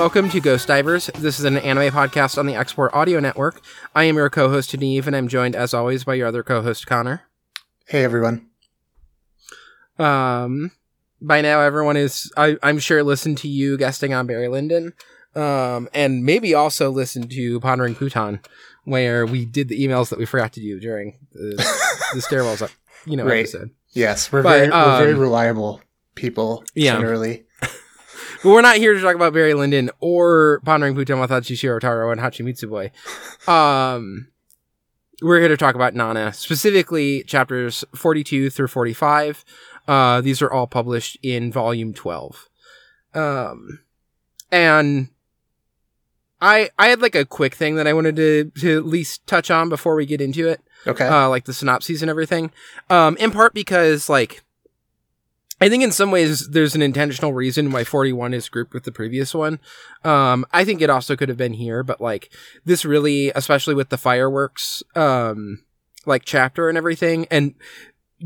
welcome 0.00 0.30
to 0.30 0.40
Ghost 0.40 0.66
Divers. 0.66 1.10
This 1.18 1.38
is 1.38 1.44
an 1.44 1.58
anime 1.58 1.92
podcast 1.92 2.38
on 2.38 2.46
the 2.46 2.54
Export 2.54 2.94
Audio 2.94 3.20
Network. 3.20 3.60
I 3.94 4.04
am 4.04 4.16
your 4.16 4.30
co-host 4.30 4.74
Niamh, 4.74 5.06
and 5.06 5.14
I'm 5.14 5.28
joined, 5.28 5.54
as 5.54 5.74
always, 5.74 6.04
by 6.04 6.14
your 6.14 6.26
other 6.26 6.42
co-host 6.42 6.86
Connor. 6.86 7.24
Hey 7.86 8.02
everyone. 8.02 8.46
Um, 9.98 10.70
by 11.20 11.42
now, 11.42 11.60
everyone 11.60 11.98
is, 11.98 12.32
I, 12.34 12.56
I'm 12.62 12.78
sure, 12.78 13.02
listened 13.02 13.36
to 13.38 13.48
you 13.48 13.76
guesting 13.76 14.14
on 14.14 14.26
Barry 14.26 14.48
Lyndon, 14.48 14.94
um, 15.34 15.86
and 15.92 16.24
maybe 16.24 16.54
also 16.54 16.90
listened 16.90 17.30
to 17.32 17.60
Pondering 17.60 17.94
Pootan, 17.94 18.42
where 18.84 19.26
we 19.26 19.44
did 19.44 19.68
the 19.68 19.86
emails 19.86 20.08
that 20.08 20.18
we 20.18 20.24
forgot 20.24 20.54
to 20.54 20.60
do 20.60 20.80
during 20.80 21.18
the, 21.34 21.56
the 22.14 22.20
stairwells 22.20 22.62
up, 22.62 22.70
you 23.04 23.18
know, 23.18 23.26
Right. 23.26 23.40
episode. 23.40 23.70
Yes, 23.90 24.32
we're 24.32 24.42
But, 24.42 24.48
very 24.56 24.70
we're 24.70 24.98
very 24.98 25.12
um, 25.12 25.20
reliable 25.20 25.82
people 26.14 26.64
Yeah. 26.74 26.94
generally. 26.96 27.44
But 28.42 28.50
we're 28.50 28.62
not 28.62 28.76
here 28.76 28.94
to 28.94 29.00
talk 29.00 29.14
about 29.14 29.32
Barry 29.34 29.52
Lyndon 29.54 29.90
or 30.00 30.60
Pondering 30.64 30.94
Pootan 30.94 31.24
Watachi 31.26 31.56
Shirotaro 31.56 32.10
and 32.10 32.20
Hachimitsu 32.20 32.68
Boy. 32.70 32.90
Um, 33.52 34.28
we're 35.22 35.40
here 35.40 35.48
to 35.48 35.56
talk 35.58 35.74
about 35.74 35.94
Nana, 35.94 36.32
specifically 36.32 37.22
chapters 37.24 37.84
42 37.94 38.48
through 38.50 38.68
45. 38.68 39.44
Uh, 39.86 40.20
these 40.22 40.40
are 40.40 40.50
all 40.50 40.66
published 40.66 41.18
in 41.22 41.52
volume 41.52 41.92
12. 41.92 42.48
Um, 43.14 43.80
and 44.50 45.08
I, 46.40 46.70
I 46.78 46.88
had 46.88 47.02
like 47.02 47.14
a 47.14 47.26
quick 47.26 47.54
thing 47.54 47.74
that 47.74 47.86
I 47.86 47.92
wanted 47.92 48.16
to, 48.16 48.50
to 48.60 48.78
at 48.78 48.86
least 48.86 49.26
touch 49.26 49.50
on 49.50 49.68
before 49.68 49.94
we 49.94 50.06
get 50.06 50.20
into 50.22 50.48
it 50.48 50.62
Okay. 50.86 51.06
uh, 51.06 51.28
like 51.28 51.44
the 51.44 51.52
synopses 51.52 52.00
and 52.00 52.10
everything. 52.10 52.50
Um, 52.88 53.18
in 53.18 53.30
part 53.32 53.52
because 53.52 54.08
like 54.08 54.42
I 55.60 55.68
think 55.68 55.82
in 55.82 55.92
some 55.92 56.10
ways 56.10 56.48
there's 56.48 56.74
an 56.74 56.82
intentional 56.82 57.32
reason 57.34 57.70
why 57.70 57.84
41 57.84 58.32
is 58.32 58.48
grouped 58.48 58.72
with 58.72 58.84
the 58.84 58.92
previous 58.92 59.34
one. 59.34 59.60
Um, 60.04 60.46
I 60.52 60.64
think 60.64 60.80
it 60.80 60.88
also 60.90 61.16
could 61.16 61.28
have 61.28 61.36
been 61.38 61.52
here, 61.52 61.82
but 61.82 62.00
like 62.00 62.30
this 62.64 62.84
really, 62.84 63.30
especially 63.34 63.74
with 63.74 63.90
the 63.90 63.98
fireworks, 63.98 64.82
um, 64.96 65.62
like 66.06 66.24
chapter 66.24 66.68
and 66.70 66.78
everything, 66.78 67.26
and 67.30 67.54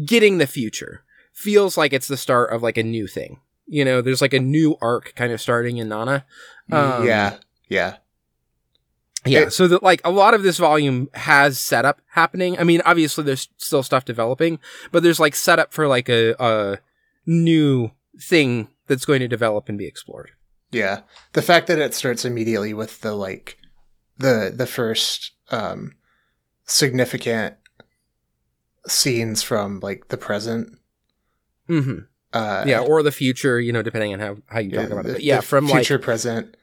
getting 0.05 0.39
the 0.39 0.47
future 0.47 1.03
feels 1.33 1.77
like 1.77 1.93
it's 1.93 2.07
the 2.09 2.17
start 2.17 2.53
of 2.53 2.63
like 2.63 2.79
a 2.79 2.83
new 2.85 3.07
thing. 3.09 3.41
You 3.67 3.85
know, 3.85 4.01
there's 4.01 4.21
like 4.23 4.35
a 4.35 4.39
new 4.41 4.77
arc 4.81 5.15
kind 5.17 5.33
of 5.33 5.41
starting 5.41 5.79
in 5.79 5.89
Nana. 5.89 6.25
um, 6.71 7.05
yeah. 7.07 7.37
Yeah. 7.69 7.97
Yeah, 9.27 9.41
It- 9.45 9.53
so 9.53 9.67
that 9.69 9.83
like 9.83 10.03
a 10.05 10.11
lot 10.11 10.35
of 10.35 10.43
this 10.43 10.59
volume 10.59 11.09
has 11.15 11.59
setup 11.59 12.01
happening. 12.11 12.59
I 12.59 12.65
mean, 12.65 12.83
obviously 12.85 13.25
there's 13.25 13.49
still 13.57 13.83
stuff 13.83 14.05
developing, 14.05 14.59
but 14.93 15.03
there's 15.03 15.19
like 15.19 15.35
setup 15.35 15.73
for 15.73 15.89
like 15.89 16.09
a, 16.11 16.35
a 16.39 16.79
new 17.27 17.91
thing 18.21 18.69
that's 18.87 19.05
going 19.05 19.21
to 19.21 19.29
develop 19.29 19.69
and 19.69 19.79
be 19.79 19.87
explored. 19.87 20.31
Yeah. 20.71 21.01
The 21.33 21.43
fact 21.43 21.67
that 21.69 21.79
it 21.79 21.95
starts 21.95 22.25
immediately 22.25 22.75
with 22.75 23.01
the 23.01 23.15
like 23.15 23.59
the 24.19 24.53
the 24.55 24.67
first 24.67 25.33
um 25.51 25.93
significant 26.65 27.57
scenes 28.87 29.43
from 29.43 29.81
like 29.81 30.09
the 30.09 30.17
present 30.17 30.79
hmm 31.67 31.99
uh 32.33 32.65
yeah, 32.67 32.81
or 32.81 33.03
the 33.03 33.13
future, 33.13 33.61
you 33.61 33.73
know, 33.73 33.83
depending 33.83 34.13
on 34.13 34.21
how 34.21 34.37
how 34.47 34.59
you 34.59 34.73
talk 34.73 34.91
about 34.91 35.07
it. 35.07 35.13
But 35.13 35.23
yeah, 35.23 35.37
the 35.37 35.43
from 35.43 35.69
future 35.69 35.95
like 35.95 36.03
present 36.03 36.57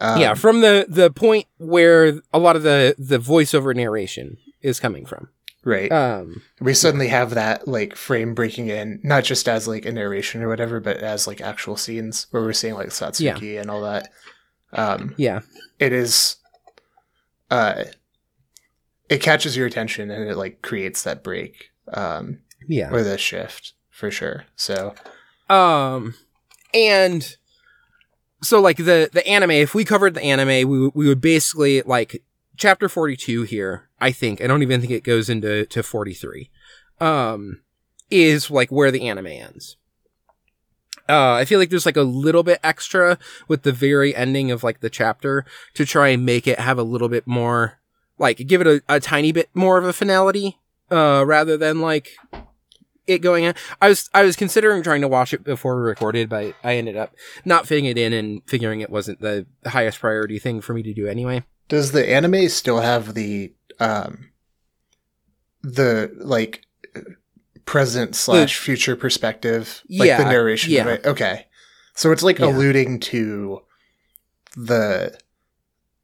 um, 0.00 0.20
yeah, 0.20 0.34
from 0.34 0.60
the 0.60 0.86
the 0.88 1.10
point 1.10 1.46
where 1.58 2.20
a 2.32 2.38
lot 2.38 2.56
of 2.56 2.62
the 2.62 2.94
the 2.98 3.18
voiceover 3.18 3.74
narration 3.74 4.36
is 4.60 4.78
coming 4.78 5.04
from. 5.04 5.28
Right 5.68 5.92
Um, 5.92 6.42
we 6.60 6.74
suddenly 6.74 7.08
have 7.08 7.30
that 7.30 7.68
like 7.68 7.94
frame 7.94 8.34
breaking 8.34 8.68
in 8.68 9.00
not 9.02 9.24
just 9.24 9.48
as 9.48 9.68
like 9.68 9.86
a 9.86 9.92
narration 9.92 10.42
or 10.42 10.48
whatever 10.48 10.80
but 10.80 10.96
as 10.96 11.26
like 11.26 11.40
actual 11.40 11.76
scenes 11.76 12.26
where 12.30 12.42
we're 12.42 12.52
seeing 12.52 12.74
like 12.74 12.88
satsuki 12.88 13.60
and 13.60 13.70
all 13.70 13.82
that 13.82 14.08
um 14.72 15.14
yeah, 15.16 15.40
it 15.78 15.92
is 15.92 16.36
uh 17.50 17.84
it 19.08 19.22
catches 19.22 19.56
your 19.56 19.66
attention 19.66 20.10
and 20.10 20.28
it 20.28 20.36
like 20.36 20.60
creates 20.62 21.02
that 21.04 21.22
break 21.22 21.70
um 21.94 22.40
yeah. 22.66 22.90
or 22.90 23.02
the 23.02 23.16
shift 23.16 23.74
for 23.90 24.10
sure 24.10 24.44
so 24.56 24.94
Um, 25.50 26.14
and 26.74 27.36
so 28.42 28.60
like 28.60 28.76
the 28.76 29.08
the 29.12 29.26
anime, 29.26 29.52
if 29.52 29.74
we 29.74 29.84
covered 29.84 30.14
the 30.14 30.22
anime, 30.22 30.68
we 30.68 30.88
we 30.88 31.08
would 31.08 31.20
basically 31.20 31.82
like 31.82 32.22
chapter 32.56 32.88
forty 32.88 33.16
two 33.16 33.42
here. 33.42 33.87
I 34.00 34.12
think 34.12 34.40
I 34.40 34.46
don't 34.46 34.62
even 34.62 34.80
think 34.80 34.92
it 34.92 35.04
goes 35.04 35.28
into 35.28 35.66
to 35.66 35.82
forty 35.82 36.14
three. 36.14 36.50
Um, 37.00 37.62
is 38.10 38.50
like 38.50 38.70
where 38.70 38.90
the 38.90 39.08
anime 39.08 39.26
ends. 39.26 39.76
Uh, 41.08 41.32
I 41.32 41.44
feel 41.44 41.58
like 41.58 41.70
there's 41.70 41.86
like 41.86 41.96
a 41.96 42.02
little 42.02 42.42
bit 42.42 42.60
extra 42.62 43.18
with 43.46 43.62
the 43.62 43.72
very 43.72 44.14
ending 44.14 44.50
of 44.50 44.62
like 44.62 44.80
the 44.80 44.90
chapter 44.90 45.44
to 45.74 45.86
try 45.86 46.08
and 46.08 46.26
make 46.26 46.46
it 46.46 46.58
have 46.58 46.78
a 46.78 46.82
little 46.82 47.08
bit 47.08 47.26
more, 47.26 47.78
like 48.18 48.36
give 48.46 48.60
it 48.60 48.66
a, 48.66 48.82
a 48.88 49.00
tiny 49.00 49.32
bit 49.32 49.48
more 49.54 49.78
of 49.78 49.84
a 49.84 49.92
finality, 49.92 50.58
uh, 50.90 51.24
rather 51.26 51.56
than 51.56 51.80
like 51.80 52.10
it 53.06 53.18
going 53.22 53.44
in. 53.44 53.54
I 53.80 53.88
was 53.88 54.10
I 54.12 54.22
was 54.22 54.36
considering 54.36 54.82
trying 54.82 55.00
to 55.00 55.08
watch 55.08 55.32
it 55.32 55.44
before 55.44 55.76
we 55.76 55.82
recorded, 55.88 56.28
but 56.28 56.54
I 56.62 56.76
ended 56.76 56.96
up 56.96 57.14
not 57.44 57.66
fitting 57.66 57.86
it 57.86 57.96
in 57.96 58.12
and 58.12 58.42
figuring 58.46 58.80
it 58.80 58.90
wasn't 58.90 59.20
the 59.20 59.46
highest 59.66 60.00
priority 60.00 60.38
thing 60.38 60.60
for 60.60 60.74
me 60.74 60.82
to 60.82 60.92
do 60.92 61.06
anyway. 61.06 61.42
does 61.68 61.92
the 61.92 62.06
anime 62.08 62.48
still 62.48 62.80
have 62.80 63.14
the 63.14 63.52
um 63.80 64.30
the 65.62 66.10
like 66.18 66.62
present 67.64 68.14
slash 68.16 68.56
future 68.58 68.96
perspective 68.96 69.82
like 69.90 70.06
Yeah, 70.08 70.18
the 70.18 70.30
narration 70.30 70.72
yeah. 70.72 70.88
it, 70.88 71.06
okay 71.06 71.46
so 71.94 72.12
it's 72.12 72.22
like 72.22 72.38
Yeah. 72.38 72.46
alluding 72.46 73.00
to 73.00 73.62
the 74.56 75.18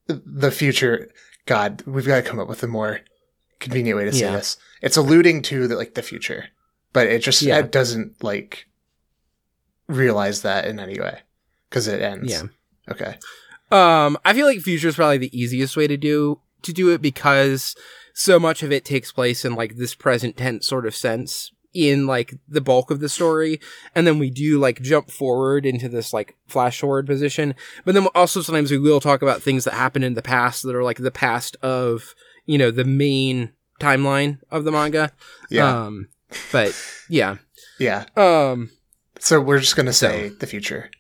the 0.07 0.51
future 0.51 1.11
god 1.47 1.83
we've 1.87 2.07
got 2.07 2.17
to 2.17 2.23
come 2.29 2.39
up 2.39 2.49
with 2.49 2.63
a 2.63 2.67
more 2.67 3.01
convenient 3.61 3.97
way 3.97 4.05
to 4.05 4.13
say 4.13 4.31
this 4.31 4.59
it's 4.83 4.97
alluding 4.99 5.41
to 5.43 5.67
the 5.67 5.77
like 5.77 5.95
the 5.95 6.03
future 6.03 6.47
but 6.93 7.07
it 7.07 7.23
just 7.23 7.41
Yeah. 7.41 7.59
it 7.61 7.73
doesn't 7.73 8.23
like 8.23 8.67
realize 9.89 10.43
that 10.43 10.67
in 10.67 10.79
any 10.79 11.01
way 11.01 11.21
because 11.71 11.89
it 11.89 12.03
ends 12.03 12.31
Yeah. 12.31 12.43
okay 12.91 13.17
Um, 13.71 14.19
I 14.25 14.35
feel 14.35 14.47
like 14.47 14.61
future 14.61 14.89
is 14.89 14.97
probably 14.97 15.19
the 15.19 15.37
easiest 15.39 15.77
way 15.77 15.87
to 15.87 15.97
do 15.97 16.41
to 16.65 16.73
do 16.73 16.91
it 16.91 17.01
because 17.03 17.75
so 18.15 18.39
much 18.39 18.63
of 18.63 18.71
it 18.73 18.85
takes 18.85 19.11
place 19.13 19.45
in 19.45 19.55
like 19.55 19.77
this 19.77 19.95
present 19.95 20.37
tense 20.37 20.67
sort 20.67 20.87
of 20.87 20.95
sense 20.95 21.51
in 21.73 22.07
like 22.07 22.35
the 22.49 22.61
bulk 22.61 22.91
of 22.93 23.01
the 23.01 23.09
story, 23.09 23.59
and 23.97 24.07
then 24.07 24.19
we 24.21 24.31
do 24.31 24.61
like 24.61 24.81
jump 24.81 25.11
forward 25.11 25.67
into 25.67 25.89
this 25.89 26.13
like 26.13 26.37
flash 26.47 26.81
forward 26.81 27.07
position. 27.07 27.55
But 27.85 27.95
then 27.95 28.07
also 28.15 28.43
sometimes 28.43 28.71
we 28.71 28.79
will 28.79 29.01
talk 29.01 29.23
about 29.23 29.43
things 29.43 29.65
that 29.65 29.75
happened 29.75 30.05
in 30.05 30.15
the 30.15 30.23
past 30.23 30.63
that 30.63 30.75
are 30.77 30.85
like 30.85 30.99
the 30.99 31.11
past 31.11 31.57
of 31.63 32.15
you 32.47 32.59
know 32.59 32.71
the 32.71 32.85
main 32.85 33.53
timeline 33.81 34.39
of 34.53 34.63
the 34.65 34.71
manga. 34.71 35.11
yeah 35.51 35.87
Um, 35.87 36.09
but 36.53 36.73
yeah. 37.09 37.39
yeah 37.81 38.05
Um, 38.17 38.71
So 39.19 39.41
we're 39.41 39.59
just 39.59 39.75
gonna 39.75 39.93
So- 39.93 40.09
say 40.09 40.29
the 40.29 40.47
future. 40.47 40.91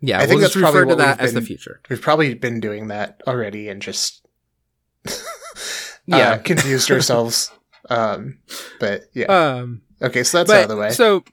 yeah. 0.00 0.16
I 0.16 0.20
we'll 0.20 0.28
think 0.28 0.40
just 0.40 0.54
that's 0.54 0.62
probably 0.62 0.80
refer 0.80 0.84
to 0.84 0.88
what 0.96 0.98
that 0.98 1.18
we've 1.18 1.26
as 1.26 1.34
the 1.34 1.42
future. 1.42 1.80
We've 1.90 2.00
probably 2.00 2.32
been 2.32 2.58
doing 2.60 2.88
that 2.88 3.20
already 3.26 3.68
and 3.68 3.82
just 3.82 4.25
Yeah. 6.06 6.16
uh, 6.32 6.38
confused 6.38 6.90
ourselves. 6.90 7.50
Um, 7.90 8.38
but 8.78 9.06
yeah, 9.12 9.26
Um. 9.26 9.82
okay, 10.02 10.22
so 10.22 10.38
that's 10.38 10.48
but, 10.50 10.56
out 10.58 10.62
of 10.64 10.68
the 10.68 10.76
way. 10.76 10.90
So, 10.90 11.24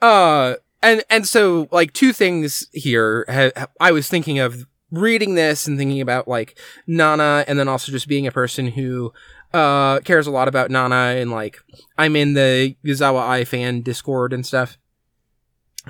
uh, 0.00 0.54
and 0.82 1.04
and 1.10 1.26
so 1.26 1.68
like 1.70 1.92
two 1.92 2.12
things 2.12 2.66
here. 2.72 3.24
Ha- 3.28 3.66
I 3.80 3.92
was 3.92 4.08
thinking 4.08 4.38
of 4.38 4.66
reading 4.90 5.34
this 5.34 5.66
and 5.66 5.76
thinking 5.76 6.00
about 6.00 6.28
like 6.28 6.58
Nana, 6.86 7.44
and 7.46 7.58
then 7.58 7.68
also 7.68 7.92
just 7.92 8.08
being 8.08 8.26
a 8.26 8.32
person 8.32 8.68
who 8.68 9.12
uh 9.52 10.00
cares 10.00 10.26
a 10.26 10.30
lot 10.30 10.48
about 10.48 10.70
Nana, 10.70 11.18
and 11.20 11.30
like 11.30 11.58
I'm 11.98 12.16
in 12.16 12.34
the 12.34 12.74
Yazawa 12.84 13.20
Ai 13.20 13.44
fan 13.44 13.82
Discord 13.82 14.32
and 14.32 14.46
stuff. 14.46 14.78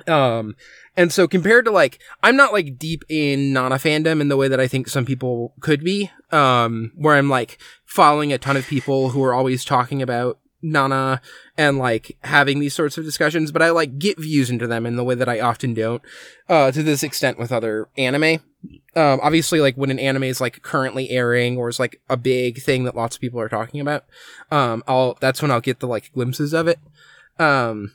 Um, 0.07 0.55
and 0.97 1.13
so 1.13 1.27
compared 1.27 1.65
to 1.65 1.71
like, 1.71 1.99
I'm 2.23 2.35
not 2.35 2.51
like 2.51 2.77
deep 2.77 3.03
in 3.07 3.53
Nana 3.53 3.75
fandom 3.75 4.19
in 4.19 4.27
the 4.27 4.35
way 4.35 4.47
that 4.47 4.59
I 4.59 4.67
think 4.67 4.89
some 4.89 5.05
people 5.05 5.53
could 5.61 5.83
be. 5.83 6.11
Um, 6.31 6.91
where 6.95 7.15
I'm 7.15 7.29
like 7.29 7.57
following 7.85 8.33
a 8.33 8.37
ton 8.37 8.57
of 8.57 8.67
people 8.67 9.09
who 9.09 9.23
are 9.23 9.33
always 9.33 9.63
talking 9.63 10.01
about 10.01 10.39
Nana 10.61 11.21
and 11.57 11.77
like 11.77 12.17
having 12.23 12.59
these 12.59 12.73
sorts 12.73 12.97
of 12.97 13.03
discussions, 13.03 13.51
but 13.51 13.61
I 13.61 13.69
like 13.69 13.99
get 13.99 14.19
views 14.19 14.49
into 14.49 14.67
them 14.67 14.85
in 14.85 14.95
the 14.95 15.03
way 15.03 15.15
that 15.15 15.29
I 15.29 15.39
often 15.39 15.73
don't, 15.73 16.01
uh, 16.49 16.71
to 16.71 16.83
this 16.83 17.03
extent 17.03 17.37
with 17.37 17.51
other 17.51 17.87
anime. 17.97 18.41
Um, 18.95 19.19
obviously, 19.21 19.61
like 19.61 19.75
when 19.75 19.91
an 19.91 19.99
anime 19.99 20.23
is 20.23 20.41
like 20.41 20.63
currently 20.63 21.11
airing 21.11 21.57
or 21.57 21.69
is 21.69 21.79
like 21.79 22.01
a 22.09 22.17
big 22.17 22.61
thing 22.61 22.83
that 22.85 22.95
lots 22.95 23.15
of 23.15 23.21
people 23.21 23.39
are 23.39 23.49
talking 23.49 23.79
about, 23.79 24.05
um, 24.51 24.83
I'll, 24.87 25.15
that's 25.21 25.41
when 25.41 25.51
I'll 25.51 25.61
get 25.61 25.79
the 25.79 25.87
like 25.87 26.11
glimpses 26.11 26.53
of 26.53 26.67
it. 26.67 26.79
Um, 27.37 27.93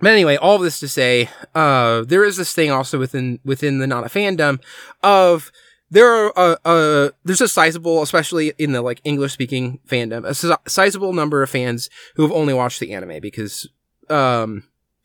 but 0.00 0.12
anyway, 0.12 0.36
all 0.36 0.58
this 0.58 0.80
to 0.80 0.88
say, 0.88 1.28
uh, 1.54 2.02
there 2.02 2.24
is 2.24 2.36
this 2.36 2.52
thing 2.52 2.70
also 2.70 2.98
within, 2.98 3.38
within 3.44 3.78
the 3.78 3.86
Nana 3.86 4.08
fandom 4.08 4.60
of, 5.02 5.52
there 5.92 6.06
are 6.06 6.32
uh, 6.38 6.56
uh 6.64 7.10
there's 7.24 7.40
a 7.40 7.48
sizable, 7.48 8.00
especially 8.02 8.52
in 8.58 8.70
the 8.70 8.80
like 8.80 9.00
English 9.02 9.32
speaking 9.32 9.80
fandom, 9.88 10.24
a 10.24 10.34
si- 10.34 10.54
sizable 10.68 11.12
number 11.12 11.42
of 11.42 11.50
fans 11.50 11.90
who 12.14 12.22
have 12.22 12.30
only 12.30 12.54
watched 12.54 12.78
the 12.78 12.92
anime 12.92 13.20
because 13.20 13.68
um 14.08 14.62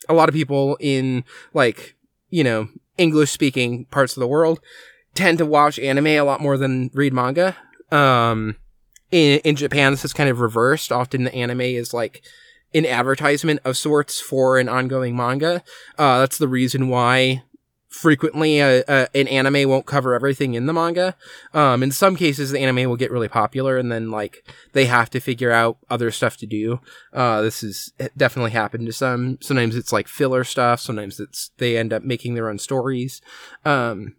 a 0.07 0.13
lot 0.13 0.29
of 0.29 0.35
people 0.35 0.77
in 0.79 1.23
like 1.55 1.95
you 2.29 2.43
know 2.43 2.67
English 2.97 3.31
speaking 3.31 3.85
parts 3.85 4.15
of 4.15 4.19
the 4.19 4.27
world 4.27 4.59
tend 5.15 5.37
to 5.37 5.45
watch 5.45 5.79
anime 5.79 6.07
a 6.07 6.21
lot 6.21 6.41
more 6.41 6.57
than 6.57 6.91
read 6.93 7.13
manga. 7.13 7.55
Um, 7.91 8.57
in, 9.11 9.39
in 9.39 9.55
Japan, 9.55 9.93
this 9.93 10.05
is 10.05 10.13
kind 10.13 10.29
of 10.29 10.41
reversed. 10.41 10.91
Often 10.91 11.23
the 11.23 11.33
anime 11.33 11.61
is 11.61 11.93
like 11.93 12.21
an 12.73 12.85
advertisement 12.85 13.59
of 13.63 13.77
sorts 13.77 14.19
for 14.19 14.57
an 14.57 14.67
ongoing 14.67 15.15
manga. 15.15 15.63
Uh, 15.97 16.19
that's 16.19 16.37
the 16.37 16.47
reason 16.47 16.89
why 16.89 17.43
frequently 17.95 18.59
a, 18.59 18.83
a, 18.89 19.07
an 19.15 19.27
anime 19.29 19.69
won't 19.69 19.85
cover 19.85 20.13
everything 20.13 20.53
in 20.53 20.65
the 20.65 20.73
manga. 20.73 21.15
Um, 21.53 21.81
in 21.81 21.91
some 21.91 22.17
cases, 22.17 22.51
the 22.51 22.59
anime 22.59 22.89
will 22.89 22.97
get 22.97 23.09
really 23.09 23.29
popular 23.29 23.77
and 23.77 23.89
then 23.89 24.11
like 24.11 24.45
they 24.73 24.85
have 24.85 25.09
to 25.11 25.21
figure 25.21 25.51
out 25.51 25.77
other 25.89 26.11
stuff 26.11 26.35
to 26.37 26.45
do. 26.45 26.81
Uh, 27.13 27.41
this 27.41 27.61
has 27.61 27.93
definitely 28.17 28.51
happened 28.51 28.85
to 28.87 28.93
some. 28.93 29.37
Sometimes 29.41 29.77
it's 29.77 29.93
like 29.93 30.09
filler 30.09 30.43
stuff. 30.43 30.81
Sometimes 30.81 31.21
it's 31.21 31.51
they 31.57 31.77
end 31.77 31.93
up 31.93 32.03
making 32.03 32.33
their 32.33 32.49
own 32.49 32.59
stories. 32.59 33.21
Um, 33.63 34.17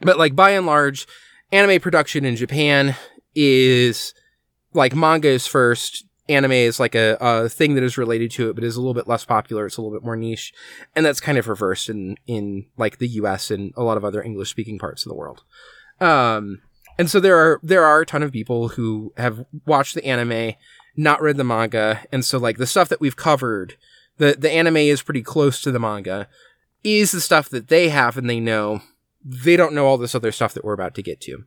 but 0.00 0.16
like 0.16 0.36
by 0.36 0.50
and 0.50 0.66
large, 0.66 1.08
anime 1.50 1.80
production 1.80 2.24
in 2.24 2.36
Japan 2.36 2.94
is 3.34 4.14
like 4.72 4.94
manga 4.94 5.28
is 5.28 5.48
first, 5.48 6.04
anime 6.28 6.52
is 6.52 6.80
like 6.80 6.94
a, 6.94 7.16
a 7.20 7.48
thing 7.48 7.74
that 7.74 7.84
is 7.84 7.98
related 7.98 8.30
to 8.32 8.48
it, 8.48 8.54
but 8.54 8.64
is 8.64 8.76
a 8.76 8.80
little 8.80 8.94
bit 8.94 9.08
less 9.08 9.24
popular. 9.24 9.66
It's 9.66 9.76
a 9.76 9.82
little 9.82 9.96
bit 9.96 10.04
more 10.04 10.16
niche, 10.16 10.52
and 10.94 11.04
that's 11.04 11.20
kind 11.20 11.38
of 11.38 11.48
reversed 11.48 11.88
in 11.88 12.16
in 12.26 12.66
like 12.76 12.98
the 12.98 13.08
U.S. 13.08 13.50
and 13.50 13.72
a 13.76 13.82
lot 13.82 13.96
of 13.96 14.04
other 14.04 14.22
English 14.22 14.50
speaking 14.50 14.78
parts 14.78 15.04
of 15.04 15.10
the 15.10 15.16
world. 15.16 15.42
Um, 16.00 16.62
and 16.98 17.10
so 17.10 17.20
there 17.20 17.36
are 17.36 17.60
there 17.62 17.84
are 17.84 18.00
a 18.00 18.06
ton 18.06 18.22
of 18.22 18.32
people 18.32 18.68
who 18.68 19.12
have 19.16 19.44
watched 19.66 19.94
the 19.94 20.04
anime, 20.04 20.54
not 20.96 21.20
read 21.20 21.36
the 21.36 21.44
manga, 21.44 22.02
and 22.12 22.24
so 22.24 22.38
like 22.38 22.58
the 22.58 22.66
stuff 22.66 22.88
that 22.88 23.00
we've 23.00 23.16
covered, 23.16 23.76
the 24.18 24.36
the 24.38 24.50
anime 24.50 24.76
is 24.78 25.02
pretty 25.02 25.22
close 25.22 25.60
to 25.62 25.72
the 25.72 25.80
manga, 25.80 26.28
is 26.82 27.12
the 27.12 27.20
stuff 27.20 27.48
that 27.50 27.68
they 27.68 27.88
have 27.88 28.16
and 28.16 28.28
they 28.28 28.40
know. 28.40 28.80
They 29.26 29.56
don't 29.56 29.74
know 29.74 29.86
all 29.86 29.96
this 29.96 30.14
other 30.14 30.32
stuff 30.32 30.52
that 30.52 30.64
we're 30.64 30.74
about 30.74 30.94
to 30.96 31.02
get 31.02 31.20
to. 31.22 31.44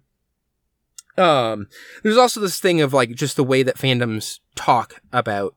Um, 1.17 1.67
there's 2.03 2.17
also 2.17 2.39
this 2.39 2.59
thing 2.59 2.81
of 2.81 2.93
like 2.93 3.11
just 3.15 3.35
the 3.35 3.43
way 3.43 3.63
that 3.63 3.77
fandoms 3.77 4.39
talk 4.55 5.01
about 5.11 5.55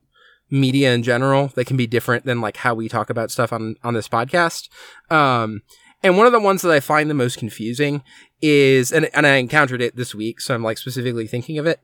media 0.51 0.93
in 0.93 1.03
general 1.03 1.49
that 1.49 1.67
can 1.67 1.77
be 1.77 1.87
different 1.87 2.25
than 2.25 2.41
like 2.41 2.57
how 2.59 2.75
we 2.75 2.89
talk 2.89 3.11
about 3.11 3.31
stuff 3.31 3.53
on 3.53 3.77
on 3.85 3.95
this 3.95 4.09
podcast. 4.09 4.69
Um, 5.11 5.63
and 6.03 6.17
one 6.17 6.27
of 6.27 6.33
the 6.33 6.41
ones 6.41 6.63
that 6.63 6.73
I 6.73 6.81
find 6.81 7.11
the 7.11 7.15
most 7.15 7.39
confusing 7.39 8.03
is, 8.41 8.91
and, 8.91 9.11
and 9.13 9.27
I 9.27 9.37
encountered 9.37 9.83
it 9.83 9.97
this 9.97 10.15
week, 10.15 10.41
so 10.41 10.55
I'm 10.55 10.63
like 10.63 10.79
specifically 10.79 11.27
thinking 11.27 11.59
of 11.59 11.67
it, 11.67 11.81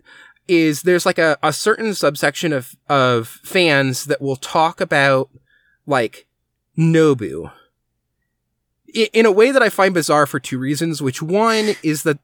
is 0.48 0.82
there's 0.82 1.04
like 1.04 1.18
a, 1.18 1.36
a 1.42 1.52
certain 1.52 1.94
subsection 1.94 2.52
of, 2.52 2.74
of 2.88 3.28
fans 3.28 4.06
that 4.06 4.22
will 4.22 4.36
talk 4.36 4.80
about 4.80 5.28
like 5.86 6.26
Nobu 6.78 7.52
in 9.12 9.26
a 9.26 9.32
way 9.32 9.50
that 9.50 9.62
I 9.62 9.68
find 9.68 9.92
bizarre 9.92 10.26
for 10.26 10.40
two 10.40 10.58
reasons, 10.58 11.02
which 11.02 11.20
one 11.20 11.74
is 11.82 12.04
that 12.04 12.18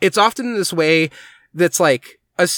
it's 0.00 0.18
often 0.18 0.46
in 0.46 0.54
this 0.54 0.72
way 0.72 1.10
that's 1.54 1.80
like 1.80 2.20
a 2.38 2.48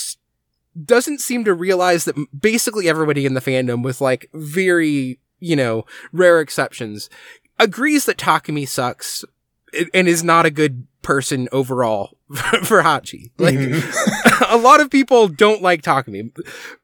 doesn't 0.84 1.20
seem 1.20 1.44
to 1.44 1.52
realize 1.52 2.04
that 2.06 2.16
basically 2.38 2.88
everybody 2.88 3.26
in 3.26 3.34
the 3.34 3.40
fandom 3.40 3.82
with 3.82 4.00
like 4.00 4.28
very 4.32 5.18
you 5.38 5.56
know 5.56 5.84
rare 6.12 6.40
exceptions 6.40 7.10
agrees 7.58 8.06
that 8.06 8.16
Takumi 8.16 8.66
sucks 8.66 9.24
and 9.94 10.08
is 10.08 10.24
not 10.24 10.46
a 10.46 10.50
good 10.50 10.86
person 11.02 11.48
overall 11.52 12.16
for 12.62 12.82
Hachi. 12.82 13.30
Like 13.38 13.56
mm-hmm. 13.56 14.44
a 14.54 14.56
lot 14.56 14.80
of 14.80 14.90
people 14.90 15.28
don't 15.28 15.62
like 15.62 15.82
Takumi. 15.82 16.30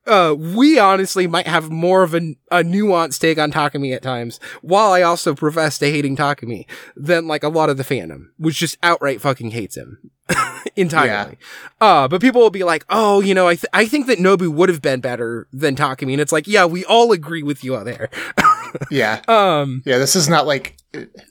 Uh, 0.07 0.35
we 0.37 0.79
honestly 0.79 1.27
might 1.27 1.47
have 1.47 1.71
more 1.71 2.03
of 2.03 2.15
a, 2.15 2.37
a 2.51 2.63
nuanced 2.63 3.21
take 3.21 3.39
on 3.39 3.53
Takumi 3.53 3.95
at 3.95 4.03
times, 4.03 4.41
while 4.63 4.93
I 4.93 5.03
also 5.03 5.35
profess 5.35 5.79
to 5.79 5.91
hating 5.91 6.17
Takumi 6.17 6.67
than 6.97 7.27
like 7.27 7.43
a 7.43 7.49
lot 7.49 7.71
of 7.71 7.77
the 7.77 7.85
fandom, 7.85 8.27
which 8.39 8.59
just 8.59 8.79
outright 8.83 9.21
fucking 9.21 9.51
hates 9.51 9.77
him 9.77 10.11
entirely. 10.77 11.39
Yeah. 11.41 11.47
Uh, 11.81 12.09
but 12.09 12.21
people 12.21 12.41
will 12.41 12.51
be 12.51 12.65
like, 12.65 12.85
oh, 12.91 13.21
you 13.21 13.35
know, 13.35 13.49
I, 13.49 13.55
th- 13.55 13.71
I 13.73 13.87
think 13.87 14.07
that 14.07 14.19
Nobu 14.19 14.49
would 14.49 14.69
have 14.69 14.83
been 14.83 15.01
better 15.01 15.47
than 15.53 15.77
Takumi. 15.77 16.13
And 16.13 16.21
it's 16.21 16.33
like, 16.33 16.47
yeah, 16.47 16.65
we 16.65 16.85
all 16.85 17.13
agree 17.13 17.43
with 17.43 17.65
you 17.65 17.77
out 17.77 17.85
there. 17.85 18.11
yeah. 18.91 19.23
Um, 19.29 19.83
yeah, 19.85 19.99
this 19.99 20.17
is 20.17 20.29
not 20.29 20.47
like, 20.47 20.77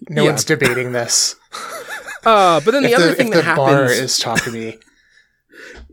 no 0.09 0.23
yeah. 0.23 0.29
one's 0.29 0.43
debating 0.43 0.91
this. 0.91 1.35
Uh, 2.25 2.59
but 2.65 2.71
then 2.71 2.83
the 2.83 2.89
if 2.89 2.97
other 2.97 3.07
the, 3.07 3.15
thing 3.15 3.29
that 3.29 3.37
the 3.37 3.43
happens 3.43 3.67
bar 3.67 3.85
is 3.85 4.19
Takumi, 4.19 4.81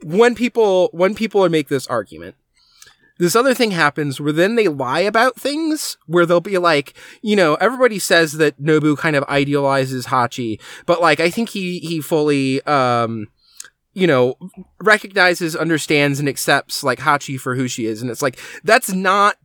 when 0.03 0.35
people 0.35 0.89
when 0.93 1.15
people 1.15 1.49
make 1.49 1.69
this 1.69 1.87
argument, 1.87 2.35
this 3.19 3.37
other 3.37 3.55
thing 3.55 3.71
happens 3.71 4.21
where 4.21 4.33
then 4.33 4.57
they 4.57 4.69
lie 4.69 5.01
about 5.01 5.37
things 5.37 5.97
where 6.07 6.27
they'll 6.27 6.41
be 6.41 6.59
like, 6.59 6.95
you 7.23 7.37
know, 7.37 7.55
everybody 7.57 7.99
says 7.99 8.33
that 8.35 8.61
Nobu 8.61 8.99
kind 8.99 9.17
of 9.17 9.25
idealizes 9.25 10.07
Hachi, 10.07 10.61
but 10.87 11.01
like 11.01 11.21
I 11.21 11.31
think 11.31 11.51
he 11.51 11.79
he 11.81 12.01
fully 12.01 12.63
um 12.63 13.29
you 13.97 14.09
know, 14.09 14.35
recognizes, 14.81 15.55
understands, 15.55 16.19
and 16.19 16.29
accepts 16.29 16.83
like 16.83 16.99
Hachi 16.99 17.39
for 17.39 17.55
who 17.55 17.69
she 17.69 17.87
is. 17.87 18.03
And 18.03 18.11
it's 18.11 18.23
like, 18.23 18.41
that's 18.65 18.93
not 18.93 19.37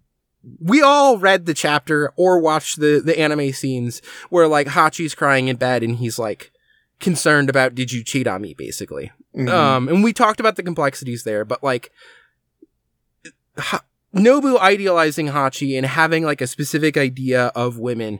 we 0.59 0.81
all 0.81 1.17
read 1.17 1.45
the 1.45 1.53
chapter 1.53 2.13
or 2.15 2.39
watched 2.39 2.79
the 2.79 3.01
the 3.03 3.19
anime 3.19 3.51
scenes 3.51 4.01
where 4.29 4.47
like 4.47 4.67
Hachi's 4.67 5.13
crying 5.13 5.47
in 5.47 5.57
bed 5.57 5.83
and 5.83 5.97
he's 5.97 6.17
like 6.17 6.51
concerned 6.99 7.49
about 7.49 7.75
did 7.75 7.91
you 7.91 8.03
cheat 8.03 8.27
on 8.27 8.41
me 8.41 8.53
basically. 8.53 9.11
Mm-hmm. 9.35 9.49
Um 9.49 9.89
and 9.89 10.03
we 10.03 10.13
talked 10.13 10.39
about 10.39 10.55
the 10.55 10.63
complexities 10.63 11.23
there, 11.23 11.43
but 11.43 11.63
like 11.63 11.91
ha- 13.57 13.83
Nobu 14.13 14.59
idealizing 14.59 15.27
Hachi 15.27 15.77
and 15.77 15.85
having 15.85 16.23
like 16.23 16.41
a 16.41 16.47
specific 16.47 16.97
idea 16.97 17.47
of 17.47 17.77
women 17.77 18.19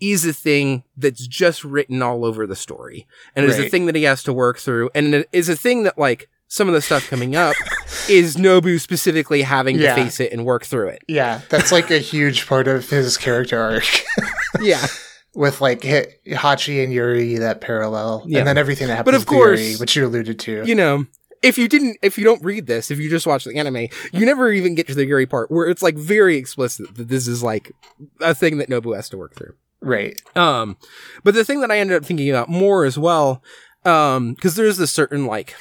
is 0.00 0.24
a 0.24 0.32
thing 0.32 0.84
that's 0.96 1.26
just 1.26 1.64
written 1.64 2.02
all 2.02 2.24
over 2.24 2.46
the 2.46 2.56
story 2.56 3.06
and 3.34 3.46
right. 3.46 3.58
is 3.58 3.64
a 3.64 3.68
thing 3.68 3.86
that 3.86 3.96
he 3.96 4.04
has 4.04 4.22
to 4.22 4.32
work 4.32 4.58
through 4.58 4.90
and 4.94 5.14
it 5.14 5.28
is 5.32 5.48
a 5.48 5.56
thing 5.56 5.82
that 5.82 5.98
like 5.98 6.28
some 6.48 6.66
of 6.66 6.74
the 6.74 6.80
stuff 6.80 7.08
coming 7.08 7.36
up 7.36 7.54
is 8.08 8.36
Nobu 8.36 8.80
specifically 8.80 9.42
having 9.42 9.78
yeah. 9.78 9.94
to 9.94 10.02
face 10.02 10.18
it 10.18 10.32
and 10.32 10.44
work 10.44 10.64
through 10.64 10.88
it. 10.88 11.02
Yeah, 11.06 11.42
that's 11.50 11.70
like 11.70 11.90
a 11.90 11.98
huge 11.98 12.46
part 12.46 12.66
of 12.66 12.88
his 12.88 13.16
character 13.16 13.60
arc. 13.60 14.04
yeah. 14.60 14.84
With 15.34 15.60
like 15.60 15.82
Hachi 15.82 16.82
and 16.82 16.92
Yuri, 16.92 17.36
that 17.36 17.60
parallel, 17.60 18.24
yeah. 18.26 18.38
and 18.38 18.48
then 18.48 18.58
everything 18.58 18.88
that 18.88 18.96
happens 18.96 19.12
but 19.12 19.14
of 19.14 19.26
course, 19.26 19.60
Yuri, 19.60 19.76
which 19.76 19.94
you 19.94 20.04
alluded 20.04 20.40
to. 20.40 20.64
You 20.64 20.74
know, 20.74 21.06
if 21.42 21.58
you 21.58 21.68
didn't, 21.68 21.98
if 22.02 22.18
you 22.18 22.24
don't 22.24 22.42
read 22.42 22.66
this, 22.66 22.90
if 22.90 22.98
you 22.98 23.08
just 23.08 23.26
watch 23.26 23.44
the 23.44 23.56
anime, 23.56 23.88
you 24.12 24.26
never 24.26 24.50
even 24.52 24.74
get 24.74 24.86
to 24.88 24.94
the 24.94 25.06
Yuri 25.06 25.26
part 25.26 25.50
where 25.50 25.68
it's 25.68 25.82
like 25.82 25.96
very 25.96 26.36
explicit 26.36 26.94
that 26.96 27.08
this 27.08 27.26
is 27.26 27.42
like 27.42 27.72
a 28.20 28.34
thing 28.34 28.58
that 28.58 28.68
Nobu 28.68 28.94
has 28.94 29.08
to 29.10 29.18
work 29.18 29.34
through. 29.34 29.54
Right. 29.80 30.20
Um, 30.36 30.76
but 31.22 31.34
the 31.34 31.44
thing 31.44 31.60
that 31.60 31.70
I 31.70 31.78
ended 31.78 31.96
up 31.96 32.04
thinking 32.04 32.30
about 32.30 32.48
more 32.48 32.84
as 32.84 32.98
well, 32.98 33.42
um, 33.84 34.34
because 34.34 34.56
there's 34.56 34.76
this 34.76 34.90
certain 34.90 35.26
like, 35.26 35.54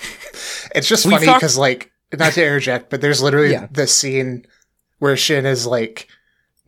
it's 0.74 0.88
just 0.88 1.04
funny 1.04 1.26
because 1.26 1.58
like 1.58 1.92
not 2.14 2.34
to 2.34 2.44
interject, 2.44 2.90
but 2.90 3.02
there's 3.02 3.22
literally 3.22 3.52
yeah. 3.52 3.68
this 3.70 3.96
scene 3.96 4.46
where 5.00 5.16
Shin 5.16 5.46
is 5.46 5.68
like, 5.68 6.08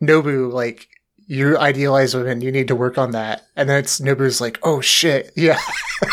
Nobu, 0.00 0.52
like 0.52 0.88
you 1.30 1.56
idealize 1.56 2.12
women, 2.12 2.40
you 2.40 2.50
need 2.50 2.66
to 2.66 2.74
work 2.74 2.98
on 2.98 3.12
that, 3.12 3.46
and 3.54 3.68
then 3.68 3.78
it's 3.78 4.00
Nobu's 4.00 4.40
like, 4.40 4.58
oh 4.64 4.80
shit, 4.80 5.30
yeah. 5.36 5.60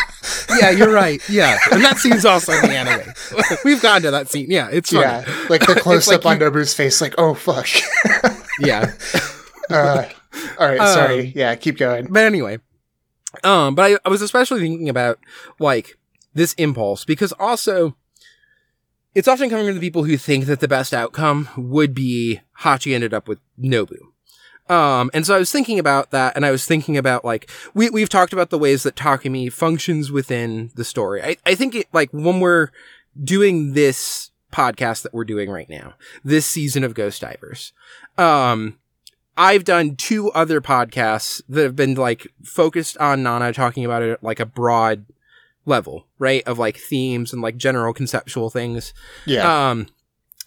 yeah, 0.60 0.70
you're 0.70 0.92
right. 0.92 1.20
Yeah, 1.28 1.58
and 1.72 1.82
that 1.82 1.98
scene's 1.98 2.24
also 2.24 2.52
in 2.52 2.62
the 2.62 2.76
anime. 2.76 3.12
We've 3.64 3.82
gone 3.82 4.02
to 4.02 4.12
that 4.12 4.28
scene. 4.28 4.46
Yeah, 4.48 4.68
it's 4.70 4.92
funny. 4.92 5.02
yeah, 5.02 5.46
like 5.50 5.66
the 5.66 5.74
close 5.80 6.06
up 6.06 6.24
like 6.24 6.26
on 6.26 6.40
you... 6.40 6.46
Nobu's 6.46 6.72
face, 6.72 7.00
like, 7.00 7.16
oh 7.18 7.34
fuck. 7.34 7.66
yeah. 8.60 8.92
Uh, 9.68 10.04
all 10.56 10.68
right, 10.68 10.78
sorry. 10.78 11.26
Um, 11.26 11.32
yeah, 11.34 11.56
keep 11.56 11.78
going. 11.78 12.06
But 12.12 12.22
anyway, 12.22 12.60
um, 13.42 13.74
but 13.74 13.90
I, 13.90 13.98
I 14.04 14.10
was 14.10 14.22
especially 14.22 14.60
thinking 14.60 14.88
about 14.88 15.18
like 15.58 15.98
this 16.32 16.52
impulse 16.54 17.04
because 17.04 17.32
also 17.40 17.96
it's 19.16 19.26
often 19.26 19.50
coming 19.50 19.66
from 19.66 19.74
the 19.74 19.80
people 19.80 20.04
who 20.04 20.16
think 20.16 20.46
that 20.46 20.60
the 20.60 20.68
best 20.68 20.94
outcome 20.94 21.48
would 21.56 21.92
be 21.92 22.40
Hachi 22.60 22.94
ended 22.94 23.12
up 23.12 23.26
with 23.26 23.40
Nobu. 23.60 23.98
Um, 24.68 25.10
and 25.14 25.26
so 25.26 25.34
I 25.34 25.38
was 25.38 25.50
thinking 25.50 25.78
about 25.78 26.10
that 26.10 26.36
and 26.36 26.44
I 26.44 26.50
was 26.50 26.66
thinking 26.66 26.96
about 26.96 27.24
like, 27.24 27.50
we, 27.74 27.90
we've 27.90 28.08
talked 28.08 28.32
about 28.32 28.50
the 28.50 28.58
ways 28.58 28.82
that 28.82 28.96
Takumi 28.96 29.52
functions 29.52 30.12
within 30.12 30.70
the 30.74 30.84
story. 30.84 31.22
I, 31.22 31.36
I 31.46 31.54
think 31.54 31.74
it, 31.74 31.86
like 31.92 32.10
when 32.12 32.40
we're 32.40 32.70
doing 33.22 33.72
this 33.72 34.30
podcast 34.52 35.02
that 35.02 35.14
we're 35.14 35.24
doing 35.24 35.50
right 35.50 35.68
now, 35.68 35.94
this 36.22 36.46
season 36.46 36.84
of 36.84 36.94
Ghost 36.94 37.22
Divers, 37.22 37.72
um, 38.18 38.78
I've 39.36 39.64
done 39.64 39.94
two 39.94 40.30
other 40.32 40.60
podcasts 40.60 41.40
that 41.48 41.62
have 41.62 41.76
been 41.76 41.94
like 41.94 42.26
focused 42.42 42.98
on 42.98 43.22
Nana 43.22 43.52
talking 43.52 43.84
about 43.84 44.02
it 44.02 44.22
like 44.22 44.40
a 44.40 44.46
broad 44.46 45.06
level, 45.64 46.06
right? 46.18 46.42
Of 46.44 46.58
like 46.58 46.76
themes 46.76 47.32
and 47.32 47.40
like 47.40 47.56
general 47.56 47.94
conceptual 47.94 48.50
things. 48.50 48.92
Yeah. 49.26 49.70
Um, 49.70 49.86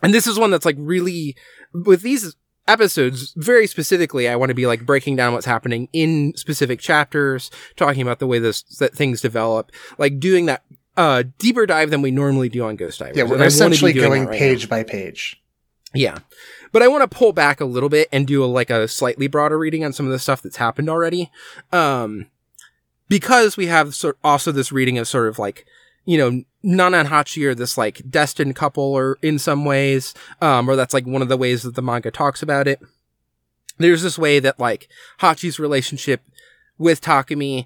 and 0.03 0.13
this 0.13 0.27
is 0.27 0.37
one 0.37 0.51
that's 0.51 0.65
like 0.65 0.75
really 0.77 1.37
with 1.73 2.01
these 2.01 2.35
episodes 2.67 3.33
very 3.35 3.67
specifically 3.67 4.29
i 4.29 4.35
want 4.35 4.49
to 4.49 4.55
be 4.55 4.67
like 4.67 4.85
breaking 4.85 5.15
down 5.15 5.33
what's 5.33 5.45
happening 5.45 5.89
in 5.93 6.33
specific 6.35 6.79
chapters 6.79 7.49
talking 7.75 8.01
about 8.01 8.19
the 8.19 8.27
way 8.27 8.39
this 8.39 8.63
that 8.79 8.93
things 8.93 9.19
develop 9.19 9.71
like 9.97 10.19
doing 10.19 10.45
that 10.45 10.63
uh 10.95 11.23
deeper 11.39 11.65
dive 11.65 11.89
than 11.89 12.01
we 12.01 12.11
normally 12.11 12.49
do 12.49 12.63
on 12.63 12.75
ghost 12.75 12.99
divers 12.99 13.17
yeah 13.17 13.23
we're 13.23 13.43
essentially 13.43 13.93
going 13.93 14.25
right 14.25 14.37
page 14.37 14.63
now. 14.65 14.69
by 14.69 14.83
page 14.83 15.41
Yeah. 15.93 16.19
But 16.71 16.81
I 16.81 16.87
want 16.87 17.09
to 17.09 17.15
pull 17.17 17.33
back 17.33 17.59
a 17.59 17.65
little 17.65 17.89
bit 17.89 18.07
and 18.11 18.25
do 18.25 18.43
a, 18.43 18.45
like 18.45 18.69
a 18.69 18.87
slightly 18.87 19.27
broader 19.27 19.57
reading 19.57 19.83
on 19.83 19.93
some 19.93 20.05
of 20.05 20.11
the 20.11 20.19
stuff 20.19 20.41
that's 20.41 20.57
happened 20.57 20.89
already. 20.89 21.29
Um, 21.71 22.27
because 23.09 23.57
we 23.57 23.67
have 23.67 23.93
sort 23.93 24.17
also 24.23 24.51
this 24.51 24.71
reading 24.71 24.97
of 24.97 25.07
sort 25.07 25.27
of 25.27 25.37
like, 25.37 25.65
you 26.05 26.17
know, 26.17 26.43
Nana 26.63 26.97
and 26.97 27.09
Hachi 27.09 27.45
are 27.45 27.55
this 27.55 27.77
like 27.77 28.01
destined 28.09 28.55
couple 28.55 28.83
or 28.83 29.17
in 29.21 29.39
some 29.39 29.65
ways, 29.65 30.13
um, 30.41 30.69
or 30.69 30.75
that's 30.75 30.93
like 30.93 31.05
one 31.05 31.21
of 31.21 31.29
the 31.29 31.37
ways 31.37 31.63
that 31.63 31.75
the 31.75 31.81
manga 31.81 32.11
talks 32.11 32.41
about 32.41 32.67
it. 32.67 32.79
There's 33.77 34.03
this 34.03 34.17
way 34.17 34.39
that 34.39 34.59
like 34.59 34.87
Hachi's 35.19 35.59
relationship 35.59 36.21
with 36.77 37.01
Takumi 37.01 37.65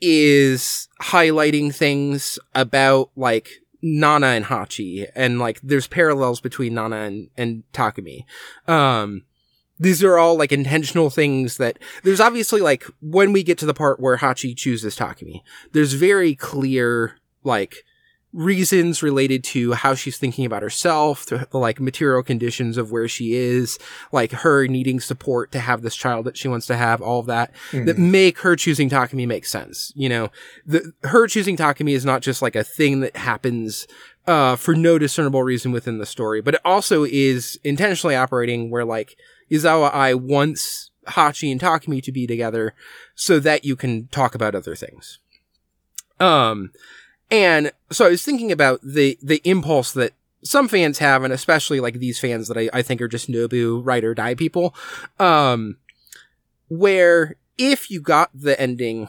is 0.00 0.88
highlighting 1.02 1.74
things 1.74 2.38
about 2.54 3.10
like 3.16 3.48
Nana 3.82 4.28
and 4.28 4.44
Hachi, 4.44 5.08
and 5.14 5.38
like 5.38 5.60
there's 5.62 5.86
parallels 5.86 6.40
between 6.40 6.74
Nana 6.74 6.96
and, 6.96 7.30
and 7.36 7.62
Takumi. 7.72 8.24
Um, 8.68 9.24
these 9.78 10.02
are 10.02 10.18
all 10.18 10.36
like 10.36 10.52
intentional 10.52 11.10
things 11.10 11.58
that 11.58 11.78
there's 12.02 12.20
obviously 12.20 12.60
like 12.60 12.84
when 13.00 13.32
we 13.32 13.42
get 13.42 13.58
to 13.58 13.66
the 13.66 13.74
part 13.74 14.00
where 14.00 14.18
Hachi 14.18 14.56
chooses 14.56 14.96
Takumi, 14.96 15.42
there's 15.72 15.92
very 15.92 16.34
clear 16.34 17.16
like 17.46 17.84
reasons 18.32 19.02
related 19.02 19.42
to 19.42 19.72
how 19.72 19.94
she's 19.94 20.18
thinking 20.18 20.44
about 20.44 20.62
herself, 20.62 21.24
to 21.24 21.48
like 21.52 21.80
material 21.80 22.22
conditions 22.22 22.76
of 22.76 22.92
where 22.92 23.08
she 23.08 23.34
is, 23.34 23.78
like 24.12 24.30
her 24.32 24.66
needing 24.66 25.00
support 25.00 25.50
to 25.52 25.58
have 25.58 25.80
this 25.80 25.96
child 25.96 26.26
that 26.26 26.36
she 26.36 26.46
wants 26.46 26.66
to 26.66 26.76
have, 26.76 27.00
all 27.00 27.20
of 27.20 27.26
that, 27.26 27.54
mm-hmm. 27.70 27.86
that 27.86 27.96
make 27.96 28.40
her 28.40 28.54
choosing 28.54 28.90
Takumi 28.90 29.26
make 29.26 29.46
sense. 29.46 29.90
You 29.96 30.10
know, 30.10 30.30
the, 30.66 30.92
her 31.04 31.26
choosing 31.26 31.56
Takumi 31.56 31.92
is 31.94 32.04
not 32.04 32.20
just 32.20 32.42
like 32.42 32.54
a 32.54 32.64
thing 32.64 33.00
that 33.00 33.16
happens, 33.16 33.86
uh, 34.26 34.56
for 34.56 34.74
no 34.74 34.98
discernible 34.98 35.42
reason 35.42 35.72
within 35.72 35.98
the 35.98 36.06
story, 36.06 36.42
but 36.42 36.54
it 36.54 36.60
also 36.64 37.04
is 37.04 37.58
intentionally 37.64 38.16
operating 38.16 38.70
where 38.70 38.84
like 38.84 39.16
Yazawa 39.50 39.94
Ai 39.94 40.12
wants 40.12 40.90
Hachi 41.06 41.50
and 41.50 41.60
Takumi 41.60 42.02
to 42.02 42.12
be 42.12 42.26
together 42.26 42.74
so 43.14 43.38
that 43.40 43.64
you 43.64 43.76
can 43.76 44.08
talk 44.08 44.34
about 44.34 44.54
other 44.54 44.74
things. 44.74 45.20
Um, 46.18 46.72
and 47.30 47.72
so 47.90 48.06
I 48.06 48.10
was 48.10 48.24
thinking 48.24 48.52
about 48.52 48.80
the, 48.82 49.18
the 49.22 49.40
impulse 49.44 49.92
that 49.92 50.12
some 50.44 50.68
fans 50.68 50.98
have, 50.98 51.24
and 51.24 51.32
especially 51.32 51.80
like 51.80 51.94
these 51.94 52.20
fans 52.20 52.48
that 52.48 52.56
I, 52.56 52.68
I 52.72 52.82
think 52.82 53.00
are 53.02 53.08
just 53.08 53.30
Nobu 53.30 53.80
ride 53.84 54.04
or 54.04 54.14
die 54.14 54.34
people, 54.34 54.74
um, 55.18 55.78
where 56.68 57.36
if 57.58 57.90
you 57.90 58.00
got 58.00 58.30
the 58.32 58.60
ending 58.60 59.08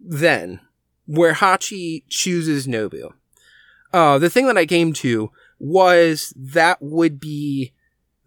then, 0.00 0.60
where 1.06 1.34
Hachi 1.34 2.04
chooses 2.08 2.66
Nobu, 2.66 3.12
uh, 3.92 4.18
the 4.18 4.30
thing 4.30 4.46
that 4.46 4.58
I 4.58 4.66
came 4.66 4.92
to 4.94 5.30
was 5.58 6.32
that 6.36 6.78
would 6.80 7.20
be 7.20 7.72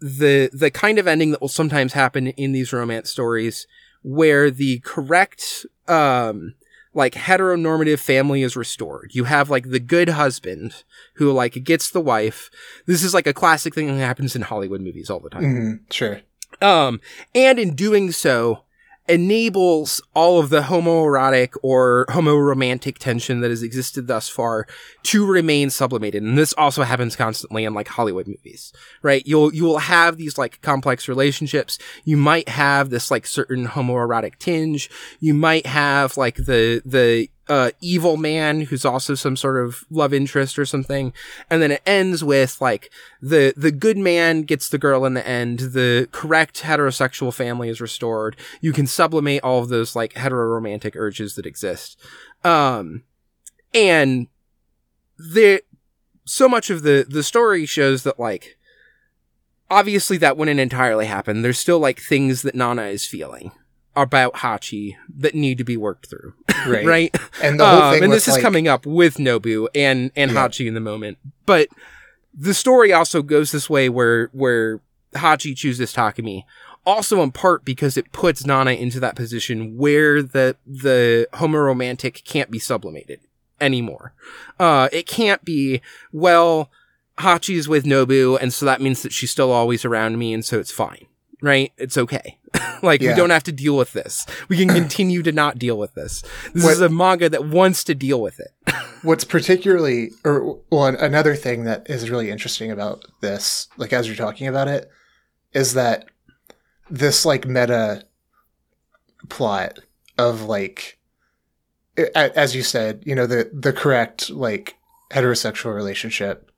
the, 0.00 0.50
the 0.52 0.70
kind 0.70 0.98
of 0.98 1.08
ending 1.08 1.32
that 1.32 1.40
will 1.40 1.48
sometimes 1.48 1.94
happen 1.94 2.28
in 2.28 2.52
these 2.52 2.72
romance 2.72 3.10
stories 3.10 3.66
where 4.02 4.50
the 4.50 4.78
correct, 4.80 5.66
um, 5.88 6.54
like 6.96 7.12
heteronormative 7.12 7.98
family 7.98 8.42
is 8.42 8.56
restored. 8.56 9.10
You 9.12 9.24
have 9.24 9.50
like 9.50 9.70
the 9.70 9.78
good 9.78 10.08
husband 10.08 10.82
who 11.16 11.30
like 11.30 11.62
gets 11.62 11.90
the 11.90 12.00
wife. 12.00 12.50
This 12.86 13.04
is 13.04 13.12
like 13.12 13.26
a 13.26 13.34
classic 13.34 13.74
thing 13.74 13.86
that 13.86 14.04
happens 14.04 14.34
in 14.34 14.42
Hollywood 14.42 14.80
movies 14.80 15.10
all 15.10 15.20
the 15.20 15.30
time. 15.30 15.42
Mm-hmm, 15.42 15.74
sure. 15.90 16.22
Um, 16.62 17.00
and 17.34 17.58
in 17.58 17.74
doing 17.74 18.12
so, 18.12 18.62
enables 19.08 20.02
all 20.14 20.38
of 20.38 20.50
the 20.50 20.62
homoerotic 20.62 21.54
or 21.62 22.06
homoromantic 22.08 22.98
tension 22.98 23.40
that 23.40 23.50
has 23.50 23.62
existed 23.62 24.06
thus 24.06 24.28
far 24.28 24.66
to 25.04 25.26
remain 25.26 25.70
sublimated. 25.70 26.22
And 26.22 26.36
this 26.36 26.52
also 26.54 26.82
happens 26.82 27.16
constantly 27.16 27.64
in 27.64 27.74
like 27.74 27.88
Hollywood 27.88 28.26
movies, 28.26 28.72
right? 29.02 29.22
You'll, 29.26 29.54
you 29.54 29.64
will 29.64 29.78
have 29.78 30.16
these 30.16 30.38
like 30.38 30.60
complex 30.62 31.08
relationships. 31.08 31.78
You 32.04 32.16
might 32.16 32.48
have 32.48 32.90
this 32.90 33.10
like 33.10 33.26
certain 33.26 33.66
homoerotic 33.68 34.38
tinge. 34.38 34.90
You 35.20 35.34
might 35.34 35.66
have 35.66 36.16
like 36.16 36.36
the, 36.36 36.82
the 36.84 37.28
uh, 37.48 37.70
evil 37.80 38.16
man 38.16 38.62
who's 38.62 38.84
also 38.84 39.14
some 39.14 39.36
sort 39.36 39.62
of 39.62 39.84
love 39.90 40.12
interest 40.12 40.58
or 40.58 40.64
something. 40.64 41.12
And 41.50 41.62
then 41.62 41.70
it 41.70 41.82
ends 41.86 42.24
with 42.24 42.60
like 42.60 42.90
the, 43.20 43.54
the 43.56 43.70
good 43.70 43.96
man 43.96 44.42
gets 44.42 44.68
the 44.68 44.78
girl 44.78 45.04
in 45.04 45.14
the 45.14 45.26
end. 45.26 45.60
The 45.60 46.08
correct 46.12 46.62
heterosexual 46.62 47.32
family 47.32 47.68
is 47.68 47.80
restored. 47.80 48.36
You 48.60 48.72
can 48.72 48.86
sublimate 48.86 49.42
all 49.42 49.60
of 49.60 49.68
those 49.68 49.94
like 49.94 50.14
heteroromantic 50.14 50.96
urges 50.96 51.34
that 51.36 51.46
exist. 51.46 51.98
Um, 52.44 53.04
and 53.72 54.26
the, 55.18 55.62
so 56.24 56.48
much 56.48 56.70
of 56.70 56.82
the, 56.82 57.06
the 57.08 57.22
story 57.22 57.66
shows 57.66 58.02
that 58.02 58.18
like, 58.18 58.58
obviously 59.70 60.16
that 60.18 60.36
wouldn't 60.36 60.60
entirely 60.60 61.06
happen. 61.06 61.42
There's 61.42 61.58
still 61.58 61.78
like 61.78 62.00
things 62.00 62.42
that 62.42 62.54
Nana 62.54 62.86
is 62.86 63.06
feeling 63.06 63.52
about 63.96 64.34
Hachi 64.34 64.96
that 65.16 65.34
need 65.34 65.58
to 65.58 65.64
be 65.64 65.76
worked 65.76 66.06
through. 66.06 66.34
Right. 66.66 66.84
right? 66.84 67.16
And 67.40 67.60
the 67.60 67.64
whole 67.64 67.80
um, 67.80 68.02
and 68.02 68.12
this 68.12 68.26
like, 68.26 68.38
is 68.38 68.42
coming 68.42 68.66
up 68.66 68.86
with 68.86 69.18
Nobu 69.18 69.68
and 69.72 70.10
and 70.16 70.32
yeah. 70.32 70.48
Hachi 70.48 70.66
in 70.66 70.74
the 70.74 70.80
moment. 70.80 71.16
But 71.44 71.68
the 72.34 72.54
story 72.54 72.92
also 72.92 73.22
goes 73.22 73.52
this 73.52 73.70
way 73.70 73.88
where 73.88 74.30
where 74.32 74.80
Hachi 75.14 75.56
chooses 75.56 75.94
Takumi. 75.94 76.42
Also 76.84 77.22
in 77.22 77.30
part 77.30 77.64
because 77.64 77.96
it 77.96 78.10
puts 78.10 78.44
Nana 78.44 78.72
into 78.72 78.98
that 78.98 79.14
position 79.14 79.76
where 79.76 80.22
the 80.22 80.56
the 80.66 81.28
homoromantic 81.34 82.24
can't 82.24 82.50
be 82.50 82.58
sublimated 82.58 83.20
anymore. 83.60 84.12
Uh 84.58 84.88
it 84.90 85.06
can't 85.06 85.44
be, 85.44 85.80
well, 86.10 86.68
Hachi's 87.18 87.68
with 87.68 87.84
Nobu, 87.84 88.36
and 88.40 88.52
so 88.52 88.66
that 88.66 88.80
means 88.80 89.02
that 89.02 89.12
she's 89.12 89.30
still 89.30 89.52
always 89.52 89.84
around 89.84 90.18
me, 90.18 90.34
and 90.34 90.44
so 90.44 90.58
it's 90.58 90.72
fine 90.72 91.06
right? 91.46 91.72
It's 91.78 91.96
okay. 91.96 92.38
like 92.82 93.00
yeah. 93.00 93.10
we 93.10 93.16
don't 93.16 93.30
have 93.30 93.44
to 93.44 93.52
deal 93.52 93.76
with 93.76 93.92
this. 93.92 94.26
We 94.48 94.56
can 94.56 94.68
continue 94.80 95.22
to 95.22 95.32
not 95.32 95.58
deal 95.58 95.78
with 95.78 95.94
this. 95.94 96.22
This 96.52 96.64
what, 96.64 96.72
is 96.72 96.80
a 96.80 96.88
manga 96.88 97.28
that 97.28 97.46
wants 97.46 97.84
to 97.84 97.94
deal 97.94 98.20
with 98.20 98.40
it. 98.40 98.52
what's 99.02 99.24
particularly, 99.24 100.10
or 100.24 100.58
well, 100.70 100.86
another 100.86 101.34
thing 101.34 101.64
that 101.64 101.88
is 101.88 102.10
really 102.10 102.30
interesting 102.30 102.70
about 102.70 103.04
this, 103.20 103.68
like 103.76 103.92
as 103.92 104.06
you're 104.06 104.16
talking 104.16 104.46
about 104.46 104.68
it, 104.68 104.90
is 105.52 105.74
that 105.74 106.06
this 106.90 107.24
like 107.24 107.46
meta 107.46 108.04
plot 109.28 109.78
of 110.18 110.42
like, 110.42 110.98
as 112.14 112.54
you 112.54 112.62
said, 112.62 113.02
you 113.06 113.14
know, 113.14 113.26
the 113.26 113.50
the 113.52 113.72
correct 113.72 114.28
like 114.30 114.76
heterosexual 115.12 115.74
relationship 115.74 116.50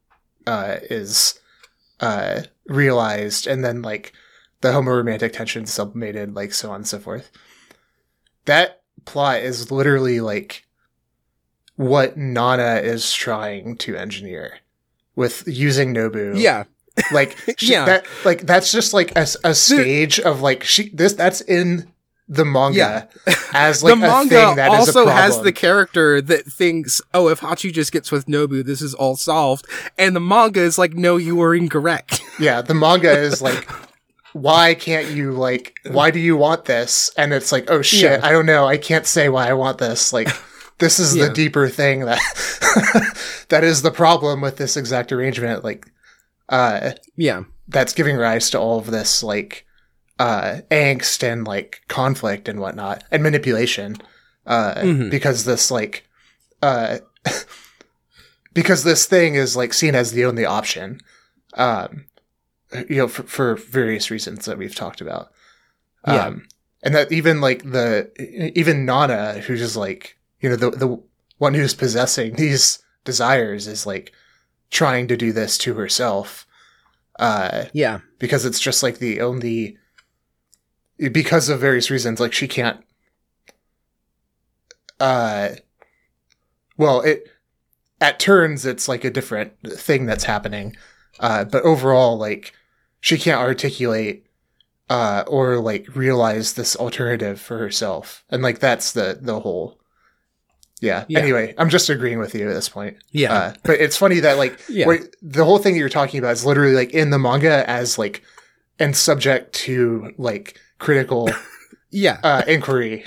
uh, 0.46 0.76
is 0.90 1.38
uh, 2.00 2.42
realized, 2.66 3.46
and 3.46 3.64
then 3.64 3.82
like 3.82 4.12
the 4.60 4.68
homoromantic 4.68 5.32
tension 5.32 5.66
sublimated, 5.66 6.34
like 6.34 6.52
so 6.52 6.70
on 6.70 6.76
and 6.76 6.86
so 6.86 6.98
forth. 6.98 7.30
That 8.44 8.82
plot 9.04 9.40
is 9.40 9.70
literally 9.70 10.20
like 10.20 10.66
what 11.76 12.16
Nana 12.16 12.80
is 12.82 13.12
trying 13.12 13.76
to 13.78 13.96
engineer 13.96 14.58
with 15.14 15.44
using 15.46 15.94
Nobu. 15.94 16.38
Yeah. 16.38 16.64
Like 17.12 17.38
she, 17.58 17.70
yeah. 17.70 17.84
that 17.84 18.06
like 18.24 18.40
that's 18.40 18.72
just 18.72 18.92
like 18.92 19.16
a, 19.16 19.24
a 19.44 19.54
stage 19.54 20.18
of 20.18 20.40
like 20.40 20.64
she 20.64 20.88
this 20.88 21.12
that's 21.12 21.40
in 21.42 21.86
the 22.28 22.44
manga 22.44 23.08
yeah. 23.26 23.34
as 23.54 23.82
like 23.82 23.92
the 23.92 23.96
manga 23.96 24.66
also 24.66 25.06
has 25.06 25.40
the 25.42 25.52
character 25.52 26.20
that 26.20 26.44
thinks, 26.44 27.00
oh, 27.14 27.28
if 27.28 27.40
Hachi 27.40 27.72
just 27.72 27.92
gets 27.92 28.12
with 28.12 28.26
Nobu, 28.26 28.64
this 28.64 28.82
is 28.82 28.94
all 28.94 29.16
solved. 29.16 29.66
And 29.96 30.14
the 30.16 30.20
manga 30.20 30.60
is 30.60 30.76
like, 30.76 30.94
no, 30.94 31.16
you 31.16 31.36
were 31.36 31.54
incorrect. 31.54 32.20
Yeah, 32.38 32.60
the 32.60 32.74
manga 32.74 33.16
is 33.16 33.40
like, 33.40 33.70
why 34.32 34.74
can't 34.74 35.10
you 35.10 35.32
like 35.32 35.78
why 35.90 36.10
do 36.10 36.18
you 36.18 36.36
want 36.36 36.66
this 36.66 37.10
and 37.16 37.32
it's 37.32 37.52
like 37.52 37.70
oh 37.70 37.82
shit 37.82 38.20
yeah. 38.20 38.26
i 38.26 38.30
don't 38.30 38.46
know 38.46 38.66
i 38.66 38.76
can't 38.76 39.06
say 39.06 39.28
why 39.28 39.48
i 39.48 39.52
want 39.52 39.78
this 39.78 40.12
like 40.12 40.28
this 40.78 40.98
is 40.98 41.16
yeah. 41.16 41.26
the 41.26 41.32
deeper 41.32 41.68
thing 41.68 42.04
that 42.04 42.20
that 43.48 43.64
is 43.64 43.82
the 43.82 43.90
problem 43.90 44.40
with 44.40 44.56
this 44.56 44.76
exact 44.76 45.12
arrangement 45.12 45.64
like 45.64 45.86
uh 46.50 46.92
yeah 47.16 47.42
that's 47.68 47.92
giving 47.92 48.16
rise 48.16 48.50
to 48.50 48.58
all 48.58 48.78
of 48.78 48.90
this 48.90 49.22
like 49.22 49.66
uh 50.18 50.58
angst 50.70 51.22
and 51.22 51.46
like 51.46 51.80
conflict 51.88 52.48
and 52.48 52.60
whatnot 52.60 53.04
and 53.10 53.22
manipulation 53.22 53.96
uh 54.46 54.74
mm-hmm. 54.74 55.08
because 55.08 55.44
this 55.44 55.70
like 55.70 56.06
uh 56.62 56.98
because 58.54 58.84
this 58.84 59.06
thing 59.06 59.34
is 59.34 59.56
like 59.56 59.72
seen 59.72 59.94
as 59.94 60.12
the 60.12 60.24
only 60.24 60.44
option 60.44 61.00
um 61.54 62.04
you 62.72 62.96
know, 62.96 63.08
for, 63.08 63.22
for 63.24 63.54
various 63.56 64.10
reasons 64.10 64.44
that 64.44 64.58
we've 64.58 64.74
talked 64.74 65.00
about. 65.00 65.32
Yeah. 66.06 66.26
Um, 66.26 66.48
and 66.82 66.94
that 66.94 67.10
even 67.10 67.40
like 67.40 67.70
the, 67.70 68.10
even 68.54 68.84
Nana, 68.84 69.40
who's 69.40 69.60
just 69.60 69.76
like, 69.76 70.18
you 70.40 70.48
know, 70.48 70.56
the, 70.56 70.70
the 70.70 71.02
one 71.38 71.54
who's 71.54 71.74
possessing 71.74 72.36
these 72.36 72.78
desires 73.04 73.66
is 73.66 73.86
like 73.86 74.12
trying 74.70 75.08
to 75.08 75.16
do 75.16 75.32
this 75.32 75.58
to 75.58 75.74
herself. 75.74 76.46
Uh, 77.18 77.64
yeah. 77.72 78.00
Because 78.18 78.44
it's 78.44 78.60
just 78.60 78.82
like 78.82 78.98
the 78.98 79.20
only, 79.20 79.76
because 80.98 81.48
of 81.48 81.60
various 81.60 81.90
reasons, 81.90 82.20
like 82.20 82.32
she 82.32 82.46
can't, 82.46 82.84
uh, 85.00 85.50
well, 86.76 87.00
it, 87.00 87.28
at 88.00 88.20
turns, 88.20 88.64
it's 88.64 88.86
like 88.88 89.04
a 89.04 89.10
different 89.10 89.52
thing 89.66 90.06
that's 90.06 90.24
happening. 90.24 90.76
Uh, 91.18 91.44
but 91.44 91.64
overall, 91.64 92.16
like, 92.16 92.52
she 93.00 93.18
can't 93.18 93.40
articulate 93.40 94.26
uh, 94.90 95.24
or 95.26 95.58
like 95.58 95.94
realize 95.94 96.54
this 96.54 96.74
alternative 96.76 97.40
for 97.40 97.58
herself, 97.58 98.24
and 98.30 98.42
like 98.42 98.58
that's 98.58 98.92
the 98.92 99.18
the 99.20 99.40
whole. 99.40 99.78
Yeah. 100.80 101.06
yeah. 101.08 101.18
Anyway, 101.18 101.54
I'm 101.58 101.70
just 101.70 101.90
agreeing 101.90 102.20
with 102.20 102.36
you 102.36 102.48
at 102.48 102.54
this 102.54 102.68
point. 102.68 102.98
Yeah. 103.10 103.32
Uh, 103.32 103.54
but 103.64 103.80
it's 103.80 103.96
funny 103.96 104.20
that 104.20 104.38
like 104.38 104.60
yeah. 104.68 104.86
the 105.20 105.44
whole 105.44 105.58
thing 105.58 105.74
you're 105.74 105.88
talking 105.88 106.20
about 106.20 106.34
is 106.34 106.46
literally 106.46 106.74
like 106.74 106.92
in 106.92 107.10
the 107.10 107.18
manga 107.18 107.68
as 107.68 107.98
like 107.98 108.22
and 108.78 108.96
subject 108.96 109.52
to 109.54 110.12
like 110.18 110.60
critical 110.78 111.30
yeah 111.90 112.20
uh, 112.22 112.42
inquiry. 112.46 113.04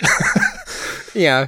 yeah. 1.13 1.47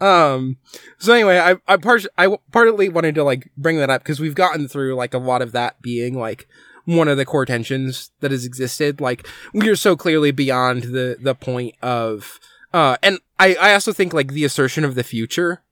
um. 0.00 0.58
So 0.98 1.14
anyway, 1.14 1.38
I 1.38 1.56
I 1.66 1.78
part 1.78 2.04
I 2.18 2.36
partly 2.52 2.90
wanted 2.90 3.14
to 3.14 3.24
like 3.24 3.50
bring 3.56 3.78
that 3.78 3.90
up 3.90 4.02
because 4.02 4.20
we've 4.20 4.34
gotten 4.34 4.68
through 4.68 4.94
like 4.94 5.14
a 5.14 5.18
lot 5.18 5.40
of 5.40 5.52
that 5.52 5.80
being 5.80 6.18
like 6.18 6.48
one 6.84 7.08
of 7.08 7.16
the 7.16 7.24
core 7.24 7.46
tensions 7.46 8.10
that 8.20 8.30
has 8.30 8.44
existed. 8.44 9.00
Like 9.00 9.26
we 9.52 9.68
are 9.68 9.76
so 9.76 9.96
clearly 9.96 10.30
beyond 10.30 10.84
the 10.84 11.16
the 11.20 11.34
point 11.34 11.74
of 11.82 12.40
uh, 12.72 12.96
and 13.02 13.18
I 13.38 13.54
I 13.54 13.72
also 13.74 13.92
think 13.92 14.12
like 14.12 14.32
the 14.32 14.44
assertion 14.44 14.84
of 14.84 14.94
the 14.94 15.04
future 15.04 15.62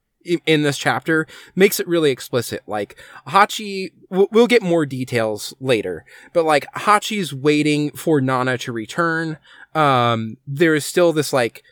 in 0.45 0.63
this 0.63 0.77
chapter 0.77 1.27
makes 1.55 1.79
it 1.79 1.87
really 1.87 2.11
explicit. 2.11 2.63
Like 2.65 2.97
Hachi, 3.27 3.91
we'll 4.09 4.47
get 4.47 4.61
more 4.61 4.85
details 4.85 5.53
later, 5.59 6.05
but 6.33 6.45
like 6.45 6.65
Hachi's 6.73 7.33
waiting 7.33 7.91
for 7.91 8.21
Nana 8.21 8.57
to 8.59 8.71
return. 8.71 9.37
Um, 9.75 10.37
there 10.47 10.75
is 10.75 10.85
still 10.85 11.13
this 11.13 11.33
like 11.33 11.63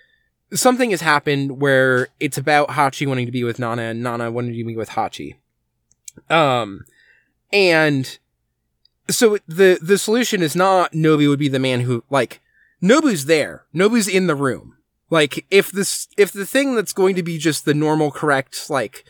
something 0.54 0.92
has 0.92 1.02
happened 1.02 1.62
where 1.62 2.10
it's 2.20 2.38
about 2.38 2.70
Hachi 2.70 3.08
wanting 3.08 3.26
to 3.26 3.32
be 3.32 3.44
with 3.44 3.60
Nana 3.60 3.84
and 3.84 4.04
Nana 4.04 4.32
wanting 4.32 4.54
to 4.54 4.64
be 4.66 4.76
with 4.76 4.90
Hachi. 4.90 5.36
Um, 6.30 6.86
and 7.54 8.18
so 9.12 9.38
the 9.48 9.80
the 9.82 9.98
solution 9.98 10.42
is 10.42 10.56
not 10.56 10.94
Nobu 10.94 11.30
would 11.30 11.40
be 11.40 11.48
the 11.48 11.60
man 11.60 11.82
who 11.82 12.04
like 12.10 12.42
Nobu's 12.82 13.26
there. 13.26 13.66
Nobu's 13.74 14.08
in 14.08 14.28
the 14.28 14.36
room. 14.36 14.78
Like 15.10 15.46
if 15.52 15.72
this 15.72 16.08
if 16.18 16.32
the 16.32 16.46
thing 16.46 16.76
that's 16.76 16.94
going 16.94 17.16
to 17.16 17.24
be 17.24 17.38
just 17.38 17.66
the 17.66 17.74
normal 17.74 18.12
correct 18.12 18.70
like 18.70 19.04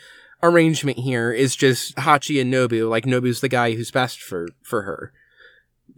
arrangement 0.44 1.00
here 1.00 1.32
is 1.32 1.56
just 1.56 1.96
Hachi 1.96 2.42
and 2.42 2.54
Nobu, 2.54 2.90
like 2.90 3.06
Nobu's 3.06 3.42
the 3.42 3.50
guy 3.50 3.74
who's 3.74 3.92
best 3.92 4.22
for 4.22 4.48
for 4.62 4.84
her. 4.84 5.14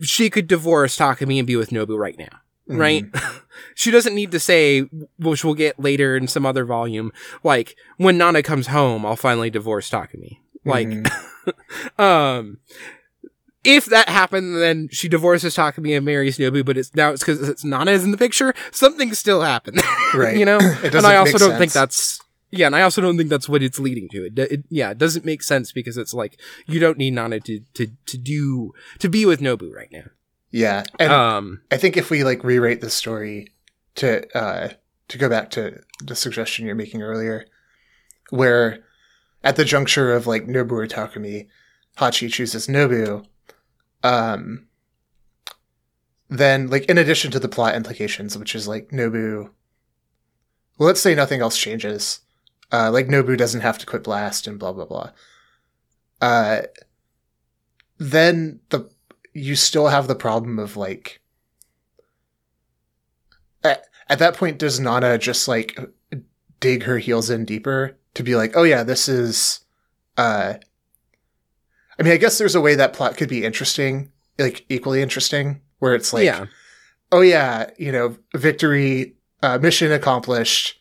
She 0.02 0.30
could 0.30 0.48
divorce 0.48 0.98
Takumi 0.98 1.38
and 1.38 1.48
be 1.48 1.56
with 1.56 1.70
Nobu 1.70 1.98
right 1.98 2.18
now. 2.18 2.42
Mm-hmm. 2.70 2.78
Right? 2.78 3.06
she 3.76 3.92
doesn't 3.92 4.16
need 4.16 4.32
to 4.32 4.40
say, 4.40 4.82
which 5.20 5.44
we'll 5.44 5.54
get 5.54 5.80
later 5.80 6.16
in 6.16 6.28
some 6.28 6.46
other 6.46 6.66
volume, 6.66 7.12
like, 7.44 7.76
when 7.98 8.18
Nana 8.18 8.42
comes 8.42 8.68
home, 8.68 9.06
I'll 9.06 9.16
finally 9.18 9.50
divorce 9.50 9.90
Takumi. 9.90 10.38
Like, 10.64 10.88
mm-hmm. 10.88 12.02
um, 12.02 12.60
if 13.64 13.86
that 13.86 14.10
happened, 14.10 14.58
then 14.58 14.90
she 14.92 15.08
divorces 15.08 15.56
Takumi 15.56 15.96
and 15.96 16.06
marries 16.06 16.38
Nobu, 16.38 16.66
but 16.66 16.78
it's 16.78 16.94
now 16.96 17.12
it's 17.12 17.24
because 17.24 17.48
it's 17.48 17.64
Nana 17.64 17.92
is 17.92 18.04
in 18.04 18.12
the 18.12 18.18
picture. 18.18 18.54
Something 18.72 19.14
still 19.14 19.42
happened, 19.42 19.82
right? 20.14 20.38
you 20.38 20.46
know, 20.46 20.60
and 20.60 20.96
I 21.06 21.16
also 21.16 21.38
don't 21.38 21.52
sense. 21.52 21.60
think 21.60 21.72
that's 21.72 22.20
yeah, 22.52 22.68
and 22.68 22.76
I 22.76 22.82
also 22.82 23.02
don't 23.02 23.18
think 23.18 23.30
that's 23.30 23.50
what 23.50 23.64
it's 23.64 23.80
leading 23.80 24.10
to. 24.10 24.26
It, 24.26 24.40
it, 24.40 24.64
yeah, 24.70 24.92
it 24.92 24.98
doesn't 24.98 25.26
make 25.26 25.42
sense 25.42 25.72
because 25.72 25.98
it's 25.98 26.14
like 26.14 26.40
you 26.68 26.80
don't 26.80 26.98
need 26.98 27.14
Nana 27.14 27.40
to 27.40 27.62
to 27.74 27.88
to 28.06 28.18
do 28.18 28.74
to 29.00 29.10
be 29.10 29.26
with 29.26 29.40
Nobu 29.40 29.74
right 29.74 29.92
now. 29.92 30.06
Yeah, 30.52 30.84
and 31.00 31.12
um, 31.12 31.62
I 31.72 31.78
think 31.78 31.98
if 31.98 32.10
we 32.10 32.24
like 32.24 32.44
rewrite 32.44 32.82
the 32.82 32.90
story 32.90 33.48
to 33.96 34.26
uh 34.38 34.70
to 35.08 35.18
go 35.18 35.30
back 35.30 35.50
to 35.52 35.82
the 36.04 36.16
suggestion 36.16 36.66
you're 36.66 36.76
making 36.76 37.02
earlier, 37.02 37.48
where 38.30 38.84
at 39.44 39.56
the 39.56 39.66
juncture 39.66 40.14
of 40.14 40.28
like 40.28 40.46
Nobu 40.46 40.74
or 40.74 40.88
Takumi, 40.88 41.48
Hachi 41.98 42.32
chooses 42.32 42.68
Nobu 42.68 43.26
um, 44.04 44.68
then 46.30 46.68
like 46.68 46.86
in 46.86 46.98
addition 46.98 47.32
to 47.32 47.40
the 47.40 47.50
plot 47.50 47.76
implications, 47.76 48.38
which 48.38 48.56
is 48.56 48.68
like 48.68 48.90
Nobu. 48.90 49.50
Well, 50.78 50.88
let's 50.88 51.02
say 51.02 51.16
nothing 51.16 51.42
else 51.42 51.58
changes. 51.58 52.20
Uh, 52.72 52.90
like 52.92 53.08
Nobu 53.08 53.38
doesn't 53.38 53.62
have 53.62 53.78
to 53.80 53.86
quit 53.86 54.04
Blast 54.04 54.48
and 54.48 54.60
blah 54.60 54.74
blah 54.74 54.86
blah. 54.86 55.12
Uh, 56.22 56.64
then 57.98 58.60
the 58.70 58.90
you 59.34 59.56
still 59.56 59.88
have 59.88 60.08
the 60.08 60.16
problem 60.16 60.60
of 60.60 60.78
like 60.78 61.22
at, 63.64 63.86
at 64.10 64.20
that 64.20 64.36
point 64.36 64.58
does 64.60 64.80
Nana 64.80 65.18
just 65.18 65.48
like 65.48 65.80
dig 66.60 66.84
her 66.84 66.98
heels 66.98 67.30
in 67.30 67.46
deeper 67.46 67.98
to 68.14 68.24
be 68.24 68.36
like, 68.36 68.56
oh 68.56 68.64
yeah, 68.64 68.84
this 68.84 69.08
is 69.08 69.62
uh 70.18 70.56
I 72.00 72.04
mean, 72.04 72.14
I 72.14 72.18
guess 72.18 72.38
there's 72.38 72.56
a 72.56 72.62
way 72.62 72.76
that 72.76 72.94
plot 72.94 73.18
could 73.18 73.30
be 73.30 73.44
interesting, 73.44 74.12
like 74.40 74.66
equally 74.70 75.02
interesting, 75.02 75.62
where 75.80 75.96
it's 75.96 76.14
like, 76.14 76.26
yeah. 76.26 76.46
oh 77.12 77.22
yeah, 77.22 77.70
you 77.78 77.92
know, 77.92 78.18
victory, 78.36 79.16
uh, 79.42 79.58
mission 79.60 79.92
accomplished. 79.92 80.80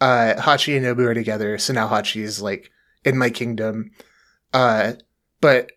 Uh, 0.00 0.34
Hachi 0.36 0.76
and 0.76 0.84
Nobu 0.84 1.06
are 1.06 1.14
together, 1.14 1.56
so 1.58 1.72
now 1.72 1.88
Hachi 1.88 2.20
is 2.20 2.42
like 2.42 2.70
in 3.04 3.16
my 3.16 3.30
kingdom. 3.30 3.90
Uh, 4.52 4.92
but 5.40 5.70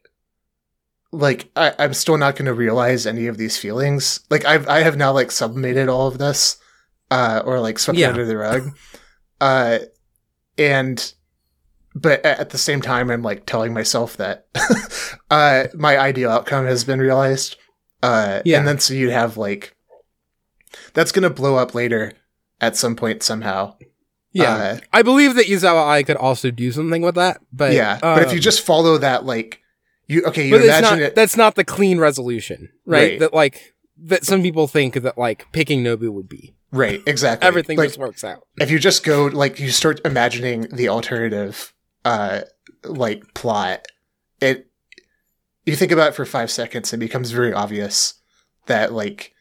like, 1.12 1.50
I, 1.56 1.74
I'm 1.80 1.94
still 1.94 2.18
not 2.18 2.36
going 2.36 2.46
to 2.48 2.54
realize 2.54 3.08
any 3.08 3.28
of 3.28 3.38
these 3.38 3.58
feelings. 3.58 4.20
Like, 4.30 4.46
I've 4.46 4.68
I 4.68 4.82
have 4.82 4.98
now 4.98 5.14
like 5.14 5.32
sublimated 5.32 5.88
all 5.88 6.08
of 6.08 6.18
this, 6.18 6.58
uh, 7.10 7.42
or 7.46 7.60
like 7.60 7.80
swept 7.80 7.98
yeah. 8.00 8.10
under 8.10 8.26
the 8.26 8.38
rug. 8.38 8.78
Uh, 9.40 9.80
and 10.58 11.14
but 11.98 12.24
at 12.26 12.52
the 12.52 12.58
same 12.58 12.82
time, 12.82 13.10
I'm 13.10 13.24
like 13.24 13.46
telling 13.46 13.74
myself 13.74 14.18
that 14.18 14.48
uh, 15.32 15.66
my 15.74 15.98
ideal 15.98 16.30
outcome 16.30 16.66
has 16.66 16.84
been 16.84 17.00
realized. 17.00 17.58
Uh, 18.04 18.42
yeah. 18.46 18.60
And 18.60 18.68
then 18.68 18.80
so 18.80 18.94
you'd 18.94 19.12
have 19.12 19.38
like 19.38 19.76
that's 20.94 21.12
gonna 21.12 21.30
blow 21.30 21.56
up 21.56 21.74
later 21.74 22.14
at 22.62 22.76
some 22.76 22.96
point 22.96 23.24
somehow. 23.24 23.76
Yeah, 24.32 24.54
uh, 24.54 24.78
I 24.94 25.02
believe 25.02 25.36
that 25.36 25.48
Yazawa 25.48 25.88
Ai 25.88 26.04
could 26.04 26.18
also 26.18 26.52
do 26.52 26.72
something 26.72 27.02
with 27.02 27.16
that, 27.16 27.42
but 27.52 27.74
yeah, 27.74 27.94
um, 27.94 28.00
but 28.16 28.24
if 28.24 28.32
you 28.32 28.38
um, 28.38 28.42
just 28.42 28.62
follow 28.62 29.00
that, 29.00 29.26
like 29.26 29.62
you 30.06 30.24
okay, 30.26 30.48
you 30.48 30.56
imagine 30.56 31.00
not, 31.00 31.00
it. 31.00 31.16
That's 31.16 31.36
not 31.36 31.56
the 31.56 31.64
clean 31.64 31.98
resolution, 31.98 32.70
right? 32.86 33.12
right? 33.12 33.20
That 33.20 33.34
like 33.34 33.74
that 34.04 34.26
some 34.26 34.44
people 34.44 34.68
think 34.68 34.94
that 34.94 35.18
like 35.18 35.52
picking 35.54 35.84
Nobu 35.84 36.12
would 36.12 36.30
be. 36.30 36.54
Right, 36.72 37.02
exactly. 37.08 37.48
Everything 37.48 37.78
like, 37.78 37.90
just 37.90 38.00
works 38.00 38.24
out. 38.24 38.46
If 38.60 38.70
you 38.70 38.78
just 38.78 39.04
go 39.04 39.26
like 39.26 39.60
you 39.60 39.72
start 39.72 40.02
imagining 40.06 40.68
the 40.72 40.90
alternative 40.90 41.74
uh 42.06 42.42
like 42.84 43.34
plot 43.34 43.86
it 44.40 44.70
you 45.66 45.76
think 45.76 45.92
about 45.92 46.10
it 46.10 46.16
for 46.16 46.26
five 46.26 46.50
seconds 46.50 46.94
it 46.94 46.98
becomes 46.98 47.32
very 47.32 47.54
obvious 47.54 48.16
that 48.68 48.94
like 48.94 49.34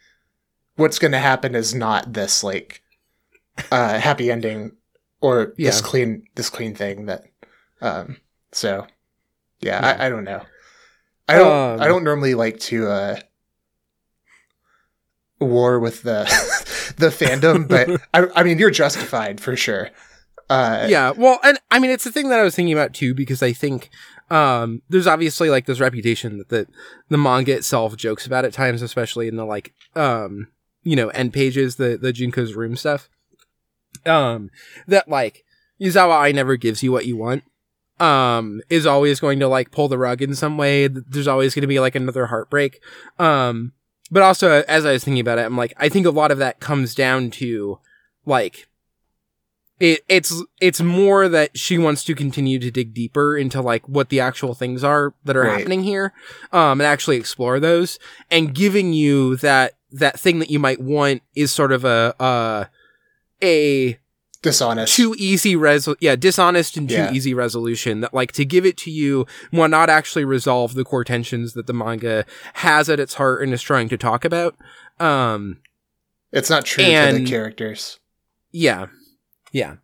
what's 0.76 0.98
going 0.98 1.12
to 1.12 1.18
happen 1.18 1.54
is 1.54 1.74
not 1.74 2.12
this 2.12 2.42
like 2.42 2.82
uh 3.70 3.98
happy 3.98 4.30
ending 4.30 4.72
or 5.20 5.54
yeah. 5.56 5.70
this 5.70 5.80
clean 5.80 6.24
this 6.34 6.50
clean 6.50 6.74
thing 6.74 7.06
that 7.06 7.24
um 7.80 8.16
so 8.52 8.86
yeah, 9.60 9.80
yeah. 9.80 9.96
I, 10.00 10.06
I 10.06 10.08
don't 10.08 10.24
know 10.24 10.42
i 11.28 11.36
don't 11.36 11.52
um, 11.52 11.80
i 11.80 11.88
don't 11.88 12.04
normally 12.04 12.34
like 12.34 12.58
to 12.60 12.88
uh 12.88 13.16
war 15.40 15.78
with 15.78 16.02
the 16.02 16.24
the 16.96 17.08
fandom 17.08 17.68
but 17.68 17.88
I, 18.14 18.40
I 18.40 18.42
mean 18.42 18.58
you're 18.58 18.70
justified 18.70 19.40
for 19.40 19.56
sure 19.56 19.90
uh, 20.48 20.86
yeah, 20.88 21.10
well, 21.10 21.40
and 21.42 21.58
I 21.70 21.78
mean, 21.78 21.90
it's 21.90 22.04
the 22.04 22.12
thing 22.12 22.28
that 22.28 22.38
I 22.38 22.42
was 22.42 22.54
thinking 22.54 22.72
about 22.72 22.94
too, 22.94 23.14
because 23.14 23.42
I 23.42 23.52
think 23.52 23.90
um, 24.30 24.82
there's 24.88 25.06
obviously 25.06 25.50
like 25.50 25.66
this 25.66 25.80
reputation 25.80 26.38
that 26.38 26.48
the, 26.48 26.66
the 27.08 27.18
manga 27.18 27.52
itself 27.52 27.96
jokes 27.96 28.26
about 28.26 28.44
at 28.44 28.52
times, 28.52 28.82
especially 28.82 29.28
in 29.28 29.36
the 29.36 29.44
like, 29.44 29.74
um, 29.94 30.48
you 30.82 30.96
know, 30.96 31.08
end 31.08 31.32
pages, 31.32 31.76
the 31.76 31.96
the 31.96 32.12
Junko's 32.12 32.54
room 32.54 32.76
stuff. 32.76 33.08
Um, 34.04 34.50
that 34.86 35.08
like 35.08 35.44
Yazawa 35.80 36.14
Ai 36.14 36.32
never 36.32 36.56
gives 36.56 36.82
you 36.82 36.92
what 36.92 37.06
you 37.06 37.16
want. 37.16 37.42
Um, 37.98 38.60
is 38.68 38.84
always 38.86 39.20
going 39.20 39.40
to 39.40 39.48
like 39.48 39.70
pull 39.70 39.88
the 39.88 39.98
rug 39.98 40.22
in 40.22 40.34
some 40.34 40.58
way. 40.58 40.86
There's 40.86 41.28
always 41.28 41.54
going 41.54 41.62
to 41.62 41.68
be 41.68 41.80
like 41.80 41.94
another 41.94 42.26
heartbreak. 42.26 42.80
Um, 43.18 43.72
but 44.10 44.22
also 44.22 44.62
as 44.68 44.84
I 44.84 44.92
was 44.92 45.02
thinking 45.02 45.20
about 45.20 45.38
it, 45.38 45.46
I'm 45.46 45.56
like, 45.56 45.72
I 45.78 45.88
think 45.88 46.06
a 46.06 46.10
lot 46.10 46.30
of 46.30 46.38
that 46.38 46.60
comes 46.60 46.94
down 46.94 47.30
to 47.32 47.80
like 48.26 48.68
it, 49.78 50.04
it's 50.08 50.42
it's 50.60 50.80
more 50.80 51.28
that 51.28 51.56
she 51.58 51.76
wants 51.76 52.02
to 52.04 52.14
continue 52.14 52.58
to 52.58 52.70
dig 52.70 52.94
deeper 52.94 53.36
into 53.36 53.60
like 53.60 53.86
what 53.88 54.08
the 54.08 54.20
actual 54.20 54.54
things 54.54 54.82
are 54.82 55.14
that 55.24 55.36
are 55.36 55.42
right. 55.42 55.58
happening 55.58 55.82
here 55.82 56.12
um 56.52 56.80
and 56.80 56.82
actually 56.82 57.16
explore 57.16 57.60
those 57.60 57.98
and 58.30 58.54
giving 58.54 58.92
you 58.92 59.36
that 59.36 59.74
that 59.92 60.18
thing 60.18 60.38
that 60.38 60.50
you 60.50 60.58
might 60.58 60.80
want 60.80 61.22
is 61.34 61.52
sort 61.52 61.72
of 61.72 61.84
a 61.84 62.14
uh 62.20 62.64
a 63.42 63.98
dishonest 64.40 64.94
too 64.94 65.14
easy 65.18 65.56
res 65.56 65.88
yeah 66.00 66.16
dishonest 66.16 66.76
and 66.76 66.88
too 66.88 66.94
yeah. 66.94 67.12
easy 67.12 67.34
resolution 67.34 68.00
that 68.00 68.14
like 68.14 68.32
to 68.32 68.44
give 68.44 68.64
it 68.64 68.76
to 68.76 68.90
you 68.90 69.26
will 69.52 69.68
not 69.68 69.90
actually 69.90 70.24
resolve 70.24 70.74
the 70.74 70.84
core 70.84 71.04
tensions 71.04 71.52
that 71.52 71.66
the 71.66 71.72
manga 71.72 72.24
has 72.54 72.88
at 72.88 73.00
its 73.00 73.14
heart 73.14 73.42
and 73.42 73.52
is 73.52 73.62
trying 73.62 73.88
to 73.88 73.98
talk 73.98 74.24
about 74.24 74.56
um 75.00 75.58
it's 76.32 76.48
not 76.48 76.64
true 76.64 76.84
and, 76.84 77.16
to 77.16 77.24
the 77.24 77.28
characters 77.28 77.98
yeah 78.52 78.86
yeah. 79.56 79.76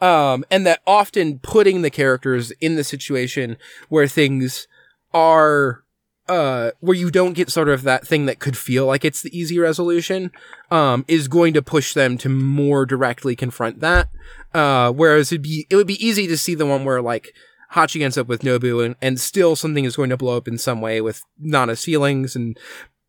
Um, 0.00 0.44
and 0.50 0.66
that 0.66 0.80
often 0.86 1.38
putting 1.38 1.82
the 1.82 1.90
characters 1.90 2.50
in 2.60 2.74
the 2.74 2.82
situation 2.82 3.56
where 3.88 4.08
things 4.08 4.66
are, 5.14 5.84
uh, 6.28 6.72
where 6.80 6.96
you 6.96 7.10
don't 7.10 7.34
get 7.34 7.50
sort 7.50 7.68
of 7.68 7.82
that 7.82 8.06
thing 8.06 8.26
that 8.26 8.40
could 8.40 8.56
feel 8.56 8.86
like 8.86 9.04
it's 9.04 9.22
the 9.22 9.38
easy 9.38 9.58
resolution, 9.58 10.32
um, 10.70 11.04
is 11.06 11.28
going 11.28 11.54
to 11.54 11.62
push 11.62 11.94
them 11.94 12.18
to 12.18 12.28
more 12.28 12.84
directly 12.86 13.36
confront 13.36 13.80
that. 13.80 14.08
Uh, 14.52 14.90
whereas 14.90 15.30
it'd 15.30 15.42
be, 15.42 15.66
it 15.70 15.76
would 15.76 15.86
be 15.86 16.04
easy 16.04 16.26
to 16.26 16.36
see 16.36 16.56
the 16.56 16.66
one 16.66 16.84
where 16.84 17.00
like 17.00 17.32
Hachi 17.74 18.02
ends 18.02 18.18
up 18.18 18.26
with 18.26 18.42
Nobu 18.42 18.84
and, 18.84 18.96
and 19.00 19.20
still 19.20 19.54
something 19.54 19.84
is 19.84 19.94
going 19.94 20.10
to 20.10 20.16
blow 20.16 20.36
up 20.36 20.48
in 20.48 20.58
some 20.58 20.80
way 20.80 21.00
with 21.00 21.22
Nana's 21.38 21.84
feelings 21.84 22.34
and 22.34 22.58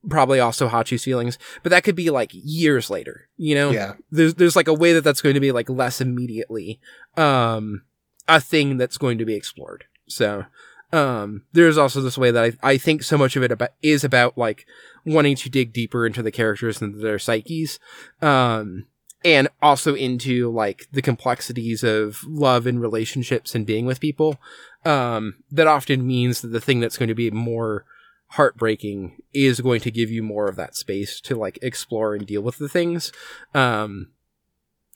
probably 0.09 0.39
also 0.39 0.67
Hachi's 0.67 1.03
feelings, 1.03 1.37
but 1.63 1.69
that 1.69 1.83
could 1.83 1.95
be 1.95 2.09
like 2.09 2.31
years 2.33 2.89
later, 2.89 3.29
you 3.37 3.55
know? 3.55 3.71
Yeah. 3.71 3.93
There's, 4.11 4.35
there's 4.35 4.55
like 4.55 4.67
a 4.67 4.73
way 4.73 4.93
that 4.93 5.03
that's 5.03 5.21
going 5.21 5.35
to 5.35 5.41
be 5.41 5.51
like 5.51 5.69
less 5.69 6.01
immediately, 6.01 6.79
um, 7.17 7.83
a 8.27 8.39
thing 8.39 8.77
that's 8.77 8.97
going 8.97 9.17
to 9.17 9.25
be 9.25 9.35
explored. 9.35 9.85
So, 10.07 10.45
um, 10.93 11.43
there's 11.53 11.77
also 11.77 12.01
this 12.01 12.17
way 12.17 12.31
that 12.31 12.43
I, 12.43 12.71
I 12.71 12.77
think 12.77 13.03
so 13.03 13.17
much 13.17 13.35
of 13.35 13.43
it 13.43 13.51
about, 13.51 13.71
is 13.81 14.03
about 14.03 14.37
like 14.37 14.65
wanting 15.05 15.35
to 15.37 15.49
dig 15.49 15.71
deeper 15.71 16.05
into 16.05 16.21
the 16.21 16.31
characters 16.31 16.81
and 16.81 17.01
their 17.01 17.19
psyches. 17.19 17.79
Um, 18.21 18.87
and 19.23 19.47
also 19.61 19.95
into 19.95 20.51
like 20.51 20.87
the 20.91 21.01
complexities 21.01 21.83
of 21.83 22.23
love 22.25 22.65
and 22.65 22.81
relationships 22.81 23.53
and 23.53 23.65
being 23.65 23.85
with 23.85 23.99
people. 23.99 24.39
Um, 24.83 25.35
that 25.51 25.67
often 25.67 26.07
means 26.07 26.41
that 26.41 26.47
the 26.47 26.61
thing 26.61 26.79
that's 26.79 26.97
going 26.97 27.09
to 27.09 27.15
be 27.15 27.29
more 27.29 27.85
heartbreaking 28.31 29.21
is 29.33 29.59
going 29.59 29.81
to 29.81 29.91
give 29.91 30.09
you 30.09 30.23
more 30.23 30.47
of 30.47 30.55
that 30.55 30.75
space 30.75 31.19
to 31.21 31.35
like 31.35 31.59
explore 31.61 32.15
and 32.15 32.25
deal 32.25 32.41
with 32.41 32.57
the 32.57 32.69
things. 32.69 33.11
Um, 33.53 34.11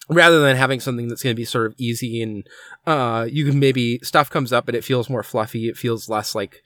rather 0.10 0.40
than 0.40 0.56
having 0.56 0.80
something 0.80 1.08
that's 1.08 1.24
going 1.24 1.36
to 1.36 1.40
be 1.40 1.46
sort 1.46 1.66
of 1.66 1.74
easy 1.78 2.22
and 2.22 2.48
uh 2.86 3.26
you 3.30 3.46
can 3.46 3.60
maybe 3.60 4.00
stuff 4.04 4.30
comes 4.30 4.54
up 4.54 4.68
and 4.68 4.78
it 4.78 4.84
feels 4.84 5.10
more 5.10 5.24
fluffy 5.24 5.68
it 5.68 5.78
feels 5.78 6.08
less 6.08 6.36
like 6.36 6.62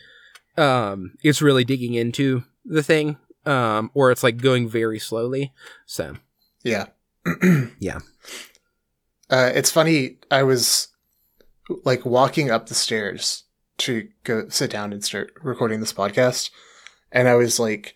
um 0.58 1.13
it's 1.23 1.41
really 1.41 1.63
digging 1.63 1.93
into 1.93 2.43
the 2.65 2.84
thing 2.84 3.17
um 3.45 3.89
or 3.93 4.12
it's 4.12 4.23
like 4.23 4.38
going 4.38 4.67
very 4.67 4.99
slowly 4.99 5.53
so 5.86 6.15
yeah 6.63 6.88
yeah 7.79 7.99
uh 9.29 9.51
it's 9.53 9.71
funny 9.71 10.17
i 10.29 10.43
was 10.43 10.89
like 11.86 12.05
walking 12.05 12.51
up 12.51 12.67
the 12.67 12.75
stairs 12.75 13.45
to 13.80 14.08
go 14.24 14.48
sit 14.50 14.70
down 14.72 14.94
and 14.94 15.04
start 15.04 15.32
recording 15.42 15.80
this 15.80 15.94
podcast 15.94 16.50
and 17.12 17.28
i 17.28 17.36
was 17.36 17.60
like 17.60 17.96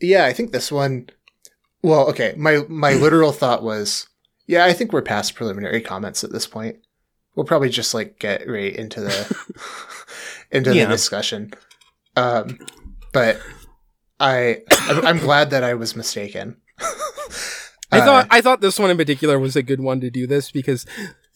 yeah 0.00 0.24
i 0.24 0.32
think 0.32 0.52
this 0.52 0.70
one 0.70 1.08
well, 1.82 2.08
okay. 2.08 2.34
My 2.36 2.64
my 2.68 2.92
literal 2.94 3.32
thought 3.32 3.62
was, 3.62 4.08
yeah, 4.46 4.64
I 4.64 4.72
think 4.72 4.92
we're 4.92 5.02
past 5.02 5.34
preliminary 5.34 5.80
comments 5.80 6.24
at 6.24 6.32
this 6.32 6.46
point. 6.46 6.76
We'll 7.34 7.46
probably 7.46 7.70
just 7.70 7.94
like 7.94 8.18
get 8.18 8.48
right 8.48 8.74
into 8.74 9.00
the 9.00 9.48
into 10.50 10.74
yeah. 10.74 10.86
the 10.86 10.92
discussion. 10.92 11.52
Um, 12.16 12.58
but 13.12 13.40
I 14.18 14.62
I'm, 14.70 15.18
glad 15.18 15.50
that 15.50 15.64
I 15.64 15.74
was 15.74 15.96
mistaken. 15.96 16.56
I 17.92 18.00
thought 18.00 18.24
uh, 18.24 18.28
I 18.30 18.40
thought 18.40 18.60
this 18.60 18.78
one 18.78 18.90
in 18.90 18.96
particular 18.96 19.38
was 19.38 19.56
a 19.56 19.62
good 19.62 19.80
one 19.80 20.00
to 20.00 20.10
do 20.10 20.26
this 20.26 20.50
because 20.50 20.86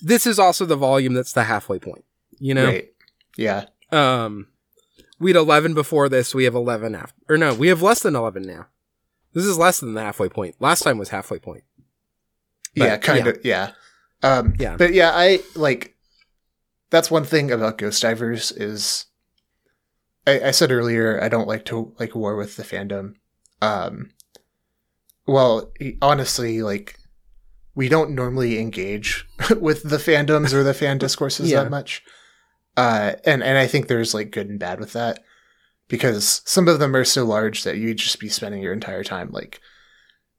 this 0.01 0.27
is 0.27 0.39
also 0.39 0.67
the 0.67 0.77
volume 0.77 1.15
that's 1.15 1.33
the 1.33 1.45
halfway 1.45 1.79
point. 1.79 2.05
You 2.45 2.53
know, 2.53 2.67
right. 2.67 2.93
yeah. 3.39 3.65
Um, 3.91 4.49
we 5.19 5.31
had 5.31 5.37
eleven 5.39 5.73
before 5.73 6.11
this. 6.11 6.35
We 6.35 6.45
have 6.45 6.55
eleven 6.55 6.95
after, 6.95 7.15
or 7.27 7.39
no, 7.39 7.55
we 7.55 7.69
have 7.69 7.81
less 7.81 8.03
than 8.03 8.15
eleven 8.15 8.43
now. 8.43 8.67
This 9.33 9.47
is 9.47 9.57
less 9.57 9.81
than 9.81 9.95
the 9.95 10.03
halfway 10.03 10.29
point. 10.29 10.57
Last 10.61 10.83
time 10.83 10.99
was 10.99 11.09
halfway 11.09 11.39
point. 11.39 11.65
But, 12.77 12.85
yeah, 12.85 12.97
kind 12.99 13.25
yeah. 13.25 13.31
of. 13.31 13.45
Yeah. 13.47 13.71
Um, 14.23 14.55
yeah. 14.59 14.77
But 14.77 14.93
yeah, 14.93 15.13
I 15.15 15.41
like. 15.55 15.97
That's 16.91 17.11
one 17.11 17.25
thing 17.25 17.51
about 17.51 17.79
Ghost 17.79 18.03
Divers 18.03 18.53
is. 18.53 19.07
I, 20.27 20.49
I 20.49 20.51
said 20.51 20.71
earlier 20.71 21.19
I 21.23 21.31
don't 21.31 21.49
like 21.49 21.65
to 21.67 21.95
like 21.99 22.15
war 22.15 22.37
with 22.37 22.57
the 22.57 22.63
fandom. 22.63 23.15
Um, 23.63 24.11
well, 25.27 25.73
honestly, 26.03 26.61
like 26.61 26.99
we 27.75 27.89
don't 27.89 28.11
normally 28.11 28.59
engage 28.59 29.27
with 29.59 29.89
the 29.89 29.97
fandoms 29.97 30.53
or 30.53 30.63
the 30.63 30.75
fan 30.75 30.99
discourses 30.99 31.51
yeah. 31.51 31.63
that 31.63 31.71
much. 31.71 32.03
Uh, 32.77 33.13
and 33.25 33.43
and 33.43 33.59
I 33.59 33.67
think 33.67 33.87
there's 33.87 34.15
like 34.15 34.31
good 34.31 34.49
and 34.49 34.59
bad 34.59 34.81
with 34.81 34.93
that 34.95 35.23
because 35.89 36.43
some 36.45 36.67
of 36.69 36.79
them 36.79 36.97
are 36.97 37.05
so 37.05 37.25
large 37.25 37.63
that 37.65 37.77
you'd 37.77 37.99
just 37.99 38.19
be 38.19 38.29
spending 38.29 38.63
your 38.63 38.73
entire 38.73 39.05
time 39.05 39.31
like 39.31 39.61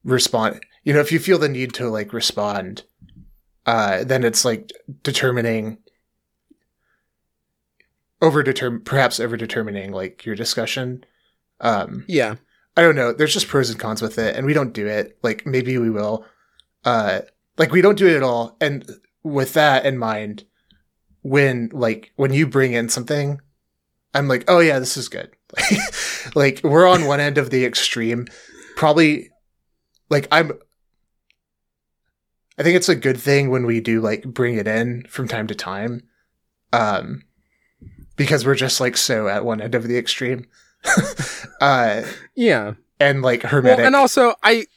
respond 0.04 0.60
you 0.84 0.94
know 0.94 1.00
if 1.00 1.12
you 1.12 1.20
feel 1.20 1.38
the 1.38 1.48
need 1.48 1.74
to 1.74 1.88
like 1.88 2.14
respond 2.14 2.84
uh 3.66 4.04
then 4.04 4.24
it's 4.24 4.44
like 4.44 4.72
determining 5.04 5.78
over 8.22 8.44
determine 8.44 8.82
perhaps 8.82 9.20
over 9.20 9.38
determining 9.38 9.92
like 9.92 10.26
your 10.26 10.36
discussion. 10.36 11.04
Um 11.60 12.06
yeah. 12.08 12.36
I 12.78 12.82
don't 12.82 12.96
know. 12.96 13.14
There's 13.14 13.34
just 13.34 13.48
pros 13.48 13.70
and 13.70 13.80
cons 13.80 14.02
with 14.02 14.18
it 14.18 14.36
and 14.36 14.46
we 14.46 14.54
don't 14.54 14.74
do 14.74 14.88
it. 14.88 15.18
Like 15.22 15.46
maybe 15.46 15.78
we 15.78 15.90
will. 15.90 16.26
Uh 16.84 17.22
like 17.58 17.72
we 17.72 17.82
don't 17.82 17.98
do 17.98 18.08
it 18.08 18.16
at 18.16 18.24
all. 18.24 18.58
And 18.60 18.90
with 19.24 19.54
that 19.54 19.86
in 19.86 19.98
mind 19.98 20.46
when 21.26 21.72
like 21.74 22.12
when 22.18 22.32
you 22.32 22.46
bring 22.46 22.74
in 22.74 22.88
something 22.88 23.42
I'm 24.14 24.28
like, 24.28 24.46
oh 24.48 24.60
yeah, 24.60 24.78
this 24.78 24.96
is 24.96 25.10
good. 25.10 25.32
like 26.36 26.62
we're 26.64 26.88
on 26.88 27.06
one 27.06 27.20
end 27.20 27.40
of 27.40 27.50
the 27.50 27.66
extreme. 27.66 28.28
Probably 28.76 29.32
like 30.10 30.28
I'm 30.32 30.52
I 32.60 32.64
think 32.64 32.78
it's 32.78 32.90
a 32.90 32.96
good 32.96 33.18
thing 33.18 33.50
when 33.50 33.66
we 33.66 33.82
do 33.82 34.02
like 34.02 34.24
bring 34.24 34.56
it 34.56 34.68
in 34.68 35.04
from 35.10 35.28
time 35.28 35.48
to 35.48 35.56
time. 35.56 36.04
Um 36.72 37.24
because 38.16 38.46
we're 38.46 38.54
just 38.54 38.80
like 38.80 38.96
so 38.96 39.28
at 39.28 39.44
one 39.44 39.62
end 39.62 39.74
of 39.74 39.88
the 39.88 39.98
extreme. 39.98 40.46
uh 41.60 42.04
yeah. 42.36 42.76
And 43.00 43.24
like 43.24 43.42
hermetic. 43.42 43.80
Well, 43.80 43.88
and 43.88 43.96
also 43.96 44.36
I 44.44 44.68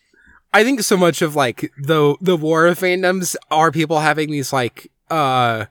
I 0.54 0.64
think 0.64 0.80
so 0.80 0.96
much 0.96 1.20
of 1.20 1.36
like 1.36 1.70
the 1.78 2.16
the 2.22 2.38
war 2.38 2.66
of 2.66 2.78
fandoms 2.78 3.36
are 3.50 3.70
people 3.70 4.00
having 4.00 4.30
these 4.30 4.50
like 4.50 4.90
uh 5.10 5.66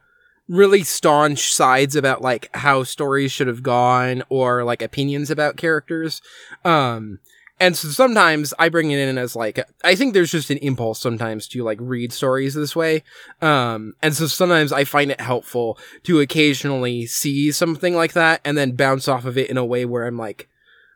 really 0.47 0.83
staunch 0.83 1.51
sides 1.51 1.95
about 1.95 2.21
like 2.21 2.49
how 2.55 2.83
stories 2.83 3.31
should 3.31 3.47
have 3.47 3.63
gone 3.63 4.23
or 4.29 4.63
like 4.63 4.81
opinions 4.81 5.29
about 5.29 5.57
characters. 5.57 6.21
Um, 6.63 7.19
and 7.59 7.75
so 7.75 7.87
sometimes 7.89 8.53
I 8.59 8.69
bring 8.69 8.91
it 8.91 8.99
in 8.99 9.17
as 9.17 9.35
like, 9.35 9.59
I 9.83 9.95
think 9.95 10.13
there's 10.13 10.31
just 10.31 10.51
an 10.51 10.59
impulse 10.59 10.99
sometimes 10.99 11.47
to 11.49 11.63
like 11.63 11.79
read 11.81 12.13
stories 12.13 12.53
this 12.53 12.75
way. 12.75 13.03
Um, 13.41 13.95
and 14.01 14.15
so 14.15 14.27
sometimes 14.27 14.71
I 14.71 14.83
find 14.83 15.09
it 15.09 15.19
helpful 15.19 15.77
to 16.03 16.19
occasionally 16.19 17.07
see 17.07 17.51
something 17.51 17.95
like 17.95 18.13
that 18.13 18.41
and 18.45 18.57
then 18.57 18.75
bounce 18.75 19.07
off 19.07 19.25
of 19.25 19.37
it 19.37 19.49
in 19.49 19.57
a 19.57 19.65
way 19.65 19.85
where 19.85 20.05
I'm 20.05 20.17
like, 20.17 20.47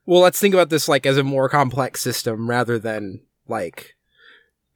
well, 0.06 0.22
let's 0.22 0.40
think 0.40 0.54
about 0.54 0.70
this 0.70 0.88
like 0.88 1.06
as 1.06 1.18
a 1.18 1.24
more 1.24 1.50
complex 1.50 2.02
system 2.02 2.50
rather 2.50 2.78
than 2.78 3.22
like, 3.48 3.96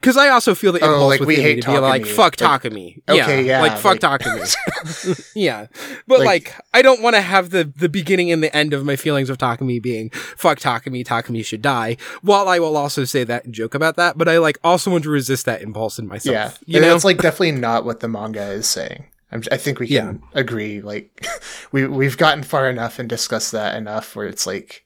because 0.06 0.18
I 0.18 0.30
also 0.30 0.54
feel 0.54 0.72
the 0.72 0.82
oh, 0.82 0.86
impulse 0.86 1.02
oh, 1.02 1.08
like 1.08 1.20
we 1.22 1.38
hate 1.38 1.63
to 1.63 1.72
be 1.72 1.80
like 1.80 2.06
fuck 2.06 2.36
Takumi. 2.36 3.02
Like, 3.08 3.24
okay, 3.24 3.44
yeah, 3.44 3.60
like 3.60 3.76
fuck 3.80 4.04
like... 4.04 4.22
Takumi. 4.22 5.32
yeah, 5.36 5.65
but 6.06 6.20
like, 6.20 6.28
like 6.28 6.65
I 6.76 6.84
don't 6.84 7.02
want 7.02 7.15
to 7.15 7.22
have 7.22 7.50
the 7.50 7.63
the 7.63 7.89
beginning 7.89 8.32
and 8.32 8.44
the 8.44 8.56
end 8.56 8.76
of 8.76 8.86
my 8.86 8.98
feelings 8.98 9.32
of 9.32 9.39
Takumi 9.39 9.82
being 9.82 10.12
fuck 10.12 10.60
Takumi. 10.60 11.04
Takumi 11.04 11.44
should 11.44 11.63
die. 11.63 11.98
While 12.22 12.48
I 12.48 12.60
will 12.60 12.78
also 12.78 13.04
say 13.04 13.24
that 13.24 13.46
and 13.46 13.54
joke 13.54 13.74
about 13.74 13.96
that, 13.96 14.15
but 14.15 14.30
I 14.30 14.38
like 14.38 14.60
also 14.63 14.91
want 14.91 15.06
to 15.06 15.10
resist 15.10 15.48
that 15.48 15.63
impulse 15.63 15.98
in 15.98 16.08
myself. 16.08 16.60
Yeah, 16.68 16.76
you 16.76 16.80
know, 16.82 16.96
it's 16.96 17.04
like 17.04 17.18
definitely 17.18 17.54
not 17.54 17.84
what 17.84 18.02
the 18.02 18.08
manga 18.08 18.52
is 18.52 18.70
saying. 18.70 19.08
I'm, 19.32 19.41
i 19.52 19.58
think 19.58 19.80
we 19.80 19.88
can 19.88 20.22
yeah. 20.22 20.39
agree. 20.39 20.82
Like 20.82 21.26
we 21.72 21.88
we've 21.88 22.18
gotten 22.18 22.44
far 22.44 22.70
enough 22.70 23.00
and 23.00 23.10
discussed 23.10 23.54
that 23.54 23.76
enough 23.76 24.15
where 24.15 24.28
it's 24.28 24.46
like 24.46 24.86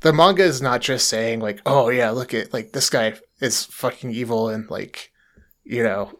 the 0.00 0.12
manga 0.12 0.44
is 0.44 0.60
not 0.60 0.82
just 0.82 1.08
saying 1.08 1.40
like, 1.40 1.62
oh 1.64 1.88
yeah, 1.88 2.10
look 2.10 2.34
at 2.34 2.52
like 2.52 2.72
this 2.72 2.90
guy 2.90 3.14
is 3.40 3.64
fucking 3.66 4.10
evil 4.10 4.48
and 4.48 4.68
like 4.70 5.10
you 5.64 5.82
know 5.82 6.12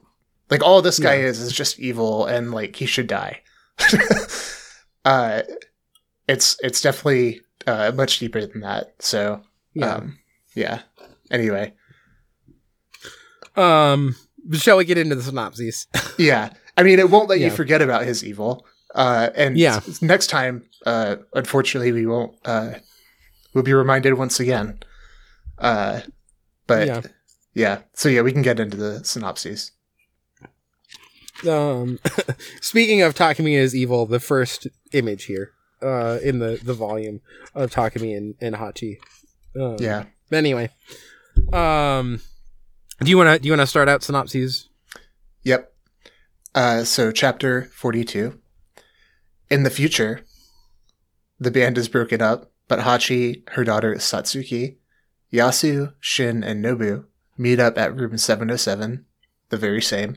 like 0.50 0.62
all 0.62 0.82
this 0.82 0.98
guy 0.98 1.16
yeah. 1.16 1.26
is 1.26 1.40
is 1.40 1.52
just 1.52 1.78
evil 1.78 2.26
and 2.26 2.52
like 2.52 2.76
he 2.76 2.86
should 2.86 3.06
die 3.06 3.40
uh 5.04 5.42
it's 6.28 6.56
it's 6.62 6.80
definitely 6.80 7.40
uh 7.66 7.92
much 7.94 8.18
deeper 8.18 8.44
than 8.44 8.60
that 8.60 8.94
so 8.98 9.40
yeah. 9.74 9.94
um 9.94 10.18
yeah 10.54 10.82
anyway 11.30 11.72
um 13.56 14.14
shall 14.52 14.76
we 14.76 14.84
get 14.84 14.98
into 14.98 15.14
the 15.14 15.22
synopses 15.22 15.86
yeah 16.18 16.50
i 16.76 16.82
mean 16.82 16.98
it 16.98 17.10
won't 17.10 17.28
let 17.28 17.38
yeah. 17.38 17.46
you 17.46 17.50
forget 17.50 17.80
about 17.82 18.04
his 18.04 18.24
evil 18.24 18.66
uh 18.94 19.30
and 19.34 19.56
yeah 19.56 19.80
next 20.00 20.28
time 20.28 20.64
uh 20.84 21.16
unfortunately 21.34 21.92
we 21.92 22.06
won't 22.06 22.36
uh 22.44 22.72
we'll 23.54 23.64
be 23.64 23.74
reminded 23.74 24.14
once 24.14 24.38
again 24.38 24.78
uh 25.58 26.00
but 26.66 26.86
yeah. 26.86 27.00
yeah. 27.54 27.78
So 27.94 28.08
yeah, 28.08 28.22
we 28.22 28.32
can 28.32 28.42
get 28.42 28.60
into 28.60 28.76
the 28.76 29.04
synopses. 29.04 29.72
Um, 31.46 31.98
speaking 32.60 33.02
of 33.02 33.14
Takumi 33.14 33.56
is 33.56 33.74
evil, 33.74 34.06
the 34.06 34.20
first 34.20 34.66
image 34.92 35.24
here, 35.24 35.52
uh, 35.82 36.18
in 36.22 36.38
the 36.38 36.60
the 36.62 36.74
volume 36.74 37.20
of 37.54 37.70
Takumi 37.70 38.16
and, 38.16 38.34
and 38.40 38.54
Hachi. 38.54 38.98
Um, 39.58 39.76
yeah. 39.78 40.04
Anyway, 40.32 40.70
um, 41.52 42.20
do 43.00 43.10
you 43.10 43.16
want 43.16 43.34
to 43.34 43.38
do 43.38 43.46
you 43.46 43.52
want 43.52 43.62
to 43.62 43.66
start 43.66 43.88
out 43.88 44.02
synopses? 44.02 44.68
Yep. 45.42 45.72
Uh, 46.54 46.84
so 46.84 47.12
chapter 47.12 47.64
forty 47.74 48.04
two. 48.04 48.40
In 49.48 49.62
the 49.62 49.70
future, 49.70 50.24
the 51.38 51.52
band 51.52 51.78
is 51.78 51.88
broken 51.88 52.20
up, 52.20 52.50
but 52.66 52.80
Hachi, 52.80 53.48
her 53.50 53.62
daughter 53.62 53.94
Satsuki, 53.94 54.76
Yasu, 55.32 55.94
Shin, 56.00 56.42
and 56.44 56.64
Nobu 56.64 57.04
meet 57.38 57.60
up 57.60 57.76
at 57.78 57.94
room 57.94 58.16
707, 58.16 59.04
the 59.50 59.56
very 59.56 59.82
same, 59.82 60.16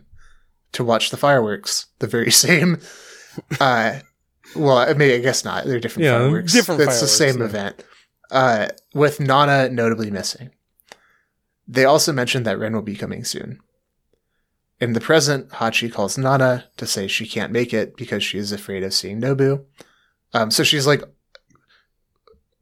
to 0.72 0.84
watch 0.84 1.10
the 1.10 1.17
fireworks, 1.17 1.88
the 2.00 2.08
very 2.08 2.32
same. 2.45 2.80
uh, 3.60 4.00
well, 4.56 4.78
I 4.78 4.93
mean, 4.93 5.12
I 5.12 5.19
guess 5.19 5.45
not. 5.45 5.65
They're 5.65 5.80
different 5.80 6.06
yeah, 6.06 6.17
fireworks. 6.17 6.54
Different. 6.54 6.82
It's 6.82 7.02
the 7.02 7.08
same 7.08 7.39
yeah. 7.39 7.45
event. 7.45 7.84
Uh, 8.32 8.67
with 8.93 9.19
Nana 9.19 9.69
notably 9.69 10.12
missing. 10.12 10.52
They 11.67 11.86
also 11.86 12.12
mentioned 12.12 12.45
that 12.45 12.60
Ren 12.60 12.74
will 12.74 12.82
be 12.82 12.95
coming 12.95 13.24
soon. 13.24 13.60
In 14.80 14.93
the 14.93 15.02
present, 15.02 15.50
Hachi 15.50 15.91
calls 15.91 16.17
Nana 16.17 16.65
to 16.78 16.88
say 16.88 17.08
she 17.08 17.28
can't 17.28 17.52
make 17.52 17.74
it 17.74 17.98
because 17.98 18.24
she 18.24 18.38
is 18.38 18.52
afraid 18.52 18.84
of 18.84 18.93
seeing 18.93 19.19
Nobu. 19.19 19.65
Um, 20.34 20.52
so 20.52 20.63
she's 20.63 20.88
like, 20.88 21.04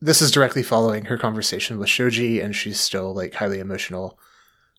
this 0.02 0.22
is 0.22 0.32
directly 0.32 0.64
following 0.64 1.06
her 1.06 1.18
conversation 1.18 1.80
with 1.80 1.90
Shoji, 1.90 2.40
and 2.40 2.56
she's 2.56 2.80
still 2.80 3.14
like 3.14 3.34
highly 3.36 3.60
emotional. 3.60 4.20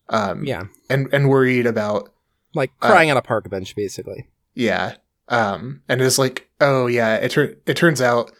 Um, 0.09 0.43
yeah, 0.45 0.63
and 0.89 1.07
and 1.13 1.29
worried 1.29 1.65
about 1.65 2.11
like 2.53 2.71
crying 2.79 3.09
uh, 3.09 3.13
on 3.13 3.17
a 3.17 3.21
park 3.21 3.49
bench, 3.49 3.75
basically. 3.75 4.27
Yeah, 4.53 4.95
um, 5.27 5.81
and 5.87 6.01
it's 6.01 6.17
like, 6.17 6.49
oh 6.59 6.87
yeah, 6.87 7.15
it 7.15 7.31
tur- 7.31 7.55
it 7.65 7.75
turns 7.75 8.01
out 8.01 8.31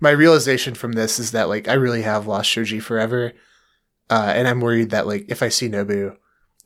my 0.00 0.10
realization 0.10 0.74
from 0.74 0.92
this 0.92 1.18
is 1.18 1.30
that 1.30 1.48
like 1.48 1.68
I 1.68 1.74
really 1.74 2.02
have 2.02 2.26
lost 2.26 2.50
Shoji 2.50 2.80
forever, 2.80 3.32
uh, 4.10 4.32
and 4.34 4.46
I'm 4.46 4.60
worried 4.60 4.90
that 4.90 5.06
like 5.06 5.26
if 5.28 5.42
I 5.42 5.48
see 5.48 5.68
Nobu, 5.68 6.16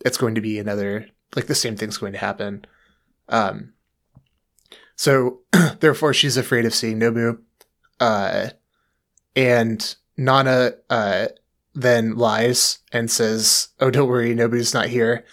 it's 0.05 0.19
going 0.19 0.35
to 0.35 0.41
be 0.41 0.59
another 0.59 1.09
like 1.37 1.47
the 1.47 1.55
same 1.55 1.77
thing's 1.77 1.99
going 1.99 2.13
to 2.13 2.19
happen. 2.19 2.65
Um, 3.29 3.75
so 4.97 5.41
therefore, 5.81 6.15
she's 6.15 6.37
afraid 6.37 6.65
of 6.65 6.75
seeing 6.75 6.99
Nobu, 6.99 7.39
uh, 8.01 8.49
and 9.39 9.95
Nana 10.17 10.73
uh, 10.91 11.29
then 11.73 12.17
lies 12.17 12.79
and 12.93 13.09
says, 13.09 13.69
"Oh, 13.79 13.89
don't 13.89 14.09
worry, 14.09 14.35
Nobu's 14.35 14.75
not 14.75 14.89
here. 14.89 15.25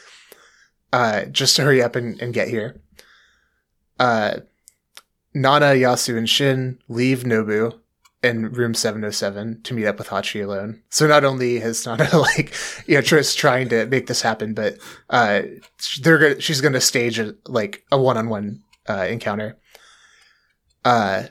Uh, 0.93 1.25
just 1.25 1.57
hurry 1.57 1.81
up 1.81 1.95
and, 1.95 2.21
and 2.21 2.33
get 2.33 2.47
here." 2.47 2.79
Uh, 3.99 4.41
Nana, 5.33 5.73
Yasu, 5.73 6.17
and 6.17 6.29
Shin 6.29 6.77
leave 6.87 7.23
Nobu 7.23 7.79
in 8.21 8.51
room 8.51 8.75
707 8.75 9.63
to 9.63 9.73
meet 9.73 9.87
up 9.87 9.97
with 9.97 10.09
Hachi 10.09 10.43
alone. 10.43 10.81
So 10.89 11.07
not 11.07 11.25
only 11.25 11.59
has 11.59 11.85
Nana 11.87 12.07
like 12.17 12.53
you 12.85 12.95
know 12.95 13.01
just 13.01 13.39
trying 13.39 13.69
to 13.69 13.87
make 13.87 14.05
this 14.05 14.21
happen, 14.21 14.53
but 14.53 14.77
uh, 15.09 15.41
they're 16.01 16.19
gonna, 16.19 16.39
she's 16.39 16.61
going 16.61 16.73
to 16.73 16.81
stage 16.81 17.17
a, 17.17 17.33
like 17.47 17.83
a 17.91 17.99
one-on-one 17.99 18.61
uh, 18.87 19.07
encounter. 19.09 19.57
Uh, 20.83 21.23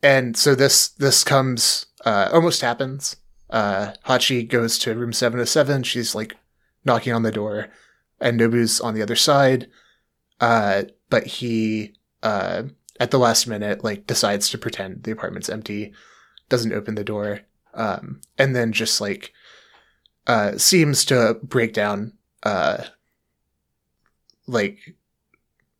and 0.00 0.36
so 0.36 0.54
this 0.54 0.90
this 0.90 1.24
comes 1.24 1.86
uh, 2.04 2.28
almost 2.32 2.60
happens. 2.60 3.16
Uh, 3.50 3.92
Hachi 4.06 4.46
goes 4.46 4.78
to 4.80 4.94
room 4.94 5.12
707. 5.12 5.82
She's 5.82 6.14
like 6.14 6.36
knocking 6.84 7.12
on 7.12 7.22
the 7.22 7.32
door, 7.32 7.68
and 8.20 8.36
Nobu's 8.36 8.80
on 8.80 8.94
the 8.94 9.02
other 9.02 9.16
side. 9.16 9.68
Uh, 10.40 10.84
but 11.10 11.26
he 11.26 11.94
uh, 12.22 12.64
at 13.00 13.10
the 13.10 13.18
last 13.18 13.46
minute 13.46 13.84
like 13.84 14.06
decides 14.06 14.48
to 14.48 14.58
pretend 14.58 15.02
the 15.02 15.10
apartment's 15.10 15.48
empty 15.48 15.92
doesn't 16.48 16.72
open 16.72 16.94
the 16.94 17.04
door 17.04 17.40
um, 17.74 18.20
and 18.36 18.54
then 18.54 18.72
just 18.72 19.00
like 19.00 19.32
uh, 20.26 20.56
seems 20.56 21.04
to 21.04 21.38
break 21.42 21.72
down 21.72 22.12
uh, 22.42 22.84
like 24.46 24.96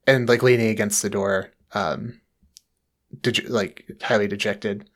and 0.06 0.28
like 0.28 0.42
leaning 0.42 0.68
against 0.68 1.02
the 1.02 1.10
door 1.10 1.50
um, 1.72 2.20
like 3.48 3.84
highly 4.02 4.28
dejected 4.28 4.88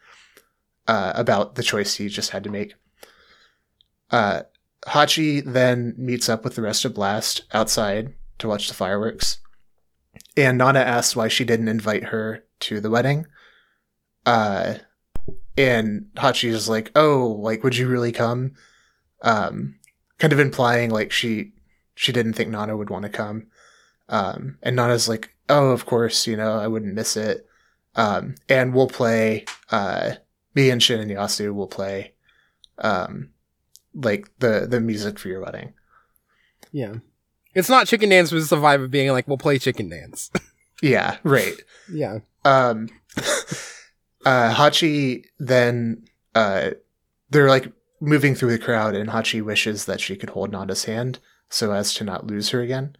uh, 0.88 1.12
about 1.14 1.54
the 1.54 1.62
choice 1.62 1.94
he 1.94 2.08
just 2.08 2.30
had 2.30 2.44
to 2.44 2.50
make 2.50 2.74
uh, 4.10 4.42
hachi 4.86 5.42
then 5.44 5.94
meets 5.96 6.28
up 6.28 6.44
with 6.44 6.54
the 6.54 6.62
rest 6.62 6.84
of 6.84 6.94
blast 6.94 7.42
outside 7.52 8.14
to 8.38 8.48
watch 8.48 8.68
the 8.68 8.74
fireworks 8.74 9.38
and 10.36 10.58
Nana 10.58 10.80
asks 10.80 11.16
why 11.16 11.28
she 11.28 11.44
didn't 11.44 11.68
invite 11.68 12.04
her 12.04 12.44
to 12.60 12.80
the 12.80 12.90
wedding. 12.90 13.26
Uh, 14.24 14.74
and 15.56 16.06
Hachi 16.14 16.48
is 16.48 16.68
like, 16.68 16.90
"Oh, 16.94 17.38
like, 17.40 17.62
would 17.64 17.76
you 17.76 17.88
really 17.88 18.12
come?" 18.12 18.52
Um, 19.22 19.76
kind 20.18 20.32
of 20.32 20.40
implying 20.40 20.90
like 20.90 21.12
she 21.12 21.52
she 21.94 22.12
didn't 22.12 22.34
think 22.34 22.50
Nana 22.50 22.76
would 22.76 22.90
want 22.90 23.04
to 23.04 23.08
come. 23.08 23.48
Um, 24.08 24.58
and 24.62 24.76
Nana's 24.76 25.08
like, 25.08 25.34
"Oh, 25.48 25.70
of 25.70 25.86
course, 25.86 26.26
you 26.26 26.36
know, 26.36 26.58
I 26.58 26.66
wouldn't 26.68 26.94
miss 26.94 27.16
it." 27.16 27.46
Um, 27.94 28.36
and 28.48 28.74
we'll 28.74 28.88
play. 28.88 29.44
Uh, 29.70 30.12
me 30.54 30.70
and 30.70 30.82
Shin 30.82 31.00
and 31.00 31.10
Yasu 31.10 31.54
will 31.54 31.66
play, 31.66 32.12
um, 32.78 33.30
like 33.94 34.28
the 34.38 34.66
the 34.68 34.80
music 34.80 35.18
for 35.18 35.28
your 35.28 35.42
wedding. 35.42 35.74
Yeah. 36.72 36.96
It's 37.54 37.68
not 37.68 37.86
chicken 37.86 38.08
dance, 38.08 38.30
but 38.30 38.38
it's 38.38 38.48
the 38.48 38.56
vibe 38.56 38.82
of 38.82 38.90
being 38.90 39.10
like, 39.10 39.28
we'll 39.28 39.36
play 39.36 39.58
chicken 39.58 39.88
dance. 39.90 40.30
yeah, 40.82 41.18
right. 41.22 41.54
Yeah. 41.92 42.20
Um, 42.44 42.88
uh, 44.24 44.54
Hachi 44.54 45.26
then, 45.38 46.06
uh, 46.34 46.70
they're 47.30 47.48
like 47.48 47.70
moving 48.00 48.34
through 48.34 48.52
the 48.52 48.58
crowd, 48.58 48.94
and 48.94 49.10
Hachi 49.10 49.42
wishes 49.42 49.84
that 49.84 50.00
she 50.00 50.16
could 50.16 50.30
hold 50.30 50.50
Nana's 50.50 50.84
hand 50.84 51.18
so 51.50 51.72
as 51.72 51.92
to 51.94 52.04
not 52.04 52.26
lose 52.26 52.48
her 52.50 52.62
again, 52.62 52.96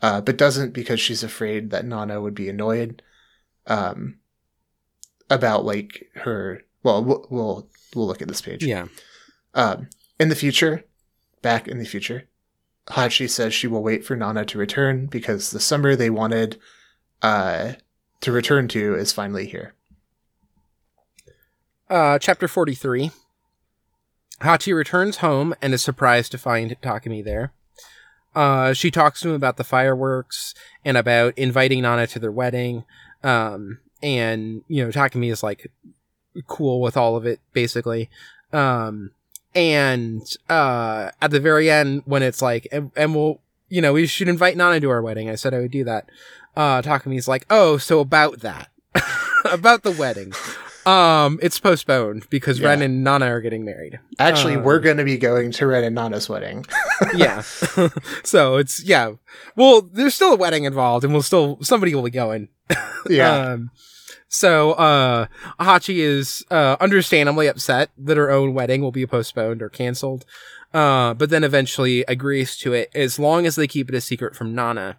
uh, 0.00 0.22
but 0.22 0.38
doesn't 0.38 0.72
because 0.72 0.98
she's 0.98 1.22
afraid 1.22 1.70
that 1.70 1.84
Nana 1.84 2.20
would 2.20 2.34
be 2.34 2.48
annoyed, 2.48 3.02
um, 3.66 4.18
about 5.28 5.64
like 5.64 6.08
her. 6.14 6.62
Well, 6.82 7.04
we'll 7.04 7.26
we'll, 7.30 7.68
we'll 7.94 8.06
look 8.06 8.22
at 8.22 8.28
this 8.28 8.40
page. 8.40 8.64
Yeah. 8.64 8.86
Um, 9.54 9.88
in 10.18 10.28
the 10.28 10.34
future, 10.34 10.84
back 11.42 11.68
in 11.68 11.78
the 11.78 11.84
future, 11.84 12.28
Hachi 12.88 13.28
says 13.28 13.54
she 13.54 13.66
will 13.66 13.82
wait 13.82 14.04
for 14.04 14.16
Nana 14.16 14.44
to 14.46 14.58
return 14.58 15.06
because 15.06 15.50
the 15.50 15.60
summer 15.60 15.94
they 15.94 16.10
wanted 16.10 16.58
uh, 17.22 17.72
to 18.20 18.32
return 18.32 18.68
to 18.68 18.94
is 18.94 19.12
finally 19.12 19.46
here. 19.46 19.74
Uh, 21.88 22.18
chapter 22.18 22.48
43. 22.48 23.10
Hachi 24.40 24.74
returns 24.74 25.18
home 25.18 25.54
and 25.62 25.72
is 25.74 25.82
surprised 25.82 26.32
to 26.32 26.38
find 26.38 26.76
Takumi 26.80 27.22
there. 27.24 27.52
Uh, 28.34 28.72
she 28.72 28.90
talks 28.90 29.20
to 29.20 29.28
him 29.28 29.34
about 29.34 29.56
the 29.56 29.64
fireworks 29.64 30.54
and 30.84 30.96
about 30.96 31.36
inviting 31.36 31.82
Nana 31.82 32.06
to 32.08 32.18
their 32.18 32.32
wedding. 32.32 32.84
Um, 33.22 33.78
and, 34.02 34.62
you 34.68 34.82
know, 34.82 34.90
Takumi 34.90 35.30
is 35.30 35.42
like 35.42 35.70
cool 36.46 36.80
with 36.80 36.96
all 36.96 37.16
of 37.16 37.26
it, 37.26 37.40
basically. 37.52 38.10
Um, 38.52 39.12
and 39.54 40.22
uh, 40.48 41.10
at 41.20 41.30
the 41.30 41.40
very 41.40 41.70
end, 41.70 42.02
when 42.04 42.22
it's 42.22 42.42
like, 42.42 42.66
and, 42.72 42.90
and, 42.96 43.14
we'll, 43.14 43.40
you 43.68 43.80
know, 43.80 43.92
we 43.92 44.06
should 44.06 44.28
invite 44.28 44.56
Nana 44.56 44.80
to 44.80 44.90
our 44.90 45.02
wedding. 45.02 45.28
I 45.28 45.34
said 45.34 45.54
I 45.54 45.60
would 45.60 45.70
do 45.70 45.84
that. 45.84 46.08
Uh, 46.56 46.82
Takumi's 46.82 47.28
like, 47.28 47.46
oh, 47.50 47.78
so 47.78 48.00
about 48.00 48.40
that, 48.40 48.68
about 49.44 49.82
the 49.82 49.92
wedding. 49.92 50.32
Um, 50.84 51.38
it's 51.42 51.60
postponed 51.60 52.28
because 52.28 52.58
yeah. 52.58 52.68
Ren 52.68 52.82
and 52.82 53.04
Nana 53.04 53.26
are 53.26 53.40
getting 53.40 53.64
married. 53.64 54.00
Actually, 54.18 54.56
we're 54.56 54.80
going 54.80 54.96
to 54.96 55.04
be 55.04 55.16
going 55.16 55.52
to 55.52 55.66
Ren 55.66 55.84
and 55.84 55.94
Nana's 55.94 56.28
wedding. 56.28 56.66
yeah. 57.14 57.40
so 58.24 58.56
it's 58.56 58.82
yeah. 58.82 59.12
Well, 59.54 59.82
there's 59.82 60.14
still 60.14 60.32
a 60.32 60.36
wedding 60.36 60.64
involved, 60.64 61.04
and 61.04 61.12
we'll 61.12 61.22
still 61.22 61.58
somebody 61.62 61.94
will 61.94 62.02
be 62.02 62.10
going. 62.10 62.48
yeah. 63.08 63.52
Um, 63.52 63.70
so, 64.34 64.72
uh, 64.72 65.26
Hachi 65.60 65.96
is, 65.96 66.42
uh, 66.50 66.78
understandably 66.80 67.48
upset 67.48 67.90
that 67.98 68.16
her 68.16 68.30
own 68.30 68.54
wedding 68.54 68.80
will 68.80 68.90
be 68.90 69.06
postponed 69.06 69.60
or 69.60 69.68
canceled. 69.68 70.24
Uh, 70.72 71.12
but 71.12 71.28
then 71.28 71.44
eventually 71.44 72.02
agrees 72.08 72.56
to 72.56 72.72
it 72.72 72.90
as 72.94 73.18
long 73.18 73.44
as 73.44 73.56
they 73.56 73.66
keep 73.66 73.90
it 73.90 73.94
a 73.94 74.00
secret 74.00 74.34
from 74.34 74.54
Nana. 74.54 74.96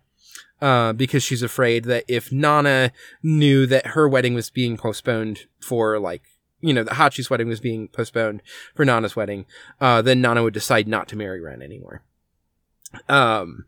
Uh, 0.61 0.93
because 0.93 1.23
she's 1.23 1.41
afraid 1.41 1.85
that 1.85 2.03
if 2.07 2.31
Nana 2.31 2.91
knew 3.23 3.65
that 3.65 3.87
her 3.87 4.07
wedding 4.07 4.35
was 4.35 4.51
being 4.51 4.77
postponed 4.77 5.47
for 5.59 5.97
like, 5.97 6.21
you 6.61 6.71
know, 6.71 6.83
that 6.83 6.93
Hachi's 6.97 7.31
wedding 7.31 7.47
was 7.47 7.59
being 7.59 7.87
postponed 7.87 8.43
for 8.75 8.85
Nana's 8.85 9.15
wedding, 9.15 9.47
uh, 9.81 10.03
then 10.03 10.21
Nana 10.21 10.43
would 10.43 10.53
decide 10.53 10.87
not 10.87 11.07
to 11.07 11.15
marry 11.15 11.41
Ren 11.41 11.63
anymore. 11.63 12.03
Um, 13.09 13.65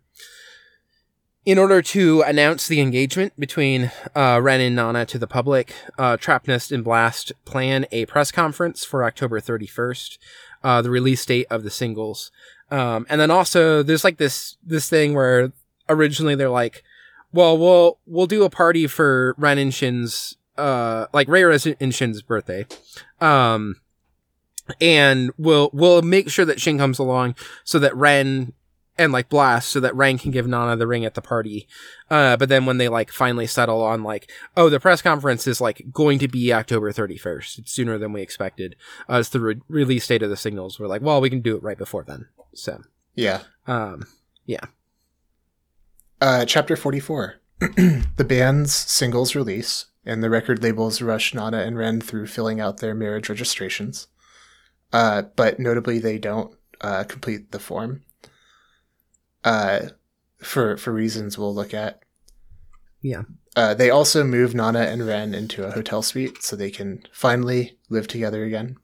in 1.46 1.60
order 1.60 1.82
to 1.82 2.22
announce 2.24 2.68
the 2.68 2.82
engagement 2.82 3.40
between 3.40 3.92
uh, 4.16 4.40
Ren 4.42 4.60
and 4.62 4.76
Nana 4.76 5.06
to 5.06 5.20
the 5.20 5.28
public, 5.28 5.76
uh, 5.98 6.18
Trapnest 6.18 6.72
and 6.72 6.84
Blast 6.84 7.32
plan 7.46 7.86
a 7.92 8.08
press 8.08 8.32
conference 8.32 8.84
for 8.84 9.04
October 9.04 9.40
31st, 9.40 10.18
uh, 10.64 10.82
the 10.82 10.90
release 10.90 11.24
date 11.24 11.46
of 11.52 11.64
the 11.64 11.70
singles. 11.70 12.32
Um, 12.72 13.06
and 13.10 13.22
then 13.22 13.30
also 13.30 13.84
there's 13.84 14.04
like 14.04 14.18
this 14.18 14.58
this 14.66 14.90
thing 14.90 15.14
where 15.14 15.52
originally 15.88 16.34
they're 16.34 16.50
like, 16.50 16.84
well, 17.32 17.56
we'll 17.56 18.00
we'll 18.08 18.26
do 18.26 18.44
a 18.44 18.50
party 18.50 18.88
for 18.88 19.36
Ren 19.38 19.60
and 19.60 19.74
Shin's 19.74 20.38
uh 20.58 21.06
like 21.14 21.28
Ray 21.28 21.44
and 21.80 21.94
Shin's 21.94 22.24
birthday. 22.24 22.66
Um, 23.22 23.76
and 24.82 25.32
we'll 25.38 25.70
we'll 25.74 26.02
make 26.02 26.30
sure 26.30 26.46
that 26.46 26.60
Shin 26.60 26.80
comes 26.80 26.98
along 26.98 27.36
so 27.64 27.78
that 27.78 27.96
Ren 27.96 28.54
and 28.98 29.12
like 29.12 29.30
blast 29.30 29.70
so 29.70 29.80
that 29.80 29.96
Ren 29.96 30.18
can 30.18 30.32
give 30.32 30.48
Nana 30.48 30.76
the 30.76 30.88
ring 30.88 31.06
at 31.06 31.16
the 31.16 31.22
party. 31.22 31.68
Uh, 32.10 32.38
but 32.38 32.50
then 32.50 32.66
when 32.66 32.78
they 32.78 32.88
like 32.88 33.12
finally 33.12 33.48
settle 33.48 33.82
on 33.82 34.04
like, 34.04 34.32
oh, 34.56 34.70
the 34.70 34.80
press 34.80 35.02
conference 35.02 35.48
is 35.48 35.60
like 35.60 35.86
going 35.92 36.20
to 36.20 36.28
be 36.28 36.54
October 36.54 36.92
31st. 36.92 37.60
It's 37.60 37.72
sooner 37.72 37.98
than 37.98 38.14
we 38.14 38.22
expected. 38.22 38.76
Uh, 39.10 39.20
it's 39.20 39.30
the 39.30 39.40
re- 39.40 39.62
release 39.68 40.08
date 40.08 40.24
of 40.24 40.30
the 40.30 40.38
signals. 40.38 40.80
We're 40.80 40.88
like, 40.88 41.02
well, 41.02 41.22
we 41.22 41.30
can 41.30 41.42
do 41.42 41.56
it 41.56 41.64
right 41.64 41.78
before 41.78 42.04
then. 42.04 42.28
So, 42.54 42.82
yeah. 43.16 43.42
Um, 43.68 44.08
yeah. 44.46 44.66
Uh, 46.22 46.46
chapter 46.46 46.76
44. 46.76 47.36
the 47.60 48.26
band's 48.28 48.74
singles 48.74 49.36
release 49.36 49.86
and 50.06 50.24
the 50.24 50.30
record 50.30 50.62
labels 50.62 51.02
rush 51.02 51.34
Nana 51.34 51.60
and 51.60 51.78
Ren 51.78 52.00
through 52.00 52.28
filling 52.28 52.62
out 52.62 52.78
their 52.78 52.94
marriage 52.94 53.30
registrations. 53.30 54.08
Uh, 54.94 55.24
but 55.36 55.60
notably, 55.60 56.00
they 56.00 56.18
don't 56.18 56.56
uh, 56.80 57.04
complete 57.04 57.52
the 57.52 57.60
form 57.60 58.04
uh, 59.46 59.88
for 60.40 60.76
for 60.76 60.92
reasons 60.92 61.38
we'll 61.38 61.56
look 61.56 61.74
at. 61.74 62.02
Yeah. 63.02 63.24
Uh, 63.56 63.74
they 63.74 63.90
also 63.90 64.24
move 64.24 64.54
Nana 64.54 64.80
and 64.80 65.08
Ren 65.08 65.34
into 65.34 65.66
a 65.66 65.72
hotel 65.72 66.02
suite 66.02 66.44
so 66.44 66.56
they 66.56 66.72
can 66.72 67.06
finally 67.14 67.78
live 67.90 68.08
together 68.08 68.44
again. 68.44 68.76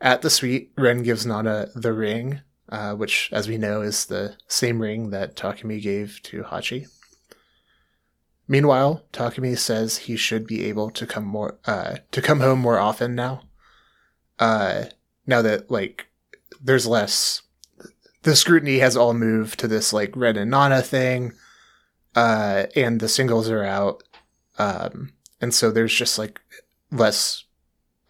At 0.00 0.22
the 0.22 0.30
suite, 0.30 0.72
Ren 0.78 1.02
gives 1.02 1.26
Nana 1.26 1.68
the 1.74 1.92
ring, 1.92 2.40
uh, 2.70 2.94
which, 2.94 3.28
as 3.30 3.48
we 3.48 3.58
know, 3.58 3.82
is 3.82 4.06
the 4.06 4.36
same 4.48 4.80
ring 4.80 5.10
that 5.10 5.36
Takumi 5.36 5.82
gave 5.82 6.20
to 6.24 6.44
Hachi. 6.44 6.88
Meanwhile, 8.48 9.04
Takumi 9.12 9.58
says 9.58 9.98
he 9.98 10.16
should 10.16 10.46
be 10.46 10.64
able 10.64 10.90
to 10.90 11.06
come 11.06 11.24
more 11.24 11.58
uh, 11.66 11.96
to 12.10 12.22
come 12.22 12.40
home 12.40 12.58
more 12.60 12.78
often 12.78 13.14
now. 13.14 13.42
Uh, 14.38 14.84
now 15.26 15.42
that 15.42 15.70
like 15.70 16.06
there's 16.60 16.86
less 16.86 17.42
the 18.22 18.36
scrutiny 18.36 18.78
has 18.78 18.96
all 18.96 19.14
moved 19.14 19.58
to 19.60 19.68
this 19.68 19.92
like 19.92 20.16
Ren 20.16 20.36
and 20.36 20.50
Nana 20.50 20.82
thing, 20.82 21.32
uh, 22.14 22.66
and 22.76 23.00
the 23.00 23.08
singles 23.08 23.50
are 23.50 23.64
out, 23.64 24.02
um, 24.58 25.12
and 25.40 25.52
so 25.54 25.70
there's 25.70 25.94
just 25.94 26.18
like 26.18 26.40
less. 26.90 27.44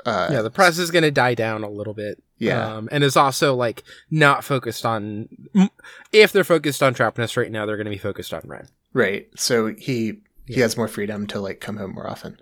Uh, 0.04 0.28
yeah, 0.32 0.42
the 0.42 0.50
press 0.50 0.78
is 0.78 0.90
going 0.90 1.04
to 1.04 1.10
die 1.10 1.34
down 1.34 1.62
a 1.62 1.70
little 1.70 1.94
bit. 1.94 2.22
Yeah, 2.38 2.76
um, 2.76 2.88
and 2.90 3.04
is 3.04 3.16
also 3.16 3.54
like 3.54 3.84
not 4.10 4.44
focused 4.44 4.84
on. 4.84 5.28
If 6.12 6.32
they're 6.32 6.44
focused 6.44 6.82
on 6.82 6.94
Trapnest 6.94 7.36
right 7.36 7.52
now, 7.52 7.66
they're 7.66 7.76
going 7.76 7.84
to 7.84 7.90
be 7.90 7.98
focused 7.98 8.34
on 8.34 8.42
Ren. 8.44 8.68
Right. 8.92 9.28
So 9.36 9.68
he 9.68 10.18
he 10.46 10.60
has 10.60 10.76
more 10.76 10.88
freedom 10.88 11.26
to 11.28 11.40
like 11.40 11.60
come 11.60 11.76
home 11.76 11.94
more 11.94 12.08
often. 12.08 12.38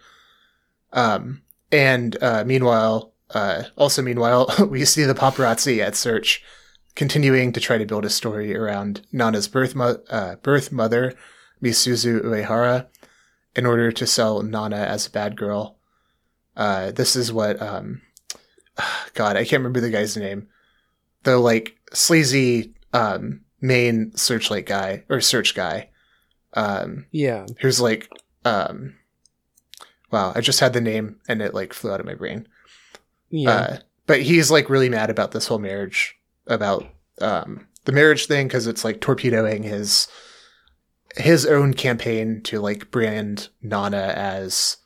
Um, 0.92 1.42
and 1.70 2.20
uh, 2.22 2.44
meanwhile, 2.44 3.12
uh, 3.30 3.64
also 3.76 4.02
meanwhile, 4.02 4.52
we 4.68 4.84
see 4.84 5.04
the 5.04 5.14
paparazzi 5.14 5.78
at 5.78 5.96
Search 5.96 6.42
continuing 7.00 7.50
to 7.50 7.60
try 7.60 7.78
to 7.78 7.86
build 7.86 8.04
a 8.04 8.10
story 8.10 8.54
around 8.54 9.00
Nana's 9.10 9.48
birth, 9.48 9.74
mo- 9.74 10.02
uh, 10.10 10.34
birth 10.42 10.70
mother, 10.70 11.14
Misuzu 11.62 12.20
Uehara, 12.20 12.88
in 13.56 13.64
order 13.64 13.90
to 13.90 14.06
sell 14.06 14.42
Nana 14.42 14.76
as 14.76 15.06
a 15.06 15.10
bad 15.10 15.34
girl. 15.34 15.78
Uh, 16.54 16.90
this 16.90 17.16
is 17.16 17.32
what, 17.32 17.62
um, 17.62 18.02
God, 19.14 19.36
I 19.36 19.44
can't 19.44 19.60
remember 19.60 19.80
the 19.80 19.88
guy's 19.88 20.14
name. 20.14 20.48
The 21.22 21.38
like 21.38 21.74
sleazy 21.94 22.74
um, 22.92 23.46
main 23.62 24.14
searchlight 24.14 24.66
guy 24.66 25.04
or 25.08 25.22
search 25.22 25.54
guy. 25.54 25.88
Um, 26.52 27.06
yeah, 27.12 27.46
who's 27.62 27.80
like, 27.80 28.10
um, 28.44 28.96
wow, 30.10 30.32
I 30.34 30.42
just 30.42 30.60
had 30.60 30.74
the 30.74 30.82
name 30.82 31.18
and 31.26 31.40
it 31.40 31.54
like 31.54 31.72
flew 31.72 31.92
out 31.92 32.00
of 32.00 32.04
my 32.04 32.14
brain. 32.14 32.46
Yeah, 33.30 33.50
uh, 33.50 33.76
but 34.06 34.20
he's 34.20 34.50
like 34.50 34.68
really 34.68 34.90
mad 34.90 35.08
about 35.08 35.30
this 35.30 35.46
whole 35.46 35.58
marriage 35.58 36.19
about 36.50 36.86
um, 37.20 37.66
the 37.84 37.92
marriage 37.92 38.26
thing 38.26 38.48
because 38.48 38.66
it's 38.66 38.84
like 38.84 39.00
torpedoing 39.00 39.62
his 39.62 40.08
his 41.16 41.44
own 41.44 41.74
campaign 41.74 42.40
to 42.42 42.60
like 42.60 42.90
brand 42.90 43.48
Nana 43.62 44.12
as 44.16 44.76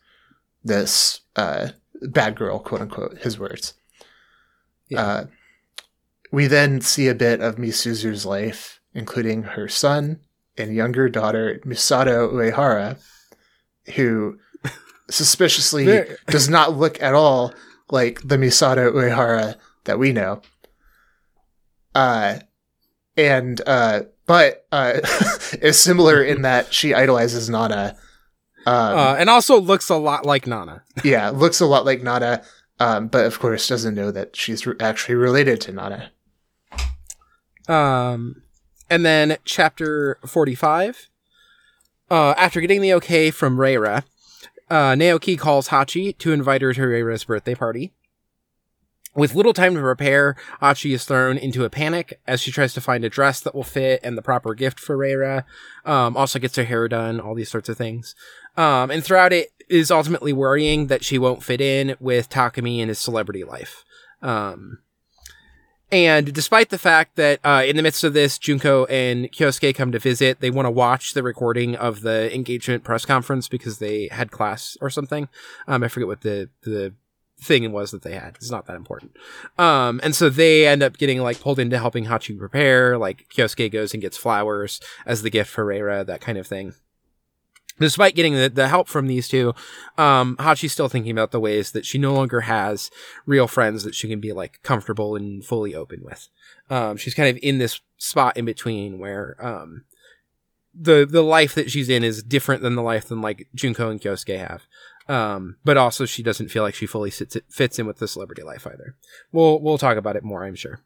this 0.63 1.21
uh, 1.37 1.69
bad 2.03 2.37
girl, 2.37 2.59
quote 2.59 2.81
unquote, 2.81 3.19
his 3.19 3.39
words. 3.39 3.75
Yeah. 4.89 5.03
Uh, 5.03 5.27
we 6.33 6.47
then 6.47 6.81
see 6.81 7.09
a 7.09 7.15
bit 7.15 7.41
of 7.41 7.57
Misuzu's 7.57 8.27
life, 8.27 8.81
including 8.95 9.43
her 9.43 9.69
son 9.69 10.21
and 10.57 10.75
younger 10.75 11.09
daughter, 11.09 11.61
Misato 11.65 12.33
Uehara, 12.33 12.99
who 13.95 14.39
suspiciously 15.11 16.05
does 16.27 16.49
not 16.49 16.77
look 16.77 17.01
at 17.03 17.15
all 17.15 17.53
like 17.91 18.21
the 18.23 18.37
Misato 18.37 18.93
Uehara 18.93 19.57
that 19.85 19.99
we 19.99 20.13
know. 20.13 20.41
Uh, 21.95 22.39
and 23.17 23.61
uh, 23.67 24.03
but 24.27 24.67
uh, 24.73 25.01
is 25.61 25.79
similar 25.79 26.23
in 26.23 26.43
that 26.43 26.73
she 26.73 26.95
idolizes 26.95 27.49
Nana. 27.49 27.97
Um, 28.67 28.99
uh, 28.99 29.17
and 29.19 29.29
also 29.29 29.61
looks 29.61 29.91
a 29.91 29.97
lot 29.97 30.25
like 30.25 30.47
Nana. 30.47 30.83
yeah, 31.05 31.31
looks 31.31 31.61
a 31.61 31.67
lot 31.67 31.85
like 31.85 32.03
Nana, 32.03 32.43
um, 32.81 33.09
but 33.09 33.27
of 33.27 33.39
course 33.39 33.69
doesn't 33.69 33.95
know 33.95 34.11
that 34.11 34.35
she's 34.37 34.67
re- 34.67 34.77
actually 34.81 35.17
related 35.17 35.61
to 35.63 35.73
Nana. 35.73 36.11
Um, 37.69 38.43
and 38.91 39.05
then 39.05 39.37
chapter 39.45 40.19
forty-five. 40.27 41.09
Uh, 42.11 42.35
after 42.37 42.61
getting 42.61 42.83
the 42.83 42.93
okay 42.95 43.31
from 43.31 43.57
Reira, 43.57 44.05
uh, 44.71 44.93
Naoki 44.93 45.39
calls 45.39 45.69
Hachi 45.69 46.17
to 46.19 46.33
invite 46.33 46.61
her 46.63 46.75
to 46.75 46.81
Reira's 46.81 47.25
birthday 47.25 47.55
party. 47.55 47.93
With 49.15 49.35
little 49.35 49.53
time 49.53 49.75
to 49.75 49.81
prepare, 49.81 50.35
Hachi 50.61 50.93
is 50.93 51.05
thrown 51.05 51.39
into 51.39 51.65
a 51.65 51.71
panic 51.71 52.21
as 52.27 52.41
she 52.41 52.51
tries 52.51 52.75
to 52.75 52.81
find 52.81 53.05
a 53.05 53.09
dress 53.09 53.41
that 53.41 53.55
will 53.55 53.63
fit 53.63 54.01
and 54.03 54.19
the 54.19 54.23
proper 54.23 54.55
gift 54.55 54.81
for 54.81 54.97
Reira. 54.97 55.45
Um, 55.85 56.17
also 56.17 56.41
gets 56.41 56.57
her 56.57 56.65
hair 56.65 56.89
done, 56.89 57.21
all 57.21 57.35
these 57.35 57.51
sorts 57.51 57.69
of 57.69 57.77
things. 57.77 58.17
Um, 58.57 58.91
and 58.91 59.05
throughout 59.05 59.33
it 59.33 59.53
is 59.69 59.91
ultimately 59.91 60.33
worrying 60.33 60.89
that 60.89 61.05
she 61.05 61.19
won't 61.19 61.45
fit 61.45 61.61
in 61.61 61.97
with 62.01 62.29
Takumi 62.29 62.81
and 62.81 62.89
his 62.89 62.99
celebrity 62.99 63.45
life. 63.45 63.85
Um, 64.21 64.79
and 65.93 66.35
despite 66.35 66.71
the 66.71 66.79
fact 66.79 67.15
that 67.15 67.39
uh, 67.45 67.63
in 67.65 67.77
the 67.77 67.83
midst 67.83 68.03
of 68.03 68.15
this, 68.15 68.37
Junko 68.37 68.85
and 68.87 69.31
Kyosuke 69.31 69.77
come 69.77 69.93
to 69.93 70.01
visit, 70.01 70.41
they 70.41 70.51
want 70.51 70.67
to 70.67 70.71
watch 70.71 71.15
the 71.15 71.23
recording 71.23 71.77
of 71.77 72.01
the 72.01 72.35
engagement 72.35 72.83
press 72.83 73.05
conference 73.05 73.49
because 73.49 73.79
they 73.79 74.09
had 74.11 74.33
class 74.33 74.77
or 74.81 74.91
something. 74.91 75.29
Um, 75.69 75.85
I 75.85 75.89
forget 75.89 76.09
what 76.09 76.23
the 76.23 76.49
the 76.63 76.95
thing 77.41 77.71
was 77.73 77.91
that 77.91 78.03
they 78.03 78.15
had. 78.15 78.37
It's 78.37 78.51
not 78.51 78.67
that 78.67 78.77
important. 78.77 79.13
Um, 79.59 80.01
and 80.03 80.15
so 80.15 80.31
they 80.31 80.67
end 80.67 80.83
up 80.83 80.97
getting 80.97 81.21
like 81.21 81.41
pulled 81.41 81.59
into 81.59 81.79
helping 81.79 82.07
Hachi 82.07 82.39
prepare. 82.39 82.99
Like 82.99 83.27
Kyosuke 83.35 83.73
goes 83.73 83.93
and 83.93 84.01
gets 84.01 84.17
flowers 84.17 84.81
as 85.07 85.23
the 85.23 85.31
gift 85.31 85.51
for 85.51 85.65
Reira, 85.65 86.07
that 86.07 86.21
kind 86.21 86.39
of 86.39 86.47
thing. 86.47 86.75
Despite 87.81 88.15
getting 88.15 88.35
the, 88.35 88.49
the 88.49 88.69
help 88.69 88.87
from 88.87 89.09
these 89.09 89.27
two, 89.27 89.53
um, 89.99 90.37
Hachi's 90.37 90.73
still 90.73 90.89
thinking 90.89 91.11
about 91.11 91.33
the 91.33 91.41
ways 91.41 91.73
that 91.73 91.85
she 91.85 91.99
no 91.99 92.15
longer 92.15 92.43
has 92.43 92.89
real 93.27 93.49
friends 93.49 93.83
that 93.83 93.97
she 93.97 94.09
can 94.09 94.21
be 94.21 94.33
like 94.33 94.63
comfortable 94.63 95.17
and 95.17 95.45
fully 95.45 95.75
open 95.75 96.03
with. 96.05 96.29
Um, 96.71 96.97
she's 96.97 97.15
kind 97.15 97.29
of 97.29 97.43
in 97.43 97.59
this 97.59 97.81
spot 97.99 98.37
in 98.37 98.45
between 98.45 99.01
where, 99.01 99.37
um, 99.45 99.85
the, 100.73 101.07
the 101.09 101.23
life 101.23 101.55
that 101.55 101.71
she's 101.71 101.89
in 101.89 102.05
is 102.05 102.23
different 102.23 102.63
than 102.63 102.75
the 102.75 102.83
life 102.83 103.09
than 103.09 103.21
like 103.21 103.49
Junko 103.55 103.91
and 103.91 104.01
Kyosuke 104.01 104.39
have. 104.39 104.67
Um, 105.09 105.57
but 105.65 105.77
also 105.77 106.07
she 106.07 106.23
doesn't 106.23 106.49
feel 106.49 106.63
like 106.63 106.75
she 106.75 106.87
fully 106.87 107.11
sits, 107.11 107.37
fits 107.51 107.79
in 107.79 107.87
with 107.87 107.99
the 107.99 108.09
celebrity 108.09 108.43
life 108.43 108.67
either. 108.67 108.95
We'll, 109.33 109.61
we'll 109.61 109.79
talk 109.79 109.97
about 109.97 110.17
it 110.17 110.25
more, 110.25 110.45
I'm 110.45 110.55
sure. 110.55 110.81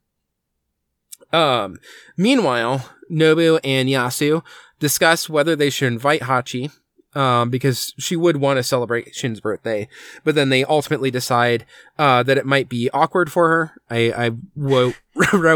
Um, 1.33 1.79
meanwhile, 2.16 2.91
Nobu 3.11 3.61
and 3.62 3.89
Yasu 3.89 4.43
discuss 4.81 5.29
whether 5.29 5.55
they 5.55 5.71
should 5.71 5.93
invite 5.93 6.23
Hachi, 6.23 6.73
um, 7.14 7.51
because 7.51 7.95
she 7.99 8.16
would 8.16 8.37
want 8.37 8.59
to 8.59 8.62
celebrate 8.62 9.14
Shin's 9.14 9.41
birthday, 9.41 9.89
but 10.25 10.35
then 10.35 10.51
they 10.51 10.64
ultimately 10.64 11.11
decide, 11.11 11.64
uh, 11.99 12.23
that 12.23 12.39
it 12.39 12.47
might 12.47 12.69
be 12.69 12.91
awkward 12.91 13.33
for 13.33 13.49
her. 13.49 13.73
I, 13.91 14.12
I 14.27 14.31
wrote, 14.57 14.95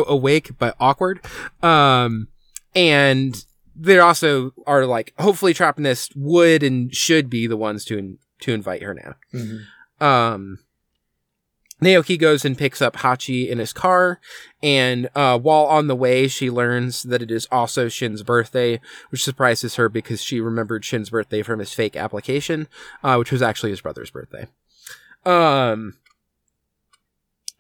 awake, 0.09 0.59
but 0.59 0.77
awkward. 0.81 1.21
Um, 1.63 2.29
and 2.75 3.45
they 3.77 3.99
also 3.99 4.53
are 4.67 4.87
like, 4.87 5.15
hopefully 5.19 5.55
Trapnest 5.55 6.13
would 6.17 6.63
and 6.63 6.95
should 6.95 7.31
be 7.31 7.47
the 7.47 7.57
ones 7.57 7.85
to 7.87 8.19
to 8.43 8.53
invite 8.53 8.83
her 8.83 8.95
now. 8.95 9.15
Mm-hmm. 9.33 10.05
Um, 10.05 10.59
Naoki 11.83 12.19
goes 12.19 12.45
and 12.45 12.57
picks 12.57 12.81
up 12.81 12.97
Hachi 12.99 13.49
in 13.49 13.59
his 13.59 13.73
car, 13.73 14.21
and 14.63 15.11
uh, 15.17 15.37
while 15.39 15.65
on 15.65 15.89
the 15.89 15.97
way, 15.97 16.29
she 16.29 16.49
learns 16.49 17.03
that 17.03 17.23
it 17.23 17.31
is 17.31 17.49
also 17.51 17.89
Shin's 17.89 18.23
birthday, 18.23 18.81
which 19.11 19.25
surprises 19.25 19.75
her 19.75 19.89
because 19.89 20.23
she 20.23 20.41
remembered 20.41 20.85
Shin's 20.85 21.11
birthday 21.11 21.43
from 21.43 21.59
his 21.59 21.73
fake 21.73 21.97
application, 21.97 22.69
uh, 23.03 23.17
which 23.17 23.33
was 23.33 23.43
actually 23.43 23.71
his 23.71 23.81
brother's 23.81 24.11
birthday. 24.11 24.47
Um, 25.25 25.95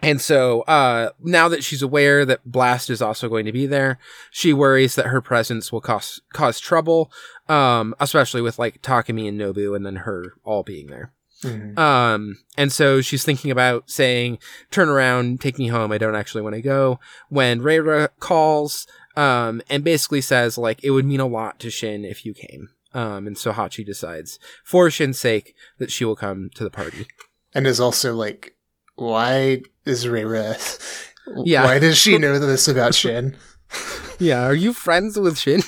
and 0.02 0.20
so, 0.20 0.62
uh, 0.62 1.10
now 1.20 1.48
that 1.48 1.64
she's 1.64 1.82
aware 1.82 2.24
that 2.26 2.44
Blast 2.44 2.90
is 2.90 3.00
also 3.00 3.28
going 3.28 3.46
to 3.46 3.52
be 3.52 3.66
there, 3.66 3.98
she 4.30 4.52
worries 4.52 4.96
that 4.96 5.06
her 5.06 5.20
presence 5.20 5.70
will 5.70 5.80
cause, 5.80 6.20
cause 6.32 6.58
trouble, 6.58 7.10
um, 7.48 7.94
especially 8.00 8.42
with 8.42 8.58
like 8.58 8.82
Takumi 8.82 9.28
and 9.28 9.40
Nobu 9.40 9.76
and 9.76 9.86
then 9.86 9.96
her 9.96 10.34
all 10.44 10.62
being 10.62 10.88
there. 10.88 11.12
Mm-hmm. 11.42 11.78
Um, 11.78 12.38
and 12.56 12.72
so 12.72 13.00
she's 13.00 13.24
thinking 13.24 13.50
about 13.50 13.90
saying, 13.90 14.38
turn 14.70 14.88
around, 14.88 15.40
take 15.40 15.58
me 15.58 15.68
home. 15.68 15.92
I 15.92 15.98
don't 15.98 16.14
actually 16.14 16.42
want 16.42 16.54
to 16.54 16.62
go. 16.62 17.00
When 17.28 17.60
Reira 17.60 18.08
calls, 18.20 18.86
um, 19.16 19.60
and 19.68 19.84
basically 19.84 20.20
says 20.20 20.56
like 20.56 20.82
it 20.82 20.90
would 20.90 21.04
mean 21.04 21.20
a 21.20 21.26
lot 21.26 21.58
to 21.60 21.70
Shin 21.70 22.04
if 22.04 22.24
you 22.24 22.32
came. 22.32 22.70
Um, 22.94 23.26
and 23.26 23.38
so 23.38 23.52
Hachi 23.52 23.84
decides, 23.84 24.38
for 24.64 24.90
Shin's 24.90 25.18
sake, 25.18 25.54
that 25.78 25.90
she 25.90 26.04
will 26.04 26.16
come 26.16 26.50
to 26.54 26.64
the 26.64 26.70
party. 26.70 27.06
And 27.54 27.66
is 27.66 27.80
also 27.80 28.14
like, 28.14 28.54
why 28.96 29.62
is 29.84 30.06
Reira? 30.06 30.58
Yeah. 31.44 31.64
Why 31.64 31.78
does 31.78 31.96
she 31.96 32.18
know 32.18 32.36
this 32.40 32.66
about 32.66 32.96
Shin? 32.96 33.36
yeah, 34.18 34.44
are 34.44 34.54
you 34.54 34.72
friends 34.72 35.16
with 35.16 35.38
Shin? 35.38 35.62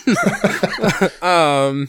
um, 1.23 1.89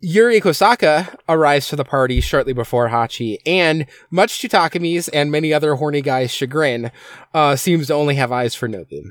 Yuri 0.00 0.40
Kosaka 0.40 1.16
arrives 1.28 1.68
to 1.68 1.76
the 1.76 1.84
party 1.84 2.20
shortly 2.20 2.52
before 2.52 2.88
Hachi, 2.88 3.38
and 3.44 3.86
much 4.12 4.40
to 4.40 4.48
Takumi's 4.48 5.08
and 5.08 5.32
many 5.32 5.52
other 5.52 5.74
horny 5.74 6.02
guys' 6.02 6.30
chagrin, 6.30 6.92
uh, 7.34 7.56
seems 7.56 7.88
to 7.88 7.94
only 7.94 8.14
have 8.14 8.30
eyes 8.30 8.54
for 8.54 8.68
Nobu. 8.68 9.06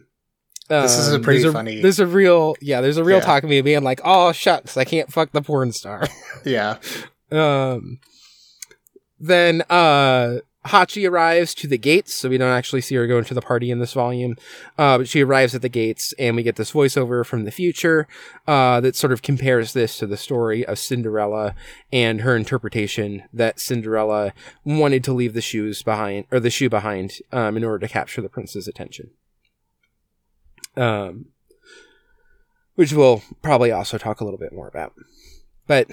Um, 0.70 0.82
this 0.82 0.98
is 0.98 1.12
a 1.12 1.18
um, 1.18 1.24
pretty 1.24 1.42
there's 1.42 1.54
funny. 1.54 1.80
A, 1.80 1.82
there's 1.82 2.00
a 2.00 2.08
real, 2.08 2.56
yeah, 2.62 2.82
there's 2.82 2.98
a 2.98 3.04
real 3.04 3.18
yeah. 3.18 3.26
Takemi 3.26 3.64
being 3.64 3.84
like, 3.84 4.00
"Oh 4.04 4.32
shucks, 4.32 4.78
I 4.78 4.86
can't 4.86 5.12
fuck 5.12 5.32
the 5.32 5.42
porn 5.42 5.74
star." 5.74 6.08
yeah. 6.46 6.78
Um. 7.32 8.00
Then, 9.20 9.64
uh, 9.70 10.40
Hachi 10.66 11.08
arrives 11.08 11.54
to 11.56 11.68
the 11.68 11.78
gates, 11.78 12.16
so 12.16 12.28
we 12.28 12.40
don't 12.40 12.52
actually 12.52 12.82
see 12.82 12.96
her 12.96 13.06
go 13.06 13.20
into 13.20 13.36
the 13.36 13.42
party 13.42 13.70
in 13.70 13.80
this 13.80 13.94
volume. 13.94 14.36
Uh, 14.78 14.98
but 14.98 15.08
she 15.08 15.24
arrives 15.24 15.54
at 15.54 15.62
the 15.62 15.70
gates, 15.70 16.14
and 16.18 16.36
we 16.36 16.44
get 16.44 16.56
this 16.56 16.72
voiceover 16.72 17.24
from 17.24 17.46
the 17.46 17.52
future 17.52 18.08
uh, 18.48 18.82
that 18.82 18.96
sort 18.96 19.14
of 19.14 19.22
compares 19.22 19.74
this 19.74 20.00
to 20.00 20.08
the 20.08 20.18
story 20.18 20.66
of 20.66 20.80
Cinderella 20.80 21.54
and 21.94 22.22
her 22.22 22.36
interpretation 22.36 23.24
that 23.32 23.60
Cinderella 23.60 24.34
wanted 24.64 25.04
to 25.04 25.14
leave 25.14 25.34
the 25.34 25.42
shoes 25.42 25.84
behind, 25.84 26.26
or 26.32 26.40
the 26.40 26.50
shoe 26.50 26.70
behind, 26.70 27.20
um, 27.32 27.58
in 27.58 27.64
order 27.64 27.86
to 27.86 27.94
capture 27.94 28.22
the 28.22 28.30
prince's 28.30 28.68
attention. 28.68 29.12
Um, 30.76 31.28
which 32.74 32.92
we'll 32.92 33.24
probably 33.42 33.72
also 33.72 33.98
talk 33.98 34.20
a 34.20 34.26
little 34.26 34.40
bit 34.40 34.52
more 34.52 34.68
about, 34.68 34.94
but 35.68 35.92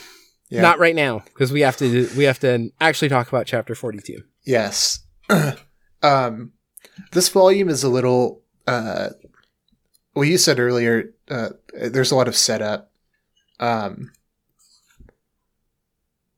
yeah. 0.53 0.61
not 0.61 0.79
right 0.79 0.95
now 0.95 1.21
because 1.21 1.51
we 1.51 1.63
have 1.63 1.77
to 1.79 2.09
we 2.17 2.25
have 2.25 2.39
to 2.41 2.71
actually 2.81 3.09
talk 3.09 3.29
about 3.29 3.47
chapter 3.47 3.75
forty 3.75 4.01
two. 4.01 4.23
Yes. 4.45 5.01
um, 6.03 6.53
this 7.13 7.29
volume 7.29 7.69
is 7.69 7.83
a 7.83 7.89
little. 7.89 8.43
Uh, 8.67 9.11
well, 10.15 10.27
you 10.27 10.37
said 10.37 10.61
earlier, 10.61 11.15
uh, 11.31 11.51
there's 11.73 12.11
a 12.11 12.17
lot 12.17 12.29
of 12.29 12.37
setup. 12.37 12.93
Um, 13.59 14.13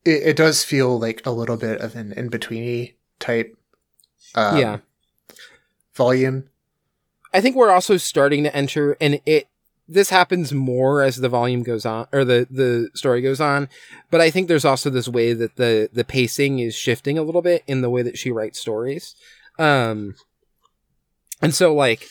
it, 0.04 0.22
it 0.22 0.36
does 0.36 0.62
feel 0.62 0.98
like 0.98 1.26
a 1.26 1.32
little 1.32 1.56
bit 1.56 1.80
of 1.80 1.96
an 1.96 2.12
in 2.12 2.30
betweeny 2.30 2.94
type. 3.18 3.56
Um, 4.36 4.58
yeah. 4.58 4.78
Volume. 5.94 6.48
I 7.32 7.40
think 7.40 7.56
we're 7.56 7.72
also 7.72 7.96
starting 7.96 8.44
to 8.44 8.54
enter, 8.54 8.96
and 9.00 9.20
it 9.26 9.48
this 9.86 10.10
happens 10.10 10.52
more 10.52 11.02
as 11.02 11.16
the 11.16 11.28
volume 11.28 11.62
goes 11.62 11.84
on 11.84 12.06
or 12.12 12.24
the 12.24 12.46
the 12.50 12.88
story 12.94 13.20
goes 13.20 13.40
on 13.40 13.68
but 14.10 14.20
i 14.20 14.30
think 14.30 14.48
there's 14.48 14.64
also 14.64 14.88
this 14.88 15.08
way 15.08 15.32
that 15.32 15.56
the 15.56 15.88
the 15.92 16.04
pacing 16.04 16.58
is 16.58 16.74
shifting 16.74 17.18
a 17.18 17.22
little 17.22 17.42
bit 17.42 17.62
in 17.66 17.82
the 17.82 17.90
way 17.90 18.02
that 18.02 18.18
she 18.18 18.30
writes 18.30 18.58
stories. 18.58 19.14
Um 19.58 20.14
and 21.42 21.54
so 21.54 21.74
like 21.74 22.08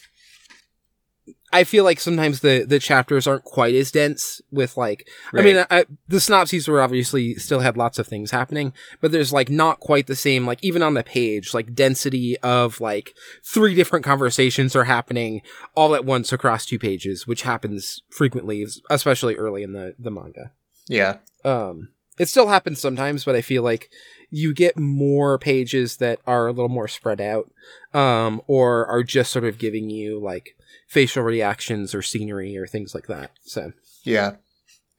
I 1.54 1.64
feel 1.64 1.84
like 1.84 2.00
sometimes 2.00 2.40
the 2.40 2.66
the 2.68 2.80
chapters 2.80 3.28
aren't 3.28 3.44
quite 3.44 3.76
as 3.76 3.92
dense 3.92 4.42
with 4.52 4.76
like 4.76 5.08
right. 5.32 5.42
I 5.42 5.46
mean 5.46 5.66
I, 5.70 5.86
the 6.08 6.20
synopses 6.20 6.68
were 6.68 6.82
obviously 6.82 7.36
still 7.36 7.60
had 7.60 7.78
lots 7.78 8.00
of 8.00 8.08
things 8.08 8.32
happening 8.32 8.74
but 9.00 9.12
there's 9.12 9.32
like 9.32 9.50
not 9.50 9.80
quite 9.80 10.08
the 10.08 10.16
same 10.16 10.48
like 10.48 10.60
even 10.64 10.82
on 10.82 10.96
the 10.96 11.04
page 11.04 11.54
like 11.54 11.76
density 11.76 12.38
of 12.40 12.82
like 12.82 13.14
three 13.46 13.76
different 13.76 14.04
conversations 14.04 14.76
are 14.76 14.86
happening 14.86 15.42
all 15.76 15.94
at 15.94 16.06
once 16.06 16.34
across 16.34 16.66
two 16.66 16.80
pages 16.80 17.28
which 17.28 17.44
happens 17.44 18.02
frequently 18.10 18.66
especially 18.90 19.36
early 19.36 19.62
in 19.62 19.74
the 19.74 19.94
the 20.00 20.12
manga. 20.12 20.52
Yeah. 20.90 21.18
Um 21.46 21.90
it 22.18 22.28
still 22.30 22.48
happens 22.48 22.82
sometimes 22.82 23.24
but 23.26 23.36
I 23.36 23.42
feel 23.42 23.62
like 23.62 23.92
you 24.32 24.56
get 24.56 24.80
more 24.80 25.38
pages 25.38 25.98
that 25.98 26.20
are 26.26 26.48
a 26.48 26.52
little 26.52 26.68
more 26.68 26.88
spread 26.88 27.22
out 27.22 27.52
um 27.94 28.42
or 28.48 28.88
are 28.88 29.04
just 29.04 29.32
sort 29.32 29.46
of 29.46 29.60
giving 29.60 29.92
you 29.92 30.20
like 30.20 30.56
facial 30.94 31.24
reactions 31.24 31.96
or 31.96 32.04
scenery 32.04 32.56
or 32.56 32.68
things 32.68 32.94
like 32.94 33.08
that. 33.08 33.32
So 33.42 33.74
yeah, 34.04 34.36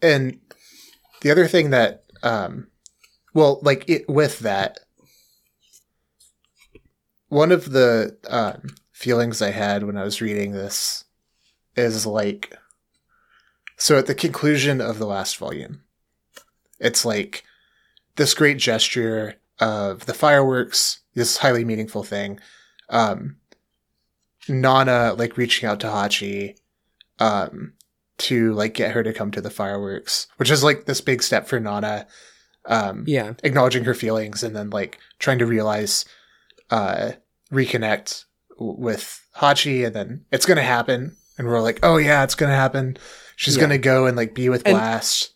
and 0.02 0.40
the 1.20 1.30
other 1.30 1.46
thing 1.46 1.70
that, 1.70 2.02
um, 2.24 2.66
well, 3.32 3.60
like 3.62 3.88
it 3.88 4.08
with 4.08 4.40
that, 4.40 4.80
one 7.28 7.52
of 7.52 7.70
the 7.70 8.16
um, 8.28 8.74
feelings 8.90 9.40
I 9.40 9.52
had 9.52 9.84
when 9.84 9.96
I 9.96 10.02
was 10.02 10.20
reading 10.20 10.50
this 10.50 11.04
is 11.76 12.06
like, 12.06 12.52
so 13.76 13.96
at 13.96 14.06
the 14.06 14.14
conclusion 14.16 14.80
of 14.80 14.98
the 14.98 15.06
last 15.06 15.36
volume, 15.36 15.82
it's 16.80 17.04
like 17.04 17.44
this 18.16 18.34
great 18.34 18.58
gesture 18.58 19.36
of 19.60 20.06
the 20.06 20.14
fireworks, 20.14 21.00
this 21.14 21.36
highly 21.36 21.64
meaningful 21.64 22.02
thing. 22.02 22.40
Um, 22.90 23.36
Nana 24.48 25.14
like 25.14 25.36
reaching 25.36 25.68
out 25.68 25.80
to 25.80 25.86
Hachi 25.86 26.56
um 27.18 27.74
to 28.18 28.52
like 28.52 28.74
get 28.74 28.92
her 28.92 29.02
to 29.02 29.12
come 29.12 29.30
to 29.32 29.40
the 29.40 29.50
fireworks, 29.50 30.26
which 30.36 30.50
is 30.50 30.62
like 30.62 30.86
this 30.86 31.00
big 31.00 31.22
step 31.22 31.46
for 31.46 31.60
Nana. 31.60 32.06
Um 32.66 33.04
yeah. 33.06 33.34
acknowledging 33.42 33.84
her 33.84 33.94
feelings 33.94 34.42
and 34.42 34.56
then 34.56 34.70
like 34.70 34.98
trying 35.18 35.38
to 35.38 35.46
realize 35.46 36.04
uh 36.70 37.12
reconnect 37.52 38.24
w- 38.58 38.76
with 38.78 39.20
Hachi 39.36 39.86
and 39.86 39.94
then 39.94 40.24
it's 40.32 40.46
going 40.46 40.56
to 40.56 40.62
happen 40.62 41.16
and 41.36 41.46
we're 41.46 41.60
like, 41.60 41.80
"Oh 41.82 41.96
yeah, 41.96 42.22
it's 42.24 42.34
going 42.34 42.50
to 42.50 42.56
happen." 42.56 42.96
She's 43.36 43.56
yeah. 43.56 43.60
going 43.60 43.70
to 43.70 43.78
go 43.78 44.06
and 44.06 44.16
like 44.16 44.34
be 44.34 44.48
with 44.48 44.62
and, 44.64 44.74
Blast. 44.74 45.34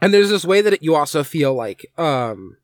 And 0.00 0.12
there's 0.12 0.28
this 0.30 0.44
way 0.44 0.60
that 0.60 0.82
you 0.82 0.94
also 0.94 1.24
feel 1.24 1.54
like 1.54 1.86
um 1.96 2.56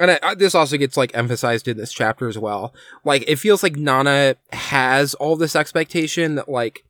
and 0.00 0.12
I, 0.12 0.18
I, 0.22 0.34
this 0.34 0.54
also 0.54 0.78
gets 0.78 0.96
like 0.96 1.14
emphasized 1.14 1.68
in 1.68 1.76
this 1.76 1.92
chapter 1.92 2.26
as 2.26 2.38
well. 2.38 2.74
Like 3.04 3.22
it 3.28 3.36
feels 3.36 3.62
like 3.62 3.76
Nana 3.76 4.36
has 4.52 5.12
all 5.14 5.36
this 5.36 5.54
expectation 5.54 6.36
that 6.36 6.48
like 6.48 6.84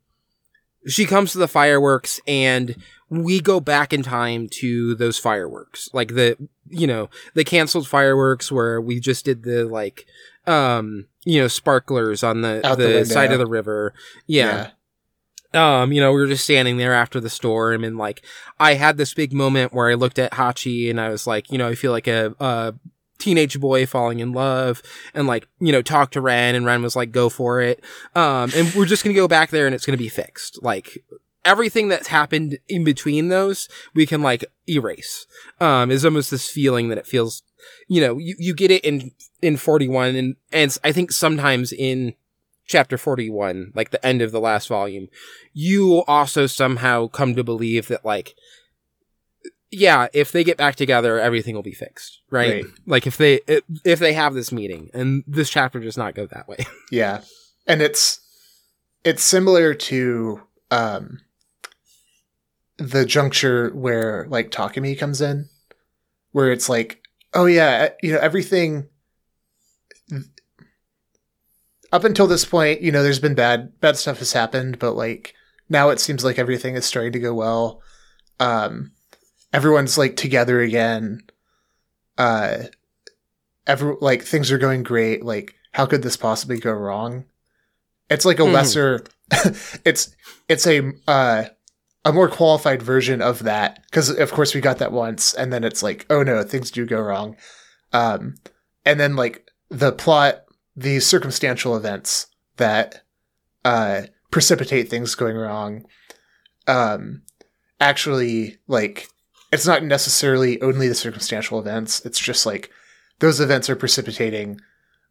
she 0.86 1.04
comes 1.04 1.32
to 1.32 1.38
the 1.38 1.48
fireworks 1.48 2.20
and 2.26 2.76
we 3.11 3.40
go 3.40 3.58
back 3.58 3.92
in 3.92 4.04
time 4.04 4.48
to 4.48 4.94
those 4.94 5.18
fireworks. 5.18 5.90
Like 5.92 6.14
the 6.14 6.36
you 6.68 6.86
know, 6.86 7.11
the 7.34 7.44
canceled 7.44 7.88
fireworks 7.88 8.52
where 8.52 8.80
we 8.80 9.00
just 9.00 9.24
did 9.24 9.42
the 9.42 9.64
like 9.64 10.06
um 10.46 11.06
you 11.24 11.40
know, 11.40 11.48
sparklers 11.48 12.22
on 12.22 12.42
the 12.42 12.64
Out 12.64 12.78
the, 12.78 12.86
the 12.86 13.04
side 13.04 13.32
of 13.32 13.40
the 13.40 13.46
river. 13.46 13.92
Yeah. 14.28 14.70
yeah. 15.52 15.82
Um, 15.82 15.92
you 15.92 16.00
know, 16.00 16.12
we 16.12 16.20
were 16.20 16.28
just 16.28 16.44
standing 16.44 16.76
there 16.76 16.94
after 16.94 17.18
the 17.18 17.28
storm 17.28 17.82
and 17.82 17.98
like 17.98 18.24
I 18.61 18.74
had 18.74 18.98
this 18.98 19.12
big 19.14 19.32
moment 19.32 19.72
where 19.72 19.90
I 19.90 19.94
looked 19.94 20.20
at 20.20 20.30
Hachi 20.30 20.88
and 20.88 21.00
I 21.00 21.08
was 21.08 21.26
like, 21.26 21.50
you 21.50 21.58
know, 21.58 21.68
I 21.68 21.74
feel 21.74 21.90
like 21.90 22.06
a, 22.06 22.36
a 22.38 22.74
teenage 23.20 23.60
boy 23.60 23.86
falling 23.86 24.20
in 24.20 24.32
love 24.32 24.82
and 25.14 25.26
like, 25.26 25.46
you 25.60 25.72
know, 25.72 25.82
talk 25.82 26.10
to 26.12 26.20
Ren 26.20 26.54
and 26.54 26.66
Ren 26.66 26.82
was 26.82 26.96
like, 26.96 27.12
go 27.12 27.28
for 27.28 27.60
it. 27.60 27.82
Um, 28.14 28.50
and 28.54 28.72
we're 28.74 28.86
just 28.86 29.04
going 29.04 29.14
to 29.14 29.20
go 29.20 29.28
back 29.28 29.50
there 29.50 29.66
and 29.66 29.74
it's 29.74 29.86
going 29.86 29.96
to 29.96 30.02
be 30.02 30.08
fixed. 30.08 30.62
Like 30.62 31.04
everything 31.44 31.88
that's 31.88 32.08
happened 32.08 32.58
in 32.68 32.84
between 32.84 33.28
those, 33.28 33.68
we 33.94 34.06
can 34.06 34.22
like 34.22 34.44
erase. 34.68 35.26
Um, 35.60 35.90
is 35.90 36.04
almost 36.04 36.30
this 36.30 36.48
feeling 36.48 36.88
that 36.88 36.98
it 36.98 37.06
feels, 37.06 37.42
you 37.86 38.00
know, 38.00 38.18
you, 38.18 38.34
you 38.38 38.54
get 38.54 38.70
it 38.70 38.84
in, 38.84 39.12
in 39.40 39.56
41 39.56 40.16
and, 40.16 40.36
and 40.52 40.76
I 40.82 40.92
think 40.92 41.12
sometimes 41.12 41.72
in, 41.72 42.14
chapter 42.70 42.96
41, 42.96 43.72
like 43.74 43.90
the 43.90 44.04
end 44.06 44.22
of 44.22 44.30
the 44.30 44.40
last 44.40 44.68
volume, 44.68 45.08
you 45.52 46.04
also 46.06 46.46
somehow 46.46 47.08
come 47.08 47.34
to 47.34 47.42
believe 47.42 47.88
that 47.88 48.04
like 48.04 48.36
yeah, 49.70 50.08
if 50.12 50.32
they 50.32 50.42
get 50.42 50.56
back 50.56 50.74
together, 50.74 51.18
everything 51.18 51.54
will 51.54 51.62
be 51.62 51.72
fixed, 51.72 52.20
right? 52.30 52.64
right? 52.64 52.64
Like 52.86 53.06
if 53.06 53.16
they 53.16 53.40
if 53.84 53.98
they 54.00 54.12
have 54.12 54.34
this 54.34 54.50
meeting, 54.50 54.90
and 54.92 55.22
this 55.26 55.48
chapter 55.48 55.78
does 55.78 55.96
not 55.96 56.14
go 56.14 56.26
that 56.26 56.48
way. 56.48 56.58
yeah, 56.90 57.22
and 57.66 57.80
it's 57.80 58.20
it's 59.04 59.22
similar 59.22 59.74
to 59.74 60.40
um 60.70 61.20
the 62.78 63.04
juncture 63.04 63.70
where 63.70 64.26
like 64.28 64.50
Takumi 64.50 64.98
comes 64.98 65.20
in, 65.20 65.48
where 66.32 66.50
it's 66.50 66.68
like, 66.68 67.02
oh 67.34 67.46
yeah, 67.46 67.90
you 68.02 68.12
know 68.12 68.18
everything. 68.18 68.88
Up 71.92 72.04
until 72.04 72.28
this 72.28 72.44
point, 72.44 72.82
you 72.82 72.92
know, 72.92 73.02
there's 73.02 73.18
been 73.20 73.34
bad 73.34 73.78
bad 73.80 73.96
stuff 73.96 74.18
has 74.18 74.32
happened, 74.32 74.80
but 74.80 74.92
like 74.92 75.34
now 75.68 75.90
it 75.90 76.00
seems 76.00 76.24
like 76.24 76.40
everything 76.40 76.74
is 76.74 76.84
starting 76.84 77.12
to 77.12 77.20
go 77.20 77.34
well. 77.34 77.82
Um, 78.40 78.92
everyone's 79.53 79.98
like 79.98 80.16
together 80.16 80.61
again. 80.61 81.22
Uh, 82.18 82.64
every 83.66 83.96
like 84.01 84.22
things 84.22 84.51
are 84.51 84.59
going 84.59 84.82
great. 84.82 85.24
Like, 85.24 85.55
how 85.72 85.86
could 85.86 86.03
this 86.03 86.16
possibly 86.16 86.59
go 86.59 86.72
wrong? 86.72 87.24
It's 88.09 88.24
like 88.24 88.38
a 88.38 88.42
mm. 88.42 88.53
lesser. 88.53 89.05
it's 89.84 90.14
it's 90.48 90.66
a 90.66 90.92
uh, 91.07 91.44
a 92.05 92.12
more 92.12 92.28
qualified 92.28 92.82
version 92.82 93.22
of 93.22 93.44
that 93.44 93.82
because 93.84 94.11
of 94.11 94.32
course 94.32 94.55
we 94.55 94.61
got 94.61 94.78
that 94.78 94.92
once, 94.92 95.34
and 95.34 95.53
then 95.53 95.64
it's 95.64 95.82
like, 95.82 96.07
oh 96.11 96.22
no, 96.22 96.42
things 96.42 96.70
do 96.70 96.86
go 96.86 97.01
wrong. 97.01 97.36
Um, 97.92 98.34
and 98.84 98.98
then 98.98 99.16
like 99.16 99.51
the 99.68 99.92
plot, 99.92 100.44
the 100.76 101.01
circumstantial 101.01 101.76
events 101.76 102.26
that 102.57 103.03
uh, 103.64 104.03
precipitate 104.30 104.88
things 104.88 105.14
going 105.14 105.36
wrong. 105.36 105.86
Um, 106.66 107.22
actually, 107.80 108.59
like 108.66 109.09
it's 109.53 109.66
not 109.66 109.84
necessarily 109.84 110.61
only 110.62 110.88
the 110.88 110.94
circumstantial 110.94 111.59
events. 111.59 112.05
It's 112.07 112.20
just 112.20 112.46
like 112.46 112.70
those 113.18 113.40
events 113.40 113.68
are 113.68 113.76
precipitating 113.76 114.61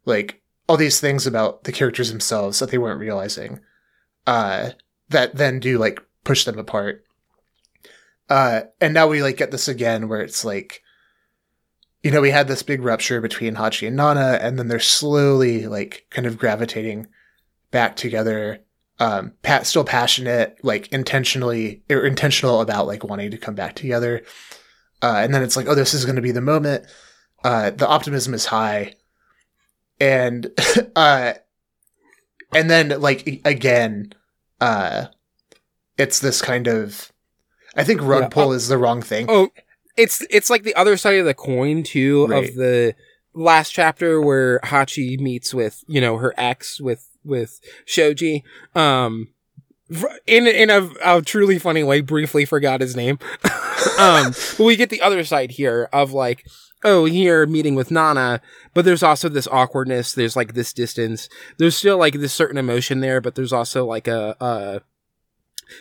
like 0.04 0.42
all 0.68 0.76
these 0.76 1.00
things 1.00 1.26
about 1.26 1.64
the 1.64 1.72
characters 1.72 2.10
themselves 2.10 2.58
that 2.58 2.70
they 2.70 2.78
weren't 2.78 3.00
realizing. 3.00 3.60
Uh, 4.26 4.70
that 5.08 5.36
then 5.36 5.58
do 5.60 5.78
like 5.78 6.00
push 6.24 6.44
them 6.44 6.58
apart. 6.58 7.04
Uh, 8.28 8.62
and 8.80 8.94
now 8.94 9.08
we 9.08 9.22
like 9.22 9.36
get 9.36 9.50
this 9.50 9.68
again 9.68 10.08
where 10.08 10.20
it's 10.20 10.44
like, 10.44 10.82
you 12.02 12.10
know, 12.10 12.20
we 12.20 12.30
had 12.30 12.48
this 12.48 12.62
big 12.62 12.80
rupture 12.82 13.20
between 13.20 13.56
Hachi 13.56 13.88
and 13.88 13.96
Nana, 13.96 14.38
and 14.40 14.58
then 14.58 14.68
they're 14.68 14.78
slowly 14.78 15.66
like 15.66 16.06
kind 16.10 16.26
of 16.26 16.38
gravitating 16.38 17.08
back 17.70 17.96
together. 17.96 18.60
Um, 19.00 19.32
Pat 19.42 19.66
still 19.66 19.84
passionate, 19.84 20.58
like 20.62 20.92
intentionally 20.92 21.82
or 21.90 22.04
intentional 22.04 22.60
about 22.60 22.86
like 22.86 23.02
wanting 23.02 23.30
to 23.30 23.38
come 23.38 23.54
back 23.54 23.74
together. 23.74 24.22
Uh, 25.02 25.20
and 25.22 25.32
then 25.32 25.42
it's 25.42 25.56
like, 25.56 25.66
oh, 25.66 25.74
this 25.74 25.94
is 25.94 26.04
going 26.04 26.16
to 26.16 26.22
be 26.22 26.32
the 26.32 26.42
moment. 26.42 26.84
Uh, 27.42 27.70
the 27.70 27.88
optimism 27.88 28.34
is 28.34 28.44
high, 28.44 28.94
and 29.98 30.50
uh, 30.96 31.32
and 32.54 32.70
then 32.70 33.00
like 33.00 33.40
again, 33.44 34.12
uh, 34.60 35.06
it's 35.96 36.20
this 36.20 36.42
kind 36.42 36.66
of. 36.66 37.10
I 37.76 37.84
think 37.84 38.02
rug 38.02 38.24
yeah. 38.24 38.28
pull 38.28 38.48
oh, 38.48 38.52
is 38.52 38.68
the 38.68 38.76
wrong 38.76 39.00
thing. 39.00 39.26
Oh, 39.28 39.48
it's 39.96 40.22
it's 40.30 40.50
like 40.50 40.64
the 40.64 40.74
other 40.74 40.96
side 40.96 41.18
of 41.18 41.24
the 41.24 41.34
coin 41.34 41.82
too 41.82 42.26
right. 42.26 42.48
of 42.48 42.54
the 42.54 42.94
last 43.32 43.70
chapter 43.70 44.20
where 44.20 44.58
Hachi 44.60 45.18
meets 45.18 45.54
with 45.54 45.84
you 45.86 46.00
know 46.00 46.16
her 46.16 46.34
ex 46.36 46.80
with 46.80 47.08
with 47.24 47.60
Shoji. 47.84 48.44
Um, 48.74 49.28
in 50.26 50.46
in 50.46 50.70
a, 50.70 50.88
a 51.04 51.22
truly 51.22 51.58
funny 51.58 51.82
way, 51.82 52.00
briefly 52.00 52.44
forgot 52.44 52.80
his 52.80 52.94
name. 52.94 53.18
um, 53.98 54.32
but 54.56 54.60
we 54.64 54.76
get 54.76 54.90
the 54.90 55.02
other 55.02 55.24
side 55.24 55.52
here 55.52 55.88
of 55.92 56.12
like, 56.12 56.46
oh, 56.84 57.06
here 57.06 57.46
meeting 57.46 57.74
with 57.74 57.90
Nana, 57.90 58.40
but 58.72 58.84
there's 58.84 59.02
also 59.02 59.28
this 59.28 59.48
awkwardness. 59.48 60.12
There's 60.12 60.36
like 60.36 60.54
this 60.54 60.72
distance. 60.72 61.28
There's 61.58 61.76
still 61.76 61.98
like 61.98 62.14
this 62.14 62.32
certain 62.32 62.56
emotion 62.56 63.00
there, 63.00 63.20
but 63.20 63.34
there's 63.34 63.52
also 63.52 63.84
like 63.84 64.06
a, 64.06 64.36
a 64.40 64.80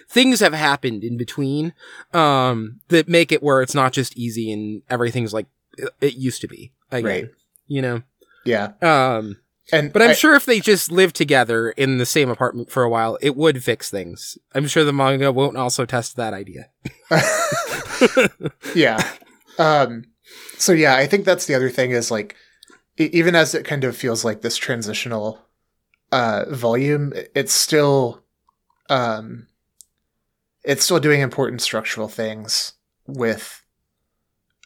things 0.07 0.39
have 0.39 0.53
happened 0.53 1.03
in 1.03 1.17
between 1.17 1.73
um, 2.13 2.79
that 2.89 3.07
make 3.07 3.31
it 3.31 3.43
where 3.43 3.61
it's 3.61 3.75
not 3.75 3.93
just 3.93 4.17
easy 4.17 4.51
and 4.51 4.81
everything's 4.89 5.33
like 5.33 5.47
it 6.01 6.15
used 6.15 6.41
to 6.41 6.47
be. 6.47 6.71
Again, 6.91 7.05
right. 7.05 7.29
You 7.67 7.81
know. 7.81 8.01
Yeah. 8.45 8.71
Um. 8.81 9.37
And 9.71 9.93
but 9.93 10.01
I'm 10.01 10.11
I, 10.11 10.13
sure 10.13 10.35
if 10.35 10.45
they 10.45 10.59
just 10.59 10.91
lived 10.91 11.15
together 11.15 11.69
in 11.71 11.97
the 11.97 12.05
same 12.05 12.29
apartment 12.29 12.71
for 12.71 12.83
a 12.83 12.89
while, 12.89 13.17
it 13.21 13.35
would 13.35 13.63
fix 13.63 13.89
things. 13.89 14.37
I'm 14.53 14.67
sure 14.67 14.83
the 14.83 14.93
manga 14.93 15.31
won't 15.31 15.57
also 15.57 15.85
test 15.85 16.15
that 16.15 16.33
idea. 16.33 16.69
yeah. 18.75 19.11
Um. 19.57 20.05
So 20.57 20.71
yeah, 20.71 20.95
I 20.95 21.07
think 21.07 21.25
that's 21.25 21.45
the 21.45 21.55
other 21.55 21.69
thing 21.69 21.91
is 21.91 22.11
like, 22.11 22.35
even 22.97 23.35
as 23.35 23.53
it 23.53 23.65
kind 23.65 23.83
of 23.83 23.95
feels 23.95 24.25
like 24.25 24.41
this 24.41 24.57
transitional 24.57 25.39
uh 26.11 26.45
volume, 26.49 27.13
it's 27.35 27.53
still 27.53 28.23
um 28.89 29.47
it's 30.63 30.83
still 30.83 30.99
doing 30.99 31.21
important 31.21 31.61
structural 31.61 32.07
things 32.07 32.73
with 33.07 33.63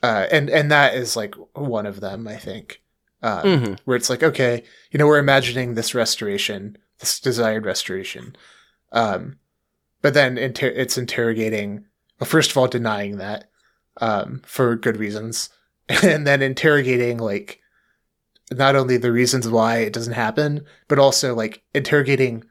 uh, 0.01 0.28
and 0.32 0.49
and 0.49 0.72
that 0.72 0.95
is 0.95 1.16
like 1.16 1.36
one 1.54 1.86
of 1.86 2.01
them 2.01 2.28
i 2.28 2.36
think 2.36 2.82
um, 3.24 3.44
mm-hmm. 3.44 3.74
where 3.86 3.98
it's 3.98 4.10
like 4.10 4.22
okay 4.22 4.64
you 4.92 5.00
know 5.00 5.08
we're 5.08 5.18
imagining 5.18 5.74
this 5.74 5.96
restoration 5.96 6.78
this 7.00 7.20
desired 7.20 7.66
restoration 7.66 8.36
um, 8.92 9.38
but 10.02 10.14
then 10.14 10.38
inter- 10.38 10.68
it's 10.68 10.98
interrogating 10.98 11.86
well 12.20 12.30
first 12.30 12.52
of 12.52 12.58
all 12.58 12.68
denying 12.68 13.18
that 13.18 13.50
um, 14.02 14.42
for 14.46 14.76
good 14.76 14.98
reasons 14.98 15.50
and 16.04 16.28
then 16.28 16.42
interrogating 16.42 17.18
like 17.18 17.60
not 18.52 18.76
only 18.76 18.98
the 18.98 19.12
reasons 19.12 19.48
why 19.48 19.78
it 19.78 19.94
doesn't 19.94 20.14
happen 20.14 20.66
but 20.88 21.00
also 21.00 21.34
like 21.34 21.64
interrogating 21.74 22.44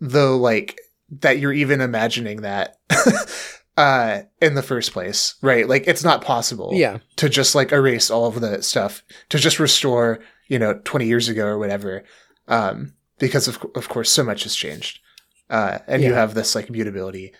the 0.00 0.26
like 0.26 0.78
that 1.20 1.38
you're 1.38 1.52
even 1.52 1.80
imagining 1.80 2.42
that 2.42 2.76
uh 3.76 4.20
in 4.40 4.54
the 4.54 4.62
first 4.62 4.92
place 4.92 5.34
right? 5.42 5.68
Like 5.68 5.86
it's 5.86 6.04
not 6.04 6.22
possible 6.22 6.70
yeah. 6.74 6.98
to 7.16 7.28
just 7.28 7.54
like 7.54 7.72
erase 7.72 8.10
all 8.10 8.26
of 8.26 8.40
the 8.40 8.62
stuff 8.62 9.02
to 9.30 9.38
just 9.38 9.58
restore 9.58 10.20
you 10.48 10.58
know 10.58 10.80
20 10.84 11.06
years 11.06 11.28
ago 11.28 11.46
or 11.46 11.58
whatever 11.58 12.04
um 12.48 12.92
because 13.18 13.48
of 13.48 13.64
of 13.74 13.88
course 13.88 14.10
so 14.10 14.22
much 14.22 14.42
has 14.42 14.54
changed 14.54 15.00
uh 15.48 15.78
and 15.86 16.02
yeah. 16.02 16.08
you 16.08 16.14
have 16.14 16.34
this 16.34 16.54
like 16.54 16.68
mutability 16.70 17.32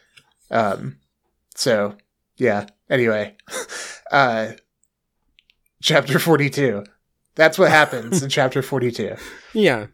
um 0.51 0.99
so 1.55 1.97
yeah. 2.37 2.67
Anyway 2.89 3.37
uh 4.13 4.53
chapter 5.83 6.19
42 6.19 6.85
that's 7.35 7.59
what 7.59 7.71
happens 7.71 8.23
in 8.23 8.29
chapter 8.39 8.63
42 8.63 9.17
yeah 9.53 9.87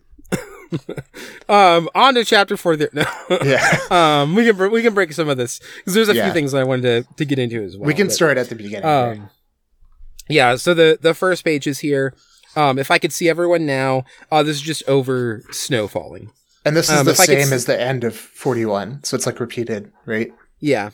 um, 1.49 1.89
on 1.95 2.15
to 2.15 2.25
chapter 2.25 2.57
four. 2.57 2.77
There, 2.77 2.91
no. 2.93 3.05
yeah. 3.43 3.79
um, 4.23 4.35
we 4.35 4.45
can 4.45 4.71
we 4.71 4.83
can 4.83 4.95
break 4.95 5.13
some 5.13 5.29
of 5.29 5.37
this 5.37 5.61
because 5.77 5.95
there's 5.95 6.09
a 6.09 6.15
yeah. 6.15 6.25
few 6.25 6.33
things 6.33 6.55
I 6.55 6.65
wanted 6.65 7.07
to, 7.07 7.15
to 7.15 7.25
get 7.25 7.39
into 7.39 7.63
as 7.63 7.77
well. 7.77 7.87
We 7.87 7.95
can 7.95 8.07
but, 8.09 8.13
start 8.13 8.39
at 8.39 8.49
the 8.49 8.55
beginning. 8.55 8.85
Um, 8.85 9.09
right? 9.09 9.21
yeah. 10.29 10.57
So 10.57 10.75
the 10.75 10.99
the 11.01 11.15
first 11.15 11.45
page 11.45 11.67
is 11.67 11.81
here. 11.81 12.15
Um, 12.57 12.79
if 12.79 12.91
I 12.91 12.99
could 12.99 13.13
see 13.13 13.29
everyone 13.29 13.67
now, 13.67 14.05
uh, 14.33 14.43
this 14.43 14.57
is 14.57 14.63
just 14.63 14.83
over 14.89 15.45
snow 15.51 15.87
falling. 15.87 16.31
And 16.65 16.77
this 16.77 16.91
is 16.91 16.99
um, 16.99 17.07
the 17.07 17.15
same 17.15 17.53
as 17.53 17.67
the 17.67 17.81
end 17.81 18.05
of 18.05 18.17
41, 18.17 19.05
so 19.05 19.15
it's 19.15 19.27
like 19.27 19.39
repeated, 19.39 19.93
right? 20.07 20.33
Yeah. 20.59 20.91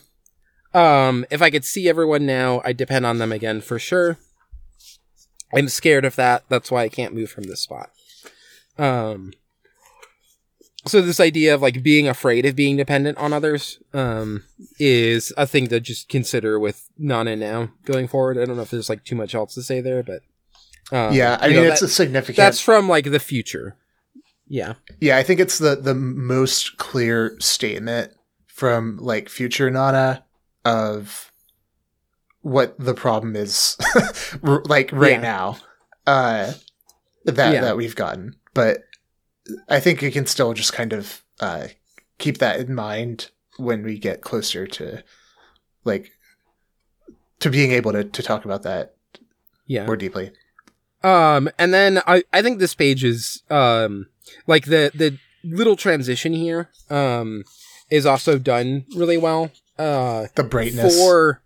Um, 0.74 1.24
if 1.30 1.40
I 1.40 1.50
could 1.50 1.64
see 1.64 1.88
everyone 1.88 2.26
now, 2.26 2.60
I'd 2.64 2.76
depend 2.76 3.06
on 3.06 3.18
them 3.18 3.32
again 3.32 3.60
for 3.60 3.78
sure. 3.78 4.18
I'm 5.54 5.68
scared 5.68 6.04
of 6.04 6.16
that. 6.16 6.44
That's 6.48 6.70
why 6.70 6.82
I 6.82 6.88
can't 6.88 7.14
move 7.14 7.30
from 7.30 7.44
this 7.44 7.60
spot. 7.60 7.90
Um, 8.76 9.32
so 10.86 11.00
this 11.00 11.20
idea 11.20 11.54
of 11.54 11.62
like 11.62 11.82
being 11.82 12.08
afraid 12.08 12.44
of 12.44 12.54
being 12.54 12.76
dependent 12.76 13.18
on 13.18 13.32
others 13.32 13.78
um, 13.92 14.44
is 14.78 15.32
a 15.36 15.46
thing 15.46 15.68
to 15.68 15.80
just 15.80 16.08
consider 16.08 16.58
with 16.58 16.88
Nana 16.98 17.36
now 17.36 17.70
going 17.84 18.06
forward. 18.06 18.38
I 18.38 18.44
don't 18.44 18.56
know 18.56 18.62
if 18.62 18.70
there's 18.70 18.88
like 18.88 19.04
too 19.04 19.16
much 19.16 19.34
else 19.34 19.54
to 19.54 19.62
say 19.62 19.80
there, 19.80 20.02
but 20.02 20.22
um, 20.92 21.14
yeah, 21.14 21.38
I 21.40 21.48
mean 21.48 21.56
know, 21.56 21.62
it's 21.62 21.80
that, 21.80 21.86
a 21.86 21.92
significant. 21.92 22.36
That's 22.36 22.60
from 22.60 22.88
like 22.88 23.10
the 23.10 23.20
future. 23.20 23.76
Yeah, 24.46 24.74
yeah, 25.00 25.16
I 25.16 25.22
think 25.22 25.40
it's 25.40 25.58
the 25.58 25.76
the 25.76 25.94
most 25.94 26.76
clear 26.76 27.36
statement 27.40 28.12
from 28.46 28.98
like 28.98 29.28
future 29.28 29.70
Nana 29.70 30.24
of 30.64 31.32
what 32.42 32.78
the 32.78 32.94
problem 32.94 33.36
is, 33.36 33.78
like 34.42 34.90
right 34.92 35.12
yeah. 35.12 35.20
now, 35.20 35.56
uh, 36.06 36.52
that 37.24 37.54
yeah. 37.54 37.62
that 37.62 37.78
we've 37.78 37.96
gotten, 37.96 38.36
but 38.52 38.82
I 39.68 39.80
think 39.80 40.02
you 40.02 40.10
can 40.10 40.26
still 40.26 40.54
just 40.54 40.72
kind 40.72 40.92
of 40.92 41.22
uh, 41.40 41.68
keep 42.18 42.38
that 42.38 42.60
in 42.60 42.74
mind 42.74 43.30
when 43.56 43.82
we 43.82 43.98
get 43.98 44.20
closer 44.20 44.66
to 44.66 45.02
like 45.84 46.10
to 47.40 47.50
being 47.50 47.72
able 47.72 47.92
to, 47.92 48.04
to 48.04 48.22
talk 48.22 48.44
about 48.44 48.62
that 48.62 48.94
yeah 49.66 49.86
more 49.86 49.96
deeply. 49.96 50.32
Um, 51.02 51.50
and 51.58 51.74
then 51.74 52.00
I, 52.06 52.24
I 52.32 52.40
think 52.40 52.58
this 52.58 52.74
page 52.74 53.04
is 53.04 53.42
um 53.50 54.06
like 54.46 54.66
the 54.66 54.90
the 54.94 55.18
little 55.44 55.76
transition 55.76 56.32
here 56.32 56.70
um 56.90 57.44
is 57.90 58.06
also 58.06 58.38
done 58.38 58.86
really 58.96 59.18
well. 59.18 59.50
Uh, 59.78 60.28
the 60.36 60.44
brightness 60.44 60.96
for 60.96 61.42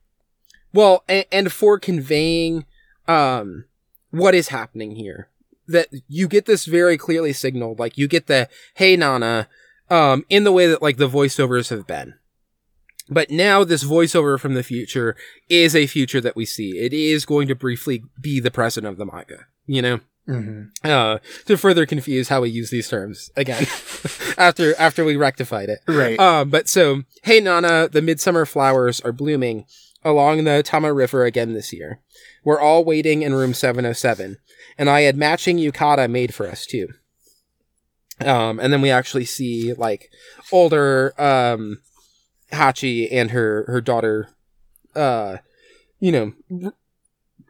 well, 0.72 1.02
and, 1.08 1.26
and 1.32 1.52
for 1.52 1.78
conveying 1.78 2.64
um 3.08 3.64
what 4.10 4.34
is 4.34 4.48
happening 4.48 4.96
here 4.96 5.28
that 5.68 5.88
you 6.08 6.26
get 6.26 6.46
this 6.46 6.64
very 6.64 6.96
clearly 6.96 7.32
signaled. 7.32 7.78
Like 7.78 7.96
you 7.96 8.08
get 8.08 8.26
the 8.26 8.48
"Hey 8.74 8.96
Nana," 8.96 9.48
um, 9.90 10.24
in 10.28 10.44
the 10.44 10.52
way 10.52 10.66
that 10.66 10.82
like 10.82 10.96
the 10.96 11.08
voiceovers 11.08 11.70
have 11.70 11.86
been. 11.86 12.14
But 13.10 13.30
now 13.30 13.64
this 13.64 13.84
voiceover 13.84 14.38
from 14.38 14.54
the 14.54 14.62
future 14.62 15.16
is 15.48 15.74
a 15.74 15.86
future 15.86 16.20
that 16.20 16.36
we 16.36 16.44
see. 16.44 16.78
It 16.78 16.92
is 16.92 17.24
going 17.24 17.48
to 17.48 17.54
briefly 17.54 18.02
be 18.20 18.40
the 18.40 18.50
present 18.50 18.86
of 18.86 18.96
the 18.96 19.06
manga. 19.06 19.46
You 19.66 19.82
know. 19.82 20.00
Mm-hmm. 20.28 20.86
Uh, 20.86 21.18
to 21.46 21.56
further 21.56 21.86
confuse 21.86 22.28
how 22.28 22.42
we 22.42 22.50
use 22.50 22.68
these 22.68 22.86
terms 22.86 23.30
again 23.34 23.62
after 24.38 24.74
after 24.78 25.02
we 25.02 25.16
rectified 25.16 25.70
it. 25.70 25.78
Right. 25.88 26.20
Um, 26.20 26.50
but 26.50 26.68
so, 26.68 27.04
hey 27.22 27.40
Nana, 27.40 27.88
the 27.90 28.02
midsummer 28.02 28.44
flowers 28.44 29.00
are 29.00 29.12
blooming 29.12 29.64
along 30.08 30.44
the 30.44 30.62
Tama 30.62 30.92
River 30.92 31.24
again 31.24 31.52
this 31.52 31.72
year. 31.72 32.00
We're 32.44 32.60
all 32.60 32.84
waiting 32.84 33.22
in 33.22 33.34
room 33.34 33.52
707 33.52 34.38
and 34.78 34.88
I 34.88 35.02
had 35.02 35.16
matching 35.16 35.58
yukata 35.58 36.08
made 36.08 36.32
for 36.32 36.48
us 36.48 36.64
too. 36.64 36.88
Um, 38.20 38.58
and 38.58 38.72
then 38.72 38.80
we 38.80 38.90
actually 38.90 39.26
see 39.26 39.74
like 39.74 40.10
older 40.50 41.12
um, 41.20 41.80
Hachi 42.52 43.08
and 43.12 43.30
her 43.32 43.64
her 43.68 43.80
daughter, 43.80 44.28
uh, 44.96 45.38
you 46.00 46.12
know, 46.12 46.72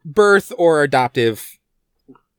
birth 0.05 0.53
or 0.59 0.83
adoptive. 0.83 1.59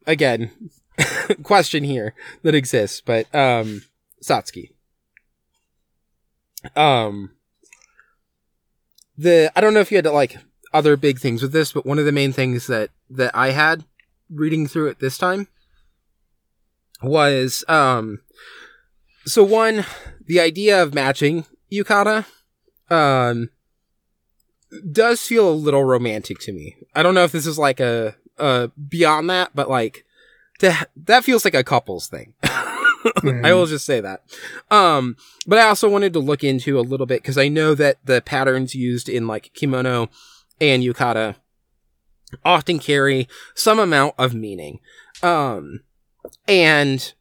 Again, 0.06 0.52
question 1.44 1.84
here 1.84 2.16
that 2.44 2.56
exists, 2.56 3.02
but 3.02 3.34
um, 3.34 3.84
Satsuki. 4.24 4.72
Um, 6.76 7.32
the 9.20 9.52
I 9.56 9.62
don't 9.62 9.74
know 9.74 9.82
if 9.82 9.92
you 9.92 9.98
had 9.98 10.06
like 10.06 10.38
other 10.74 10.96
big 10.96 11.20
things 11.20 11.42
with 11.42 11.52
this, 11.52 11.74
but 11.74 11.86
one 11.86 12.00
of 12.00 12.06
the 12.06 12.12
main 12.12 12.32
things 12.32 12.68
that 12.68 12.90
that 13.10 13.36
I 13.36 13.52
had 13.52 13.84
reading 14.30 14.68
through 14.68 14.88
it 14.88 15.00
this 15.00 15.18
time 15.18 15.48
was 17.02 17.64
um 17.68 18.22
so 19.26 19.44
one 19.44 19.86
the 20.26 20.40
idea 20.40 20.82
of 20.82 20.94
matching 20.94 21.46
yukata 21.72 22.26
um 22.90 23.50
does 24.92 25.22
feel 25.22 25.50
a 25.50 25.52
little 25.52 25.84
romantic 25.84 26.40
to 26.40 26.54
me. 26.54 26.78
I 26.96 27.04
don't 27.04 27.16
know 27.16 27.24
if 27.24 27.32
this 27.32 27.48
is 27.48 27.60
like 27.60 27.80
a 27.80 28.16
uh 28.38 28.68
beyond 28.88 29.30
that, 29.30 29.52
but 29.54 29.70
like 29.70 30.06
to, 30.60 30.88
that 30.96 31.24
feels 31.26 31.44
like 31.44 31.56
a 31.56 31.64
couples 31.64 32.08
thing. 32.08 32.34
mm. 33.06 33.46
I 33.46 33.54
will 33.54 33.66
just 33.66 33.86
say 33.86 34.02
that. 34.02 34.24
Um, 34.70 35.16
but 35.48 35.60
I 35.60 35.68
also 35.68 35.90
wanted 35.90 36.14
to 36.14 36.20
look 36.20 36.44
into 36.44 36.80
a 36.80 36.82
little 36.82 37.06
bit 37.06 37.22
because 37.22 37.38
I 37.38 37.48
know 37.48 37.76
that 37.76 37.98
the 38.06 38.22
patterns 38.22 38.76
used 38.76 39.10
in 39.10 39.28
like 39.28 39.54
kimono 39.54 40.10
and 40.60 40.84
yukata 40.84 41.36
often 42.46 42.80
carry 42.80 43.28
some 43.56 43.80
amount 43.80 44.16
of 44.18 44.34
meaning. 44.34 44.80
Um, 45.24 45.82
and 46.48 47.14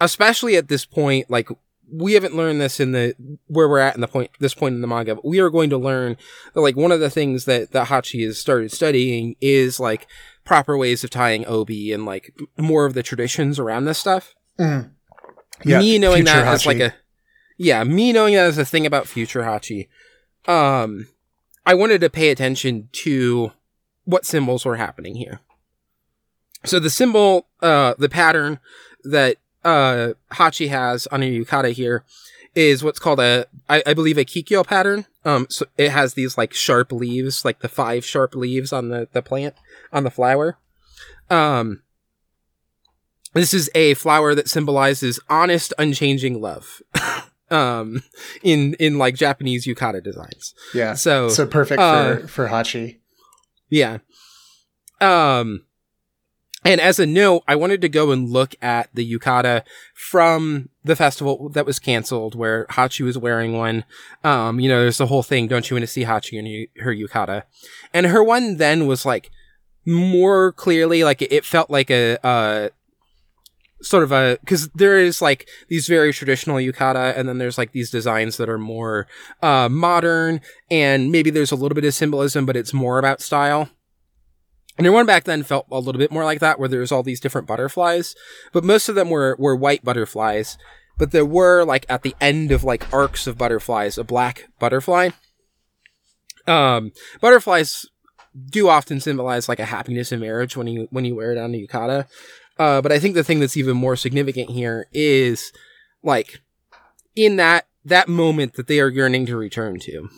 especially 0.00 0.56
at 0.56 0.68
this 0.68 0.84
point, 0.84 1.30
like 1.30 1.48
we 1.90 2.12
haven't 2.12 2.36
learned 2.36 2.60
this 2.60 2.80
in 2.80 2.92
the 2.92 3.14
where 3.46 3.68
we're 3.68 3.78
at 3.78 3.94
in 3.94 4.00
the 4.00 4.08
point 4.08 4.30
this 4.40 4.54
point 4.54 4.74
in 4.74 4.80
the 4.80 4.86
manga, 4.86 5.14
but 5.14 5.24
we 5.24 5.40
are 5.40 5.50
going 5.50 5.70
to 5.70 5.78
learn 5.78 6.16
that 6.52 6.60
like 6.60 6.76
one 6.76 6.92
of 6.92 7.00
the 7.00 7.10
things 7.10 7.44
that 7.46 7.72
that 7.72 7.88
Hachi 7.88 8.24
has 8.26 8.38
started 8.38 8.72
studying 8.72 9.36
is 9.40 9.80
like 9.80 10.06
proper 10.44 10.76
ways 10.76 11.04
of 11.04 11.10
tying 11.10 11.46
obi 11.46 11.92
and 11.92 12.04
like 12.04 12.34
more 12.56 12.84
of 12.84 12.94
the 12.94 13.02
traditions 13.02 13.58
around 13.58 13.84
this 13.84 13.98
stuff. 13.98 14.34
Mm. 14.58 14.90
Yeah, 15.64 15.78
me 15.78 15.98
knowing 15.98 16.24
that 16.24 16.44
Hachi. 16.44 16.52
as 16.52 16.66
like 16.66 16.80
a 16.80 16.94
yeah, 17.56 17.82
me 17.84 18.12
knowing 18.12 18.34
that 18.34 18.46
as 18.46 18.58
a 18.58 18.64
thing 18.64 18.86
about 18.86 19.08
future 19.08 19.42
Hachi, 19.42 19.88
um, 20.46 21.08
I 21.66 21.74
wanted 21.74 22.00
to 22.00 22.10
pay 22.10 22.30
attention 22.30 22.88
to 22.92 23.52
what 24.04 24.24
symbols 24.24 24.64
were 24.64 24.76
happening 24.76 25.16
here. 25.16 25.40
So 26.64 26.78
the 26.78 26.90
symbol, 26.90 27.46
uh, 27.60 27.94
the 27.98 28.08
pattern 28.08 28.58
that 29.04 29.36
uh, 29.64 30.12
Hachi 30.32 30.68
has 30.68 31.06
on 31.08 31.22
a 31.22 31.30
yukata 31.30 31.72
here 31.72 32.04
is 32.54 32.82
what's 32.82 32.98
called 32.98 33.20
a, 33.20 33.46
I, 33.68 33.82
I 33.86 33.94
believe, 33.94 34.18
a 34.18 34.24
kikyo 34.24 34.66
pattern. 34.66 35.06
Um, 35.24 35.46
so 35.50 35.66
it 35.76 35.90
has 35.90 36.14
these 36.14 36.38
like 36.38 36.54
sharp 36.54 36.90
leaves, 36.92 37.44
like 37.44 37.60
the 37.60 37.68
five 37.68 38.04
sharp 38.04 38.34
leaves 38.34 38.72
on 38.72 38.88
the 38.88 39.08
the 39.12 39.22
plant 39.22 39.54
on 39.92 40.04
the 40.04 40.10
flower. 40.10 40.56
Um, 41.30 41.82
this 43.34 43.54
is 43.54 43.70
a 43.74 43.94
flower 43.94 44.34
that 44.34 44.48
symbolizes 44.48 45.20
honest, 45.28 45.72
unchanging 45.78 46.40
love. 46.40 46.82
um, 47.50 48.02
in 48.42 48.74
in 48.74 48.98
like 48.98 49.14
Japanese 49.14 49.66
yukata 49.66 50.02
designs. 50.02 50.54
Yeah. 50.74 50.94
So 50.94 51.28
so 51.28 51.46
perfect 51.46 51.80
uh, 51.80 52.16
for 52.16 52.28
for 52.28 52.48
Hachi. 52.48 52.98
Yeah. 53.68 53.98
Um, 55.00 55.64
and 56.64 56.80
as 56.80 56.98
a 56.98 57.06
note, 57.06 57.44
I 57.46 57.54
wanted 57.54 57.80
to 57.82 57.88
go 57.88 58.10
and 58.10 58.28
look 58.28 58.54
at 58.60 58.90
the 58.92 59.08
yukata 59.08 59.62
from 59.94 60.70
the 60.82 60.96
festival 60.96 61.48
that 61.50 61.66
was 61.66 61.78
canceled 61.78 62.34
where 62.34 62.66
Hachi 62.66 63.04
was 63.04 63.16
wearing 63.16 63.52
one. 63.52 63.84
Um, 64.24 64.58
you 64.58 64.68
know, 64.68 64.80
there's 64.80 64.98
the 64.98 65.06
whole 65.06 65.22
thing, 65.22 65.46
don't 65.46 65.70
you 65.70 65.76
want 65.76 65.84
to 65.84 65.86
see 65.86 66.04
Hachi 66.04 66.32
in 66.32 66.82
her 66.82 66.92
yukata? 66.92 67.44
And 67.94 68.06
her 68.06 68.24
one 68.24 68.56
then 68.56 68.86
was 68.86 69.06
like 69.06 69.30
more 69.86 70.52
clearly, 70.52 71.04
like 71.04 71.22
it 71.22 71.44
felt 71.44 71.70
like 71.70 71.90
a, 71.90 72.18
uh, 72.26 72.68
sort 73.80 74.02
of 74.02 74.10
a 74.10 74.38
because 74.40 74.68
there 74.70 74.98
is 74.98 75.22
like 75.22 75.48
these 75.68 75.86
very 75.86 76.12
traditional 76.12 76.56
yukata 76.56 77.16
and 77.16 77.28
then 77.28 77.38
there's 77.38 77.58
like 77.58 77.72
these 77.72 77.90
designs 77.90 78.36
that 78.36 78.48
are 78.48 78.58
more 78.58 79.06
uh 79.40 79.68
modern 79.68 80.40
and 80.70 81.12
maybe 81.12 81.30
there's 81.30 81.52
a 81.52 81.56
little 81.56 81.76
bit 81.76 81.84
of 81.84 81.94
symbolism 81.94 82.44
but 82.44 82.56
it's 82.56 82.74
more 82.74 82.98
about 82.98 83.20
style 83.20 83.68
and 84.78 84.84
your 84.84 84.94
one 84.94 85.06
back 85.06 85.24
then 85.24 85.42
felt 85.42 85.66
a 85.72 85.80
little 85.80 85.98
bit 85.98 86.12
more 86.12 86.24
like 86.24 86.38
that, 86.38 86.60
where 86.60 86.68
there's 86.68 86.92
all 86.92 87.02
these 87.02 87.18
different 87.18 87.48
butterflies, 87.48 88.14
but 88.52 88.62
most 88.62 88.88
of 88.88 88.94
them 88.94 89.10
were, 89.10 89.34
were 89.36 89.56
white 89.56 89.84
butterflies. 89.84 90.56
But 90.96 91.10
there 91.10 91.26
were 91.26 91.64
like 91.64 91.84
at 91.88 92.02
the 92.02 92.14
end 92.20 92.52
of 92.52 92.62
like 92.62 92.92
arcs 92.94 93.26
of 93.26 93.36
butterflies, 93.36 93.98
a 93.98 94.04
black 94.04 94.48
butterfly. 94.60 95.10
Um, 96.46 96.92
butterflies 97.20 97.86
do 98.50 98.68
often 98.68 99.00
symbolize 99.00 99.48
like 99.48 99.58
a 99.58 99.64
happiness 99.64 100.12
in 100.12 100.20
marriage 100.20 100.56
when 100.56 100.66
you 100.66 100.88
when 100.90 101.04
you 101.04 101.14
wear 101.14 101.32
it 101.32 101.38
on 101.38 101.54
a 101.54 101.66
yukata. 101.66 102.06
Uh, 102.58 102.80
but 102.82 102.90
I 102.92 102.98
think 102.98 103.14
the 103.14 103.24
thing 103.24 103.40
that's 103.40 103.56
even 103.56 103.76
more 103.76 103.96
significant 103.96 104.50
here 104.50 104.88
is 104.92 105.52
like 106.02 106.40
in 107.14 107.36
that 107.36 107.66
that 107.84 108.08
moment 108.08 108.54
that 108.54 108.66
they 108.66 108.80
are 108.80 108.88
yearning 108.88 109.26
to 109.26 109.36
return 109.36 109.78
to. 109.80 110.08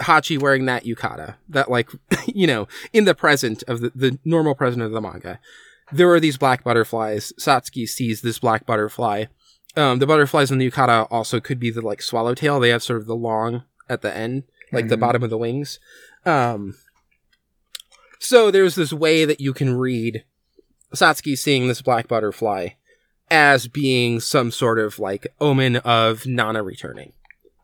Hachi 0.00 0.40
wearing 0.40 0.64
that 0.64 0.84
yukata, 0.84 1.36
that 1.48 1.70
like, 1.70 1.90
you 2.26 2.46
know, 2.46 2.66
in 2.92 3.04
the 3.04 3.14
present 3.14 3.62
of 3.64 3.80
the, 3.80 3.92
the 3.94 4.18
normal 4.24 4.54
present 4.54 4.82
of 4.82 4.92
the 4.92 5.00
manga, 5.00 5.38
there 5.92 6.10
are 6.10 6.20
these 6.20 6.38
black 6.38 6.64
butterflies. 6.64 7.32
Satsuki 7.38 7.88
sees 7.88 8.22
this 8.22 8.38
black 8.38 8.64
butterfly. 8.64 9.26
Um, 9.76 9.98
the 9.98 10.06
butterflies 10.06 10.50
in 10.50 10.58
the 10.58 10.70
yukata 10.70 11.06
also 11.10 11.40
could 11.40 11.60
be 11.60 11.70
the 11.70 11.82
like 11.82 12.02
swallowtail. 12.02 12.60
They 12.60 12.70
have 12.70 12.82
sort 12.82 13.00
of 13.00 13.06
the 13.06 13.16
long 13.16 13.64
at 13.88 14.02
the 14.02 14.14
end, 14.14 14.44
like 14.72 14.84
mm-hmm. 14.84 14.90
the 14.90 14.96
bottom 14.96 15.22
of 15.22 15.30
the 15.30 15.38
wings. 15.38 15.78
Um, 16.24 16.76
so 18.18 18.50
there's 18.50 18.74
this 18.74 18.92
way 18.92 19.24
that 19.24 19.40
you 19.40 19.52
can 19.52 19.74
read 19.76 20.24
Satsuki 20.94 21.36
seeing 21.36 21.68
this 21.68 21.82
black 21.82 22.08
butterfly 22.08 22.70
as 23.30 23.68
being 23.68 24.20
some 24.20 24.50
sort 24.50 24.78
of 24.78 24.98
like 24.98 25.32
omen 25.40 25.76
of 25.76 26.26
Nana 26.26 26.62
returning. 26.62 27.12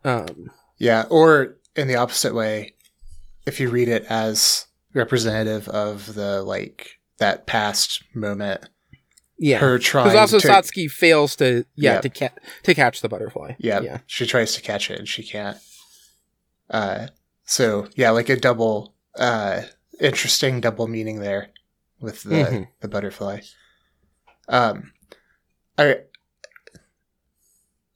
Um, 0.03 0.51
yeah, 0.77 1.05
or 1.09 1.57
in 1.75 1.87
the 1.87 1.95
opposite 1.95 2.33
way 2.33 2.75
if 3.45 3.59
you 3.59 3.69
read 3.69 3.87
it 3.87 4.05
as 4.09 4.67
representative 4.93 5.67
of 5.69 6.13
the 6.15 6.41
like 6.43 6.99
that 7.17 7.47
past 7.47 8.03
moment. 8.13 8.67
Yeah, 9.39 9.59
her 9.59 9.77
trying 9.77 10.07
because 10.07 10.33
also 10.33 10.39
to, 10.39 10.47
Satsuki 10.47 10.89
fails 10.89 11.35
to 11.37 11.65
yeah 11.75 11.93
yep. 11.93 12.01
to 12.01 12.09
ca- 12.09 12.41
to 12.63 12.73
catch 12.73 13.01
the 13.01 13.09
butterfly. 13.09 13.53
Yep. 13.59 13.83
Yeah, 13.83 13.99
she 14.07 14.25
tries 14.25 14.55
to 14.55 14.61
catch 14.61 14.89
it 14.89 14.97
and 14.97 15.07
she 15.07 15.23
can't. 15.23 15.57
Uh, 16.69 17.07
so 17.45 17.87
yeah, 17.95 18.09
like 18.09 18.29
a 18.29 18.35
double, 18.35 18.95
uh, 19.15 19.61
interesting 19.99 20.59
double 20.59 20.87
meaning 20.87 21.19
there 21.19 21.49
with 21.99 22.23
the 22.23 22.35
mm-hmm. 22.35 22.63
the 22.81 22.87
butterfly. 22.87 23.41
Um, 24.47 24.93
I 25.77 25.97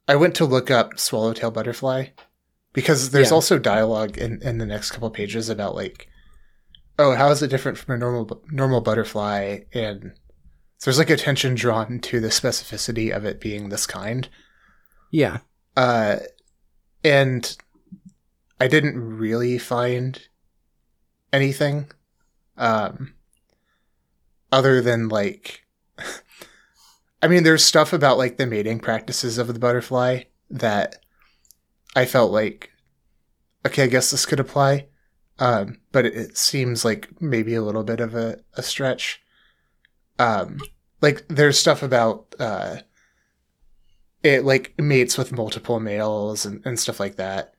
I 0.08 0.16
went 0.16 0.36
to 0.36 0.46
look 0.46 0.70
up 0.70 1.00
swallowtail 1.00 1.52
butterfly 1.52 2.08
because 2.74 3.12
there's 3.12 3.30
yeah. 3.30 3.36
also 3.36 3.60
dialogue 3.60 4.18
in, 4.18 4.42
in 4.42 4.58
the 4.58 4.66
next 4.66 4.92
couple 4.92 5.10
pages 5.10 5.50
about 5.50 5.76
like 5.76 6.08
oh 7.00 7.16
how 7.16 7.30
is 7.30 7.42
it 7.42 7.50
different 7.50 7.78
from 7.78 7.96
a 7.96 7.98
normal 7.98 8.42
normal 8.52 8.82
butterfly 8.82 9.60
and 9.74 10.14
so 10.78 10.90
there's 10.90 10.98
like 10.98 11.10
attention 11.10 11.56
drawn 11.56 12.00
to 12.00 12.20
the 12.20 12.30
specificity 12.30 13.16
of 13.16 13.26
it 13.26 13.40
being 13.40 13.70
this 13.70 13.86
kind 13.86 14.30
yeah 15.12 15.40
uh 15.78 16.18
and 17.04 17.58
i 18.60 18.68
didn't 18.68 18.98
really 18.98 19.58
find 19.58 20.28
anything 21.34 21.90
um 22.58 23.14
other 24.52 24.82
than 24.82 25.08
like 25.08 25.66
i 27.22 27.28
mean 27.28 27.44
there's 27.44 27.64
stuff 27.64 27.94
about 27.94 28.18
like 28.18 28.38
the 28.38 28.46
mating 28.46 28.80
practices 28.80 29.38
of 29.38 29.48
the 29.48 29.60
butterfly 29.60 30.24
that 30.52 31.02
I 31.96 32.06
felt 32.06 32.32
like, 32.32 32.72
okay, 33.66 33.84
I 33.84 33.88
guess 33.88 34.12
this 34.12 34.26
could 34.26 34.40
apply. 34.40 34.88
Um, 35.40 35.80
but 35.92 36.06
it, 36.06 36.16
it, 36.16 36.38
seems 36.38 36.86
like 36.86 37.10
maybe 37.20 37.56
a 37.56 37.64
little 37.64 37.84
bit 37.84 38.00
of 38.00 38.14
a, 38.14 38.40
a 38.54 38.62
stretch. 38.62 39.22
Um, 40.20 40.60
like 41.02 41.26
there's 41.30 41.58
stuff 41.58 41.82
about, 41.82 42.36
uh, 42.40 42.78
it 44.22 44.46
like 44.46 44.80
mates 44.80 45.18
with 45.18 45.32
multiple 45.32 45.80
males 45.80 46.46
and, 46.46 46.64
and 46.64 46.80
stuff 46.80 47.00
like 47.00 47.16
that. 47.16 47.56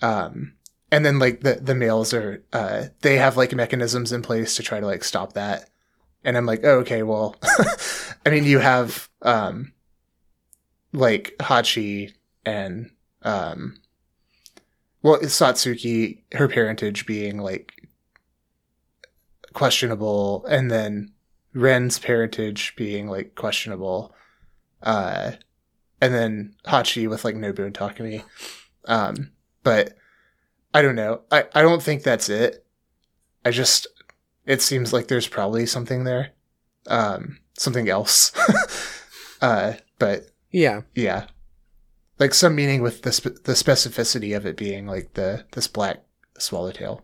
Um, 0.00 0.54
and 0.90 1.04
then 1.04 1.18
like 1.18 1.42
the, 1.42 1.56
the 1.56 1.74
males 1.74 2.14
are, 2.14 2.42
uh, 2.54 2.84
they 3.02 3.18
have 3.18 3.36
like 3.36 3.54
mechanisms 3.54 4.12
in 4.12 4.22
place 4.22 4.56
to 4.56 4.62
try 4.62 4.80
to 4.80 4.86
like 4.86 5.04
stop 5.04 5.34
that. 5.34 5.68
And 6.26 6.36
I'm 6.36 6.44
like, 6.44 6.60
oh, 6.64 6.80
okay, 6.80 7.02
well, 7.02 7.36
I 8.26 8.30
mean, 8.30 8.44
you 8.44 8.58
have, 8.58 9.08
um, 9.22 9.72
like 10.92 11.36
Hachi 11.38 12.12
and 12.44 12.90
um, 13.22 13.76
well, 15.02 15.18
Satsuki, 15.18 16.22
her 16.32 16.48
parentage 16.48 17.06
being 17.06 17.38
like 17.38 17.88
questionable, 19.52 20.44
and 20.46 20.70
then 20.70 21.12
Ren's 21.54 21.98
parentage 21.98 22.74
being 22.76 23.08
like 23.08 23.34
questionable, 23.34 24.14
uh, 24.82 25.32
and 26.00 26.14
then 26.14 26.54
Hachi 26.66 27.08
with 27.08 27.24
like 27.24 27.34
Nobu 27.34 27.60
and 27.60 27.74
Takumi. 27.74 28.22
Um, 28.86 29.32
but 29.62 29.94
I 30.72 30.82
don't 30.82 30.94
know. 30.94 31.22
I, 31.30 31.44
I 31.54 31.62
don't 31.62 31.82
think 31.82 32.02
that's 32.02 32.28
it. 32.28 32.64
I 33.44 33.50
just 33.50 33.86
it 34.46 34.62
seems 34.62 34.92
like 34.92 35.08
there's 35.08 35.28
probably 35.28 35.66
something 35.66 36.04
there. 36.04 36.30
Um, 36.86 37.38
something 37.58 37.88
else. 37.88 38.32
uh, 39.40 39.74
but 39.98 40.30
yeah. 40.50 40.82
Yeah. 40.94 41.26
like 42.18 42.32
some 42.32 42.54
meaning 42.54 42.82
with 42.82 43.02
the 43.02 43.12
spe- 43.12 43.42
the 43.44 43.52
specificity 43.52 44.36
of 44.36 44.46
it 44.46 44.56
being 44.56 44.86
like 44.86 45.14
the 45.14 45.44
this 45.52 45.66
black 45.66 46.02
swallowtail. 46.38 47.02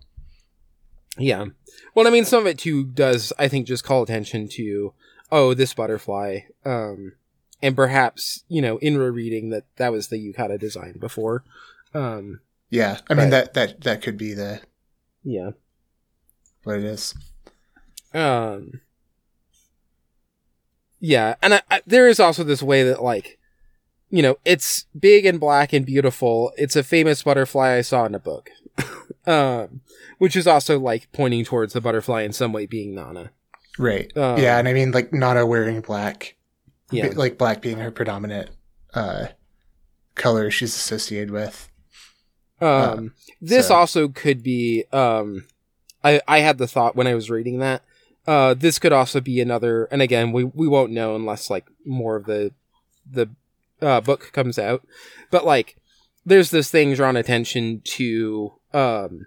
Yeah. 1.19 1.47
Well, 1.95 2.07
I 2.07 2.11
mean, 2.11 2.25
some 2.25 2.41
of 2.41 2.47
it 2.47 2.59
too 2.59 2.85
does, 2.85 3.33
I 3.39 3.49
think, 3.49 3.67
just 3.67 3.85
call 3.85 4.03
attention 4.03 4.49
to, 4.53 4.95
oh, 5.31 5.53
this 5.53 5.75
butterfly. 5.75 6.41
Um, 6.65 7.15
and 7.61 7.77
perhaps, 7.77 8.45
you 8.49 8.63
know, 8.63 8.79
in 8.79 8.97
reading 8.97 9.51
that 9.51 9.65
that 9.77 9.93
was 9.93 10.09
the 10.09 10.17
yukata 10.17 10.59
design 10.59 10.97
before. 10.99 11.45
Um, 11.93 12.41
yeah. 12.71 13.01
I 13.11 13.15
mean, 13.15 13.31
that, 13.31 13.53
that, 13.55 13.83
that 13.83 14.01
could 14.01 14.17
be 14.17 14.33
the, 14.33 14.63
yeah, 15.23 15.51
what 16.65 16.77
it 16.77 16.85
is. 16.85 17.15
Um, 18.15 18.81
yeah. 21.01 21.35
And 21.43 21.55
I, 21.55 21.63
I, 21.71 21.83
there 21.87 22.09
is 22.09 22.21
also 22.21 22.45
this 22.45 22.63
way 22.63 22.83
that, 22.85 23.03
like, 23.03 23.39
you 24.11 24.23
know, 24.23 24.37
it's 24.45 24.87
big 24.99 25.25
and 25.25 25.41
black 25.41 25.73
and 25.73 25.87
beautiful. 25.87 26.53
It's 26.57 26.77
a 26.77 26.83
famous 26.83 27.23
butterfly 27.23 27.77
I 27.77 27.81
saw 27.81 28.05
in 28.05 28.15
a 28.15 28.19
book. 28.19 28.51
um, 29.27 29.81
which 30.19 30.37
is 30.37 30.47
also 30.47 30.79
like 30.79 31.11
pointing 31.13 31.45
towards 31.45 31.73
the 31.73 31.81
butterfly 31.81 32.23
in 32.23 32.33
some 32.33 32.53
way 32.53 32.67
being 32.67 32.95
Nana. 32.95 33.31
Right. 33.79 34.15
Um, 34.17 34.39
yeah, 34.39 34.59
and 34.59 34.69
I 34.69 34.73
mean 34.73 34.93
like 34.93 35.13
Nana 35.13 35.47
wearing 35.47 35.81
black. 35.81 36.37
Yeah. 36.91 37.11
Like 37.15 37.39
black 37.39 37.63
being 37.63 37.79
her 37.79 37.91
predominant 37.91 38.51
uh 38.95 39.29
color 40.15 40.51
she's 40.51 40.75
associated 40.75 41.31
with. 41.31 41.69
Um, 42.61 42.69
um 42.69 43.15
this 43.41 43.69
so. 43.69 43.75
also 43.75 44.09
could 44.09 44.43
be 44.43 44.85
um 44.93 45.47
I 46.05 46.21
I 46.29 46.41
had 46.41 46.59
the 46.59 46.69
thought 46.69 46.97
when 46.97 47.07
I 47.07 47.15
was 47.15 47.31
reading 47.31 47.59
that 47.61 47.83
uh 48.27 48.55
this 48.55 48.79
could 48.79 48.93
also 48.93 49.21
be 49.21 49.41
another 49.41 49.85
and 49.87 50.01
again 50.01 50.33
we 50.33 50.45
we 50.45 50.69
won't 50.69 50.93
know 50.93 51.17
unless 51.17 51.51
like 51.51 51.67
more 51.85 52.17
of 52.17 52.27
the 52.27 52.53
the 53.11 53.29
uh 53.81 54.01
book 54.01 54.31
comes 54.33 54.59
out. 54.59 54.87
But 55.31 55.45
like 55.45 55.77
there's 56.25 56.51
this 56.51 56.71
thing 56.71 56.95
drawn 56.95 57.17
attention 57.17 57.83
to 57.85 58.55
um 58.73 59.27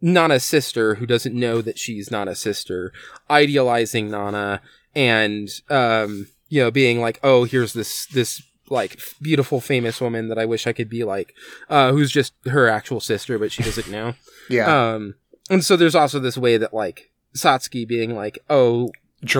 Nana's 0.00 0.44
sister 0.44 0.96
who 0.96 1.06
doesn't 1.06 1.34
know 1.34 1.60
that 1.60 1.78
she's 1.78 2.10
not 2.10 2.28
a 2.28 2.34
sister, 2.34 2.92
idealizing 3.30 4.10
Nana 4.10 4.60
and 4.94 5.48
um 5.70 6.28
you 6.48 6.62
know 6.62 6.70
being 6.70 7.00
like, 7.00 7.20
"Oh, 7.22 7.44
here's 7.44 7.72
this 7.72 8.06
this 8.06 8.42
like 8.70 8.98
beautiful 9.22 9.60
famous 9.60 10.00
woman 10.00 10.28
that 10.28 10.38
I 10.38 10.44
wish 10.44 10.66
I 10.66 10.72
could 10.72 10.88
be 10.88 11.04
like, 11.04 11.34
uh 11.68 11.92
who's 11.92 12.10
just 12.10 12.34
her 12.46 12.68
actual 12.68 13.00
sister 13.00 13.38
but 13.38 13.52
she 13.52 13.62
doesn't 13.62 13.90
know." 13.90 14.14
yeah. 14.50 14.92
Um 14.92 15.14
and 15.50 15.64
so 15.64 15.76
there's 15.76 15.94
also 15.94 16.18
this 16.18 16.36
way 16.36 16.56
that 16.56 16.74
like 16.74 17.10
Satsuki 17.38 17.86
being 17.86 18.14
like, 18.14 18.38
"Oh, 18.50 18.90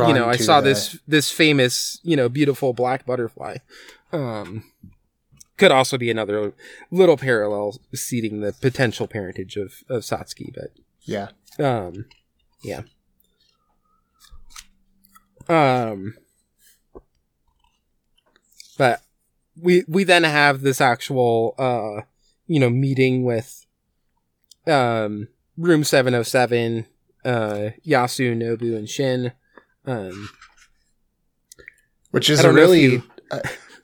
you 0.08 0.14
know, 0.14 0.26
I 0.26 0.36
saw 0.36 0.60
this 0.60 0.98
this 1.06 1.30
famous, 1.30 2.00
you 2.02 2.16
know, 2.16 2.28
beautiful 2.28 2.72
black 2.72 3.06
butterfly." 3.06 3.58
Um 4.12 4.64
could 5.56 5.72
also 5.72 5.98
be 5.98 6.10
another 6.10 6.52
little 6.90 7.16
parallel 7.16 7.78
seeding 7.92 8.40
the 8.40 8.52
potential 8.52 9.08
parentage 9.08 9.56
of, 9.56 9.82
of 9.88 10.02
Satsuki, 10.02 10.54
but 10.54 10.70
yeah. 11.02 11.28
Um 11.58 12.06
yeah. 12.62 12.82
Um 15.48 16.14
but 18.78 19.02
we 19.60 19.84
we 19.88 20.04
then 20.04 20.22
have 20.24 20.60
this 20.60 20.80
actual 20.80 21.54
uh 21.58 22.02
you 22.46 22.60
know 22.60 22.70
meeting 22.70 23.24
with 23.24 23.66
um 24.66 25.28
room 25.56 25.82
707 25.82 26.86
uh 27.24 27.70
Yasu, 27.86 28.36
Nobu 28.36 28.76
and 28.76 28.88
Shin 28.88 29.32
um 29.86 30.28
which 32.10 32.30
is 32.30 32.42
a 32.42 32.52
really 32.52 32.80
you... 32.80 33.02
uh, 33.30 33.40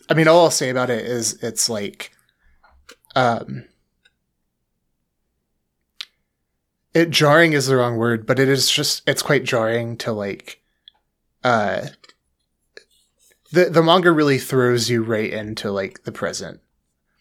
I 0.08 0.14
mean, 0.14 0.28
all 0.28 0.44
I'll 0.44 0.50
say 0.50 0.70
about 0.70 0.90
it 0.90 1.04
is 1.04 1.42
it's 1.42 1.68
like, 1.68 2.12
um, 3.16 3.64
it 6.92 7.10
jarring 7.10 7.52
is 7.52 7.66
the 7.66 7.76
wrong 7.76 7.96
word, 7.96 8.26
but 8.26 8.38
it 8.38 8.48
is 8.48 8.70
just 8.70 9.02
it's 9.08 9.22
quite 9.22 9.44
jarring 9.44 9.96
to 9.98 10.12
like, 10.12 10.60
uh, 11.42 11.88
the 13.52 13.66
the 13.66 13.82
manga 13.82 14.12
really 14.12 14.38
throws 14.38 14.90
you 14.90 15.02
right 15.02 15.32
into 15.32 15.70
like 15.70 16.04
the 16.04 16.12
present, 16.12 16.60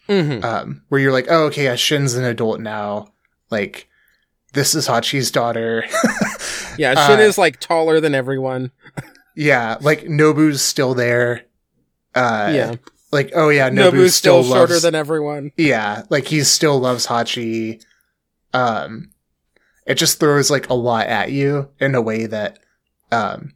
mm-hmm. 0.09 0.43
um, 0.43 0.83
where 0.89 0.99
you're 0.99 1.13
like, 1.13 1.27
oh, 1.29 1.45
okay, 1.45 1.65
yeah, 1.65 1.75
Shin's 1.75 2.15
an 2.15 2.25
adult 2.25 2.59
now, 2.59 3.13
like. 3.49 3.89
This 4.53 4.75
is 4.75 4.87
Hachi's 4.87 5.31
daughter. 5.31 5.83
yeah, 6.77 7.07
Shin 7.07 7.19
uh, 7.19 7.23
is 7.23 7.37
like 7.37 7.59
taller 7.59 7.99
than 7.99 8.13
everyone. 8.15 8.71
yeah, 9.35 9.77
like 9.81 10.03
Nobu's 10.03 10.61
still 10.61 10.93
there. 10.93 11.45
Uh, 12.15 12.51
yeah. 12.53 12.75
Like, 13.11 13.31
oh 13.35 13.49
yeah, 13.49 13.69
Nobu 13.69 13.91
Nobu's 13.91 14.15
still, 14.15 14.43
still 14.43 14.55
shorter 14.55 14.79
than 14.79 14.95
everyone. 14.95 15.51
Yeah, 15.57 16.03
like 16.09 16.27
he 16.27 16.43
still 16.43 16.79
loves 16.79 17.07
Hachi. 17.07 17.83
Um, 18.53 19.11
it 19.85 19.95
just 19.95 20.19
throws 20.19 20.49
like 20.49 20.69
a 20.69 20.73
lot 20.73 21.07
at 21.07 21.31
you 21.31 21.69
in 21.79 21.95
a 21.95 22.01
way 22.01 22.25
that, 22.27 22.59
um, 23.11 23.53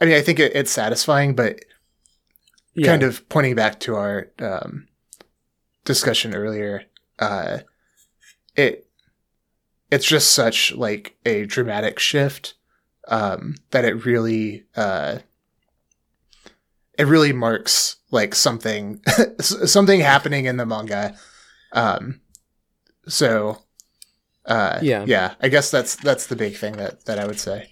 I 0.00 0.04
mean, 0.04 0.14
I 0.14 0.22
think 0.22 0.38
it, 0.38 0.52
it's 0.54 0.70
satisfying, 0.70 1.34
but 1.34 1.60
yeah. 2.74 2.86
kind 2.86 3.02
of 3.02 3.28
pointing 3.28 3.54
back 3.54 3.80
to 3.80 3.96
our 3.96 4.28
um, 4.38 4.88
discussion 5.84 6.34
earlier, 6.34 6.84
uh, 7.18 7.58
it 8.58 8.86
it's 9.90 10.04
just 10.04 10.32
such 10.32 10.74
like 10.74 11.16
a 11.24 11.46
dramatic 11.46 11.98
shift 11.98 12.54
um, 13.06 13.54
that 13.70 13.84
it 13.84 14.04
really 14.04 14.64
uh, 14.76 15.18
it 16.98 17.06
really 17.06 17.32
marks 17.32 17.96
like 18.10 18.34
something 18.34 19.00
something 19.40 20.00
happening 20.00 20.44
in 20.44 20.58
the 20.58 20.66
manga. 20.66 21.16
Um, 21.72 22.20
so 23.06 23.62
uh, 24.44 24.80
yeah, 24.82 25.04
yeah, 25.06 25.34
I 25.40 25.48
guess 25.48 25.70
that's 25.70 25.96
that's 25.96 26.26
the 26.26 26.36
big 26.36 26.56
thing 26.56 26.76
that 26.76 27.06
that 27.06 27.18
I 27.18 27.26
would 27.26 27.40
say. 27.40 27.70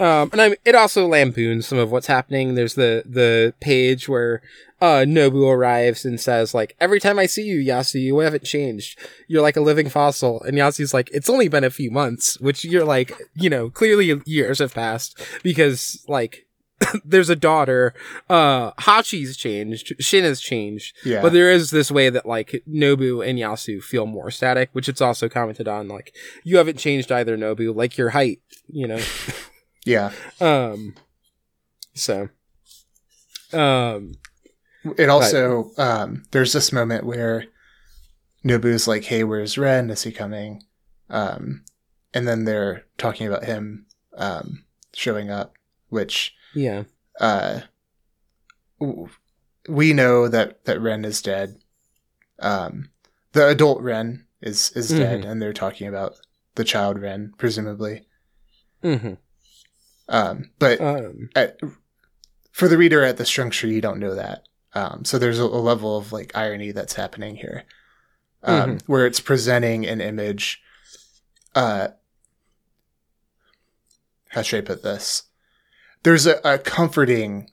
Um, 0.00 0.30
and 0.32 0.42
I, 0.42 0.56
it 0.64 0.74
also 0.74 1.06
lampoons 1.06 1.68
some 1.68 1.78
of 1.78 1.92
what's 1.92 2.08
happening. 2.08 2.54
There's 2.54 2.74
the 2.74 3.04
the 3.06 3.54
page 3.60 4.08
where 4.08 4.42
uh, 4.84 5.04
Nobu 5.06 5.50
arrives 5.50 6.04
and 6.04 6.20
says 6.20 6.52
like, 6.52 6.76
"Every 6.78 7.00
time 7.00 7.18
I 7.18 7.24
see 7.24 7.44
you, 7.44 7.56
Yasu, 7.56 8.02
you 8.02 8.18
haven't 8.18 8.44
changed. 8.44 8.98
You're 9.28 9.40
like 9.40 9.56
a 9.56 9.62
living 9.62 9.88
fossil." 9.88 10.42
And 10.42 10.58
Yasu's 10.58 10.92
like, 10.92 11.08
"It's 11.10 11.30
only 11.30 11.48
been 11.48 11.64
a 11.64 11.70
few 11.70 11.90
months," 11.90 12.38
which 12.38 12.66
you're 12.66 12.84
like, 12.84 13.18
you 13.34 13.48
know, 13.48 13.70
clearly 13.70 14.20
years 14.26 14.58
have 14.58 14.74
passed 14.74 15.18
because 15.42 16.04
like 16.06 16.46
there's 17.04 17.30
a 17.30 17.36
daughter. 17.36 17.94
Uh, 18.28 18.72
Hachi's 18.72 19.38
changed. 19.38 19.94
Shin 20.00 20.24
has 20.24 20.38
changed. 20.38 20.94
Yeah. 21.02 21.22
But 21.22 21.32
there 21.32 21.50
is 21.50 21.70
this 21.70 21.90
way 21.90 22.10
that 22.10 22.26
like 22.26 22.62
Nobu 22.68 23.26
and 23.26 23.38
Yasu 23.38 23.82
feel 23.82 24.04
more 24.04 24.30
static, 24.30 24.68
which 24.74 24.90
it's 24.90 25.00
also 25.00 25.30
commented 25.30 25.66
on. 25.66 25.88
Like 25.88 26.14
you 26.42 26.58
haven't 26.58 26.78
changed 26.78 27.10
either, 27.10 27.38
Nobu. 27.38 27.74
Like 27.74 27.96
your 27.96 28.10
height, 28.10 28.42
you 28.68 28.86
know. 28.86 29.00
yeah. 29.86 30.12
Um. 30.42 30.94
So. 31.94 32.28
Um. 33.54 34.16
It 34.98 35.08
also 35.08 35.70
but, 35.76 35.82
um. 35.82 36.22
There's 36.30 36.52
this 36.52 36.72
moment 36.72 37.04
where 37.04 37.46
Nobu's 38.42 38.86
like, 38.86 39.04
"Hey, 39.04 39.24
where's 39.24 39.58
Ren? 39.58 39.90
Is 39.90 40.02
he 40.02 40.12
coming?" 40.12 40.62
Um, 41.08 41.64
and 42.12 42.26
then 42.26 42.44
they're 42.44 42.84
talking 42.98 43.26
about 43.26 43.44
him 43.44 43.86
um 44.16 44.64
showing 44.94 45.30
up, 45.30 45.54
which 45.88 46.34
yeah. 46.54 46.84
Uh, 47.20 47.60
we 49.68 49.92
know 49.92 50.28
that 50.28 50.64
that 50.64 50.80
Ren 50.80 51.04
is 51.04 51.22
dead. 51.22 51.58
Um, 52.38 52.90
the 53.32 53.48
adult 53.48 53.80
Ren 53.80 54.26
is 54.40 54.70
is 54.72 54.90
mm-hmm. 54.90 55.00
dead, 55.00 55.24
and 55.24 55.40
they're 55.40 55.52
talking 55.52 55.88
about 55.88 56.14
the 56.56 56.64
child 56.64 57.00
Ren, 57.00 57.32
presumably. 57.38 58.06
Mm-hmm. 58.82 59.14
Um, 60.08 60.50
but 60.58 60.80
um. 60.80 61.30
At, 61.34 61.58
for 62.52 62.68
the 62.68 62.78
reader 62.78 63.02
at 63.02 63.16
this 63.16 63.30
juncture, 63.30 63.66
you 63.66 63.80
don't 63.80 63.98
know 63.98 64.14
that. 64.14 64.44
Um, 64.74 65.04
so 65.04 65.18
there's 65.18 65.38
a, 65.38 65.44
a, 65.44 65.62
level 65.62 65.96
of 65.96 66.12
like 66.12 66.36
irony 66.36 66.72
that's 66.72 66.94
happening 66.94 67.36
here, 67.36 67.62
um, 68.42 68.76
mm-hmm. 68.78 68.92
where 68.92 69.06
it's 69.06 69.20
presenting 69.20 69.86
an 69.86 70.00
image. 70.00 70.60
Uh, 71.54 71.88
how 74.30 74.42
should 74.42 74.58
I 74.58 74.66
put 74.66 74.82
this? 74.82 75.24
there's 76.04 76.26
a, 76.26 76.38
a 76.44 76.58
comforting 76.58 77.50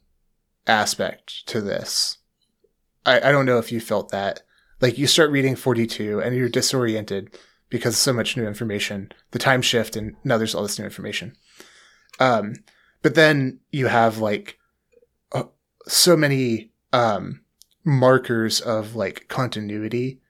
aspect 0.67 1.47
to 1.47 1.59
this. 1.59 2.19
I, 3.05 3.30
I 3.30 3.32
don't 3.32 3.47
know 3.47 3.57
if 3.57 3.72
you 3.72 3.80
felt 3.80 4.09
that. 4.09 4.43
Like 4.80 4.97
you 4.97 5.07
start 5.07 5.32
reading 5.32 5.55
42 5.55 6.22
and 6.22 6.36
you're 6.36 6.49
disoriented 6.49 7.38
because 7.69 7.97
so 7.97 8.13
much 8.13 8.38
new 8.38 8.45
information, 8.45 9.11
the 9.32 9.39
time 9.39 9.61
shift, 9.61 9.95
and 9.95 10.15
now 10.24 10.38
there's 10.38 10.53
all 10.53 10.63
this 10.63 10.78
new 10.78 10.86
information. 10.86 11.36
Um, 12.19 12.55
but 13.01 13.15
then 13.15 13.59
you 13.72 13.88
have 13.88 14.17
like 14.19 14.59
uh, 15.32 15.43
so 15.88 16.17
many 16.17 16.70
um, 16.94 17.42
markers 17.84 18.62
of 18.62 18.96
like 18.96 19.28
continuity 19.28 20.22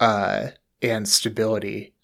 uh, 0.00 0.48
and 0.82 1.08
stability 1.08 1.94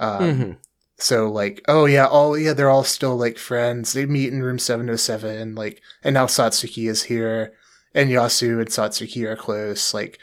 um, 0.00 0.22
mm-hmm. 0.22 0.52
So 0.96 1.30
like, 1.30 1.62
oh 1.68 1.86
yeah, 1.86 2.06
all 2.06 2.36
yeah, 2.36 2.52
they're 2.52 2.70
all 2.70 2.84
still 2.84 3.16
like 3.16 3.38
friends. 3.38 3.92
They 3.92 4.06
meet 4.06 4.32
in 4.32 4.42
room 4.42 4.58
seven 4.58 4.90
oh 4.90 4.96
seven, 4.96 5.54
like, 5.54 5.80
and 6.02 6.14
now 6.14 6.26
Satsuki 6.26 6.88
is 6.88 7.04
here, 7.04 7.54
and 7.94 8.10
Yasu 8.10 8.58
and 8.58 8.68
Satsuki 8.68 9.24
are 9.26 9.36
close. 9.36 9.94
Like 9.94 10.18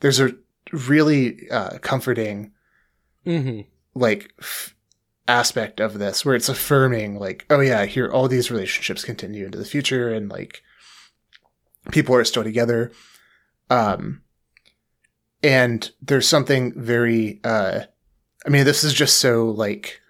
there's 0.00 0.20
a 0.20 0.34
really 0.72 1.50
uh, 1.50 1.78
comforting 1.78 2.52
mm-hmm. 3.26 3.62
like 3.94 4.32
f- 4.38 4.74
aspect 5.26 5.80
of 5.80 5.98
this 5.98 6.24
where 6.24 6.34
it's 6.34 6.48
affirming 6.48 7.18
like 7.18 7.44
oh 7.50 7.60
yeah 7.60 7.84
here 7.84 8.10
all 8.10 8.28
these 8.28 8.50
relationships 8.50 9.04
continue 9.04 9.44
into 9.44 9.58
the 9.58 9.64
future 9.64 10.10
and 10.12 10.30
like 10.30 10.62
people 11.90 12.14
are 12.14 12.24
still 12.24 12.44
together. 12.44 12.92
Um 13.70 14.22
and 15.42 15.90
there's 16.02 16.28
something 16.28 16.72
very 16.80 17.40
uh 17.44 17.80
i 18.46 18.48
mean 18.48 18.64
this 18.64 18.84
is 18.84 18.92
just 18.92 19.18
so 19.18 19.46
like 19.46 20.00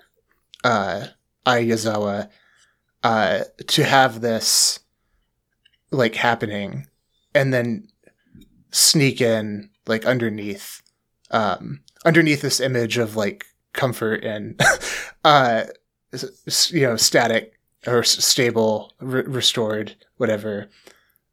uh 0.64 1.06
Yazawa 1.46 2.28
uh 3.02 3.40
to 3.66 3.84
have 3.84 4.20
this 4.20 4.80
like 5.90 6.14
happening 6.14 6.86
and 7.34 7.52
then 7.52 7.88
sneak 8.70 9.20
in 9.20 9.70
like 9.86 10.04
underneath 10.04 10.82
um 11.30 11.80
underneath 12.04 12.42
this 12.42 12.60
image 12.60 12.98
of 12.98 13.16
like 13.16 13.46
comfort 13.72 14.24
and 14.24 14.60
uh 15.24 15.64
you 16.70 16.82
know 16.82 16.96
static 16.96 17.58
or 17.86 18.02
stable 18.02 18.94
re- 19.00 19.22
restored 19.22 19.94
whatever 20.16 20.68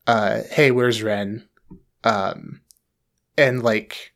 uh 0.07 0.41
hey 0.51 0.71
where's 0.71 1.03
ren? 1.03 1.47
Um 2.03 2.61
and 3.37 3.63
like 3.63 4.13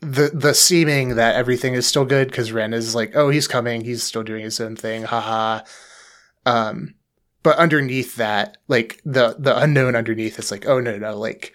the 0.00 0.30
the 0.34 0.54
seeming 0.54 1.16
that 1.16 1.34
everything 1.36 1.74
is 1.74 1.86
still 1.86 2.04
good 2.04 2.28
because 2.28 2.52
ren 2.52 2.74
is 2.74 2.94
like 2.94 3.16
oh 3.16 3.30
he's 3.30 3.48
coming 3.48 3.82
he's 3.84 4.02
still 4.02 4.22
doing 4.22 4.44
his 4.44 4.60
own 4.60 4.76
thing 4.76 5.04
haha 5.04 5.60
um 6.44 6.94
but 7.42 7.56
underneath 7.56 8.16
that 8.16 8.58
like 8.68 9.00
the 9.06 9.34
the 9.38 9.56
unknown 9.56 9.96
underneath 9.96 10.38
is 10.38 10.50
like 10.50 10.66
oh 10.66 10.78
no 10.78 10.98
no 10.98 11.18
like 11.18 11.54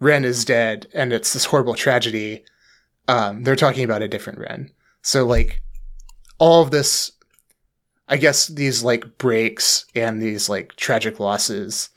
ren 0.00 0.24
is 0.24 0.44
dead 0.44 0.86
and 0.92 1.12
it's 1.12 1.32
this 1.32 1.44
horrible 1.44 1.74
tragedy. 1.74 2.44
Um, 3.06 3.44
they're 3.44 3.56
talking 3.56 3.84
about 3.84 4.02
a 4.02 4.08
different 4.08 4.38
Ren. 4.38 4.70
So 5.02 5.24
like 5.26 5.62
all 6.38 6.62
of 6.62 6.70
this, 6.70 7.12
I 8.10 8.16
guess 8.16 8.48
these 8.48 8.82
like 8.82 9.18
breaks 9.18 9.86
and 9.94 10.20
these 10.20 10.48
like 10.48 10.76
tragic 10.76 11.20
losses 11.20 11.90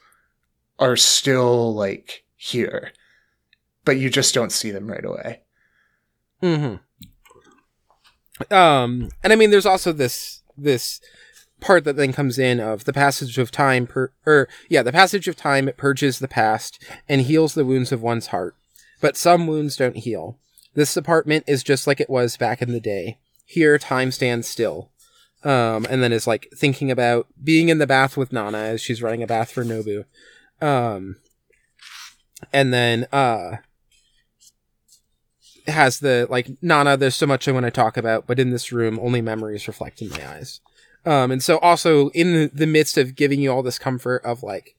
are 0.79 0.95
still 0.95 1.73
like 1.73 2.23
here, 2.35 2.93
but 3.83 3.97
you 3.97 4.09
just 4.09 4.33
don't 4.33 4.51
see 4.51 4.71
them 4.71 4.87
right 4.87 5.03
away. 5.03 5.41
Hmm. 6.39 6.75
Um, 8.51 9.09
and 9.23 9.33
I 9.33 9.35
mean, 9.35 9.49
there's 9.49 9.65
also 9.65 9.91
this 9.91 10.41
this 10.55 11.01
part 11.59 11.83
that 11.83 11.95
then 11.95 12.13
comes 12.13 12.37
in 12.37 12.59
of 12.59 12.85
the 12.85 12.93
passage 12.93 13.37
of 13.37 13.49
time 13.49 13.87
per 13.87 14.11
or 14.25 14.49
yeah 14.69 14.83
the 14.83 14.91
passage 14.91 15.29
of 15.29 15.35
time 15.37 15.69
it 15.69 15.77
purges 15.77 16.19
the 16.19 16.27
past 16.27 16.83
and 17.07 17.21
heals 17.21 17.53
the 17.53 17.63
wounds 17.63 17.93
of 17.93 18.01
one's 18.01 18.27
heart 18.27 18.53
but 18.99 19.15
some 19.15 19.47
wounds 19.47 19.77
don't 19.77 19.95
heal 19.95 20.37
this 20.75 20.97
apartment 20.97 21.43
is 21.47 21.63
just 21.63 21.85
like 21.85 22.01
it 22.01 22.09
was 22.09 22.37
back 22.37 22.61
in 22.61 22.71
the 22.71 22.79
day. 22.79 23.19
Here, 23.45 23.77
time 23.77 24.11
stands 24.11 24.47
still. 24.47 24.89
Um, 25.43 25.85
and 25.89 26.01
then 26.01 26.13
is 26.13 26.25
like 26.25 26.47
thinking 26.55 26.89
about 26.89 27.27
being 27.43 27.69
in 27.69 27.77
the 27.77 27.87
bath 27.87 28.15
with 28.15 28.31
Nana 28.31 28.57
as 28.57 28.81
she's 28.81 29.01
running 29.01 29.21
a 29.21 29.27
bath 29.27 29.51
for 29.51 29.65
Nobu. 29.65 30.05
Um, 30.61 31.17
and 32.53 32.73
then, 32.73 33.07
uh, 33.11 33.57
has 35.67 35.99
the 35.99 36.27
like 36.29 36.49
Nana. 36.61 36.97
There's 36.97 37.15
so 37.15 37.27
much 37.27 37.47
I 37.47 37.51
want 37.51 37.65
to 37.65 37.71
talk 37.71 37.97
about, 37.97 38.27
but 38.27 38.39
in 38.39 38.51
this 38.51 38.71
room, 38.71 38.99
only 39.01 39.21
memories 39.21 39.67
reflect 39.67 40.01
in 40.01 40.09
my 40.09 40.35
eyes. 40.35 40.61
Um, 41.05 41.31
and 41.31 41.43
so 41.43 41.57
also 41.59 42.09
in 42.09 42.33
the, 42.33 42.51
the 42.53 42.67
midst 42.67 42.97
of 42.97 43.15
giving 43.15 43.41
you 43.41 43.51
all 43.51 43.63
this 43.63 43.79
comfort 43.79 44.23
of 44.23 44.41
like 44.41 44.75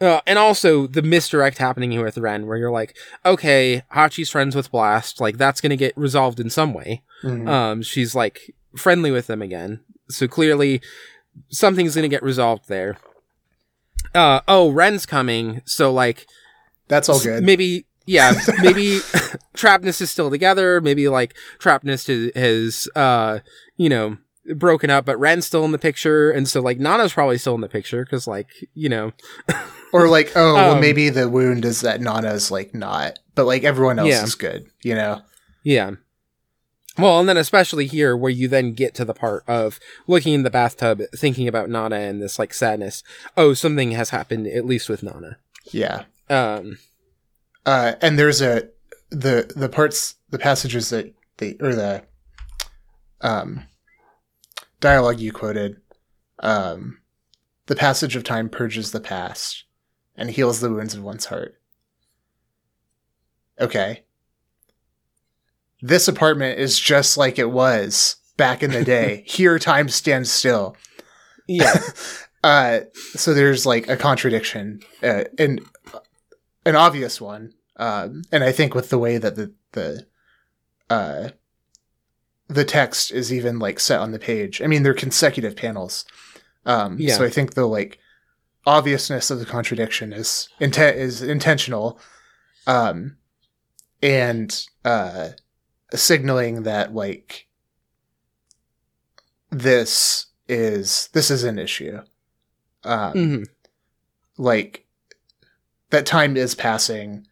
uh, 0.00 0.20
and 0.26 0.36
also 0.36 0.88
the 0.88 1.02
misdirect 1.02 1.58
happening 1.58 1.92
here 1.92 2.04
with 2.04 2.18
Ren, 2.18 2.46
where 2.46 2.56
you're 2.56 2.72
like, 2.72 2.96
okay, 3.24 3.82
Hachi's 3.94 4.30
friends 4.30 4.56
with 4.56 4.70
Blast, 4.70 5.20
like 5.20 5.38
that's 5.38 5.60
gonna 5.60 5.76
get 5.76 5.96
resolved 5.96 6.40
in 6.40 6.50
some 6.50 6.74
way. 6.74 7.02
Mm-hmm. 7.22 7.48
Um, 7.48 7.82
she's 7.82 8.14
like 8.14 8.54
friendly 8.76 9.10
with 9.10 9.26
them 9.26 9.42
again, 9.42 9.80
so 10.08 10.28
clearly 10.28 10.80
something's 11.48 11.94
gonna 11.94 12.08
get 12.08 12.22
resolved 12.22 12.68
there. 12.68 12.96
Uh, 14.14 14.40
oh, 14.48 14.70
Ren's 14.70 15.06
coming, 15.06 15.62
so 15.64 15.92
like 15.92 16.26
that's 16.88 17.08
all 17.08 17.20
good. 17.20 17.42
Maybe 17.42 17.86
yeah, 18.06 18.34
maybe 18.60 19.00
Trapnest 19.54 20.00
is 20.00 20.10
still 20.10 20.30
together. 20.30 20.80
Maybe 20.80 21.08
like 21.08 21.34
Trapnest 21.58 22.08
has, 22.34 22.88
uh, 22.94 23.40
you 23.76 23.88
know, 23.88 24.18
broken 24.56 24.90
up, 24.90 25.04
but 25.04 25.18
Ren's 25.18 25.46
still 25.46 25.64
in 25.64 25.72
the 25.72 25.78
picture, 25.78 26.30
and 26.30 26.48
so 26.48 26.60
like 26.60 26.78
Nana's 26.78 27.12
probably 27.12 27.38
still 27.38 27.54
in 27.54 27.60
the 27.60 27.68
picture 27.68 28.04
because 28.04 28.26
like 28.26 28.48
you 28.74 28.88
know. 28.88 29.12
or 29.92 30.08
like, 30.08 30.32
oh, 30.34 30.54
well, 30.54 30.74
um, 30.74 30.80
maybe 30.80 31.10
the 31.10 31.28
wound 31.28 31.64
is 31.64 31.82
that 31.82 32.00
Nana's 32.00 32.50
like 32.50 32.74
not, 32.74 33.18
but 33.34 33.44
like 33.44 33.62
everyone 33.62 33.98
else 33.98 34.08
yeah. 34.08 34.24
is 34.24 34.34
good, 34.34 34.66
you 34.82 34.94
know? 34.94 35.20
Yeah. 35.62 35.92
Well, 36.98 37.20
and 37.20 37.28
then 37.28 37.38
especially 37.38 37.86
here 37.86 38.16
where 38.16 38.30
you 38.30 38.48
then 38.48 38.74
get 38.74 38.94
to 38.96 39.04
the 39.04 39.14
part 39.14 39.44
of 39.48 39.80
looking 40.06 40.34
in 40.34 40.42
the 40.42 40.50
bathtub, 40.50 41.00
thinking 41.16 41.48
about 41.48 41.70
Nana 41.70 41.96
and 41.96 42.20
this 42.20 42.38
like 42.38 42.52
sadness. 42.52 43.02
Oh, 43.36 43.54
something 43.54 43.92
has 43.92 44.10
happened, 44.10 44.46
at 44.46 44.66
least 44.66 44.88
with 44.88 45.02
Nana. 45.02 45.38
Yeah. 45.70 46.04
Um, 46.28 46.78
uh, 47.64 47.94
and 48.02 48.18
there's 48.18 48.42
a, 48.42 48.68
the, 49.10 49.50
the 49.56 49.68
parts, 49.70 50.16
the 50.30 50.38
passages 50.38 50.90
that 50.90 51.14
the 51.38 51.56
or 51.60 51.74
the, 51.74 52.04
um, 53.22 53.64
dialogue 54.80 55.20
you 55.20 55.32
quoted, 55.32 55.80
um, 56.40 56.98
the 57.66 57.76
passage 57.76 58.16
of 58.16 58.24
time 58.24 58.50
purges 58.50 58.90
the 58.90 59.00
past 59.00 59.64
and 60.16 60.30
heals 60.30 60.60
the 60.60 60.70
wounds 60.70 60.94
of 60.94 61.02
one's 61.02 61.26
heart. 61.26 61.54
Okay. 63.58 64.02
This 65.82 66.06
apartment 66.06 66.60
is 66.60 66.78
just 66.78 67.16
like 67.16 67.38
it 67.38 67.50
was 67.50 68.16
back 68.36 68.62
in 68.62 68.70
the 68.70 68.84
day. 68.84 69.24
Here, 69.26 69.58
time 69.58 69.88
stands 69.88 70.30
still. 70.30 70.76
Yeah. 71.48 71.80
uh, 72.44 72.80
so 73.14 73.34
there's 73.34 73.66
like 73.66 73.88
a 73.88 73.96
contradiction, 73.96 74.80
uh, 75.02 75.24
and 75.38 75.60
an 76.64 76.76
obvious 76.76 77.20
one. 77.20 77.52
Um, 77.76 78.22
and 78.30 78.44
I 78.44 78.52
think 78.52 78.74
with 78.74 78.90
the 78.90 78.98
way 78.98 79.18
that 79.18 79.34
the 79.34 79.52
the 79.72 80.06
uh, 80.88 81.30
the 82.48 82.64
text 82.64 83.10
is 83.10 83.32
even 83.32 83.58
like 83.58 83.80
set 83.80 84.00
on 84.00 84.12
the 84.12 84.18
page. 84.18 84.62
I 84.62 84.66
mean, 84.66 84.82
they're 84.82 84.94
consecutive 84.94 85.56
panels. 85.56 86.04
Um, 86.64 86.96
yeah. 86.98 87.16
So 87.16 87.24
I 87.24 87.30
think 87.30 87.54
the 87.54 87.66
like 87.66 87.98
obviousness 88.66 89.30
of 89.30 89.38
the 89.40 89.46
contradiction 89.46 90.12
is 90.12 90.48
intent 90.60 90.96
is 90.96 91.22
intentional, 91.22 91.98
um, 92.66 93.16
and 94.02 94.64
uh, 94.84 95.30
signaling 95.98 96.62
that 96.64 96.94
like 96.94 97.46
this 99.50 100.26
is 100.48 101.08
this 101.12 101.30
is 101.30 101.44
an 101.44 101.58
issue. 101.58 102.00
Um, 102.84 103.12
mm-hmm. 103.12 103.42
like 104.36 104.86
that 105.90 106.06
time 106.06 106.36
is 106.36 106.54
passing. 106.54 107.26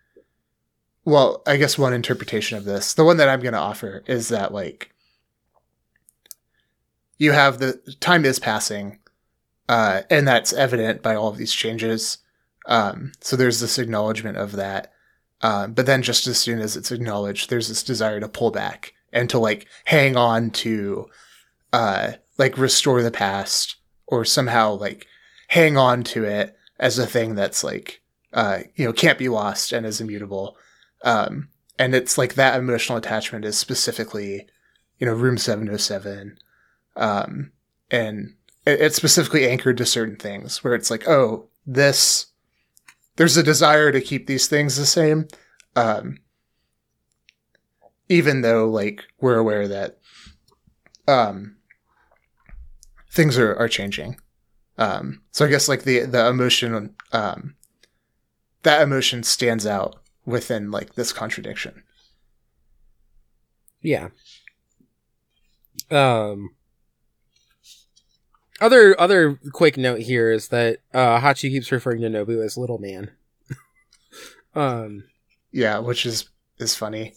Well, 1.04 1.42
I 1.46 1.56
guess 1.56 1.78
one 1.78 1.92
interpretation 1.92 2.58
of 2.58 2.64
this, 2.64 2.94
the 2.94 3.04
one 3.04 3.16
that 3.16 3.28
I'm 3.28 3.40
going 3.40 3.54
to 3.54 3.58
offer, 3.58 4.04
is 4.06 4.28
that 4.28 4.52
like 4.52 4.94
you 7.18 7.32
have 7.32 7.58
the 7.58 7.80
time 8.00 8.24
is 8.24 8.38
passing 8.38 9.00
uh, 9.70 10.02
and 10.10 10.26
that's 10.26 10.52
evident 10.52 11.00
by 11.00 11.14
all 11.14 11.28
of 11.28 11.36
these 11.36 11.52
changes. 11.52 12.18
Um, 12.66 13.12
so 13.20 13.36
there's 13.36 13.60
this 13.60 13.78
acknowledgement 13.78 14.36
of 14.36 14.52
that. 14.52 14.92
Um, 15.42 15.72
but 15.72 15.86
then 15.86 16.02
just 16.02 16.26
as 16.26 16.38
soon 16.38 16.60
as 16.60 16.76
it's 16.76 16.92
acknowledged, 16.92 17.48
there's 17.48 17.68
this 17.68 17.82
desire 17.82 18.20
to 18.20 18.28
pull 18.28 18.50
back 18.50 18.94
and 19.12 19.28
to 19.30 19.38
like 19.38 19.66
hang 19.84 20.16
on 20.16 20.50
to, 20.50 21.08
uh, 21.72 22.12
like 22.38 22.58
restore 22.58 23.02
the 23.02 23.10
past 23.10 23.76
or 24.06 24.24
somehow 24.24 24.74
like 24.74 25.06
hang 25.48 25.76
on 25.76 26.02
to 26.02 26.24
it 26.24 26.56
as 26.78 26.98
a 26.98 27.06
thing 27.06 27.34
that's 27.34 27.64
like, 27.64 28.02
uh, 28.32 28.60
you 28.76 28.84
know, 28.84 28.92
can't 28.92 29.18
be 29.18 29.28
lost 29.28 29.72
and 29.72 29.86
is 29.86 30.00
immutable. 30.00 30.56
Um, 31.02 31.48
and 31.78 31.94
it's 31.94 32.18
like 32.18 32.34
that 32.34 32.58
emotional 32.58 32.98
attachment 32.98 33.44
is 33.44 33.56
specifically, 33.56 34.46
you 34.98 35.06
know, 35.06 35.14
room 35.14 35.38
707. 35.38 36.38
Um, 36.96 37.52
and 37.90 38.34
it's 38.66 38.96
specifically 38.96 39.48
anchored 39.48 39.78
to 39.78 39.86
certain 39.86 40.16
things 40.16 40.62
where 40.62 40.74
it's 40.74 40.90
like, 40.90 41.08
oh, 41.08 41.48
this, 41.66 42.26
there's 43.20 43.36
a 43.36 43.42
desire 43.42 43.92
to 43.92 44.00
keep 44.00 44.26
these 44.26 44.46
things 44.46 44.78
the 44.78 44.86
same. 44.86 45.28
Um, 45.76 46.20
even 48.08 48.40
though 48.40 48.66
like 48.66 49.02
we're 49.20 49.36
aware 49.36 49.68
that, 49.68 49.98
um, 51.06 51.56
things 53.10 53.36
are, 53.36 53.54
are 53.56 53.68
changing. 53.68 54.16
Um, 54.78 55.20
so 55.32 55.44
I 55.44 55.48
guess 55.48 55.68
like 55.68 55.82
the, 55.82 56.06
the 56.06 56.28
emotion, 56.28 56.94
um, 57.12 57.56
that 58.62 58.80
emotion 58.80 59.22
stands 59.22 59.66
out 59.66 59.96
within 60.24 60.70
like 60.70 60.94
this 60.94 61.12
contradiction. 61.12 61.82
Yeah. 63.82 64.08
Um, 65.90 66.54
other 68.60 68.98
other 69.00 69.38
quick 69.52 69.76
note 69.76 70.00
here 70.00 70.30
is 70.30 70.48
that 70.48 70.78
uh, 70.92 71.20
Hachi 71.20 71.50
keeps 71.50 71.72
referring 71.72 72.02
to 72.02 72.08
Nobu 72.08 72.44
as 72.44 72.56
little 72.56 72.78
man. 72.78 73.10
um, 74.54 75.04
yeah, 75.50 75.78
which 75.78 76.06
is 76.06 76.28
is 76.58 76.74
funny. 76.74 77.14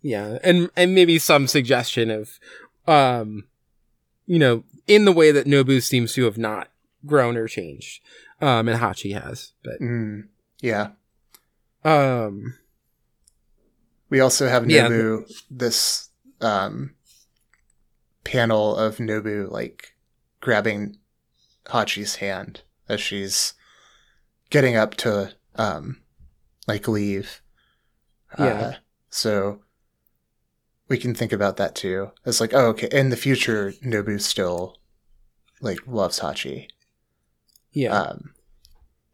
Yeah, 0.00 0.38
and 0.42 0.70
and 0.76 0.94
maybe 0.94 1.18
some 1.18 1.46
suggestion 1.46 2.10
of, 2.10 2.38
um, 2.86 3.44
you 4.26 4.38
know, 4.38 4.64
in 4.86 5.04
the 5.04 5.12
way 5.12 5.30
that 5.30 5.46
Nobu 5.46 5.82
seems 5.82 6.12
to 6.14 6.24
have 6.24 6.38
not 6.38 6.68
grown 7.06 7.36
or 7.36 7.46
changed, 7.46 8.02
um, 8.40 8.68
and 8.68 8.80
Hachi 8.80 9.20
has, 9.20 9.52
but 9.62 9.80
mm, 9.80 10.26
yeah. 10.60 10.90
Um, 11.84 12.58
we 14.10 14.20
also 14.20 14.48
have 14.48 14.64
Nobu 14.64 15.20
yeah. 15.28 15.36
this 15.50 16.08
um 16.40 16.94
panel 18.24 18.76
of 18.76 18.96
Nobu 18.96 19.50
like 19.50 19.91
grabbing 20.42 20.98
Hachi's 21.66 22.16
hand 22.16 22.60
as 22.90 23.00
she's 23.00 23.54
getting 24.50 24.76
up 24.76 24.94
to 24.96 25.32
um 25.56 26.02
like 26.68 26.86
leave. 26.86 27.40
Yeah. 28.38 28.44
Uh, 28.44 28.74
so 29.08 29.62
we 30.88 30.98
can 30.98 31.14
think 31.14 31.32
about 31.32 31.56
that 31.56 31.74
too. 31.74 32.10
It's 32.26 32.40
like, 32.40 32.52
oh, 32.52 32.66
okay. 32.66 32.88
In 32.92 33.08
the 33.08 33.16
future, 33.16 33.72
Nobu 33.82 34.20
still 34.20 34.76
like 35.62 35.78
loves 35.86 36.20
Hachi. 36.20 36.68
Yeah. 37.72 37.98
Um, 37.98 38.34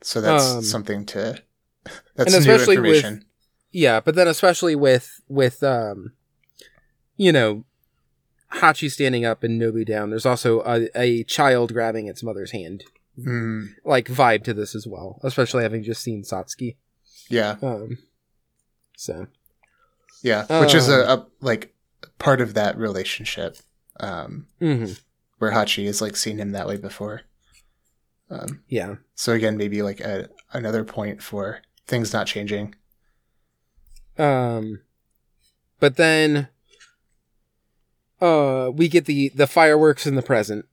so 0.02 0.20
that's 0.20 0.54
um, 0.54 0.62
something 0.62 1.06
to. 1.06 1.42
That's 2.16 2.34
and 2.34 2.40
especially 2.42 2.76
new 2.76 2.84
information. 2.84 3.14
With, 3.14 3.24
yeah, 3.70 4.00
but 4.00 4.14
then 4.14 4.28
especially 4.28 4.74
with 4.74 5.20
with 5.28 5.62
um, 5.62 6.12
you 7.16 7.32
know, 7.32 7.64
Hachi 8.54 8.90
standing 8.90 9.24
up 9.24 9.42
and 9.42 9.60
Nobu 9.60 9.86
down. 9.86 10.10
There's 10.10 10.26
also 10.26 10.62
a, 10.62 10.88
a 10.94 11.24
child 11.24 11.72
grabbing 11.72 12.06
its 12.06 12.22
mother's 12.22 12.52
hand, 12.52 12.84
mm. 13.18 13.68
like 13.84 14.06
vibe 14.06 14.44
to 14.44 14.54
this 14.54 14.74
as 14.74 14.86
well. 14.86 15.20
Especially 15.22 15.62
having 15.62 15.82
just 15.82 16.02
seen 16.02 16.22
Satsuki. 16.22 16.76
Yeah. 17.28 17.56
Um. 17.62 17.98
So. 18.96 19.26
Yeah, 20.22 20.42
which 20.60 20.72
um, 20.72 20.76
is 20.76 20.88
a, 20.88 21.08
um, 21.12 21.20
a, 21.20 21.26
like 21.40 21.72
part 22.18 22.40
of 22.40 22.54
that 22.54 22.76
relationship, 22.76 23.56
um, 24.00 24.48
mm-hmm. 24.60 24.92
where 25.38 25.52
Hachi 25.52 25.86
has 25.86 26.00
like 26.02 26.16
seen 26.16 26.38
him 26.38 26.50
that 26.52 26.66
way 26.66 26.76
before. 26.76 27.22
Um, 28.28 28.64
yeah. 28.68 28.96
So 29.14 29.32
again, 29.32 29.56
maybe 29.56 29.80
like 29.82 30.00
a, 30.00 30.28
another 30.52 30.82
point 30.82 31.22
for 31.22 31.60
things 31.86 32.12
not 32.12 32.26
changing. 32.26 32.74
Um, 34.18 34.80
but 35.78 35.96
then 35.96 36.48
uh, 38.20 38.70
we 38.72 38.88
get 38.88 39.06
the 39.06 39.30
the 39.30 39.46
fireworks 39.46 40.06
in 40.06 40.14
the 40.14 40.22
present, 40.22 40.66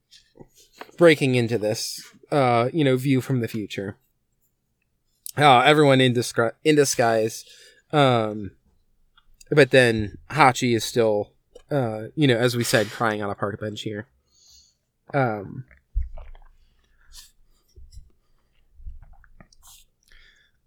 breaking 0.98 1.36
into 1.36 1.58
this 1.58 2.02
uh, 2.32 2.70
you 2.74 2.84
know, 2.84 2.98
view 2.98 3.22
from 3.22 3.39
the 3.39 3.48
future. 3.48 3.98
Uh, 5.38 5.60
everyone 5.60 6.02
in, 6.02 6.14
disgu- 6.14 6.54
in 6.64 6.76
disguise. 6.76 7.46
Um, 7.91 8.52
but 9.52 9.72
then 9.72 10.18
Hachi 10.32 10.76
is 10.76 10.84
still, 10.84 11.32
uh, 11.70 12.06
you 12.16 12.28
know, 12.28 12.38
as 12.38 12.56
we 12.56 12.64
said, 12.64 12.89
crying 12.89 13.22
on 13.22 13.30
a 13.30 13.36
park 13.36 13.60
bench 13.60 13.82
here. 13.82 14.08
Um, 15.14 15.66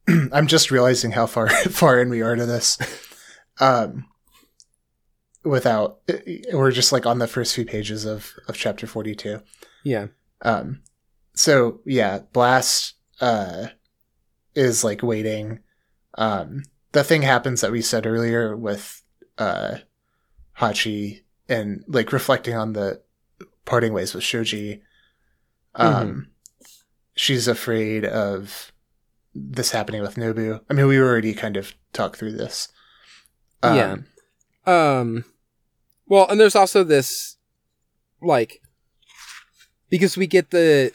I'm 0.32 0.46
just 0.46 0.70
realizing 0.70 1.10
how 1.12 1.26
far 1.26 1.48
far 1.70 2.00
in 2.00 2.08
we 2.08 2.22
are 2.22 2.36
to 2.36 2.46
this. 2.46 2.78
Um, 3.60 4.06
without 5.48 5.98
we're 6.52 6.70
just 6.70 6.92
like 6.92 7.06
on 7.06 7.18
the 7.18 7.26
first 7.26 7.54
few 7.54 7.64
pages 7.64 8.04
of 8.04 8.32
of 8.48 8.56
chapter 8.56 8.86
42 8.86 9.40
yeah. 9.84 10.08
Um 10.42 10.82
so 11.34 11.80
yeah 11.84 12.20
blast 12.32 12.94
uh 13.20 13.68
is 14.54 14.84
like 14.84 15.02
waiting. 15.02 15.60
Um 16.16 16.62
the 16.92 17.04
thing 17.04 17.22
happens 17.22 17.60
that 17.60 17.72
we 17.72 17.82
said 17.82 18.06
earlier 18.06 18.56
with 18.56 19.02
uh 19.38 19.76
hachi 20.58 21.22
and 21.48 21.84
like 21.88 22.12
reflecting 22.12 22.54
on 22.54 22.72
the 22.72 23.00
parting 23.64 23.92
ways 23.92 24.14
with 24.14 24.24
shoji 24.24 24.82
um 25.74 25.94
mm-hmm. 25.94 26.20
she's 27.14 27.46
afraid 27.46 28.04
of 28.04 28.72
this 29.34 29.70
happening 29.70 30.02
with 30.02 30.16
nobu. 30.16 30.60
I 30.68 30.74
mean 30.74 30.86
we 30.86 30.98
already 30.98 31.32
kind 31.34 31.56
of 31.56 31.74
talked 31.92 32.16
through 32.16 32.32
this. 32.32 32.68
Um, 33.62 33.76
yeah 33.76 33.96
um, 34.68 35.24
well, 36.08 36.28
and 36.28 36.40
there's 36.40 36.56
also 36.56 36.84
this, 36.84 37.36
like, 38.20 38.60
because 39.90 40.16
we 40.16 40.26
get 40.26 40.50
the, 40.50 40.92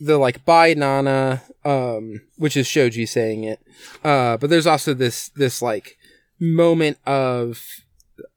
the 0.00 0.18
like 0.18 0.44
bye 0.44 0.74
Nana, 0.74 1.42
um, 1.64 2.22
which 2.36 2.56
is 2.56 2.66
Shoji 2.66 3.06
saying 3.06 3.44
it, 3.44 3.60
uh, 4.04 4.36
but 4.36 4.50
there's 4.50 4.66
also 4.66 4.94
this 4.94 5.28
this 5.30 5.62
like 5.62 5.96
moment 6.40 6.98
of, 7.06 7.62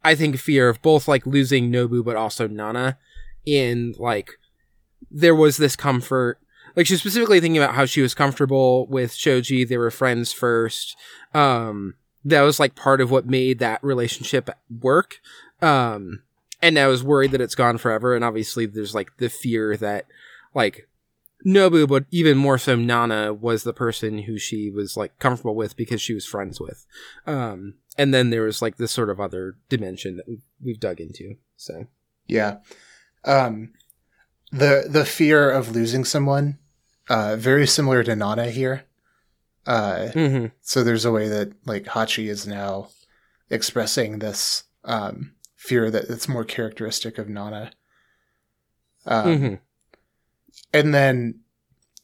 I 0.04 0.16
think, 0.16 0.38
fear 0.38 0.70
of 0.70 0.82
both 0.82 1.08
like 1.08 1.26
losing 1.26 1.72
Nobu, 1.72 2.04
but 2.04 2.16
also 2.16 2.48
Nana, 2.48 2.98
in 3.46 3.94
like, 3.98 4.32
there 5.10 5.36
was 5.36 5.58
this 5.58 5.76
comfort 5.76 6.40
like 6.78 6.86
she's 6.86 7.00
specifically 7.00 7.42
thinking 7.42 7.62
about 7.62 7.74
how 7.74 7.86
she 7.86 8.02
was 8.02 8.14
comfortable 8.14 8.86
with 8.86 9.14
Shoji. 9.14 9.66
They 9.66 9.78
were 9.78 9.90
friends 9.90 10.32
first. 10.32 10.96
Um, 11.34 11.96
that 12.24 12.44
was 12.44 12.60
like 12.60 12.76
part 12.76 13.02
of 13.02 13.10
what 13.10 13.26
made 13.26 13.58
that 13.60 13.84
relationship 13.84 14.50
work. 14.70 15.16
Um, 15.62 16.24
and 16.62 16.78
I 16.78 16.88
was 16.88 17.04
worried 17.04 17.32
that 17.32 17.42
it's 17.42 17.56
gone 17.56 17.78
forever. 17.78 18.16
And 18.16 18.24
obviously, 18.24 18.66
there's 18.66 18.96
like 18.96 19.18
the 19.18 19.30
fear 19.30 19.78
that 19.78 20.06
like 20.54 20.88
Nobu, 21.46 21.88
but 21.88 22.06
even 22.12 22.38
more 22.38 22.58
so 22.58 22.76
Nana 22.76 23.34
was 23.34 23.64
the 23.64 23.74
person 23.74 24.20
who 24.20 24.38
she 24.38 24.70
was 24.70 24.98
like 24.98 25.18
comfortable 25.20 25.56
with 25.56 25.76
because 25.76 26.02
she 26.02 26.14
was 26.14 26.26
friends 26.26 26.60
with. 26.60 26.86
Um, 27.26 27.76
and 27.98 28.14
then 28.14 28.30
there 28.30 28.44
was 28.44 28.62
like 28.62 28.78
this 28.78 28.92
sort 28.92 29.10
of 29.10 29.20
other 29.20 29.56
dimension 29.70 30.18
that 30.18 30.28
we've, 30.28 30.42
we've 30.64 30.80
dug 30.80 31.00
into. 31.00 31.36
So 31.56 31.88
yeah, 32.28 32.58
um, 33.24 33.74
the 34.52 34.86
the 34.90 35.06
fear 35.06 35.50
of 35.50 35.76
losing 35.76 36.06
someone, 36.06 36.58
uh, 37.10 37.36
very 37.36 37.68
similar 37.68 38.04
to 38.04 38.16
Nana 38.16 38.50
here. 38.50 38.84
Uh, 39.66 40.10
mm-hmm. 40.14 40.46
So 40.62 40.84
there's 40.84 41.06
a 41.06 41.12
way 41.12 41.28
that 41.28 41.52
like 41.66 41.86
Hachi 41.86 42.30
is 42.30 42.48
now 42.48 42.90
expressing 43.50 44.20
this 44.20 44.64
um, 44.86 45.34
fear 45.68 45.92
that 45.92 46.06
it's 46.06 46.28
more 46.28 46.46
characteristic 46.46 47.18
of 47.18 47.28
Nana. 47.28 47.72
Um, 49.06 49.26
mm-hmm. 49.26 49.56
And 50.74 50.94
then 50.94 51.42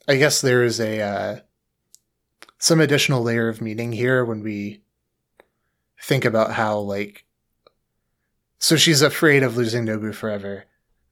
I 0.08 0.18
guess 0.18 0.42
there 0.42 0.64
is 0.64 0.80
a 0.80 1.02
uh, 1.02 1.40
some 2.58 2.80
additional 2.80 3.24
layer 3.24 3.48
of 3.48 3.62
meaning 3.62 3.94
here 3.94 4.26
when 4.26 4.44
we 4.44 4.82
think 6.02 6.26
about 6.26 6.52
how 6.52 6.78
like 6.78 7.26
so 8.60 8.76
she's 8.76 9.02
afraid 9.02 9.44
of 9.44 9.58
losing 9.58 9.86
Nobu 9.86 10.14
forever. 10.14 10.66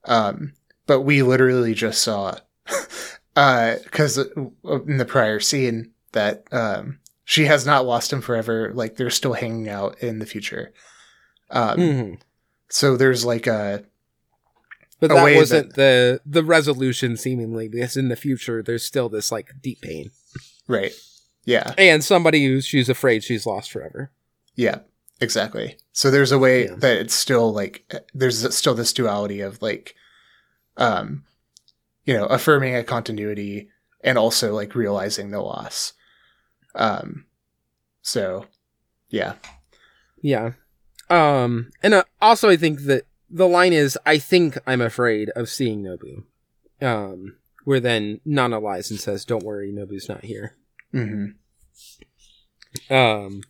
Um, 0.06 0.54
but 0.88 1.02
we 1.02 1.22
literally 1.22 1.74
just 1.74 2.02
saw 2.02 2.36
uh 3.36 3.76
cuz 3.92 4.18
in 4.18 4.98
the 4.98 5.06
prior 5.08 5.40
scene 5.40 5.92
that 6.12 6.44
um, 6.52 7.00
she 7.24 7.46
has 7.46 7.66
not 7.66 7.86
lost 7.86 8.12
him 8.12 8.22
forever. 8.22 8.72
Like 8.74 8.96
they're 8.96 9.10
still 9.10 9.34
hanging 9.34 9.70
out 9.70 10.00
in 10.00 10.20
the 10.20 10.26
future. 10.26 10.74
Um, 11.50 11.80
mm-hmm. 11.80 12.14
So 12.72 12.98
there's 12.98 13.24
like 13.26 13.46
a. 13.46 13.84
But 15.00 15.10
that 15.10 15.36
wasn't 15.36 15.70
that, 15.70 15.76
the 15.76 16.22
the 16.26 16.44
resolution, 16.44 17.18
seemingly, 17.18 17.68
because 17.68 17.98
in 17.98 18.10
the 18.10 18.16
future 18.16 18.64
there's 18.64 18.86
still 18.86 19.10
this 19.10 19.32
like 19.32 19.52
deep 19.62 19.82
pain. 19.82 20.12
Right. 20.68 20.94
Yeah. 21.44 21.74
And 21.78 22.04
somebody 22.04 22.46
who's 22.46 22.66
she's 22.66 22.88
afraid 22.88 23.24
she's 23.24 23.46
lost 23.46 23.72
forever. 23.72 24.12
Yeah. 24.56 24.80
Exactly. 25.20 25.78
So 25.92 26.10
there's 26.10 26.32
a 26.32 26.40
way 26.40 26.66
yeah. 26.66 26.76
that 26.78 26.98
it's 26.98 27.14
still 27.14 27.54
like 27.54 27.86
there's 28.14 28.56
still 28.56 28.74
this 28.74 28.94
duality 28.94 29.42
of 29.42 29.62
like, 29.62 29.96
um, 30.78 31.26
you 32.06 32.16
know, 32.16 32.26
affirming 32.26 32.76
a 32.76 32.84
continuity 32.84 33.70
and 34.04 34.18
also 34.18 34.54
like 34.54 34.74
realizing 34.74 35.30
the 35.30 35.42
loss. 35.42 35.94
Um, 36.74 37.26
so 38.02 38.46
yeah, 39.10 39.34
yeah. 40.22 40.54
Um, 41.12 41.72
and 41.84 41.94
uh, 41.94 42.04
also 42.22 42.50
I 42.50 42.56
think 42.56 42.84
that 42.84 43.04
the 43.30 43.48
line 43.48 43.74
is, 43.74 43.98
"I 44.06 44.18
think 44.18 44.58
I'm 44.66 44.82
afraid 44.82 45.30
of 45.36 45.50
seeing 45.50 45.84
Nobu." 45.84 46.24
Um, 46.82 47.36
where 47.66 47.80
then 47.80 48.22
Nana 48.26 48.60
lies 48.60 48.90
and 48.90 49.00
says, 49.00 49.26
"Don't 49.26 49.44
worry, 49.44 49.72
Nobu's 49.72 50.08
not 50.08 50.24
here." 50.24 50.56
Mm-hmm. 50.94 52.94
Um, 52.94 53.42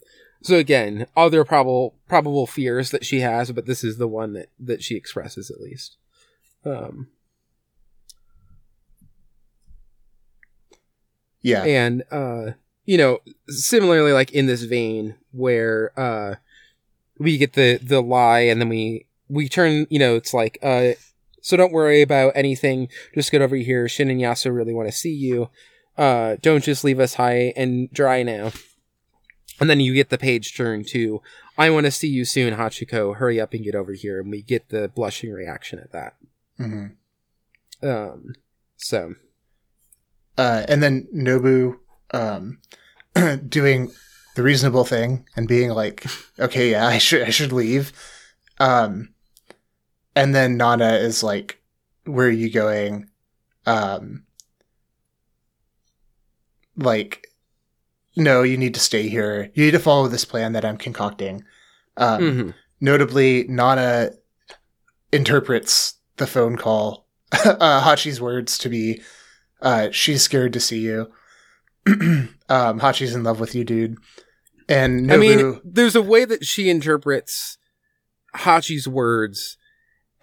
so 0.42 0.56
again, 0.56 1.06
other 1.16 1.46
probable 1.46 1.96
probable 2.08 2.48
fears 2.48 2.90
that 2.90 3.06
she 3.06 3.20
has, 3.20 3.52
but 3.52 3.68
this 3.68 3.84
is 3.84 3.98
the 3.98 4.08
one 4.08 4.34
that 4.34 4.50
that 4.60 4.82
she 4.82 4.96
expresses 4.96 5.52
at 5.52 5.62
least. 5.62 5.98
Um, 6.66 7.10
yeah, 11.42 11.64
and 11.64 12.04
uh, 12.10 12.54
you 12.86 12.98
know, 12.98 13.20
similarly, 13.48 14.14
like 14.14 14.32
in 14.32 14.48
this 14.48 14.64
vein 14.64 15.16
where 15.32 15.92
uh, 15.98 16.36
we 17.22 17.38
get 17.38 17.54
the 17.54 17.78
the 17.78 18.02
lie, 18.02 18.42
and 18.42 18.60
then 18.60 18.70
we 18.70 19.06
we 19.30 19.48
turn, 19.48 19.88
you 19.90 20.00
know, 20.00 20.16
it's 20.16 20.34
like 20.34 20.58
uh, 20.62 20.92
So 21.42 21.58
don't 21.58 21.74
worry 21.74 22.02
about 22.02 22.34
anything. 22.36 22.88
Just 23.16 23.32
get 23.32 23.42
over 23.42 23.56
here. 23.56 23.88
Shin 23.88 24.10
and 24.10 24.22
Yasu 24.22 24.54
really 24.54 24.74
want 24.74 24.88
to 24.88 24.96
see 24.96 25.14
you. 25.14 25.50
Uh, 25.98 26.38
don't 26.42 26.64
just 26.64 26.84
leave 26.84 27.00
us 27.00 27.16
high 27.16 27.54
and 27.56 27.92
dry 27.92 28.24
now. 28.24 28.52
And 29.60 29.70
then 29.70 29.80
you 29.80 29.94
get 29.94 30.10
the 30.10 30.18
page 30.18 30.56
turn 30.56 30.84
to, 30.86 31.22
I 31.58 31.70
want 31.70 31.86
to 31.86 31.92
see 31.92 32.08
you 32.08 32.26
soon, 32.26 32.56
Hachiko. 32.56 33.18
Hurry 33.18 33.40
up 33.40 33.54
and 33.54 33.64
get 33.64 33.76
over 33.76 33.94
here. 33.94 34.20
And 34.20 34.32
we 34.32 34.42
get 34.42 34.70
the 34.70 34.88
blushing 34.88 35.32
reaction 35.32 35.80
at 35.80 35.92
that. 35.92 36.16
Mm-hmm. 36.60 37.88
Um, 37.88 38.34
so. 38.78 39.16
Uh, 40.38 40.64
and 40.68 40.82
then 40.82 41.08
Nobu, 41.14 41.78
um, 42.12 42.60
doing 43.48 43.92
the 44.36 44.44
reasonable 44.44 44.86
thing 44.86 45.26
and 45.36 45.48
being 45.48 45.72
like, 45.72 46.06
okay, 46.40 46.72
yeah, 46.72 46.88
I 46.88 46.98
should, 46.98 47.24
I 47.24 47.30
should 47.30 47.52
leave. 47.52 47.92
Um, 48.60 49.14
and 50.16 50.34
then 50.36 50.58
Nana 50.58 50.94
is 50.94 51.24
like, 51.24 51.62
where 52.06 52.28
are 52.28 52.32
you 52.32 52.50
going? 52.50 53.10
Um, 53.66 54.24
like, 56.76 57.28
no, 58.16 58.44
you 58.44 58.58
need 58.58 58.74
to 58.74 58.80
stay 58.80 59.08
here. 59.08 59.52
You 59.54 59.66
need 59.66 59.72
to 59.72 59.80
follow 59.80 60.08
this 60.08 60.26
plan 60.26 60.54
that 60.54 60.66
I'm 60.66 60.78
concocting. 60.78 61.44
Um, 61.98 62.22
mm-hmm. 62.22 62.50
Notably, 62.80 63.46
Nana 63.48 64.12
interprets 65.12 65.96
the 66.18 66.28
phone 66.28 66.58
call, 66.58 67.06
uh, 67.32 67.82
Hachi's 67.82 68.20
words 68.20 68.58
to 68.60 68.70
be, 68.70 69.02
uh, 69.62 69.90
she's 69.92 70.24
scared 70.24 70.54
to 70.54 70.60
see 70.60 70.80
you. 70.80 71.12
um, 72.50 72.80
Hachi's 72.80 73.16
in 73.16 73.24
love 73.24 73.40
with 73.40 73.56
you, 73.56 73.64
dude. 73.64 73.98
And 74.70 75.10
Nobu, 75.10 75.14
I 75.14 75.18
mean, 75.18 75.62
there's 75.64 75.96
a 75.96 76.02
way 76.02 76.26
that 76.26 76.46
she 76.46 76.70
interprets 76.70 77.58
Hachi's 78.36 78.88
words 78.88 79.58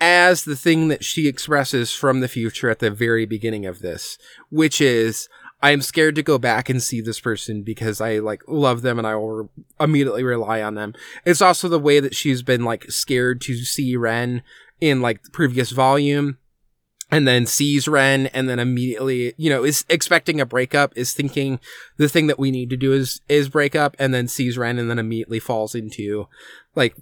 as 0.01 0.45
the 0.45 0.57
thing 0.57 0.89
that 0.89 1.05
she 1.05 1.27
expresses 1.27 1.93
from 1.93 2.21
the 2.21 2.29
future 2.29 2.71
at 2.71 2.79
the 2.79 2.91
very 2.91 3.27
beginning 3.27 3.67
of 3.67 3.81
this, 3.81 4.17
which 4.51 4.81
is, 4.81 5.29
I 5.61 5.73
am 5.73 5.83
scared 5.83 6.15
to 6.15 6.23
go 6.23 6.39
back 6.39 6.71
and 6.71 6.81
see 6.81 7.01
this 7.01 7.19
person 7.19 7.63
because 7.63 8.01
I 8.01 8.19
like 8.19 8.43
love 8.47 8.83
them 8.83 8.99
and 8.99 9.07
I 9.07 9.17
will 9.17 9.51
immediately 9.81 10.23
rely 10.23 10.63
on 10.63 10.75
them. 10.75 10.95
It's 11.25 11.43
also 11.43 11.69
the 11.69 11.81
way 11.81 11.99
that 11.99 12.15
she's 12.15 12.43
been 12.43 12.65
like 12.65 12.91
scared 12.91 13.41
to 13.43 13.57
see 13.57 13.97
Ren 13.97 14.43
in 14.81 15.03
like 15.03 15.25
the 15.25 15.31
previous 15.31 15.73
volume 15.73 16.39
and 17.11 17.27
then 17.27 17.47
sees 17.47 17.89
Ren 17.89 18.27
and 18.29 18.49
then 18.49 18.59
immediately, 18.59 19.35
you 19.37 19.49
know, 19.49 19.65
is 19.65 19.85
expecting 19.89 20.41
a 20.41 20.47
breakup, 20.47 20.93
is 20.97 21.13
thinking 21.13 21.59
the 21.97 22.09
thing 22.09 22.27
that 22.27 22.39
we 22.39 22.51
need 22.51 22.71
to 22.71 22.77
do 22.77 22.93
is, 22.93 23.21
is 23.29 23.49
break 23.49 23.75
up 23.75 23.97
and 23.99 24.13
then 24.13 24.29
sees 24.29 24.59
Ren 24.59 24.79
and 24.79 24.91
then 24.91 24.99
immediately 24.99 25.41
falls 25.41 25.75
into 25.75 26.29
like 26.75 26.95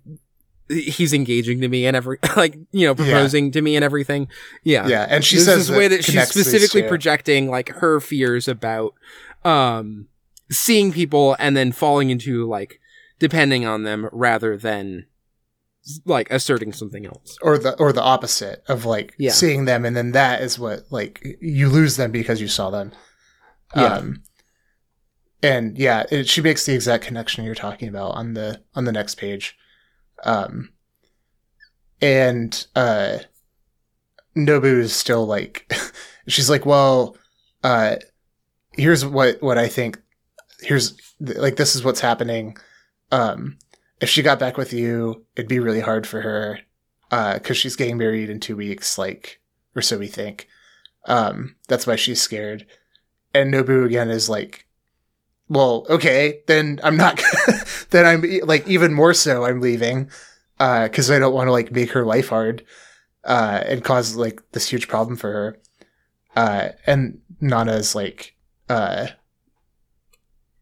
he's 0.68 1.12
engaging 1.12 1.60
to 1.60 1.68
me 1.68 1.86
and 1.86 1.96
every 1.96 2.18
like 2.36 2.58
you 2.72 2.86
know 2.86 2.94
proposing 2.94 3.46
yeah. 3.46 3.52
to 3.52 3.62
me 3.62 3.76
and 3.76 3.84
everything. 3.84 4.28
Yeah. 4.62 4.86
Yeah 4.86 5.06
and 5.08 5.24
she 5.24 5.36
There's 5.36 5.46
says 5.46 5.68
this 5.68 5.76
way 5.76 5.88
that 5.88 6.04
she's 6.04 6.28
specifically 6.28 6.82
projecting 6.82 7.50
like 7.50 7.68
her 7.70 8.00
fears 8.00 8.48
about 8.48 8.94
um 9.44 10.08
seeing 10.50 10.92
people 10.92 11.36
and 11.38 11.56
then 11.56 11.72
falling 11.72 12.10
into 12.10 12.46
like 12.46 12.80
depending 13.18 13.64
on 13.66 13.82
them 13.82 14.08
rather 14.12 14.56
than 14.56 15.06
like 16.04 16.30
asserting 16.30 16.72
something 16.72 17.06
else 17.06 17.38
or 17.42 17.58
the 17.58 17.78
or 17.78 17.92
the 17.92 18.02
opposite 18.02 18.62
of 18.68 18.84
like 18.84 19.14
yeah. 19.18 19.30
seeing 19.30 19.66
them 19.66 19.84
and 19.84 19.96
then 19.96 20.12
that 20.12 20.42
is 20.42 20.58
what 20.58 20.80
like 20.90 21.38
you 21.40 21.68
lose 21.68 21.96
them 21.96 22.10
because 22.10 22.40
you 22.40 22.48
saw 22.48 22.70
them 22.70 22.90
yeah. 23.76 23.84
um 23.84 24.22
and 25.42 25.78
yeah 25.78 26.04
it, 26.10 26.28
she 26.28 26.40
makes 26.40 26.66
the 26.66 26.74
exact 26.74 27.04
connection 27.04 27.44
you're 27.44 27.54
talking 27.54 27.88
about 27.88 28.12
on 28.12 28.34
the 28.34 28.60
on 28.74 28.84
the 28.84 28.92
next 28.92 29.14
page 29.14 29.56
um, 30.24 30.70
and 32.00 32.66
uh, 32.74 33.18
Nobu 34.36 34.80
is 34.80 34.94
still 34.94 35.26
like, 35.26 35.72
she's 36.28 36.50
like, 36.50 36.66
well, 36.66 37.16
uh, 37.62 37.96
here's 38.72 39.04
what 39.04 39.42
what 39.42 39.58
I 39.58 39.68
think. 39.68 40.00
Here's 40.60 40.96
like 41.20 41.56
this 41.56 41.74
is 41.76 41.84
what's 41.84 42.00
happening. 42.00 42.56
Um, 43.12 43.58
if 44.00 44.08
she 44.08 44.22
got 44.22 44.38
back 44.38 44.56
with 44.56 44.72
you, 44.72 45.24
it'd 45.36 45.48
be 45.48 45.58
really 45.58 45.80
hard 45.80 46.06
for 46.06 46.20
her 46.20 46.60
because 47.08 47.50
uh, 47.50 47.54
she's 47.54 47.76
getting 47.76 47.98
married 47.98 48.30
in 48.30 48.40
two 48.40 48.56
weeks, 48.56 48.98
like 48.98 49.40
or 49.74 49.82
so 49.82 49.98
we 49.98 50.06
think. 50.06 50.48
Um, 51.06 51.56
that's 51.68 51.86
why 51.86 51.96
she's 51.96 52.20
scared. 52.20 52.66
And 53.34 53.52
Nobu 53.52 53.84
again 53.84 54.10
is 54.10 54.28
like, 54.28 54.66
well, 55.48 55.86
okay, 55.88 56.40
then 56.46 56.80
I'm 56.82 56.96
not, 56.96 57.22
then 57.90 58.04
I'm 58.06 58.24
like 58.46 58.66
even 58.66 58.92
more 58.92 59.14
so 59.14 59.44
I'm 59.44 59.60
leaving, 59.60 60.10
uh, 60.58 60.88
cause 60.92 61.10
I 61.10 61.18
don't 61.18 61.34
want 61.34 61.48
to 61.48 61.52
like 61.52 61.70
make 61.70 61.92
her 61.92 62.04
life 62.04 62.30
hard, 62.30 62.64
uh, 63.24 63.62
and 63.66 63.84
cause 63.84 64.16
like 64.16 64.40
this 64.52 64.68
huge 64.68 64.88
problem 64.88 65.16
for 65.16 65.32
her. 65.32 65.58
Uh, 66.34 66.68
and 66.86 67.20
Nana's 67.40 67.94
like, 67.94 68.34
uh, 68.68 69.06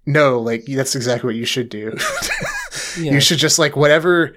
no, 0.04 0.40
like 0.40 0.66
that's 0.66 0.94
exactly 0.94 1.28
what 1.28 1.36
you 1.36 1.46
should 1.46 1.70
do. 1.70 1.96
yeah. 2.98 3.12
You 3.12 3.20
should 3.20 3.38
just 3.38 3.58
like 3.58 3.76
whatever 3.76 4.36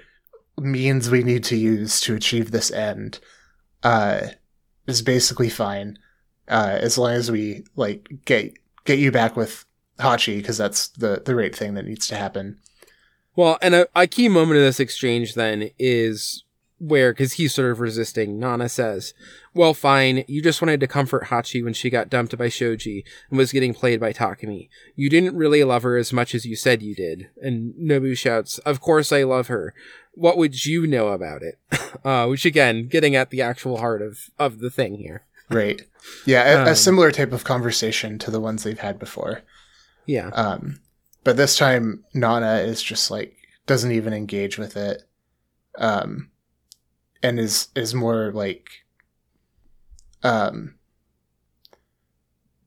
means 0.58 1.10
we 1.10 1.22
need 1.22 1.44
to 1.44 1.56
use 1.56 2.00
to 2.02 2.14
achieve 2.14 2.50
this 2.50 2.70
end, 2.70 3.20
uh, 3.82 4.28
is 4.86 5.02
basically 5.02 5.48
fine. 5.48 5.98
Uh, 6.48 6.78
as 6.80 6.96
long 6.96 7.12
as 7.12 7.30
we 7.30 7.64
like 7.76 8.08
get 8.24 8.54
get 8.84 8.98
you 8.98 9.12
back 9.12 9.36
with 9.36 9.66
Hachi 9.98 10.36
because 10.36 10.56
that's 10.56 10.88
the 10.88 11.22
the 11.24 11.34
right 11.34 11.54
thing 11.54 11.74
that 11.74 11.84
needs 11.84 12.06
to 12.08 12.16
happen. 12.16 12.58
Well, 13.36 13.58
and 13.62 13.74
a, 13.74 13.88
a 13.94 14.06
key 14.06 14.28
moment 14.28 14.58
of 14.58 14.64
this 14.64 14.80
exchange 14.80 15.34
then 15.34 15.70
is 15.78 16.42
where, 16.78 17.12
because 17.12 17.34
he's 17.34 17.54
sort 17.54 17.70
of 17.70 17.80
resisting, 17.80 18.38
Nana 18.38 18.68
says, 18.68 19.14
Well, 19.54 19.74
fine, 19.74 20.24
you 20.28 20.42
just 20.42 20.62
wanted 20.62 20.80
to 20.80 20.86
comfort 20.86 21.24
Hachi 21.24 21.62
when 21.62 21.72
she 21.72 21.90
got 21.90 22.10
dumped 22.10 22.36
by 22.38 22.48
Shoji 22.48 23.04
and 23.30 23.38
was 23.38 23.52
getting 23.52 23.74
played 23.74 24.00
by 24.00 24.12
Takumi. 24.12 24.68
You 24.94 25.10
didn't 25.10 25.36
really 25.36 25.64
love 25.64 25.82
her 25.82 25.96
as 25.96 26.12
much 26.12 26.34
as 26.34 26.44
you 26.44 26.56
said 26.56 26.82
you 26.82 26.94
did. 26.94 27.28
And 27.40 27.74
Nobu 27.74 28.16
shouts, 28.16 28.58
Of 28.58 28.80
course 28.80 29.12
I 29.12 29.24
love 29.24 29.48
her. 29.48 29.74
What 30.12 30.36
would 30.36 30.64
you 30.64 30.86
know 30.86 31.08
about 31.08 31.42
it? 31.42 31.58
uh, 32.04 32.26
which 32.26 32.44
again, 32.44 32.86
getting 32.88 33.16
at 33.16 33.30
the 33.30 33.42
actual 33.42 33.78
heart 33.78 34.02
of, 34.02 34.30
of 34.38 34.60
the 34.60 34.70
thing 34.70 34.94
here. 34.94 35.22
Right. 35.50 35.82
Yeah, 36.26 36.44
a, 36.44 36.62
um, 36.62 36.68
a 36.68 36.76
similar 36.76 37.10
type 37.10 37.32
of 37.32 37.44
conversation 37.44 38.18
to 38.20 38.30
the 38.30 38.40
ones 38.40 38.62
they've 38.62 38.78
had 38.78 38.98
before. 38.98 39.42
Yeah. 40.06 40.28
Um, 40.28 40.80
but 41.24 41.36
this 41.36 41.56
time 41.56 42.04
Nana 42.14 42.56
is 42.56 42.82
just 42.82 43.10
like 43.10 43.34
doesn't 43.66 43.92
even 43.92 44.12
engage 44.12 44.58
with 44.58 44.76
it, 44.76 45.02
um, 45.78 46.30
and 47.22 47.38
is 47.38 47.68
is 47.74 47.94
more 47.94 48.32
like, 48.32 48.68
um, 50.22 50.74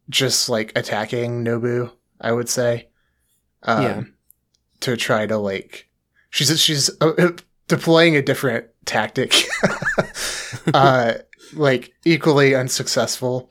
just 0.09 0.49
like 0.49 0.71
attacking 0.77 1.43
Nobu. 1.43 1.91
I 2.19 2.31
would 2.31 2.49
say, 2.49 2.89
um, 3.63 3.83
yeah. 3.83 4.03
to 4.81 4.95
try 4.95 5.25
to 5.25 5.37
like, 5.37 5.89
she's 6.29 6.59
she's 6.59 6.89
uh, 7.01 7.31
deploying 7.67 8.15
a 8.15 8.21
different 8.21 8.67
tactic, 8.85 9.33
uh, 10.73 11.13
like 11.53 11.93
equally 12.05 12.53
unsuccessful, 12.53 13.49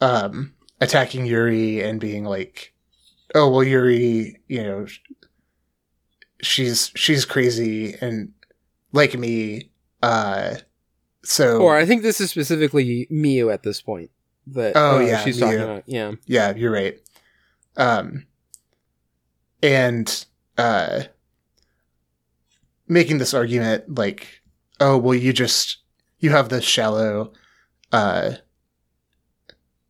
um, 0.00 0.54
attacking 0.80 1.26
Yuri 1.26 1.82
and 1.82 2.00
being 2.00 2.24
like 2.24 2.74
oh 3.34 3.48
well 3.48 3.64
yuri 3.64 4.40
you 4.48 4.62
know 4.62 4.86
she's 6.40 6.90
she's 6.94 7.24
crazy 7.24 7.94
and 8.00 8.32
like 8.92 9.18
me 9.18 9.70
uh 10.04 10.56
so 11.22 11.60
or 11.60 11.76
i 11.76 11.86
think 11.86 12.02
this 12.02 12.20
is 12.20 12.30
specifically 12.30 13.06
miu 13.10 13.52
at 13.52 13.62
this 13.62 13.80
point 13.80 14.10
that 14.46 14.72
oh 14.76 14.98
uh, 14.98 15.00
yeah 15.00 15.24
she's 15.24 15.38
miu. 15.38 15.40
talking 15.40 15.60
about 15.60 15.82
yeah 15.86 16.12
yeah 16.26 16.54
you're 16.54 16.72
right 16.72 16.98
um 17.76 18.26
and 19.62 20.26
uh 20.58 21.02
making 22.86 23.18
this 23.18 23.32
argument 23.34 23.98
like 23.98 24.42
oh 24.80 24.98
well 24.98 25.14
you 25.14 25.32
just 25.32 25.78
you 26.18 26.30
have 26.30 26.48
this 26.48 26.64
shallow 26.64 27.32
uh 27.92 28.32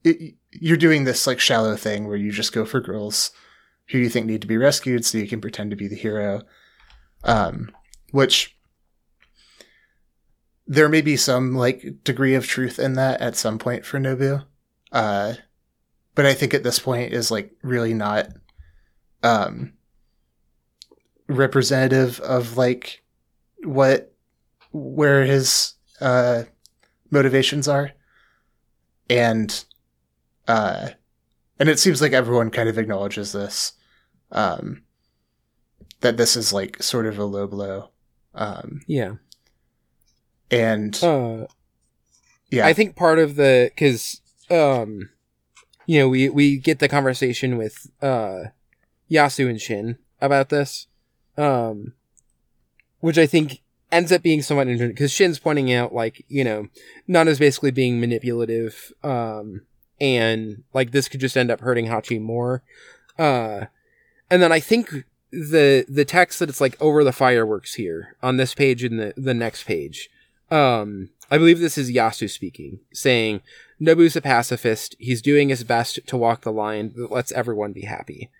it, 0.04 0.34
you're 0.52 0.76
doing 0.76 1.04
this 1.04 1.26
like 1.26 1.40
shallow 1.40 1.76
thing 1.76 2.06
where 2.06 2.16
you 2.16 2.30
just 2.30 2.52
go 2.52 2.64
for 2.64 2.80
girls 2.80 3.32
who 3.88 3.98
you 3.98 4.08
think 4.08 4.26
need 4.26 4.40
to 4.40 4.46
be 4.46 4.56
rescued 4.56 5.04
so 5.04 5.18
you 5.18 5.28
can 5.28 5.40
pretend 5.40 5.70
to 5.70 5.76
be 5.76 5.88
the 5.88 5.96
hero. 5.96 6.42
Um, 7.24 7.70
which 8.10 8.56
there 10.66 10.88
may 10.88 11.00
be 11.00 11.16
some 11.16 11.54
like 11.54 12.02
degree 12.04 12.34
of 12.34 12.46
truth 12.46 12.78
in 12.78 12.94
that 12.94 13.20
at 13.20 13.36
some 13.36 13.58
point 13.58 13.84
for 13.84 13.98
Nobu. 13.98 14.44
Uh, 14.92 15.34
but 16.14 16.26
I 16.26 16.34
think 16.34 16.54
at 16.54 16.62
this 16.62 16.78
point 16.78 17.12
is 17.12 17.30
like 17.30 17.52
really 17.62 17.94
not 17.94 18.28
um, 19.22 19.72
representative 21.28 22.20
of 22.20 22.56
like 22.56 23.02
what 23.62 24.12
where 24.72 25.24
his 25.24 25.74
uh, 26.00 26.44
motivations 27.10 27.68
are. 27.68 27.92
And 29.10 29.64
uh, 30.48 30.90
and 31.58 31.68
it 31.68 31.78
seems 31.78 32.00
like 32.00 32.12
everyone 32.12 32.50
kind 32.50 32.68
of 32.68 32.78
acknowledges 32.78 33.32
this 33.32 33.72
um 34.32 34.82
that 36.00 36.16
this 36.16 36.36
is 36.36 36.52
like 36.52 36.82
sort 36.82 37.06
of 37.06 37.18
a 37.18 37.24
low 37.24 37.46
blow 37.46 37.90
um 38.34 38.80
yeah 38.86 39.12
and 40.54 41.04
uh 41.04 41.46
yeah. 42.50 42.66
I 42.66 42.72
think 42.72 42.94
part 42.94 43.18
of 43.18 43.36
the 43.36 43.70
because 43.74 44.20
um, 44.50 45.10
you 45.86 45.98
know, 45.98 46.08
we 46.08 46.28
we 46.28 46.58
get 46.58 46.78
the 46.78 46.88
conversation 46.88 47.56
with 47.56 47.90
uh, 48.00 48.44
Yasu 49.10 49.48
and 49.48 49.60
Shin 49.60 49.98
about 50.20 50.48
this, 50.48 50.86
um, 51.36 51.94
which 53.00 53.18
I 53.18 53.26
think 53.26 53.60
ends 53.92 54.12
up 54.12 54.22
being 54.22 54.42
somewhat 54.42 54.68
interesting 54.68 54.94
because 54.94 55.12
Shin's 55.12 55.38
pointing 55.38 55.72
out 55.72 55.94
like 55.94 56.24
you 56.28 56.44
know, 56.44 56.68
Nana's 57.06 57.38
basically 57.38 57.70
being 57.70 58.00
manipulative, 58.00 58.92
um, 59.02 59.62
and 60.00 60.62
like 60.72 60.92
this 60.92 61.08
could 61.08 61.20
just 61.20 61.36
end 61.36 61.50
up 61.50 61.60
hurting 61.60 61.86
Hachi 61.86 62.20
more, 62.20 62.62
uh, 63.18 63.66
and 64.30 64.42
then 64.42 64.52
I 64.52 64.60
think 64.60 65.04
the 65.32 65.84
the 65.88 66.04
text 66.04 66.38
that 66.38 66.48
it's 66.48 66.60
like 66.60 66.80
over 66.80 67.02
the 67.02 67.12
fireworks 67.12 67.74
here 67.74 68.16
on 68.22 68.36
this 68.36 68.54
page 68.54 68.84
and 68.84 69.00
the 69.00 69.12
the 69.16 69.34
next 69.34 69.64
page 69.64 70.08
um 70.50 71.10
I 71.30 71.38
believe 71.38 71.58
this 71.58 71.78
is 71.78 71.90
Yasu 71.90 72.28
speaking, 72.30 72.80
saying, 72.92 73.40
Nobu's 73.80 74.14
a 74.14 74.20
pacifist. 74.20 74.94
He's 74.98 75.22
doing 75.22 75.48
his 75.48 75.64
best 75.64 75.98
to 76.06 76.16
walk 76.16 76.42
the 76.42 76.52
line 76.52 76.92
that 76.96 77.10
lets 77.10 77.32
everyone 77.32 77.72
be 77.72 77.86
happy. 77.86 78.30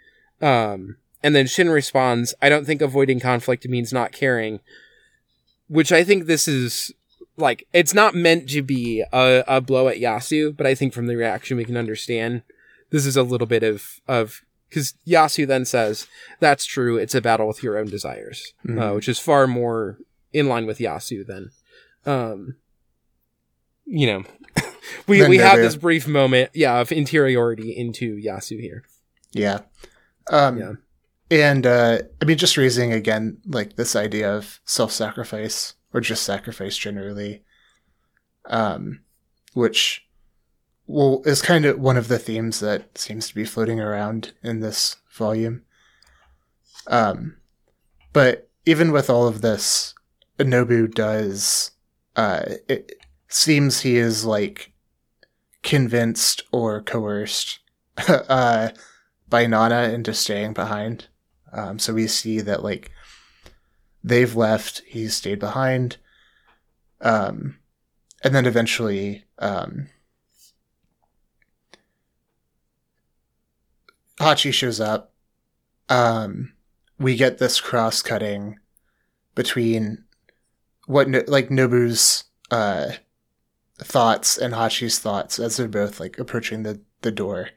Um, 0.41 0.97
and 1.23 1.35
then 1.35 1.47
Shin 1.47 1.71
responds, 1.71 2.35
I 2.43 2.49
don't 2.49 2.67
think 2.67 2.83
avoiding 2.83 3.21
conflict 3.21 3.67
means 3.67 3.93
not 3.93 4.13
caring, 4.13 4.61
which 5.69 5.93
I 5.93 6.05
think 6.05 6.27
this 6.27 6.47
is 6.47 6.93
like, 7.37 7.67
it's 7.73 7.95
not 7.95 8.15
meant 8.15 8.51
to 8.51 8.63
be 8.63 9.03
a, 9.13 9.43
a 9.49 9.61
blow 9.61 9.89
at 9.89 9.97
Yasu, 9.97 10.55
but 10.57 10.67
I 10.67 10.75
think 10.75 10.93
from 10.93 11.07
the 11.07 11.17
reaction 11.17 11.57
we 11.57 11.65
can 11.65 11.77
understand 11.77 12.43
this 12.91 13.07
is 13.07 13.17
a 13.17 13.23
little 13.23 13.47
bit 13.47 13.63
of, 13.63 14.01
of, 14.07 14.43
because 14.69 14.95
Yasu 15.07 15.47
then 15.47 15.65
says, 15.65 16.07
that's 16.39 16.67
true. 16.67 16.97
It's 16.97 17.15
a 17.15 17.23
battle 17.23 17.49
with 17.49 17.63
your 17.63 17.79
own 17.79 17.87
desires, 17.87 18.53
mm-hmm. 18.65 18.79
uh, 18.79 18.93
which 18.93 19.09
is 19.09 19.19
far 19.19 19.47
more 19.47 19.99
in 20.33 20.49
line 20.49 20.67
with 20.67 20.79
Yasu 20.79 21.27
than, 21.27 21.51
um, 22.07 22.57
you 23.85 24.07
know, 24.07 24.25
we 25.07 25.27
we 25.27 25.39
have 25.39 25.59
this 25.59 25.77
brief 25.77 26.07
moment, 26.07 26.51
yeah, 26.55 26.81
of 26.81 26.93
interiority 26.93 27.77
into 27.77 28.17
Yasu 28.17 28.61
here. 28.61 28.85
Yeah, 29.33 29.61
um, 30.31 30.59
yeah, 30.59 30.73
and 31.31 31.67
uh, 31.67 31.99
I 32.21 32.25
mean, 32.25 32.39
just 32.39 32.57
raising 32.57 32.93
again 32.93 33.39
like 33.47 33.77
this 33.77 33.97
idea 33.97 34.35
of 34.35 34.61
self-sacrifice 34.65 35.75
or 35.93 36.01
just 36.01 36.23
sacrifice 36.23 36.77
generally, 36.77 37.45
um, 38.47 39.01
which 39.53 40.07
well 40.87 41.23
is 41.25 41.43
kind 41.43 41.65
of 41.65 41.79
one 41.79 41.97
of 41.97 42.09
the 42.09 42.19
themes 42.19 42.61
that 42.61 42.97
seems 42.99 43.29
to 43.29 43.35
be 43.35 43.45
floating 43.45 43.81
around 43.81 44.33
in 44.43 44.61
this 44.61 44.97
volume. 45.13 45.63
Um, 46.87 47.37
but 48.13 48.51
even 48.67 48.93
with 48.93 49.09
all 49.09 49.27
of 49.27 49.41
this, 49.41 49.95
Nobu 50.39 50.93
does 50.93 51.71
uh, 52.17 52.43
it, 52.69 52.93
seems 53.29 53.81
he 53.81 53.97
is 53.97 54.25
like 54.25 54.73
convinced 55.63 56.43
or 56.53 56.81
coerced 56.83 57.59
uh, 58.09 58.69
by 59.29 59.47
Nana 59.47 59.93
into 59.93 60.15
staying 60.15 60.53
behind. 60.53 61.09
Um, 61.53 61.79
so 61.81 61.95
we 61.95 62.07
see 62.07 62.41
that 62.41 62.63
like 62.63 62.93
they've 64.05 64.37
left, 64.37 64.83
he's 64.87 65.17
stayed 65.17 65.41
behind. 65.41 65.97
Um, 67.01 67.59
and 68.23 68.35
then 68.35 68.47
eventually, 68.47 69.25
um, 69.39 69.89
Hachi 74.21 74.53
shows 74.53 74.81
up. 74.81 75.13
Um, 75.89 76.53
we 76.99 77.17
get 77.17 77.39
this 77.39 77.61
cross 77.61 78.01
cutting 78.01 78.59
between 79.35 80.04
what 80.87 81.09
like 81.29 81.49
Nobu's 81.49 82.25
uh, 82.51 82.93
thoughts 83.79 84.37
and 84.37 84.55
Hachi's 84.55 84.99
thoughts 84.99 85.39
as 85.39 85.57
they're 85.57 85.69
both 85.69 86.01
like 86.01 86.19
approaching 86.19 86.63
the 86.63 86.81
the 87.03 87.13
door. 87.13 87.51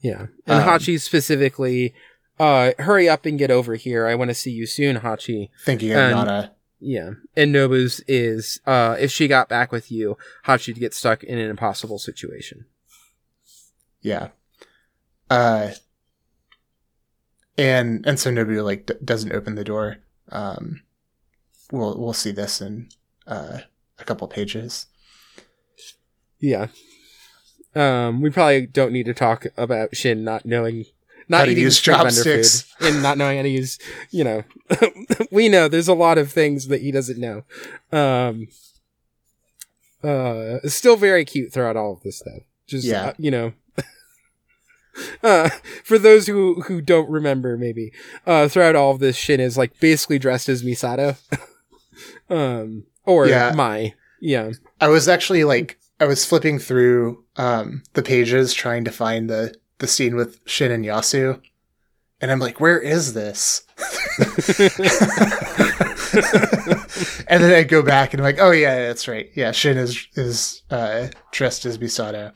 Yeah, 0.00 0.26
and 0.46 0.62
um, 0.62 0.68
Hachi 0.68 1.00
specifically, 1.00 1.94
uh, 2.38 2.72
hurry 2.78 3.08
up 3.08 3.24
and 3.24 3.38
get 3.38 3.50
over 3.50 3.76
here. 3.76 4.06
I 4.06 4.14
want 4.14 4.30
to 4.30 4.34
see 4.34 4.50
you 4.50 4.66
soon, 4.66 4.96
Hachi. 4.96 5.50
Thinking 5.64 5.92
of 5.92 5.96
Nana. 5.96 6.52
Yeah, 6.80 7.12
and 7.36 7.54
Nobu's 7.54 8.02
is 8.08 8.60
uh, 8.66 8.96
if 8.98 9.12
she 9.12 9.28
got 9.28 9.48
back 9.48 9.70
with 9.70 9.92
you, 9.92 10.16
Hachi'd 10.46 10.80
get 10.80 10.94
stuck 10.94 11.22
in 11.22 11.38
an 11.38 11.48
impossible 11.48 11.98
situation. 11.98 12.64
Yeah. 14.00 14.28
Uh, 15.30 15.70
and 17.56 18.04
and 18.06 18.18
so 18.18 18.30
Nobu 18.30 18.64
like 18.64 18.86
d- 18.86 18.94
doesn't 19.04 19.32
open 19.32 19.54
the 19.54 19.64
door. 19.64 19.98
Um, 20.30 20.82
we'll 21.72 21.98
we'll 21.98 22.12
see 22.12 22.30
this 22.30 22.60
in 22.60 22.88
uh, 23.26 23.58
a 23.98 24.04
couple 24.04 24.28
pages. 24.28 24.86
Yeah. 26.38 26.68
Um, 27.74 28.20
we 28.20 28.30
probably 28.30 28.66
don't 28.66 28.92
need 28.92 29.06
to 29.06 29.14
talk 29.14 29.46
about 29.56 29.96
Shin 29.96 30.22
not 30.24 30.44
knowing 30.44 30.84
not 31.28 31.38
how 31.38 31.44
to 31.46 31.54
use 31.54 31.80
chopsticks 31.80 32.66
and 32.80 33.02
not 33.02 33.16
knowing 33.16 33.38
how 33.38 33.42
to 33.42 33.48
use. 33.48 33.78
You 34.10 34.24
know, 34.24 34.44
we 35.30 35.48
know 35.48 35.68
there's 35.68 35.88
a 35.88 35.94
lot 35.94 36.18
of 36.18 36.30
things 36.30 36.68
that 36.68 36.82
he 36.82 36.92
doesn't 36.92 37.18
know. 37.18 37.44
Um, 37.90 38.48
uh, 40.04 40.58
still 40.64 40.96
very 40.96 41.24
cute 41.24 41.52
throughout 41.52 41.76
all 41.76 41.94
of 41.94 42.02
this 42.02 42.18
stuff. 42.18 42.42
Just 42.66 42.86
yeah, 42.86 43.06
uh, 43.06 43.12
you 43.18 43.30
know. 43.30 43.52
Uh, 45.22 45.48
for 45.84 45.98
those 45.98 46.26
who 46.26 46.60
who 46.66 46.82
don't 46.82 47.08
remember, 47.08 47.56
maybe 47.56 47.90
uh, 48.26 48.46
throughout 48.46 48.76
all 48.76 48.90
of 48.90 48.98
this, 48.98 49.16
Shin 49.16 49.40
is 49.40 49.56
like 49.56 49.80
basically 49.80 50.18
dressed 50.18 50.50
as 50.50 50.62
Misato, 50.62 51.16
um, 52.32 52.84
or 53.04 53.28
yeah. 53.28 53.52
Mai. 53.54 53.94
Yeah, 54.20 54.52
I 54.80 54.88
was 54.88 55.08
actually 55.08 55.44
like 55.44 55.78
I 55.98 56.06
was 56.06 56.24
flipping 56.24 56.58
through 56.58 57.24
um, 57.36 57.82
the 57.94 58.02
pages 58.02 58.54
trying 58.54 58.84
to 58.84 58.90
find 58.92 59.28
the 59.28 59.54
the 59.78 59.86
scene 59.86 60.16
with 60.16 60.38
Shin 60.46 60.70
and 60.70 60.84
Yasu, 60.84 61.40
and 62.20 62.30
I'm 62.30 62.38
like, 62.38 62.60
where 62.60 62.78
is 62.78 63.14
this? 63.14 63.66
and 67.28 67.42
then 67.42 67.52
I 67.52 67.64
go 67.64 67.82
back 67.82 68.12
and 68.12 68.20
I'm 68.20 68.24
like, 68.24 68.38
oh 68.38 68.52
yeah, 68.52 68.86
that's 68.86 69.08
right. 69.08 69.28
Yeah, 69.34 69.50
Shin 69.50 69.76
is 69.76 70.06
is 70.14 70.62
uh, 70.70 71.08
dressed 71.32 71.66
as 71.66 71.78
Misato. 71.78 72.32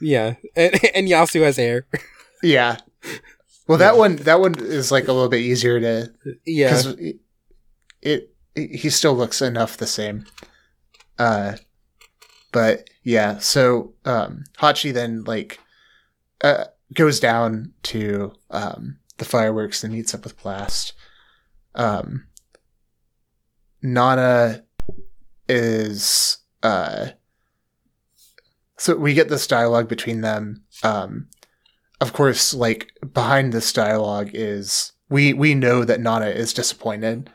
Yeah, 0.00 0.34
and, 0.56 0.74
and 0.94 1.08
Yasu 1.08 1.42
has 1.42 1.56
hair. 1.56 1.86
yeah. 2.42 2.76
Well, 3.66 3.78
that 3.78 3.94
yeah. 3.94 3.98
one 3.98 4.16
that 4.16 4.40
one 4.40 4.54
is 4.58 4.92
like 4.92 5.08
a 5.08 5.12
little 5.12 5.30
bit 5.30 5.40
easier 5.40 5.80
to 5.80 6.12
yeah. 6.44 6.82
It 8.02 8.35
he 8.56 8.90
still 8.90 9.14
looks 9.14 9.42
enough 9.42 9.76
the 9.76 9.86
same. 9.86 10.24
Uh, 11.18 11.56
but 12.52 12.88
yeah, 13.02 13.38
so 13.38 13.94
um, 14.04 14.44
Hachi 14.58 14.92
then 14.92 15.24
like 15.24 15.60
uh, 16.42 16.64
goes 16.94 17.20
down 17.20 17.72
to 17.84 18.32
um, 18.50 18.98
the 19.18 19.24
fireworks 19.24 19.84
and 19.84 19.92
meets 19.92 20.14
up 20.14 20.24
with 20.24 20.40
Blast. 20.42 20.94
Um, 21.74 22.26
Nana 23.82 24.64
is 25.48 26.38
uh, 26.62 27.08
so 28.78 28.96
we 28.96 29.14
get 29.14 29.28
this 29.28 29.46
dialogue 29.46 29.88
between 29.88 30.20
them. 30.20 30.64
Um, 30.82 31.28
of 32.00 32.12
course, 32.12 32.52
like 32.52 32.92
behind 33.12 33.52
this 33.52 33.72
dialogue 33.72 34.30
is 34.32 34.92
we 35.08 35.32
we 35.32 35.54
know 35.54 35.84
that 35.84 36.00
Nana 36.00 36.26
is 36.26 36.52
disappointed 36.52 37.30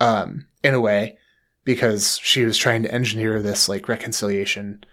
um, 0.00 0.46
in 0.62 0.74
a 0.74 0.80
way 0.80 1.18
because 1.64 2.18
she 2.22 2.44
was 2.44 2.56
trying 2.56 2.82
to 2.82 2.92
engineer 2.92 3.42
this 3.42 3.68
like 3.68 3.88
reconciliation 3.88 4.84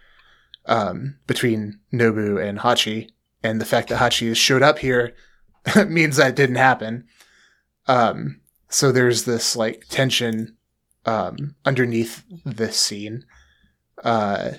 um, 0.66 1.18
between 1.28 1.80
Nobu 1.94 2.44
and 2.44 2.60
Hachi, 2.60 3.10
and 3.44 3.62
the 3.62 3.66
fact 3.66 3.90
that 3.90 4.00
Hachi 4.00 4.36
showed 4.36 4.64
up 4.64 4.80
here 4.80 5.16
means 5.88 6.18
that 6.18 6.36
didn't 6.36 6.56
happen. 6.56 7.06
Um, 7.88 8.42
so 8.70 8.92
there's 8.92 9.24
this 9.24 9.56
like 9.56 9.86
tension 9.90 10.58
um, 11.06 11.56
underneath 11.66 12.24
this 12.44 12.80
scene. 12.80 13.26
Uh, 14.04 14.52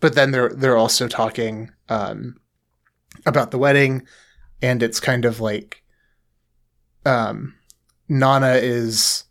but 0.00 0.14
then 0.14 0.32
they're 0.32 0.50
they're 0.50 0.76
also 0.76 1.08
talking 1.08 1.70
um, 1.88 2.36
about 3.24 3.50
the 3.50 3.58
wedding, 3.58 4.06
and 4.60 4.82
it's 4.82 5.00
kind 5.00 5.24
of 5.24 5.40
like 5.40 5.82
um, 7.06 7.54
Nana 8.08 8.54
is 8.54 9.24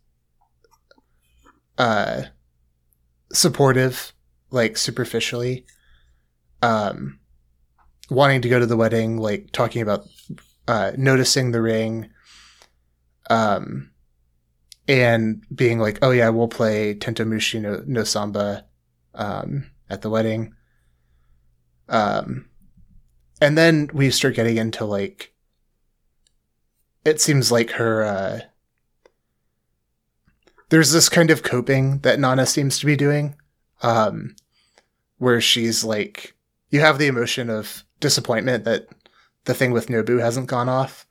uh, 1.77 2.23
supportive, 3.31 4.13
like 4.49 4.77
superficially, 4.77 5.65
um, 6.61 7.19
wanting 8.09 8.41
to 8.41 8.49
go 8.49 8.59
to 8.59 8.65
the 8.65 8.77
wedding, 8.77 9.17
like 9.17 9.51
talking 9.51 9.81
about 9.81 10.05
uh, 10.67 10.91
noticing 10.97 11.51
the 11.51 11.61
ring, 11.61 12.09
um, 13.29 13.91
and 14.87 15.43
being 15.53 15.79
like, 15.79 15.99
"Oh 16.01 16.11
yeah, 16.11 16.29
we'll 16.29 16.47
play 16.47 16.95
Tentomushi 16.95 17.61
no, 17.61 17.83
no 17.85 18.03
Samba 18.03 18.65
um, 19.13 19.71
at 19.89 20.01
the 20.01 20.09
wedding." 20.09 20.53
Um, 21.89 22.49
and 23.41 23.57
then 23.57 23.89
we 23.93 24.09
start 24.09 24.35
getting 24.35 24.57
into 24.57 24.85
like, 24.85 25.33
it 27.05 27.21
seems 27.21 27.51
like 27.51 27.71
her. 27.71 28.03
Uh, 28.03 28.39
there's 30.73 30.91
this 30.91 31.07
kind 31.07 31.29
of 31.29 31.43
coping 31.43 31.99
that 31.99 32.19
Nana 32.19 32.47
seems 32.47 32.79
to 32.79 32.87
be 32.87 32.95
doing. 32.95 33.35
um, 33.83 34.35
where 35.19 35.39
she's 35.39 35.83
like, 35.83 36.35
you 36.71 36.79
have 36.79 36.97
the 36.97 37.05
emotion 37.07 37.49
of 37.49 37.83
disappointment 37.99 38.63
that 38.63 38.87
the 39.45 39.53
thing 39.53 39.71
with 39.71 39.87
Nobu 39.87 40.19
hasn't 40.19 40.47
gone 40.47 40.67
off. 40.67 41.05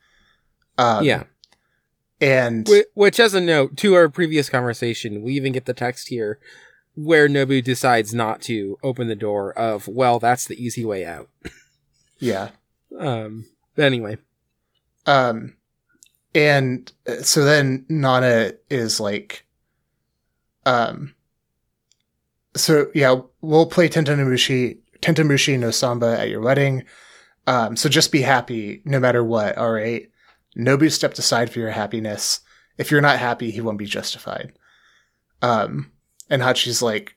Um, 0.76 1.04
yeah. 1.04 1.24
And 2.20 2.68
which, 2.94 3.20
as 3.20 3.34
a 3.34 3.40
note 3.40 3.76
to 3.78 3.94
our 3.94 4.08
previous 4.08 4.48
conversation, 4.48 5.22
we 5.22 5.34
even 5.34 5.52
get 5.52 5.66
the 5.66 5.74
text 5.74 6.08
here 6.08 6.40
where 6.94 7.28
Nobu 7.28 7.62
decides 7.62 8.12
not 8.12 8.42
to 8.42 8.78
open 8.82 9.06
the 9.06 9.14
door 9.14 9.56
of, 9.56 9.86
well, 9.86 10.18
that's 10.18 10.46
the 10.46 10.62
easy 10.62 10.84
way 10.84 11.06
out. 11.06 11.28
yeah. 12.18 12.50
Um, 12.98 13.46
anyway. 13.78 14.18
Um, 15.06 15.56
and 16.34 16.92
uh, 17.06 17.22
so 17.22 17.44
then 17.44 17.86
Nana 17.88 18.54
is 18.68 19.00
like, 19.00 19.46
um, 20.66 21.14
so 22.54 22.90
yeah, 22.94 23.20
we'll 23.40 23.66
play 23.66 23.88
Tentomushi, 23.88 24.78
Tentomushi 25.00 25.58
no 25.58 25.70
Samba 25.70 26.20
at 26.20 26.28
your 26.28 26.40
wedding. 26.40 26.84
Um, 27.46 27.76
so 27.76 27.88
just 27.88 28.12
be 28.12 28.22
happy 28.22 28.82
no 28.84 29.00
matter 29.00 29.24
what. 29.24 29.58
All 29.58 29.72
right. 29.72 30.08
Nobu 30.56 30.90
stepped 30.90 31.18
aside 31.18 31.50
for 31.50 31.58
your 31.60 31.70
happiness. 31.70 32.40
If 32.78 32.90
you're 32.90 33.00
not 33.00 33.18
happy, 33.18 33.50
he 33.50 33.60
won't 33.60 33.78
be 33.78 33.86
justified. 33.86 34.52
Um, 35.40 35.90
and 36.30 36.42
Hachi's 36.42 36.82
like, 36.82 37.16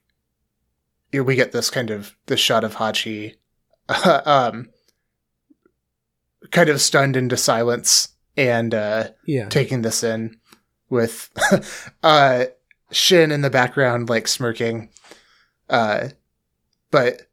we 1.14 1.36
get 1.36 1.52
this 1.52 1.70
kind 1.70 1.92
of 1.92 2.16
this 2.26 2.40
shot 2.40 2.64
of 2.64 2.76
Hachi, 2.76 3.36
um, 4.26 4.70
kind 6.52 6.70
of 6.70 6.82
stunned 6.82 7.16
into 7.16 7.38
silence 7.38 8.10
and 8.36 8.74
uh, 8.74 9.10
yeah. 9.26 9.48
taking 9.48 9.82
this 9.82 10.04
in 10.04 10.38
with 10.90 11.30
uh, 12.04 12.46
Shin 12.91 13.32
in 13.32 13.41
the 13.41 13.49
background, 13.49 14.10
like 14.10 14.28
smirking. 14.28 14.90
Uh, 15.70 16.10
but 16.91 17.24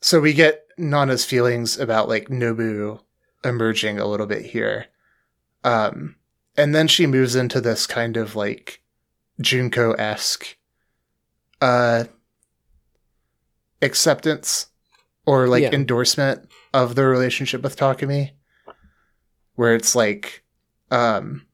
so 0.00 0.20
we 0.20 0.32
get 0.32 0.66
Nana's 0.78 1.24
feelings 1.24 1.78
about 1.78 2.08
like 2.08 2.28
Nobu 2.28 3.00
emerging 3.44 3.98
a 3.98 4.06
little 4.06 4.26
bit 4.26 4.46
here. 4.46 4.86
Um, 5.64 6.16
and 6.56 6.74
then 6.74 6.88
she 6.88 7.06
moves 7.06 7.36
into 7.36 7.60
this 7.60 7.86
kind 7.86 8.16
of 8.16 8.36
like 8.36 8.82
Junko 9.40 9.92
esque 9.92 10.56
uh, 11.60 12.04
acceptance 13.82 14.68
or 15.26 15.46
like 15.46 15.62
yeah. 15.62 15.70
endorsement 15.72 16.48
of 16.72 16.94
the 16.94 17.04
relationship 17.04 17.62
with 17.62 17.76
Takumi, 17.76 18.30
where 19.54 19.74
it's 19.74 19.94
like, 19.94 20.44
um, 20.90 21.44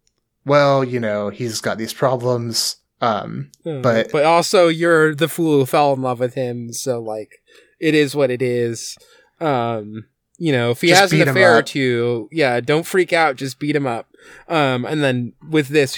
well, 0.46 0.84
you 0.84 1.00
know, 1.00 1.30
he's 1.30 1.60
got 1.60 1.78
these 1.78 1.92
problems, 1.92 2.76
um, 3.00 3.50
but 3.64 4.10
but 4.12 4.24
also 4.24 4.68
you're 4.68 5.14
the 5.14 5.28
fool 5.28 5.58
who 5.58 5.66
fell 5.66 5.92
in 5.92 6.02
love 6.02 6.20
with 6.20 6.34
him, 6.34 6.72
so 6.72 7.00
like, 7.00 7.42
it 7.80 7.94
is 7.94 8.14
what 8.14 8.30
it 8.30 8.42
is. 8.42 8.96
Um, 9.40 10.06
you 10.38 10.52
know, 10.52 10.70
if 10.70 10.80
he 10.80 10.90
has 10.90 11.12
an 11.12 11.28
affair 11.28 11.58
or 11.58 11.62
two, 11.62 12.28
yeah, 12.32 12.60
don't 12.60 12.86
freak 12.86 13.12
out, 13.12 13.36
just 13.36 13.58
beat 13.58 13.76
him 13.76 13.86
up. 13.86 14.08
Um, 14.48 14.84
and 14.84 15.02
then 15.02 15.32
with 15.48 15.68
this, 15.68 15.96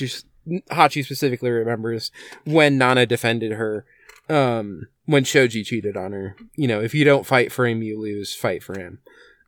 Hachi 0.71 1.05
specifically 1.05 1.51
remembers 1.51 2.11
when 2.45 2.77
Nana 2.79 3.07
defended 3.07 3.53
her, 3.53 3.85
um, 4.29 4.89
when 5.07 5.25
Shoji 5.25 5.65
cheated 5.65 5.97
on 5.97 6.13
her. 6.13 6.37
You 6.55 6.69
know, 6.69 6.81
if 6.81 6.95
you 6.95 7.05
don't 7.05 7.27
fight 7.27 7.51
for 7.51 7.67
him, 7.67 7.83
you 7.83 8.01
lose. 8.01 8.35
Fight 8.35 8.63
for 8.63 8.79
him. 8.79 8.99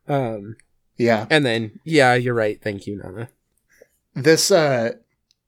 Um, 0.07 0.55
yeah. 0.97 1.27
And 1.29 1.45
then, 1.45 1.79
yeah, 1.83 2.15
you're 2.15 2.33
right. 2.33 2.61
Thank 2.61 2.87
you, 2.87 2.97
Nana. 2.97 3.29
This, 4.15 4.51
uh, 4.51 4.93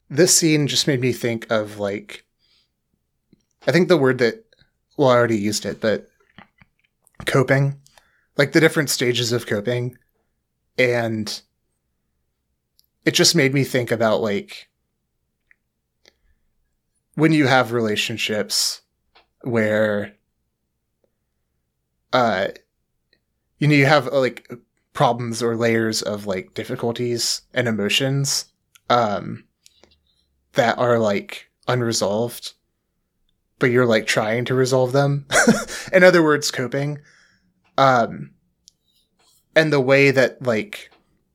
this 0.09 0.35
scene 0.35 0.67
just 0.67 0.87
made 0.87 1.01
me 1.01 1.13
think 1.13 1.49
of 1.51 1.79
like, 1.79 2.25
I 3.67 3.71
think 3.71 3.87
the 3.87 3.97
word 3.97 4.17
that, 4.19 4.45
well, 4.97 5.09
I 5.09 5.15
already 5.15 5.37
used 5.37 5.65
it, 5.65 5.81
but 5.81 6.07
coping 7.25 7.81
like 8.37 8.53
the 8.53 8.59
different 8.59 8.89
stages 8.89 9.31
of 9.31 9.47
coping. 9.47 9.97
And 10.77 11.41
it 13.05 13.11
just 13.11 13.35
made 13.35 13.53
me 13.53 13.63
think 13.63 13.91
about 13.91 14.21
like 14.21 14.69
when 17.15 17.31
you 17.31 17.47
have 17.47 17.71
relationships 17.71 18.81
where 19.41 20.15
uh 22.13 22.47
you 23.57 23.67
know 23.67 23.75
you 23.75 23.85
have 23.85 24.07
like 24.07 24.51
problems 24.93 25.41
or 25.41 25.55
layers 25.55 26.01
of 26.01 26.25
like 26.25 26.53
difficulties 26.53 27.41
and 27.53 27.67
emotions 27.67 28.50
um 28.91 29.43
that 30.53 30.77
are 30.77 30.99
like 30.99 31.49
unresolved 31.67 32.53
but 33.59 33.71
you're 33.71 33.85
like 33.85 34.05
trying 34.05 34.45
to 34.45 34.53
resolve 34.53 34.91
them 34.91 35.25
in 35.93 36.03
other 36.03 36.21
words 36.21 36.51
coping 36.51 36.99
um, 37.81 38.31
and 39.55 39.73
the 39.73 39.81
way 39.81 40.11
that 40.11 40.41
like 40.41 40.91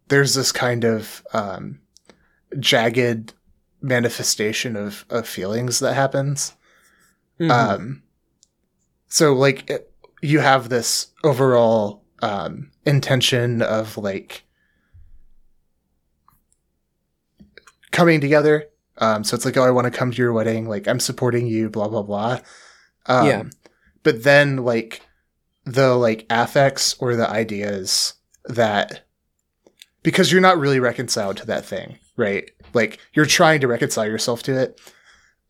there's 0.09 0.35
this 0.35 0.53
kind 0.53 0.85
of 0.85 1.27
um, 1.33 1.81
jagged 2.61 3.35
manifestation 3.81 4.77
of 4.77 5.05
of 5.11 5.27
feelings 5.27 5.81
that 5.81 5.95
happens. 5.95 6.55
Mm-hmm. 7.41 7.51
Um, 7.51 8.03
so 9.09 9.33
like 9.35 9.69
it, 9.69 9.93
you 10.23 10.39
have 10.39 10.69
this 10.69 11.09
overall 11.25 12.05
um, 12.23 12.71
intention 12.85 13.61
of 13.61 13.99
like 13.99 14.45
coming 17.97 18.21
together. 18.21 18.67
Um, 18.99 19.25
so 19.25 19.35
it's 19.35 19.45
like, 19.45 19.57
oh, 19.57 19.65
I 19.65 19.71
want 19.71 19.87
to 19.87 19.99
come 19.99 20.11
to 20.11 20.17
your 20.17 20.33
wedding. 20.33 20.69
Like, 20.69 20.87
I'm 20.87 21.01
supporting 21.01 21.47
you. 21.47 21.71
Blah 21.71 21.89
blah 21.89 22.03
blah. 22.03 22.41
Um, 23.07 23.27
yeah. 23.27 23.43
But 24.03 24.23
then, 24.23 24.59
like, 24.59 25.03
the 25.65 25.97
like 25.97 26.27
affects 26.31 26.95
or 27.01 27.17
the 27.17 27.29
ideas 27.29 28.15
that 28.45 29.03
because 30.03 30.31
you're 30.31 30.41
not 30.41 30.59
really 30.59 30.79
reconciled 30.79 31.37
to 31.39 31.47
that 31.47 31.65
thing, 31.65 31.99
right? 32.17 32.49
Like 32.73 33.01
you're 33.13 33.27
trying 33.27 33.61
to 33.63 33.67
reconcile 33.67 34.07
yourself 34.07 34.45
to 34.45 34.57
it, 34.57 34.81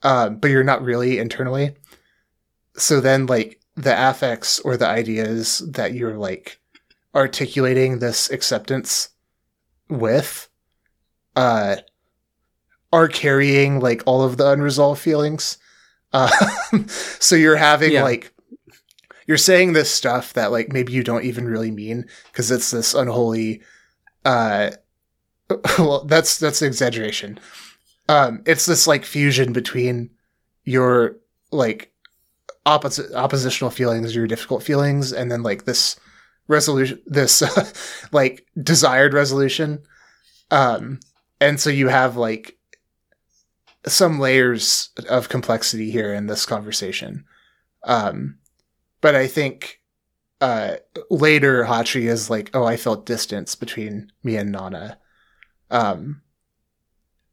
um, 0.02 0.39
but 0.39 0.51
you're 0.51 0.64
not 0.64 0.82
really 0.82 1.18
internally. 1.18 1.77
So 2.78 3.01
then, 3.01 3.27
like 3.27 3.60
the 3.74 4.09
affects 4.10 4.59
or 4.60 4.78
the 4.78 4.89
ideas 4.89 5.59
that 5.73 5.93
you're 5.93 6.16
like 6.16 6.59
articulating 7.14 7.98
this 7.98 8.31
acceptance 8.31 9.10
with, 9.90 10.48
uh, 11.36 11.77
are 12.97 13.09
carrying 13.09 13.78
like 13.78 14.02
all 14.06 14.23
of 14.23 14.39
the 14.39 14.51
unresolved 14.51 15.01
feelings. 15.01 15.59
Uh, 16.14 16.31
so 16.86 17.36
you're 17.36 17.56
having 17.56 17.93
yeah. 17.93 18.02
like 18.02 18.32
you're 19.27 19.36
saying 19.36 19.74
this 19.74 19.90
stuff 19.90 20.32
that 20.32 20.51
like 20.51 20.73
maybe 20.73 20.94
you 20.94 21.02
don't 21.02 21.24
even 21.24 21.47
really 21.47 21.70
mean 21.70 22.06
because 22.32 22.51
it's 22.51 22.70
this 22.70 22.94
unholy 22.94 23.60
uh 24.24 24.70
well 25.78 26.05
that's 26.05 26.39
that's 26.39 26.62
an 26.62 26.68
exaggeration 26.68 27.39
um 28.09 28.43
it's 28.47 28.66
this 28.66 28.86
like 28.86 29.05
fusion 29.05 29.52
between 29.52 30.10
your 30.64 31.16
like 31.52 31.93
opposite 32.64 33.12
oppositional 33.12 33.70
feelings 33.70 34.14
your 34.14 34.27
difficult 34.27 34.62
feelings 34.62 35.12
and 35.12 35.31
then 35.31 35.43
like 35.43 35.64
this 35.64 35.97
resolution 36.48 37.01
this 37.06 37.43
uh, 37.43 37.68
like 38.12 38.47
desired 38.62 39.12
resolution 39.12 39.82
um 40.51 40.98
and 41.40 41.60
so 41.60 41.68
you 41.68 41.89
have 41.89 42.16
like 42.16 42.56
some 43.87 44.19
layers 44.19 44.91
of 45.09 45.29
complexity 45.29 45.91
here 45.91 46.13
in 46.13 46.27
this 46.27 46.45
conversation 46.45 47.25
um 47.85 48.37
but 49.01 49.15
I 49.15 49.27
think 49.27 49.81
uh, 50.41 50.77
later 51.11 51.65
Hachi 51.65 52.09
is 52.09 52.29
like, 52.29 52.51
oh, 52.55 52.65
I 52.65 52.77
felt 52.77 53.07
distance 53.07 53.55
between 53.55 54.11
me 54.23 54.37
and 54.37 54.53
Nana. 54.53 54.99
Um, 55.71 56.23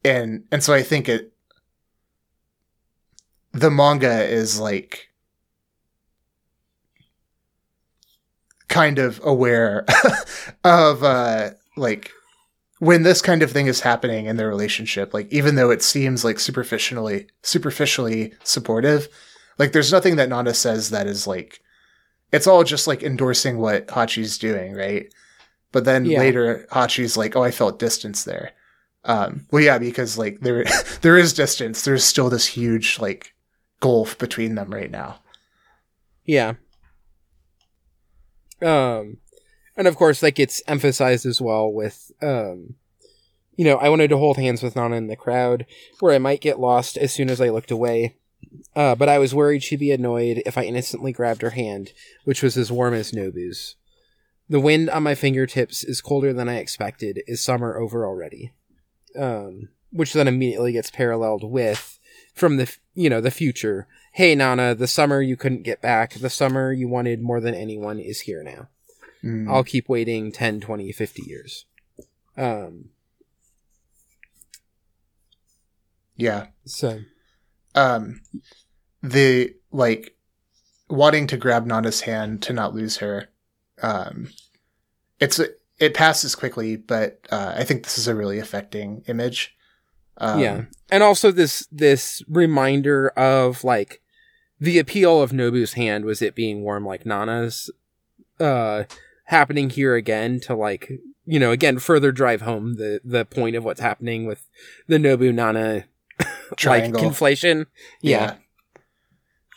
and 0.04 0.44
and 0.52 0.64
so 0.64 0.74
I 0.74 0.84
think 0.84 1.08
it 1.08 1.34
the 3.54 3.70
manga 3.70 4.24
is 4.24 4.60
like 4.60 5.10
kind 8.68 9.00
of 9.00 9.22
aware 9.24 9.86
of 10.64 11.04
uh 11.04 11.52
like 11.78 12.12
when 12.84 13.04
this 13.04 13.22
kind 13.22 13.42
of 13.42 13.52
thing 13.52 13.68
is 13.68 13.82
happening 13.82 14.26
in 14.26 14.38
their 14.38 14.50
relationship 14.50 15.14
like 15.14 15.32
even 15.32 15.56
though 15.56 15.70
it 15.70 15.82
seems 15.82 16.24
like 16.24 16.40
superficially 16.40 17.28
superficially 17.42 18.34
supportive 18.44 19.08
like 19.58 19.72
there's 19.72 19.92
nothing 19.92 20.16
that 20.16 20.30
Nana 20.30 20.54
says 20.54 20.90
that 20.90 21.08
is 21.08 21.28
like 21.28 21.62
it's 22.32 22.48
all 22.48 22.64
just 22.64 22.88
like 22.88 23.04
endorsing 23.04 23.60
what 23.60 23.88
Hachi's 23.88 24.38
doing, 24.38 24.74
right? 24.74 25.14
But 25.72 25.86
then 25.86 26.06
yeah. 26.06 26.20
later 26.20 26.68
Hachi's 26.72 27.16
like, 27.16 27.36
"Oh, 27.36 27.44
I 27.44 27.52
felt 27.52 27.80
distance 27.80 28.24
there." 28.24 28.52
Um, 29.06 29.46
well, 29.52 29.62
yeah, 29.62 29.78
because 29.78 30.18
like 30.18 30.40
there 30.40 30.66
there 31.02 31.18
is 31.18 31.34
distance. 31.34 31.84
There's 31.84 32.04
still 32.04 32.30
this 32.30 32.48
huge 32.48 33.00
like 33.00 33.34
gulf 33.80 34.18
between 34.18 34.56
them 34.56 34.74
right 34.74 34.92
now. 34.92 35.20
Yeah. 36.26 36.54
Um, 38.62 39.18
and 39.76 39.88
of 39.88 39.96
course, 39.96 40.22
like 40.24 40.40
it's 40.40 40.62
emphasized 40.68 41.26
as 41.26 41.42
well 41.42 41.72
with 41.72 42.12
um, 42.22 42.76
you 43.56 43.66
know, 43.66 43.78
I 43.78 43.90
wanted 43.90 44.10
to 44.10 44.18
hold 44.18 44.38
hands 44.38 44.64
with 44.64 44.76
Nana 44.76 44.96
in 44.96 45.08
the 45.08 45.16
crowd, 45.16 45.66
where 46.00 46.14
I 46.14 46.18
might 46.18 46.42
get 46.42 46.60
lost 46.60 46.98
as 46.98 47.14
soon 47.14 47.30
as 47.30 47.40
I 47.40 47.50
looked 47.50 47.72
away 47.72 48.16
Uh, 48.76 48.96
but 48.96 49.10
I 49.10 49.20
was 49.20 49.36
worried 49.36 49.64
she'd 49.64 49.80
be 49.80 49.92
annoyed 49.92 50.42
if 50.46 50.58
I 50.58 50.64
innocently 50.64 51.12
grabbed 51.12 51.42
her 51.42 51.52
hand, 51.52 51.94
which 52.24 52.42
was 52.42 52.58
as 52.58 52.72
warm 52.72 52.94
as 52.94 53.14
Nobu's. 53.14 53.76
The 54.50 54.60
wind 54.60 54.90
on 54.90 55.04
my 55.04 55.16
fingertips 55.16 55.84
is 55.84 56.02
colder 56.02 56.34
than 56.34 56.50
I 56.50 56.58
expected. 56.58 57.22
Is 57.28 57.42
summer 57.42 57.78
over 57.78 58.06
already? 58.06 58.52
Um, 59.18 59.70
which 59.92 60.14
then 60.14 60.28
immediately 60.28 60.72
gets 60.74 60.92
paralleled 60.92 61.44
with 61.44 62.00
from 62.34 62.58
the 62.58 62.76
you 62.96 63.10
know 63.10 63.22
the 63.22 63.32
future. 63.32 63.88
Hey 64.14 64.36
Nana, 64.36 64.76
the 64.76 64.88
summer 64.88 65.22
you 65.22 65.38
couldn't 65.38 65.64
get 65.64 65.82
back, 65.82 66.14
the 66.16 66.30
summer 66.30 66.72
you 66.74 66.88
wanted 66.88 67.22
more 67.22 67.40
than 67.40 67.56
anyone 67.56 68.00
is 68.00 68.22
here 68.22 68.44
now. 68.44 68.70
Mm. 69.24 69.50
I'll 69.50 69.64
keep 69.64 69.88
waiting 69.88 70.32
10, 70.32 70.60
20, 70.60 70.92
50 70.92 71.24
years. 71.26 71.66
Um, 72.36 72.90
yeah. 76.16 76.48
So, 76.66 77.00
um, 77.76 78.22
the 79.02 79.56
like 79.72 80.16
wanting 80.90 81.28
to 81.28 81.38
grab 81.38 81.66
Nana's 81.66 82.02
hand 82.02 82.42
to 82.44 82.54
not 82.54 82.74
lose 82.74 82.98
her. 82.98 83.30
Um, 83.82 84.30
it's 85.20 85.40
it 85.80 85.94
passes 85.94 86.36
quickly, 86.36 86.76
but 86.76 87.20
uh, 87.32 87.54
I 87.58 87.64
think 87.64 87.84
this 87.84 87.98
is 87.98 88.08
a 88.08 88.16
really 88.16 88.40
affecting 88.40 89.04
image. 89.08 89.56
Um, 90.18 90.40
yeah, 90.40 90.62
and 90.92 91.04
also 91.04 91.32
this 91.32 91.68
this 91.72 92.24
reminder 92.28 93.10
of 93.10 93.64
like 93.64 94.02
the 94.60 94.80
appeal 94.80 95.22
of 95.22 95.34
Nobu's 95.34 95.74
hand 95.74 96.06
was 96.06 96.22
it 96.22 96.36
being 96.36 96.62
warm 96.62 96.86
like 96.86 97.06
Nana's, 97.06 97.72
uh, 98.40 98.84
happening 99.26 99.70
here 99.70 99.96
again 99.96 100.40
to 100.42 100.56
like 100.56 100.92
you 101.26 101.40
know 101.40 101.52
again 101.52 101.80
further 101.80 102.12
drive 102.12 102.42
home 102.42 102.76
the 102.76 103.02
the 103.04 103.26
point 103.26 103.56
of 103.56 103.64
what's 103.64 103.80
happening 103.80 104.26
with 104.26 104.48
the 104.88 104.98
Nobu 104.98 105.34
Nana 105.34 105.86
like 106.66 106.92
conflation. 106.94 107.66
Yeah. 108.02 108.36
yeah. 108.36 108.36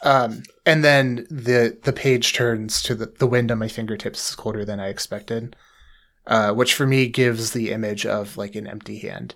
Um, 0.03 0.43
and 0.65 0.85
then 0.85 1.27
the 1.31 1.79
the 1.83 1.93
page 1.93 2.33
turns 2.33 2.83
to 2.83 2.95
the 2.95 3.07
the 3.07 3.27
wind 3.27 3.51
on 3.51 3.59
my 3.59 3.69
fingertips 3.69 4.29
is 4.29 4.37
colder 4.37 4.65
than 4.65 4.79
I 4.79 4.89
expected, 4.89 5.57
uh, 6.27 6.53
which 6.53 6.75
for 6.75 6.87
me 6.87 7.09
gives 7.09 7.53
the 7.53 7.73
image 7.73 8.07
of 8.07 8.37
like 8.37 8.55
an 8.55 8.67
empty 8.67 8.99
hand. 8.99 9.35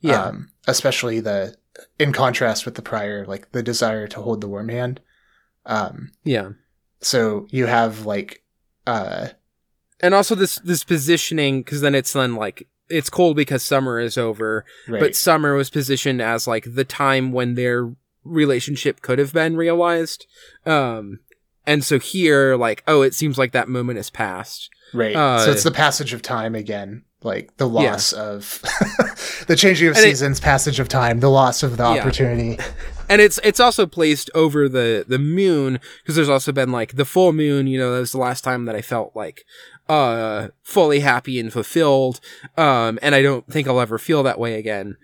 Yeah, 0.00 0.22
um, 0.22 0.50
especially 0.66 1.20
the 1.20 1.56
in 1.98 2.12
contrast 2.12 2.64
with 2.64 2.74
the 2.76 2.82
prior, 2.82 3.24
like 3.26 3.52
the 3.52 3.62
desire 3.62 4.06
to 4.08 4.20
hold 4.20 4.40
the 4.40 4.48
warm 4.48 4.68
hand. 4.68 5.00
Um, 5.66 6.12
yeah. 6.22 6.50
So 7.00 7.46
you 7.50 7.66
have 7.66 8.06
like, 8.06 8.42
uh, 8.86 9.28
and 10.00 10.14
also 10.14 10.34
this 10.34 10.56
this 10.56 10.84
positioning 10.84 11.62
because 11.62 11.80
then 11.80 11.94
it's 11.94 12.12
then 12.12 12.34
like 12.34 12.68
it's 12.88 13.10
cold 13.10 13.36
because 13.36 13.62
summer 13.62 13.98
is 13.98 14.18
over, 14.18 14.64
right. 14.88 15.00
but 15.00 15.16
summer 15.16 15.54
was 15.54 15.70
positioned 15.70 16.20
as 16.20 16.46
like 16.46 16.74
the 16.74 16.84
time 16.84 17.32
when 17.32 17.54
their 17.54 17.94
relationship 18.24 19.00
could 19.00 19.18
have 19.18 19.32
been 19.32 19.56
realized. 19.56 20.26
Um, 20.66 21.20
and 21.66 21.84
so 21.84 21.98
here, 21.98 22.56
like, 22.56 22.82
oh, 22.86 23.02
it 23.02 23.14
seems 23.14 23.38
like 23.38 23.52
that 23.52 23.68
moment 23.68 23.96
has 23.96 24.10
passed. 24.10 24.68
Right. 24.92 25.16
Uh, 25.16 25.38
so 25.38 25.50
it's 25.50 25.62
the 25.62 25.70
passage 25.70 26.12
of 26.12 26.22
time 26.22 26.54
again, 26.54 27.04
like 27.22 27.56
the 27.56 27.68
loss 27.68 28.12
yeah. 28.12 28.22
of 28.22 28.60
the 29.48 29.56
changing 29.56 29.88
of 29.88 29.94
and 29.94 30.02
seasons, 30.02 30.38
it, 30.38 30.42
passage 30.42 30.78
of 30.78 30.88
time, 30.88 31.20
the 31.20 31.30
loss 31.30 31.62
of 31.62 31.76
the 31.78 31.82
yeah. 31.82 32.00
opportunity. 32.00 32.58
And 33.08 33.20
it's 33.20 33.38
it's 33.44 33.60
also 33.60 33.86
placed 33.86 34.30
over 34.34 34.68
the 34.68 35.04
the 35.06 35.18
moon 35.18 35.78
because 36.02 36.16
there's 36.16 36.28
also 36.28 36.52
been 36.52 36.72
like 36.72 36.96
the 36.96 37.04
full 37.04 37.32
moon. 37.32 37.66
You 37.66 37.78
know, 37.78 37.92
that 37.92 38.00
was 38.00 38.12
the 38.12 38.18
last 38.18 38.42
time 38.42 38.64
that 38.64 38.76
I 38.76 38.82
felt 38.82 39.14
like 39.14 39.44
uh 39.88 40.48
fully 40.62 41.00
happy 41.00 41.38
and 41.38 41.52
fulfilled. 41.52 42.20
Um, 42.56 42.98
and 43.02 43.14
I 43.14 43.22
don't 43.22 43.46
think 43.46 43.68
I'll 43.68 43.80
ever 43.80 43.98
feel 43.98 44.22
that 44.22 44.38
way 44.38 44.58
again. 44.58 44.96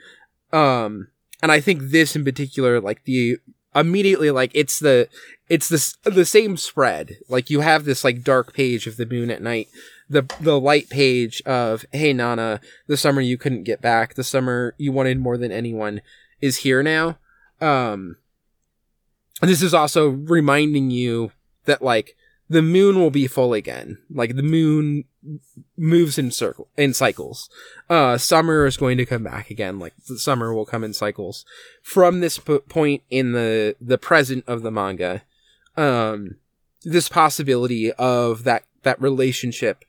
Um, 0.52 1.08
and 1.42 1.52
I 1.52 1.60
think 1.60 1.82
this 1.82 2.16
in 2.16 2.24
particular, 2.24 2.80
like 2.80 3.04
the 3.04 3.38
immediately 3.74 4.30
like 4.30 4.50
it's 4.54 4.78
the 4.78 5.08
it's 5.48 5.68
the 5.68 6.10
the 6.10 6.24
same 6.24 6.56
spread. 6.56 7.18
Like 7.28 7.50
you 7.50 7.60
have 7.60 7.84
this 7.84 8.04
like 8.04 8.22
dark 8.22 8.54
page 8.54 8.86
of 8.86 8.96
the 8.96 9.06
moon 9.06 9.30
at 9.30 9.42
night, 9.42 9.68
the 10.08 10.22
the 10.40 10.58
light 10.58 10.88
page 10.88 11.42
of 11.42 11.84
hey 11.92 12.12
Nana, 12.12 12.60
the 12.86 12.96
summer 12.96 13.20
you 13.20 13.36
couldn't 13.36 13.64
get 13.64 13.80
back, 13.80 14.14
the 14.14 14.24
summer 14.24 14.74
you 14.78 14.92
wanted 14.92 15.18
more 15.18 15.36
than 15.36 15.52
anyone 15.52 16.00
is 16.40 16.58
here 16.58 16.82
now. 16.82 17.18
Um, 17.60 18.16
this 19.40 19.62
is 19.62 19.74
also 19.74 20.08
reminding 20.08 20.90
you 20.90 21.32
that 21.64 21.82
like 21.82 22.16
the 22.48 22.62
moon 22.62 22.98
will 22.98 23.10
be 23.10 23.26
full 23.26 23.54
again. 23.54 23.98
Like 24.10 24.36
the 24.36 24.42
moon 24.42 25.04
moves 25.76 26.18
in 26.18 26.30
circle 26.30 26.68
in 26.76 26.92
cycles. 26.92 27.48
Uh, 27.88 28.18
summer 28.18 28.66
is 28.66 28.76
going 28.76 28.98
to 28.98 29.06
come 29.06 29.22
back 29.22 29.50
again. 29.50 29.78
Like 29.78 29.94
the 30.08 30.18
summer 30.18 30.52
will 30.52 30.66
come 30.66 30.84
in 30.84 30.92
cycles. 30.92 31.44
From 31.82 32.20
this 32.20 32.38
p- 32.38 32.58
point 32.68 33.02
in 33.08 33.32
the 33.32 33.76
the 33.80 33.98
present 33.98 34.44
of 34.46 34.62
the 34.62 34.70
manga, 34.70 35.22
um, 35.76 36.36
this 36.82 37.08
possibility 37.08 37.92
of 37.92 38.44
that 38.44 38.64
that 38.82 39.00
relationship 39.00 39.84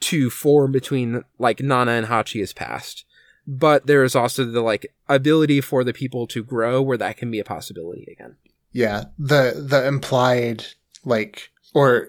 to 0.00 0.30
form 0.30 0.70
between 0.70 1.24
like 1.38 1.60
Nana 1.60 1.92
and 1.92 2.06
Hachi 2.06 2.42
is 2.42 2.52
past. 2.52 3.04
But 3.46 3.86
there 3.86 4.04
is 4.04 4.14
also 4.16 4.44
the 4.44 4.62
like 4.62 4.86
ability 5.08 5.60
for 5.60 5.84
the 5.84 5.92
people 5.92 6.26
to 6.28 6.42
grow 6.42 6.80
where 6.80 6.96
that 6.96 7.16
can 7.16 7.30
be 7.30 7.40
a 7.40 7.44
possibility 7.44 8.08
again. 8.10 8.36
Yeah, 8.72 9.04
the 9.18 9.64
the 9.68 9.86
implied 9.86 10.64
like 11.04 11.50
or 11.74 12.08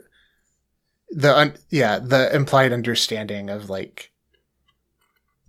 the 1.09 1.37
un- 1.37 1.57
yeah 1.69 1.99
the 1.99 2.33
implied 2.35 2.73
understanding 2.73 3.49
of 3.49 3.69
like 3.69 4.11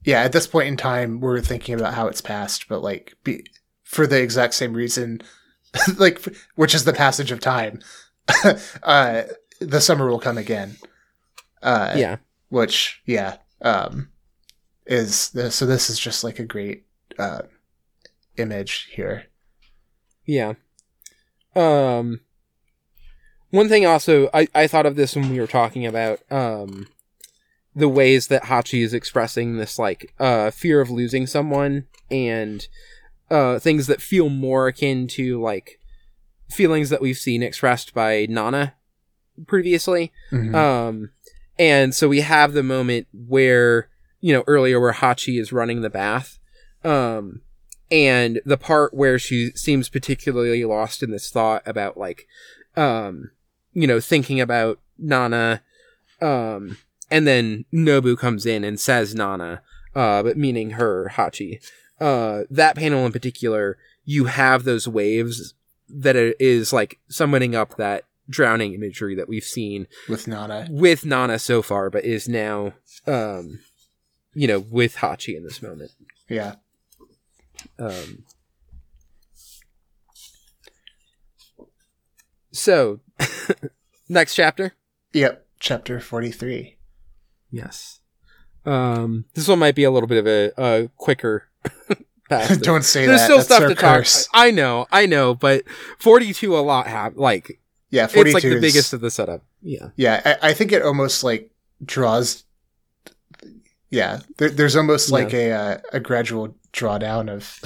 yeah 0.05 0.23
at 0.23 0.33
this 0.33 0.47
point 0.47 0.69
in 0.69 0.77
time 0.77 1.21
we're 1.21 1.41
thinking 1.41 1.75
about 1.75 1.95
how 1.95 2.07
it's 2.07 2.21
passed 2.21 2.69
but 2.69 2.83
like 2.83 3.15
be, 3.25 3.45
for 3.83 4.07
the 4.07 4.21
exact 4.21 4.55
same 4.55 4.75
reason 4.75 5.21
like 5.99 6.25
which 6.55 6.75
is 6.75 6.85
the 6.85 6.93
passage 6.93 7.33
of 7.33 7.41
time 7.41 7.81
uh 8.83 9.23
the 9.61 9.81
summer 9.81 10.09
will 10.09 10.21
come 10.21 10.39
again 10.39 10.77
uh 11.63 11.95
yeah 11.97 12.17
which 12.49 13.01
yeah 13.07 13.37
um 13.63 14.09
is 14.87 15.31
the, 15.31 15.51
so 15.51 15.67
this 15.67 15.91
is 15.91 15.99
just 15.99 16.25
like 16.25 16.39
a 16.39 16.45
great 16.45 16.85
uh 17.19 17.43
image 18.37 18.89
here 18.93 19.25
yeah 20.27 20.55
um 21.55 22.21
one 23.51 23.69
thing 23.69 23.87
also, 23.87 24.29
I, 24.35 24.49
I 24.55 24.67
thought 24.67 24.87
of 24.87 24.97
this 24.97 25.15
when 25.15 25.31
we 25.31 25.41
were 25.41 25.47
talking 25.47 25.87
about 25.87 26.21
um, 26.31 26.89
the 27.75 27.89
ways 27.89 28.27
that 28.27 28.45
Hachi 28.45 28.83
is 28.83 28.93
expressing 28.93 29.57
this 29.57 29.79
like 29.79 30.13
uh, 30.19 30.51
fear 30.51 30.81
of 30.81 30.91
losing 30.91 31.27
someone 31.27 31.87
and 32.11 32.67
uh, 33.31 33.59
things 33.59 33.87
that 33.87 34.03
feel 34.03 34.29
more 34.29 34.67
akin 34.69 35.07
to 35.09 35.41
like 35.41 35.81
feelings 36.51 36.91
that 36.91 37.01
we've 37.01 37.17
seen 37.17 37.43
expressed 37.43 37.95
by 37.95 38.27
Nana 38.29 38.75
previously. 39.47 40.13
Mm-hmm. 40.33 40.55
Um, 40.55 41.11
and 41.59 41.95
so 41.95 42.09
we 42.09 42.21
have 42.21 42.53
the 42.53 42.63
moment 42.63 43.07
where 43.13 43.89
you 44.21 44.33
know 44.33 44.45
earlier 44.47 44.81
where 44.81 44.93
Hachi 44.93 45.41
is 45.41 45.53
running 45.53 45.83
the 45.83 45.91
bath. 45.91 46.39
Um, 46.85 47.43
and 47.91 48.41
the 48.45 48.57
part 48.57 48.95
where 48.95 49.19
she 49.19 49.51
seems 49.51 49.89
particularly 49.89 50.65
lost 50.65 51.03
in 51.03 51.11
this 51.11 51.31
thought 51.31 51.63
about 51.67 51.97
like 51.97 52.27
um 52.77 53.31
you 53.77 53.87
know, 53.87 54.01
thinking 54.01 54.41
about 54.41 54.81
Nana, 54.99 55.63
um, 56.23 56.79
and 57.11 57.27
then 57.27 57.67
Nobu 57.73 58.17
comes 58.17 58.47
in 58.47 58.65
and 58.65 58.81
says 58.81 59.15
Nana, 59.15 59.61
uh, 59.95 60.23
but 60.23 60.39
meaning 60.39 60.71
her, 60.71 61.13
Hachi. 61.15 61.63
Uh, 62.01 62.45
that 62.49 62.75
panel 62.75 63.05
in 63.05 63.13
particular, 63.13 63.77
you 64.07 64.25
have 64.25 64.65
those 64.65 64.89
waves 64.89 65.53
that 65.91 66.17
is 66.17 66.73
like 66.73 66.99
summoning 67.09 67.55
up 67.55 67.77
that 67.77 68.05
drowning 68.31 68.73
imagery 68.73 69.15
that 69.15 69.29
we've 69.29 69.45
seen 69.45 69.87
with 70.09 70.27
Nana, 70.27 70.69
with 70.71 71.05
Nana 71.05 71.39
so 71.39 71.61
far, 71.61 71.91
but 71.91 72.03
is 72.03 72.27
now, 72.27 72.73
um, 73.07 73.61
you 74.37 74.47
know, 74.47 74.61
with 74.61 74.97
Hachi 74.97 75.37
in 75.37 75.43
this 75.43 75.63
moment. 75.63 75.91
Yeah. 76.29 76.57
Um, 77.79 78.25
So, 82.57 83.01
next 84.09 84.35
chapter. 84.35 84.75
Yep, 85.13 85.47
chapter 85.61 86.01
forty-three. 86.01 86.77
Yes. 87.51 88.01
Um, 88.65 89.27
this 89.35 89.47
one 89.47 89.59
might 89.59 89.75
be 89.75 89.85
a 89.85 89.91
little 89.91 90.07
bit 90.07 90.19
of 90.19 90.27
a, 90.27 90.53
a 90.57 90.89
quicker. 90.97 91.49
Don't 92.31 92.83
say 92.83 93.05
There's 93.07 93.07
that. 93.07 93.07
There's 93.07 93.23
still 93.23 93.37
That's 93.37 93.47
stuff 93.47 93.69
to 93.69 93.75
curse. 93.77 94.27
talk. 94.27 94.31
I 94.35 94.51
know, 94.51 94.87
I 94.91 95.05
know, 95.05 95.35
but 95.35 95.65
forty-two 95.99 96.57
a 96.57 96.61
lot 96.61 96.87
have 96.87 97.17
like. 97.17 97.61
Yeah, 97.91 98.09
42 98.09 98.37
it's 98.37 98.45
like 98.45 98.53
the 98.55 98.61
biggest 98.61 98.93
of 98.93 99.01
the 99.01 99.11
setup. 99.13 99.45
Yeah. 99.63 99.91
Yeah, 99.97 100.37
I, 100.43 100.49
I 100.49 100.55
think 100.55 100.73
it 100.73 100.83
almost 100.83 101.23
like 101.23 101.53
draws. 101.85 102.43
Yeah, 103.97 104.21
there, 104.37 104.51
there's 104.51 104.77
almost 104.77 105.11
like 105.11 105.33
yeah. 105.33 105.39
a 105.39 105.53
uh, 105.53 105.79
a 105.95 106.01
gradual 106.01 106.55
drawdown 106.73 107.31
of 107.31 107.61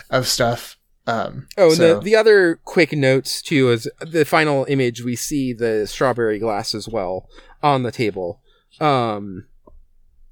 of 0.10 0.28
stuff 0.28 0.76
um, 1.06 1.48
oh, 1.58 1.70
so. 1.74 1.94
the 1.94 2.00
the 2.00 2.16
other 2.16 2.60
quick 2.64 2.92
notes 2.92 3.42
too 3.42 3.70
is 3.70 3.90
the 4.00 4.24
final 4.24 4.64
image 4.68 5.02
we 5.02 5.16
see 5.16 5.52
the 5.52 5.86
strawberry 5.86 6.38
glass 6.38 6.74
as 6.74 6.88
well 6.88 7.28
on 7.62 7.82
the 7.82 7.90
table. 7.90 8.40
Um, 8.80 9.46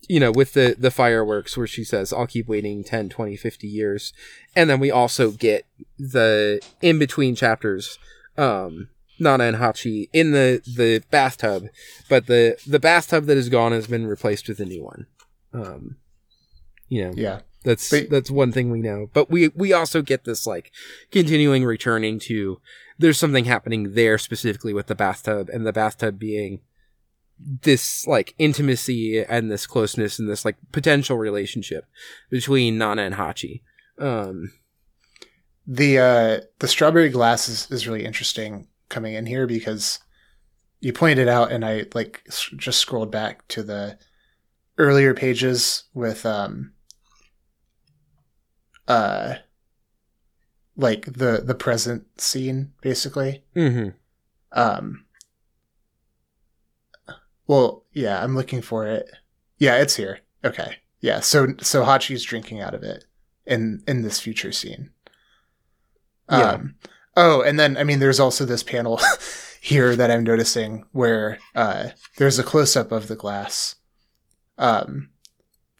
you 0.08 0.20
know, 0.20 0.30
with 0.30 0.52
the 0.52 0.76
the 0.78 0.90
fireworks 0.90 1.56
where 1.56 1.66
she 1.66 1.82
says, 1.82 2.12
"I'll 2.12 2.26
keep 2.26 2.46
waiting 2.46 2.84
10, 2.84 3.08
20, 3.08 3.36
50 3.36 3.66
years," 3.66 4.12
and 4.54 4.70
then 4.70 4.78
we 4.78 4.90
also 4.90 5.32
get 5.32 5.66
the 5.98 6.60
in 6.80 6.98
between 7.00 7.34
chapters, 7.34 7.98
um, 8.38 8.90
Nana 9.18 9.44
and 9.44 9.56
Hachi 9.56 10.08
in 10.12 10.30
the 10.30 10.62
the 10.64 11.02
bathtub, 11.10 11.66
but 12.08 12.26
the 12.26 12.56
the 12.64 12.80
bathtub 12.80 13.24
that 13.24 13.36
is 13.36 13.48
gone 13.48 13.72
has 13.72 13.88
been 13.88 14.06
replaced 14.06 14.46
with 14.48 14.60
a 14.60 14.64
new 14.64 14.84
one. 14.84 15.06
Um, 15.52 15.96
you 16.88 17.04
know, 17.04 17.12
yeah, 17.16 17.40
that's 17.64 17.90
but, 17.90 18.10
that's 18.10 18.30
one 18.30 18.52
thing 18.52 18.70
we 18.70 18.80
know. 18.80 19.08
But 19.12 19.30
we 19.30 19.48
we 19.48 19.72
also 19.72 20.02
get 20.02 20.24
this 20.24 20.46
like 20.46 20.72
continuing 21.10 21.64
returning 21.64 22.18
to 22.20 22.60
there's 22.98 23.18
something 23.18 23.46
happening 23.46 23.94
there 23.94 24.18
specifically 24.18 24.74
with 24.74 24.86
the 24.86 24.94
bathtub 24.94 25.48
and 25.48 25.66
the 25.66 25.72
bathtub 25.72 26.18
being 26.18 26.60
this 27.38 28.06
like 28.06 28.34
intimacy 28.38 29.24
and 29.24 29.50
this 29.50 29.66
closeness 29.66 30.18
and 30.18 30.28
this 30.28 30.44
like 30.44 30.56
potential 30.72 31.16
relationship 31.16 31.86
between 32.30 32.76
Nana 32.76 33.02
and 33.02 33.14
Hachi. 33.14 33.62
Um, 33.98 34.52
the 35.66 35.98
uh, 35.98 36.40
the 36.58 36.68
strawberry 36.68 37.08
glass 37.08 37.48
is, 37.48 37.70
is 37.70 37.86
really 37.86 38.04
interesting 38.04 38.68
coming 38.88 39.14
in 39.14 39.26
here 39.26 39.46
because 39.46 40.00
you 40.80 40.92
pointed 40.92 41.28
out, 41.28 41.52
and 41.52 41.64
I 41.64 41.86
like 41.94 42.22
just 42.56 42.80
scrolled 42.80 43.10
back 43.10 43.46
to 43.48 43.62
the 43.62 43.98
earlier 44.80 45.14
pages 45.14 45.84
with 45.94 46.24
um 46.24 46.72
uh 48.88 49.34
like 50.76 51.04
the 51.04 51.42
the 51.44 51.54
present 51.54 52.06
scene 52.20 52.72
basically. 52.80 53.44
Mm-hmm. 53.54 53.90
Um 54.52 55.04
well, 57.46 57.84
yeah, 57.92 58.22
I'm 58.22 58.34
looking 58.36 58.62
for 58.62 58.86
it. 58.86 59.10
Yeah, 59.58 59.76
it's 59.76 59.96
here. 59.96 60.20
Okay. 60.44 60.76
Yeah, 61.00 61.20
so 61.20 61.48
so 61.60 61.84
Hachi's 61.84 62.24
drinking 62.24 62.60
out 62.60 62.74
of 62.74 62.82
it 62.82 63.04
in 63.46 63.82
in 63.86 64.02
this 64.02 64.20
future 64.20 64.52
scene. 64.52 64.90
Yeah. 66.30 66.52
Um, 66.52 66.74
oh, 67.16 67.42
and 67.42 67.58
then 67.58 67.76
I 67.76 67.84
mean, 67.84 67.98
there's 67.98 68.20
also 68.20 68.44
this 68.44 68.62
panel 68.62 69.00
here 69.60 69.96
that 69.96 70.10
I'm 70.10 70.24
noticing 70.24 70.84
where 70.92 71.38
uh, 71.54 71.88
there's 72.16 72.38
a 72.38 72.44
close 72.44 72.76
up 72.76 72.92
of 72.92 73.08
the 73.08 73.16
glass. 73.16 73.76
Um, 74.60 75.08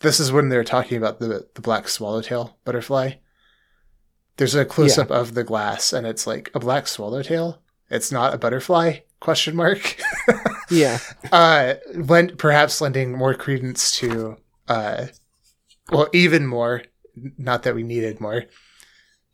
this 0.01 0.19
is 0.19 0.33
when 0.33 0.49
they're 0.49 0.65
talking 0.65 0.99
about 0.99 1.21
the 1.21 1.47
the 1.55 1.61
black 1.61 1.89
swallowtail 1.89 2.59
butterfly. 2.65 3.13
There's 4.37 4.55
a 4.55 4.65
close 4.65 4.99
up 4.99 5.11
yeah. 5.11 5.19
of 5.19 5.35
the 5.35 5.45
glass, 5.45 5.93
and 5.93 6.07
it's 6.07 6.27
like 6.27 6.51
a 6.55 6.59
black 6.59 6.89
swallowtail. 6.89 7.63
It's 7.91 8.11
not 8.11 8.35
a 8.35 8.39
butterfly? 8.39 9.01
Question 9.21 9.55
mark. 9.55 9.97
yeah. 10.71 10.99
Uh, 11.31 11.75
lend, 11.95 12.39
perhaps 12.39 12.81
lending 12.81 13.13
more 13.13 13.35
credence 13.35 13.99
to, 13.99 14.39
uh, 14.69 15.09
well, 15.91 16.09
even 16.15 16.47
more. 16.47 16.83
Not 17.37 17.65
that 17.65 17.75
we 17.75 17.83
needed 17.83 18.21
more, 18.21 18.45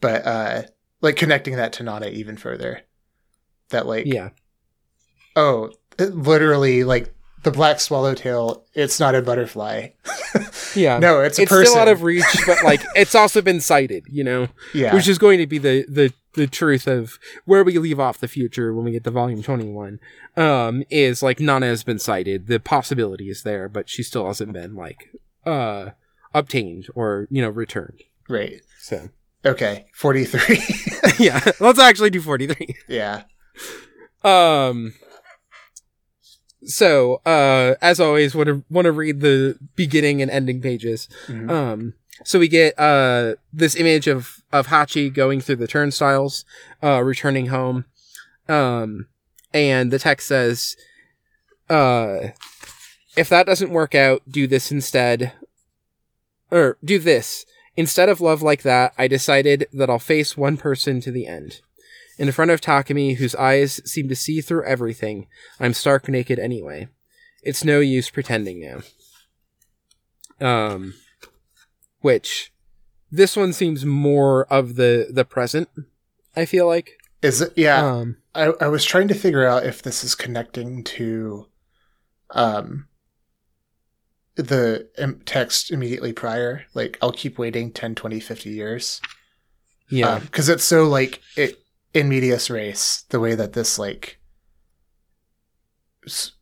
but 0.01 0.27
uh, 0.27 0.63
like 1.03 1.15
connecting 1.15 1.57
that 1.57 1.75
to 1.75 1.85
Nana 1.85 2.09
even 2.09 2.37
further. 2.37 2.81
That 3.69 3.87
like, 3.87 4.07
yeah. 4.07 4.31
Oh, 5.37 5.71
literally, 5.99 6.83
like 6.83 7.15
the 7.47 7.53
black 7.53 7.79
swallowtail. 7.79 8.65
It's 8.75 8.99
not 8.99 9.15
a 9.15 9.23
butterfly. 9.23 9.91
yeah. 10.75 10.99
No, 10.99 11.21
it's 11.21 11.39
a 11.39 11.43
it's 11.43 11.49
person. 11.49 11.67
still 11.67 11.81
out 11.81 11.87
of 11.87 12.03
reach, 12.03 12.25
but 12.45 12.63
like 12.65 12.83
it's 12.97 13.15
also 13.15 13.41
been 13.41 13.61
sighted. 13.61 14.05
You 14.11 14.25
know. 14.25 14.49
Yeah. 14.75 14.93
Which 14.93 15.07
is 15.07 15.17
going 15.17 15.39
to 15.39 15.47
be 15.47 15.59
the 15.59 15.87
the 15.89 16.13
the 16.33 16.49
truth 16.49 16.89
of 16.89 17.21
where 17.45 17.63
we 17.63 17.79
leave 17.79 18.01
off 18.01 18.19
the 18.19 18.27
future 18.27 18.75
when 18.75 18.85
we 18.85 18.91
get 18.91 19.05
to 19.05 19.11
volume 19.11 19.43
21 19.43 19.99
um 20.37 20.83
is 20.91 21.23
like 21.23 21.41
nana 21.41 21.65
has 21.65 21.83
been 21.83 21.99
sighted 21.99 22.47
the 22.47 22.61
possibility 22.61 23.31
is 23.31 23.43
there 23.43 23.71
but 23.71 23.89
she 23.89 24.03
still 24.03 24.27
hasn't 24.27 24.53
been 24.53 24.75
like 24.75 25.15
uh 25.47 25.89
obtained 26.35 26.89
or 26.95 27.27
you 27.31 27.41
know 27.41 27.49
returned 27.49 28.03
right 28.29 28.61
so 28.79 29.09
okay 29.47 29.87
43 29.95 30.59
yeah 31.19 31.41
let's 31.59 31.79
actually 31.79 32.11
do 32.11 32.21
43 32.21 32.77
yeah 32.87 33.23
um 34.23 34.93
so 36.67 37.23
uh 37.25 37.75
as 37.81 38.01
always 38.01 38.35
want 38.35 38.49
to 38.49 38.65
want 38.69 38.85
to 38.85 38.93
read 38.93 39.21
the 39.21 39.57
beginning 39.77 40.21
and 40.21 40.31
ending 40.31 40.61
pages 40.61 41.09
mm-hmm. 41.27 41.49
um 41.49 41.95
so 42.25 42.39
we 42.39 42.49
get 42.49 42.79
uh 42.79 43.35
this 43.53 43.77
image 43.77 44.07
of 44.07 44.43
of 44.53 44.69
Hachi 44.69 45.13
going 45.13 45.41
through 45.41 45.57
the 45.57 45.67
turnstiles, 45.67 46.45
uh 46.83 47.03
returning 47.03 47.47
home. 47.47 47.85
Um 48.49 49.09
and 49.53 49.91
the 49.91 49.99
text 49.99 50.29
says 50.29 50.77
uh 51.69 52.29
if 53.17 53.29
that 53.29 53.47
doesn't 53.47 53.71
work 53.71 53.95
out, 53.95 54.23
do 54.29 54.47
this 54.47 54.71
instead. 54.71 55.33
Or 56.51 56.79
do 56.85 56.99
this. 56.99 57.45
Instead 57.77 58.09
of 58.09 58.21
love 58.21 58.41
like 58.41 58.63
that, 58.63 58.93
I 58.97 59.09
decided 59.09 59.67
that 59.73 59.91
I'll 59.91 59.99
face 59.99 60.37
one 60.37 60.57
person 60.57 61.01
to 61.01 61.11
the 61.11 61.27
end. 61.27 61.61
In 62.19 62.33
front 62.33 62.51
of 62.51 62.61
Takumi, 62.61 63.17
whose 63.17 63.35
eyes 63.35 63.81
seem 63.91 64.09
to 64.09 64.17
see 64.17 64.41
through 64.41 64.65
everything, 64.65 65.27
I'm 65.61 65.75
stark 65.75 66.09
naked 66.09 66.39
anyway. 66.39 66.89
It's 67.43 67.65
no 67.65 67.81
use 67.81 68.11
pretending 68.11 68.83
now. 70.41 70.75
Um 70.75 70.95
which 72.01 72.53
this 73.11 73.37
one 73.37 73.53
seems 73.53 73.85
more 73.85 74.45
of 74.53 74.77
the 74.77 75.09
the 75.11 75.25
present. 75.25 75.69
I 76.35 76.45
feel 76.45 76.67
like 76.67 76.99
is 77.23 77.41
it? 77.41 77.53
Yeah, 77.57 77.85
um, 77.85 78.19
I 78.35 78.53
I 78.61 78.69
was 78.69 78.85
trying 78.85 79.09
to 79.09 79.15
figure 79.15 79.47
out 79.47 79.67
if 79.67 79.83
this 79.83 80.05
is 80.05 80.15
connecting 80.15 80.85
to, 80.85 81.47
um, 82.31 82.89
the 84.37 84.89
text 85.25 85.71
immediately 85.71 86.13
prior. 86.13 86.65
Like, 86.75 86.99
I'll 87.01 87.13
keep 87.13 87.39
waiting 87.39 87.73
10, 87.73 87.95
20, 87.95 88.21
50 88.21 88.51
years. 88.51 89.01
Yeah, 89.89 90.19
because 90.19 90.49
um, 90.49 90.55
it's 90.55 90.65
so 90.65 90.85
like 90.85 91.21
it 91.37 91.59
in 91.95 92.09
medias 92.09 92.51
res 92.51 93.05
the 93.11 93.21
way 93.21 93.35
that 93.35 93.53
this 93.53 93.79
like 93.79 94.21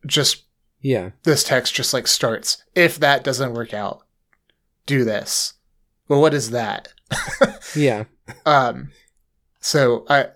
just 0.06 0.44
yeah 0.80 1.10
this 1.22 1.44
text 1.44 1.74
just 1.74 1.94
like 1.94 2.06
starts 2.06 2.62
if 2.74 2.98
that 2.98 3.24
doesn't 3.24 3.54
work 3.54 3.72
out 3.72 4.04
do 4.86 5.04
this. 5.04 5.54
Well, 6.08 6.20
what 6.20 6.34
is 6.34 6.50
that? 6.50 6.92
yeah. 7.76 8.04
Um. 8.44 8.90
So 9.60 10.04
I, 10.08 10.28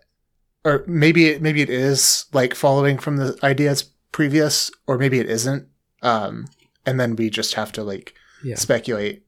or 0.65 0.85
maybe 0.87 1.27
it 1.29 1.43
maybe 1.43 1.61
it 1.63 1.71
is 1.71 2.27
like 2.33 2.55
following 2.55 2.99
from 2.99 3.17
the 3.17 3.39
ideas 3.43 3.91
previous, 4.13 4.71
or 4.87 4.99
maybe 4.99 5.19
it 5.19 5.29
isn't. 5.29 5.69
Um. 6.03 6.47
And 6.87 6.99
then 6.99 7.17
we 7.17 7.29
just 7.29 7.55
have 7.55 7.73
to 7.73 7.83
like 7.83 8.15
yeah. 8.43 8.57
speculate. 8.57 9.25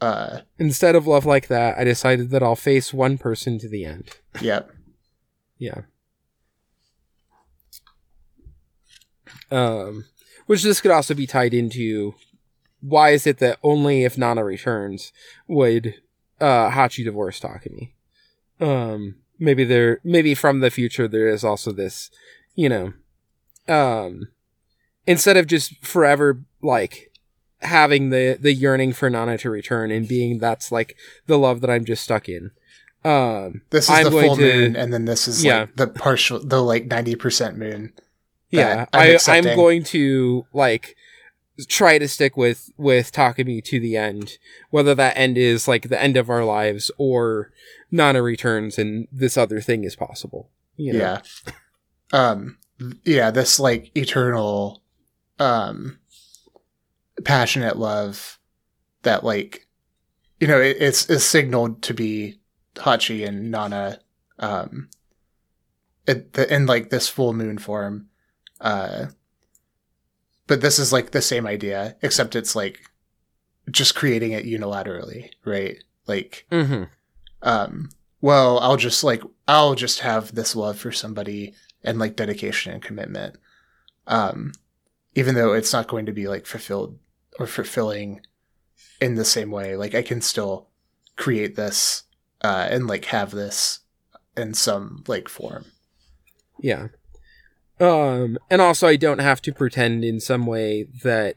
Uh. 0.00 0.40
Instead 0.58 0.94
of 0.94 1.06
love 1.06 1.24
like 1.24 1.48
that, 1.48 1.78
I 1.78 1.84
decided 1.84 2.30
that 2.30 2.42
I'll 2.42 2.56
face 2.56 2.92
one 2.92 3.16
person 3.16 3.58
to 3.60 3.68
the 3.68 3.84
end. 3.84 4.10
Yep. 4.40 4.70
Yeah. 5.60 5.82
Um. 9.52 10.06
Which 10.46 10.64
this 10.64 10.80
could 10.80 10.90
also 10.90 11.14
be 11.14 11.28
tied 11.28 11.54
into 11.54 12.16
why 12.80 13.10
is 13.10 13.26
it 13.26 13.38
that 13.38 13.58
only 13.62 14.04
if 14.04 14.18
Nana 14.18 14.42
returns 14.42 15.12
would 15.46 15.94
uh, 16.40 16.70
Hachi 16.70 17.04
divorce 17.04 17.38
Takumi? 17.38 17.92
Um, 18.60 19.16
maybe 19.38 19.64
there, 19.64 20.00
maybe 20.02 20.34
from 20.34 20.60
the 20.60 20.70
future 20.70 21.06
there 21.06 21.28
is 21.28 21.44
also 21.44 21.72
this, 21.72 22.10
you 22.54 22.68
know, 22.68 22.92
um, 23.68 24.28
instead 25.06 25.36
of 25.36 25.46
just 25.46 25.84
forever 25.84 26.42
like 26.62 27.12
having 27.62 28.10
the 28.10 28.38
the 28.40 28.54
yearning 28.54 28.92
for 28.92 29.10
Nana 29.10 29.36
to 29.38 29.50
return 29.50 29.90
and 29.90 30.08
being 30.08 30.38
that's 30.38 30.72
like 30.72 30.96
the 31.26 31.38
love 31.38 31.60
that 31.60 31.70
I'm 31.70 31.84
just 31.84 32.02
stuck 32.02 32.28
in. 32.28 32.50
Um, 33.02 33.62
this 33.70 33.84
is 33.84 33.90
I'm 33.90 34.04
the 34.04 34.10
full 34.10 34.36
to, 34.36 34.42
moon, 34.42 34.76
and 34.76 34.92
then 34.92 35.06
this 35.06 35.26
is 35.26 35.42
yeah. 35.42 35.60
like 35.60 35.76
the 35.76 35.86
partial, 35.86 36.38
the 36.38 36.62
like 36.62 36.86
ninety 36.86 37.14
percent 37.14 37.56
moon. 37.56 37.92
Yeah, 38.50 38.86
I'm 38.92 39.16
I, 39.16 39.18
I'm 39.28 39.44
going 39.44 39.84
to 39.84 40.46
like 40.52 40.96
try 41.68 41.98
to 41.98 42.08
stick 42.08 42.36
with 42.36 42.70
with 42.76 43.12
Takumi 43.12 43.64
to 43.64 43.80
the 43.80 43.96
end, 43.96 44.38
whether 44.70 44.94
that 44.94 45.16
end 45.16 45.38
is 45.38 45.66
like 45.66 45.88
the 45.88 46.00
end 46.00 46.16
of 46.16 46.28
our 46.28 46.44
lives 46.44 46.90
or 46.98 47.52
Nana 47.90 48.22
returns 48.22 48.78
and 48.78 49.08
this 49.10 49.36
other 49.36 49.60
thing 49.60 49.84
is 49.84 49.96
possible. 49.96 50.50
You 50.76 50.94
know? 50.94 50.98
Yeah. 50.98 51.20
Um. 52.12 52.58
Yeah. 53.04 53.30
This 53.30 53.58
like 53.58 53.96
eternal, 53.96 54.82
um, 55.38 55.98
passionate 57.24 57.78
love 57.78 58.38
that 59.02 59.24
like, 59.24 59.66
you 60.38 60.48
know, 60.48 60.60
it, 60.60 60.76
it's 60.80 61.08
is 61.08 61.24
signaled 61.24 61.82
to 61.82 61.94
be 61.94 62.39
Hachi 62.76 63.26
and 63.26 63.50
Nana, 63.50 64.00
um, 64.38 64.88
in, 66.06 66.28
in 66.48 66.66
like 66.66 66.90
this 66.90 67.08
full 67.08 67.32
moon 67.32 67.58
form, 67.58 68.08
uh 68.60 69.06
but 70.50 70.60
this 70.60 70.80
is 70.80 70.92
like 70.92 71.12
the 71.12 71.22
same 71.22 71.46
idea, 71.46 71.94
except 72.02 72.34
it's 72.34 72.56
like 72.56 72.80
just 73.70 73.94
creating 73.94 74.32
it 74.32 74.44
unilaterally, 74.44 75.30
right? 75.44 75.78
Like, 76.08 76.44
mm-hmm. 76.50 76.84
um, 77.42 77.88
well, 78.20 78.58
I'll 78.58 78.76
just 78.76 79.04
like 79.04 79.22
I'll 79.46 79.76
just 79.76 80.00
have 80.00 80.34
this 80.34 80.56
love 80.56 80.76
for 80.76 80.90
somebody 80.90 81.54
and 81.84 82.00
like 82.00 82.16
dedication 82.16 82.72
and 82.72 82.82
commitment, 82.82 83.36
um, 84.08 84.50
even 85.14 85.36
though 85.36 85.52
it's 85.52 85.72
not 85.72 85.86
going 85.86 86.06
to 86.06 86.12
be 86.12 86.26
like 86.26 86.46
fulfilled 86.46 86.98
or 87.38 87.46
fulfilling 87.46 88.20
in 89.00 89.14
the 89.14 89.24
same 89.24 89.52
way. 89.52 89.76
Like 89.76 89.94
I 89.94 90.02
can 90.02 90.20
still 90.20 90.66
create 91.14 91.54
this 91.54 92.02
uh, 92.42 92.68
and 92.70 92.86
like 92.86 93.06
have 93.06 93.30
this 93.30 93.80
in 94.36 94.54
some 94.54 95.04
like 95.06 95.28
form. 95.28 95.66
Yeah. 96.60 96.88
Um, 97.78 98.38
and 98.50 98.60
also 98.60 98.86
I 98.86 98.96
don't 98.96 99.20
have 99.20 99.40
to 99.42 99.52
pretend 99.52 100.04
in 100.04 100.20
some 100.20 100.46
way 100.46 100.86
that 101.02 101.36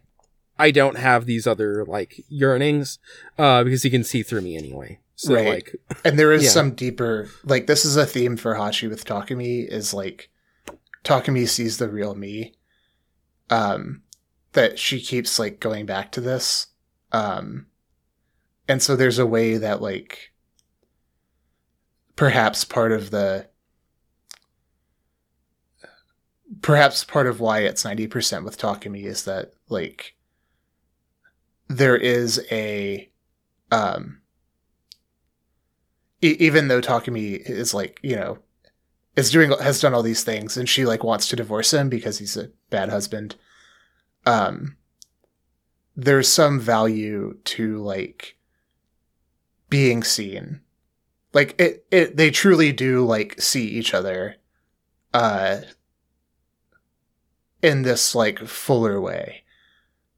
I 0.60 0.72
don't 0.72 0.98
have 0.98 1.26
these 1.26 1.48
other 1.48 1.86
like 1.86 2.24
yearnings, 2.28 3.00
uh, 3.38 3.64
because 3.64 3.84
he 3.84 3.90
can 3.90 4.04
see 4.04 4.24
through 4.24 4.42
me 4.42 4.58
anyway. 4.58 5.00
So 5.16 5.36
right. 5.36 5.48
like, 5.48 5.76
and 6.04 6.20
there 6.20 6.34
is 6.34 6.44
yeah. 6.46 6.50
some 6.50 6.74
deeper 6.74 7.30
like 7.44 7.68
this 7.68 7.86
is 7.86 7.96
a 7.96 8.06
theme 8.06 8.36
for 8.36 8.56
Hachi 8.56 8.90
with 8.90 9.06
Takumi 9.06 9.68
is 9.68 9.94
like 9.94 10.30
Takumi 11.04 11.48
sees 11.48 11.78
the 11.78 11.90
real 11.90 12.16
me. 12.16 12.56
Um, 13.50 14.02
that 14.54 14.80
she 14.80 15.02
keeps 15.02 15.38
like 15.38 15.60
going 15.60 15.86
back 15.86 16.12
to 16.14 16.22
this. 16.22 16.68
Um, 17.12 17.68
and 18.68 18.82
so 18.82 18.96
there's 18.96 19.20
a 19.20 19.26
way 19.26 19.58
that 19.58 19.82
like 19.82 20.33
perhaps 22.16 22.64
part 22.64 22.92
of 22.92 23.12
the 23.12 23.48
perhaps 26.62 27.04
part 27.04 27.28
of 27.28 27.40
why 27.40 27.60
it's 27.60 27.84
90% 27.84 28.44
with 28.44 28.58
Takumi 28.58 29.04
is 29.06 29.26
that 29.26 29.54
like 29.70 30.16
there 31.68 31.98
is 31.98 32.46
a 32.52 33.10
um 33.72 34.22
e- 36.22 36.38
even 36.40 36.68
though 36.68 36.82
Takumi 36.82 37.38
is 37.50 37.74
like, 37.74 38.00
you 38.04 38.16
know, 38.16 38.38
is 39.16 39.32
doing 39.32 39.52
has 39.60 39.82
done 39.82 39.94
all 39.94 40.04
these 40.04 40.24
things 40.24 40.58
and 40.58 40.68
she 40.68 40.86
like 40.86 41.04
wants 41.04 41.28
to 41.30 41.36
divorce 41.36 41.74
him 41.74 41.90
because 41.90 42.20
he's 42.20 42.38
a 42.38 42.52
bad 42.70 42.90
husband. 42.90 43.36
Um 44.26 44.78
there's 45.96 46.28
some 46.28 46.60
value 46.60 47.38
to 47.46 47.78
like 47.84 48.38
being 49.70 50.04
seen. 50.04 50.62
Like 51.34 51.60
it 51.60 51.86
it 51.92 52.18
they 52.18 52.32
truly 52.32 52.72
do 52.72 53.06
like 53.06 53.42
see 53.42 53.68
each 53.68 53.94
other 53.94 54.36
uh 55.14 55.62
in 57.64 57.82
this 57.82 58.14
like 58.14 58.40
fuller 58.40 59.02
way. 59.02 59.44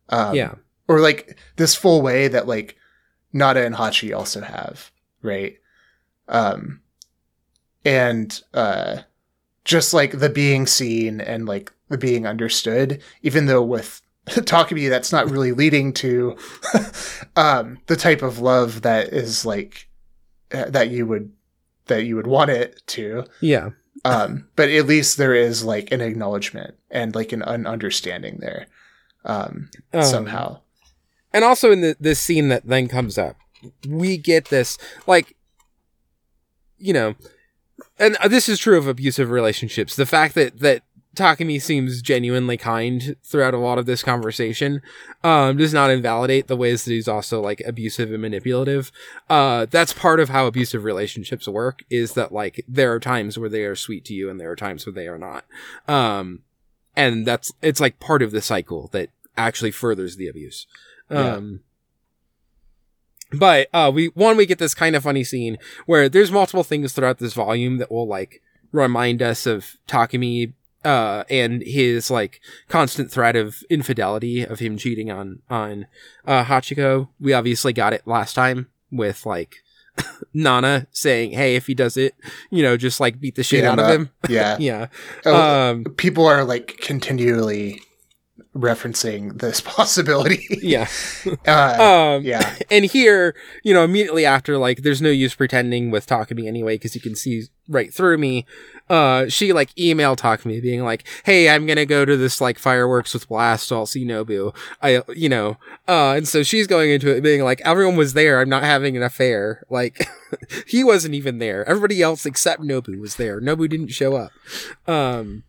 Um, 0.10 0.36
yeah. 0.36 0.56
Or 0.88 1.00
like 1.00 1.38
this 1.56 1.76
full 1.76 2.02
way 2.02 2.28
that 2.28 2.48
like 2.48 2.76
Nana 3.32 3.62
and 3.62 3.76
Hachi 3.76 4.16
also 4.16 4.42
have, 4.42 4.92
right? 5.22 5.58
Um, 6.28 6.82
and 7.86 8.42
uh, 8.54 8.98
just 9.64 9.94
like 9.94 10.20
the 10.20 10.30
being 10.30 10.68
seen 10.68 11.22
and 11.22 11.46
like 11.46 11.72
the 11.90 11.98
being 11.98 12.26
understood, 12.26 13.02
even 13.22 13.46
though 13.46 13.64
with 13.64 14.02
Takumi 14.28 14.90
that's 14.90 15.12
not 15.12 15.30
really 15.30 15.52
leading 15.52 15.94
to 15.94 16.36
um, 17.36 17.80
the 17.86 17.96
type 17.96 18.24
of 18.24 18.40
love 18.40 18.82
that 18.82 19.10
is 19.10 19.46
like 19.46 19.88
that 20.50 20.90
you 20.90 21.06
would 21.06 21.32
that 21.88 22.06
you 22.06 22.16
would 22.16 22.28
want 22.28 22.52
it 22.52 22.82
to. 22.88 23.26
Yeah. 23.42 23.70
Um, 24.04 24.48
but 24.56 24.70
at 24.70 24.86
least 24.86 25.18
there 25.18 25.34
is 25.34 25.64
like 25.64 25.92
an 25.92 26.02
acknowledgement 26.02 26.76
and 26.92 27.16
like 27.16 27.32
an, 27.32 27.42
an 27.42 27.66
understanding 27.66 28.38
there 28.40 28.68
um, 29.24 29.70
um, 29.94 30.04
somehow. 30.04 30.60
And 31.34 31.44
also 31.44 31.72
in 31.72 31.82
the 31.82 31.96
this 32.00 32.20
scene 32.20 32.50
that 32.50 32.66
then 32.66 32.88
comes 32.88 33.18
up, 33.18 33.36
we 33.88 34.18
get 34.18 34.46
this 34.50 34.78
like, 35.08 35.36
you 36.78 36.94
know, 36.94 37.16
and 37.98 38.18
this 38.28 38.48
is 38.48 38.60
true 38.60 38.78
of 38.78 38.88
abusive 38.88 39.30
relationships. 39.30 39.96
The 39.96 40.06
fact 40.06 40.36
that 40.36 40.60
that 40.60 40.84
Takumi 41.16 41.62
seems 41.62 42.02
genuinely 42.02 42.58
kind 42.58 43.16
throughout 43.24 43.54
a 43.54 43.60
lot 43.60 43.78
of 43.78 43.86
this 43.86 44.04
conversation. 44.04 44.82
Um, 45.24 45.58
does 45.58 45.74
not 45.74 45.90
invalidate 45.90 46.48
the 46.48 46.56
ways 46.56 46.86
that 46.86 46.92
he's 46.92 47.08
also 47.08 47.42
like 47.42 47.62
abusive 47.66 48.12
and 48.12 48.22
manipulative. 48.22 48.92
Uh, 49.30 49.66
that's 49.70 49.94
part 49.94 50.20
of 50.20 50.30
how 50.30 50.46
abusive 50.46 50.84
relationships 50.84 51.48
work 51.48 51.84
is 51.90 52.14
that 52.14 52.32
like 52.32 52.64
there 52.68 52.94
are 52.94 53.00
times 53.00 53.40
where 53.40 53.50
they 53.50 53.64
are 53.64 53.76
sweet 53.76 54.06
to 54.06 54.14
you 54.14 54.30
and 54.30 54.40
there 54.40 54.52
are 54.52 54.56
times 54.56 54.86
where 54.86 54.94
they 54.94 55.08
are 55.08 55.18
not. 55.18 55.46
Um, 55.88 56.42
and 56.96 57.26
that's, 57.26 57.52
it's 57.62 57.80
like 57.80 58.00
part 58.00 58.22
of 58.22 58.32
the 58.32 58.42
cycle 58.42 58.90
that 58.92 59.10
actually 59.38 59.72
furthers 59.72 60.18
the 60.18 60.28
abuse. 60.28 60.68
Um, 61.10 61.62
yeah. 63.32 63.38
but, 63.38 63.68
uh, 63.74 63.92
we, 63.94 64.08
one, 64.08 64.38
we 64.38 64.46
get 64.46 64.60
this 64.60 64.74
kind 64.74 64.96
of 64.96 65.04
funny 65.04 65.24
scene 65.24 65.58
where 65.86 66.10
there's 66.10 66.32
multiple 66.32 66.64
things 66.64 66.94
throughout 66.94 67.20
this 67.20 67.34
volume 67.34 67.78
that 67.78 67.92
will 67.92 68.08
like 68.08 68.42
remind 68.72 69.22
us 69.22 69.46
of 69.46 69.78
Takumi 69.88 70.54
uh, 70.86 71.24
and 71.30 71.64
his 71.64 72.12
like 72.12 72.40
constant 72.70 73.12
threat 73.12 73.36
of 73.36 73.64
infidelity 73.70 74.44
of 74.44 74.60
him 74.60 74.78
cheating 74.78 75.12
on 75.12 75.42
on 75.50 75.88
uh, 76.26 76.46
Hachiko. 76.46 77.10
We 77.20 77.34
obviously 77.34 77.74
got 77.74 77.94
it 77.94 78.04
last 78.06 78.34
time 78.36 78.68
with 78.92 79.26
like 79.26 79.58
Nana 80.34 80.88
saying, 80.92 81.32
"Hey, 81.32 81.56
if 81.56 81.68
he 81.68 81.74
does 81.74 81.98
it, 81.98 82.16
you 82.52 82.64
know, 82.64 82.78
just 82.78 83.00
like 83.00 83.20
beat 83.20 83.36
the 83.36 83.44
shit 83.44 83.64
beat 83.64 83.68
out 83.68 83.80
of 83.80 83.90
him." 83.90 84.12
Yeah, 84.30 84.58
yeah. 84.60 84.88
Oh, 85.26 85.36
um, 85.36 85.84
people 85.98 86.26
are 86.26 86.46
like 86.46 86.78
continually 86.82 87.82
referencing 88.56 89.40
this 89.40 89.62
possibility. 89.76 90.48
yeah. 90.62 90.88
uh, 91.48 92.16
um, 92.18 92.24
yeah. 92.24 92.56
And 92.72 92.86
here, 92.86 93.36
you 93.64 93.74
know, 93.74 93.84
immediately 93.84 94.26
after, 94.26 94.58
like, 94.58 94.84
there's 94.84 95.02
no 95.02 95.10
use 95.10 95.36
pretending 95.36 95.92
with 95.92 96.08
Takumi 96.08 96.48
anyway, 96.48 96.76
because 96.76 96.96
you 96.96 97.02
can 97.02 97.16
see 97.16 97.44
right 97.68 97.94
through 97.94 98.18
me. 98.18 98.46
Uh, 98.90 99.28
she 99.28 99.52
like 99.52 99.74
emailed 99.76 100.18
Takumi 100.18 100.62
being 100.62 100.84
like, 100.84 101.08
Hey, 101.24 101.50
I'm 101.50 101.66
gonna 101.66 101.88
go 101.88 102.06
to 102.06 102.16
this 102.16 102.40
like 102.40 102.60
fireworks 102.60 103.14
with 103.16 103.28
Blast. 103.28 103.68
So 103.68 103.78
I'll 103.78 103.86
see 103.88 104.06
Nobu. 104.06 104.56
I, 104.82 105.02
you 105.16 105.28
know, 105.28 105.58
uh, 105.88 106.14
and 106.16 106.28
so 106.28 106.44
she's 106.44 106.68
going 106.68 106.92
into 106.92 107.10
it 107.16 107.22
being 107.22 107.44
like, 107.44 107.62
everyone 107.62 107.96
was 107.96 108.14
there. 108.14 108.40
I'm 108.40 108.50
not 108.50 108.64
having 108.64 108.96
an 108.96 109.02
affair. 109.02 109.64
Like, 109.70 110.08
he 110.68 110.84
wasn't 110.84 111.16
even 111.16 111.40
there. 111.40 111.68
Everybody 111.68 112.02
else 112.02 112.26
except 112.26 112.62
Nobu 112.62 113.00
was 113.00 113.16
there. 113.16 113.42
Nobu 113.42 113.68
didn't 113.68 113.88
show 113.88 114.16
up. 114.16 114.32
Um, 114.88 115.44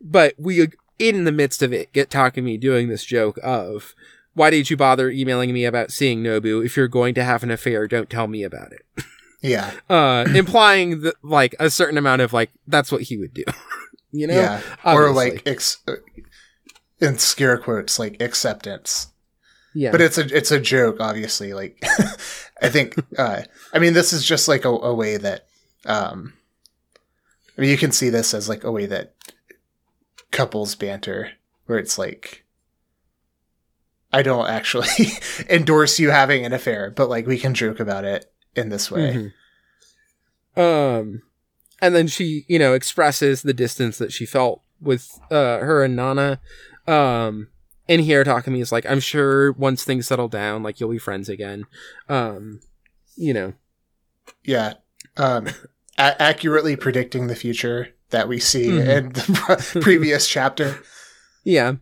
but 0.00 0.34
we 0.36 0.68
in 0.98 1.24
the 1.24 1.32
midst 1.32 1.62
of 1.62 1.72
it 1.72 1.92
get 1.92 2.10
Takumi 2.10 2.60
doing 2.60 2.88
this 2.88 3.04
joke 3.04 3.38
of, 3.42 3.94
why 4.34 4.50
did 4.50 4.70
you 4.70 4.76
bother 4.76 5.10
emailing 5.10 5.52
me 5.52 5.64
about 5.64 5.90
seeing 5.90 6.22
Nobu? 6.22 6.64
If 6.64 6.76
you're 6.76 6.88
going 6.88 7.14
to 7.14 7.24
have 7.24 7.42
an 7.42 7.50
affair, 7.50 7.86
don't 7.86 8.10
tell 8.10 8.26
me 8.26 8.42
about 8.42 8.72
it. 8.72 8.84
Yeah. 9.42 9.72
Uh, 9.90 10.24
implying 10.34 11.02
that, 11.02 11.14
like, 11.22 11.54
a 11.60 11.68
certain 11.68 11.98
amount 11.98 12.22
of, 12.22 12.32
like, 12.32 12.50
that's 12.66 12.90
what 12.90 13.02
he 13.02 13.18
would 13.18 13.34
do. 13.34 13.44
you 14.10 14.26
know? 14.26 14.34
Yeah. 14.34 14.60
Obviously. 14.84 15.10
Or, 15.10 15.12
like, 15.12 15.42
ex- 15.46 15.78
uh, 15.86 15.96
in 16.98 17.18
scare 17.18 17.58
quotes, 17.58 17.98
like, 17.98 18.22
acceptance. 18.22 19.08
Yeah. 19.74 19.90
But 19.90 20.00
it's 20.00 20.16
a, 20.16 20.34
it's 20.34 20.50
a 20.50 20.58
joke, 20.58 20.96
obviously. 21.00 21.52
Like, 21.52 21.78
I 22.62 22.70
think, 22.70 22.96
uh, 23.18 23.42
I 23.72 23.78
mean, 23.78 23.92
this 23.92 24.12
is 24.14 24.24
just 24.24 24.48
like 24.48 24.64
a, 24.64 24.70
a 24.70 24.94
way 24.94 25.18
that, 25.18 25.46
um, 25.84 26.32
I 27.58 27.60
mean, 27.60 27.70
you 27.70 27.76
can 27.76 27.92
see 27.92 28.08
this 28.08 28.34
as 28.34 28.48
like 28.48 28.64
a 28.64 28.72
way 28.72 28.86
that 28.86 29.13
couples 30.34 30.74
banter 30.74 31.30
where 31.66 31.78
it's 31.78 31.96
like 31.96 32.44
I 34.12 34.22
don't 34.22 34.48
actually 34.48 34.88
endorse 35.48 35.98
you 35.98 36.10
having 36.10 36.44
an 36.44 36.52
affair, 36.52 36.90
but 36.90 37.08
like 37.08 37.26
we 37.26 37.38
can 37.38 37.54
joke 37.54 37.80
about 37.80 38.04
it 38.04 38.30
in 38.54 38.68
this 38.68 38.90
way. 38.90 39.32
Mm-hmm. 40.56 40.60
Um 40.60 41.22
and 41.80 41.94
then 41.94 42.08
she, 42.08 42.44
you 42.48 42.58
know, 42.58 42.74
expresses 42.74 43.42
the 43.42 43.54
distance 43.54 43.96
that 43.98 44.12
she 44.12 44.26
felt 44.26 44.62
with 44.80 45.08
uh 45.30 45.58
her 45.58 45.84
and 45.84 45.94
Nana. 45.94 46.40
Um 46.88 47.48
and 47.88 48.00
here 48.00 48.24
Takumi 48.24 48.60
is 48.60 48.72
like, 48.72 48.86
I'm 48.86 49.00
sure 49.00 49.52
once 49.52 49.84
things 49.84 50.08
settle 50.08 50.28
down, 50.28 50.64
like 50.64 50.80
you'll 50.80 50.90
be 50.90 50.98
friends 50.98 51.28
again. 51.28 51.66
Um, 52.08 52.60
you 53.16 53.32
know. 53.32 53.52
Yeah. 54.42 54.74
Um 55.16 55.46
a- 55.96 56.20
accurately 56.20 56.74
predicting 56.74 57.28
the 57.28 57.36
future 57.36 57.94
that 58.14 58.28
we 58.28 58.38
see 58.38 58.68
mm. 58.68 58.86
in 58.86 59.12
the 59.12 59.78
previous 59.82 60.28
chapter. 60.28 60.78
Yeah. 61.42 61.74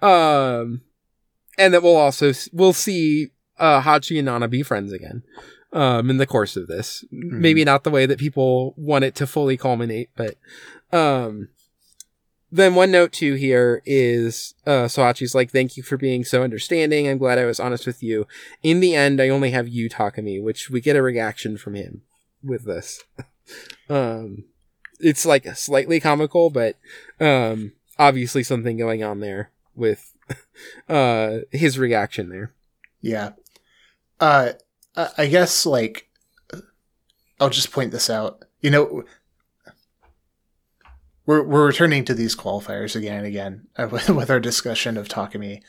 Um, 0.00 0.80
and 1.58 1.74
that 1.74 1.82
we'll 1.82 1.96
also, 1.96 2.32
we'll 2.52 2.72
see, 2.72 3.28
uh, 3.58 3.82
Hachi 3.82 4.18
and 4.18 4.24
Nana 4.24 4.48
be 4.48 4.62
friends 4.62 4.92
again, 4.92 5.22
um, 5.74 6.08
in 6.08 6.16
the 6.16 6.26
course 6.26 6.56
of 6.56 6.66
this. 6.66 7.04
Mm. 7.12 7.30
Maybe 7.30 7.62
not 7.62 7.84
the 7.84 7.90
way 7.90 8.06
that 8.06 8.18
people 8.18 8.74
want 8.78 9.04
it 9.04 9.14
to 9.16 9.26
fully 9.26 9.58
culminate, 9.58 10.08
but, 10.16 10.36
um, 10.92 11.48
then 12.50 12.74
one 12.74 12.90
note 12.90 13.12
too 13.12 13.34
here 13.34 13.82
is 13.84 14.54
uh 14.66 14.86
So 14.88 15.02
Hachi's 15.02 15.34
like, 15.34 15.50
thank 15.50 15.76
you 15.76 15.82
for 15.82 15.96
being 15.96 16.24
so 16.24 16.42
understanding. 16.42 17.06
I'm 17.06 17.18
glad 17.18 17.38
I 17.38 17.44
was 17.44 17.58
honest 17.58 17.86
with 17.86 18.04
you. 18.04 18.26
In 18.62 18.78
the 18.78 18.94
end, 18.94 19.20
I 19.20 19.28
only 19.28 19.50
have 19.50 19.66
you 19.66 19.90
Takumi, 19.90 20.40
which 20.40 20.70
we 20.70 20.80
get 20.80 20.94
a 20.94 21.02
reaction 21.02 21.58
from 21.58 21.74
him 21.74 22.02
with 22.42 22.64
this. 22.64 23.02
um 23.90 24.44
it's 25.00 25.26
like 25.26 25.46
slightly 25.56 26.00
comical, 26.00 26.50
but 26.50 26.76
um, 27.20 27.72
obviously 27.98 28.42
something 28.42 28.76
going 28.76 29.02
on 29.02 29.20
there 29.20 29.50
with 29.74 30.14
uh, 30.88 31.38
his 31.50 31.78
reaction 31.78 32.28
there. 32.28 32.52
Yeah. 33.00 33.32
Uh, 34.18 34.52
I 35.18 35.26
guess 35.26 35.66
like 35.66 36.08
I'll 37.40 37.50
just 37.50 37.72
point 37.72 37.92
this 37.92 38.08
out. 38.08 38.44
You 38.60 38.70
know, 38.70 39.04
we're 41.26 41.42
we're 41.42 41.66
returning 41.66 42.04
to 42.06 42.14
these 42.14 42.34
qualifiers 42.34 42.96
again 42.96 43.18
and 43.18 43.26
again 43.26 43.66
uh, 43.76 43.88
with, 43.92 44.08
with 44.08 44.30
our 44.30 44.40
discussion 44.40 44.96
of 44.96 45.08
Takumi. 45.08 45.62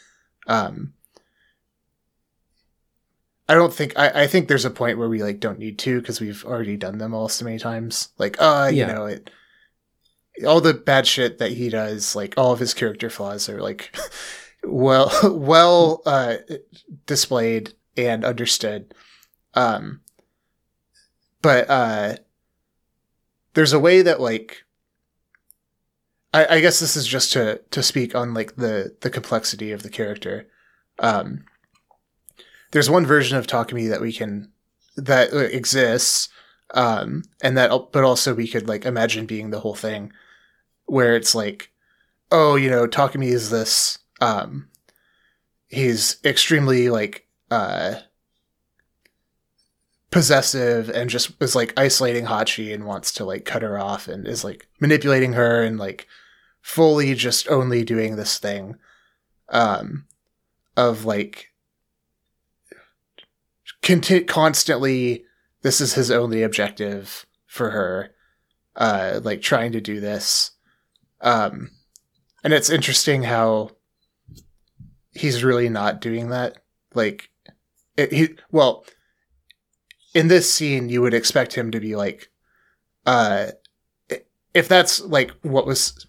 Um, 0.48 0.94
I 3.50 3.54
don't 3.54 3.74
think 3.74 3.94
I, 3.98 4.24
I 4.24 4.28
think 4.28 4.48
there's 4.48 4.66
a 4.66 4.70
point 4.70 4.98
where 4.98 5.10
we 5.10 5.24
like 5.24 5.40
don't 5.40 5.60
need 5.60 5.80
to 5.80 6.00
because 6.02 6.20
we've 6.20 6.44
already 6.44 6.76
done 6.76 6.98
them 6.98 7.14
all 7.14 7.30
so 7.30 7.46
many 7.46 7.60
times. 7.60 8.10
Like, 8.18 8.36
uh, 8.42 8.70
you 8.72 8.80
yeah. 8.80 8.94
know, 8.94 9.06
it 9.06 9.30
all 10.46 10.62
the 10.62 10.74
bad 10.74 11.08
shit 11.08 11.38
that 11.40 11.52
he 11.52 11.70
does, 11.70 12.16
like 12.16 12.34
all 12.38 12.52
of 12.52 12.60
his 12.60 12.74
character 12.74 13.10
flaws 13.10 13.50
are 13.50 13.62
like 13.62 13.96
well 14.64 15.12
well 15.38 16.02
uh 16.06 16.38
displayed 17.06 17.74
and 17.96 18.26
understood. 18.26 18.94
Um 19.54 20.02
but 21.42 21.70
uh 21.70 22.18
there's 23.54 23.74
a 23.74 23.80
way 23.80 24.02
that 24.02 24.20
like 24.20 24.64
I, 26.34 26.58
I 26.58 26.60
guess 26.60 26.80
this 26.80 26.96
is 26.98 27.08
just 27.08 27.32
to 27.34 27.62
to 27.72 27.82
speak 27.82 28.14
on 28.14 28.34
like 28.34 28.58
the 28.58 28.96
the 29.02 29.10
complexity 29.10 29.72
of 29.72 29.84
the 29.84 29.90
character. 29.90 30.48
Um 31.00 31.46
there's 32.72 32.90
one 32.90 33.06
version 33.06 33.38
of 33.38 33.48
Takumi 33.48 33.90
that 33.90 34.02
we 34.02 34.12
can 34.14 34.52
that 34.96 35.34
exists 35.34 36.30
um 36.74 37.24
and 37.42 37.58
that 37.58 37.72
but 37.92 38.04
also 38.04 38.34
we 38.34 38.48
could 38.48 38.68
like 38.68 38.86
imagine 38.86 39.26
being 39.26 39.52
the 39.52 39.60
whole 39.60 39.76
thing 39.76 40.12
where 40.86 41.16
it's 41.16 41.34
like 41.36 41.72
oh 42.32 42.56
you 42.56 42.70
know 42.70 42.88
Takumi 42.88 43.28
is 43.28 43.50
this 43.50 44.00
um 44.20 44.68
he's 45.68 46.18
extremely 46.26 46.90
like 46.90 47.28
uh 47.52 47.96
possessive 50.10 50.90
and 50.90 51.10
just 51.10 51.42
is 51.42 51.56
like 51.56 51.78
isolating 51.78 52.26
Hachi 52.26 52.74
and 52.74 52.86
wants 52.86 53.12
to 53.14 53.26
like 53.26 53.46
cut 53.46 53.62
her 53.62 53.78
off 53.78 54.08
and 54.08 54.28
is 54.28 54.44
like 54.44 54.68
manipulating 54.80 55.34
her 55.34 55.64
and 55.64 55.78
like 55.78 56.08
fully 56.62 57.14
just 57.14 57.48
only 57.50 57.84
doing 57.84 58.16
this 58.16 58.40
thing 58.40 58.76
um 59.50 60.06
of 60.76 61.06
like 61.06 61.50
conti- 63.88 64.26
constantly 64.26 65.24
this 65.62 65.80
is 65.80 65.94
his 65.94 66.12
only 66.12 66.44
objective 66.44 67.26
for 67.46 67.72
her 67.72 68.14
uh 68.76 69.22
like 69.24 69.42
trying 69.42 69.72
to 69.72 69.82
do 69.82 70.02
this. 70.02 70.52
Um 71.22 71.72
and 72.44 72.54
it's 72.54 72.70
interesting 72.70 73.24
how 73.24 73.72
he's 75.14 75.44
really 75.44 75.70
not 75.70 76.02
doing 76.02 76.30
that. 76.30 76.58
Like 76.94 77.30
it, 77.96 78.12
he 78.12 78.36
well 78.52 78.86
in 80.14 80.28
this 80.28 80.54
scene 80.54 80.90
you 80.90 81.02
would 81.02 81.14
expect 81.14 81.56
him 81.56 81.72
to 81.72 81.80
be 81.80 81.96
like 81.96 82.30
uh 83.06 83.52
if 84.54 84.68
that's 84.68 85.00
like 85.00 85.32
what 85.44 85.66
was 85.66 86.06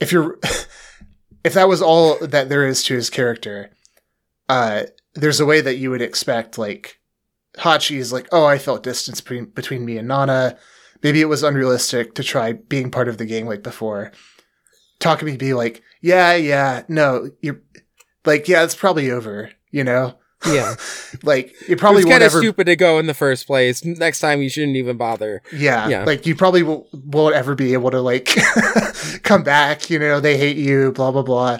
if 0.00 0.12
you're 0.12 0.38
if 1.44 1.52
that 1.52 1.68
was 1.68 1.82
all 1.82 2.16
that 2.20 2.48
there 2.48 2.66
is 2.66 2.82
to 2.84 2.94
his 2.94 3.10
character 3.10 3.70
uh 4.48 4.84
there's 5.14 5.40
a 5.40 5.46
way 5.46 5.60
that 5.60 5.76
you 5.76 5.90
would 5.90 6.02
expect 6.02 6.58
like 6.58 7.00
Hachi 7.56 7.96
is 7.96 8.12
like, 8.12 8.28
oh, 8.32 8.46
I 8.46 8.58
felt 8.58 8.82
distance 8.82 9.20
between, 9.20 9.46
between 9.46 9.84
me 9.84 9.98
and 9.98 10.08
Nana. 10.08 10.56
Maybe 11.02 11.20
it 11.20 11.28
was 11.28 11.42
unrealistic 11.42 12.14
to 12.14 12.22
try 12.22 12.52
being 12.52 12.90
part 12.90 13.08
of 13.08 13.18
the 13.18 13.24
gang 13.24 13.46
like 13.46 13.62
before. 13.62 14.12
Takumi 15.00 15.38
be 15.38 15.54
like, 15.54 15.82
yeah, 16.02 16.34
yeah, 16.34 16.82
no, 16.88 17.30
you're 17.40 17.60
like, 18.24 18.48
yeah, 18.48 18.64
it's 18.64 18.74
probably 18.74 19.10
over, 19.10 19.50
you 19.70 19.82
know? 19.82 20.18
Yeah. 20.46 20.76
like, 21.22 21.54
you 21.68 21.76
probably 21.76 22.04
kind 22.04 22.22
of 22.22 22.32
stupid 22.32 22.64
to 22.64 22.76
go 22.76 22.98
in 22.98 23.06
the 23.06 23.14
first 23.14 23.46
place. 23.46 23.84
Next 23.84 24.20
time, 24.20 24.42
you 24.42 24.48
shouldn't 24.48 24.76
even 24.76 24.96
bother. 24.96 25.42
Yeah. 25.52 25.88
Yeah. 25.88 26.04
Like, 26.04 26.26
you 26.26 26.34
probably 26.34 26.62
will, 26.62 26.86
won't 26.92 27.34
ever 27.34 27.54
be 27.54 27.72
able 27.72 27.90
to, 27.90 28.00
like, 28.00 28.36
come 29.22 29.42
back, 29.42 29.90
you 29.90 29.98
know, 29.98 30.20
they 30.20 30.36
hate 30.36 30.56
you, 30.56 30.92
blah, 30.92 31.10
blah, 31.10 31.22
blah. 31.22 31.58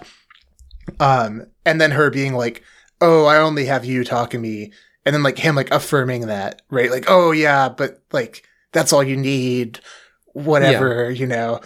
Um, 0.98 1.47
and 1.64 1.81
then 1.81 1.93
her 1.93 2.10
being 2.10 2.35
like, 2.35 2.62
oh, 3.01 3.27
I 3.27 3.39
only 3.39 3.66
have 3.66 3.85
you 3.85 4.02
Takumi. 4.02 4.72
And 5.06 5.14
then 5.14 5.22
like 5.22 5.39
him 5.39 5.55
like 5.55 5.70
affirming 5.70 6.27
that, 6.27 6.62
right? 6.70 6.90
Like, 6.90 7.06
oh 7.09 7.32
yeah, 7.32 7.68
but 7.68 8.02
like 8.12 8.44
that's 8.72 8.93
all 8.93 9.02
you 9.02 9.16
need, 9.16 9.81
whatever, 10.27 11.10
yeah. 11.10 11.18
you 11.18 11.27
know. 11.27 11.60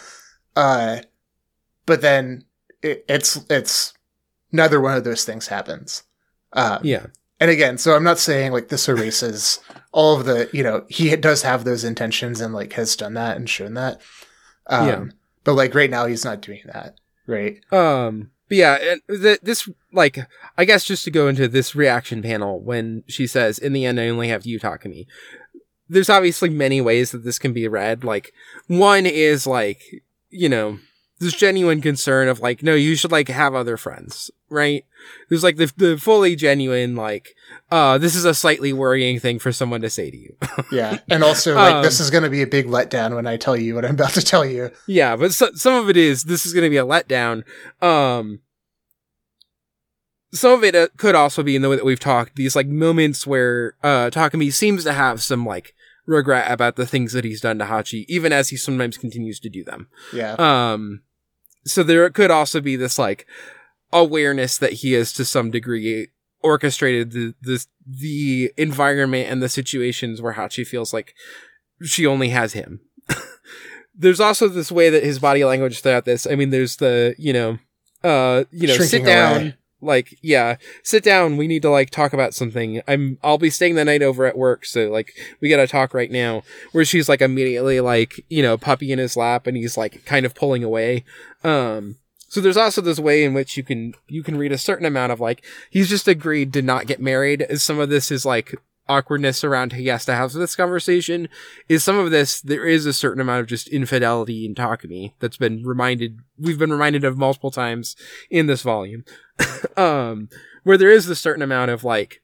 Uh 0.55 0.99
but 1.87 2.01
then 2.01 2.45
it, 2.83 3.05
it's 3.09 3.45
it's 3.51 3.95
neither 4.53 4.81
one 4.81 4.97
of 4.97 5.05
those 5.05 5.25
things 5.25 5.49
happens. 5.49 6.05
Um, 6.53 6.79
yeah. 6.83 7.07
And 7.41 7.51
again, 7.51 7.79
so 7.79 7.95
I'm 7.95 8.05
not 8.05 8.19
saying 8.19 8.53
like 8.53 8.69
this 8.69 8.89
erases 8.89 9.59
all 9.93 10.19
of 10.19 10.27
the, 10.27 10.49
you 10.53 10.63
know, 10.63 10.85
he 10.89 11.15
does 11.17 11.43
have 11.43 11.65
those 11.65 11.85
intentions 11.85 12.41
and 12.41 12.55
like 12.55 12.73
has 12.75 12.97
done 12.97 13.15
that 13.15 13.37
and 13.37 13.51
shown 13.51 13.75
that. 13.75 14.01
Um, 14.69 14.89
yeah. 14.89 15.05
But 15.43 15.55
like 15.55 15.75
right 15.75 15.91
now, 15.91 16.07
he's 16.07 16.25
not 16.25 16.41
doing 16.41 16.63
that, 16.67 16.99
right? 17.27 17.61
Um, 17.73 18.31
but 18.55 18.59
yeah, 18.59 18.95
th- 19.09 19.41
this 19.43 19.69
like 19.93 20.19
I 20.57 20.65
guess 20.65 20.85
just 20.85 21.05
to 21.05 21.11
go 21.11 21.27
into 21.27 21.49
this 21.49 21.75
reaction 21.75 22.23
panel 22.23 22.61
when 22.61 23.03
she 23.09 23.27
says, 23.27 23.59
"In 23.59 23.73
the 23.73 23.85
end, 23.85 23.99
I 23.99 24.09
only 24.09 24.29
have 24.29 24.47
you 24.47 24.61
Takumi." 24.61 25.07
There's 25.89 26.09
obviously 26.09 26.51
many 26.51 26.81
ways 26.81 27.11
that 27.11 27.25
this 27.25 27.39
can 27.39 27.53
be 27.53 27.67
read. 27.67 28.05
Like 28.05 28.33
one 28.69 29.07
is 29.07 29.47
like 29.47 29.83
you 30.31 30.49
know 30.49 30.79
this 31.19 31.35
genuine 31.35 31.81
concern 31.81 32.29
of 32.29 32.41
like, 32.41 32.63
no, 32.63 32.75
you 32.75 32.95
should 32.95 33.13
like 33.13 33.29
have 33.29 33.55
other 33.55 33.77
friends, 33.77 34.31
right? 34.51 34.85
There's 35.29 35.43
like 35.43 35.57
the 35.57 35.73
the 35.77 35.99
fully 35.99 36.37
genuine 36.37 36.95
like, 36.95 37.35
uh, 37.75 37.99
this 37.99 38.15
is 38.15 38.25
a 38.25 38.33
slightly 38.33 38.73
worrying 38.73 39.19
thing 39.19 39.41
for 39.41 39.51
someone 39.51 39.81
to 39.81 39.91
say 39.91 40.09
to 40.09 40.17
you. 40.17 40.37
yeah, 40.73 41.01
and 41.11 41.25
also 41.25 41.57
like 41.57 41.75
um, 41.75 41.83
this 41.83 41.99
is 41.99 42.09
going 42.09 42.23
to 42.23 42.31
be 42.31 42.41
a 42.41 42.47
big 42.47 42.67
letdown 42.67 43.17
when 43.17 43.27
I 43.27 43.37
tell 43.37 43.57
you 43.57 43.75
what 43.75 43.85
I'm 43.85 43.95
about 43.95 44.13
to 44.13 44.23
tell 44.23 44.45
you. 44.45 44.71
Yeah, 44.87 45.17
but 45.17 45.33
so, 45.33 45.51
some 45.55 45.75
of 45.75 45.91
it 45.91 45.97
is 45.97 46.23
this 46.23 46.47
is 46.47 46.53
going 46.53 46.63
to 46.63 46.71
be 46.71 46.77
a 46.77 46.87
letdown. 46.87 47.43
Um, 47.83 48.43
some 50.33 50.53
of 50.53 50.63
it 50.63 50.77
uh, 50.77 50.87
could 50.97 51.17
also 51.17 51.43
be 51.43 51.57
in 51.57 51.63
the 51.63 51.69
way 51.69 51.75
that 51.75 51.85
we've 51.85 51.99
talked 51.99 52.37
these 52.37 52.55
like 52.55 52.69
moments 52.69 53.27
where 53.27 53.75
uh 53.83 54.09
Takumi 54.09 54.53
seems 54.53 54.85
to 54.85 54.93
have 54.93 55.21
some 55.21 55.45
like 55.45 55.75
regret 56.07 56.53
about 56.53 56.77
the 56.77 56.87
things 56.87 57.13
that 57.13 57.25
he's 57.25 57.41
done 57.41 57.59
to 57.59 57.65
Hachi, 57.65 58.05
even 58.07 58.33
as 58.33 58.51
he 58.51 58.57
sometimes 58.57 58.97
continues 58.97 59.41
to 59.41 59.49
do 59.49 59.65
them. 59.65 59.89
Yeah. 60.13 60.35
Um, 60.35 61.03
so 61.65 61.83
there 61.83 62.09
could 62.11 62.31
also 62.31 62.61
be 62.61 62.77
this 62.77 63.01
like 63.01 63.27
awareness 63.93 64.59
that 64.59 64.75
he 64.75 64.95
is 64.95 65.13
to 65.15 65.25
some 65.25 65.51
degree 65.51 66.11
orchestrated 66.45 67.11
the, 67.11 67.35
the, 67.41 67.67
the 67.85 68.53
environment 68.57 69.29
and 69.29 69.43
the 69.43 69.49
situations 69.49 70.23
where 70.23 70.35
Hachi 70.35 70.65
feels 70.65 70.93
like 70.93 71.15
she 71.83 72.07
only 72.07 72.29
has 72.29 72.53
him. 72.53 72.81
there's 73.95 74.21
also 74.21 74.47
this 74.47 74.71
way 74.71 74.91
that 74.91 75.03
his 75.03 75.19
body 75.19 75.45
language 75.45 75.81
throughout 75.81 76.05
this. 76.05 76.27
I 76.27 76.37
mean, 76.37 76.51
there's 76.51 76.77
the, 76.77 77.15
you 77.19 77.33
know, 77.33 77.59
uh, 78.05 78.45
you 78.53 78.69
know, 78.69 78.75
Shrinking 78.75 79.05
sit 79.05 79.05
down. 79.05 79.41
Away 79.41 79.55
like 79.85 80.19
yeah 80.23 80.57
sit 80.83 81.05
down 81.05 81.37
we 81.37 81.47
need 81.47 81.63
to 81.63 81.71
like 81.71 81.91
talk 81.91 82.13
about 82.13 82.35
something 82.35 82.81
i'm 82.89 83.19
i'll 83.23 83.39
be 83.39 83.51
staying 83.51 83.75
the 83.75 83.85
night 83.85 84.03
over 84.03 84.25
at 84.25 84.37
work 84.37 84.65
so 84.65 84.91
like 84.91 85.13
we 85.41 85.49
gotta 85.49 85.67
talk 85.67 85.95
right 85.95 86.11
now 86.11 86.43
where 86.73 86.85
she's 86.85 87.09
like 87.09 87.21
immediately 87.21 87.81
like 87.81 88.25
you 88.29 88.43
know 88.43 88.57
puppy 88.57 88.91
in 88.91 88.99
his 88.99 89.17
lap 89.17 89.47
and 89.47 89.57
he's 89.57 89.77
like 89.77 90.05
kind 90.05 90.25
of 90.27 90.35
pulling 90.35 90.65
away 90.65 91.05
um 91.45 91.97
so 92.35 92.41
there's 92.41 92.57
also 92.57 92.81
this 92.81 92.99
way 92.99 93.23
in 93.23 93.33
which 93.33 93.57
you 93.57 93.63
can 93.63 93.95
you 94.09 94.25
can 94.25 94.37
read 94.37 94.51
a 94.51 94.59
certain 94.59 94.87
amount 94.87 95.13
of 95.13 95.21
like 95.21 95.45
he's 95.71 95.89
just 95.89 96.09
agreed 96.09 96.53
to 96.55 96.63
not 96.63 96.89
get 96.89 97.01
married. 97.01 97.47
Some 97.61 97.79
of 97.79 97.91
this 97.91 98.11
is 98.11 98.27
like 98.27 98.57
awkwardness 98.89 99.45
around 99.45 99.75
he 99.75 99.87
has 99.87 100.05
to 100.07 100.15
have 100.17 100.33
this 100.33 100.57
conversation. 100.57 101.29
Is 101.69 101.85
some 101.85 101.97
of 101.97 102.11
this 102.11 102.41
there 102.41 102.67
is 102.67 102.87
a 102.87 102.93
certain 102.93 103.21
amount 103.21 103.43
of 103.43 103.47
just 103.47 103.69
infidelity 103.69 104.45
in 104.45 104.57
Takumi 104.57 105.13
that's 105.21 105.37
been 105.37 105.63
reminded 105.63 106.23
we've 106.37 106.59
been 106.59 106.73
reminded 106.73 107.05
of 107.05 107.17
multiple 107.17 107.53
times 107.53 107.95
in 108.31 108.49
this 108.49 108.63
volume. 108.63 109.05
Um 109.77 110.29
where 110.65 110.77
there 110.77 110.91
is 110.91 111.09
a 111.09 111.15
certain 111.15 111.43
amount 111.43 111.71
of 111.71 111.85
like 111.85 112.21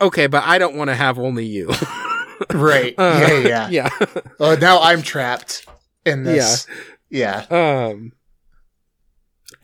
okay 0.00 0.28
but 0.28 0.44
I 0.44 0.58
don't 0.58 0.76
want 0.76 0.90
to 0.90 0.94
have 0.94 1.18
only 1.18 1.44
you. 1.44 1.72
Right. 2.52 2.94
Uh, 2.98 3.18
yeah 3.20 3.68
yeah 3.68 3.68
yeah. 3.70 4.06
well 4.38 4.56
now 4.56 4.80
I'm 4.80 5.02
trapped 5.02 5.66
in 6.04 6.22
this. 6.22 6.66
Yeah. 7.10 7.44
Yeah. 7.50 7.88
Um 7.88 8.12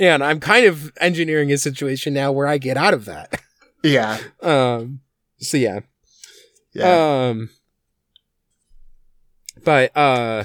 and 0.00 0.22
I'm 0.22 0.40
kind 0.40 0.66
of 0.66 0.92
engineering 1.00 1.52
a 1.52 1.58
situation 1.58 2.14
now 2.14 2.32
where 2.32 2.46
I 2.46 2.58
get 2.58 2.76
out 2.76 2.94
of 2.94 3.04
that 3.06 3.40
yeah 3.82 4.18
um 4.42 5.00
so 5.40 5.56
yeah. 5.56 5.80
Yeah. 6.72 7.28
Um 7.28 7.50
but 9.64 9.96
uh 9.96 10.44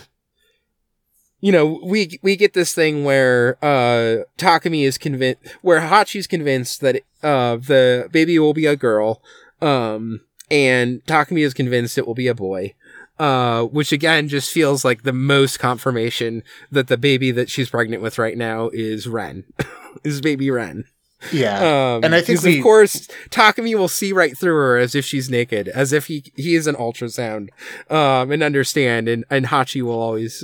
you 1.42 1.52
know, 1.52 1.82
we 1.84 2.20
we 2.22 2.36
get 2.38 2.54
this 2.54 2.74
thing 2.74 3.04
where 3.04 3.58
uh 3.64 4.24
Takumi 4.38 4.84
is 4.86 4.98
convinced 4.98 5.42
where 5.62 5.82
Hachi's 5.82 6.28
convinced 6.28 6.82
that 6.82 7.02
uh 7.22 7.58
the 7.58 8.08
baby 8.12 8.40
will 8.40 8.54
be 8.54 8.66
a 8.66 8.76
girl 8.76 9.22
um 9.62 10.22
and 10.50 11.04
Takumi 11.06 11.42
is 11.42 11.54
convinced 11.54 11.98
it 11.98 12.08
will 12.08 12.14
be 12.16 12.28
a 12.28 12.36
boy. 12.36 12.74
Uh, 13.20 13.64
which 13.66 13.92
again 13.92 14.28
just 14.28 14.52
feels 14.52 14.84
like 14.84 15.04
the 15.04 15.14
most 15.14 15.60
confirmation 15.60 16.42
that 16.72 16.88
the 16.88 16.98
baby 16.98 17.30
that 17.30 17.48
she's 17.48 17.70
pregnant 17.70 18.02
with 18.02 18.18
right 18.18 18.36
now 18.36 18.70
is 18.74 19.08
Ren, 19.08 19.44
is 20.04 20.20
baby 20.20 20.50
Ren. 20.50 20.86
Yeah, 21.32 21.60
um, 21.94 22.04
and 22.04 22.16
I 22.16 22.22
think 22.22 22.42
we... 22.42 22.58
of 22.58 22.64
course 22.64 23.08
Takumi 23.30 23.76
will 23.76 23.88
see 23.88 24.12
right 24.12 24.36
through 24.36 24.56
her 24.56 24.78
as 24.78 24.96
if 24.96 25.06
she's 25.06 25.30
naked, 25.30 25.68
as 25.68 25.94
if 25.94 26.08
he 26.08 26.32
he 26.36 26.56
is 26.56 26.66
an 26.66 26.76
ultrasound, 26.76 27.50
um, 27.90 28.32
and 28.32 28.42
understand, 28.42 29.08
and 29.08 29.26
and 29.30 29.46
Hachi 29.46 29.84
will 29.84 30.02
always 30.02 30.44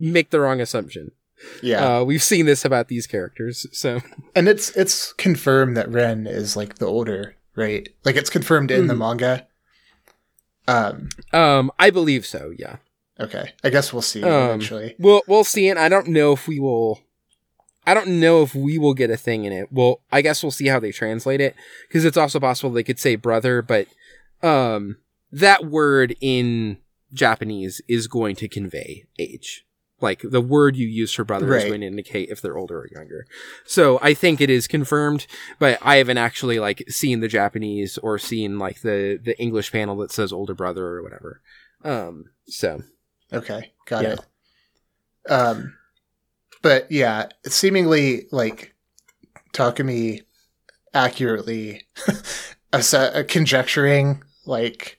make 0.00 0.30
the 0.30 0.40
wrong 0.40 0.60
assumption. 0.60 1.12
Yeah, 1.62 1.98
uh, 2.00 2.04
we've 2.04 2.22
seen 2.22 2.46
this 2.46 2.64
about 2.64 2.88
these 2.88 3.06
characters, 3.06 3.64
so 3.72 4.00
and 4.34 4.48
it's 4.48 4.70
it's 4.76 5.12
confirmed 5.12 5.76
that 5.76 5.88
Ren 5.88 6.26
is 6.26 6.56
like 6.56 6.78
the 6.78 6.86
older 6.86 7.36
right? 7.54 7.88
Like 8.04 8.16
it's 8.16 8.30
confirmed 8.30 8.70
in 8.70 8.84
mm. 8.84 8.88
the 8.88 8.94
hmm. 8.94 9.00
manga. 9.00 9.46
Um, 10.72 11.08
um, 11.32 11.72
I 11.78 11.90
believe 11.90 12.24
so. 12.26 12.52
Yeah. 12.56 12.76
Okay. 13.20 13.52
I 13.62 13.70
guess 13.70 13.92
we'll 13.92 14.02
see 14.02 14.22
um, 14.22 14.30
eventually. 14.30 14.96
We'll 14.98 15.22
we'll 15.26 15.44
see, 15.44 15.68
and 15.68 15.78
I 15.78 15.88
don't 15.88 16.08
know 16.08 16.32
if 16.32 16.48
we 16.48 16.58
will. 16.58 17.00
I 17.86 17.94
don't 17.94 18.20
know 18.20 18.42
if 18.42 18.54
we 18.54 18.78
will 18.78 18.94
get 18.94 19.10
a 19.10 19.16
thing 19.16 19.44
in 19.44 19.52
it. 19.52 19.68
Well, 19.72 20.00
I 20.12 20.22
guess 20.22 20.42
we'll 20.42 20.52
see 20.52 20.68
how 20.68 20.78
they 20.78 20.92
translate 20.92 21.40
it 21.40 21.56
because 21.88 22.04
it's 22.04 22.16
also 22.16 22.38
possible 22.38 22.70
they 22.70 22.84
could 22.84 23.00
say 23.00 23.16
brother, 23.16 23.60
but 23.60 23.88
um, 24.40 24.98
that 25.32 25.64
word 25.66 26.14
in 26.20 26.78
Japanese 27.12 27.80
is 27.88 28.06
going 28.06 28.36
to 28.36 28.48
convey 28.48 29.04
age. 29.18 29.64
Like 30.02 30.22
the 30.22 30.40
word 30.40 30.76
you 30.76 30.86
use 30.86 31.12
for 31.12 31.24
brother 31.24 31.46
right. 31.46 31.62
is 31.62 31.64
going 31.64 31.80
to 31.82 31.86
indicate 31.86 32.28
if 32.28 32.40
they're 32.40 32.58
older 32.58 32.80
or 32.80 32.88
younger. 32.88 33.26
So 33.64 33.98
I 34.02 34.14
think 34.14 34.40
it 34.40 34.50
is 34.50 34.66
confirmed, 34.66 35.26
but 35.58 35.78
I 35.80 35.96
haven't 35.96 36.18
actually 36.18 36.58
like 36.58 36.84
seen 36.88 37.20
the 37.20 37.28
Japanese 37.28 37.98
or 37.98 38.18
seen 38.18 38.58
like 38.58 38.82
the 38.82 39.20
the 39.22 39.38
English 39.40 39.72
panel 39.72 39.96
that 39.98 40.12
says 40.12 40.32
older 40.32 40.54
brother 40.54 40.86
or 40.86 41.02
whatever. 41.02 41.40
Um, 41.84 42.26
so 42.46 42.82
okay, 43.32 43.72
got 43.86 44.02
yeah. 44.04 44.12
it. 44.14 45.30
Um, 45.30 45.76
but 46.62 46.90
yeah, 46.90 47.28
seemingly 47.46 48.26
like 48.32 48.74
Takumi 49.52 50.22
accurately 50.94 51.86
uh, 52.72 53.22
conjecturing 53.28 54.22
like 54.44 54.98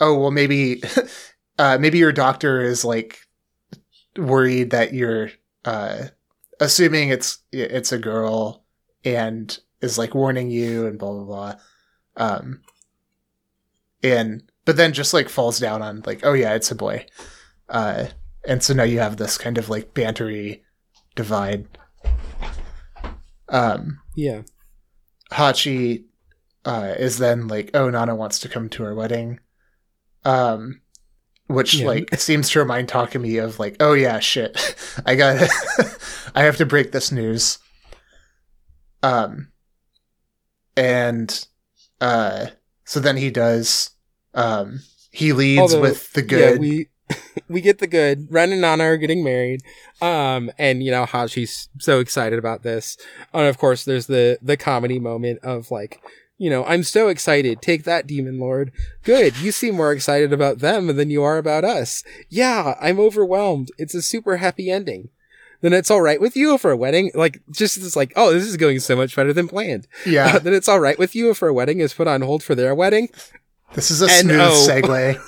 oh 0.00 0.18
well 0.18 0.30
maybe 0.30 0.82
uh 1.58 1.78
maybe 1.78 1.98
your 1.98 2.12
doctor 2.12 2.60
is 2.60 2.84
like 2.84 3.20
worried 4.16 4.70
that 4.70 4.92
you're 4.94 5.30
uh 5.64 6.06
assuming 6.60 7.08
it's 7.08 7.38
it's 7.52 7.92
a 7.92 7.98
girl 7.98 8.64
and 9.04 9.58
is 9.80 9.98
like 9.98 10.14
warning 10.14 10.50
you 10.50 10.86
and 10.86 10.98
blah 10.98 11.12
blah 11.12 11.24
blah. 11.24 11.54
Um 12.16 12.60
and 14.02 14.42
but 14.64 14.76
then 14.76 14.92
just 14.92 15.14
like 15.14 15.28
falls 15.28 15.58
down 15.58 15.82
on 15.82 16.02
like 16.06 16.20
oh 16.24 16.32
yeah 16.32 16.54
it's 16.54 16.70
a 16.70 16.74
boy. 16.74 17.06
Uh 17.68 18.06
and 18.46 18.62
so 18.62 18.74
now 18.74 18.82
you 18.84 18.98
have 18.98 19.16
this 19.16 19.38
kind 19.38 19.58
of 19.58 19.68
like 19.68 19.94
bantery 19.94 20.62
divide. 21.14 21.66
Um 23.48 24.00
yeah. 24.16 24.42
Hachi 25.32 26.04
uh 26.64 26.94
is 26.98 27.18
then 27.18 27.48
like 27.48 27.70
oh 27.74 27.90
nana 27.90 28.14
wants 28.14 28.38
to 28.40 28.48
come 28.48 28.68
to 28.70 28.84
our 28.84 28.94
wedding. 28.94 29.40
Um, 30.24 30.80
which 31.46 31.74
yeah. 31.74 31.86
like 31.86 32.14
seems 32.18 32.50
to 32.50 32.58
remind 32.58 32.88
Takumi 32.88 33.42
of 33.42 33.58
like, 33.58 33.76
oh 33.80 33.92
yeah, 33.92 34.18
shit, 34.18 34.76
I 35.06 35.14
got, 35.14 35.48
I 36.34 36.42
have 36.42 36.56
to 36.58 36.66
break 36.66 36.92
this 36.92 37.12
news. 37.12 37.58
Um, 39.02 39.52
and 40.76 41.46
uh, 42.00 42.46
so 42.84 43.00
then 43.00 43.16
he 43.16 43.30
does. 43.30 43.90
Um, 44.32 44.80
he 45.10 45.32
leads 45.32 45.60
Although, 45.60 45.80
with 45.80 46.12
the 46.12 46.22
good. 46.22 46.54
Yeah, 46.54 46.58
we 46.58 46.88
we 47.48 47.60
get 47.60 47.78
the 47.78 47.86
good. 47.86 48.28
Ren 48.30 48.52
and 48.52 48.60
Nana 48.60 48.84
are 48.84 48.96
getting 48.96 49.22
married. 49.22 49.60
Um, 50.00 50.50
and 50.58 50.82
you 50.82 50.90
know 50.90 51.06
how 51.06 51.26
she's 51.26 51.68
so 51.78 52.00
excited 52.00 52.38
about 52.38 52.62
this. 52.62 52.96
And 53.32 53.46
of 53.46 53.58
course, 53.58 53.84
there's 53.84 54.06
the 54.06 54.38
the 54.42 54.56
comedy 54.56 54.98
moment 54.98 55.40
of 55.42 55.70
like 55.70 56.00
you 56.36 56.50
know, 56.50 56.64
I'm 56.64 56.82
so 56.82 57.08
excited. 57.08 57.62
Take 57.62 57.84
that, 57.84 58.06
Demon 58.06 58.38
Lord. 58.38 58.72
Good. 59.02 59.36
You 59.38 59.52
seem 59.52 59.76
more 59.76 59.92
excited 59.92 60.32
about 60.32 60.58
them 60.58 60.88
than 60.96 61.10
you 61.10 61.22
are 61.22 61.38
about 61.38 61.64
us. 61.64 62.02
Yeah, 62.28 62.74
I'm 62.80 62.98
overwhelmed. 62.98 63.70
It's 63.78 63.94
a 63.94 64.02
super 64.02 64.38
happy 64.38 64.70
ending. 64.70 65.10
Then 65.60 65.72
it's 65.72 65.90
all 65.90 66.02
right 66.02 66.20
with 66.20 66.36
you 66.36 66.58
for 66.58 66.70
a 66.72 66.76
wedding. 66.76 67.10
Like, 67.14 67.40
just 67.50 67.76
it's 67.76 67.96
like, 67.96 68.12
oh, 68.16 68.34
this 68.34 68.44
is 68.44 68.56
going 68.56 68.80
so 68.80 68.96
much 68.96 69.16
better 69.16 69.32
than 69.32 69.48
planned. 69.48 69.86
Yeah. 70.04 70.34
Uh, 70.34 70.38
then 70.40 70.52
it's 70.52 70.68
all 70.68 70.80
right 70.80 70.98
with 70.98 71.14
you 71.14 71.32
for 71.34 71.48
a 71.48 71.54
wedding 71.54 71.80
is 71.80 71.94
put 71.94 72.08
on 72.08 72.20
hold 72.20 72.42
for 72.42 72.54
their 72.54 72.74
wedding. 72.74 73.08
This 73.74 73.90
is 73.90 74.02
a 74.02 74.08
smooth 74.08 74.38
segue. 74.38 75.20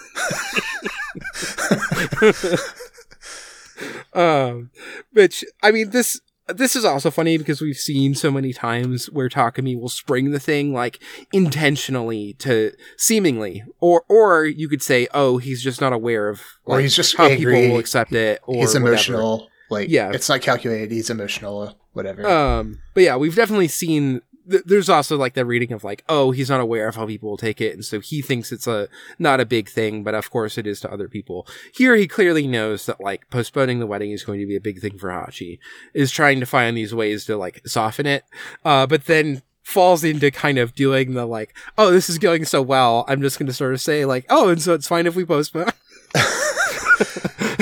um, 4.12 4.70
which 5.12 5.44
I 5.62 5.70
mean, 5.70 5.90
this 5.90 6.20
this 6.48 6.76
is 6.76 6.84
also 6.84 7.10
funny 7.10 7.38
because 7.38 7.60
we've 7.60 7.76
seen 7.76 8.14
so 8.14 8.30
many 8.30 8.52
times 8.52 9.10
where 9.10 9.28
Takumi 9.28 9.78
will 9.78 9.88
spring 9.88 10.30
the 10.30 10.40
thing 10.40 10.72
like 10.72 11.02
intentionally 11.32 12.34
to 12.34 12.72
seemingly, 12.96 13.64
or 13.80 14.04
or 14.08 14.44
you 14.44 14.68
could 14.68 14.82
say, 14.82 15.08
oh, 15.12 15.38
he's 15.38 15.62
just 15.62 15.80
not 15.80 15.92
aware 15.92 16.28
of, 16.28 16.42
like, 16.66 16.78
or 16.78 16.80
he's 16.80 16.94
just 16.94 17.16
how 17.16 17.26
angry. 17.26 17.54
people 17.54 17.72
will 17.72 17.80
accept 17.80 18.12
it, 18.12 18.40
or 18.46 18.56
he's 18.56 18.74
emotional. 18.74 19.32
Whatever. 19.32 19.50
Like, 19.68 19.88
yeah, 19.88 20.12
it's 20.12 20.28
not 20.28 20.42
calculated. 20.42 20.92
He's 20.92 21.10
emotional, 21.10 21.76
whatever. 21.92 22.24
Um, 22.26 22.78
but 22.94 23.02
yeah, 23.02 23.16
we've 23.16 23.34
definitely 23.34 23.66
seen 23.68 24.22
th- 24.48 24.64
there's 24.64 24.88
also 24.88 25.16
like 25.16 25.34
the 25.34 25.44
reading 25.44 25.72
of 25.72 25.84
like, 25.84 26.04
oh, 26.08 26.30
he's 26.30 26.50
not 26.50 26.60
aware 26.60 26.88
of 26.88 26.96
how 26.96 27.06
people 27.06 27.30
will 27.30 27.36
take 27.36 27.60
it, 27.60 27.74
and 27.74 27.84
so 27.84 28.00
he 28.00 28.22
thinks 28.22 28.52
it's 28.52 28.66
a 28.66 28.88
not 29.18 29.40
a 29.40 29.46
big 29.46 29.68
thing, 29.68 30.02
but 30.02 30.14
of 30.14 30.30
course 30.30 30.58
it 30.58 30.66
is 30.66 30.80
to 30.80 30.92
other 30.92 31.08
people. 31.08 31.46
Here, 31.74 31.96
he 31.96 32.08
clearly 32.08 32.46
knows 32.46 32.86
that 32.86 33.00
like 33.00 33.28
postponing 33.30 33.78
the 33.78 33.86
wedding 33.86 34.12
is 34.12 34.24
going 34.24 34.40
to 34.40 34.46
be 34.46 34.56
a 34.56 34.60
big 34.60 34.80
thing 34.80 34.98
for 34.98 35.08
Hachi, 35.08 35.58
is 35.94 36.10
trying 36.10 36.40
to 36.40 36.46
find 36.46 36.76
these 36.76 36.94
ways 36.94 37.24
to 37.26 37.36
like 37.36 37.66
soften 37.66 38.06
it, 38.06 38.24
uh, 38.64 38.86
but 38.86 39.06
then 39.06 39.42
falls 39.66 40.04
into 40.04 40.30
kind 40.30 40.58
of 40.58 40.76
doing 40.76 41.14
the 41.14 41.26
like, 41.26 41.52
oh, 41.76 41.90
this 41.90 42.08
is 42.08 42.18
going 42.18 42.44
so 42.44 42.62
well, 42.62 43.04
I'm 43.08 43.20
just 43.20 43.36
going 43.36 43.48
to 43.48 43.52
sort 43.52 43.74
of 43.74 43.80
say 43.80 44.04
like, 44.04 44.24
oh, 44.28 44.48
and 44.48 44.62
so 44.62 44.74
it's 44.74 44.86
fine 44.86 45.06
if 45.06 45.16
we 45.16 45.24
postpone. 45.24 45.64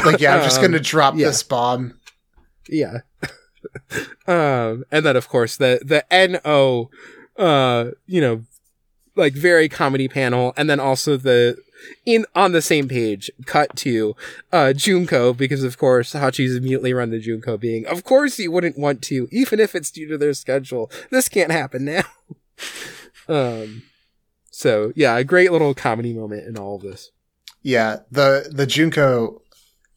like, 0.04 0.20
yeah, 0.20 0.36
I'm 0.36 0.42
just 0.42 0.60
going 0.60 0.72
to 0.72 0.78
um, 0.78 0.82
drop 0.82 1.14
yeah. 1.16 1.28
this 1.28 1.42
bomb. 1.42 1.98
Yeah. 2.68 2.98
Um, 4.26 4.84
and 4.90 5.04
then 5.04 5.16
of 5.16 5.28
course 5.28 5.56
the 5.56 5.80
the 5.84 6.04
no, 6.44 6.90
uh, 7.36 7.90
you 8.06 8.20
know, 8.20 8.44
like 9.16 9.34
very 9.34 9.68
comedy 9.68 10.08
panel, 10.08 10.52
and 10.56 10.68
then 10.68 10.80
also 10.80 11.16
the 11.16 11.56
in 12.04 12.26
on 12.34 12.52
the 12.52 12.62
same 12.62 12.88
page 12.88 13.30
cut 13.46 13.74
to 13.76 14.14
uh 14.52 14.72
Junko 14.72 15.32
because 15.32 15.64
of 15.64 15.78
course 15.78 16.12
Hachi's 16.12 16.54
immediately 16.54 16.92
run 16.92 17.10
to 17.10 17.18
Junko 17.18 17.56
being 17.56 17.86
of 17.86 18.04
course 18.04 18.38
you 18.38 18.50
wouldn't 18.50 18.78
want 18.78 19.02
to 19.02 19.28
even 19.30 19.60
if 19.60 19.74
it's 19.74 19.90
due 19.90 20.08
to 20.08 20.18
their 20.18 20.34
schedule. 20.34 20.90
This 21.10 21.28
can't 21.28 21.52
happen 21.52 21.84
now. 21.84 22.04
Um 23.26 23.84
so 24.50 24.92
yeah 24.94 25.16
a 25.16 25.24
great 25.24 25.50
little 25.50 25.72
comedy 25.72 26.12
moment 26.12 26.46
in 26.46 26.58
all 26.58 26.76
of 26.76 26.82
this. 26.82 27.10
Yeah 27.62 28.00
the 28.10 28.50
the 28.52 28.66
Junko 28.66 29.40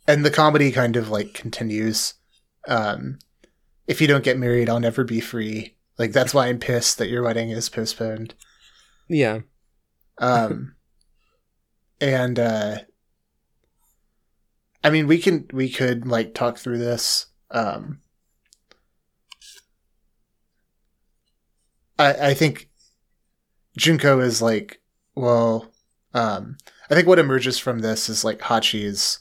and 0.08 0.24
the 0.24 0.32
comedy 0.32 0.72
kind 0.72 0.96
of 0.96 1.10
like 1.10 1.34
continues 1.34 2.14
um 2.70 3.20
if 3.88 4.02
you 4.02 4.08
don't 4.08 4.24
get 4.24 4.38
married, 4.38 4.70
I'll 4.70 4.80
never 4.80 5.04
be 5.04 5.22
free. 5.22 5.76
Like 5.98 6.12
that's 6.12 6.34
why 6.34 6.48
I'm 6.48 6.60
pissed 6.60 6.98
that 6.98 7.10
your 7.10 7.24
wedding 7.24 7.50
is 7.50 7.70
postponed. 7.70 8.36
Yeah. 9.08 9.40
Um 10.20 10.76
and 12.02 12.38
uh 12.38 12.78
I 14.84 14.90
mean 14.90 15.08
we 15.08 15.18
can 15.18 15.48
we 15.54 15.70
could 15.70 16.06
like 16.06 16.34
talk 16.34 16.58
through 16.58 16.78
this. 16.78 17.28
Um 17.50 18.02
I 21.98 22.30
I 22.30 22.34
think 22.34 22.70
Junko 23.78 24.20
is 24.20 24.42
like 24.42 24.82
well 25.16 25.72
um 26.14 26.58
I 26.90 26.96
think 26.96 27.08
what 27.08 27.20
emerges 27.20 27.58
from 27.58 27.80
this 27.80 28.10
is 28.10 28.24
like 28.24 28.40
Hachi's 28.40 29.20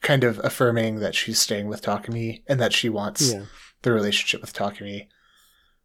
kind 0.00 0.24
of 0.24 0.40
affirming 0.44 1.00
that 1.00 1.14
she's 1.14 1.40
staying 1.40 1.68
with 1.68 1.82
Takumi 1.82 2.42
and 2.46 2.60
that 2.60 2.72
she 2.72 2.88
wants 2.88 3.32
yeah. 3.32 3.44
the 3.82 3.92
relationship 3.92 4.40
with 4.40 4.52
Takumi. 4.52 5.06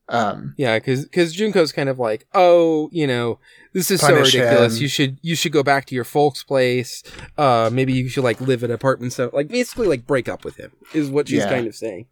Um, 0.10 0.54
yeah, 0.58 0.80
because 0.80 1.04
because 1.04 1.36
Junko's 1.36 1.72
kind 1.74 1.90
of 1.90 2.00
like, 2.00 2.28
oh, 2.34 2.90
you 2.94 3.06
know, 3.06 3.40
this 3.74 3.92
is 3.92 4.00
so 4.00 4.16
ridiculous. 4.16 4.78
Him. 4.78 4.82
You 4.82 4.88
should 4.88 5.18
you 5.22 5.36
should 5.36 5.52
go 5.52 5.64
back 5.64 5.86
to 5.88 5.96
your 5.96 6.06
folks' 6.06 6.44
place. 6.44 7.04
Uh, 7.38 7.70
maybe 7.72 7.92
you 7.92 8.08
should 8.08 8.24
like 8.24 8.40
live 8.40 8.64
at 8.64 8.72
apartment. 8.72 9.14
So 9.14 9.30
like 9.34 9.50
basically 9.50 9.88
like 9.88 10.08
break 10.08 10.30
up 10.30 10.46
with 10.46 10.56
him 10.56 10.72
is 10.94 11.10
what 11.10 11.28
she's 11.28 11.40
yeah. 11.40 11.50
kind 11.50 11.68
of 11.68 11.76
saying, 11.76 12.06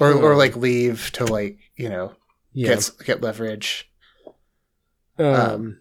or 0.00 0.12
um, 0.14 0.24
or 0.24 0.34
like 0.34 0.56
leave 0.56 1.10
to 1.12 1.26
like 1.26 1.58
you 1.76 1.90
know 1.90 2.14
yeah. 2.54 2.68
get 2.68 2.90
get 3.04 3.20
leverage. 3.20 3.90
Um, 5.18 5.26
um 5.26 5.78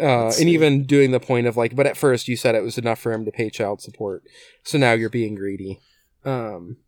Uh, 0.00 0.32
and 0.38 0.48
even 0.48 0.84
doing 0.84 1.10
the 1.10 1.20
point 1.20 1.46
of 1.46 1.56
like, 1.56 1.76
but 1.76 1.86
at 1.86 1.96
first 1.96 2.28
you 2.28 2.36
said 2.36 2.54
it 2.54 2.62
was 2.62 2.78
enough 2.78 2.98
for 2.98 3.12
him 3.12 3.24
to 3.24 3.30
pay 3.30 3.50
child 3.50 3.82
support, 3.82 4.22
so 4.64 4.78
now 4.78 4.92
you're 4.92 5.10
being 5.10 5.34
greedy. 5.34 5.80
Um, 6.24 6.78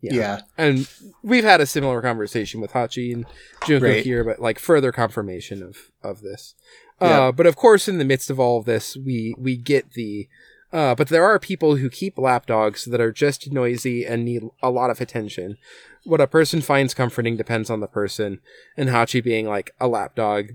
yeah. 0.00 0.12
yeah. 0.12 0.40
and 0.58 0.88
we've 1.22 1.44
had 1.44 1.60
a 1.60 1.66
similar 1.66 2.02
conversation 2.02 2.60
with 2.60 2.72
Hachi 2.72 3.12
and 3.12 3.24
Junko 3.66 3.86
right. 3.86 4.04
here, 4.04 4.22
but 4.22 4.38
like 4.38 4.58
further 4.58 4.92
confirmation 4.92 5.62
of 5.62 5.90
of 6.02 6.20
this. 6.20 6.54
Yeah. 7.00 7.28
Uh, 7.28 7.32
but 7.32 7.46
of 7.46 7.56
course, 7.56 7.88
in 7.88 7.98
the 7.98 8.04
midst 8.04 8.30
of 8.30 8.38
all 8.38 8.58
of 8.58 8.66
this, 8.66 8.96
we 8.96 9.34
we 9.38 9.56
get 9.56 9.92
the. 9.92 10.28
Uh, 10.72 10.94
but 10.94 11.08
there 11.08 11.24
are 11.24 11.38
people 11.38 11.76
who 11.76 11.88
keep 11.88 12.18
lapdogs 12.18 12.84
that 12.86 13.00
are 13.00 13.12
just 13.12 13.52
noisy 13.52 14.04
and 14.04 14.24
need 14.24 14.42
a 14.60 14.70
lot 14.70 14.90
of 14.90 15.00
attention. 15.00 15.56
What 16.02 16.20
a 16.20 16.26
person 16.26 16.60
finds 16.60 16.94
comforting 16.94 17.36
depends 17.36 17.70
on 17.70 17.80
the 17.80 17.86
person, 17.86 18.40
and 18.76 18.88
Hachi 18.88 19.22
being 19.22 19.46
like 19.46 19.72
a 19.80 19.86
lapdog, 19.86 20.50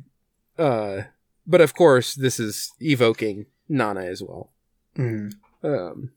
uh, 0.58 1.04
but 1.50 1.62
of 1.62 1.74
course, 1.74 2.14
this 2.14 2.40
is 2.40 2.72
evoking 2.80 3.48
Nana 3.68 4.02
as 4.02 4.22
well. 4.22 4.52
Mm. 4.96 5.34
Um. 5.64 6.12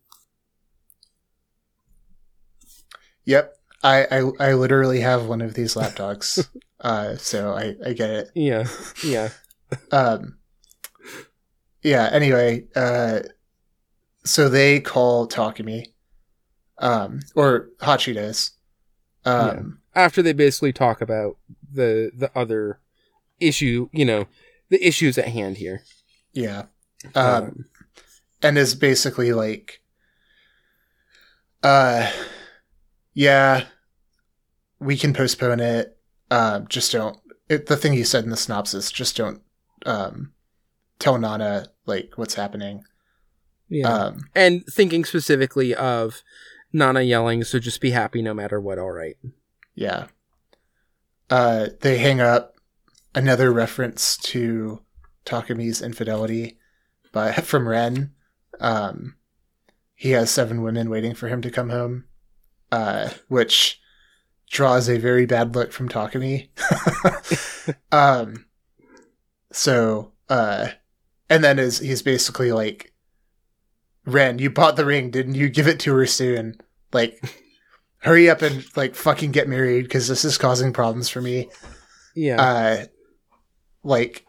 Yep. 3.24 3.56
I, 3.82 4.06
I 4.10 4.30
I 4.38 4.54
literally 4.54 5.00
have 5.00 5.26
one 5.26 5.40
of 5.40 5.54
these 5.54 5.74
lapdogs, 5.74 6.48
uh, 6.80 7.16
so 7.16 7.52
I 7.52 7.74
I 7.84 7.92
get 7.94 8.10
it. 8.10 8.30
Yeah, 8.34 8.68
yeah. 9.04 9.30
um, 9.90 10.38
yeah. 11.82 12.09
Anyway, 12.12 12.66
uh, 12.76 13.20
so 14.24 14.48
they 14.48 14.78
call 14.80 15.26
Takumi, 15.26 15.86
um, 16.78 17.20
or 17.34 17.70
Hachi 17.80 18.14
does. 18.14 18.52
Um, 19.24 19.80
yeah. 19.96 20.04
after 20.04 20.22
they 20.22 20.32
basically 20.32 20.72
talk 20.72 21.00
about 21.00 21.38
the 21.72 22.12
the 22.14 22.30
other 22.38 22.78
issue, 23.40 23.88
you 23.92 24.04
know, 24.04 24.26
the 24.73 24.85
issues 24.85 25.19
at 25.19 25.28
hand 25.28 25.59
here. 25.59 25.82
Yeah. 26.32 26.65
Um, 27.15 27.27
um 27.27 27.65
and 28.43 28.59
is 28.59 28.74
basically 28.74 29.32
like, 29.32 29.82
uh, 31.62 32.11
yeah, 33.15 33.66
we 34.81 34.97
can 34.97 35.12
postpone 35.12 35.61
it. 35.61 35.97
Uh, 36.31 36.61
just 36.61 36.90
don't. 36.90 37.19
It, 37.49 37.66
the 37.66 37.77
thing 37.77 37.93
you 37.93 38.05
said 38.05 38.24
in 38.24 38.31
the 38.31 38.36
synopsis, 38.36 38.90
just 38.90 39.16
don't 39.16 39.43
um, 39.85 40.32
tell 40.99 41.19
Nana 41.19 41.69
like 41.86 42.12
what's 42.16 42.35
happening. 42.35 42.82
Yeah. 43.69 43.89
Um, 43.89 44.28
and 44.35 44.65
thinking 44.66 45.05
specifically 45.05 45.74
of 45.74 46.23
Nana 46.73 47.03
yelling, 47.03 47.44
"So 47.44 47.59
just 47.59 47.81
be 47.81 47.90
happy 47.90 48.23
no 48.23 48.35
matter 48.35 48.59
what." 48.61 48.78
All 48.78 48.90
right. 48.90 49.16
Yeah. 49.74 50.07
Uh, 51.31 51.69
they 51.81 51.99
hang 51.99 52.20
up. 52.20 52.52
Another 53.14 53.52
reference 53.52 54.16
to 54.18 54.82
Takumi's 55.24 55.82
infidelity, 55.82 56.59
but 57.12 57.44
from 57.44 57.68
Ren. 57.68 58.12
Um, 58.60 59.16
he 59.94 60.10
has 60.10 60.30
seven 60.30 60.62
women 60.62 60.90
waiting 60.90 61.14
for 61.14 61.28
him 61.28 61.43
to 61.43 61.51
come 61.51 61.70
home, 61.70 62.05
uh, 62.70 63.10
which 63.28 63.80
draws 64.51 64.89
a 64.89 64.98
very 64.98 65.26
bad 65.26 65.55
look 65.55 65.72
from 65.72 65.89
Takumi. 65.89 66.48
um, 67.93 68.47
so, 69.52 70.12
uh, 70.28 70.68
and 71.30 71.44
then 71.44 71.59
is 71.59 71.78
he's 71.78 72.02
basically 72.02 72.52
like, 72.52 72.93
Ren, 74.05 74.39
you 74.39 74.51
bought 74.51 74.76
the 74.76 74.84
ring, 74.84 75.10
didn't 75.10 75.36
you? 75.36 75.48
Give 75.48 75.68
it 75.68 75.78
to 75.80 75.94
her 75.94 76.06
soon. 76.06 76.60
Like, 76.93 77.22
hurry 77.98 78.28
up 78.28 78.43
and 78.43 78.64
like 78.76 78.94
fucking 78.97 79.30
get 79.30 79.48
married 79.48 79.84
because 79.84 80.09
this 80.09 80.24
is 80.24 80.36
causing 80.36 80.72
problems 80.72 81.09
for 81.09 81.20
me. 81.20 81.48
Yeah. 82.14 82.43
Uh, 82.43 82.84
like, 83.82 84.26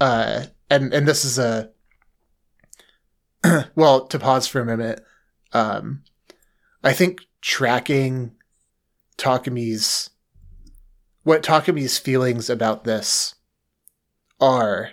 uh, 0.00 0.46
and 0.68 0.92
and 0.92 1.06
this 1.06 1.24
is 1.24 1.38
a 1.38 1.70
well, 3.74 4.06
to 4.06 4.18
pause 4.18 4.46
for 4.46 4.60
a 4.60 4.66
minute, 4.66 5.04
um, 5.52 6.02
I 6.82 6.92
think 6.92 7.26
tracking 7.40 8.32
Takumi's 9.16 10.10
what 11.22 11.42
Takumi's 11.42 11.98
feelings 11.98 12.48
about 12.48 12.84
this 12.84 13.34
are 14.40 14.92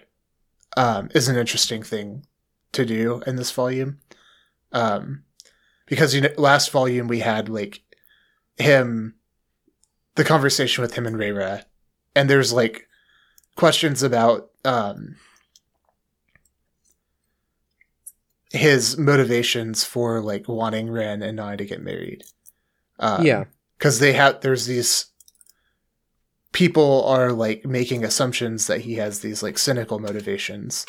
um, 0.76 1.10
is 1.14 1.28
an 1.28 1.38
interesting 1.38 1.84
thing 1.84 2.26
to 2.74 2.86
do 2.86 3.22
in 3.26 3.38
this 3.38 3.52
volume. 3.52 4.00
Um, 4.72 5.24
because 5.86 6.14
you 6.14 6.22
know, 6.22 6.30
last 6.38 6.70
volume 6.72 7.08
we 7.08 7.20
had 7.20 7.50
like 7.50 7.82
him, 8.58 9.16
the 10.16 10.24
conversation 10.24 10.82
with 10.82 10.96
him 10.96 11.08
and 11.08 11.16
Reira, 11.16 11.64
and 12.16 12.30
there's 12.30 12.52
like 12.52 12.88
questions 13.58 14.04
about 14.04 14.52
um, 14.64 15.18
his 18.52 18.98
motivations 18.98 19.84
for 19.84 20.22
like 20.22 20.48
wanting 20.48 20.90
Ren 20.90 21.22
and 21.22 21.36
Nai 21.36 21.58
to 21.58 21.66
get 21.66 21.82
married. 21.82 22.24
Um, 23.00 23.26
yeah, 23.26 23.46
because 23.78 24.00
they 24.00 24.14
have 24.14 24.42
there's 24.42 24.66
these 24.66 25.08
people 26.54 27.04
are 27.06 27.34
like 27.34 27.66
making 27.66 28.04
assumptions 28.06 28.68
that 28.68 28.82
he 28.82 28.96
has 28.96 29.20
these 29.20 29.44
like 29.44 29.58
cynical 29.58 30.00
motivations 30.00 30.86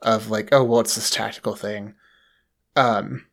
of 0.00 0.30
like 0.30 0.48
oh 0.52 0.64
well 0.64 0.80
it's 0.80 0.94
this 0.94 1.10
tactical 1.10 1.56
thing, 1.56 1.94
um, 2.76 3.26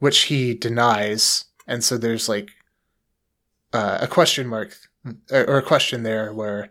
which 0.00 0.22
he 0.22 0.54
denies, 0.54 1.44
and 1.66 1.84
so 1.84 1.96
there's 1.96 2.28
like 2.28 2.50
uh, 3.72 3.98
a 4.00 4.06
question 4.06 4.46
mark 4.46 4.76
or 5.30 5.58
a 5.58 5.62
question 5.62 6.02
there 6.02 6.32
where 6.32 6.70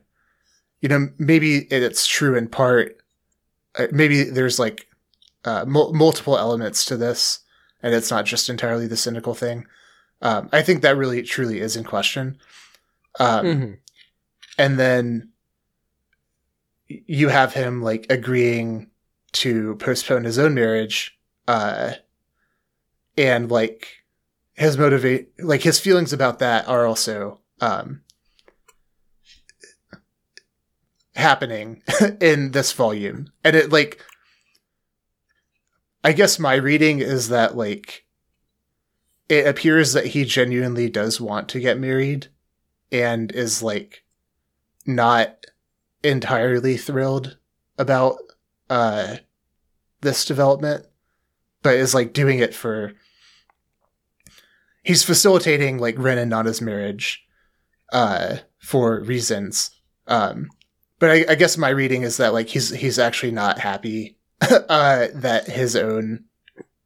you 0.82 0.90
know 0.90 1.10
maybe 1.18 1.60
it's 1.72 2.06
true 2.06 2.36
in 2.36 2.48
part 2.48 3.02
uh, 3.76 3.88
maybe 3.92 4.24
there's 4.24 4.60
like 4.60 4.88
uh, 5.46 5.66
multiple 5.66 6.38
elements 6.38 6.86
to 6.86 6.98
this, 6.98 7.40
and 7.82 7.94
it's 7.94 8.12
not 8.12 8.26
just 8.26 8.50
entirely 8.50 8.88
the 8.88 8.98
cynical 8.98 9.34
thing. 9.34 9.66
Um, 10.22 10.50
I 10.52 10.62
think 10.62 10.82
that 10.82 10.98
really 10.98 11.24
truly 11.24 11.60
is 11.60 11.76
in 11.76 11.84
question. 11.84 12.38
Um, 13.20 13.46
mm-hmm. 13.46 13.72
And 14.58 14.80
then 14.80 15.30
you 16.88 17.30
have 17.30 17.54
him 17.54 17.82
like 17.82 18.06
agreeing 18.10 18.90
to 19.34 19.76
postpone 19.76 20.26
his 20.26 20.38
own 20.38 20.54
marriage, 20.54 21.18
uh, 21.48 21.94
and 23.18 23.50
like 23.50 23.88
his 24.54 24.78
motivate, 24.78 25.30
like 25.40 25.64
his 25.64 25.80
feelings 25.80 26.14
about 26.14 26.40
that 26.40 26.68
are 26.68 26.86
also 26.86 27.40
um, 27.62 28.02
happening 31.16 31.82
in 32.22 32.52
this 32.52 32.74
volume, 32.74 33.32
and 33.44 33.56
it 33.56 33.72
like 33.72 34.04
I 36.04 36.14
guess 36.14 36.40
my 36.40 36.56
reading 36.56 37.00
is 37.00 37.30
that 37.30 37.56
like 37.56 38.06
it 39.30 39.48
appears 39.48 39.94
that 39.94 40.08
he 40.08 40.26
genuinely 40.26 40.90
does 40.90 41.22
want 41.22 41.48
to 41.50 41.60
get 41.60 41.80
married 41.80 42.28
and 42.92 43.32
is 43.32 43.64
like 43.64 44.04
not 44.86 45.46
entirely 46.04 46.76
thrilled 46.76 47.38
about 47.78 48.18
uh 48.70 49.18
this 50.02 50.26
development 50.26 50.86
but 51.62 51.76
is 51.76 51.94
like 51.94 52.12
doing 52.12 52.40
it 52.40 52.56
for 52.56 52.94
he's 54.84 55.04
facilitating 55.04 55.78
like 55.78 55.96
Ren 55.98 56.18
and 56.18 56.32
Nana's 56.32 56.62
marriage 56.62 57.24
uh 57.94 58.38
for 58.58 59.02
reasons 59.02 59.72
um 60.08 60.50
but 61.02 61.10
I, 61.10 61.26
I 61.30 61.36
guess 61.36 61.58
my 61.58 61.70
reading 61.70 62.04
is 62.04 62.18
that 62.18 62.32
like 62.32 62.48
he's 62.48 62.70
he's 62.70 63.00
actually 63.00 63.32
not 63.32 63.58
happy 63.58 64.18
uh, 64.42 65.08
that 65.16 65.48
his 65.48 65.76
own 65.76 66.26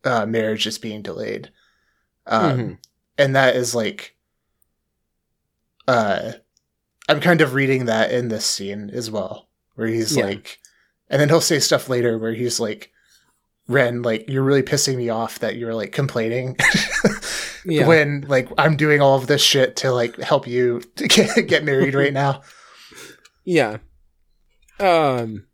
uh, 0.06 0.26
marriage 0.26 0.66
is 0.66 0.78
being 0.78 1.02
delayed. 1.02 1.52
Um, 2.26 2.58
mm-hmm. 2.58 2.74
And 3.18 3.36
that 3.36 3.58
is 3.58 3.76
like, 3.76 4.16
uh, 5.88 6.32
I'm 7.10 7.20
kind 7.20 7.42
of 7.42 7.54
reading 7.54 7.86
that 7.86 8.12
in 8.12 8.30
this 8.30 8.46
scene 8.46 8.90
as 8.90 9.12
well, 9.12 9.50
where 9.76 9.88
he's 9.88 10.16
yeah. 10.16 10.26
like, 10.26 10.60
and 11.10 11.20
then 11.20 11.28
he'll 11.28 11.42
say 11.42 11.60
stuff 11.60 11.90
later 11.90 12.18
where 12.18 12.34
he's 12.34 12.58
like, 12.58 12.94
Ren, 13.68 14.02
like, 14.02 14.30
you're 14.30 14.44
really 14.44 14.64
pissing 14.64 14.96
me 14.96 15.10
off 15.10 15.40
that 15.40 15.58
you're 15.58 15.76
like 15.76 15.92
complaining 15.92 16.56
yeah. 17.66 17.86
when 17.86 18.22
like 18.30 18.48
I'm 18.58 18.78
doing 18.78 19.02
all 19.02 19.18
of 19.18 19.28
this 19.28 19.42
shit 19.42 19.76
to 19.78 19.92
like 19.92 20.18
help 20.20 20.48
you 20.48 20.82
get, 20.96 21.48
get 21.48 21.66
married 21.66 21.96
right 21.96 22.14
now. 22.14 22.44
Yeah. 23.44 23.78
Um, 24.80 25.46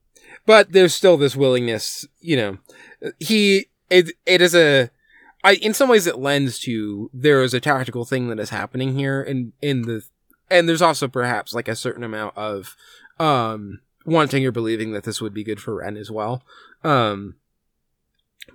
but 0.45 0.71
there's 0.71 0.93
still 0.93 1.17
this 1.17 1.35
willingness, 1.35 2.05
you 2.19 2.35
know. 2.35 2.57
He 3.19 3.67
it 3.89 4.11
it 4.25 4.41
is 4.41 4.55
a 4.55 4.89
I 5.43 5.53
in 5.55 5.73
some 5.73 5.89
ways 5.89 6.07
it 6.07 6.19
lends 6.19 6.59
to 6.59 7.09
there 7.13 7.43
is 7.43 7.53
a 7.53 7.59
tactical 7.59 8.05
thing 8.05 8.27
that 8.29 8.39
is 8.39 8.49
happening 8.49 8.95
here 8.95 9.21
in 9.21 9.53
in 9.61 9.83
the 9.83 10.03
and 10.49 10.67
there's 10.67 10.81
also 10.81 11.07
perhaps 11.07 11.53
like 11.53 11.67
a 11.67 11.75
certain 11.75 12.03
amount 12.03 12.37
of 12.37 12.75
um 13.19 13.79
wanting 14.05 14.45
or 14.45 14.51
believing 14.51 14.93
that 14.93 15.03
this 15.03 15.21
would 15.21 15.33
be 15.33 15.43
good 15.43 15.61
for 15.61 15.75
Ren 15.75 15.97
as 15.97 16.09
well. 16.09 16.43
Um 16.83 17.35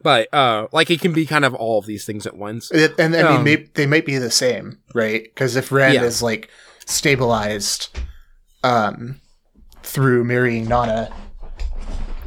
but 0.03 0.33
uh 0.33 0.69
like 0.73 0.91
it 0.91 1.01
can 1.01 1.13
be 1.13 1.27
kind 1.27 1.45
of 1.45 1.55
all 1.55 1.79
of 1.79 1.87
these 1.87 2.05
things 2.05 2.27
at 2.27 2.37
once. 2.37 2.71
It, 2.71 2.99
and 2.99 3.15
I 3.15 3.43
mean 3.43 3.57
um, 3.57 3.71
they 3.75 3.87
might 3.87 4.07
be 4.07 4.19
the 4.19 4.31
same, 4.31 4.79
right? 4.95 5.23
Because 5.23 5.57
if 5.57 5.73
Ren 5.73 5.95
yeah. 5.95 6.03
is 6.03 6.23
like 6.23 6.51
stabilized 6.87 7.97
um 8.63 9.21
through 9.87 10.25
marrying 10.25 10.69
Nana 10.69 11.13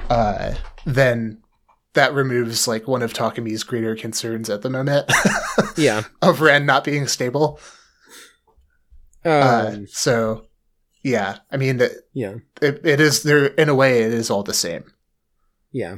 uh, 0.09 0.55
then 0.85 1.39
that 1.93 2.13
removes 2.13 2.67
like 2.67 2.87
one 2.87 3.01
of 3.01 3.13
Takumi's 3.13 3.63
greater 3.63 3.95
concerns 3.95 4.49
at 4.49 4.61
the 4.61 4.69
moment. 4.69 5.11
yeah, 5.77 6.03
of 6.21 6.41
Ren 6.41 6.65
not 6.65 6.83
being 6.83 7.07
stable. 7.07 7.59
Um, 9.25 9.31
uh, 9.33 9.75
so, 9.87 10.45
yeah, 11.03 11.37
I 11.51 11.57
mean, 11.57 11.81
it, 11.81 11.91
yeah, 12.13 12.35
it, 12.61 12.85
it 12.85 12.99
is 12.99 13.23
there 13.23 13.47
in 13.47 13.69
a 13.69 13.75
way. 13.75 14.03
It 14.03 14.13
is 14.13 14.29
all 14.29 14.43
the 14.43 14.53
same. 14.53 14.85
Yeah. 15.71 15.97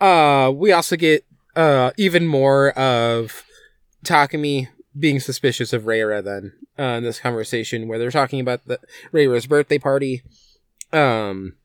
Uh, 0.00 0.50
we 0.54 0.72
also 0.72 0.96
get 0.96 1.24
uh 1.56 1.90
even 1.96 2.26
more 2.26 2.70
of 2.78 3.42
Takumi 4.04 4.68
being 4.98 5.20
suspicious 5.20 5.72
of 5.72 5.82
Reira 5.82 6.22
then 6.22 6.52
uh, 6.78 6.96
in 6.96 7.04
this 7.04 7.20
conversation 7.20 7.88
where 7.88 7.98
they're 7.98 8.10
talking 8.10 8.40
about 8.40 8.66
the 8.66 8.80
Reira's 9.12 9.46
birthday 9.46 9.78
party. 9.78 10.22
Um, 10.92 11.56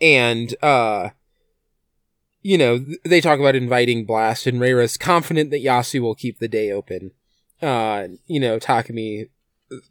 and 0.00 0.54
uh 0.62 1.10
you 2.42 2.58
know 2.58 2.84
they 3.04 3.20
talk 3.20 3.40
about 3.40 3.54
inviting 3.56 4.04
blast 4.04 4.46
and 4.46 4.60
Reira's 4.60 4.96
confident 4.96 5.50
that 5.50 5.64
Yasu 5.64 6.00
will 6.00 6.14
keep 6.14 6.38
the 6.38 6.48
day 6.48 6.70
open 6.70 7.12
uh, 7.62 8.08
you 8.26 8.40
know, 8.40 8.58
Takumi 8.58 9.28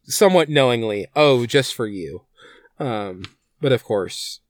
somewhat 0.04 0.50
knowingly, 0.50 1.08
oh, 1.16 1.46
just 1.46 1.74
for 1.74 1.88
you. 1.88 2.22
Um, 2.80 3.24
but 3.62 3.72
of 3.72 3.84
course, 3.84 4.42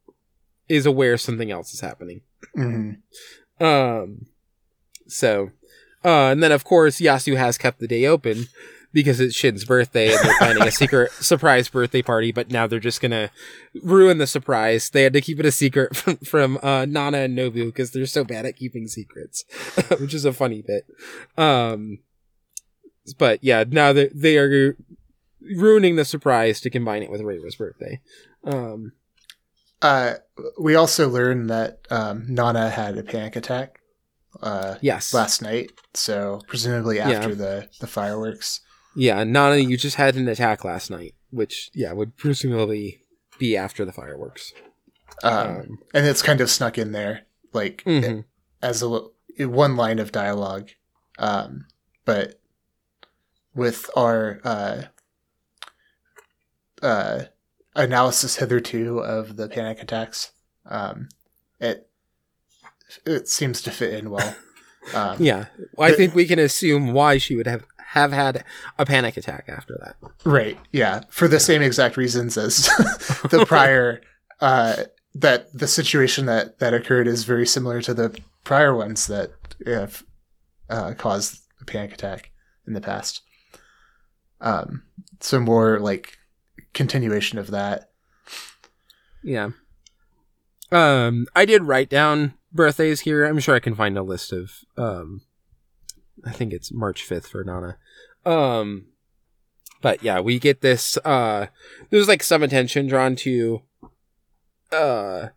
is 0.68 0.86
aware 0.86 1.18
something 1.18 1.52
else 1.52 1.74
is 1.74 1.80
happening. 1.80 2.22
Mm-hmm. 2.58 3.64
Um, 3.64 4.26
so, 5.08 5.52
uh, 6.04 6.32
and 6.32 6.44
then 6.44 6.52
of 6.52 6.64
course, 6.64 7.00
Yasu 7.00 7.38
has 7.38 7.58
kept 7.58 7.80
the 7.80 7.88
day 7.88 8.06
open 8.06 8.48
because 8.96 9.20
it's 9.20 9.36
Shin's 9.36 9.66
birthday 9.66 10.08
and 10.08 10.18
they're 10.24 10.38
planning 10.38 10.64
a 10.64 10.72
secret 10.72 11.12
surprise 11.20 11.68
birthday 11.68 12.02
party, 12.02 12.32
but 12.32 12.50
now 12.50 12.66
they're 12.66 12.80
just 12.80 13.02
gonna 13.02 13.30
ruin 13.84 14.20
the 14.20 14.26
surprise. 14.26 14.90
They 14.90 15.04
had 15.04 15.12
to 15.14 15.22
keep 15.22 15.38
it 15.38 15.46
a 15.46 15.52
secret 15.52 15.96
from, 15.96 16.16
from 16.18 16.58
uh, 16.64 16.86
Nana 16.86 17.20
and 17.20 17.38
Nobu 17.38 17.66
because 17.66 17.92
they're 17.92 18.06
so 18.06 18.24
bad 18.24 18.46
at 18.46 18.56
keeping 18.56 18.88
secrets, 18.88 19.44
which 20.00 20.14
is 20.14 20.24
a 20.24 20.32
funny 20.32 20.64
bit. 20.66 20.88
Um, 21.38 22.00
but 23.20 23.44
yeah, 23.44 23.66
now 23.68 23.92
they 23.92 24.08
they 24.16 24.38
are 24.38 24.78
ruining 25.42 25.98
the 25.98 26.06
surprise 26.06 26.62
to 26.62 26.70
combine 26.70 27.04
it 27.04 27.12
with 27.12 27.22
Reira's 27.22 27.58
birthday. 27.58 28.00
Um, 28.46 28.94
uh, 29.82 30.16
we 30.58 30.76
also 30.76 31.10
learned 31.10 31.50
that 31.50 31.80
um, 31.92 32.26
Nana 32.30 32.70
had 32.70 32.98
a 32.98 33.04
panic 33.04 33.36
attack. 33.36 33.82
Uh, 34.42 34.76
yes, 34.82 35.14
last 35.14 35.42
night. 35.42 35.72
So 35.94 36.40
presumably 36.48 37.02
after 37.02 37.30
yeah. 37.30 37.36
the 37.36 37.70
the 37.82 37.88
fireworks. 37.88 38.62
Yeah, 38.96 39.24
Nana, 39.24 39.58
you 39.58 39.78
just 39.78 39.98
had 39.98 40.16
an 40.16 40.28
attack 40.28 40.64
last 40.64 40.90
night, 40.90 41.16
which 41.30 41.70
yeah 41.74 41.92
would 41.92 42.16
presumably 42.18 43.02
be 43.38 43.58
after 43.58 43.86
the 43.86 43.92
fireworks. 43.92 44.54
Um, 45.24 45.34
um, 45.34 45.80
and 45.94 46.06
it's 46.06 46.22
kind 46.22 46.42
of 46.42 46.50
snuck 46.50 46.78
in 46.78 46.92
there, 46.92 47.24
like 47.54 47.84
mm-hmm. 47.86 48.22
as 48.62 48.82
a 48.82 49.02
one 49.40 49.76
line 49.76 50.00
of 50.00 50.12
dialogue. 50.12 50.70
Um, 51.18 51.68
but 52.06 52.40
with 53.54 53.90
our 53.96 54.40
uh, 54.44 54.84
uh, 56.82 57.24
analysis 57.76 58.38
hitherto 58.38 59.00
of 59.00 59.38
the 59.38 59.48
panic 59.48 59.82
attacks, 59.82 60.32
um, 60.66 61.10
it 61.60 61.90
it 63.06 63.28
seems 63.28 63.62
to 63.64 63.72
fit 63.72 63.94
in 63.94 64.10
well. 64.10 64.36
Um, 64.94 65.18
yeah, 65.20 65.46
well, 65.76 65.92
I 65.92 65.96
think 65.96 66.14
we 66.14 66.28
can 66.28 66.38
assume 66.38 66.94
why 66.94 67.18
she 67.18 67.36
would 67.36 67.48
have 67.48 67.66
have 67.96 68.12
had 68.12 68.44
a 68.78 68.86
panic 68.86 69.16
attack 69.16 69.46
after 69.48 69.80
that. 69.82 69.96
Right. 70.26 70.60
Yeah. 70.72 71.04
For 71.10 71.28
the 71.28 71.40
same 71.40 71.62
exact 71.62 71.96
reasons 71.96 72.38
as 72.38 72.66
the 73.32 73.46
prior, 73.48 74.02
uh, 74.42 74.84
that 75.14 75.52
the 75.58 75.68
situation 75.68 76.26
that, 76.26 76.60
that 76.60 76.74
occurred 76.74 77.08
is 77.08 77.24
very 77.24 77.48
similar 77.48 77.82
to 77.82 77.94
the 77.94 78.16
prior 78.44 78.76
ones 78.76 79.08
that 79.08 79.32
have 79.66 80.04
uh, 80.70 80.94
caused 80.96 81.42
a 81.62 81.66
panic 81.66 81.94
attack 81.94 82.32
in 82.68 82.74
the 82.74 82.82
past. 82.82 83.22
Um, 84.42 84.84
so 85.22 85.40
more 85.40 85.80
like 85.80 86.18
continuation 86.74 87.40
of 87.40 87.52
that. 87.52 87.92
Yeah. 89.24 89.52
Um, 90.70 91.28
I 91.34 91.46
did 91.46 91.64
write 91.64 91.90
down 91.90 92.34
birthdays 92.52 93.02
here. 93.02 93.26
I'm 93.26 93.40
sure 93.40 93.56
I 93.56 93.60
can 93.60 93.76
find 93.76 93.98
a 93.98 94.04
list 94.04 94.34
of 94.34 94.52
um 94.78 95.22
I 96.26 96.32
think 96.32 96.54
it's 96.54 96.72
March 96.72 97.08
5th 97.08 97.28
for 97.28 97.44
Nana. 97.44 97.78
Um, 98.26 98.88
but 99.82 100.02
yeah, 100.04 100.20
we 100.20 100.40
get 100.40 100.62
this, 100.62 100.98
uh, 101.06 101.48
there's 101.90 102.08
like 102.08 102.24
some 102.24 102.44
attention 102.44 102.88
drawn 102.88 103.16
to, 103.18 103.62
uh, 104.72 105.28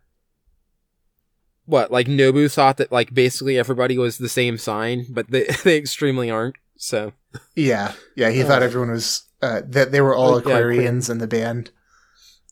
what, 1.65 1.91
like 1.91 2.07
Nobu 2.07 2.51
thought 2.51 2.77
that 2.77 2.91
like 2.91 3.13
basically 3.13 3.57
everybody 3.59 3.97
was 3.97 4.17
the 4.17 4.29
same 4.29 4.57
sign, 4.57 5.05
but 5.09 5.29
they, 5.29 5.43
they 5.63 5.77
extremely 5.77 6.31
aren't. 6.31 6.55
So, 6.77 7.13
yeah, 7.55 7.93
yeah, 8.15 8.29
he 8.29 8.41
uh, 8.41 8.47
thought 8.47 8.63
everyone 8.63 8.91
was, 8.91 9.23
uh, 9.41 9.61
that 9.65 9.91
they 9.91 10.01
were 10.01 10.15
all 10.15 10.41
Aquarians 10.41 11.07
yeah, 11.07 11.13
in 11.13 11.17
the 11.19 11.27
band. 11.27 11.71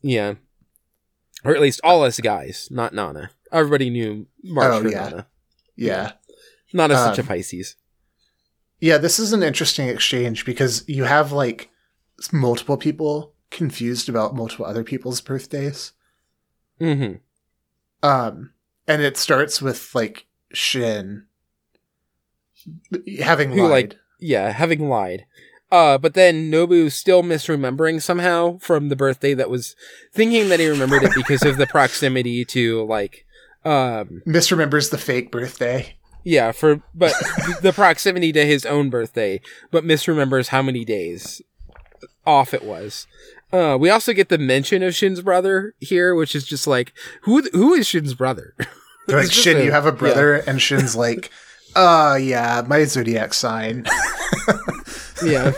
Yeah. 0.02 0.36
Or 1.44 1.56
at 1.56 1.62
least 1.62 1.82
all 1.84 2.04
us 2.04 2.20
guys, 2.20 2.68
not 2.70 2.94
Nana. 2.94 3.32
Everybody 3.52 3.90
knew 3.90 4.28
March 4.44 4.74
oh, 4.74 4.82
for 4.82 4.90
yeah. 4.90 5.10
Nana. 5.10 5.28
Yeah. 5.76 6.12
Not 6.74 6.92
as 6.92 6.98
um, 6.98 7.16
such 7.16 7.24
a 7.24 7.28
Pisces. 7.28 7.76
Yeah, 8.80 8.98
this 8.98 9.20
is 9.20 9.34
an 9.34 9.44
interesting 9.44 9.88
exchange 9.88 10.46
because 10.46 10.84
you 10.88 11.06
have 11.06 11.32
like 11.32 11.70
multiple 12.32 12.78
people 12.78 13.34
confused 13.50 14.10
about 14.10 14.36
multiple 14.36 14.66
other 14.66 14.84
people's 14.84 15.22
birthdays. 15.22 15.94
Mm-hmm. 16.80 17.18
Um, 18.08 18.52
and 18.88 19.02
it 19.02 19.18
starts 19.18 19.62
with 19.62 19.94
like 19.96 20.28
Shin 20.54 21.26
having 23.20 23.52
Who, 23.52 23.64
lied. 23.64 23.72
Like, 23.72 23.96
yeah, 24.20 24.52
having 24.52 24.90
lied. 24.90 25.26
Uh, 25.72 25.98
but 25.98 26.14
then 26.14 26.50
Nobu 26.50 26.92
still 26.92 27.24
misremembering 27.24 28.02
somehow 28.02 28.58
from 28.60 28.88
the 28.88 28.96
birthday 28.96 29.34
that 29.34 29.50
was 29.50 29.76
thinking 30.14 30.50
that 30.50 30.60
he 30.60 30.68
remembered 30.68 31.04
it 31.04 31.12
because 31.14 31.44
of 31.44 31.58
the 31.58 31.68
proximity 31.72 32.46
to 32.46 32.86
like 32.86 33.26
um 33.66 34.22
misremembers 34.26 34.92
the 34.92 34.98
fake 34.98 35.32
birthday. 35.32 35.97
Yeah, 36.28 36.52
for 36.52 36.82
but 36.94 37.14
the 37.62 37.72
proximity 37.72 38.34
to 38.34 38.46
his 38.46 38.66
own 38.66 38.90
birthday, 38.90 39.40
but 39.72 39.86
misremembers 39.86 40.50
how 40.50 40.62
many 40.62 40.84
days 40.84 41.42
off 42.26 42.54
it 42.54 42.66
was. 42.66 43.08
Uh, 43.54 43.78
we 43.80 43.90
also 43.90 44.12
get 44.12 44.28
the 44.28 44.38
mention 44.38 44.84
of 44.84 44.94
Shin's 44.94 45.22
brother 45.22 45.74
here, 45.80 46.14
which 46.14 46.36
is 46.36 46.46
just 46.46 46.68
like 46.68 46.92
who 47.22 47.44
who 47.54 47.74
is 47.74 47.88
Shin's 47.88 48.14
brother? 48.14 48.54
like 49.08 49.32
Shin, 49.32 49.56
a, 49.56 49.64
you 49.64 49.72
have 49.72 49.86
a 49.86 49.94
brother, 49.94 50.36
yeah. 50.36 50.52
and 50.52 50.62
Shin's 50.62 50.98
like, 50.98 51.32
uh 51.78 52.18
yeah, 52.20 52.62
my 52.68 52.84
zodiac 52.84 53.34
sign. 53.34 53.86
yeah, 55.24 55.54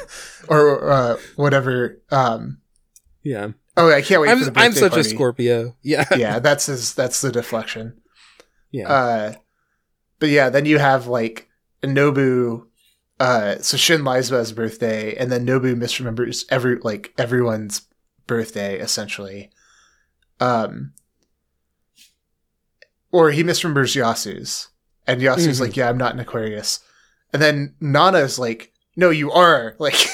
or 0.50 0.92
uh, 0.92 1.18
whatever. 1.36 2.00
Um, 2.12 2.60
yeah. 3.24 3.54
Oh, 3.76 3.92
I 3.92 4.04
can't 4.04 4.22
wait. 4.22 4.30
I'm, 4.30 4.56
I'm 4.56 4.74
such 4.74 4.92
party. 4.92 5.02
a 5.02 5.04
Scorpio. 5.04 5.76
Yeah, 5.82 6.06
yeah. 6.16 6.38
That's 6.38 6.68
his. 6.68 6.94
That's 6.94 7.22
the 7.22 7.32
deflection. 7.32 8.00
Yeah. 8.70 8.88
Uh, 8.88 9.34
but 10.20 10.30
yeah, 10.30 10.50
then 10.50 10.66
you 10.66 10.78
have 10.78 11.08
like 11.08 11.50
Nobu. 11.82 12.66
Uh, 13.20 13.58
so 13.58 13.76
Shin 13.76 14.04
lies 14.04 14.30
about 14.30 14.40
his 14.40 14.54
birthday, 14.54 15.16
and 15.16 15.32
then 15.32 15.46
Nobu 15.46 15.76
misremembers 15.76 16.46
every 16.50 16.78
like 16.78 17.14
everyone's 17.18 17.82
birthday 18.28 18.80
essentially. 18.80 19.50
Um, 20.40 20.94
or 23.12 23.32
he 23.32 23.44
misremembers 23.44 23.96
Yasu's, 23.96 24.70
and 25.08 25.22
Yasu's 25.22 25.56
mm-hmm. 25.56 25.64
like, 25.64 25.78
"Yeah, 25.78 25.90
I'm 25.90 25.98
not 25.98 26.14
an 26.14 26.20
Aquarius," 26.20 26.80
and 27.34 27.42
then 27.42 27.76
Nana's 27.82 28.40
like, 28.40 28.72
"No, 28.96 29.10
you 29.10 29.32
are." 29.32 29.76
Like, 29.80 30.06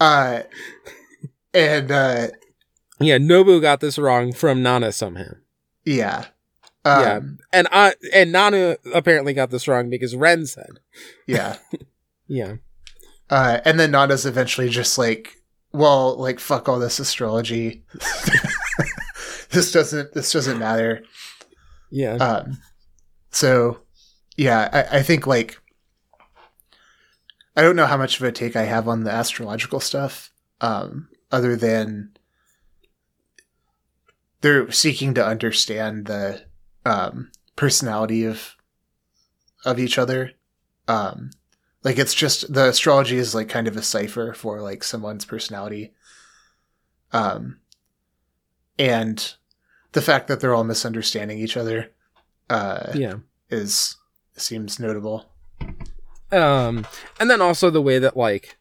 uh, 0.00 0.42
and 1.54 1.90
uh, 1.90 2.28
yeah, 3.00 3.18
Nobu 3.18 3.60
got 3.60 3.80
this 3.80 3.98
wrong 3.98 4.32
from 4.32 4.62
Nana 4.62 4.92
somehow. 4.92 5.34
Yeah, 5.84 6.26
um, 6.84 7.00
yeah, 7.02 7.20
and 7.52 7.68
I 7.70 7.94
and 8.12 8.32
Nana 8.32 8.76
apparently 8.92 9.34
got 9.34 9.50
this 9.50 9.68
wrong 9.68 9.88
because 9.88 10.16
Ren 10.16 10.46
said. 10.46 10.80
Yeah, 11.26 11.58
yeah. 12.26 12.56
Uh, 13.30 13.60
and 13.64 13.78
then 13.78 13.92
Nana's 13.92 14.26
eventually 14.26 14.68
just 14.68 14.98
like, 14.98 15.36
well, 15.72 16.16
like 16.16 16.40
fuck 16.40 16.68
all 16.68 16.78
this 16.78 16.98
astrology. 16.98 17.84
this 19.50 19.70
doesn't. 19.70 20.12
This 20.12 20.32
doesn't 20.32 20.58
matter. 20.58 21.02
Yeah. 21.90 22.14
Um. 22.14 22.58
So, 23.30 23.80
yeah, 24.36 24.68
I, 24.72 24.98
I 24.98 25.02
think 25.02 25.26
like. 25.26 25.58
I 27.54 27.60
don't 27.60 27.76
know 27.76 27.86
how 27.86 27.98
much 27.98 28.18
of 28.18 28.22
a 28.26 28.32
take 28.32 28.56
I 28.56 28.62
have 28.62 28.88
on 28.88 29.04
the 29.04 29.10
astrological 29.12 29.78
stuff, 29.78 30.32
um, 30.62 31.10
other 31.30 31.54
than 31.54 32.16
they're 34.40 34.70
seeking 34.70 35.12
to 35.14 35.24
understand 35.24 36.06
the 36.06 36.46
um, 36.84 37.30
personality 37.56 38.24
of 38.24 38.56
of 39.64 39.78
each 39.78 39.98
other. 39.98 40.32
Um, 40.88 41.30
like 41.84 41.98
it's 41.98 42.14
just 42.14 42.52
the 42.52 42.68
astrology 42.68 43.16
is 43.16 43.34
like 43.34 43.48
kind 43.48 43.68
of 43.68 43.76
a 43.76 43.82
cipher 43.82 44.32
for 44.32 44.60
like 44.60 44.84
someone's 44.84 45.24
personality. 45.24 45.92
Um, 47.12 47.58
and 48.78 49.34
the 49.92 50.02
fact 50.02 50.28
that 50.28 50.40
they're 50.40 50.54
all 50.54 50.64
misunderstanding 50.64 51.38
each 51.38 51.56
other, 51.56 51.90
uh, 52.48 52.92
yeah, 52.94 53.16
is 53.50 53.96
seems 54.36 54.78
notable. 54.78 55.30
Um, 56.30 56.86
and 57.20 57.30
then 57.30 57.42
also 57.42 57.68
the 57.68 57.82
way 57.82 57.98
that 57.98 58.16
like, 58.16 58.56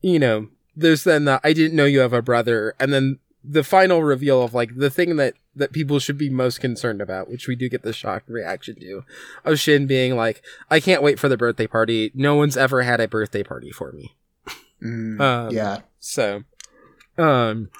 you 0.00 0.18
know, 0.18 0.48
there's 0.74 1.04
then 1.04 1.24
the 1.24 1.40
I 1.44 1.52
didn't 1.52 1.76
know 1.76 1.84
you 1.84 2.00
have 2.00 2.12
a 2.12 2.22
brother, 2.22 2.74
and 2.80 2.92
then 2.92 3.18
the 3.44 3.64
final 3.64 4.02
reveal 4.02 4.42
of 4.42 4.54
like 4.54 4.76
the 4.76 4.90
thing 4.90 5.16
that 5.16 5.34
that 5.54 5.72
people 5.72 5.98
should 5.98 6.18
be 6.18 6.30
most 6.30 6.60
concerned 6.60 7.00
about, 7.00 7.30
which 7.30 7.46
we 7.46 7.56
do 7.56 7.68
get 7.68 7.82
the 7.82 7.92
shocked 7.92 8.28
reaction 8.28 8.78
to, 8.80 9.04
of 9.44 9.58
Shin 9.58 9.86
being 9.86 10.16
like, 10.16 10.42
"I 10.70 10.80
can't 10.80 11.02
wait 11.02 11.18
for 11.18 11.28
the 11.28 11.36
birthday 11.36 11.66
party. 11.66 12.10
No 12.14 12.34
one's 12.36 12.56
ever 12.56 12.82
had 12.82 13.00
a 13.00 13.08
birthday 13.08 13.42
party 13.42 13.70
for 13.70 13.92
me." 13.92 14.14
Mm, 14.82 15.20
um, 15.20 15.54
yeah. 15.54 15.80
So, 16.00 16.42
um, 17.18 17.70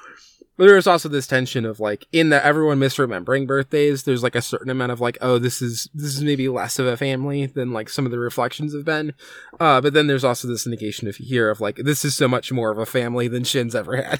but 0.55 0.67
there's 0.67 0.87
also 0.87 1.09
this 1.09 1.25
tension 1.25 1.65
of 1.65 1.79
like 1.79 2.05
in 2.11 2.29
that 2.29 2.43
everyone 2.43 2.79
misremembering 2.79 3.47
birthdays. 3.47 4.03
There's 4.03 4.21
like 4.23 4.35
a 4.35 4.41
certain 4.41 4.69
amount 4.69 4.91
of 4.91 5.01
like, 5.01 5.17
oh, 5.19 5.39
this 5.39 5.61
is 5.61 5.89
this 5.93 6.15
is 6.15 6.23
maybe 6.23 6.47
less 6.47 6.77
of 6.77 6.85
a 6.85 6.95
family 6.95 7.47
than 7.47 7.73
like 7.73 7.89
some 7.89 8.05
of 8.05 8.11
the 8.11 8.19
reflections 8.19 8.73
have 8.73 8.85
been. 8.85 9.13
Uh, 9.59 9.81
but 9.81 9.93
then 9.93 10.07
there's 10.07 10.23
also 10.23 10.47
this 10.47 10.67
negation 10.67 11.07
of 11.07 11.15
here 11.15 11.49
of 11.49 11.59
like 11.59 11.77
this 11.77 12.05
is 12.05 12.15
so 12.15 12.27
much 12.27 12.51
more 12.51 12.71
of 12.71 12.77
a 12.77 12.85
family 12.85 13.27
than 13.27 13.43
Shin's 13.43 13.73
ever 13.73 13.97
had. 13.97 14.19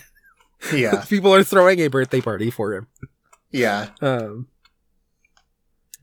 Yeah, 0.73 1.03
people 1.09 1.33
are 1.33 1.43
throwing 1.43 1.79
a 1.79 1.87
birthday 1.87 2.21
party 2.21 2.49
for 2.49 2.73
him. 2.73 2.87
Yeah. 3.53 3.89
Um. 4.01 4.47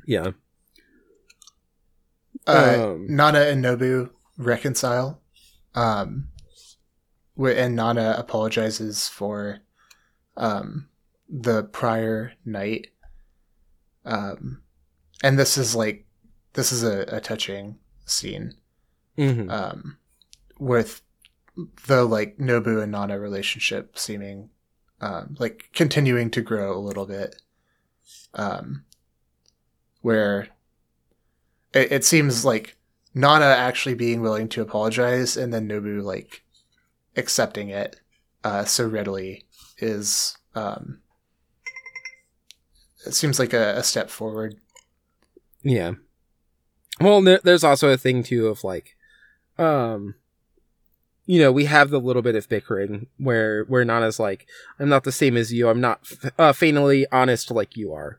Yeah. 0.07 0.31
Uh, 2.47 2.93
um, 2.95 3.07
Nana 3.09 3.41
and 3.41 3.63
Nobu 3.63 4.11
reconcile. 4.39 5.21
Um, 5.75 6.29
and 7.39 7.77
Nana 7.77 8.17
apologizes 8.19 9.09
for 9.09 9.61
um, 10.37 10.89
the 11.29 11.65
prior 11.65 12.33
night. 12.45 12.89
Um, 14.05 14.63
and 15.23 15.39
this 15.39 15.59
is 15.59 15.77
like 15.77 16.07
this 16.55 16.73
is 16.73 16.83
a, 16.83 17.05
a 17.09 17.21
touching 17.21 17.79
scene 18.05 18.55
mm-hmm. 19.17 19.51
um, 19.51 19.99
with 20.59 21.03
the 21.87 22.05
like 22.05 22.39
Nobu 22.39 22.83
and 22.83 22.93
Nana 22.93 23.19
relationship 23.19 23.99
seeming 23.99 24.51
um, 25.01 25.37
like 25.39 25.71
continuing 25.73 26.31
to 26.31 26.41
grow 26.41 26.77
a 26.77 26.81
little 26.81 27.07
bit. 27.07 27.41
Um, 28.35 28.85
where 30.03 30.49
it, 31.75 31.93
it 31.93 32.05
seems 32.05 32.45
like 32.45 32.77
Nana 33.15 33.45
actually 33.45 33.95
being 33.95 34.21
willing 34.21 34.49
to 34.51 34.63
apologize 34.63 35.37
and 35.37 35.53
then 35.53 35.69
Nobu 35.69 36.03
like 36.03 36.43
accepting 37.17 37.69
it 37.69 38.01
uh, 38.45 38.65
so 38.65 38.87
readily 38.87 39.45
is 39.79 40.37
um, 40.55 41.01
it 43.07 43.15
seems 43.15 43.39
like 43.39 43.53
a, 43.53 43.77
a 43.77 43.83
step 43.83 44.11
forward. 44.11 44.57
Yeah. 45.63 45.93
Well, 47.01 47.23
there, 47.23 47.41
there's 47.43 47.65
also 47.65 47.89
a 47.89 47.97
thing 47.97 48.23
too 48.23 48.49
of 48.49 48.63
like, 48.63 48.97
um, 49.59 50.15
you 51.31 51.41
know, 51.41 51.53
we 51.53 51.67
have 51.67 51.91
the 51.91 52.01
little 52.01 52.23
bit 52.23 52.35
of 52.35 52.49
bickering 52.49 53.07
where 53.17 53.63
where 53.65 53.85
Nana's 53.85 54.19
like, 54.19 54.47
"I'm 54.81 54.89
not 54.89 55.05
the 55.05 55.13
same 55.13 55.37
as 55.37 55.53
you. 55.53 55.69
I'm 55.69 55.81
not 55.81 56.01
uh, 56.37 56.53
faintly 56.53 57.07
honest 57.13 57.53
like 57.53 57.77
you 57.77 57.93
are." 57.93 58.19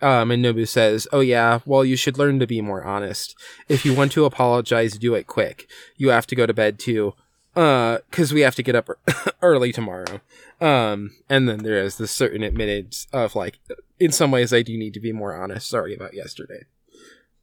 Um, 0.00 0.30
and 0.30 0.44
Nobu 0.44 0.68
says, 0.68 1.08
"Oh 1.12 1.18
yeah, 1.18 1.58
well 1.66 1.84
you 1.84 1.96
should 1.96 2.16
learn 2.16 2.38
to 2.38 2.46
be 2.46 2.60
more 2.60 2.84
honest. 2.84 3.34
If 3.68 3.84
you 3.84 3.92
want 3.92 4.12
to 4.12 4.24
apologize, 4.24 4.98
do 4.98 5.14
it 5.14 5.26
quick. 5.26 5.66
You 5.96 6.10
have 6.10 6.28
to 6.28 6.36
go 6.36 6.46
to 6.46 6.54
bed 6.54 6.78
too 6.78 7.14
uh 7.56 7.98
because 8.10 8.32
we 8.32 8.40
have 8.40 8.54
to 8.56 8.62
get 8.62 8.74
up 8.74 8.88
early 9.42 9.70
tomorrow 9.70 10.20
um 10.60 11.12
and 11.28 11.48
then 11.48 11.58
there 11.58 11.78
is 11.78 11.98
this 11.98 12.10
certain 12.10 12.42
admittance 12.42 13.06
of 13.12 13.36
like 13.36 13.60
in 14.00 14.10
some 14.10 14.32
ways 14.32 14.52
i 14.52 14.60
do 14.60 14.76
need 14.76 14.92
to 14.92 15.00
be 15.00 15.12
more 15.12 15.34
honest 15.34 15.68
sorry 15.68 15.94
about 15.94 16.14
yesterday 16.14 16.64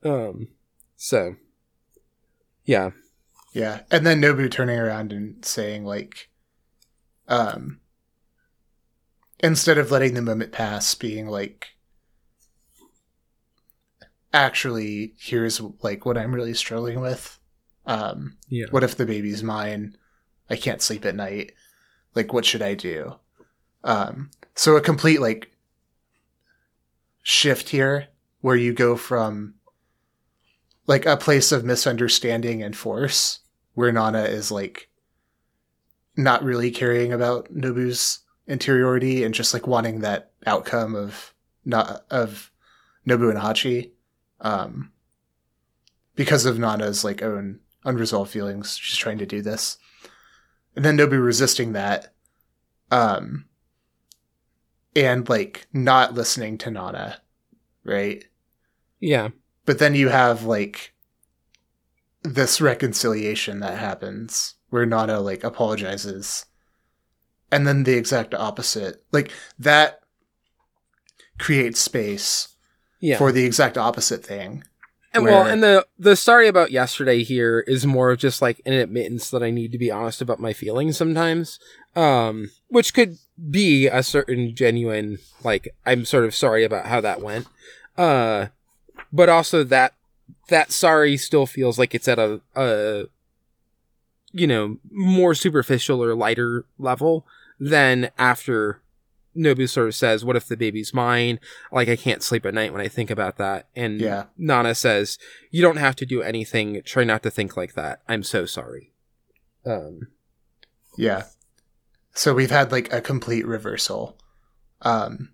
um 0.03 0.49
so 0.97 1.35
yeah 2.65 2.91
yeah 3.51 3.81
and 3.91 4.05
then 4.05 4.21
nobu 4.21 4.49
turning 4.49 4.79
around 4.79 5.11
and 5.11 5.43
saying 5.43 5.85
like 5.85 6.29
um 7.27 7.79
instead 9.39 9.77
of 9.77 9.91
letting 9.91 10.13
the 10.13 10.21
moment 10.21 10.51
pass 10.51 10.95
being 10.95 11.27
like 11.27 11.69
actually 14.33 15.13
here's 15.17 15.61
like 15.81 16.05
what 16.05 16.17
i'm 16.17 16.33
really 16.33 16.53
struggling 16.53 17.01
with 17.01 17.39
um 17.85 18.37
yeah 18.47 18.65
what 18.71 18.83
if 18.83 18.95
the 18.95 19.05
baby's 19.05 19.43
mine 19.43 19.95
I 20.51 20.57
can't 20.57 20.81
sleep 20.81 21.05
at 21.05 21.15
night. 21.15 21.53
Like, 22.13 22.33
what 22.33 22.43
should 22.43 22.61
I 22.61 22.73
do? 22.73 23.15
Um, 23.85 24.31
so 24.53 24.75
a 24.75 24.81
complete 24.81 25.21
like 25.21 25.49
shift 27.23 27.69
here 27.69 28.09
where 28.41 28.57
you 28.57 28.73
go 28.73 28.97
from 28.97 29.53
like 30.87 31.05
a 31.05 31.15
place 31.15 31.53
of 31.53 31.63
misunderstanding 31.63 32.61
and 32.61 32.75
force 32.75 33.39
where 33.73 33.91
Nana 33.91 34.23
is 34.23 34.51
like 34.51 34.89
not 36.15 36.43
really 36.43 36.71
caring 36.71 37.13
about 37.13 37.53
Nobu's 37.53 38.19
interiority 38.47 39.23
and 39.23 39.33
just 39.33 39.53
like 39.53 39.67
wanting 39.67 40.01
that 40.01 40.31
outcome 40.45 40.95
of 40.95 41.33
not 41.63 42.03
of 42.09 42.51
Nobu 43.07 43.29
and 43.29 43.39
Hachi. 43.39 43.91
Um, 44.39 44.91
because 46.15 46.45
of 46.45 46.59
Nana's 46.59 47.03
like 47.03 47.21
own 47.21 47.59
unresolved 47.85 48.31
feelings, 48.31 48.77
she's 48.77 48.97
trying 48.97 49.19
to 49.19 49.25
do 49.25 49.41
this 49.41 49.77
and 50.75 50.85
then 50.85 50.97
Nobu 50.97 51.23
resisting 51.23 51.73
that, 51.73 52.13
um, 52.91 53.45
and 54.95 55.27
like 55.27 55.67
not 55.73 56.13
listening 56.13 56.57
to 56.59 56.71
Nana, 56.71 57.21
right? 57.83 58.23
Yeah. 58.99 59.29
But 59.65 59.79
then 59.79 59.95
you 59.95 60.09
have 60.09 60.43
like 60.43 60.93
this 62.23 62.61
reconciliation 62.61 63.59
that 63.59 63.77
happens 63.77 64.55
where 64.69 64.85
Nana 64.85 65.19
like 65.19 65.43
apologizes, 65.43 66.45
and 67.51 67.67
then 67.67 67.83
the 67.83 67.97
exact 67.97 68.33
opposite, 68.33 69.03
like 69.11 69.31
that 69.59 70.01
creates 71.39 71.79
space 71.79 72.49
yeah. 72.99 73.17
for 73.17 73.31
the 73.31 73.45
exact 73.45 73.77
opposite 73.77 74.23
thing. 74.23 74.63
And 75.13 75.23
where... 75.23 75.33
well, 75.33 75.45
and 75.45 75.61
the 75.61 75.85
the 75.99 76.15
story 76.15 76.47
about 76.47 76.71
yesterday 76.71 77.23
here 77.23 77.65
is 77.67 77.85
more 77.85 78.11
of 78.11 78.19
just 78.19 78.41
like 78.41 78.61
an 78.65 78.73
admittance 78.73 79.29
that 79.31 79.43
I 79.43 79.49
need 79.49 79.71
to 79.73 79.77
be 79.77 79.91
honest 79.91 80.21
about 80.21 80.39
my 80.39 80.53
feelings 80.53 80.97
sometimes, 80.97 81.59
um, 81.95 82.51
which 82.69 82.93
could 82.93 83.17
be 83.49 83.87
a 83.87 84.03
certain 84.03 84.55
genuine 84.55 85.17
like 85.43 85.75
I'm 85.85 86.05
sort 86.05 86.23
of 86.23 86.33
sorry 86.33 86.63
about 86.63 86.85
how 86.85 87.01
that 87.01 87.21
went, 87.21 87.47
uh, 87.97 88.47
but 89.11 89.27
also 89.27 89.65
that 89.65 89.93
that 90.51 90.71
sorry 90.71 91.17
still 91.17 91.45
feels 91.45 91.79
like 91.79 91.95
it's 91.95 92.07
at 92.07 92.19
a 92.19 92.41
a 92.55 93.05
you 94.33 94.45
know 94.45 94.77
more 94.91 95.33
superficial 95.33 96.03
or 96.03 96.13
lighter 96.13 96.65
level 96.77 97.25
than 97.59 98.11
after 98.17 98.81
Nobu 99.35 99.67
sort 99.69 99.87
of 99.87 99.95
says, 99.95 100.25
"What 100.25 100.35
if 100.35 100.47
the 100.47 100.57
baby's 100.57 100.93
mine?" 100.93 101.39
Like 101.71 101.87
I 101.87 101.95
can't 101.95 102.21
sleep 102.21 102.45
at 102.45 102.53
night 102.53 102.73
when 102.73 102.81
I 102.81 102.89
think 102.89 103.09
about 103.09 103.37
that. 103.37 103.69
And 103.75 104.01
yeah. 104.01 104.25
Nana 104.37 104.75
says, 104.75 105.17
"You 105.51 105.61
don't 105.61 105.77
have 105.77 105.95
to 105.97 106.05
do 106.05 106.21
anything. 106.21 106.81
Try 106.83 107.05
not 107.05 107.23
to 107.23 107.31
think 107.31 107.55
like 107.55 107.73
that. 107.73 108.01
I'm 108.09 108.23
so 108.23 108.45
sorry." 108.45 108.91
Um, 109.65 110.07
yeah. 110.97 111.23
So 112.13 112.33
we've 112.33 112.51
had 112.51 112.73
like 112.73 112.91
a 112.91 112.99
complete 112.99 113.45
reversal, 113.47 114.17
um, 114.81 115.29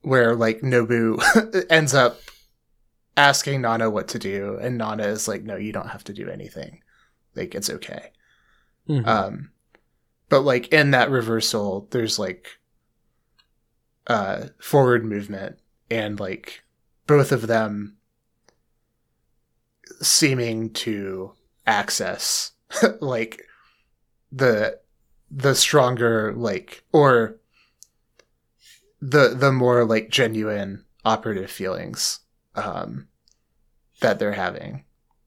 where 0.00 0.34
like 0.34 0.62
Nobu 0.62 1.20
ends 1.70 1.92
up 1.92 2.18
asking 3.16 3.62
Nana 3.62 3.90
what 3.90 4.08
to 4.08 4.18
do, 4.18 4.58
and 4.60 4.78
Nana 4.78 5.04
is 5.04 5.28
like, 5.28 5.42
"No, 5.42 5.56
you 5.56 5.72
don't 5.72 5.88
have 5.88 6.04
to 6.04 6.12
do 6.12 6.28
anything. 6.28 6.82
Like 7.34 7.54
it's 7.54 7.70
okay." 7.70 8.12
Mm-hmm. 8.88 9.08
Um, 9.08 9.50
but 10.32 10.40
like 10.40 10.68
in 10.68 10.92
that 10.92 11.10
reversal 11.10 11.86
there's 11.90 12.18
like 12.18 12.58
uh 14.06 14.46
forward 14.58 15.04
movement 15.04 15.58
and 15.90 16.18
like 16.18 16.64
both 17.06 17.32
of 17.32 17.48
them 17.48 17.98
seeming 20.00 20.70
to 20.70 21.32
access 21.66 22.52
like 23.02 23.42
the 24.32 24.80
the 25.30 25.54
stronger 25.54 26.32
like 26.34 26.82
or 26.92 27.36
the 29.02 29.34
the 29.36 29.52
more 29.52 29.84
like 29.84 30.08
genuine 30.08 30.82
operative 31.04 31.50
feelings 31.50 32.20
um 32.54 33.08
that 34.00 34.18
they're 34.18 34.32
having 34.32 34.84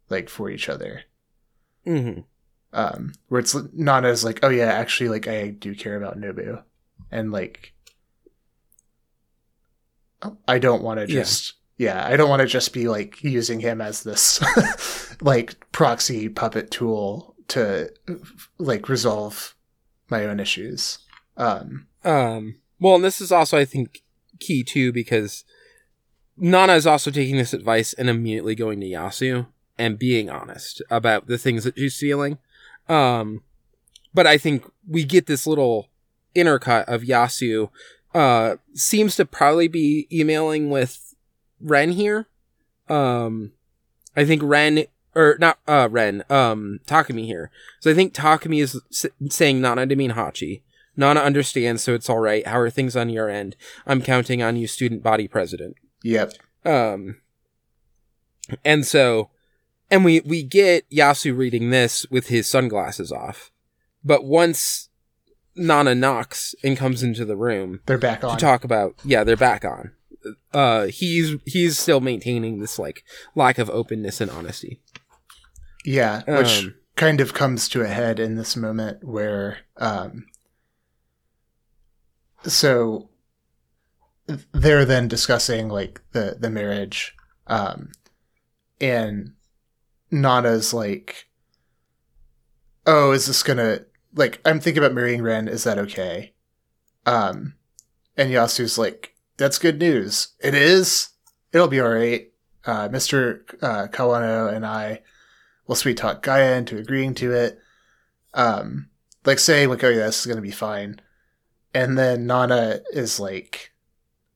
like 0.10 0.30
for 0.30 0.50
each 0.50 0.70
other 0.70 1.02
mm-hmm 1.86 2.22
um, 2.76 3.14
where 3.30 3.40
it's 3.40 3.56
not 3.74 4.04
as 4.04 4.26
like, 4.26 4.42
oh 4.44 4.50
yeah, 4.50 4.66
actually, 4.66 5.08
like 5.08 5.28
I 5.28 5.48
do 5.48 5.74
care 5.74 5.96
about 5.96 6.20
Nobu, 6.20 6.62
and 7.10 7.32
like 7.32 7.74
I 10.48 10.60
don't 10.60 10.84
want 10.84 11.00
to 11.00 11.08
just 11.08 11.54
yeah. 11.78 11.96
yeah, 11.96 12.08
I 12.08 12.18
don't 12.18 12.30
want 12.30 12.42
to 12.42 12.48
just 12.48 12.74
be 12.74 12.90
like 12.90 13.24
using 13.24 13.62
him 13.62 13.80
as 13.80 14.04
this 14.04 14.44
like 15.22 15.72
proxy 15.72 16.28
puppet 16.28 16.70
tool 16.70 17.36
to 17.50 17.90
like 18.58 18.90
resolve 18.90 19.56
my 20.10 20.26
own 20.26 20.42
issues. 20.42 21.00
Um, 21.38 21.88
um, 22.04 22.60
well, 22.80 22.96
and 22.96 23.04
this 23.06 23.22
is 23.22 23.32
also 23.32 23.58
I 23.58 23.64
think 23.64 24.04
key 24.42 24.66
too 24.66 24.92
because 24.92 25.46
Nana 26.38 26.74
is 26.74 26.88
also 26.88 27.12
taking 27.12 27.38
this 27.38 27.54
advice 27.54 27.94
and 27.94 28.10
immediately 28.10 28.56
going 28.56 28.80
to 28.82 28.88
Yasu 28.88 29.48
and 29.78 30.00
being 30.00 30.30
honest 30.30 30.82
about 30.90 31.28
the 31.28 31.38
things 31.38 31.64
that 31.64 31.78
she's 31.78 31.98
feeling. 31.98 32.38
Um, 32.90 33.44
but 34.14 34.28
I 34.28 34.38
think 34.38 34.70
we 34.88 35.04
get 35.04 35.28
this 35.28 35.48
little 35.48 35.90
intercut 36.36 36.86
of 36.86 37.04
Yasu, 37.04 37.70
uh, 38.14 38.56
seems 38.74 39.16
to 39.16 39.26
probably 39.26 39.68
be 39.68 40.08
emailing 40.12 40.70
with 40.70 41.16
Ren 41.60 41.92
here. 41.92 42.28
Um, 42.88 43.54
I 44.16 44.26
think 44.26 44.42
Ren, 44.44 44.86
or 45.16 45.38
not, 45.40 45.60
uh, 45.68 45.88
Ren, 45.92 46.24
um, 46.30 46.80
Takumi 46.86 47.26
here. 47.26 47.52
So 47.80 47.92
I 47.92 47.94
think 47.94 48.14
Takumi 48.14 48.62
is 48.62 48.80
s- 48.92 49.06
saying 49.30 49.62
Nana 49.62 49.88
to 49.88 49.96
mean 49.96 50.12
Hachi. 50.12 50.62
Nana 50.98 51.20
understands, 51.20 51.84
so 51.84 51.94
it's 51.94 52.10
all 52.10 52.20
right. 52.20 52.48
How 52.48 52.60
are 52.60 52.70
things 52.70 52.96
on 52.96 53.10
your 53.10 53.30
end? 53.30 53.58
I'm 53.86 54.02
counting 54.02 54.42
on 54.42 54.56
you, 54.56 54.68
student 54.68 55.04
body 55.04 55.28
president. 55.28 55.76
Yep. 56.06 56.34
Um, 56.66 57.18
and 58.64 58.86
so, 58.86 59.32
and 59.90 60.06
we 60.06 60.20
we 60.20 60.44
get 60.44 60.88
Yasu 60.92 61.36
reading 61.36 61.72
this 61.72 62.06
with 62.12 62.28
his 62.28 62.48
sunglasses 62.48 63.12
off, 63.12 63.52
but 64.04 64.24
once 64.24 64.90
Nana 65.56 65.96
knocks 65.96 66.54
and 66.64 66.78
comes 66.78 67.02
into 67.02 67.26
the 67.26 67.36
room, 67.36 67.82
they're 67.88 67.98
back 67.98 68.24
on 68.24 68.38
to 68.38 68.40
talk 68.40 68.64
about. 68.64 68.94
Yeah, 69.04 69.24
they're 69.24 69.36
back 69.36 69.66
on. 69.66 69.94
Uh, 70.54 70.86
he's 70.86 71.38
he's 71.48 71.80
still 71.80 72.02
maintaining 72.02 72.60
this 72.60 72.78
like 72.78 73.04
lack 73.34 73.58
of 73.58 73.68
openness 73.72 74.22
and 74.22 74.30
honesty. 74.30 74.82
Yeah, 75.86 76.22
which 76.28 76.66
um, 76.66 76.76
kind 76.96 77.20
of 77.20 77.34
comes 77.34 77.68
to 77.70 77.82
a 77.82 77.88
head 77.88 78.20
in 78.20 78.36
this 78.36 78.56
moment 78.56 79.04
where 79.04 79.58
um, 79.78 80.28
so 82.44 83.10
they're 84.54 84.86
then 84.86 85.08
discussing 85.08 85.70
like 85.70 86.02
the 86.12 86.38
the 86.40 86.50
marriage 86.50 87.16
um 87.48 87.92
and 88.82 89.34
nana's 90.12 90.74
like 90.74 91.28
oh 92.88 93.12
is 93.12 93.28
this 93.28 93.44
gonna 93.44 93.80
like 94.16 94.40
i'm 94.46 94.60
thinking 94.60 94.82
about 94.82 94.94
marrying 94.94 95.22
ren. 95.22 95.48
Is 95.48 95.64
that 95.66 95.78
okay? 95.78 96.34
Um 97.06 97.56
and 98.18 98.32
yasu's 98.32 98.78
like 98.78 99.16
that's 99.38 99.60
good 99.60 99.80
news. 99.80 100.30
It 100.40 100.56
is. 100.56 101.10
It'll 101.52 101.68
be 101.68 101.82
all 101.82 101.90
right 101.90 102.32
uh 102.66 102.90
mr 102.90 103.42
uh, 103.62 103.88
kawano 103.88 104.52
and 104.52 104.66
i 104.66 105.02
will 105.68 105.76
sweet 105.76 105.98
talk 105.98 106.24
gaia 106.24 106.56
into 106.58 106.78
agreeing 106.78 107.14
to 107.16 107.32
it. 107.32 107.60
Um 108.34 108.90
like 109.26 109.40
saying 109.40 109.70
like 109.70 109.84
oh 109.84 109.90
yeah 109.90 110.06
this 110.06 110.22
is 110.22 110.26
gonna 110.26 110.42
be 110.42 110.52
fine. 110.52 111.00
And 111.74 111.98
then 111.98 112.26
Nana 112.26 112.80
is 112.94 113.20
like, 113.20 113.74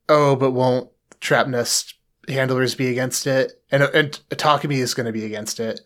"Oh, 0.10 0.36
but 0.36 0.52
won't 0.52 0.90
Trapnest 1.22 1.96
handlers 2.28 2.76
be 2.76 2.90
against 2.90 3.28
it?" 3.28 3.54
And 3.72 3.84
and 3.84 4.20
Takumi 4.32 4.78
is 4.78 4.94
going 4.94 5.06
to 5.06 5.14
be 5.14 5.26
against 5.26 5.60
it. 5.60 5.82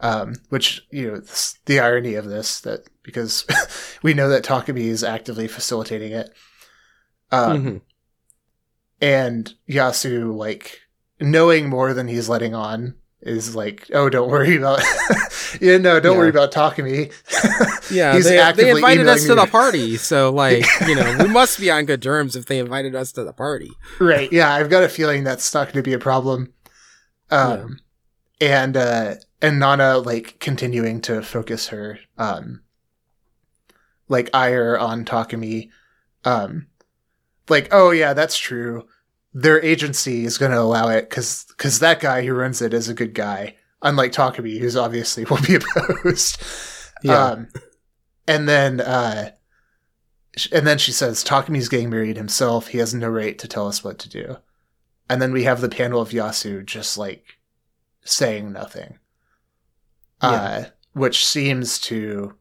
Um, 0.00 0.34
which 0.48 0.86
you 0.90 1.10
know 1.10 1.22
the 1.66 1.80
irony 1.80 2.14
of 2.14 2.26
this 2.26 2.60
that 2.62 2.88
because 3.02 3.46
we 4.02 4.14
know 4.14 4.28
that 4.28 4.44
Takumi 4.44 4.86
is 4.86 5.04
actively 5.04 5.48
facilitating 5.48 6.12
it. 6.12 6.30
Um, 7.30 7.58
mm-hmm. 7.58 7.76
and 9.00 9.54
Yasu 9.68 10.34
like 10.36 10.80
knowing 11.20 11.68
more 11.68 11.94
than 11.94 12.08
he's 12.08 12.28
letting 12.28 12.54
on 12.54 12.94
is 13.24 13.56
like, 13.56 13.90
oh, 13.92 14.08
don't 14.08 14.30
worry 14.30 14.56
about, 14.56 14.80
yeah, 15.60 15.78
no, 15.78 15.98
don't 15.98 16.12
yeah. 16.12 16.18
worry 16.18 16.28
about 16.28 16.52
Takumi. 16.52 17.12
yeah, 17.90 18.14
He's 18.14 18.24
they, 18.24 18.52
they 18.52 18.70
invited 18.70 19.08
us 19.08 19.24
to 19.26 19.34
the 19.34 19.46
party, 19.46 19.96
so 19.96 20.30
like, 20.32 20.64
you 20.86 20.94
know, 20.94 21.16
we 21.20 21.28
must 21.28 21.58
be 21.58 21.70
on 21.70 21.86
good 21.86 22.02
terms 22.02 22.36
if 22.36 22.46
they 22.46 22.58
invited 22.58 22.94
us 22.94 23.12
to 23.12 23.24
the 23.24 23.32
party. 23.32 23.70
Right? 23.98 24.30
Yeah, 24.30 24.52
I've 24.52 24.70
got 24.70 24.84
a 24.84 24.88
feeling 24.88 25.24
that's 25.24 25.52
not 25.54 25.66
going 25.66 25.76
to 25.76 25.82
be 25.82 25.94
a 25.94 25.98
problem. 25.98 26.52
Um, 27.30 27.80
yeah. 28.40 28.62
and 28.62 28.76
uh, 28.76 29.14
and 29.40 29.58
Nana 29.58 29.98
like 29.98 30.38
continuing 30.38 31.00
to 31.02 31.22
focus 31.22 31.68
her 31.68 31.98
um, 32.18 32.62
like 34.08 34.28
ire 34.34 34.78
on 34.78 35.04
Takumi, 35.04 35.70
um, 36.24 36.66
like, 37.48 37.68
oh 37.72 37.90
yeah, 37.90 38.12
that's 38.12 38.36
true 38.36 38.86
their 39.34 39.60
agency 39.62 40.24
is 40.24 40.38
going 40.38 40.52
to 40.52 40.60
allow 40.60 40.88
it 40.88 41.10
because 41.10 41.44
because 41.48 41.80
that 41.80 42.00
guy 42.00 42.24
who 42.24 42.32
runs 42.32 42.62
it 42.62 42.72
is 42.72 42.88
a 42.88 42.94
good 42.94 43.14
guy, 43.14 43.56
unlike 43.82 44.12
Takumi, 44.12 44.58
who's 44.58 44.76
obviously 44.76 45.24
will 45.30 45.42
be 45.42 45.56
opposed. 45.56 46.40
Yeah. 47.02 47.24
Um, 47.24 47.48
and 48.28 48.48
then 48.48 48.80
uh, 48.80 49.32
and 50.52 50.66
then 50.66 50.78
she 50.78 50.92
says 50.92 51.24
Takumi's 51.24 51.68
getting 51.68 51.90
married 51.90 52.16
himself. 52.16 52.68
He 52.68 52.78
has 52.78 52.94
no 52.94 53.08
right 53.08 53.36
to 53.38 53.48
tell 53.48 53.66
us 53.66 53.82
what 53.82 53.98
to 54.00 54.08
do. 54.08 54.36
And 55.10 55.20
then 55.20 55.32
we 55.32 55.44
have 55.44 55.60
the 55.60 55.68
panel 55.68 56.00
of 56.00 56.10
Yasu 56.10 56.64
just 56.64 56.96
like 56.96 57.38
saying 58.04 58.52
nothing, 58.52 58.98
yeah. 60.22 60.30
uh, 60.30 60.64
which 60.94 61.26
seems 61.26 61.78
to 61.80 62.34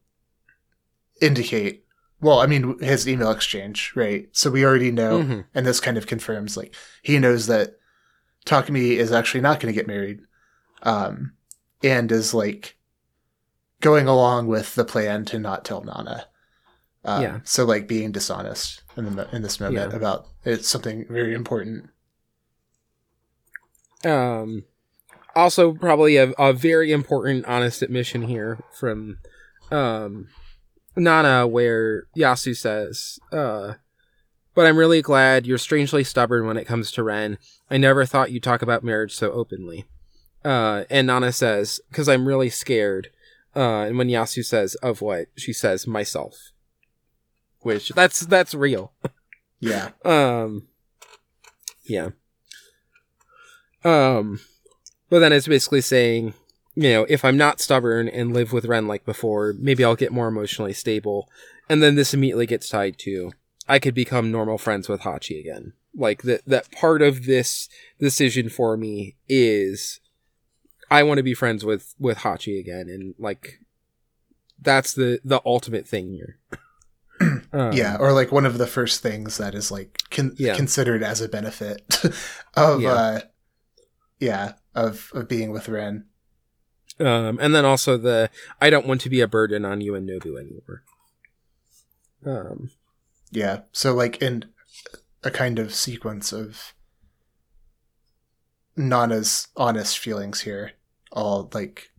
indicate 1.22 1.83
well, 2.24 2.40
I 2.40 2.48
mean, 2.48 2.80
his 2.80 3.08
email 3.08 3.30
exchange, 3.30 3.92
right? 3.96 4.28
So 4.32 4.50
we 4.50 4.66
already 4.66 4.92
know, 4.92 5.20
mm-hmm. 5.20 5.42
and 5.54 5.66
this 5.66 5.80
kind 5.80 5.98
of 5.98 6.08
confirms, 6.08 6.58
like, 6.58 6.74
he 7.02 7.20
knows 7.20 7.48
that 7.48 7.78
Takumi 8.46 8.98
is 8.98 9.12
actually 9.12 9.42
not 9.42 9.60
going 9.60 9.74
to 9.74 9.78
get 9.78 9.88
married, 9.88 10.22
um, 10.84 11.34
and 11.84 12.12
is 12.12 12.34
like 12.34 12.78
going 13.82 14.08
along 14.08 14.48
with 14.48 14.76
the 14.76 14.86
plan 14.86 15.26
to 15.26 15.38
not 15.38 15.66
tell 15.66 15.84
Nana. 15.84 16.26
Um, 17.06 17.22
yeah. 17.22 17.40
So 17.44 17.66
like 17.66 17.88
being 17.88 18.12
dishonest 18.12 18.82
in 18.96 19.16
the 19.16 19.30
in 19.36 19.42
this 19.42 19.60
moment 19.60 19.92
yeah. 19.92 19.98
about 19.98 20.28
it's 20.46 20.70
something 20.70 21.06
very 21.10 21.34
important. 21.34 21.90
Um, 24.06 24.64
also 25.36 25.74
probably 25.74 26.16
a, 26.18 26.32
a 26.32 26.54
very 26.54 26.92
important 26.92 27.46
honest 27.46 27.82
admission 27.82 28.24
here 28.24 28.64
from 28.72 29.18
um 29.72 30.28
Nana 30.96 31.48
where 31.48 32.04
Yasu 32.16 32.56
says, 32.56 33.20
uh, 33.32 33.74
but 34.54 34.66
I'm 34.66 34.78
really 34.78 35.02
glad 35.02 35.48
you're 35.48 35.58
strangely 35.58 36.04
stubborn 36.04 36.46
when 36.46 36.58
it 36.58 36.68
comes 36.68 36.92
to 36.92 37.04
Ren. 37.04 37.38
I 37.70 37.78
never 37.78 38.06
thought 38.06 38.32
you'd 38.32 38.44
talk 38.44 38.62
about 38.62 38.84
marriage 38.84 39.16
so 39.16 39.32
openly. 39.32 39.86
Uh, 40.46 40.84
and 40.90 41.08
Nana 41.08 41.32
says, 41.32 41.80
because 41.90 42.08
I'm 42.08 42.28
really 42.28 42.50
scared. 42.50 43.10
Uh, 43.56 43.82
and 43.84 43.98
when 43.98 44.10
Yasu 44.10 44.44
says, 44.46 44.76
of 44.76 45.02
what? 45.02 45.28
She 45.36 45.54
says, 45.54 45.88
myself. 45.88 46.52
Which, 47.62 47.90
that's, 47.90 48.22
that's 48.22 48.54
real. 48.54 48.94
Yeah. 49.60 49.92
um, 50.04 50.68
yeah. 51.86 52.10
Um, 53.86 54.42
but 55.10 55.20
then 55.20 55.32
it's 55.32 55.48
basically 55.48 55.80
saying, 55.80 56.34
you 56.76 56.90
know, 56.90 57.06
if 57.08 57.24
I'm 57.24 57.38
not 57.38 57.60
stubborn 57.60 58.08
and 58.08 58.34
live 58.34 58.52
with 58.52 58.66
Ren 58.66 58.88
like 58.88 59.06
before, 59.06 59.54
maybe 59.60 59.84
I'll 59.84 59.96
get 59.96 60.12
more 60.12 60.28
emotionally 60.28 60.74
stable. 60.74 61.30
And 61.70 61.82
then 61.82 61.96
this 61.96 62.14
immediately 62.14 62.46
gets 62.46 62.70
tied 62.70 62.98
to 63.00 63.32
I 63.68 63.80
could 63.80 63.94
become 63.94 64.32
normal 64.32 64.58
friends 64.58 64.90
with 64.90 65.02
Hachi 65.02 65.40
again. 65.40 65.74
Like 65.96 66.24
that 66.24 66.46
that 66.46 66.72
part 66.72 67.02
of 67.02 67.26
this 67.26 67.70
decision 68.00 68.50
for 68.50 68.76
me 68.76 69.16
is 69.30 70.00
I 70.90 71.04
want 71.04 71.20
to 71.20 71.24
be 71.24 71.34
friends 71.34 71.64
with 71.64 71.94
with 72.00 72.20
Hachi 72.20 72.60
again 72.60 72.90
and 72.90 73.16
like 73.18 73.60
that's 74.60 74.94
the 74.94 75.20
the 75.24 75.42
ultimate 75.46 75.88
thing 75.88 76.12
here. 76.12 76.40
um, 77.54 77.74
yeah, 77.74 77.98
or 78.00 78.12
like 78.12 78.32
one 78.32 78.46
of 78.46 78.58
the 78.58 78.68
first 78.68 79.02
things 79.02 79.38
that 79.38 79.54
is 79.54 79.72
like 79.72 80.02
con- 80.10 80.36
yeah. 80.38 80.56
considered 80.56 81.04
as 81.04 81.22
a 81.22 81.30
benefit 81.30 81.84
of 82.56 82.82
yeah. 82.82 82.94
uh 82.94 83.20
yeah, 84.20 84.54
of 84.74 85.12
of 85.14 85.28
being 85.28 85.52
with 85.52 85.70
Ren. 85.70 86.06
Um, 87.00 87.40
and 87.42 87.56
then 87.56 87.66
also 87.66 87.98
the 87.98 88.30
I 88.62 88.70
don't 88.70 88.88
want 88.88 89.02
to 89.02 89.10
be 89.10 89.22
a 89.22 89.28
burden 89.28 89.66
on 89.66 89.82
you 89.82 89.96
and 89.96 90.08
Nobu 90.08 90.40
anymore. 90.40 90.84
Um, 92.26 92.70
yeah. 93.32 93.62
So 93.72 93.94
like 93.94 94.22
in 94.22 94.46
a 95.24 95.32
kind 95.32 95.60
of 95.60 95.74
sequence 95.74 96.32
of 96.32 96.74
Nana's 98.76 99.48
honest 99.56 99.98
feelings 99.98 100.42
here, 100.42 100.74
all 101.12 101.50
like 101.54 101.92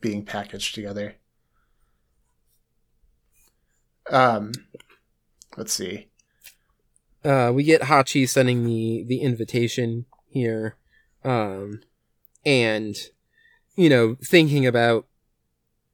being 0.00 0.24
packaged 0.24 0.74
together. 0.74 1.16
Um, 4.10 4.52
let's 5.56 5.72
see. 5.72 6.08
Uh, 7.24 7.52
we 7.54 7.62
get 7.62 7.82
Hachi 7.82 8.28
sending 8.28 8.64
the 8.64 9.04
the 9.06 9.20
invitation 9.20 10.06
here, 10.28 10.76
um, 11.22 11.82
and 12.46 12.96
you 13.80 13.88
know, 13.88 14.14
thinking 14.22 14.66
about 14.66 15.06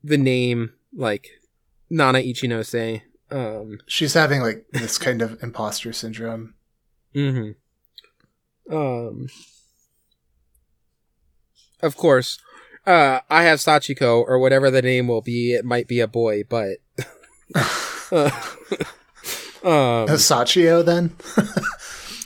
the 0.02 0.18
name 0.18 0.72
like 0.92 1.28
Nana 1.88 2.18
Ichinose. 2.18 3.02
Um, 3.30 3.78
She's 3.86 4.14
having 4.14 4.42
like 4.42 4.66
this 4.72 4.98
kind 4.98 5.22
of 5.22 5.40
imposter 5.40 5.92
syndrome. 5.92 6.54
Mm-hmm. 7.14 8.74
Um. 8.74 9.28
Of 11.80 11.96
course, 11.96 12.40
uh, 12.86 13.20
I 13.30 13.44
have 13.44 13.60
Sachiko 13.60 14.24
or 14.26 14.40
whatever 14.40 14.68
the 14.68 14.82
name 14.82 15.06
will 15.06 15.22
be. 15.22 15.52
It 15.52 15.64
might 15.64 15.86
be 15.86 16.00
a 16.00 16.08
boy, 16.08 16.42
but. 16.42 16.78
uh, 17.54 17.70
um, 19.62 20.08
Sachio 20.18 20.84
then. 20.84 21.14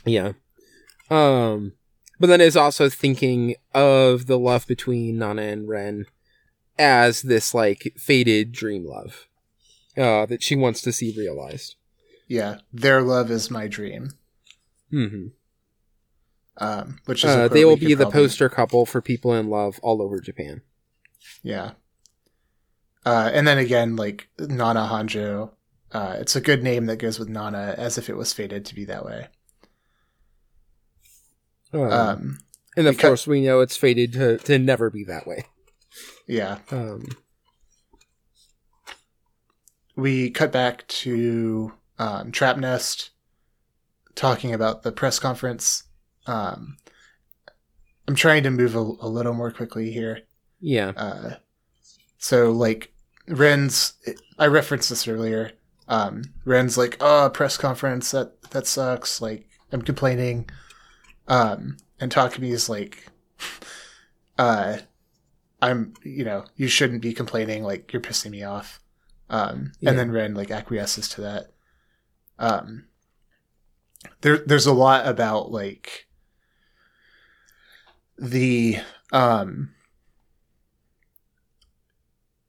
yeah. 0.06 0.32
Um. 1.10 1.74
But 2.20 2.26
then 2.26 2.42
is 2.42 2.56
also 2.56 2.90
thinking 2.90 3.54
of 3.74 4.26
the 4.26 4.38
love 4.38 4.66
between 4.66 5.18
Nana 5.18 5.42
and 5.42 5.66
Ren 5.66 6.04
as 6.78 7.22
this 7.22 7.54
like 7.54 7.94
faded 7.96 8.52
dream 8.52 8.86
love 8.86 9.26
uh, 9.96 10.26
that 10.26 10.42
she 10.42 10.54
wants 10.54 10.82
to 10.82 10.92
see 10.92 11.14
realized. 11.16 11.76
Yeah, 12.28 12.58
their 12.72 13.00
love 13.02 13.30
is 13.30 13.50
my 13.50 13.66
dream. 13.66 14.10
Mm-hmm. 14.92 15.28
Um, 16.58 16.98
which 17.06 17.24
is 17.24 17.30
uh, 17.30 17.48
they 17.48 17.64
will 17.64 17.78
be 17.78 17.94
the 17.94 18.04
probably... 18.04 18.20
poster 18.20 18.48
couple 18.50 18.84
for 18.84 19.00
people 19.00 19.34
in 19.34 19.48
love 19.48 19.80
all 19.82 20.02
over 20.02 20.20
Japan. 20.20 20.60
Yeah. 21.42 21.72
Uh, 23.06 23.30
and 23.32 23.48
then 23.48 23.56
again, 23.56 23.96
like 23.96 24.28
Nana 24.38 24.88
Honjo, 24.92 25.52
uh, 25.92 26.16
it's 26.20 26.36
a 26.36 26.40
good 26.40 26.62
name 26.62 26.84
that 26.86 26.96
goes 26.96 27.18
with 27.18 27.30
Nana, 27.30 27.74
as 27.78 27.96
if 27.96 28.10
it 28.10 28.16
was 28.16 28.34
fated 28.34 28.66
to 28.66 28.74
be 28.74 28.84
that 28.84 29.06
way. 29.06 29.28
Um, 31.72 31.82
um 31.82 32.38
and 32.76 32.86
of 32.86 32.98
course, 32.98 33.26
we 33.26 33.40
know 33.42 33.60
it's 33.60 33.76
fated 33.76 34.12
to, 34.14 34.38
to 34.38 34.58
never 34.58 34.90
be 34.90 35.04
that 35.04 35.26
way. 35.26 35.44
Yeah. 36.26 36.58
Um, 36.70 37.04
we 39.96 40.30
cut 40.30 40.52
back 40.52 40.86
to 40.88 41.72
um, 41.98 42.32
Trapnest 42.32 43.10
talking 44.14 44.54
about 44.54 44.82
the 44.82 44.92
press 44.92 45.18
conference. 45.18 45.84
Um, 46.26 46.76
I'm 48.06 48.14
trying 48.14 48.44
to 48.44 48.50
move 48.50 48.74
a, 48.74 48.78
a, 48.78 49.08
little 49.08 49.34
more 49.34 49.50
quickly 49.50 49.90
here. 49.90 50.20
Yeah. 50.60 50.92
Uh, 50.96 51.34
so, 52.18 52.50
like, 52.50 52.92
Ren's, 53.26 53.94
I 54.38 54.46
referenced 54.46 54.90
this 54.90 55.08
earlier. 55.08 55.52
Um, 55.88 56.22
Ren's 56.44 56.78
like, 56.78 56.96
oh, 57.00 57.30
press 57.32 57.56
conference, 57.56 58.10
that, 58.12 58.40
that 58.50 58.66
sucks. 58.66 59.20
Like, 59.20 59.48
I'm 59.72 59.82
complaining. 59.82 60.48
Um, 61.28 61.76
and 62.00 62.12
Takumi 62.12 62.50
is 62.50 62.68
like, 62.68 63.06
uh, 64.38 64.78
I'm, 65.62 65.94
you 66.02 66.24
know, 66.24 66.44
you 66.56 66.68
shouldn't 66.68 67.02
be 67.02 67.12
complaining. 67.12 67.62
Like, 67.62 67.92
you're 67.92 68.02
pissing 68.02 68.30
me 68.30 68.42
off. 68.42 68.80
Um, 69.28 69.72
yeah. 69.78 69.90
and 69.90 69.98
then 69.98 70.10
Ren 70.10 70.34
like 70.34 70.50
acquiesces 70.50 71.08
to 71.10 71.20
that. 71.20 71.52
Um, 72.38 72.86
there, 74.22 74.38
there's 74.38 74.66
a 74.66 74.72
lot 74.72 75.06
about 75.06 75.52
like 75.52 76.08
the, 78.18 78.78
um, 79.12 79.70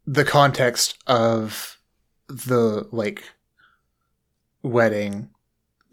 the 0.08 0.26
context 0.26 0.98
of 1.06 1.78
the 2.28 2.88
like 2.92 3.24
wedding 4.64 5.30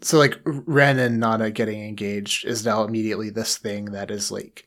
so 0.01 0.17
like 0.17 0.39
Ren 0.45 0.99
and 0.99 1.19
Nana 1.19 1.51
getting 1.51 1.83
engaged 1.83 2.45
is 2.45 2.65
now 2.65 2.83
immediately 2.83 3.29
this 3.29 3.57
thing 3.57 3.85
that 3.85 4.11
is 4.11 4.31
like 4.31 4.65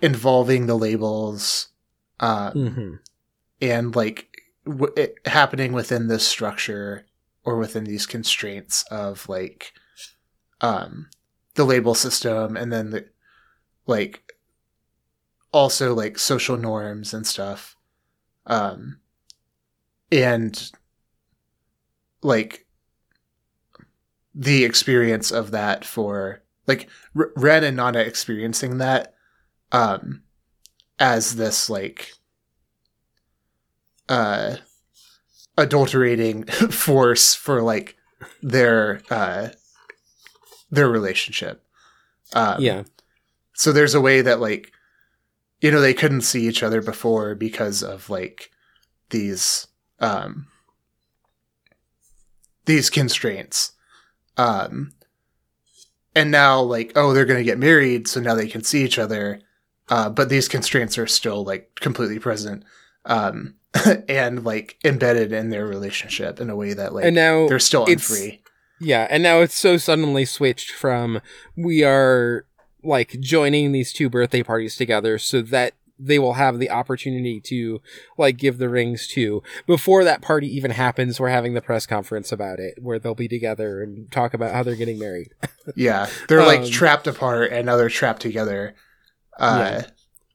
involving 0.00 0.66
the 0.66 0.76
labels 0.76 1.68
um 2.20 2.52
mm-hmm. 2.52 2.94
and 3.60 3.96
like 3.96 4.28
w- 4.64 4.92
it 4.96 5.16
happening 5.26 5.72
within 5.72 6.08
this 6.08 6.26
structure 6.26 7.06
or 7.44 7.56
within 7.56 7.84
these 7.84 8.06
constraints 8.06 8.82
of 8.90 9.28
like 9.28 9.72
um 10.60 11.08
the 11.54 11.64
label 11.64 11.94
system 11.94 12.56
and 12.56 12.72
then 12.72 12.90
the 12.90 13.06
like 13.86 14.34
also 15.52 15.94
like 15.94 16.18
social 16.18 16.56
norms 16.56 17.14
and 17.14 17.26
stuff 17.26 17.76
um 18.46 18.98
and 20.12 20.70
like 22.22 22.65
the 24.38 24.64
experience 24.64 25.30
of 25.30 25.50
that 25.50 25.84
for 25.84 26.42
like 26.66 26.88
R- 27.16 27.32
Ren 27.36 27.64
and 27.64 27.76
Nana 27.76 28.00
experiencing 28.00 28.78
that 28.78 29.14
um 29.72 30.22
as 30.98 31.36
this 31.36 31.70
like 31.70 32.12
uh 34.08 34.56
adulterating 35.56 36.44
force 36.70 37.34
for 37.34 37.62
like 37.62 37.96
their 38.42 39.00
uh 39.10 39.48
their 40.70 40.88
relationship. 40.88 41.64
Um, 42.34 42.60
yeah. 42.60 42.82
So 43.54 43.72
there's 43.72 43.94
a 43.94 44.00
way 44.00 44.20
that 44.20 44.40
like 44.40 44.72
you 45.62 45.70
know 45.70 45.80
they 45.80 45.94
couldn't 45.94 46.22
see 46.22 46.46
each 46.46 46.62
other 46.62 46.82
before 46.82 47.34
because 47.34 47.82
of 47.82 48.10
like 48.10 48.50
these 49.10 49.66
um 50.00 50.48
these 52.66 52.90
constraints 52.90 53.72
um, 54.36 54.92
and 56.14 56.30
now 56.30 56.60
like, 56.60 56.92
oh, 56.96 57.12
they're 57.12 57.24
going 57.24 57.38
to 57.38 57.44
get 57.44 57.58
married. 57.58 58.08
So 58.08 58.20
now 58.20 58.34
they 58.34 58.48
can 58.48 58.64
see 58.64 58.84
each 58.84 58.98
other. 58.98 59.40
Uh, 59.88 60.10
but 60.10 60.28
these 60.28 60.48
constraints 60.48 60.98
are 60.98 61.06
still 61.06 61.44
like 61.44 61.74
completely 61.80 62.18
present. 62.18 62.64
Um, 63.04 63.54
and 64.08 64.44
like 64.44 64.78
embedded 64.84 65.32
in 65.32 65.50
their 65.50 65.66
relationship 65.66 66.40
in 66.40 66.50
a 66.50 66.56
way 66.56 66.72
that 66.72 66.94
like 66.94 67.04
and 67.04 67.14
now 67.14 67.46
they're 67.48 67.58
still 67.58 67.86
unfree. 67.86 68.40
Yeah, 68.80 69.06
and 69.10 69.22
now 69.22 69.40
it's 69.40 69.54
so 69.54 69.76
suddenly 69.76 70.24
switched 70.24 70.70
from 70.70 71.20
we 71.56 71.82
are 71.82 72.46
like 72.82 73.18
joining 73.20 73.72
these 73.72 73.92
two 73.92 74.08
birthday 74.08 74.42
parties 74.42 74.76
together 74.76 75.18
so 75.18 75.42
that 75.42 75.74
they 75.98 76.18
will 76.18 76.34
have 76.34 76.58
the 76.58 76.70
opportunity 76.70 77.40
to 77.40 77.80
like 78.18 78.36
give 78.36 78.58
the 78.58 78.68
rings 78.68 79.06
to 79.08 79.42
before 79.66 80.04
that 80.04 80.20
party 80.20 80.46
even 80.46 80.70
happens 80.70 81.18
we're 81.18 81.28
having 81.28 81.54
the 81.54 81.62
press 81.62 81.86
conference 81.86 82.32
about 82.32 82.58
it 82.58 82.74
where 82.80 82.98
they'll 82.98 83.14
be 83.14 83.28
together 83.28 83.82
and 83.82 84.10
talk 84.10 84.34
about 84.34 84.52
how 84.52 84.62
they're 84.62 84.76
getting 84.76 84.98
married 84.98 85.30
yeah 85.76 86.08
they're 86.28 86.40
um, 86.40 86.46
like 86.46 86.66
trapped 86.66 87.06
apart 87.06 87.52
and 87.52 87.66
now 87.66 87.76
they're 87.76 87.88
trapped 87.88 88.22
together 88.22 88.74
uh 89.38 89.82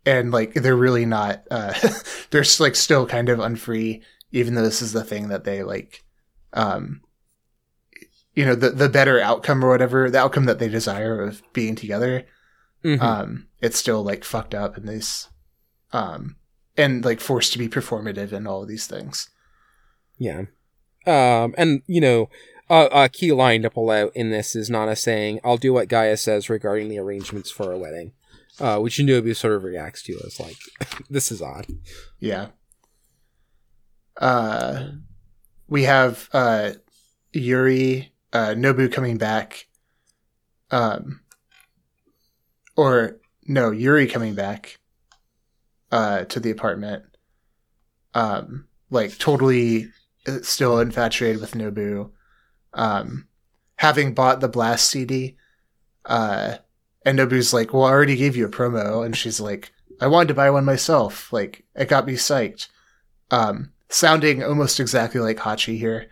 yeah. 0.06 0.12
and 0.14 0.32
like 0.32 0.54
they're 0.54 0.76
really 0.76 1.06
not 1.06 1.44
uh 1.52 1.74
they're 2.32 2.46
like 2.60 2.76
still 2.76 3.06
kind 3.06 3.30
of 3.30 3.40
unfree 3.40 4.02
even 4.32 4.56
though 4.56 4.64
this 4.64 4.82
is 4.82 4.94
the 4.94 5.04
thing 5.04 5.28
that 5.30 5.44
they 5.44 5.64
like 5.64 6.04
um 6.54 7.02
you 8.34 8.46
know 8.46 8.56
the 8.56 8.70
the 8.72 8.90
better 8.90 9.20
outcome 9.20 9.64
or 9.64 9.70
whatever 9.70 10.10
the 10.10 10.18
outcome 10.18 10.46
that 10.46 10.60
they 10.60 10.70
desire 10.70 11.22
of 11.22 11.44
being 11.54 11.76
together 11.76 12.26
mm-hmm. 12.84 13.02
um 13.02 13.48
it's 13.60 13.78
still 13.78 14.02
like 14.04 14.24
fucked 14.24 14.56
up 14.56 14.78
in 14.78 14.86
this 14.86 15.30
um, 15.94 16.36
and 16.78 17.04
like 17.04 17.20
forced 17.20 17.54
to 17.54 17.60
be 17.60 17.68
performative 17.68 18.32
and 18.32 18.48
all 18.48 18.62
of 18.62 18.68
these 18.68 18.88
things. 18.88 19.30
Yeah, 20.18 20.46
um, 21.06 21.56
and 21.58 21.82
you 21.88 22.02
know, 22.02 22.30
a, 22.70 22.88
a 22.92 23.10
key 23.10 23.32
line 23.32 23.62
to 23.64 23.70
pull 23.70 23.90
out 23.90 24.12
in 24.16 24.30
this 24.32 24.56
is 24.56 24.70
Nana 24.70 24.96
saying, 24.96 25.40
"I'll 25.44 25.58
do 25.58 25.74
what 25.74 25.90
Gaia 25.90 26.18
says 26.18 26.50
regarding 26.50 26.90
the 26.90 27.00
arrangements 27.00 27.52
for 27.52 27.72
a 27.72 27.78
wedding," 27.78 28.14
uh, 28.60 28.80
which 28.80 28.98
Nobu 28.98 29.36
sort 29.36 29.54
of 29.54 29.64
reacts 29.64 30.04
to 30.04 30.20
as 30.26 30.40
like, 30.40 30.58
"This 31.10 31.32
is 31.32 31.42
odd." 31.42 31.68
Yeah. 32.20 32.48
Uh, 34.18 34.90
we 35.68 35.84
have 35.84 36.30
uh, 36.34 36.72
Yuri, 37.34 38.12
uh, 38.34 38.54
Nobu 38.56 38.92
coming 38.92 39.18
back. 39.18 39.68
Um, 40.70 41.22
or 42.78 43.20
no, 43.46 43.72
Yuri 43.72 44.08
coming 44.08 44.36
back 44.36 44.80
uh, 45.92 46.26
to 46.26 46.40
the 46.40 46.52
apartment. 46.52 47.04
Um, 48.14 48.68
like 48.90 49.18
totally 49.18 49.88
uh, 50.28 50.40
still 50.42 50.80
infatuated 50.80 51.42
with 51.42 51.54
Nobu. 51.54 52.12
Um, 52.74 53.28
having 53.78 54.14
bought 54.14 54.40
the 54.40 54.48
Blast 54.48 54.90
CD, 54.90 55.38
uh, 56.06 56.58
and 57.06 57.18
Nobu's 57.18 57.54
like, 57.54 57.74
"Well, 57.74 57.84
I 57.84 57.92
already 57.92 58.16
gave 58.16 58.36
you 58.36 58.46
a 58.46 58.50
promo," 58.50 59.06
and 59.06 59.16
she's 59.16 59.40
like, 59.40 59.72
"I 60.00 60.08
wanted 60.08 60.30
to 60.30 60.34
buy 60.34 60.50
one 60.50 60.66
myself. 60.66 61.32
Like, 61.34 61.64
it 61.76 61.88
got 61.88 62.06
me 62.06 62.14
psyched." 62.14 62.68
Um, 63.32 63.72
sounding 63.90 64.44
almost 64.44 64.80
exactly 64.80 65.22
like 65.22 65.38
Hachi 65.38 65.78
here. 65.78 66.10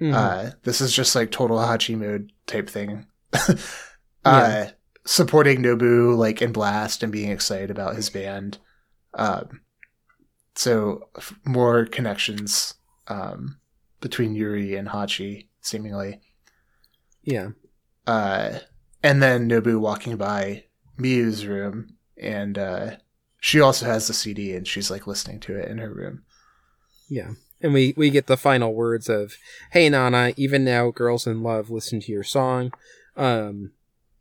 Mm-hmm. 0.00 0.14
Uh, 0.14 0.50
this 0.62 0.80
is 0.80 0.94
just 0.94 1.14
like 1.14 1.30
total 1.30 1.58
Hachi 1.58 1.96
mode 1.96 2.32
type 2.46 2.68
thing. 2.68 3.06
uh, 3.32 3.54
yeah. 4.24 4.70
supporting 5.04 5.62
Nobu 5.62 6.16
like 6.16 6.42
in 6.42 6.52
Blast 6.52 7.02
and 7.02 7.12
being 7.12 7.30
excited 7.30 7.70
about 7.70 7.96
his 7.96 8.10
band. 8.10 8.58
Um, 9.16 9.62
so 10.54 11.08
more 11.44 11.86
connections 11.86 12.74
um, 13.08 13.58
between 14.00 14.34
Yuri 14.34 14.76
and 14.76 14.88
Hachi, 14.88 15.48
seemingly. 15.60 16.20
Yeah. 17.22 17.50
Uh, 18.06 18.60
and 19.02 19.22
then 19.22 19.48
Nobu 19.48 19.80
walking 19.80 20.16
by 20.16 20.64
Miyu's 20.98 21.46
room, 21.46 21.96
and 22.16 22.56
uh, 22.56 22.96
she 23.40 23.60
also 23.60 23.86
has 23.86 24.06
the 24.06 24.14
CD, 24.14 24.54
and 24.54 24.66
she's 24.66 24.90
like 24.90 25.06
listening 25.06 25.40
to 25.40 25.56
it 25.56 25.68
in 25.68 25.78
her 25.78 25.92
room. 25.92 26.22
Yeah. 27.08 27.32
And 27.60 27.72
we, 27.72 27.94
we 27.96 28.10
get 28.10 28.26
the 28.26 28.36
final 28.36 28.74
words 28.74 29.08
of, 29.08 29.36
Hey 29.70 29.88
Nana, 29.88 30.34
even 30.36 30.64
now 30.64 30.90
girls 30.90 31.26
in 31.26 31.42
love 31.42 31.70
listen 31.70 32.00
to 32.00 32.12
your 32.12 32.22
song. 32.22 32.72
Um, 33.16 33.72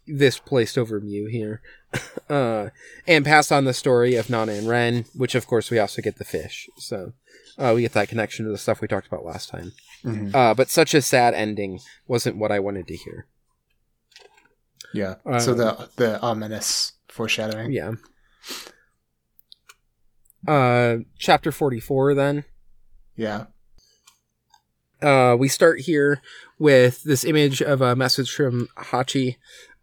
this 0.07 0.39
placed 0.39 0.77
over 0.77 1.01
Miyu 1.01 1.29
here. 1.29 1.61
uh, 2.29 2.69
and 3.07 3.25
pass 3.25 3.51
on 3.51 3.65
the 3.65 3.73
story 3.73 4.15
of 4.15 4.29
Nana 4.29 4.53
and 4.53 4.67
Ren, 4.67 5.05
which 5.15 5.35
of 5.35 5.47
course 5.47 5.69
we 5.69 5.79
also 5.79 6.01
get 6.01 6.17
the 6.17 6.25
fish. 6.25 6.69
So 6.77 7.13
uh, 7.57 7.73
we 7.75 7.81
get 7.81 7.93
that 7.93 8.09
connection 8.09 8.45
to 8.45 8.51
the 8.51 8.57
stuff 8.57 8.81
we 8.81 8.87
talked 8.87 9.07
about 9.07 9.25
last 9.25 9.49
time. 9.49 9.73
Mm-hmm. 10.03 10.35
Uh, 10.35 10.53
but 10.53 10.69
such 10.69 10.93
a 10.93 11.01
sad 11.01 11.33
ending 11.33 11.79
wasn't 12.07 12.37
what 12.37 12.51
I 12.51 12.59
wanted 12.59 12.87
to 12.87 12.95
hear. 12.95 13.27
Yeah. 14.93 15.15
so 15.39 15.53
the 15.53 15.77
um, 15.77 15.87
the 15.97 16.21
ominous 16.21 16.93
foreshadowing. 17.09 17.71
Yeah. 17.71 17.93
Uh, 20.47 20.97
chapter 21.17 21.51
forty 21.51 21.79
four 21.79 22.13
then. 22.13 22.45
Yeah. 23.15 23.45
Uh, 25.01 25.35
we 25.37 25.47
start 25.47 25.81
here 25.81 26.21
with 26.57 27.03
this 27.03 27.25
image 27.25 27.61
of 27.61 27.81
a 27.81 27.95
message 27.95 28.31
from 28.31 28.69
Hachi 28.77 29.35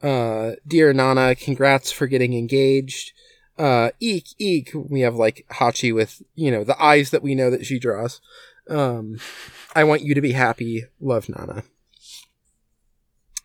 uh, 0.03 0.53
dear 0.67 0.93
Nana, 0.93 1.35
congrats 1.35 1.93
for 1.93 2.07
getting 2.07 2.35
engaged. 2.35 3.13
Uh, 3.59 3.91
eek, 4.01 4.27
eek. 4.39 4.71
We 4.75 5.01
have 5.01 5.15
like 5.15 5.47
Hachi 5.53 5.95
with, 5.95 6.23
you 6.35 6.51
know, 6.51 6.65
the 6.65 6.81
eyes 6.83 7.11
that 7.11 7.23
we 7.23 7.35
know 7.35 7.51
that 7.51 7.67
she 7.67 7.79
draws. 7.79 8.21
Um, 8.69 9.19
I 9.75 9.85
want 9.85 10.03
you 10.03 10.15
to 10.15 10.21
be 10.21 10.33
happy. 10.33 10.85
Love 11.01 11.29
Nana. 11.29 11.65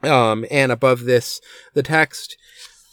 Um, 0.04 0.46
and 0.52 0.72
above 0.72 1.06
this, 1.06 1.42
the 1.74 1.84
text 1.84 2.38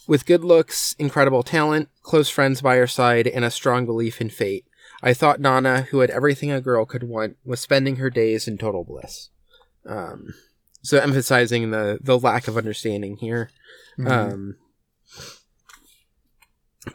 with 0.07 0.25
good 0.25 0.43
looks, 0.43 0.95
incredible 0.99 1.43
talent, 1.43 1.89
close 2.01 2.29
friends 2.29 2.61
by 2.61 2.77
her 2.77 2.87
side, 2.87 3.27
and 3.27 3.45
a 3.45 3.51
strong 3.51 3.85
belief 3.85 4.21
in 4.21 4.29
fate. 4.29 4.65
I 5.01 5.13
thought 5.13 5.39
Nana, 5.39 5.83
who 5.83 5.99
had 5.99 6.09
everything 6.09 6.51
a 6.51 6.61
girl 6.61 6.85
could 6.85 7.03
want, 7.03 7.37
was 7.45 7.59
spending 7.59 7.97
her 7.97 8.09
days 8.09 8.47
in 8.47 8.57
total 8.57 8.83
bliss. 8.83 9.29
Um, 9.85 10.33
so 10.85 10.99
emphasizing 10.99 11.71
the 11.71 11.97
the 12.01 12.17
lack 12.19 12.47
of 12.47 12.57
understanding 12.57 13.17
here. 13.17 13.49
Mm-hmm. 13.97 14.07
Um, 14.07 14.55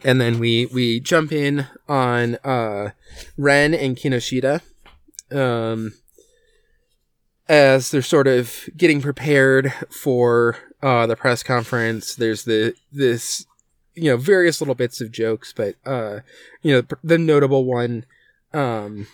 and 0.05 0.21
then 0.21 0.39
we 0.39 0.67
we 0.67 1.01
jump 1.01 1.33
in 1.33 1.67
on 1.89 2.37
uh, 2.37 2.91
Ren 3.37 3.75
and 3.75 3.97
Kinoshita. 3.97 4.63
Um, 5.33 5.93
as 7.49 7.91
they're 7.91 8.03
sort 8.03 8.29
of 8.29 8.69
getting 8.77 9.01
prepared 9.01 9.73
for 9.91 10.57
uh, 10.83 11.07
the 11.07 11.17
press 11.17 11.43
conference, 11.43 12.15
there's 12.15 12.45
the 12.45 12.75
this 12.93 13.45
you 13.95 14.11
know 14.11 14.17
various 14.17 14.61
little 14.61 14.77
bits 14.77 15.01
of 15.01 15.11
jokes, 15.11 15.53
but 15.53 15.75
uh, 15.85 16.21
you 16.63 16.73
know 16.73 16.83
the 17.03 17.19
notable 17.19 17.65
one, 17.65 18.05
um, 18.53 19.09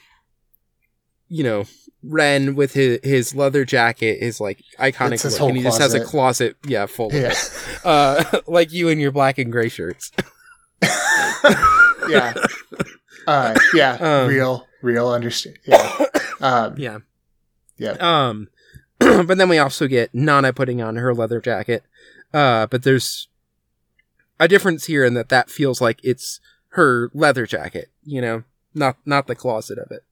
you 1.28 1.42
know 1.42 1.64
Ren 2.08 2.54
with 2.54 2.72
his 2.74 3.00
his 3.02 3.34
leather 3.34 3.64
jacket 3.64 4.22
is 4.22 4.40
like 4.40 4.62
iconic 4.78 5.22
look, 5.24 5.48
and 5.48 5.56
he 5.56 5.62
closet. 5.62 5.78
just 5.78 5.80
has 5.80 5.94
a 5.94 6.04
closet, 6.04 6.56
yeah, 6.66 6.86
full 6.86 7.12
yeah. 7.12 7.26
of 7.26 7.32
it, 7.32 7.80
uh, 7.84 8.40
like 8.46 8.72
you 8.72 8.88
in 8.88 8.98
your 8.98 9.12
black 9.12 9.38
and 9.38 9.50
gray 9.50 9.68
shirts. 9.68 10.12
yeah, 12.08 12.34
uh, 13.26 13.54
yeah, 13.74 13.92
um, 14.00 14.28
real, 14.28 14.66
real 14.82 15.08
understand. 15.08 15.58
Yeah, 15.64 16.06
um, 16.40 16.74
yeah. 16.78 16.98
Yeah. 17.78 17.96
Um, 18.00 18.48
but 18.98 19.36
then 19.36 19.48
we 19.48 19.58
also 19.58 19.86
get 19.86 20.14
Nana 20.14 20.52
putting 20.52 20.80
on 20.80 20.96
her 20.96 21.14
leather 21.14 21.40
jacket. 21.40 21.84
Uh, 22.32 22.66
but 22.66 22.82
there's 22.82 23.28
a 24.40 24.48
difference 24.48 24.86
here 24.86 25.04
in 25.04 25.14
that 25.14 25.28
that 25.28 25.50
feels 25.50 25.80
like 25.80 26.00
it's 26.02 26.40
her 26.70 27.10
leather 27.14 27.46
jacket, 27.46 27.90
you 28.04 28.20
know, 28.20 28.44
not 28.74 28.96
not 29.04 29.26
the 29.26 29.34
closet 29.34 29.78
of 29.78 29.90
it. 29.90 30.04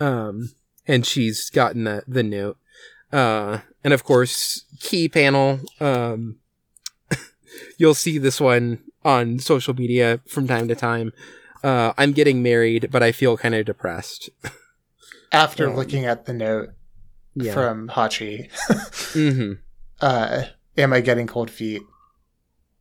Um, 0.00 0.50
and 0.86 1.06
she's 1.06 1.50
gotten 1.50 1.84
the 1.84 2.02
the 2.06 2.22
note. 2.22 2.58
Uh, 3.12 3.58
and 3.84 3.92
of 3.92 4.04
course, 4.04 4.64
key 4.80 5.08
panel. 5.08 5.60
Um, 5.80 6.36
you'll 7.78 7.94
see 7.94 8.18
this 8.18 8.40
one 8.40 8.82
on 9.04 9.38
social 9.38 9.74
media 9.74 10.20
from 10.26 10.46
time 10.46 10.68
to 10.68 10.74
time. 10.74 11.12
Uh, 11.62 11.92
I'm 11.96 12.12
getting 12.12 12.42
married, 12.42 12.88
but 12.90 13.02
I 13.02 13.12
feel 13.12 13.36
kind 13.36 13.54
of 13.54 13.66
depressed. 13.66 14.30
After 15.32 15.68
um, 15.68 15.76
looking 15.76 16.04
at 16.04 16.26
the 16.26 16.32
note, 16.32 16.70
yeah. 17.34 17.52
from 17.52 17.88
Hachi. 17.88 18.50
mm-hmm. 19.12 19.52
uh, 20.00 20.42
am 20.76 20.92
I 20.92 21.00
getting 21.00 21.26
cold 21.26 21.50
feet? 21.50 21.82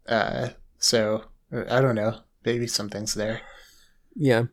Uh, 0.08 0.50
so 0.78 1.26
I 1.52 1.82
don't 1.82 1.96
know. 1.96 2.20
Maybe 2.44 2.68
something's 2.68 3.14
there. 3.14 3.42
Yeah. 4.16 4.46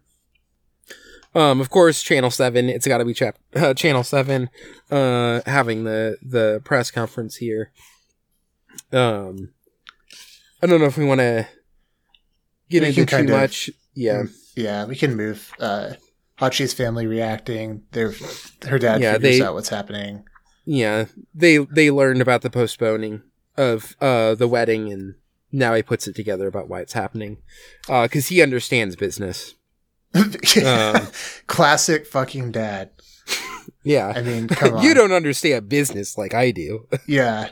Um, 1.34 1.60
of 1.60 1.70
course, 1.70 2.02
Channel 2.02 2.30
Seven. 2.30 2.68
It's 2.68 2.86
got 2.86 2.98
to 2.98 3.04
be 3.04 3.14
chap- 3.14 3.38
uh, 3.56 3.74
Channel 3.74 4.04
Seven. 4.04 4.50
Uh, 4.90 5.40
having 5.46 5.84
the 5.84 6.16
the 6.22 6.60
press 6.64 6.90
conference 6.90 7.36
here. 7.36 7.72
Um, 8.92 9.50
I 10.62 10.66
don't 10.66 10.80
know 10.80 10.86
if 10.86 10.96
we 10.96 11.04
want 11.04 11.20
to 11.20 11.46
get 12.70 12.82
we 12.82 12.88
into 12.88 13.06
too 13.06 13.16
of, 13.16 13.28
much. 13.28 13.70
Yeah. 13.94 14.24
Yeah, 14.56 14.86
we 14.86 14.96
can 14.96 15.14
move. 15.14 15.52
Uh, 15.60 15.90
Hachi's 16.38 16.72
family 16.72 17.06
reacting. 17.06 17.82
Their 17.92 18.12
her 18.66 18.78
dad 18.78 19.00
yeah, 19.00 19.14
figures 19.14 19.38
they, 19.38 19.44
out 19.44 19.54
what's 19.54 19.68
happening. 19.68 20.24
Yeah, 20.64 21.06
they 21.34 21.58
they 21.58 21.90
learned 21.90 22.20
about 22.20 22.42
the 22.42 22.50
postponing 22.50 23.22
of 23.56 23.96
uh 24.00 24.34
the 24.34 24.48
wedding, 24.48 24.92
and 24.92 25.14
now 25.52 25.74
he 25.74 25.82
puts 25.82 26.06
it 26.06 26.14
together 26.14 26.46
about 26.46 26.68
why 26.68 26.80
it's 26.80 26.92
happening, 26.92 27.38
because 27.82 28.26
uh, 28.26 28.28
he 28.28 28.42
understands 28.42 28.96
business. 28.96 29.54
um, 30.64 31.08
Classic 31.46 32.06
fucking 32.06 32.52
dad. 32.52 32.90
Yeah, 33.84 34.12
I 34.14 34.22
mean, 34.22 34.48
come 34.48 34.74
on. 34.76 34.82
you 34.82 34.94
don't 34.94 35.12
understand 35.12 35.68
business 35.68 36.18
like 36.18 36.34
I 36.34 36.50
do. 36.50 36.86
yeah. 37.06 37.50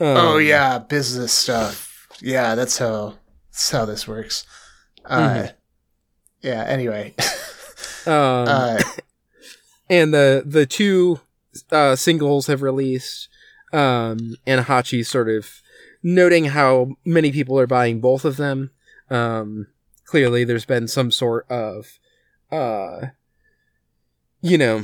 Um, 0.00 0.16
oh 0.16 0.38
yeah, 0.38 0.78
business 0.78 1.32
stuff. 1.32 2.08
Yeah, 2.20 2.54
that's 2.54 2.78
how 2.78 3.14
that's 3.50 3.70
how 3.70 3.84
this 3.84 4.08
works. 4.08 4.46
Uh, 5.04 5.18
mm-hmm. 5.18 5.46
Yeah. 6.42 6.64
Anyway. 6.66 7.14
Um, 8.06 8.48
uh, 8.48 8.78
and 9.90 10.12
the 10.14 10.42
the 10.46 10.66
two 10.66 11.20
uh, 11.70 11.96
singles 11.96 12.46
have 12.46 12.62
released, 12.62 13.28
um, 13.72 14.36
and 14.46 14.64
Hachi 14.66 15.04
sort 15.04 15.28
of 15.28 15.60
noting 16.02 16.46
how 16.46 16.96
many 17.04 17.30
people 17.32 17.58
are 17.58 17.66
buying 17.66 18.00
both 18.00 18.24
of 18.24 18.36
them. 18.36 18.70
Um, 19.10 19.66
clearly, 20.10 20.42
there's 20.42 20.64
been 20.64 20.88
some 20.88 21.12
sort 21.12 21.48
of, 21.48 22.00
uh, 22.50 23.06
you 24.40 24.58
know, 24.58 24.82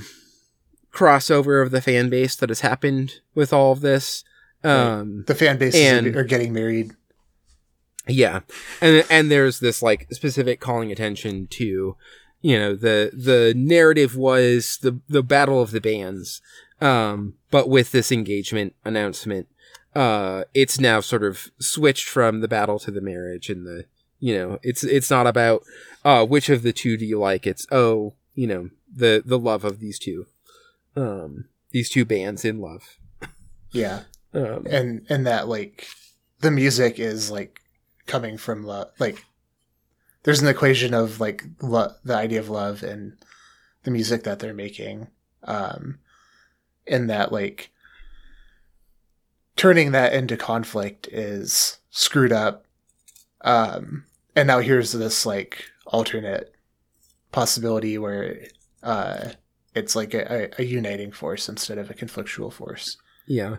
crossover 0.92 1.60
of 1.60 1.72
the 1.72 1.80
fan 1.80 2.08
base 2.08 2.36
that 2.36 2.48
has 2.48 2.60
happened 2.60 3.14
with 3.34 3.52
all 3.52 3.72
of 3.72 3.80
this. 3.80 4.22
Um, 4.62 5.24
the 5.26 5.34
fan 5.34 5.58
base 5.58 5.74
and, 5.74 6.14
are 6.14 6.22
getting 6.22 6.52
married. 6.52 6.92
Yeah, 8.06 8.40
and 8.80 9.04
and 9.10 9.28
there's 9.28 9.58
this 9.58 9.82
like 9.82 10.06
specific 10.12 10.60
calling 10.60 10.92
attention 10.92 11.48
to 11.48 11.96
you 12.40 12.58
know 12.58 12.76
the 12.76 13.10
the 13.12 13.52
narrative 13.56 14.16
was 14.16 14.78
the 14.82 15.00
the 15.08 15.24
battle 15.24 15.60
of 15.60 15.72
the 15.72 15.80
bands 15.80 16.42
um 16.80 17.34
but 17.50 17.68
with 17.68 17.90
this 17.92 18.12
engagement 18.12 18.74
announcement 18.84 19.48
uh 19.94 20.44
it's 20.52 20.78
now 20.78 21.00
sort 21.00 21.24
of 21.24 21.50
switched 21.58 22.06
from 22.06 22.42
the 22.42 22.48
battle 22.48 22.78
to 22.78 22.90
the 22.90 23.00
marriage 23.00 23.48
and 23.48 23.66
the 23.66 23.86
you 24.18 24.36
know 24.36 24.58
it's 24.62 24.84
it's 24.84 25.10
not 25.10 25.26
about 25.26 25.62
uh 26.04 26.24
which 26.24 26.48
of 26.48 26.62
the 26.62 26.72
two 26.72 26.96
do 26.96 27.04
you 27.04 27.18
like? 27.18 27.46
It's 27.46 27.66
oh 27.70 28.14
you 28.34 28.46
know 28.46 28.70
the 28.94 29.22
the 29.24 29.38
love 29.38 29.64
of 29.64 29.80
these 29.80 29.98
two 29.98 30.26
um 30.96 31.46
these 31.70 31.90
two 31.90 32.04
bands 32.04 32.44
in 32.44 32.60
love. 32.60 32.98
Yeah. 33.70 34.02
Um, 34.32 34.66
and 34.68 35.06
and 35.08 35.26
that 35.26 35.48
like 35.48 35.86
the 36.40 36.50
music 36.50 36.98
is 36.98 37.30
like 37.30 37.60
coming 38.06 38.36
from 38.36 38.64
love 38.64 38.90
like 38.98 39.24
there's 40.22 40.42
an 40.42 40.48
equation 40.48 40.94
of 40.94 41.20
like 41.20 41.44
lo- 41.60 41.94
the 42.04 42.14
idea 42.14 42.38
of 42.38 42.48
love 42.48 42.82
and 42.82 43.16
the 43.82 43.90
music 43.90 44.24
that 44.24 44.38
they're 44.38 44.54
making 44.54 45.08
um 45.44 45.98
in 46.86 47.06
that 47.08 47.32
like 47.32 47.70
turning 49.56 49.92
that 49.92 50.12
into 50.12 50.36
conflict 50.36 51.08
is 51.08 51.78
screwed 51.90 52.32
up 52.32 52.65
um 53.46 54.04
and 54.34 54.46
now 54.46 54.58
here's 54.58 54.92
this 54.92 55.24
like 55.24 55.64
alternate 55.86 56.54
possibility 57.32 57.96
where 57.96 58.46
uh 58.82 59.30
it's 59.74 59.96
like 59.96 60.12
a, 60.12 60.50
a 60.58 60.64
uniting 60.64 61.10
force 61.10 61.48
instead 61.48 61.78
of 61.78 61.90
a 61.90 61.94
conflictual 61.94 62.52
force 62.52 62.98
yeah 63.26 63.56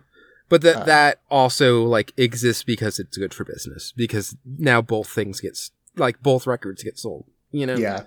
but 0.49 0.61
that 0.61 0.75
uh, 0.75 0.83
that 0.85 1.21
also 1.29 1.83
like 1.83 2.13
exists 2.17 2.63
because 2.63 2.99
it's 2.99 3.17
good 3.17 3.33
for 3.33 3.43
business 3.43 3.91
because 3.91 4.35
now 4.45 4.81
both 4.81 5.09
things 5.09 5.41
get 5.41 5.57
like 5.97 6.21
both 6.21 6.47
records 6.47 6.83
get 6.83 6.97
sold. 6.97 7.25
You 7.51 7.65
know? 7.65 7.75
Yeah. 7.75 8.03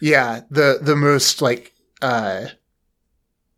Yeah. 0.00 0.40
The 0.50 0.78
the 0.80 0.96
most 0.96 1.40
like 1.40 1.72
uh 2.00 2.46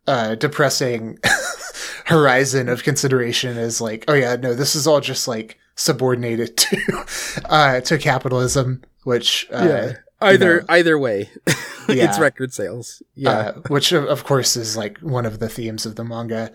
uh 0.07 0.35
depressing 0.35 1.17
horizon 2.05 2.69
of 2.69 2.83
consideration 2.83 3.57
is 3.57 3.81
like, 3.81 4.05
oh 4.07 4.13
yeah, 4.13 4.35
no, 4.35 4.53
this 4.53 4.75
is 4.75 4.85
all 4.85 5.01
just 5.01 5.27
like 5.27 5.57
subordinated 5.75 6.57
to 6.57 7.05
uh 7.49 7.81
to 7.81 7.97
capitalism, 7.97 8.81
which 9.03 9.47
uh 9.51 9.65
yeah. 9.67 9.93
Either 10.21 10.53
you 10.53 10.59
know, 10.61 10.65
either 10.69 10.97
way, 10.97 11.29
yeah. 11.89 12.05
it's 12.05 12.17
record 12.17 12.53
sales. 12.53 13.03
Yeah, 13.15 13.31
uh, 13.31 13.53
which 13.67 13.91
of 13.91 14.23
course 14.23 14.55
is 14.55 14.77
like 14.77 14.97
one 14.99 15.25
of 15.25 15.39
the 15.39 15.49
themes 15.49 15.85
of 15.85 15.97
the 15.97 16.05
manga. 16.05 16.51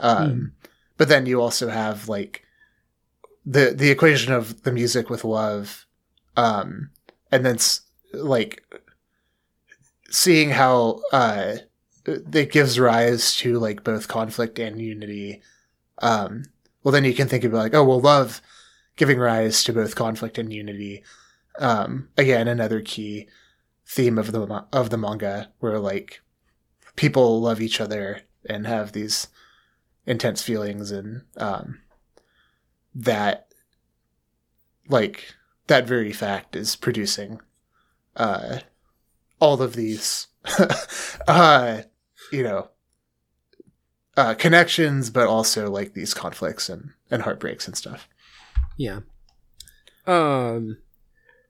Um, 0.00 0.30
mm. 0.30 0.50
But 0.96 1.08
then 1.08 1.24
you 1.24 1.40
also 1.40 1.68
have 1.68 2.08
like 2.08 2.42
the 3.46 3.72
the 3.74 3.90
equation 3.90 4.32
of 4.32 4.64
the 4.64 4.72
music 4.72 5.08
with 5.08 5.24
love 5.24 5.86
um, 6.36 6.90
and 7.32 7.44
then 7.44 7.58
like 8.12 8.62
seeing 10.10 10.50
how 10.50 11.00
uh, 11.12 11.56
it 12.04 12.52
gives 12.52 12.78
rise 12.78 13.34
to 13.36 13.58
like 13.58 13.84
both 13.84 14.08
conflict 14.08 14.58
and 14.58 14.80
unity. 14.80 15.42
Um, 15.98 16.44
well, 16.82 16.92
then 16.92 17.04
you 17.04 17.14
can 17.14 17.28
think 17.28 17.44
about 17.44 17.58
like, 17.58 17.74
oh, 17.74 17.84
well, 17.84 18.00
love 18.00 18.40
giving 18.96 19.18
rise 19.18 19.62
to 19.64 19.72
both 19.72 19.94
conflict 19.94 20.38
and 20.38 20.52
unity. 20.52 21.02
Um, 21.58 22.08
again, 22.16 22.48
another 22.48 22.80
key 22.80 23.28
theme 23.86 24.18
of 24.18 24.32
the 24.32 24.64
of 24.72 24.90
the 24.90 24.98
manga, 24.98 25.52
where 25.58 25.78
like 25.78 26.20
people 26.96 27.40
love 27.40 27.60
each 27.60 27.80
other 27.80 28.22
and 28.48 28.66
have 28.66 28.92
these 28.92 29.28
intense 30.06 30.42
feelings, 30.42 30.90
and 30.90 31.22
um, 31.36 31.80
that 32.94 33.48
like 34.88 35.34
that 35.66 35.86
very 35.86 36.12
fact 36.12 36.54
is 36.56 36.76
producing 36.76 37.40
uh, 38.16 38.60
all 39.40 39.60
of 39.62 39.74
these 39.74 40.28
uh, 41.28 41.82
you 42.32 42.42
know, 42.42 42.68
uh, 44.16 44.34
connections, 44.34 45.10
but 45.10 45.26
also 45.26 45.70
like 45.70 45.94
these 45.94 46.14
conflicts 46.14 46.68
and, 46.68 46.90
and 47.10 47.22
heartbreaks 47.22 47.66
and 47.66 47.76
stuff. 47.76 48.08
Yeah. 48.76 49.00
Um, 50.06 50.78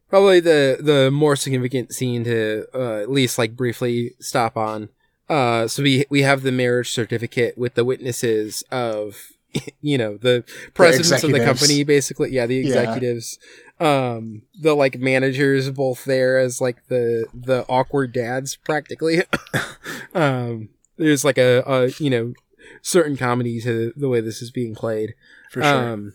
probably 0.08 0.40
the, 0.40 0.78
the 0.80 1.10
more 1.10 1.36
significant 1.36 1.92
scene 1.92 2.24
to, 2.24 2.66
uh, 2.74 3.00
at 3.00 3.10
least 3.10 3.38
like 3.38 3.56
briefly 3.56 4.14
stop 4.20 4.56
on. 4.56 4.88
Uh, 5.28 5.66
so 5.66 5.82
we, 5.82 6.04
we 6.08 6.22
have 6.22 6.42
the 6.42 6.52
marriage 6.52 6.92
certificate 6.92 7.58
with 7.58 7.74
the 7.74 7.84
witnesses 7.84 8.62
of, 8.70 9.32
you 9.80 9.98
know, 9.98 10.16
the 10.16 10.44
presidents 10.74 11.22
the 11.22 11.26
of 11.26 11.32
the 11.32 11.44
company, 11.44 11.84
basically. 11.84 12.30
Yeah, 12.30 12.46
the 12.46 12.58
executives. 12.58 13.38
Yeah 13.40 13.62
um 13.78 14.42
the 14.58 14.74
like 14.74 14.98
managers 14.98 15.68
both 15.70 16.04
there 16.04 16.38
as 16.38 16.60
like 16.60 16.86
the 16.88 17.26
the 17.34 17.64
awkward 17.68 18.12
dads 18.12 18.56
practically 18.56 19.22
um 20.14 20.70
there's 20.96 21.24
like 21.24 21.36
a, 21.36 21.62
a 21.66 21.88
you 22.02 22.08
know 22.08 22.32
certain 22.80 23.16
comedy 23.16 23.60
to 23.60 23.92
the 23.94 24.08
way 24.08 24.20
this 24.20 24.40
is 24.40 24.50
being 24.50 24.74
played 24.74 25.14
for 25.50 25.62
sure 25.62 25.92
um 25.92 26.14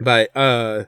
but 0.00 0.34
uh 0.36 0.84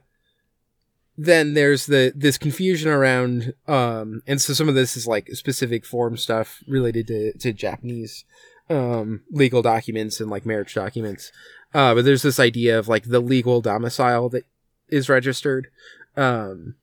then 1.19 1.55
there's 1.55 1.87
the 1.87 2.13
this 2.15 2.39
confusion 2.39 2.91
around 2.91 3.55
um 3.69 4.23
and 4.27 4.41
so 4.41 4.53
some 4.53 4.69
of 4.69 4.75
this 4.75 4.97
is 4.97 5.07
like 5.07 5.29
specific 5.33 5.85
form 5.85 6.17
stuff 6.17 6.63
related 6.67 7.07
to 7.07 7.33
to 7.39 7.53
japanese 7.53 8.25
um 8.69 9.23
legal 9.31 9.63
documents 9.63 10.21
and 10.21 10.31
like 10.31 10.47
marriage 10.47 10.75
documents 10.75 11.33
uh 11.75 11.95
but 11.95 12.05
there's 12.05 12.23
this 12.23 12.41
idea 12.41 12.79
of 12.79 12.89
like 12.89 13.05
the 13.05 13.21
legal 13.21 13.61
domicile 13.61 14.29
that 14.29 14.45
is 14.91 15.09
registered. 15.09 15.69
Um, 16.17 16.77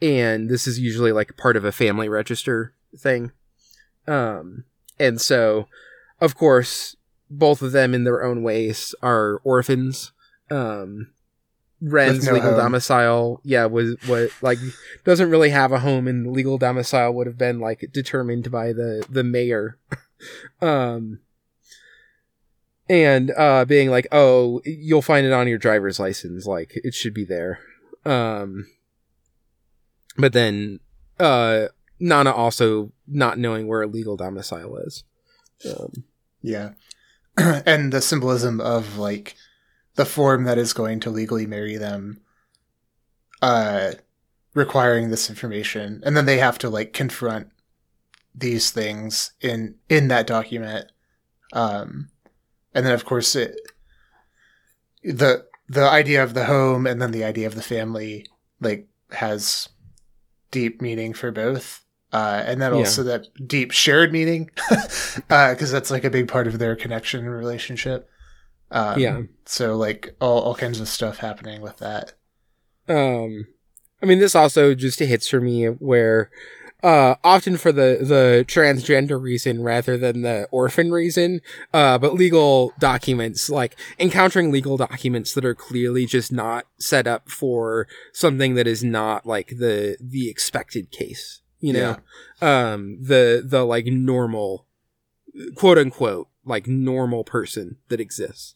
and 0.00 0.48
this 0.48 0.66
is 0.66 0.78
usually 0.78 1.12
like 1.12 1.36
part 1.36 1.56
of 1.56 1.64
a 1.64 1.72
family 1.72 2.08
register 2.08 2.74
thing. 2.96 3.32
Um, 4.06 4.64
and 4.98 5.20
so, 5.20 5.68
of 6.20 6.36
course, 6.36 6.96
both 7.28 7.60
of 7.60 7.72
them 7.72 7.94
in 7.94 8.04
their 8.04 8.24
own 8.24 8.42
ways 8.42 8.94
are 9.02 9.40
orphans. 9.44 10.12
Um, 10.50 11.10
Ren's 11.80 12.26
no 12.26 12.32
legal 12.32 12.50
home. 12.50 12.58
domicile, 12.58 13.40
yeah, 13.44 13.66
was 13.66 13.96
what 14.06 14.30
like 14.42 14.58
doesn't 15.04 15.30
really 15.30 15.50
have 15.50 15.72
a 15.72 15.78
home, 15.78 16.08
and 16.08 16.32
legal 16.32 16.58
domicile 16.58 17.14
would 17.14 17.26
have 17.26 17.38
been 17.38 17.60
like 17.60 17.88
determined 17.92 18.50
by 18.50 18.72
the 18.72 19.04
the 19.08 19.22
mayor. 19.22 19.78
um, 20.60 21.20
and 22.88 23.32
uh, 23.36 23.64
being 23.64 23.90
like, 23.90 24.08
"Oh, 24.10 24.60
you'll 24.64 25.02
find 25.02 25.26
it 25.26 25.32
on 25.32 25.46
your 25.46 25.58
driver's 25.58 26.00
license. 26.00 26.46
Like 26.46 26.72
it 26.74 26.94
should 26.94 27.14
be 27.14 27.24
there." 27.24 27.60
Um, 28.04 28.66
but 30.16 30.32
then 30.32 30.80
uh, 31.20 31.66
Nana 32.00 32.32
also 32.32 32.92
not 33.06 33.38
knowing 33.38 33.68
where 33.68 33.82
a 33.82 33.86
legal 33.86 34.16
domicile 34.16 34.76
is. 34.78 35.04
Um, 35.64 36.04
yeah, 36.42 36.72
and 37.36 37.92
the 37.92 38.00
symbolism 38.00 38.60
of 38.60 38.98
like 38.98 39.36
the 39.98 40.06
form 40.06 40.44
that 40.44 40.58
is 40.58 40.72
going 40.72 41.00
to 41.00 41.10
legally 41.10 41.44
marry 41.44 41.76
them, 41.76 42.20
uh, 43.42 43.90
requiring 44.54 45.10
this 45.10 45.28
information, 45.28 46.00
and 46.06 46.16
then 46.16 46.24
they 46.24 46.38
have 46.38 46.56
to 46.56 46.70
like 46.70 46.92
confront 46.92 47.48
these 48.32 48.70
things 48.70 49.32
in 49.40 49.74
in 49.88 50.06
that 50.06 50.28
document. 50.28 50.92
Um, 51.52 52.10
and 52.72 52.86
then 52.86 52.94
of 52.94 53.04
course 53.04 53.34
it 53.34 53.56
the 55.02 55.44
the 55.68 55.82
idea 55.82 56.22
of 56.22 56.34
the 56.34 56.44
home 56.44 56.86
and 56.86 57.02
then 57.02 57.10
the 57.10 57.24
idea 57.24 57.48
of 57.48 57.56
the 57.56 57.62
family 57.62 58.24
like 58.60 58.86
has 59.10 59.68
deep 60.52 60.80
meaning 60.80 61.12
for 61.12 61.32
both 61.32 61.84
uh, 62.12 62.44
and 62.46 62.62
then 62.62 62.72
also 62.72 63.02
yeah. 63.02 63.18
that 63.18 63.48
deep 63.48 63.72
shared 63.72 64.12
meaning 64.12 64.48
because 64.54 65.18
uh, 65.30 65.54
that's 65.54 65.90
like 65.90 66.04
a 66.04 66.10
big 66.10 66.28
part 66.28 66.46
of 66.46 66.60
their 66.60 66.76
connection 66.76 67.20
and 67.24 67.34
relationship 67.34 68.08
um, 68.70 68.98
yeah 68.98 69.22
so 69.44 69.76
like 69.76 70.14
all, 70.20 70.40
all 70.40 70.54
kinds 70.54 70.80
of 70.80 70.88
stuff 70.88 71.18
happening 71.18 71.60
with 71.60 71.78
that 71.78 72.12
um 72.88 73.46
i 74.02 74.06
mean 74.06 74.18
this 74.18 74.34
also 74.34 74.74
just 74.74 74.98
hits 74.98 75.28
for 75.28 75.40
me 75.40 75.66
where 75.66 76.30
uh, 76.82 77.16
often 77.24 77.56
for 77.56 77.72
the, 77.72 77.98
the 78.00 78.44
transgender 78.46 79.20
reason 79.20 79.62
rather 79.62 79.96
than 79.96 80.22
the 80.22 80.46
orphan 80.50 80.92
reason. 80.92 81.40
Uh, 81.72 81.98
but 81.98 82.14
legal 82.14 82.72
documents, 82.78 83.50
like 83.50 83.76
encountering 83.98 84.52
legal 84.52 84.76
documents 84.76 85.34
that 85.34 85.44
are 85.44 85.54
clearly 85.54 86.06
just 86.06 86.30
not 86.30 86.66
set 86.78 87.06
up 87.06 87.28
for 87.28 87.88
something 88.12 88.54
that 88.54 88.66
is 88.66 88.84
not 88.84 89.26
like 89.26 89.48
the, 89.58 89.96
the 90.00 90.30
expected 90.30 90.90
case, 90.90 91.42
you 91.58 91.72
know? 91.72 91.96
Yeah. 92.40 92.72
Um, 92.72 92.98
the, 93.02 93.42
the 93.44 93.64
like 93.64 93.86
normal, 93.86 94.66
quote 95.56 95.78
unquote, 95.78 96.28
like 96.48 96.66
normal 96.66 97.24
person 97.24 97.76
that 97.88 98.00
exists. 98.00 98.54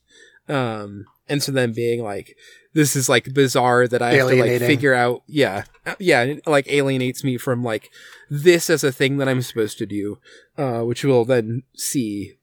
Um, 0.49 1.07
and 1.29 1.43
so 1.43 1.53
then 1.53 1.73
being 1.73 2.03
like, 2.03 2.37
this 2.75 2.97
is 2.97 3.09
like 3.09 3.33
bizarre 3.35 3.87
that 3.87 4.03
I 4.03 4.15
have 4.15 4.31
to 4.31 4.37
like 4.37 4.61
figure 4.61 4.95
out. 4.95 5.23
Yeah, 5.27 5.65
yeah, 5.99 6.23
it, 6.23 6.47
like 6.47 6.67
alienates 6.69 7.23
me 7.23 7.37
from 7.39 7.63
like 7.63 7.91
this 8.31 8.71
as 8.71 8.83
a 8.83 8.93
thing 8.93 9.19
that 9.19 9.29
I'm 9.29 9.43
supposed 9.43 9.79
to 9.79 9.87
do, 9.87 10.19
uh, 10.59 10.81
which 10.81 11.05
we'll 11.05 11.25
then 11.25 11.63
see 11.77 12.39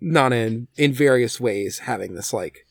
Nana 0.00 0.36
in, 0.36 0.68
in 0.76 0.92
various 0.92 1.40
ways 1.40 1.80
having 1.80 2.14
this 2.14 2.32
like, 2.32 2.66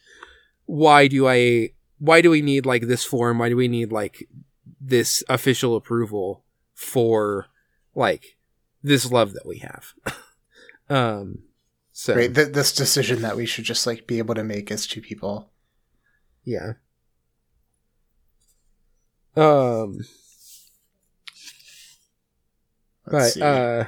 why 0.66 1.08
do 1.08 1.27
I, 1.27 1.72
why 1.98 2.22
do 2.22 2.30
we 2.30 2.41
need 2.41 2.66
like 2.66 2.83
this 2.83 3.03
form? 3.03 3.40
Why 3.40 3.49
do 3.49 3.56
we 3.56 3.67
need 3.67 3.91
like 3.91 4.27
this 4.80 5.24
official 5.27 5.75
approval 5.75 6.43
for 6.74 7.48
like 7.95 8.38
this 8.83 9.11
love 9.11 9.33
that 9.33 9.45
we 9.45 9.59
have? 9.59 9.93
um, 10.90 11.40
so 11.99 12.15
right, 12.15 12.33
th- 12.33 12.53
this 12.53 12.71
decision 12.71 13.23
that 13.23 13.35
we 13.35 13.45
should 13.45 13.65
just 13.65 13.85
like 13.85 14.07
be 14.07 14.19
able 14.19 14.33
to 14.35 14.43
make 14.45 14.71
as 14.71 14.87
two 14.87 15.01
people. 15.01 15.51
Yeah. 16.45 16.75
Um. 19.35 19.99
Let's 23.05 23.11
but 23.11 23.29
see. 23.31 23.41
uh. 23.41 23.83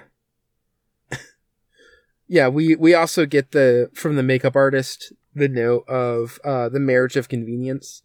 yeah, 2.27 2.49
we 2.49 2.75
we 2.75 2.93
also 2.93 3.25
get 3.25 3.53
the 3.53 3.89
from 3.93 4.17
the 4.17 4.23
makeup 4.23 4.57
artist 4.57 5.13
the 5.33 5.47
note 5.47 5.87
of 5.87 6.37
uh 6.43 6.67
the 6.67 6.81
marriage 6.81 7.15
of 7.15 7.29
convenience, 7.29 8.03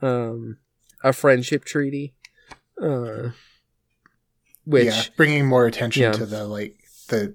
um, 0.00 0.58
a 1.02 1.12
friendship 1.12 1.64
treaty, 1.64 2.14
uh, 2.80 3.30
which 4.64 4.86
yeah, 4.86 5.02
bringing 5.16 5.46
more 5.46 5.66
attention 5.66 6.04
yeah. 6.04 6.12
to 6.12 6.26
the 6.26 6.44
like 6.44 6.78
the 7.08 7.34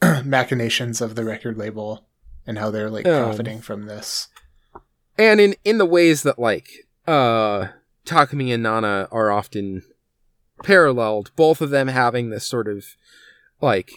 machinations 0.24 1.00
of 1.00 1.14
the 1.14 1.24
record 1.24 1.56
label 1.56 2.06
and 2.46 2.58
how 2.58 2.70
they're 2.70 2.90
like 2.90 3.04
profiting 3.04 3.60
from 3.60 3.86
this 3.86 4.28
and 5.18 5.40
in 5.40 5.54
in 5.64 5.78
the 5.78 5.86
ways 5.86 6.22
that 6.22 6.38
like 6.38 6.86
uh 7.06 7.68
Takumi 8.08 8.52
and 8.54 8.62
Nana 8.62 9.06
are 9.12 9.30
often 9.30 9.82
paralleled, 10.64 11.30
both 11.36 11.60
of 11.60 11.70
them 11.70 11.88
having 11.88 12.30
this 12.30 12.46
sort 12.46 12.66
of 12.66 12.84
like 13.60 13.90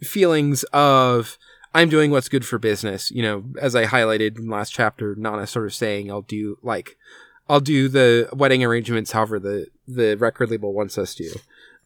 feelings 0.00 0.64
of 0.72 1.38
I'm 1.74 1.88
doing 1.88 2.10
what's 2.10 2.28
good 2.28 2.46
for 2.46 2.58
business. 2.58 3.10
You 3.10 3.22
know, 3.22 3.44
as 3.60 3.74
I 3.74 3.84
highlighted 3.84 4.38
in 4.38 4.48
last 4.48 4.72
chapter, 4.72 5.14
Nana 5.16 5.46
sort 5.46 5.66
of 5.66 5.74
saying 5.74 6.10
I'll 6.10 6.22
do 6.22 6.58
like 6.62 6.96
I'll 7.48 7.60
do 7.60 7.88
the 7.88 8.28
wedding 8.32 8.64
arrangements 8.64 9.12
however 9.12 9.38
the 9.38 9.66
the 9.86 10.16
record 10.16 10.50
label 10.50 10.72
wants 10.72 10.96
us 10.96 11.14
to. 11.16 11.38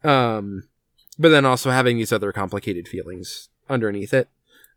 Um 0.08 0.68
but 1.18 1.30
then 1.30 1.44
also 1.44 1.70
having 1.70 1.96
these 1.96 2.12
other 2.12 2.32
complicated 2.32 2.88
feelings 2.88 3.48
underneath 3.68 4.14
it. 4.14 4.28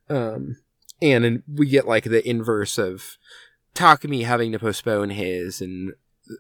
Um 0.09 0.57
and, 1.01 1.25
and 1.25 1.43
we 1.51 1.67
get 1.67 1.87
like 1.87 2.05
the 2.05 2.27
inverse 2.27 2.77
of 2.77 3.17
Takumi 3.73 4.25
having 4.25 4.51
to 4.51 4.59
postpone 4.59 5.11
his 5.11 5.61
and 5.61 5.93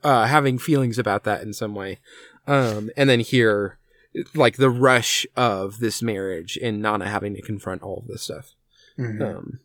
uh, 0.03 0.25
having 0.25 0.57
feelings 0.57 0.99
about 0.99 1.23
that 1.23 1.41
in 1.41 1.53
some 1.53 1.75
way. 1.75 1.99
Um, 2.47 2.89
and 2.97 3.09
then 3.09 3.19
here, 3.19 3.77
like 4.33 4.57
the 4.57 4.69
rush 4.69 5.25
of 5.35 5.79
this 5.79 6.01
marriage 6.01 6.57
and 6.61 6.81
Nana 6.81 7.07
having 7.07 7.35
to 7.35 7.41
confront 7.41 7.81
all 7.81 7.99
of 7.99 8.07
this 8.07 8.23
stuff. 8.23 8.53
Mm-hmm. 8.97 9.21
Um, 9.21 9.59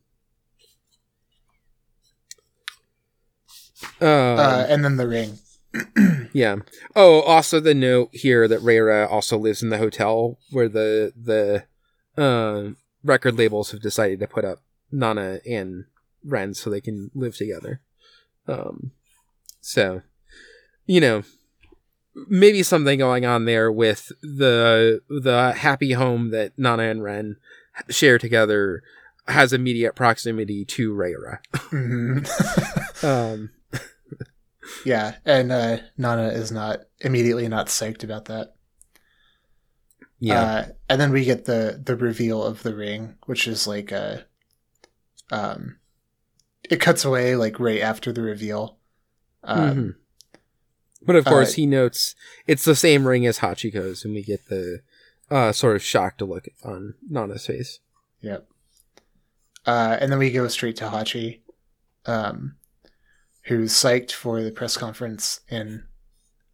uh, 4.01 4.67
and 4.69 4.85
then 4.85 4.97
the 4.97 5.09
ring. 5.09 5.39
yeah. 6.33 6.57
Oh, 6.95 7.21
also 7.23 7.61
the 7.61 7.75
note 7.75 8.11
here 8.13 8.47
that 8.49 8.61
Reira 8.61 9.11
also 9.11 9.39
lives 9.39 9.63
in 9.63 9.71
the 9.71 9.79
hotel 9.79 10.39
where 10.51 10.69
the 10.69 11.13
the 11.17 11.65
uh, 12.21 12.71
record 13.03 13.37
labels 13.37 13.71
have 13.73 13.83
decided 13.83 14.21
to 14.21 14.27
put 14.27 14.45
up 14.45 14.61
Nana 14.93 15.41
and 15.49 15.85
Ren 16.25 16.55
so 16.55 16.71
they 16.71 16.81
can 16.81 17.11
live 17.15 17.37
together. 17.37 17.81
Um, 18.47 18.93
so, 19.61 20.03
you 20.87 21.01
know, 21.01 21.23
maybe 22.29 22.63
something 22.63 22.99
going 22.99 23.25
on 23.25 23.45
there 23.45 23.71
with 23.73 24.13
the 24.23 25.01
the 25.09 25.53
happy 25.53 25.93
home 25.93 26.31
that 26.31 26.53
Nana 26.59 26.85
and 26.85 27.03
Ren 27.03 27.37
share 27.89 28.19
together 28.19 28.83
has 29.27 29.53
immediate 29.53 29.95
proximity 29.95 30.65
to 30.67 30.95
Reira. 30.95 31.39
mm-hmm. 31.55 33.07
um, 33.07 33.51
yeah, 34.85 35.17
and 35.25 35.53
uh, 35.53 35.79
Nana 35.97 36.29
is 36.29 36.53
not 36.53 36.81
immediately 37.01 37.49
not 37.49 37.67
psyched 37.67 38.05
about 38.05 38.27
that. 38.27 38.55
Yeah. 40.21 40.43
Uh, 40.43 40.65
and 40.89 41.01
then 41.01 41.13
we 41.13 41.25
get 41.25 41.45
the 41.45 41.81
the 41.83 41.97
reveal 41.97 42.43
of 42.43 42.63
the 42.63 42.75
ring, 42.75 43.17
which 43.27 43.47
is 43.47 43.67
like 43.67 43.93
a 43.93 44.27
um 45.31 45.77
it 46.71 46.81
cuts 46.81 47.05
away 47.05 47.37
like 47.37 47.61
right 47.61 47.81
after 47.81 48.13
the 48.13 48.23
reveal. 48.23 48.79
Um, 49.43 49.71
mm-hmm. 49.71 49.91
But 51.07 51.17
of 51.17 51.25
course, 51.27 51.53
uh, 51.53 51.57
he 51.57 51.67
notes 51.67 52.15
it's 52.47 52.65
the 52.65 52.75
same 52.75 53.07
ring 53.07 53.27
as 53.27 53.41
Hachiko's, 53.41 54.05
and 54.05 54.15
we 54.15 54.23
get 54.23 54.49
the 54.49 54.81
uh, 55.31 55.53
sort 55.53 55.77
of 55.77 55.83
shocked 55.83 56.23
look 56.23 56.47
on 56.65 56.95
Nana's 57.09 57.47
face. 57.47 57.81
Yep. 58.23 58.49
Uh, 59.67 59.97
and 60.01 60.11
then 60.11 60.19
we 60.19 60.31
go 60.31 60.49
straight 60.49 60.77
to 60.77 60.85
Hachi, 60.85 61.41
um, 62.07 62.57
who's 63.45 63.73
psyched 63.73 64.13
for 64.13 64.43
the 64.43 64.51
press 64.51 64.77
conference 64.77 65.41
and 65.51 65.85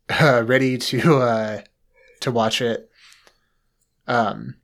uh, 0.08 0.42
ready 0.44 0.76
to 0.76 1.18
uh, 1.18 1.60
to 2.20 2.30
watch 2.30 2.60
it. 2.60 2.90
Um, 4.06 4.56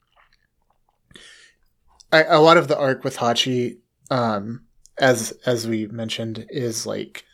I, 2.12 2.24
a 2.24 2.40
lot 2.40 2.56
of 2.56 2.68
the 2.68 2.78
arc 2.78 3.04
with 3.04 3.16
Hachi, 3.16 3.78
um, 4.10 4.64
as 4.98 5.32
as 5.46 5.66
we 5.66 5.86
mentioned, 5.86 6.46
is 6.48 6.86
like 6.86 7.24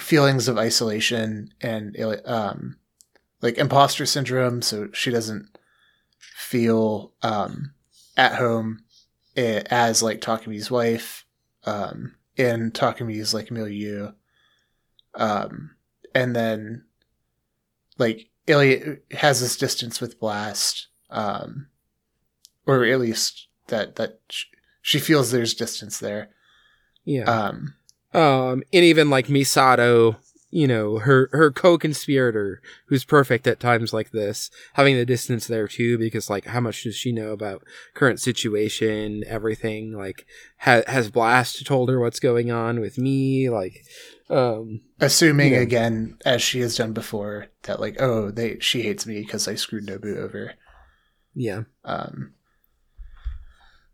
feelings 0.00 0.48
of 0.48 0.58
isolation 0.58 1.50
and 1.60 1.96
um, 2.24 2.76
like 3.42 3.58
imposter 3.58 4.06
syndrome. 4.06 4.62
So 4.62 4.88
she 4.92 5.10
doesn't 5.10 5.56
feel 6.18 7.12
um, 7.22 7.72
at 8.16 8.34
home 8.34 8.80
eh, 9.36 9.62
as 9.70 10.02
like 10.02 10.20
Takumi's 10.20 10.70
wife 10.70 11.24
um, 11.64 12.14
in 12.38 12.70
Takumi's 12.70 13.34
like 13.34 13.50
milieu. 13.50 14.12
Um, 15.14 15.74
and 16.14 16.34
then 16.34 16.84
like 17.98 18.30
Elliot 18.46 19.04
has 19.10 19.40
this 19.40 19.56
distance 19.56 20.00
with 20.00 20.20
Blast, 20.20 20.88
um, 21.10 21.68
or 22.66 22.84
at 22.84 23.00
least 23.00 23.48
that 23.66 23.96
that 23.96 24.20
she 24.80 24.98
feels 24.98 25.30
there's 25.30 25.54
distance 25.54 25.98
there. 25.98 26.30
Yeah. 27.04 27.24
Um, 27.24 27.74
um, 28.14 28.62
and 28.72 28.84
even 28.84 29.10
like 29.10 29.26
Misato, 29.26 30.16
you 30.50 30.66
know, 30.66 30.98
her 30.98 31.28
her 31.32 31.50
co-conspirator, 31.50 32.62
who's 32.86 33.04
perfect 33.04 33.46
at 33.46 33.60
times 33.60 33.92
like 33.92 34.10
this, 34.10 34.50
having 34.74 34.96
the 34.96 35.04
distance 35.04 35.46
there 35.46 35.68
too, 35.68 35.98
because 35.98 36.30
like, 36.30 36.46
how 36.46 36.60
much 36.60 36.84
does 36.84 36.96
she 36.96 37.12
know 37.12 37.30
about 37.32 37.64
current 37.94 38.20
situation, 38.20 39.24
everything? 39.26 39.92
Like, 39.92 40.26
ha- 40.58 40.82
has 40.86 41.10
Blast 41.10 41.66
told 41.66 41.90
her 41.90 42.00
what's 42.00 42.20
going 42.20 42.50
on 42.50 42.80
with 42.80 42.96
me? 42.96 43.50
Like, 43.50 43.84
um, 44.30 44.80
assuming 45.00 45.50
you 45.50 45.56
know. 45.56 45.62
again, 45.62 46.18
as 46.24 46.42
she 46.42 46.60
has 46.60 46.76
done 46.76 46.92
before, 46.92 47.48
that 47.64 47.80
like, 47.80 48.00
oh, 48.00 48.30
they 48.30 48.58
she 48.60 48.82
hates 48.82 49.06
me 49.06 49.20
because 49.20 49.48
I 49.48 49.54
screwed 49.54 49.86
Nobu 49.86 50.16
over. 50.16 50.54
Yeah. 51.34 51.64
Um. 51.84 52.32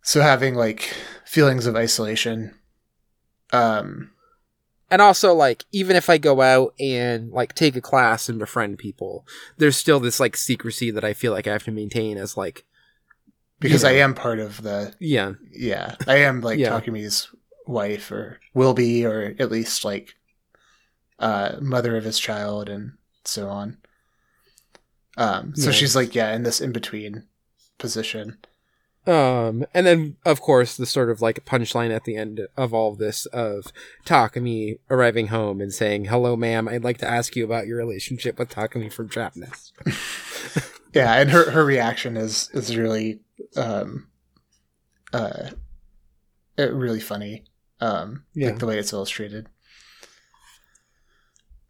So 0.02 0.20
having 0.20 0.55
like 0.55 0.94
feelings 1.24 1.66
of 1.66 1.74
isolation 1.74 2.55
um, 3.55 4.10
and 4.94 5.02
also 5.02 5.34
like 5.34 5.64
even 5.73 5.97
if 5.97 6.08
I 6.08 6.18
go 6.18 6.40
out 6.40 6.73
and 6.78 7.32
like 7.32 7.52
take 7.56 7.74
a 7.74 7.81
class 7.81 8.28
and 8.28 8.39
befriend 8.39 8.78
people, 8.78 9.26
there's 9.56 9.76
still 9.76 9.98
this 9.98 10.20
like 10.20 10.36
secrecy 10.36 10.92
that 10.92 11.02
I 11.02 11.14
feel 11.14 11.32
like 11.32 11.48
I 11.48 11.52
have 11.52 11.64
to 11.64 11.73
maintain 11.73 12.16
as 12.16 12.36
like 12.36 12.64
because 13.58 13.82
you 13.82 13.89
know, 13.89 13.94
I 13.97 13.98
am 13.98 14.14
part 14.14 14.39
of 14.39 14.62
the 14.62 14.94
yeah 15.00 15.32
yeah 15.50 15.97
I 16.06 16.18
am 16.18 16.42
like 16.42 16.60
yeah. 16.60 16.70
Takumi's 16.70 17.26
wife 17.66 18.12
or 18.12 18.39
will 18.55 18.73
be 18.73 19.05
or 19.05 19.34
at 19.40 19.50
least 19.50 19.84
like 19.84 20.14
uh 21.18 21.56
mother 21.60 21.97
of 21.97 22.05
his 22.05 22.20
child 22.20 22.68
and 22.68 22.92
so 23.24 23.48
on. 23.48 23.78
Um, 25.16 25.56
so 25.56 25.70
yeah. 25.70 25.73
she's 25.73 25.97
like 25.97 26.14
yeah 26.14 26.32
in 26.36 26.44
this 26.44 26.60
in 26.60 26.70
between 26.70 27.24
position. 27.78 28.39
Um, 29.07 29.66
and 29.74 29.86
then 29.86 30.16
of 30.24 30.41
course 30.41 30.76
the 30.76 30.86
sort 30.86 31.10
of 31.10 31.20
like 31.20 31.44
punchline 31.44 31.94
at 31.94 32.05
the 32.05 32.16
end 32.16 32.41
of 32.57 32.73
all 32.73 32.92
of 32.92 32.99
this 32.99 33.26
of 33.26 33.66
Takumi 34.07 34.78
arriving 34.91 35.26
home 35.26 35.60
and 35.60 35.73
saying, 35.73 36.07
"Hello, 36.07 36.36
ma'am. 36.36 36.68
I'd 36.68 36.84
like 36.84 36.99
to 36.99 37.08
ask 37.08 37.36
you 37.36 37.44
about 37.44 37.66
your 37.66 37.76
relationship 37.76 38.39
with 38.39 38.49
Takumi 38.49 38.91
from 38.91 39.08
Trapnest." 39.08 39.73
yeah, 40.94 41.15
and 41.15 41.31
her 41.31 41.50
her 41.50 41.65
reaction 41.65 42.16
is 42.16 42.49
is 42.55 42.76
really 42.76 43.20
um 43.57 44.07
uh 45.12 45.50
really 46.57 47.00
funny. 47.00 47.44
Um, 47.81 48.24
yeah. 48.34 48.50
like 48.50 48.58
the 48.58 48.66
way 48.66 48.78
it's 48.78 48.92
illustrated. 48.92 49.49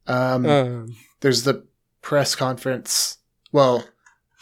Um, 0.06 0.46
um, 0.46 0.96
there's 1.20 1.44
the 1.44 1.66
press 2.02 2.34
conference. 2.34 3.18
Well, 3.52 3.84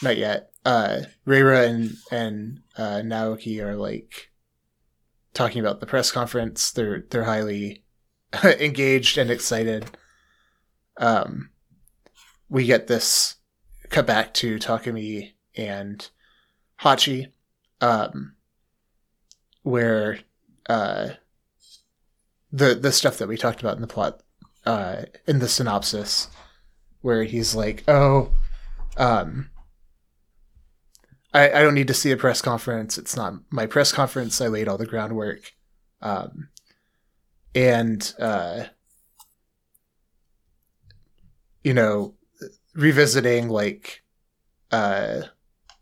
not 0.03 0.17
yet. 0.17 0.51
Uh, 0.65 1.03
Reira 1.27 1.67
and 1.69 1.93
and 2.11 2.62
uh, 2.77 3.01
Naoki 3.05 3.63
are 3.63 3.77
like 3.77 4.31
talking 5.35 5.61
about 5.61 5.81
the 5.81 5.87
press 5.87 6.11
conference. 6.11 6.71
They're 6.71 7.05
they're 7.11 7.25
highly 7.25 7.85
engaged 8.45 9.19
and 9.19 9.31
excited. 9.31 9.87
Um, 10.97 11.51
we 12.49 12.67
get 12.67 12.87
this 12.87 13.37
cut 13.89 14.07
back 14.07 14.35
to 14.35 14.59
Takumi 14.59 15.33
and 15.57 16.09
Hachi, 16.81 17.29
um, 17.81 18.35
where 19.63 20.21
uh, 20.69 21.11
the 22.51 22.75
the 22.75 22.93
stuff 22.93 23.19
that 23.19 23.29
we 23.29 23.37
talked 23.37 23.61
about 23.61 23.77
in 23.77 23.83
the 23.83 23.87
plot 23.87 24.23
uh, 24.67 25.03
in 25.27 25.39
the 25.39 25.49
synopsis, 25.49 26.29
where 27.01 27.25
he's 27.25 27.55
like, 27.55 27.85
"Oh, 27.89 28.33
um, 28.97 29.51
I, 31.35 31.51
I 31.51 31.63
don't 31.63 31.75
need 31.75 31.89
to 31.89 31.95
see 31.95 32.11
a 32.11 32.17
press 32.17 32.41
conference. 32.43 32.99
It's 32.99 33.17
not 33.17 33.35
my 33.51 33.67
press 33.67 33.93
conference. 33.93 34.41
I 34.41 34.49
laid 34.49 34.69
all 34.69 34.79
the 34.79 34.87
groundwork. 34.87 35.53
Um, 36.01 36.49
and, 37.55 38.15
uh, 38.19 38.65
you 41.63 41.75
know, 41.75 42.15
revisiting 42.75 43.49
like, 43.49 44.03
uh, 44.71 45.23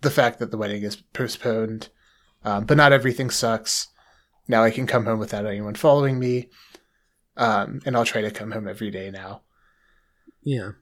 the 0.02 0.10
fact 0.10 0.38
that 0.38 0.50
the 0.50 0.58
wedding 0.58 0.82
is 0.82 0.96
postponed, 0.96 1.88
um, 2.44 2.64
but 2.64 2.76
not 2.76 2.92
everything 2.92 3.30
sucks. 3.30 3.88
Now 4.48 4.62
I 4.62 4.70
can 4.70 4.86
come 4.86 5.04
home 5.04 5.18
without 5.18 5.46
anyone 5.46 5.74
following 5.74 6.18
me. 6.18 6.48
Um, 7.36 7.80
and 7.86 7.96
I'll 7.96 8.04
try 8.04 8.20
to 8.20 8.30
come 8.30 8.50
home 8.50 8.68
every 8.68 8.90
day 8.90 9.10
now. 9.10 9.42
Yeah. 10.42 10.72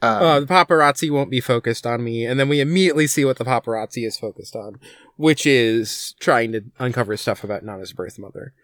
Um, 0.00 0.22
uh, 0.22 0.40
the 0.40 0.46
paparazzi 0.46 1.10
won't 1.10 1.30
be 1.30 1.40
focused 1.40 1.86
on 1.86 2.04
me, 2.04 2.24
and 2.24 2.38
then 2.38 2.48
we 2.48 2.60
immediately 2.60 3.06
see 3.06 3.24
what 3.24 3.38
the 3.38 3.44
paparazzi 3.44 4.06
is 4.06 4.16
focused 4.16 4.54
on, 4.54 4.78
which 5.16 5.44
is 5.44 6.14
trying 6.20 6.52
to 6.52 6.64
uncover 6.78 7.16
stuff 7.16 7.42
about 7.42 7.64
Nana's 7.64 7.92
birth 7.92 8.18
mother, 8.18 8.54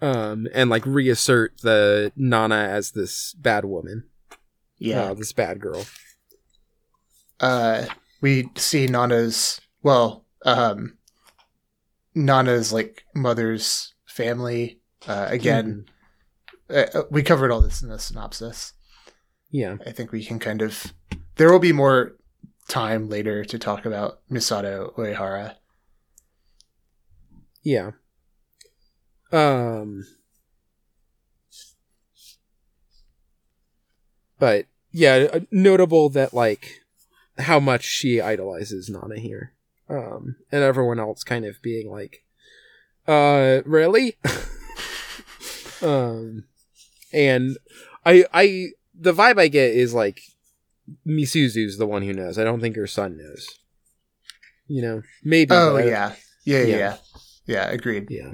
um, 0.00 0.46
and 0.54 0.70
like 0.70 0.86
reassert 0.86 1.60
the 1.62 2.12
Nana 2.14 2.54
as 2.54 2.92
this 2.92 3.34
bad 3.34 3.64
woman, 3.64 4.04
yeah, 4.78 5.02
uh, 5.02 5.14
this 5.14 5.32
bad 5.32 5.60
girl. 5.60 5.84
Uh, 7.40 7.86
we 8.20 8.48
see 8.54 8.86
Nana's 8.86 9.60
well, 9.82 10.24
um, 10.44 10.96
Nana's 12.14 12.72
like 12.72 13.04
mother's 13.14 13.94
family. 14.06 14.80
Uh, 15.08 15.26
again, 15.28 15.86
mm-hmm. 16.70 16.98
uh, 16.98 17.02
we 17.10 17.22
covered 17.24 17.50
all 17.50 17.60
this 17.60 17.82
in 17.82 17.88
the 17.88 17.98
synopsis. 17.98 18.74
Yeah. 19.54 19.76
I 19.86 19.92
think 19.92 20.10
we 20.10 20.24
can 20.24 20.40
kind 20.40 20.62
of. 20.62 20.92
There 21.36 21.52
will 21.52 21.60
be 21.60 21.72
more 21.72 22.16
time 22.66 23.08
later 23.08 23.44
to 23.44 23.56
talk 23.56 23.86
about 23.86 24.18
Misato 24.28 24.92
Uehara. 24.96 25.54
Yeah. 27.62 27.92
Um. 29.30 30.06
But 34.40 34.66
yeah, 34.90 35.28
uh, 35.32 35.40
notable 35.52 36.08
that 36.08 36.34
like 36.34 36.80
how 37.38 37.60
much 37.60 37.84
she 37.84 38.20
idolizes 38.20 38.90
Nana 38.90 39.20
here. 39.20 39.52
Um, 39.88 40.34
and 40.50 40.64
everyone 40.64 40.98
else 40.98 41.22
kind 41.22 41.44
of 41.44 41.62
being 41.62 41.88
like, 41.88 42.24
uh, 43.06 43.60
really? 43.64 44.16
um, 45.80 46.42
and 47.12 47.56
I, 48.04 48.24
I, 48.34 48.68
the 48.98 49.12
vibe 49.12 49.38
I 49.38 49.48
get 49.48 49.72
is 49.72 49.94
like 49.94 50.20
Misuzu's 51.06 51.78
the 51.78 51.86
one 51.86 52.02
who 52.02 52.12
knows. 52.12 52.38
I 52.38 52.44
don't 52.44 52.60
think 52.60 52.76
her 52.76 52.86
son 52.86 53.16
knows. 53.16 53.46
You 54.66 54.82
know, 54.82 55.02
maybe. 55.22 55.54
Oh 55.54 55.76
yeah. 55.76 56.14
yeah, 56.44 56.62
yeah, 56.62 56.76
yeah, 56.76 56.96
yeah. 57.46 57.68
Agreed. 57.68 58.08
Yeah. 58.10 58.32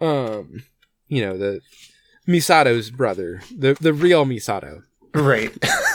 Um, 0.00 0.62
you 1.08 1.22
know 1.22 1.36
the 1.36 1.60
Misato's 2.26 2.90
brother, 2.90 3.40
the 3.54 3.76
the 3.80 3.92
real 3.92 4.24
Misato. 4.24 4.82
Right. 5.14 5.52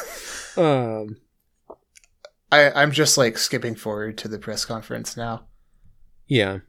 um, 0.57 1.17
I 2.51 2.71
I'm 2.71 2.91
just 2.91 3.17
like 3.17 3.37
skipping 3.37 3.75
forward 3.75 4.17
to 4.19 4.27
the 4.27 4.39
press 4.39 4.65
conference 4.65 5.17
now. 5.17 5.45
Yeah. 6.27 6.59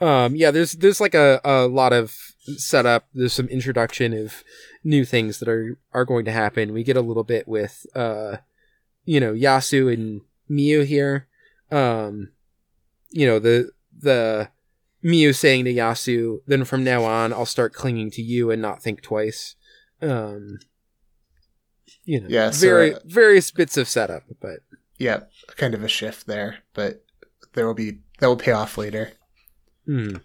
Um, 0.00 0.36
yeah, 0.36 0.50
there's 0.50 0.72
there's 0.72 1.00
like 1.00 1.14
a, 1.14 1.40
a 1.44 1.66
lot 1.66 1.92
of 1.92 2.14
setup. 2.56 3.06
There's 3.14 3.32
some 3.32 3.48
introduction 3.48 4.12
of 4.12 4.44
new 4.88 5.04
things 5.04 5.38
that 5.38 5.48
are 5.48 5.78
are 5.92 6.06
going 6.06 6.24
to 6.24 6.32
happen. 6.32 6.72
We 6.72 6.82
get 6.82 6.96
a 6.96 7.02
little 7.02 7.24
bit 7.24 7.46
with 7.46 7.86
uh, 7.94 8.38
you 9.04 9.20
know, 9.20 9.32
Yasu 9.32 9.92
and 9.92 10.20
Miu 10.50 10.84
here. 10.84 11.28
um, 11.70 12.30
you 13.10 13.26
know, 13.26 13.38
the 13.38 13.70
the 13.98 14.50
Miu 15.02 15.34
saying 15.34 15.64
to 15.64 15.72
Yasu, 15.72 16.40
then 16.46 16.64
from 16.64 16.84
now 16.84 17.04
on, 17.04 17.32
I'll 17.32 17.46
start 17.46 17.72
clinging 17.72 18.10
to 18.12 18.22
you 18.22 18.50
and 18.50 18.60
not 18.60 18.82
think 18.82 19.00
twice. 19.00 19.54
Um, 20.02 20.58
you 22.04 22.20
know, 22.20 22.28
yeah, 22.28 22.50
so, 22.50 22.66
very 22.66 22.94
uh, 22.94 22.98
various 23.06 23.50
bits 23.50 23.78
of 23.78 23.88
setup, 23.88 24.24
but 24.40 24.60
yeah, 24.98 25.20
kind 25.56 25.72
of 25.74 25.82
a 25.82 25.88
shift 25.88 26.26
there, 26.26 26.58
but 26.74 27.02
there 27.54 27.66
will 27.66 27.74
be 27.74 28.00
that 28.18 28.26
will 28.26 28.36
pay 28.36 28.52
off 28.52 28.76
later. 28.76 29.12
Hmm. 29.86 30.16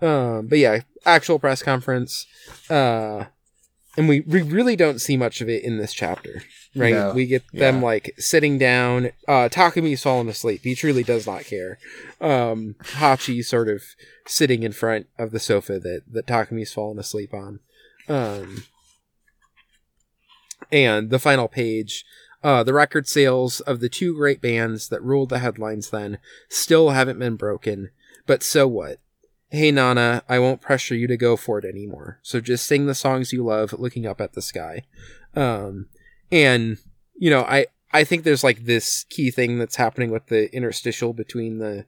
Um, 0.00 0.48
but 0.48 0.58
yeah, 0.58 0.80
actual 1.06 1.38
press 1.38 1.62
conference. 1.62 2.26
Uh, 2.68 3.24
and 3.96 4.08
we, 4.08 4.20
we 4.20 4.42
really 4.42 4.76
don't 4.76 5.00
see 5.00 5.16
much 5.16 5.40
of 5.40 5.48
it 5.48 5.64
in 5.64 5.78
this 5.78 5.94
chapter, 5.94 6.42
right? 6.74 6.92
No. 6.92 7.12
We 7.14 7.26
get 7.26 7.44
them 7.52 7.76
yeah. 7.76 7.82
like 7.82 8.14
sitting 8.18 8.58
down. 8.58 9.10
Uh, 9.26 9.48
Takumi's 9.48 10.02
fallen 10.02 10.28
asleep. 10.28 10.60
He 10.64 10.74
truly 10.74 11.02
does 11.02 11.26
not 11.26 11.44
care. 11.44 11.78
Um, 12.20 12.76
Hachi 12.82 13.42
sort 13.42 13.68
of 13.68 13.82
sitting 14.26 14.62
in 14.62 14.72
front 14.72 15.06
of 15.18 15.30
the 15.30 15.40
sofa 15.40 15.78
that, 15.78 16.02
that 16.10 16.26
Takumi's 16.26 16.74
fallen 16.74 16.98
asleep 16.98 17.32
on. 17.32 17.60
Um, 18.08 18.64
and 20.70 21.08
the 21.10 21.18
final 21.18 21.48
page, 21.48 22.04
uh, 22.42 22.62
the 22.62 22.74
record 22.74 23.08
sales 23.08 23.60
of 23.60 23.80
the 23.80 23.88
two 23.88 24.14
great 24.14 24.42
bands 24.42 24.88
that 24.88 25.02
ruled 25.02 25.30
the 25.30 25.38
headlines 25.38 25.90
then 25.90 26.18
still 26.50 26.90
haven't 26.90 27.18
been 27.18 27.36
broken. 27.36 27.90
But 28.26 28.42
so 28.42 28.68
what? 28.68 28.98
Hey 29.48 29.70
Nana, 29.70 30.22
I 30.28 30.40
won't 30.40 30.60
pressure 30.60 30.96
you 30.96 31.06
to 31.06 31.16
go 31.16 31.36
for 31.36 31.58
it 31.58 31.64
anymore. 31.64 32.18
So 32.22 32.40
just 32.40 32.66
sing 32.66 32.86
the 32.86 32.94
songs 32.94 33.32
you 33.32 33.44
love 33.44 33.72
looking 33.78 34.04
up 34.04 34.20
at 34.20 34.32
the 34.32 34.42
sky. 34.42 34.82
Um, 35.36 35.86
and 36.32 36.78
you 37.16 37.30
know, 37.30 37.42
I 37.42 37.66
I 37.92 38.02
think 38.04 38.24
there's 38.24 38.42
like 38.42 38.64
this 38.64 39.04
key 39.08 39.30
thing 39.30 39.58
that's 39.58 39.76
happening 39.76 40.10
with 40.10 40.26
the 40.26 40.54
interstitial 40.54 41.12
between 41.12 41.58
the 41.58 41.86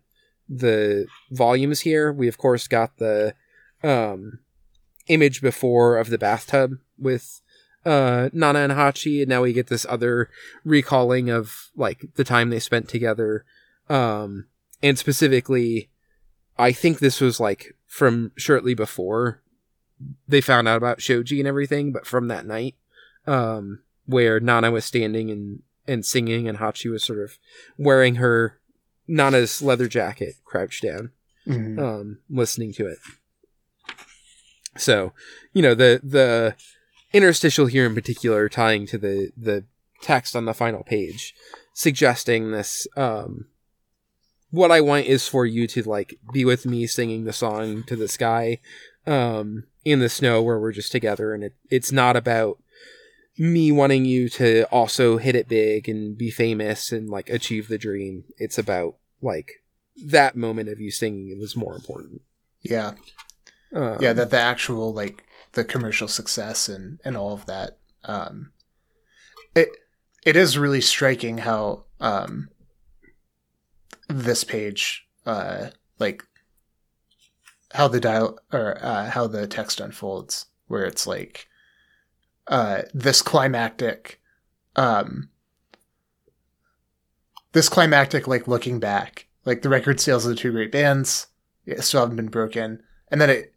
the 0.48 1.06
volumes 1.32 1.80
here. 1.80 2.12
We 2.12 2.28
of 2.28 2.38
course 2.38 2.68
got 2.68 2.98
the 2.98 3.34
um 3.82 4.38
image 5.08 5.42
before 5.42 5.96
of 5.96 6.10
the 6.10 6.18
bathtub 6.18 6.74
with 6.96 7.40
uh 7.84 8.28
Nana 8.32 8.60
and 8.60 8.72
Hachi 8.72 9.20
and 9.20 9.28
now 9.28 9.42
we 9.42 9.52
get 9.52 9.66
this 9.66 9.86
other 9.88 10.30
recalling 10.64 11.28
of 11.28 11.70
like 11.76 12.04
the 12.14 12.24
time 12.24 12.50
they 12.50 12.58
spent 12.60 12.88
together 12.88 13.44
um 13.88 14.46
and 14.82 14.98
specifically 14.98 15.90
I 16.58 16.72
think 16.72 16.98
this 16.98 17.20
was 17.20 17.38
like 17.38 17.76
from 17.86 18.32
shortly 18.36 18.74
before 18.74 19.42
they 20.26 20.40
found 20.40 20.68
out 20.68 20.76
about 20.76 21.02
Shoji 21.02 21.40
and 21.40 21.48
everything, 21.48 21.92
but 21.92 22.06
from 22.06 22.28
that 22.28 22.46
night, 22.46 22.74
um, 23.26 23.80
where 24.06 24.40
Nana 24.40 24.70
was 24.70 24.84
standing 24.84 25.30
and, 25.30 25.62
and 25.86 26.04
singing 26.04 26.48
and 26.48 26.58
Hachi 26.58 26.90
was 26.90 27.04
sort 27.04 27.20
of 27.20 27.38
wearing 27.76 28.16
her 28.16 28.58
Nana's 29.06 29.62
leather 29.62 29.88
jacket 29.88 30.34
crouched 30.44 30.82
down, 30.82 31.10
mm-hmm. 31.46 31.78
um, 31.78 32.18
listening 32.30 32.72
to 32.74 32.86
it. 32.86 32.98
So, 34.76 35.12
you 35.52 35.62
know, 35.62 35.74
the, 35.74 36.00
the 36.02 36.54
interstitial 37.12 37.66
here 37.66 37.86
in 37.86 37.94
particular 37.94 38.48
tying 38.48 38.86
to 38.86 38.98
the, 38.98 39.32
the 39.36 39.64
text 40.02 40.36
on 40.36 40.44
the 40.44 40.54
final 40.54 40.84
page, 40.84 41.34
suggesting 41.72 42.52
this, 42.52 42.86
um, 42.96 43.46
what 44.50 44.70
I 44.70 44.80
want 44.80 45.06
is 45.06 45.28
for 45.28 45.44
you 45.46 45.66
to 45.68 45.82
like 45.82 46.18
be 46.32 46.44
with 46.44 46.66
me 46.66 46.86
singing 46.86 47.24
the 47.24 47.32
song 47.32 47.82
to 47.84 47.96
the 47.96 48.08
sky 48.08 48.60
um 49.06 49.64
in 49.84 50.00
the 50.00 50.08
snow 50.08 50.42
where 50.42 50.58
we're 50.58 50.72
just 50.72 50.92
together 50.92 51.32
and 51.32 51.44
it, 51.44 51.54
it's 51.70 51.92
not 51.92 52.16
about 52.16 52.58
me 53.38 53.70
wanting 53.70 54.04
you 54.04 54.28
to 54.28 54.64
also 54.64 55.16
hit 55.16 55.36
it 55.36 55.48
big 55.48 55.88
and 55.88 56.18
be 56.18 56.30
famous 56.30 56.90
and 56.90 57.08
like 57.08 57.30
achieve 57.30 57.68
the 57.68 57.78
dream. 57.78 58.24
It's 58.36 58.58
about 58.58 58.96
like 59.22 59.62
that 60.06 60.36
moment 60.36 60.68
of 60.68 60.80
you 60.80 60.90
singing 60.90 61.30
it 61.30 61.38
was 61.38 61.56
more 61.56 61.74
important. 61.74 62.22
Yeah. 62.62 62.92
Um, 63.72 63.98
yeah, 64.00 64.12
that 64.12 64.30
the 64.30 64.40
actual 64.40 64.92
like 64.92 65.24
the 65.52 65.64
commercial 65.64 66.08
success 66.08 66.68
and 66.68 67.00
and 67.04 67.16
all 67.16 67.32
of 67.32 67.46
that 67.46 67.78
um 68.04 68.52
it 69.54 69.68
it 70.24 70.36
is 70.36 70.58
really 70.58 70.80
striking 70.80 71.38
how 71.38 71.84
um 72.00 72.48
this 74.08 74.44
page, 74.44 75.06
uh, 75.26 75.68
like 75.98 76.24
how 77.72 77.88
the 77.88 78.00
dial 78.00 78.38
or 78.52 78.78
uh, 78.82 79.10
how 79.10 79.26
the 79.26 79.46
text 79.46 79.80
unfolds, 79.80 80.46
where 80.66 80.84
it's 80.84 81.06
like 81.06 81.46
uh, 82.48 82.82
this 82.94 83.22
climactic, 83.22 84.20
um, 84.76 85.28
this 87.52 87.68
climactic 87.68 88.26
like 88.26 88.48
looking 88.48 88.80
back, 88.80 89.26
like 89.44 89.62
the 89.62 89.68
record 89.68 90.00
sales 90.00 90.24
of 90.24 90.30
the 90.30 90.36
two 90.36 90.52
great 90.52 90.72
bands 90.72 91.26
still 91.80 92.00
haven't 92.00 92.16
been 92.16 92.28
broken, 92.28 92.82
and 93.10 93.20
then 93.20 93.30
it 93.30 93.54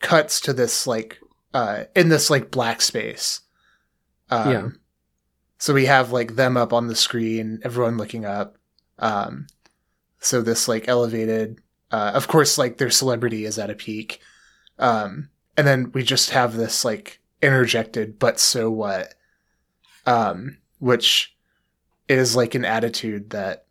cuts 0.00 0.40
to 0.40 0.52
this 0.52 0.86
like 0.86 1.18
uh, 1.52 1.84
in 1.94 2.08
this 2.08 2.28
like 2.30 2.50
black 2.50 2.82
space. 2.82 3.40
Um, 4.30 4.50
yeah. 4.50 4.68
So 5.58 5.72
we 5.72 5.86
have 5.86 6.12
like 6.12 6.34
them 6.34 6.56
up 6.56 6.72
on 6.72 6.88
the 6.88 6.96
screen, 6.96 7.60
everyone 7.62 7.96
looking 7.96 8.24
up. 8.24 8.58
Um, 8.98 9.46
so 10.24 10.42
this 10.42 10.68
like 10.68 10.88
elevated, 10.88 11.60
uh, 11.90 12.12
of 12.14 12.28
course, 12.28 12.58
like 12.58 12.78
their 12.78 12.90
celebrity 12.90 13.44
is 13.44 13.58
at 13.58 13.70
a 13.70 13.74
peak. 13.74 14.20
Um, 14.78 15.28
and 15.56 15.66
then 15.66 15.92
we 15.92 16.02
just 16.02 16.30
have 16.30 16.56
this 16.56 16.84
like 16.84 17.20
interjected, 17.42 18.18
but 18.18 18.40
so 18.40 18.70
what? 18.70 19.14
Um, 20.06 20.58
which 20.78 21.36
is 22.08 22.36
like 22.36 22.54
an 22.54 22.64
attitude 22.64 23.30
that 23.30 23.66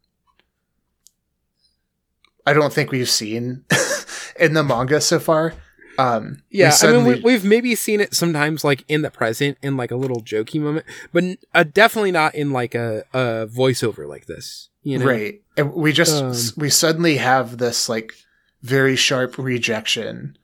I 2.45 2.53
don't 2.53 2.73
think 2.73 2.91
we've 2.91 3.09
seen 3.09 3.65
in 4.39 4.53
the 4.53 4.63
manga 4.63 5.01
so 5.01 5.19
far. 5.19 5.53
Um, 5.97 6.41
yeah, 6.49 6.71
suddenly... 6.71 7.11
I 7.11 7.13
mean, 7.15 7.23
we, 7.23 7.33
have 7.33 7.45
maybe 7.45 7.75
seen 7.75 7.99
it 7.99 8.15
sometimes, 8.15 8.63
like 8.63 8.83
in 8.87 9.03
the 9.03 9.11
present, 9.11 9.57
in 9.61 9.77
like 9.77 9.91
a 9.91 9.95
little 9.95 10.21
jokey 10.21 10.59
moment, 10.59 10.85
but 11.11 11.23
uh, 11.53 11.63
definitely 11.63 12.11
not 12.11 12.33
in 12.33 12.51
like 12.51 12.73
a, 12.73 13.03
a 13.13 13.47
voiceover 13.47 14.07
like 14.07 14.25
this. 14.25 14.69
You 14.83 14.99
know? 14.99 15.05
Right. 15.05 15.41
And 15.57 15.73
we 15.73 15.93
just 15.93 16.23
um, 16.23 16.61
we 16.61 16.69
suddenly 16.69 17.17
have 17.17 17.57
this 17.57 17.89
like 17.89 18.13
very 18.61 18.95
sharp 18.95 19.37
rejection 19.37 20.37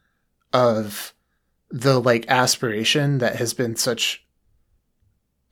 of 0.53 1.14
the 1.72 2.00
like 2.00 2.26
aspiration 2.27 3.19
that 3.19 3.35
has 3.35 3.53
been 3.53 3.76
such 3.76 4.26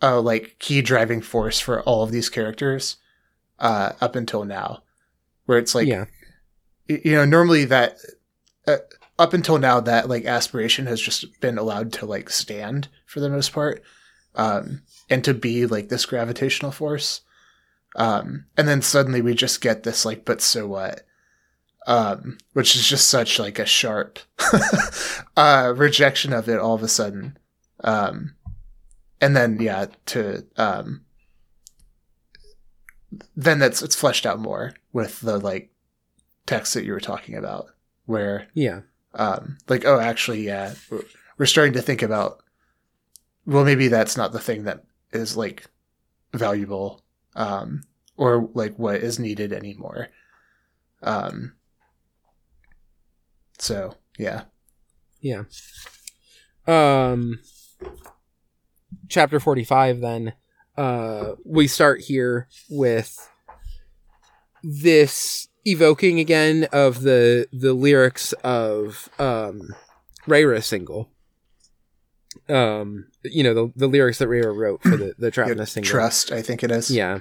a 0.02 0.20
like 0.20 0.58
key 0.60 0.82
driving 0.82 1.22
force 1.22 1.60
for 1.60 1.82
all 1.84 2.04
of 2.04 2.12
these 2.12 2.30
characters 2.30 2.98
uh 3.60 3.94
up 4.02 4.16
until 4.16 4.44
now 4.44 4.84
where 5.46 5.58
it's 5.58 5.74
like 5.74 5.88
yeah. 5.88 6.06
you 6.88 7.14
know 7.14 7.26
normally 7.26 7.66
that 7.66 7.98
uh, 8.68 8.78
up 9.18 9.34
until 9.34 9.58
now 9.58 9.80
that 9.80 10.08
like 10.10 10.26
aspiration 10.26 10.86
has 10.86 11.02
just 11.02 11.40
been 11.40 11.58
allowed 11.58 11.92
to 11.92 12.06
like 12.06 12.30
stand 12.30 12.88
for 13.06 13.20
the 13.20 13.30
most 13.30 13.52
part 13.52 13.82
um 14.36 14.82
and 15.10 15.24
to 15.24 15.34
be 15.34 15.66
like 15.66 15.90
this 15.90 16.06
gravitational 16.06 16.72
force 16.72 17.22
um, 17.98 18.46
and 18.56 18.68
then 18.68 18.82
suddenly 18.84 19.22
we 19.22 19.34
just 19.34 19.60
get 19.60 19.84
this 19.84 20.06
like, 20.06 20.24
but 20.24 20.40
so 20.40 20.68
what? 20.68 21.02
Um, 21.88 22.38
which 22.54 22.76
is 22.76 22.88
just 22.88 23.08
such 23.08 23.40
like 23.40 23.60
a 23.60 23.66
sharp 23.66 24.20
uh, 25.38 25.74
rejection 25.76 26.32
of 26.32 26.48
it 26.48 26.60
all 26.60 26.76
of 26.76 26.84
a 26.84 26.88
sudden. 26.88 27.38
Um, 27.84 28.36
and 29.20 29.36
then 29.36 29.60
yeah, 29.60 29.88
to 30.08 30.46
um, 30.58 31.06
then 33.36 33.58
that's 33.60 33.82
it's 33.82 33.96
fleshed 33.96 34.26
out 34.26 34.40
more 34.40 34.76
with 34.94 35.22
the 35.22 35.40
like 35.40 35.72
text 36.46 36.76
that 36.76 36.86
you 36.86 36.92
were 36.92 37.00
talking 37.00 37.36
about, 37.36 37.68
where 38.06 38.48
yeah, 38.54 38.82
um, 39.16 39.58
like 39.68 39.86
oh 39.86 40.00
actually 40.00 40.46
yeah, 40.46 40.76
we're 41.38 41.46
starting 41.46 41.74
to 41.74 41.82
think 41.82 42.04
about 42.04 42.44
well 43.46 43.66
maybe 43.66 43.88
that's 43.88 44.18
not 44.18 44.34
the 44.34 44.40
thing 44.40 44.66
that 44.66 44.84
is 45.14 45.38
like 45.38 45.66
valuable 46.34 47.02
um, 47.38 47.84
or 48.18 48.50
like 48.54 48.78
what 48.78 48.96
is 48.98 49.20
needed 49.20 49.54
anymore. 49.54 50.10
Um, 51.02 51.54
so 53.58 53.96
yeah, 54.20 54.44
yeah. 55.22 55.44
Um, 56.68 57.40
chapter 59.08 59.40
forty-five. 59.40 60.02
Then, 60.02 60.34
uh, 60.76 61.36
we 61.46 61.68
start 61.68 62.02
here 62.02 62.50
with 62.70 63.30
this 64.64 65.48
evoking 65.64 66.20
again 66.20 66.68
of 66.74 67.02
the 67.04 67.48
the 67.54 67.74
lyrics 67.74 68.34
of 68.44 69.08
um 69.20 69.62
Reira 70.26 70.64
single 70.64 71.12
um 72.50 73.08
you 73.24 73.44
know 73.44 73.54
the 73.54 73.74
the 73.76 73.88
lyrics 73.88 74.20
that 74.20 74.30
Reira 74.30 74.56
wrote 74.56 74.82
for 74.82 74.98
the 74.98 75.16
the 75.18 75.32
Trap 75.32 75.50
single. 75.68 75.90
Trust, 75.90 76.32
I 76.32 76.42
think 76.42 76.64
it 76.64 76.72
is. 76.72 76.92
Yeah 76.92 77.20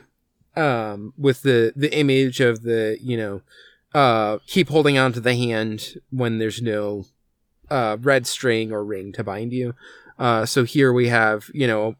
um, 0.57 1.13
with 1.17 1.43
the 1.43 1.73
the 1.77 1.95
image 1.97 2.41
of 2.41 2.63
the 2.63 2.99
you 3.01 3.17
know 3.17 3.43
uh, 3.95 4.39
keep 4.47 4.69
holding 4.69 4.99
on 4.99 5.13
to 5.13 5.21
the 5.21 5.35
hand 5.35 6.01
when 6.11 6.39
there's 6.39 6.61
no 6.63 7.07
uh, 7.71 7.97
red 8.01 8.27
string 8.27 8.73
or 8.73 8.85
ring 8.85 9.13
to 9.13 9.25
bind 9.25 9.53
you. 9.53 9.75
Uh, 10.19 10.47
so 10.47 10.65
here 10.65 10.93
we 10.93 11.09
have 11.09 11.51
you 11.53 11.67
know 11.67 11.97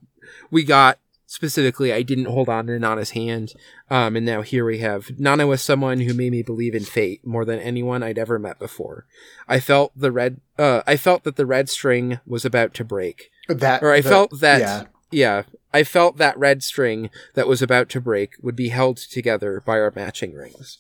we 0.51 0.65
got 0.65 0.99
specifically, 1.27 1.93
I 1.93 2.03
didn't 2.03 2.27
hold 2.27 2.49
on 2.49 2.67
to 2.69 2.79
Nana's 2.79 3.11
hand. 3.11 3.53
Um, 3.91 4.17
and 4.17 4.25
now 4.25 4.43
here 4.43 4.65
we 4.65 4.79
have 4.79 5.19
Nana 5.19 5.47
was 5.47 5.61
someone 5.61 6.01
who 6.01 6.15
made 6.15 6.33
me 6.33 6.43
believe 6.43 6.75
in 6.75 6.85
fate 6.85 7.27
more 7.27 7.45
than 7.45 7.59
anyone 7.59 8.03
I'd 8.03 8.19
ever 8.19 8.39
met 8.39 8.59
before. 8.59 9.07
I 9.49 9.61
felt 9.61 9.93
the 9.95 10.13
red, 10.13 10.41
uh, 10.59 10.83
I 10.87 10.97
felt 10.97 11.25
that 11.25 11.37
the 11.37 11.47
red 11.47 11.69
string 11.69 12.21
was 12.27 12.45
about 12.45 12.73
to 12.75 12.85
break. 12.85 13.31
That, 13.49 13.83
or 13.83 13.93
I 13.93 14.01
the, 14.01 14.09
felt 14.09 14.41
that, 14.41 14.61
yeah. 14.61 14.85
yeah, 15.11 15.43
I 15.75 15.85
felt 15.85 16.17
that 16.17 16.39
red 16.39 16.63
string 16.63 17.11
that 17.35 17.47
was 17.47 17.61
about 17.61 17.89
to 17.91 18.01
break 18.01 18.35
would 18.41 18.57
be 18.57 18.71
held 18.71 18.97
together 18.97 19.63
by 19.65 19.79
our 19.79 19.93
matching 19.95 20.33
rings. 20.33 20.79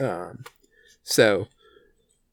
Um, 0.00 0.44
so, 1.02 1.48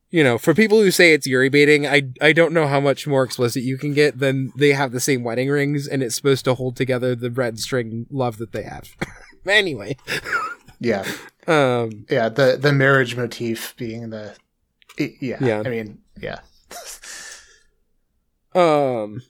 you 0.09 0.23
know, 0.23 0.37
for 0.37 0.53
people 0.53 0.79
who 0.79 0.91
say 0.91 1.13
it's 1.13 1.27
Yuri 1.27 1.49
baiting, 1.49 1.85
I 1.85 2.03
I 2.21 2.31
don't 2.31 2.53
know 2.53 2.67
how 2.67 2.79
much 2.79 3.07
more 3.07 3.23
explicit 3.23 3.63
you 3.63 3.77
can 3.77 3.93
get 3.93 4.19
than 4.19 4.51
they 4.55 4.73
have 4.73 4.91
the 4.91 4.99
same 4.99 5.23
wedding 5.23 5.49
rings 5.49 5.87
and 5.87 6.01
it's 6.01 6.15
supposed 6.15 6.45
to 6.45 6.53
hold 6.53 6.75
together 6.75 7.13
the 7.15 7.31
red 7.31 7.59
string 7.59 8.05
love 8.09 8.37
that 8.37 8.53
they 8.53 8.63
have. 8.63 8.95
anyway. 9.47 9.97
Yeah. 10.79 11.05
Um 11.47 12.05
yeah, 12.09 12.27
the 12.27 12.57
the 12.59 12.73
marriage 12.73 13.15
motif 13.15 13.73
being 13.77 14.09
the 14.09 14.35
yeah. 14.97 15.37
Yeah. 15.39 15.63
I 15.65 15.69
mean, 15.69 15.99
yeah. 16.19 16.39
um 18.53 19.21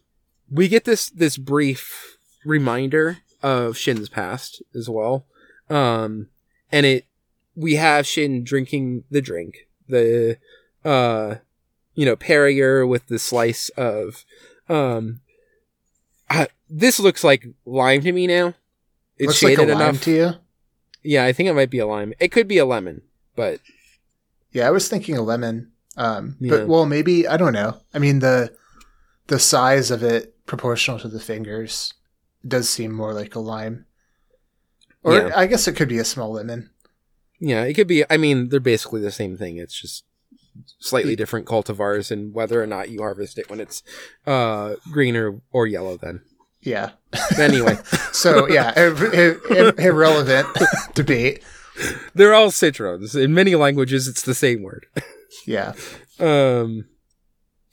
we 0.50 0.68
get 0.68 0.86
this 0.86 1.12
this 1.12 1.38
brief 1.38 2.18
reminder 2.44 3.20
of 3.44 3.78
Shin's 3.78 4.10
past 4.10 4.64
as 4.74 4.90
well. 4.90 5.28
Um 5.70 6.30
and 6.72 6.88
it 6.88 7.06
we 7.54 7.76
have 7.76 8.08
Shin 8.08 8.44
drinking 8.44 9.04
the 9.12 9.22
drink. 9.22 9.68
The 9.88 10.40
uh, 10.84 11.36
you 11.96 12.06
know, 12.06 12.16
Perrier 12.16 12.86
with 12.86 13.08
the 13.08 13.20
slice 13.20 13.70
of, 13.70 14.26
um, 14.70 15.22
uh, 16.30 16.46
this 16.70 17.00
looks 17.00 17.24
like 17.24 17.48
lime 17.66 18.02
to 18.02 18.12
me 18.12 18.28
now. 18.28 18.54
It's 19.18 19.28
looks 19.28 19.40
shaded 19.40 19.70
like 19.70 19.70
enough 19.70 20.02
to 20.04 20.12
you. 20.12 20.32
Yeah, 21.04 21.26
I 21.26 21.34
think 21.34 21.50
it 21.50 21.54
might 21.54 21.70
be 21.70 21.80
a 21.80 21.88
lime. 21.88 22.14
It 22.20 22.32
could 22.32 22.48
be 22.48 22.58
a 22.58 22.66
lemon, 22.66 23.02
but 23.36 23.60
yeah, 24.52 24.68
I 24.68 24.72
was 24.72 24.90
thinking 24.90 25.18
a 25.18 25.22
lemon. 25.22 25.72
Um, 25.96 26.36
yeah. 26.40 26.58
but 26.58 26.68
well, 26.68 26.86
maybe 26.86 27.28
I 27.28 27.38
don't 27.38 27.54
know. 27.54 27.78
I 27.94 28.00
mean 28.00 28.20
the 28.20 28.54
the 29.28 29.40
size 29.40 29.90
of 29.90 30.04
it 30.04 30.46
proportional 30.46 31.00
to 31.00 31.08
the 31.08 31.20
fingers 31.20 31.94
does 32.48 32.70
seem 32.70 32.92
more 32.92 33.14
like 33.14 33.36
a 33.36 33.40
lime, 33.40 33.86
or 35.04 35.14
yeah. 35.14 35.32
I 35.36 35.48
guess 35.48 35.68
it 35.68 35.76
could 35.76 35.90
be 35.90 36.00
a 36.00 36.06
small 36.06 36.34
lemon. 36.34 36.70
Yeah, 37.40 37.64
it 37.64 37.74
could 37.74 37.88
be. 37.88 38.04
I 38.10 38.18
mean, 38.18 38.50
they're 38.50 38.60
basically 38.60 39.02
the 39.02 39.12
same 39.12 39.38
thing. 39.38 39.58
It's 39.58 39.80
just 39.80 40.04
slightly 40.80 41.16
different 41.16 41.45
cultivars 41.45 42.11
and 42.11 42.34
whether 42.34 42.61
or 42.61 42.68
not 42.68 42.90
you 42.90 43.02
harvest 43.02 43.38
it 43.38 43.50
when 43.50 43.60
it's 43.60 43.84
uh, 44.26 44.76
green 44.92 45.16
or, 45.16 45.42
or 45.52 45.68
yellow 45.68 45.98
then. 45.98 46.22
Yeah. 46.61 46.92
Anyway. 47.38 47.77
so, 48.11 48.48
yeah, 48.50 48.77
ir- 48.77 49.14
ir- 49.14 49.76
irrelevant 49.77 50.48
debate. 50.94 51.44
They're 52.14 52.34
all 52.34 52.52
citrons. 52.52 53.16
In 53.16 53.34
many 53.34 53.56
languages, 53.56 54.08
it's 54.08 54.24
the 54.24 54.34
same 54.34 54.64
word. 54.64 54.86
yeah. 55.45 55.74
Um. 56.19 56.86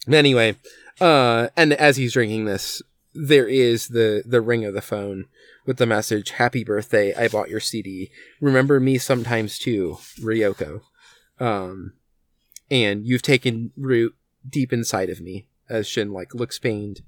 Anyway, 0.07 0.57
uh, 1.01 1.49
and 1.57 1.73
as 1.73 1.97
he's 1.97 2.13
drinking 2.13 2.45
this, 2.45 2.83
there 3.15 3.49
is 3.49 3.89
the 3.89 4.23
the 4.27 4.41
ring 4.41 4.65
of 4.65 4.75
the 4.75 4.83
phone 4.83 5.25
with 5.65 5.79
the 5.79 5.87
message 5.87 6.31
"Happy 6.33 6.63
birthday! 6.65 7.15
I 7.15 7.29
bought 7.29 7.49
your 7.49 7.61
CD. 7.61 8.11
Remember 8.41 8.79
me 8.81 8.99
sometimes 8.99 9.59
too, 9.59 9.97
Ryoko." 10.21 10.83
Um, 11.41 11.95
and 12.71 13.07
you've 13.07 13.23
taken 13.23 13.73
root 13.77 14.15
deep 14.49 14.73
inside 14.73 15.11
of 15.11 15.21
me 15.21 15.47
as 15.69 15.87
Shin 15.87 16.13
like 16.13 16.35
looks 16.35 16.59
pained 16.59 17.01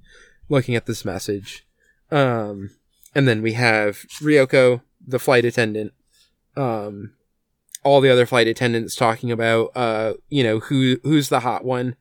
looking 0.49 0.75
at 0.75 0.87
this 0.87 1.05
message. 1.05 1.67
Um, 2.11 2.71
and 3.15 3.27
then 3.27 3.43
we 3.43 3.53
have 3.55 4.07
Ryoko, 4.21 4.83
the 5.07 5.19
flight 5.19 5.45
attendant, 5.45 5.93
um, 6.57 7.13
all 7.83 8.01
the 8.01 8.11
other 8.11 8.27
flight 8.27 8.47
attendants 8.47 8.95
talking 8.95 9.31
about, 9.31 9.71
uh, 9.75 10.15
you 10.29 10.43
know, 10.43 10.61
who, 10.61 10.99
who's 11.03 11.29
the 11.29 11.41
hot 11.41 11.65
one, 11.65 11.97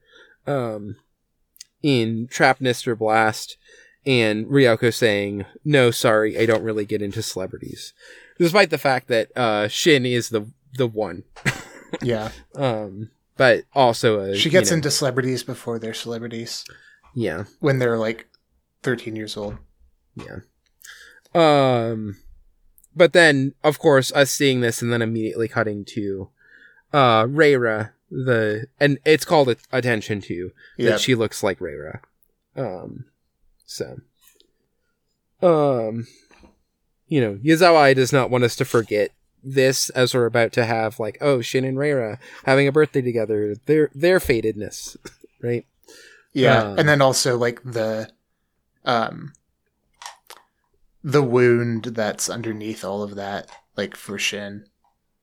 um, 0.47 0.97
in 1.81 2.27
Trapnest 2.27 2.87
or 2.87 2.95
Blast, 2.95 3.57
and 4.05 4.45
Ryoko 4.45 4.93
saying, 4.93 5.45
no, 5.63 5.91
sorry, 5.91 6.37
I 6.37 6.45
don't 6.45 6.63
really 6.63 6.85
get 6.85 7.01
into 7.01 7.21
celebrities. 7.21 7.93
Despite 8.37 8.69
the 8.69 8.77
fact 8.77 9.07
that, 9.07 9.35
uh, 9.35 9.67
Shin 9.67 10.05
is 10.05 10.29
the, 10.29 10.51
the 10.73 10.87
one. 10.87 11.23
yeah. 12.01 12.31
Um, 12.55 13.09
but 13.37 13.63
also 13.73 14.19
a, 14.19 14.35
she 14.35 14.49
gets 14.49 14.69
you 14.69 14.75
know, 14.75 14.77
into 14.77 14.91
celebrities 14.91 15.43
before 15.43 15.79
they're 15.79 15.93
celebrities. 15.93 16.65
Yeah, 17.13 17.45
when 17.59 17.79
they're 17.79 17.97
like 17.97 18.27
thirteen 18.83 19.15
years 19.15 19.37
old. 19.37 19.57
Yeah. 20.15 20.39
Um, 21.33 22.17
but 22.95 23.13
then 23.13 23.53
of 23.63 23.79
course 23.79 24.11
us 24.13 24.31
seeing 24.31 24.61
this 24.61 24.81
and 24.81 24.91
then 24.91 25.01
immediately 25.01 25.49
cutting 25.49 25.83
to 25.85 26.29
uh 26.93 27.25
Reira 27.25 27.91
the 28.09 28.67
and 28.79 28.99
it's 29.03 29.25
called 29.25 29.53
attention 29.71 30.21
to 30.21 30.51
yep. 30.77 30.91
that 30.93 30.99
she 31.01 31.15
looks 31.15 31.43
like 31.43 31.59
Reira. 31.59 31.99
Um, 32.55 33.05
so 33.65 33.97
um, 35.41 36.07
you 37.07 37.21
know, 37.21 37.35
Yazawa 37.35 37.95
does 37.95 38.11
not 38.11 38.29
want 38.29 38.43
us 38.43 38.55
to 38.57 38.65
forget 38.65 39.11
this 39.45 39.89
as 39.91 40.13
we're 40.13 40.25
about 40.25 40.51
to 40.53 40.65
have 40.65 40.99
like 40.99 41.17
oh 41.21 41.41
Shin 41.41 41.63
and 41.63 41.77
Reira 41.77 42.17
having 42.45 42.67
a 42.67 42.71
birthday 42.71 43.01
together 43.01 43.55
their 43.65 43.89
their 43.93 44.19
fatedness 44.19 44.97
right? 45.41 45.65
Yeah 46.33 46.63
uh, 46.63 46.75
and 46.77 46.89
then 46.89 47.01
also 47.01 47.37
like 47.37 47.61
the 47.63 48.09
um 48.83 49.33
the 51.03 51.23
wound 51.23 51.85
that's 51.85 52.29
underneath 52.29 52.83
all 52.83 53.03
of 53.03 53.15
that 53.15 53.49
like 53.77 53.95
for 53.95 54.17
Shin. 54.17 54.65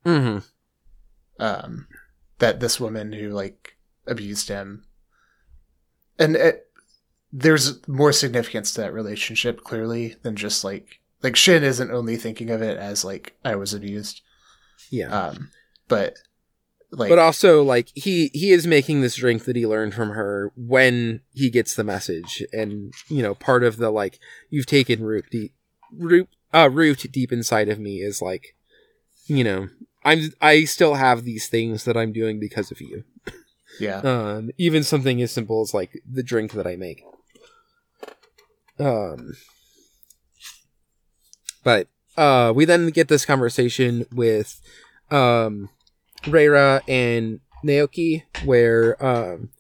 Mm-hmm. 0.04 0.38
um 1.42 1.86
that 2.38 2.58
this 2.58 2.80
woman 2.80 3.12
who 3.12 3.30
like 3.30 3.76
abused 4.06 4.48
him. 4.48 4.84
And 6.18 6.36
it, 6.36 6.66
there's 7.32 7.86
more 7.88 8.12
significance 8.12 8.74
to 8.74 8.82
that 8.82 8.92
relationship 8.92 9.64
clearly 9.64 10.16
than 10.22 10.36
just 10.36 10.64
like 10.64 11.00
like 11.22 11.36
Shin 11.36 11.62
isn't 11.62 11.90
only 11.90 12.16
thinking 12.16 12.50
of 12.50 12.62
it 12.62 12.78
as 12.78 13.04
like 13.04 13.36
I 13.44 13.56
was 13.56 13.72
abused. 13.72 14.20
Yeah. 14.90 15.08
Um, 15.08 15.50
but 15.88 16.16
like, 16.90 17.08
but 17.08 17.18
also 17.18 17.62
like 17.62 17.88
he 17.94 18.30
he 18.34 18.50
is 18.50 18.66
making 18.66 19.00
this 19.00 19.16
drink 19.16 19.44
that 19.44 19.56
he 19.56 19.66
learned 19.66 19.94
from 19.94 20.10
her 20.10 20.52
when 20.56 21.20
he 21.32 21.50
gets 21.50 21.74
the 21.74 21.84
message, 21.84 22.42
and 22.52 22.92
you 23.08 23.22
know 23.22 23.34
part 23.34 23.64
of 23.64 23.78
the 23.78 23.90
like 23.90 24.18
you've 24.50 24.66
taken 24.66 25.02
root 25.02 25.26
deep 25.30 25.54
root 25.96 26.28
uh 26.52 26.68
root 26.70 27.06
deep 27.10 27.32
inside 27.32 27.68
of 27.68 27.78
me 27.78 27.96
is 27.96 28.20
like, 28.20 28.54
you 29.26 29.44
know 29.44 29.68
I'm 30.04 30.32
I 30.40 30.64
still 30.64 30.94
have 30.94 31.24
these 31.24 31.48
things 31.48 31.84
that 31.84 31.96
I'm 31.96 32.12
doing 32.12 32.38
because 32.38 32.70
of 32.70 32.80
you. 32.80 33.04
Yeah. 33.80 34.00
Um, 34.04 34.50
even 34.58 34.82
something 34.82 35.22
as 35.22 35.32
simple 35.32 35.62
as 35.62 35.72
like 35.72 36.02
the 36.06 36.22
drink 36.22 36.52
that 36.52 36.66
I 36.66 36.76
make. 36.76 37.02
Um, 38.78 39.32
but 41.62 41.88
uh, 42.16 42.52
we 42.54 42.64
then 42.64 42.88
get 42.88 43.08
this 43.08 43.24
conversation 43.24 44.06
with 44.12 44.60
um, 45.10 45.68
Reira 46.24 46.82
and 46.88 47.40
Naoki, 47.64 48.24
where 48.44 49.02
um, 49.04 49.50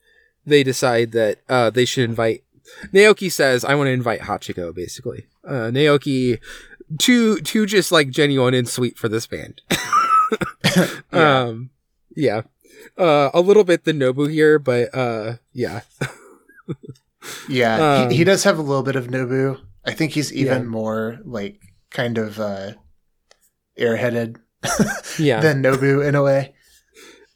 they 0.44 0.62
decide 0.62 1.12
that 1.12 1.38
uh, 1.48 1.70
they 1.70 1.84
should 1.84 2.04
invite. 2.04 2.44
Naoki 2.92 3.30
says, 3.30 3.64
"I 3.64 3.74
want 3.74 3.88
to 3.88 3.92
invite 3.92 4.20
Hachiko." 4.20 4.74
Basically, 4.74 5.26
uh, 5.46 5.70
Naoki, 5.70 6.38
too 6.98 7.40
too 7.40 7.66
just 7.66 7.92
like 7.92 8.10
genuine 8.10 8.54
and 8.54 8.68
sweet 8.68 8.98
for 8.98 9.08
this 9.08 9.26
band. 9.26 9.62
yeah. 11.12 11.40
Um, 11.40 11.70
yeah, 12.14 12.42
uh, 12.98 13.30
a 13.32 13.40
little 13.40 13.64
bit 13.64 13.84
the 13.84 13.92
Nobu 13.92 14.30
here, 14.30 14.58
but 14.58 14.94
uh, 14.94 15.36
yeah, 15.52 15.80
yeah, 17.48 18.02
um, 18.02 18.10
he, 18.10 18.18
he, 18.18 18.24
does 18.24 18.44
have 18.44 18.58
a 18.58 18.62
little 18.62 18.82
bit 18.82 18.96
of 18.96 19.06
Nobu. 19.06 19.60
I 19.84 19.92
think 19.92 20.12
he's 20.12 20.32
even 20.32 20.62
yeah. 20.62 20.68
more 20.68 21.18
like 21.24 21.71
kind 21.92 22.18
of 22.18 22.40
uh, 22.40 22.72
airheaded 23.78 24.36
yeah. 25.18 25.40
than 25.40 25.62
Nobu 25.62 26.06
in 26.06 26.14
a 26.14 26.22
way. 26.22 26.54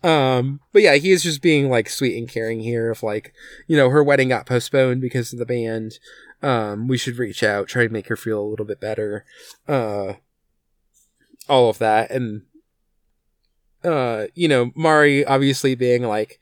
Um, 0.02 0.60
but 0.72 0.82
yeah, 0.82 0.94
he 0.94 1.10
is 1.10 1.22
just 1.22 1.42
being 1.42 1.68
like 1.68 1.88
sweet 1.88 2.16
and 2.16 2.28
caring 2.28 2.60
here. 2.60 2.90
If 2.90 3.02
like, 3.02 3.32
you 3.66 3.76
know, 3.76 3.90
her 3.90 4.04
wedding 4.04 4.28
got 4.28 4.46
postponed 4.46 5.00
because 5.00 5.32
of 5.32 5.38
the 5.38 5.46
band, 5.46 5.98
um, 6.42 6.86
we 6.86 6.98
should 6.98 7.18
reach 7.18 7.42
out, 7.42 7.68
try 7.68 7.84
to 7.86 7.92
make 7.92 8.08
her 8.08 8.16
feel 8.16 8.40
a 8.40 8.48
little 8.48 8.66
bit 8.66 8.80
better. 8.80 9.24
Uh, 9.66 10.14
all 11.48 11.70
of 11.70 11.78
that. 11.78 12.10
And, 12.10 12.42
uh, 13.82 14.26
you 14.34 14.48
know, 14.48 14.70
Mari 14.74 15.24
obviously 15.24 15.74
being 15.74 16.02
like, 16.02 16.38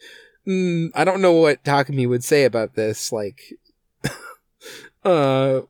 mm, 0.47 0.91
I 0.95 1.05
don't 1.05 1.23
know 1.23 1.33
what 1.33 1.65
Takumi 1.65 2.09
would 2.09 2.25
say 2.25 2.45
about 2.45 2.75
this. 2.75 3.13
Like, 3.13 3.41
uh, 5.05 5.63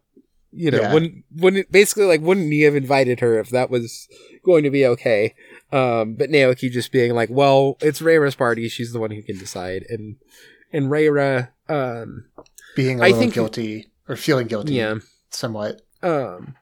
you 0.56 0.70
know, 0.70 0.80
yeah. 0.80 0.92
wouldn't 0.92 1.24
wouldn't 1.34 1.72
basically 1.72 2.04
like 2.04 2.20
wouldn't 2.20 2.52
he 2.52 2.62
have 2.62 2.76
invited 2.76 3.20
her 3.20 3.38
if 3.38 3.50
that 3.50 3.70
was 3.70 4.08
going 4.44 4.62
to 4.64 4.70
be 4.70 4.86
okay? 4.86 5.34
Um, 5.72 6.14
but 6.14 6.30
Naoki 6.30 6.70
just 6.70 6.92
being 6.92 7.12
like, 7.14 7.28
well, 7.30 7.76
it's 7.80 8.00
Reira's 8.00 8.36
party; 8.36 8.68
she's 8.68 8.92
the 8.92 9.00
one 9.00 9.10
who 9.10 9.22
can 9.22 9.38
decide, 9.38 9.84
and 9.88 10.16
and 10.72 10.90
Reira, 10.90 11.50
um, 11.68 12.26
being 12.76 13.00
a 13.00 13.02
I 13.02 13.06
little 13.06 13.20
think, 13.20 13.34
guilty 13.34 13.86
or 14.08 14.16
feeling 14.16 14.46
guilty, 14.46 14.74
yeah, 14.74 14.96
somewhat. 15.30 15.82
Um, 16.02 16.54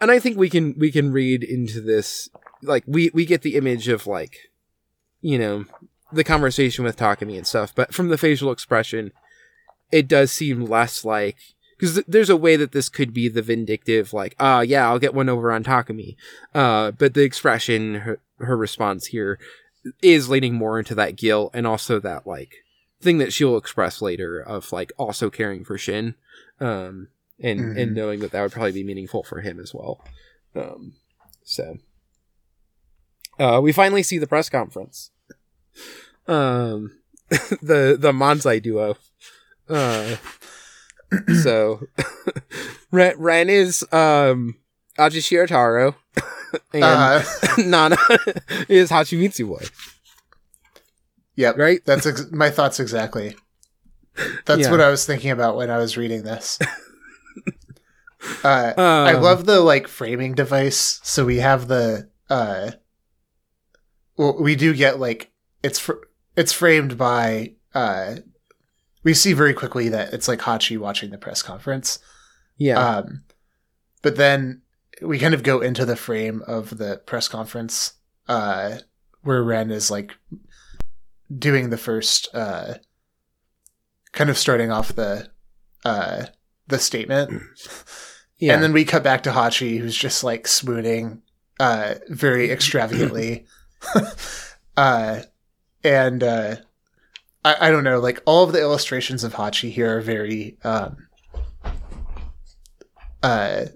and 0.00 0.10
I 0.10 0.18
think 0.18 0.36
we 0.36 0.50
can 0.50 0.74
we 0.78 0.90
can 0.90 1.12
read 1.12 1.44
into 1.44 1.80
this 1.80 2.28
like 2.62 2.84
we 2.86 3.10
we 3.14 3.24
get 3.24 3.42
the 3.42 3.56
image 3.56 3.88
of 3.88 4.06
like 4.06 4.36
you 5.20 5.38
know 5.38 5.64
the 6.12 6.24
conversation 6.24 6.84
with 6.84 6.96
Takumi 6.96 7.36
and 7.36 7.46
stuff, 7.46 7.74
but 7.74 7.94
from 7.94 8.08
the 8.08 8.18
facial 8.18 8.50
expression, 8.50 9.12
it 9.92 10.08
does 10.08 10.32
seem 10.32 10.64
less 10.64 11.04
like 11.04 11.36
because 11.78 11.94
th- 11.94 12.06
there's 12.08 12.30
a 12.30 12.36
way 12.36 12.56
that 12.56 12.72
this 12.72 12.88
could 12.88 13.14
be 13.14 13.28
the 13.28 13.42
vindictive, 13.42 14.12
like, 14.12 14.34
ah, 14.40 14.58
uh, 14.58 14.60
yeah, 14.60 14.88
I'll 14.88 14.98
get 14.98 15.14
one 15.14 15.28
over 15.28 15.52
on 15.52 15.62
Takumi. 15.62 16.16
Uh, 16.54 16.90
but 16.90 17.14
the 17.14 17.22
expression, 17.22 17.94
her, 17.94 18.20
her 18.38 18.56
response 18.56 19.06
here 19.06 19.38
is 20.02 20.28
leaning 20.28 20.54
more 20.54 20.78
into 20.78 20.94
that 20.96 21.16
guilt 21.16 21.52
and 21.54 21.66
also 21.66 22.00
that, 22.00 22.26
like, 22.26 22.56
thing 23.00 23.18
that 23.18 23.32
she'll 23.32 23.56
express 23.56 24.02
later 24.02 24.40
of, 24.40 24.72
like, 24.72 24.92
also 24.98 25.30
caring 25.30 25.64
for 25.64 25.78
Shin. 25.78 26.16
Um, 26.60 27.08
and, 27.40 27.60
mm-hmm. 27.60 27.78
and 27.78 27.94
knowing 27.94 28.18
that 28.20 28.32
that 28.32 28.42
would 28.42 28.50
probably 28.50 28.72
be 28.72 28.82
meaningful 28.82 29.22
for 29.22 29.40
him 29.40 29.60
as 29.60 29.72
well. 29.72 30.04
Um, 30.56 30.94
so, 31.44 31.78
uh, 33.38 33.60
we 33.62 33.70
finally 33.70 34.02
see 34.02 34.18
the 34.18 34.26
press 34.26 34.48
conference. 34.48 35.12
Um, 36.26 36.98
the, 37.30 37.96
the 37.96 38.10
Manzai 38.12 38.60
duo. 38.60 38.96
Uh, 39.68 40.16
so 41.42 41.86
Ren, 42.92 43.14
Ren 43.18 43.48
is 43.48 43.82
um 43.92 44.56
Aji 44.98 45.20
Shirataro 45.20 45.94
and 46.72 46.84
uh, 46.84 47.22
Nana 47.58 47.96
is 48.68 48.90
Hachimitsu 48.90 49.48
boy. 49.48 49.64
Yep. 51.36 51.56
Right? 51.56 51.80
That's 51.84 52.06
ex- 52.06 52.30
my 52.32 52.50
thoughts 52.50 52.80
exactly. 52.80 53.36
That's 54.46 54.62
yeah. 54.62 54.70
what 54.70 54.80
I 54.80 54.90
was 54.90 55.06
thinking 55.06 55.30
about 55.30 55.56
when 55.56 55.70
I 55.70 55.78
was 55.78 55.96
reading 55.96 56.24
this. 56.24 56.58
Uh, 58.42 58.72
um, 58.76 58.84
I 58.84 59.12
love 59.12 59.46
the 59.46 59.60
like 59.60 59.86
framing 59.86 60.34
device. 60.34 61.00
So 61.04 61.24
we 61.24 61.36
have 61.36 61.68
the 61.68 62.10
uh 62.28 62.72
well, 64.16 64.36
we 64.40 64.56
do 64.56 64.74
get 64.74 64.98
like 64.98 65.30
it's 65.62 65.78
fr- 65.78 66.04
it's 66.36 66.52
framed 66.52 66.98
by 66.98 67.54
uh 67.74 68.16
we 69.08 69.14
see 69.14 69.32
very 69.32 69.54
quickly 69.54 69.88
that 69.88 70.12
it's 70.12 70.28
like 70.28 70.40
Hachi 70.40 70.76
watching 70.76 71.08
the 71.08 71.16
press 71.16 71.40
conference. 71.40 71.98
Yeah. 72.58 72.78
Um, 72.78 73.22
but 74.02 74.16
then 74.16 74.60
we 75.00 75.18
kind 75.18 75.32
of 75.32 75.42
go 75.42 75.62
into 75.62 75.86
the 75.86 75.96
frame 75.96 76.42
of 76.46 76.76
the 76.76 77.00
press 77.06 77.26
conference 77.26 77.94
uh, 78.28 78.80
where 79.22 79.42
Ren 79.42 79.70
is 79.70 79.90
like 79.90 80.14
doing 81.34 81.70
the 81.70 81.78
first 81.78 82.28
uh, 82.34 82.74
kind 84.12 84.28
of 84.28 84.36
starting 84.36 84.70
off 84.70 84.94
the 84.94 85.30
uh, 85.86 86.26
the 86.66 86.78
statement. 86.78 87.42
Yeah. 88.40 88.54
And 88.54 88.62
then 88.62 88.72
we 88.72 88.84
cut 88.84 89.02
back 89.02 89.24
to 89.24 89.32
Hachi 89.32 89.80
who's 89.80 89.96
just 89.96 90.22
like 90.22 90.46
swooning 90.46 91.22
uh, 91.58 91.94
very 92.08 92.52
extravagantly. 92.52 93.46
uh, 94.76 95.22
and 95.82 96.22
uh, 96.22 96.56
I, 97.44 97.68
I 97.68 97.70
don't 97.70 97.84
know, 97.84 98.00
like 98.00 98.20
all 98.26 98.44
of 98.44 98.52
the 98.52 98.60
illustrations 98.60 99.24
of 99.24 99.34
Hachi 99.34 99.70
here 99.70 99.98
are 99.98 100.00
very 100.00 100.56
um 100.64 101.08
uh 103.22 103.66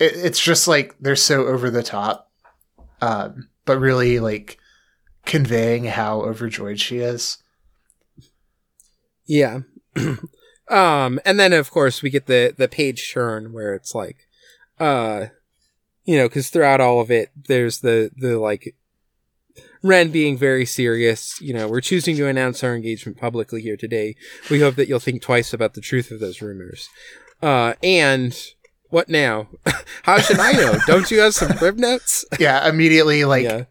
it, 0.00 0.12
it's 0.16 0.40
just 0.40 0.66
like 0.66 0.96
they're 1.00 1.16
so 1.16 1.46
over 1.46 1.70
the 1.70 1.82
top. 1.82 2.30
Um, 3.02 3.48
but 3.64 3.78
really 3.78 4.18
like 4.18 4.58
conveying 5.24 5.84
how 5.84 6.22
overjoyed 6.22 6.80
she 6.80 6.98
is. 6.98 7.38
Yeah. 9.26 9.60
um, 10.68 11.20
and 11.24 11.38
then 11.38 11.52
of 11.52 11.70
course 11.70 12.02
we 12.02 12.10
get 12.10 12.26
the 12.26 12.54
the 12.56 12.68
page 12.68 13.12
turn 13.12 13.52
where 13.52 13.74
it's 13.74 13.94
like, 13.94 14.26
uh, 14.80 15.26
you 16.04 16.16
know, 16.16 16.28
because 16.28 16.50
throughout 16.50 16.80
all 16.80 17.00
of 17.00 17.10
it, 17.10 17.30
there's 17.46 17.80
the 17.80 18.10
the 18.16 18.38
like 18.38 18.74
Ren 19.82 20.10
being 20.10 20.36
very 20.36 20.66
serious, 20.66 21.40
you 21.40 21.54
know, 21.54 21.66
we're 21.66 21.80
choosing 21.80 22.16
to 22.16 22.26
announce 22.26 22.62
our 22.62 22.74
engagement 22.74 23.18
publicly 23.18 23.62
here 23.62 23.76
today. 23.76 24.14
We 24.50 24.60
hope 24.60 24.74
that 24.76 24.88
you'll 24.88 24.98
think 24.98 25.22
twice 25.22 25.52
about 25.54 25.74
the 25.74 25.80
truth 25.80 26.10
of 26.10 26.20
those 26.20 26.42
rumors. 26.42 26.88
Uh, 27.42 27.74
and 27.82 28.36
what 28.90 29.08
now? 29.08 29.48
How 30.02 30.18
should 30.18 30.38
I 30.38 30.52
know? 30.52 30.76
Don't 30.86 31.10
you 31.10 31.20
have 31.20 31.34
some 31.34 31.56
crib 31.56 31.78
notes? 31.78 32.24
yeah, 32.38 32.68
immediately 32.68 33.24
like 33.24 33.44
yeah. 33.44 33.64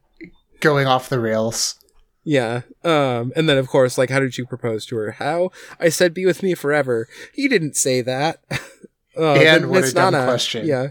going 0.62 0.88
off 0.88 1.10
the 1.10 1.20
rails. 1.20 1.76
Yeah. 2.24 2.62
Um, 2.84 3.32
and 3.36 3.48
then 3.48 3.58
of 3.58 3.68
course, 3.68 3.98
like, 3.98 4.10
how 4.10 4.20
did 4.20 4.38
you 4.38 4.46
propose 4.46 4.86
to 4.88 4.96
her? 4.98 5.12
How? 5.12 5.52
I 5.80 5.90
said, 5.90 6.14
be 6.14 6.26
with 6.26 6.44
me 6.44 6.54
forever. 6.54 7.08
He 7.34 7.48
didn't 7.48 7.76
say 7.76 8.02
that. 8.02 8.42
Uh, 9.18 9.34
and 9.34 9.70
what 9.70 9.84
a 9.84 9.92
dumb 9.92 10.14
Nana, 10.14 10.24
question. 10.26 10.66
Yeah. 10.66 10.90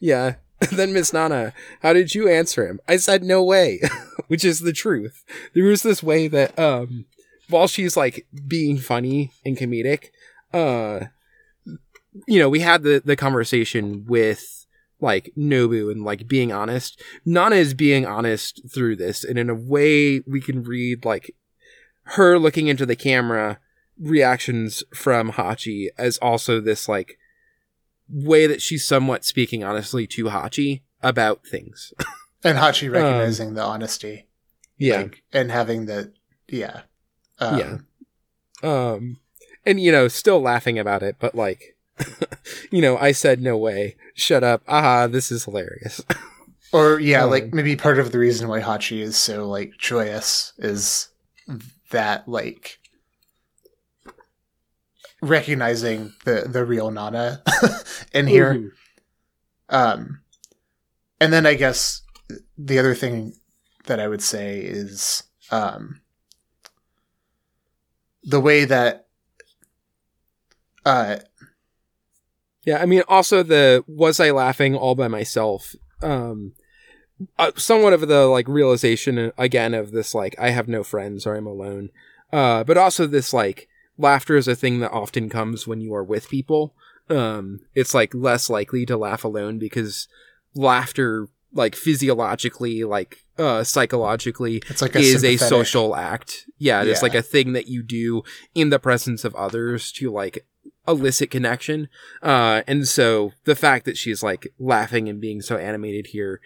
Yeah. 0.00 0.36
then 0.72 0.92
Miss 0.92 1.12
Nana, 1.12 1.52
how 1.80 1.92
did 1.92 2.12
you 2.12 2.28
answer 2.28 2.66
him? 2.66 2.80
I 2.88 2.96
said 2.96 3.22
no 3.22 3.44
way, 3.44 3.80
which 4.28 4.44
is 4.44 4.60
the 4.60 4.72
truth. 4.72 5.24
There 5.54 5.64
was 5.64 5.82
this 5.82 6.02
way 6.02 6.28
that 6.28 6.58
um 6.58 7.06
while 7.48 7.66
she's 7.66 7.96
like 7.96 8.26
being 8.46 8.78
funny 8.78 9.32
and 9.44 9.56
comedic, 9.56 10.10
uh 10.52 11.06
you 12.26 12.38
know, 12.38 12.48
we 12.48 12.60
had 12.60 12.82
the 12.82 13.02
the 13.04 13.16
conversation 13.16 14.04
with 14.06 14.66
like 15.00 15.32
Nobu 15.36 15.90
and 15.92 16.04
like 16.04 16.26
being 16.26 16.52
honest. 16.52 17.00
Nana 17.24 17.56
is 17.56 17.74
being 17.74 18.06
honest 18.06 18.62
through 18.72 18.96
this, 18.96 19.24
and 19.24 19.38
in 19.38 19.50
a 19.50 19.54
way 19.54 20.20
we 20.20 20.40
can 20.40 20.62
read 20.62 21.04
like 21.04 21.34
her 22.14 22.38
looking 22.38 22.68
into 22.68 22.86
the 22.86 22.96
camera 22.96 23.58
reactions 24.00 24.84
from 24.94 25.32
Hachi 25.32 25.88
as 25.98 26.18
also 26.18 26.60
this 26.60 26.88
like 26.88 27.18
way 28.08 28.46
that 28.46 28.62
she's 28.62 28.86
somewhat 28.86 29.24
speaking 29.24 29.62
honestly 29.62 30.06
to 30.06 30.24
Hachi 30.24 30.82
about 31.02 31.46
things. 31.46 31.92
and 32.44 32.58
Hachi 32.58 32.86
um, 32.88 32.92
recognizing 32.92 33.48
um, 33.48 33.54
the 33.54 33.62
honesty. 33.62 34.26
Yeah. 34.76 35.02
Like, 35.02 35.22
and 35.32 35.50
having 35.50 35.86
the, 35.86 36.12
yeah. 36.48 36.82
Um, 37.38 37.58
yeah. 37.58 37.78
Um, 38.62 39.18
and, 39.66 39.80
you 39.80 39.92
know, 39.92 40.08
still 40.08 40.40
laughing 40.40 40.78
about 40.78 41.02
it, 41.02 41.16
but 41.18 41.34
like, 41.34 41.76
you 42.70 42.80
know, 42.80 42.96
I 42.96 43.12
said 43.12 43.40
no 43.40 43.56
way. 43.56 43.96
Shut 44.14 44.44
up. 44.44 44.62
Aha, 44.68 45.08
this 45.08 45.32
is 45.32 45.44
hilarious. 45.44 46.04
or, 46.72 47.00
yeah, 47.00 47.24
um, 47.24 47.30
like 47.30 47.52
maybe 47.52 47.76
part 47.76 47.98
of 47.98 48.12
the 48.12 48.18
reason 48.18 48.48
why 48.48 48.60
Hachi 48.60 49.00
is 49.00 49.16
so, 49.16 49.48
like, 49.48 49.72
joyous 49.78 50.52
is 50.58 51.08
that, 51.90 52.28
like, 52.28 52.78
recognizing 55.20 56.12
the 56.24 56.46
the 56.46 56.64
real 56.64 56.90
Nana 56.90 57.42
in 58.12 58.26
here. 58.26 58.54
Mm-hmm. 58.54 59.74
Um, 59.74 60.20
and 61.20 61.32
then 61.32 61.46
I 61.46 61.54
guess 61.54 62.02
the 62.58 62.78
other 62.78 62.94
thing 62.94 63.32
that 63.86 64.00
I 64.00 64.08
would 64.08 64.22
say 64.22 64.58
is 64.58 65.22
um, 65.50 66.00
the 68.24 68.40
way 68.40 68.64
that. 68.64 69.06
Uh, 70.84 71.16
yeah, 72.64 72.78
I 72.82 72.86
mean, 72.86 73.02
also 73.08 73.42
the 73.42 73.84
was 73.86 74.20
I 74.20 74.30
laughing 74.30 74.74
all 74.74 74.94
by 74.94 75.08
myself? 75.08 75.74
Um, 76.02 76.52
uh, 77.38 77.52
somewhat 77.56 77.92
of 77.92 78.06
the 78.06 78.26
like 78.26 78.48
realization 78.48 79.18
uh, 79.18 79.30
again 79.38 79.74
of 79.74 79.90
this 79.90 80.14
like 80.14 80.34
I 80.38 80.50
have 80.50 80.68
no 80.68 80.82
friends 80.82 81.26
or 81.26 81.34
I'm 81.34 81.46
alone. 81.46 81.90
Uh, 82.32 82.64
but 82.64 82.76
also 82.76 83.06
this 83.06 83.32
like 83.32 83.68
laughter 83.96 84.36
is 84.36 84.48
a 84.48 84.54
thing 84.54 84.80
that 84.80 84.92
often 84.92 85.28
comes 85.28 85.66
when 85.66 85.80
you 85.80 85.94
are 85.94 86.04
with 86.04 86.28
people. 86.28 86.74
Um, 87.10 87.60
it's 87.74 87.94
like 87.94 88.14
less 88.14 88.50
likely 88.50 88.84
to 88.86 88.96
laugh 88.96 89.24
alone 89.24 89.58
because 89.58 90.08
laughter, 90.54 91.28
like 91.52 91.74
physiologically, 91.74 92.84
like 92.84 93.24
uh, 93.38 93.64
psychologically, 93.64 94.62
it's 94.68 94.82
like 94.82 94.94
a 94.94 95.00
is 95.00 95.24
a 95.24 95.36
social 95.36 95.96
act. 95.96 96.46
Yeah, 96.58 96.82
it's 96.82 97.00
yeah. 97.00 97.02
like 97.02 97.14
a 97.14 97.22
thing 97.22 97.52
that 97.52 97.68
you 97.68 97.82
do 97.82 98.22
in 98.54 98.70
the 98.70 98.78
presence 98.78 99.24
of 99.24 99.34
others 99.34 99.92
to 99.92 100.10
like 100.10 100.46
elicit 100.86 101.30
connection. 101.30 101.88
Uh, 102.22 102.62
and 102.66 102.88
so 102.88 103.32
the 103.44 103.54
fact 103.54 103.84
that 103.84 103.96
she's 103.96 104.22
like 104.22 104.48
laughing 104.58 105.08
and 105.08 105.20
being 105.20 105.40
so 105.40 105.56
animated 105.56 106.08
here, 106.08 106.40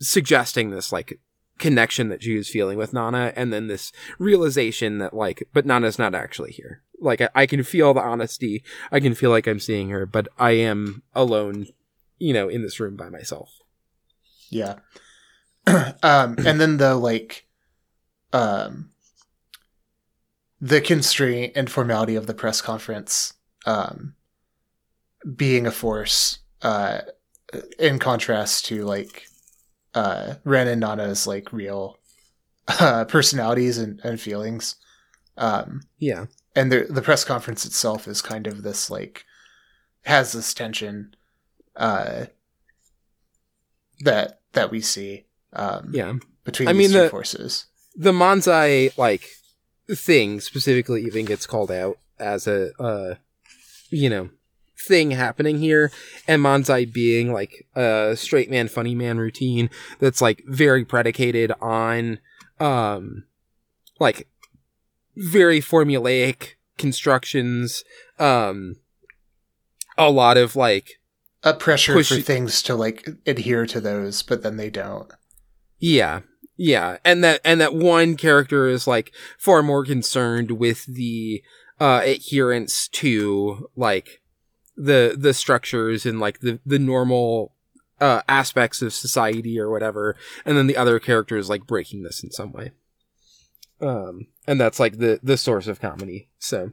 suggesting 0.00 0.70
this 0.70 0.92
like 0.92 1.20
connection 1.58 2.08
that 2.08 2.22
she 2.22 2.36
was 2.36 2.48
feeling 2.48 2.78
with 2.78 2.92
Nana, 2.92 3.32
and 3.36 3.52
then 3.52 3.66
this 3.66 3.92
realization 4.18 4.98
that 4.98 5.14
like, 5.14 5.42
but 5.52 5.66
Nana's 5.66 5.98
not 5.98 6.14
actually 6.14 6.52
here. 6.52 6.82
Like 7.00 7.20
I, 7.20 7.28
I 7.34 7.46
can 7.46 7.62
feel 7.62 7.94
the 7.94 8.00
honesty. 8.00 8.62
I 8.90 9.00
can 9.00 9.14
feel 9.14 9.30
like 9.30 9.46
I'm 9.46 9.60
seeing 9.60 9.90
her, 9.90 10.06
but 10.06 10.28
I 10.38 10.52
am 10.52 11.02
alone, 11.14 11.66
you 12.18 12.32
know, 12.32 12.48
in 12.48 12.62
this 12.62 12.80
room 12.80 12.96
by 12.96 13.08
myself. 13.08 13.50
Yeah. 14.50 14.76
um, 15.66 16.36
and 16.44 16.60
then 16.60 16.76
the 16.78 16.94
like, 16.94 17.46
um, 18.32 18.90
the 20.60 20.80
constraint 20.80 21.52
and 21.54 21.70
formality 21.70 22.16
of 22.16 22.26
the 22.26 22.34
press 22.34 22.60
conference, 22.60 23.34
um, 23.66 24.14
being 25.36 25.66
a 25.66 25.70
force, 25.70 26.38
uh, 26.62 27.00
in 27.78 27.98
contrast 27.98 28.66
to 28.66 28.84
like 28.84 29.26
uh, 29.94 30.34
Ren 30.44 30.68
and 30.68 30.80
Nana's 30.80 31.26
like 31.26 31.52
real 31.52 31.98
uh, 32.80 33.04
personalities 33.04 33.78
and, 33.78 34.00
and 34.04 34.20
feelings. 34.20 34.76
Um, 35.36 35.82
yeah, 35.98 36.26
and 36.56 36.72
the 36.72 36.86
the 36.90 37.02
press 37.02 37.24
conference 37.24 37.64
itself 37.64 38.08
is 38.08 38.20
kind 38.20 38.46
of 38.46 38.62
this 38.62 38.90
like 38.90 39.24
has 40.02 40.32
this 40.32 40.52
tension, 40.52 41.14
uh, 41.76 42.26
that 44.00 44.37
that 44.52 44.70
we 44.70 44.80
see. 44.80 45.24
Um, 45.52 45.90
yeah, 45.92 46.14
between 46.44 46.68
I 46.68 46.72
mean, 46.72 46.92
the, 46.92 47.08
forces. 47.08 47.66
The 47.96 48.12
Manzai 48.12 48.96
like 48.98 49.28
thing 49.90 50.40
specifically 50.40 51.04
even 51.04 51.24
gets 51.24 51.46
called 51.46 51.70
out 51.70 51.98
as 52.18 52.46
a 52.46 52.70
uh, 52.80 53.14
you 53.90 54.10
know 54.10 54.30
thing 54.78 55.10
happening 55.10 55.58
here 55.58 55.90
and 56.28 56.42
Manzai 56.42 56.90
being 56.90 57.32
like 57.32 57.66
a 57.74 58.14
straight 58.16 58.48
man 58.48 58.68
funny 58.68 58.94
man 58.94 59.18
routine 59.18 59.70
that's 59.98 60.22
like 60.22 60.42
very 60.46 60.84
predicated 60.84 61.52
on 61.60 62.20
um 62.60 63.24
like 63.98 64.28
very 65.16 65.60
formulaic 65.60 66.54
constructions 66.76 67.82
um 68.20 68.76
a 69.96 70.10
lot 70.10 70.36
of 70.36 70.54
like 70.54 70.97
a 71.42 71.54
pressure 71.54 71.92
push- 71.92 72.08
for 72.08 72.20
things 72.20 72.62
to 72.62 72.74
like 72.74 73.08
adhere 73.26 73.66
to 73.66 73.80
those 73.80 74.22
but 74.22 74.42
then 74.42 74.56
they 74.56 74.70
don't. 74.70 75.12
Yeah. 75.78 76.20
Yeah. 76.56 76.98
And 77.04 77.22
that 77.22 77.40
and 77.44 77.60
that 77.60 77.74
one 77.74 78.16
character 78.16 78.66
is 78.66 78.86
like 78.86 79.12
far 79.38 79.62
more 79.62 79.84
concerned 79.84 80.52
with 80.52 80.84
the 80.86 81.42
uh 81.80 82.02
adherence 82.04 82.88
to 82.88 83.70
like 83.76 84.20
the 84.76 85.16
the 85.18 85.34
structures 85.34 86.06
and 86.06 86.20
like 86.20 86.40
the 86.40 86.60
the 86.64 86.78
normal 86.78 87.52
uh, 88.00 88.22
aspects 88.28 88.82
of 88.82 88.92
society 88.92 89.58
or 89.58 89.70
whatever, 89.70 90.16
and 90.44 90.56
then 90.56 90.66
the 90.66 90.76
other 90.76 90.98
character 90.98 91.36
is 91.36 91.48
like 91.48 91.66
breaking 91.66 92.02
this 92.02 92.22
in 92.22 92.30
some 92.30 92.52
way. 92.52 92.72
Um, 93.80 94.28
and 94.46 94.60
that's 94.60 94.80
like 94.80 94.98
the 94.98 95.20
the 95.22 95.36
source 95.36 95.66
of 95.66 95.80
comedy. 95.80 96.28
So, 96.38 96.72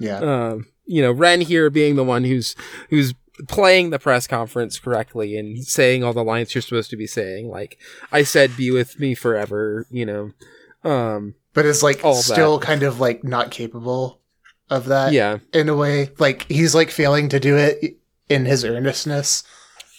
yeah, 0.00 0.18
um, 0.18 0.66
you 0.84 1.02
know, 1.02 1.12
Ren 1.12 1.40
here 1.40 1.70
being 1.70 1.96
the 1.96 2.04
one 2.04 2.24
who's 2.24 2.56
who's 2.90 3.14
playing 3.48 3.90
the 3.90 3.98
press 3.98 4.26
conference 4.26 4.78
correctly 4.78 5.36
and 5.36 5.64
saying 5.64 6.04
all 6.04 6.12
the 6.12 6.24
lines 6.24 6.54
you're 6.54 6.62
supposed 6.62 6.90
to 6.90 6.96
be 6.96 7.06
saying. 7.06 7.48
Like 7.48 7.78
I 8.10 8.22
said, 8.22 8.56
"Be 8.56 8.70
with 8.70 8.98
me 9.00 9.14
forever," 9.14 9.86
you 9.90 10.06
know. 10.06 10.32
Um, 10.84 11.34
but 11.54 11.66
is 11.66 11.82
like 11.82 12.00
still 12.14 12.58
that. 12.58 12.66
kind 12.66 12.82
of 12.82 13.00
like 13.00 13.24
not 13.24 13.50
capable 13.50 14.20
of 14.70 14.86
that. 14.86 15.12
Yeah. 15.12 15.38
In 15.52 15.68
a 15.68 15.76
way, 15.76 16.10
like 16.18 16.50
he's 16.50 16.74
like 16.74 16.90
failing 16.90 17.28
to 17.28 17.40
do 17.40 17.56
it 17.56 17.98
in 18.28 18.46
his 18.46 18.64
earnestness. 18.64 19.44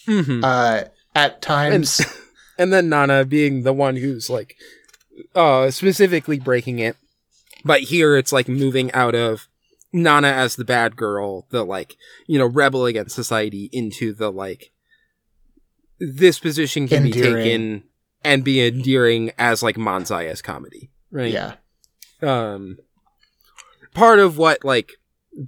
Mm-hmm. 0.08 0.44
Uh, 0.44 0.84
at 1.16 1.42
times. 1.42 2.00
And, 2.00 2.10
and 2.58 2.74
then 2.74 2.90
Nana 2.90 3.26
being 3.26 3.64
the 3.64 3.74
one 3.74 3.96
who's 3.96 4.30
like, 4.30 4.58
uh, 5.36 5.72
specifically 5.72 6.40
breaking 6.40 6.80
it. 6.80 6.98
But 7.64 7.82
here 7.82 8.18
it's 8.18 8.34
like 8.34 8.50
moving 8.50 8.92
out 8.92 9.16
of 9.16 9.48
Nana 9.94 10.28
as 10.28 10.56
the 10.56 10.66
bad 10.66 10.96
girl, 10.96 11.46
the 11.52 11.64
like, 11.64 11.96
you 12.26 12.40
know, 12.40 12.48
rebel 12.48 12.86
against 12.86 13.16
society 13.16 13.70
into 13.72 14.12
the 14.12 14.32
like, 14.32 14.72
this 16.00 16.40
position 16.40 16.88
can 16.88 17.06
endearing. 17.06 17.36
be 17.36 17.44
taken 17.44 17.84
and 18.24 18.44
be 18.44 18.66
endearing 18.66 19.32
as 19.38 19.62
like 19.62 19.76
Manzai 19.76 20.30
as 20.30 20.42
comedy, 20.42 20.90
right? 21.12 21.32
Yeah. 21.32 21.56
Um, 22.22 22.78
part 23.94 24.20
of 24.20 24.38
what 24.38 24.66
like 24.66 24.94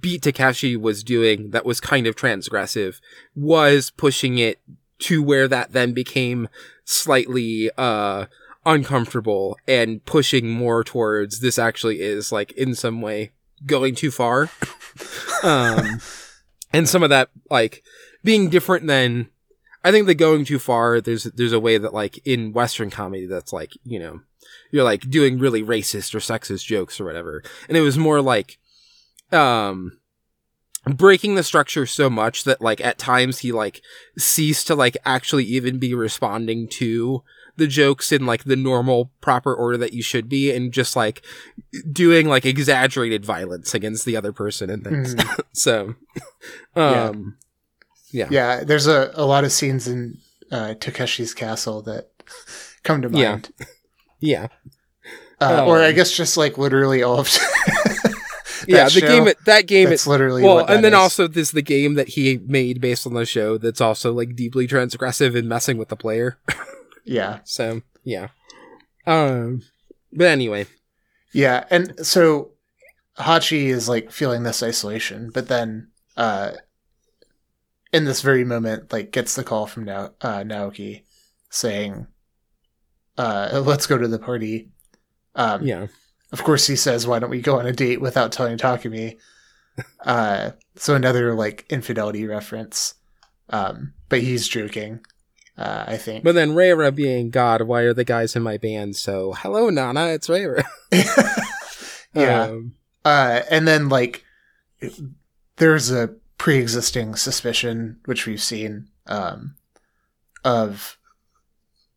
Beat 0.00 0.22
Takeshi 0.22 0.76
was 0.76 1.02
doing 1.02 1.50
that 1.50 1.66
was 1.66 1.80
kind 1.80 2.06
of 2.06 2.16
transgressive 2.16 3.00
was 3.34 3.90
pushing 3.90 4.38
it 4.38 4.60
to 4.98 5.22
where 5.22 5.48
that 5.48 5.72
then 5.72 5.92
became 5.92 6.48
slightly 6.84 7.70
uh 7.76 8.26
uncomfortable 8.64 9.56
and 9.68 10.04
pushing 10.04 10.50
more 10.50 10.82
towards 10.82 11.40
this 11.40 11.58
actually 11.58 12.00
is 12.00 12.32
like 12.32 12.50
in 12.52 12.74
some 12.74 13.00
way 13.00 13.32
going 13.64 13.94
too 13.94 14.10
far. 14.10 14.50
um 15.42 16.00
and 16.72 16.88
some 16.88 17.02
of 17.02 17.10
that 17.10 17.30
like 17.50 17.82
being 18.24 18.50
different 18.50 18.86
than 18.86 19.28
I 19.84 19.92
think 19.92 20.06
the 20.06 20.14
going 20.14 20.44
too 20.44 20.58
far 20.58 21.00
there's 21.00 21.24
there's 21.24 21.52
a 21.52 21.60
way 21.60 21.78
that 21.78 21.94
like 21.94 22.18
in 22.26 22.52
western 22.52 22.90
comedy 22.90 23.26
that's 23.26 23.52
like, 23.52 23.72
you 23.84 23.98
know, 23.98 24.20
you're 24.70 24.84
like 24.84 25.08
doing 25.08 25.38
really 25.38 25.62
racist 25.62 26.14
or 26.14 26.18
sexist 26.18 26.64
jokes 26.64 27.00
or 27.00 27.04
whatever. 27.04 27.42
And 27.68 27.76
it 27.76 27.82
was 27.82 27.96
more 27.96 28.20
like 28.20 28.58
um 29.32 29.98
breaking 30.86 31.34
the 31.34 31.42
structure 31.42 31.86
so 31.86 32.08
much 32.08 32.44
that 32.44 32.60
like 32.60 32.80
at 32.80 32.98
times 32.98 33.38
he 33.38 33.52
like 33.52 33.82
ceased 34.16 34.66
to 34.68 34.74
like 34.74 34.96
actually 35.04 35.44
even 35.44 35.78
be 35.78 35.94
responding 35.94 36.68
to 36.68 37.22
the 37.56 37.66
jokes 37.66 38.12
in 38.12 38.26
like 38.26 38.44
the 38.44 38.56
normal 38.56 39.10
proper 39.20 39.54
order 39.54 39.76
that 39.78 39.92
you 39.92 40.02
should 40.02 40.28
be 40.28 40.52
and 40.52 40.72
just 40.72 40.96
like 40.96 41.22
doing 41.90 42.28
like 42.28 42.44
exaggerated 42.44 43.24
violence 43.24 43.74
against 43.74 44.04
the 44.04 44.16
other 44.16 44.32
person 44.32 44.70
and 44.70 44.84
things. 44.84 45.14
Mm. 45.14 45.40
so 45.52 45.94
um 46.74 47.36
yeah. 48.12 48.28
yeah. 48.30 48.64
there's 48.64 48.86
a, 48.86 49.10
a 49.14 49.24
lot 49.24 49.44
of 49.44 49.52
scenes 49.52 49.88
in 49.88 50.18
uh 50.50 50.74
Takeshi's 50.78 51.34
castle 51.34 51.82
that 51.82 52.10
come 52.82 53.02
to 53.02 53.08
mind. 53.08 53.50
Yeah. 53.58 53.66
yeah. 54.20 54.46
Uh, 55.40 55.62
um, 55.62 55.68
or 55.68 55.82
I 55.82 55.92
guess 55.92 56.12
just 56.12 56.36
like 56.36 56.56
literally 56.56 57.02
all 57.02 57.18
of 57.18 57.28
yeah, 58.66 58.84
the 58.84 58.90
show, 58.90 59.00
game 59.00 59.34
that 59.44 59.66
game 59.66 59.92
it's 59.92 60.06
literally 60.06 60.42
well, 60.42 60.64
and 60.64 60.82
then 60.82 60.92
is. 60.92 60.98
also 60.98 61.28
there's 61.28 61.50
the 61.50 61.62
game 61.62 61.94
that 61.94 62.08
he 62.08 62.38
made 62.46 62.80
based 62.80 63.06
on 63.06 63.14
the 63.14 63.26
show 63.26 63.58
that's 63.58 63.80
also 63.80 64.12
like 64.12 64.34
deeply 64.34 64.66
transgressive 64.66 65.36
and 65.36 65.48
messing 65.48 65.76
with 65.76 65.88
the 65.88 65.96
player. 65.96 66.38
yeah. 67.06 67.40
So 67.44 67.82
yeah. 68.04 68.28
Um. 69.06 69.62
But 70.12 70.28
anyway. 70.28 70.66
Yeah, 71.32 71.64
and 71.70 72.06
so 72.06 72.52
Hachi 73.18 73.66
is 73.66 73.88
like 73.88 74.10
feeling 74.10 74.42
this 74.42 74.62
isolation, 74.62 75.30
but 75.32 75.48
then 75.48 75.88
uh 76.16 76.52
in 77.92 78.04
this 78.04 78.20
very 78.20 78.44
moment, 78.44 78.92
like 78.92 79.10
gets 79.10 79.34
the 79.34 79.44
call 79.44 79.66
from 79.66 79.84
now 79.84 80.10
uh, 80.20 80.40
Naoki 80.40 81.02
saying, 81.50 82.06
uh, 83.16 83.62
"Let's 83.64 83.86
go 83.86 83.96
to 83.96 84.08
the 84.08 84.18
party." 84.18 84.70
Um, 85.34 85.66
yeah, 85.66 85.86
of 86.32 86.42
course, 86.44 86.66
he 86.66 86.76
says, 86.76 87.06
"Why 87.06 87.18
don't 87.18 87.30
we 87.30 87.40
go 87.40 87.58
on 87.58 87.66
a 87.66 87.72
date 87.72 88.00
without 88.00 88.32
telling 88.32 88.58
Takumi?" 88.58 89.16
uh, 90.04 90.50
so 90.74 90.94
another 90.94 91.34
like 91.34 91.64
infidelity 91.70 92.26
reference, 92.26 92.94
um, 93.50 93.94
but 94.08 94.20
he's 94.20 94.48
joking. 94.48 95.00
Uh, 95.58 95.84
I 95.86 95.96
think. 95.96 96.22
But 96.22 96.34
then 96.34 96.50
Reira 96.50 96.94
being 96.94 97.30
God, 97.30 97.62
why 97.62 97.82
are 97.82 97.94
the 97.94 98.04
guys 98.04 98.36
in 98.36 98.42
my 98.42 98.58
band? 98.58 98.96
So 98.96 99.32
hello, 99.32 99.70
Nana, 99.70 100.08
it's 100.08 100.28
Reira. 100.28 100.64
yeah. 102.14 102.42
Um, 102.42 102.74
uh, 103.04 103.42
and 103.50 103.66
then 103.66 103.88
like 103.88 104.24
there's 105.56 105.90
a 105.90 106.14
pre-existing 106.38 107.16
suspicion 107.16 107.98
which 108.04 108.26
we've 108.26 108.42
seen 108.42 108.88
um, 109.06 109.56
of 110.44 110.98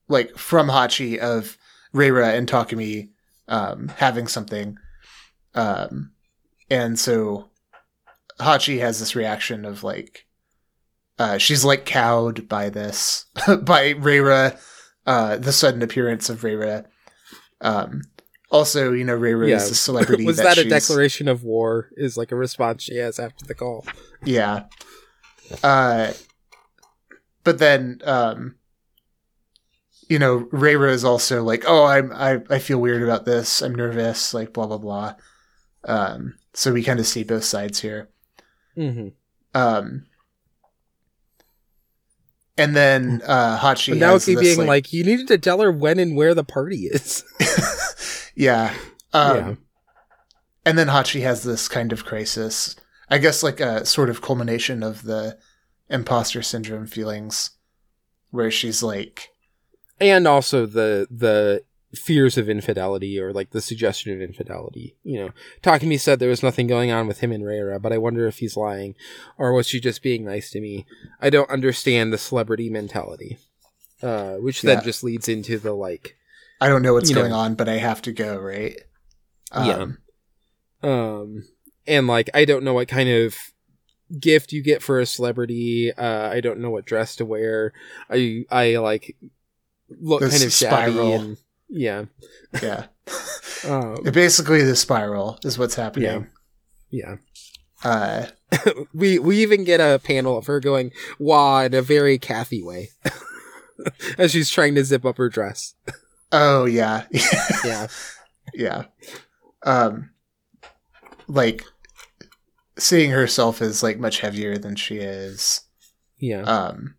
like 0.08 0.38
from 0.38 0.70
Hachi 0.70 1.18
of 1.18 1.58
Reira 1.94 2.34
and 2.38 2.48
Takumi 2.48 3.10
um, 3.48 3.90
having 3.98 4.28
something. 4.28 4.78
Um, 5.54 6.12
and 6.70 6.98
so 6.98 7.50
Hachi 8.40 8.80
has 8.80 9.00
this 9.00 9.16
reaction 9.16 9.66
of 9.66 9.84
like, 9.84 10.26
uh, 11.20 11.38
she's 11.38 11.66
like 11.66 11.86
cowed 11.86 12.48
by 12.48 12.70
this, 12.70 13.26
by 13.62 13.94
Reira, 13.94 14.58
uh, 15.06 15.36
the 15.38 15.52
sudden 15.52 15.82
appearance 15.82 16.30
of 16.30 16.42
Reira. 16.42 16.86
Um, 17.60 18.02
also, 18.50 18.94
you 18.94 19.04
know, 19.04 19.18
Reira 19.20 19.50
yeah. 19.50 19.58
is 19.58 19.70
a 19.70 19.76
celebrity. 19.76 20.26
Was 20.26 20.38
that, 20.38 20.56
that 20.56 20.66
a 20.66 20.70
declaration 20.70 21.28
of 21.28 21.44
war? 21.44 21.90
Is 21.98 22.16
like 22.16 22.32
a 22.32 22.38
response 22.38 22.84
she 22.84 22.96
has 22.96 23.20
after 23.20 23.46
the 23.46 23.54
call. 23.54 23.86
Yeah. 24.24 24.64
Uh, 25.62 26.14
but 27.44 27.60
then, 27.60 28.00
um, 28.06 28.56
you 30.08 30.20
know, 30.20 30.46
Reira 30.52 30.90
is 30.90 31.04
also 31.04 31.44
like, 31.44 31.66
oh, 31.68 31.86
I'm, 31.86 32.14
I, 32.14 32.42
I 32.50 32.60
feel 32.60 32.80
weird 32.80 33.04
about 33.04 33.26
this. 33.26 33.62
I'm 33.62 33.76
nervous, 33.76 34.34
like 34.34 34.54
blah, 34.54 34.68
blah, 34.68 34.78
blah. 34.78 35.16
Um, 35.84 36.36
so 36.54 36.72
we 36.72 36.82
kind 36.82 37.00
of 37.00 37.06
see 37.06 37.24
both 37.24 37.44
sides 37.44 37.82
here. 37.82 38.10
Mm-hmm. 38.78 39.10
Um, 39.54 40.06
and 42.60 42.76
then 42.76 43.22
uh, 43.26 43.58
Hachi 43.58 43.98
now 43.98 44.14
this, 44.14 44.26
being 44.26 44.58
like, 44.58 44.68
like, 44.68 44.94
you 44.94 45.06
needed 45.06 45.30
to 45.30 45.38
tell 45.38 45.62
her 45.62 45.72
when 45.72 45.98
and 45.98 46.16
where 46.18 46.34
the 46.34 46.44
party 46.44 46.88
is. 46.88 47.24
yeah. 48.36 48.74
Um, 49.14 49.38
yeah. 49.38 49.56
And 50.66 50.78
then 50.78 50.88
Hachi 50.88 51.22
has 51.22 51.44
this 51.44 51.70
kind 51.70 51.94
of 51.94 52.04
crisis. 52.04 52.76
I 53.10 53.18
guess 53.18 53.44
like 53.44 53.62
a 53.62 53.86
sort 53.86 54.10
of 54.10 54.22
culmination 54.22 54.84
of 54.84 55.04
the 55.04 55.38
imposter 55.90 56.42
syndrome 56.42 56.86
feelings, 56.86 57.52
where 58.30 58.52
she's 58.52 58.84
like, 58.84 59.30
and 60.00 60.28
also 60.28 60.66
the 60.66 61.08
the 61.10 61.64
fears 61.96 62.38
of 62.38 62.50
infidelity 62.50 63.20
or 63.20 63.34
like 63.34 63.50
the 63.52 63.62
suggestion 63.62 64.14
of 64.14 64.22
infidelity. 64.22 64.96
You 65.04 65.26
know, 65.26 65.30
Takumi 65.64 66.00
said 66.00 66.20
there 66.20 66.30
was 66.30 66.44
nothing 66.44 66.68
going 66.68 66.92
on 66.92 67.08
with 67.08 67.20
him 67.20 67.32
and 67.32 67.44
Reira, 67.44 67.82
but 67.82 67.92
I 67.92 67.98
wonder 67.98 68.28
if 68.28 68.40
he's 68.40 68.58
lying 68.58 68.96
or 69.38 69.54
was 69.54 69.68
she 69.68 69.80
just 69.80 70.04
being 70.04 70.26
nice 70.26 70.52
to 70.52 70.62
me? 70.62 70.86
I 71.20 71.30
don't 71.30 71.50
understand 71.50 72.14
the 72.14 72.18
celebrity 72.18 72.70
mentality. 72.70 73.38
Uh, 74.02 74.36
which 74.36 74.64
yeah. 74.64 74.76
then 74.76 74.84
just 74.84 75.04
leads 75.04 75.28
into 75.28 75.60
the 75.60 75.74
like 75.74 76.16
I 76.62 76.70
don't 76.70 76.82
know 76.82 76.94
what's 76.94 77.12
going 77.12 77.32
know, 77.32 77.38
on, 77.38 77.56
but 77.56 77.68
I 77.68 77.78
have 77.78 78.02
to 78.04 78.14
go, 78.14 78.38
right? 78.38 78.78
Um, 79.52 79.98
yeah. 80.84 80.90
Um 80.90 81.44
and 81.86 82.08
like 82.08 82.30
I 82.34 82.46
don't 82.46 82.64
know 82.64 82.74
what 82.74 82.88
kind 82.88 83.10
of 83.10 83.36
gift 84.18 84.54
you 84.54 84.64
get 84.64 84.82
for 84.82 85.00
a 85.00 85.06
celebrity. 85.06 85.92
Uh, 85.92 86.30
I 86.30 86.40
don't 86.40 86.60
know 86.60 86.70
what 86.70 86.86
dress 86.86 87.16
to 87.18 87.26
wear. 87.26 87.74
I 88.10 88.46
I 88.50 88.78
like 88.78 89.18
look 89.90 90.22
kind 90.22 90.44
of 90.44 90.54
shabby 90.54 91.14
and 91.14 91.38
yeah, 91.70 92.06
yeah. 92.62 92.88
um, 93.68 94.04
Basically, 94.12 94.64
the 94.64 94.76
spiral 94.76 95.40
is 95.44 95.58
what's 95.58 95.76
happening. 95.76 96.28
Yeah. 96.90 97.16
yeah. 97.16 97.16
Uh, 97.84 98.28
we 98.94 99.20
we 99.20 99.42
even 99.42 99.64
get 99.64 99.80
a 99.80 100.00
panel 100.00 100.38
of 100.38 100.48
her 100.48 100.60
going 100.60 100.92
"wah" 101.18 101.62
in 101.62 101.74
a 101.74 101.82
very 101.82 102.18
Cathy 102.18 102.62
way, 102.62 102.90
as 104.18 104.32
she's 104.32 104.50
trying 104.50 104.76
to 104.76 104.84
zip 104.84 105.06
up 105.06 105.18
her 105.18 105.30
dress. 105.30 105.76
Oh 106.32 106.66
yeah, 106.66 107.06
yeah, 107.64 107.88
yeah. 108.54 108.86
Um, 109.64 110.12
like 111.28 111.64
seeing 112.78 113.12
herself 113.12 113.62
as 113.62 113.84
like 113.84 114.00
much 114.00 114.20
heavier 114.20 114.58
than 114.58 114.76
she 114.76 114.98
is. 114.98 115.62
Yeah. 116.18 116.42
Um, 116.42 116.96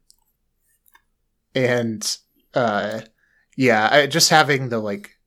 and 1.55 2.17
uh, 2.55 3.01
yeah, 3.61 3.91
I, 3.93 4.07
just 4.07 4.31
having 4.31 4.71
the 4.71 4.79
like. 4.79 5.19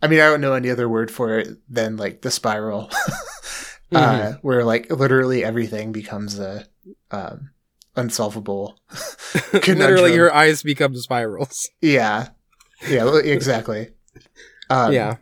I 0.00 0.08
mean, 0.08 0.20
I 0.20 0.30
don't 0.30 0.40
know 0.40 0.54
any 0.54 0.70
other 0.70 0.88
word 0.88 1.10
for 1.10 1.38
it 1.38 1.58
than 1.68 1.98
like 1.98 2.22
the 2.22 2.30
spiral, 2.30 2.88
uh, 2.90 2.96
mm-hmm. 3.92 3.96
uh, 3.96 4.32
where 4.40 4.64
like 4.64 4.90
literally 4.90 5.44
everything 5.44 5.92
becomes 5.92 6.38
a 6.38 6.64
um, 7.10 7.50
unsolvable. 7.96 8.80
literally, 9.52 10.14
your 10.14 10.34
eyes 10.34 10.62
become 10.62 10.96
spirals. 10.96 11.68
Yeah, 11.82 12.28
yeah, 12.88 13.18
exactly. 13.18 13.90
Um, 14.70 14.94
yeah, 14.94 15.16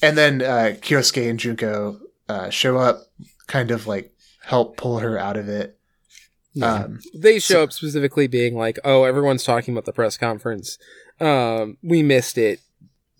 and 0.00 0.16
then 0.16 0.42
uh, 0.42 0.76
Kyosuke 0.80 1.28
and 1.28 1.40
Junko 1.40 1.98
uh, 2.28 2.50
show 2.50 2.76
up, 2.76 3.00
kind 3.48 3.72
of 3.72 3.88
like 3.88 4.14
help 4.44 4.76
pull 4.76 5.00
her 5.00 5.18
out 5.18 5.36
of 5.36 5.48
it. 5.48 5.76
Yeah. 6.54 6.72
Um, 6.72 7.00
they 7.12 7.40
show 7.40 7.54
so, 7.54 7.62
up 7.64 7.72
specifically 7.72 8.28
being 8.28 8.54
like, 8.54 8.78
"Oh, 8.84 9.02
everyone's 9.02 9.42
talking 9.42 9.74
about 9.74 9.86
the 9.86 9.92
press 9.92 10.16
conference. 10.16 10.78
Um, 11.20 11.78
we 11.82 12.02
missed 12.02 12.38
it, 12.38 12.60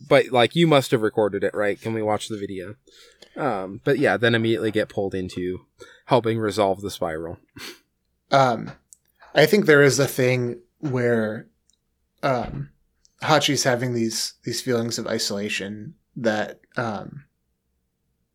but 0.08 0.28
like 0.30 0.54
you 0.54 0.66
must 0.66 0.90
have 0.90 1.02
recorded 1.02 1.44
it, 1.44 1.54
right? 1.54 1.80
Can 1.80 1.94
we 1.94 2.02
watch 2.02 2.28
the 2.28 2.38
video?" 2.38 2.74
Um, 3.36 3.80
but 3.84 3.98
yeah, 3.98 4.16
then 4.16 4.34
immediately 4.34 4.70
get 4.70 4.88
pulled 4.88 5.14
into 5.14 5.66
helping 6.06 6.38
resolve 6.38 6.80
the 6.80 6.90
spiral. 6.90 7.38
Um, 8.30 8.72
I 9.34 9.46
think 9.46 9.66
there 9.66 9.82
is 9.82 9.98
a 9.98 10.06
thing 10.06 10.60
where 10.78 11.48
um, 12.22 12.70
Hachi's 13.22 13.64
having 13.64 13.94
these 13.94 14.34
these 14.44 14.60
feelings 14.60 14.98
of 14.98 15.06
isolation 15.06 15.94
that 16.16 16.60
um, 16.76 17.24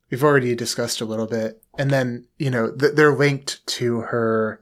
we've 0.09 0.23
already 0.23 0.55
discussed 0.55 1.01
a 1.01 1.05
little 1.05 1.27
bit, 1.27 1.61
and 1.77 1.89
then 1.89 2.27
you 2.37 2.49
know 2.49 2.71
th- 2.71 2.93
they're 2.93 3.15
linked 3.15 3.65
to 3.67 4.01
her 4.01 4.61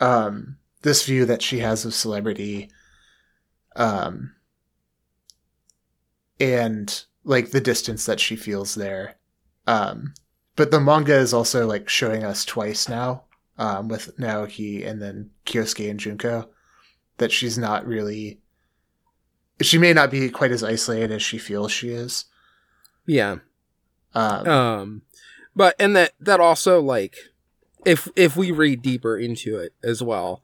um, 0.00 0.58
this 0.82 1.04
view 1.04 1.24
that 1.24 1.42
she 1.42 1.60
has 1.60 1.84
of 1.84 1.94
celebrity, 1.94 2.70
um, 3.76 4.34
and 6.40 7.04
like 7.24 7.50
the 7.50 7.60
distance 7.60 8.06
that 8.06 8.20
she 8.20 8.36
feels 8.36 8.74
there. 8.74 9.16
Um, 9.66 10.14
but 10.54 10.70
the 10.70 10.80
manga 10.80 11.14
is 11.14 11.34
also 11.34 11.66
like 11.66 11.88
showing 11.88 12.24
us 12.24 12.44
twice 12.44 12.88
now, 12.88 13.24
um, 13.58 13.88
with 13.88 14.16
Naoki 14.18 14.86
and 14.86 15.00
then 15.00 15.30
Kyosuke 15.44 15.90
and 15.90 16.00
Junko, 16.00 16.48
that 17.18 17.32
she's 17.32 17.58
not 17.58 17.86
really. 17.86 18.40
She 19.62 19.78
may 19.78 19.94
not 19.94 20.10
be 20.10 20.28
quite 20.28 20.52
as 20.52 20.62
isolated 20.62 21.12
as 21.12 21.22
she 21.22 21.38
feels 21.38 21.72
she 21.72 21.88
is. 21.88 22.26
Yeah. 23.06 23.36
Um, 24.14 24.48
um, 24.48 25.02
but 25.54 25.74
and 25.78 25.96
that 25.96 26.12
that 26.20 26.40
also 26.40 26.80
like 26.80 27.16
if 27.84 28.08
if 28.16 28.36
we 28.36 28.50
read 28.50 28.82
deeper 28.82 29.16
into 29.16 29.56
it 29.58 29.72
as 29.82 30.02
well, 30.02 30.42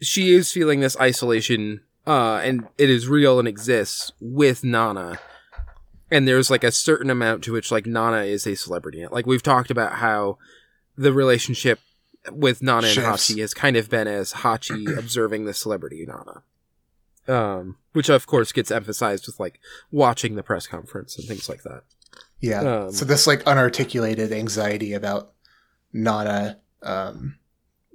she 0.00 0.32
is 0.32 0.50
feeling 0.50 0.80
this 0.80 0.96
isolation, 1.00 1.82
uh, 2.06 2.36
and 2.36 2.68
it 2.78 2.90
is 2.90 3.08
real 3.08 3.38
and 3.38 3.48
exists 3.48 4.12
with 4.20 4.64
Nana. 4.64 5.18
And 6.10 6.28
there's 6.28 6.50
like 6.50 6.64
a 6.64 6.70
certain 6.70 7.10
amount 7.10 7.44
to 7.44 7.52
which 7.52 7.70
like 7.72 7.86
Nana 7.86 8.22
is 8.22 8.46
a 8.46 8.54
celebrity. 8.54 9.06
Like 9.06 9.26
we've 9.26 9.42
talked 9.42 9.70
about 9.70 9.94
how 9.94 10.38
the 10.96 11.12
relationship 11.12 11.80
with 12.30 12.62
Nana 12.62 12.86
and 12.86 12.98
Hachi 12.98 13.40
has 13.40 13.54
kind 13.54 13.76
of 13.76 13.90
been 13.90 14.06
as 14.06 14.32
Hachi 14.32 14.86
observing 14.98 15.44
the 15.44 15.54
celebrity 15.54 16.06
Nana. 16.06 16.42
Um, 17.26 17.78
which 17.92 18.10
of 18.10 18.26
course 18.26 18.52
gets 18.52 18.70
emphasized 18.70 19.26
with 19.26 19.40
like 19.40 19.58
watching 19.90 20.34
the 20.34 20.42
press 20.42 20.66
conference 20.66 21.16
and 21.18 21.26
things 21.26 21.48
like 21.48 21.62
that. 21.62 21.84
Yeah. 22.40 22.60
Um, 22.60 22.92
so 22.92 23.06
this 23.06 23.26
like 23.26 23.42
unarticulated 23.44 24.30
anxiety 24.30 24.92
about 24.92 25.32
Nana, 25.92 26.58
um, 26.82 27.38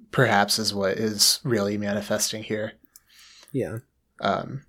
perhaps 0.10 0.58
is 0.58 0.74
what 0.74 0.94
is 0.94 1.40
really 1.44 1.78
manifesting 1.78 2.42
here. 2.42 2.74
Yeah. 3.52 3.80
Um, 4.22 4.64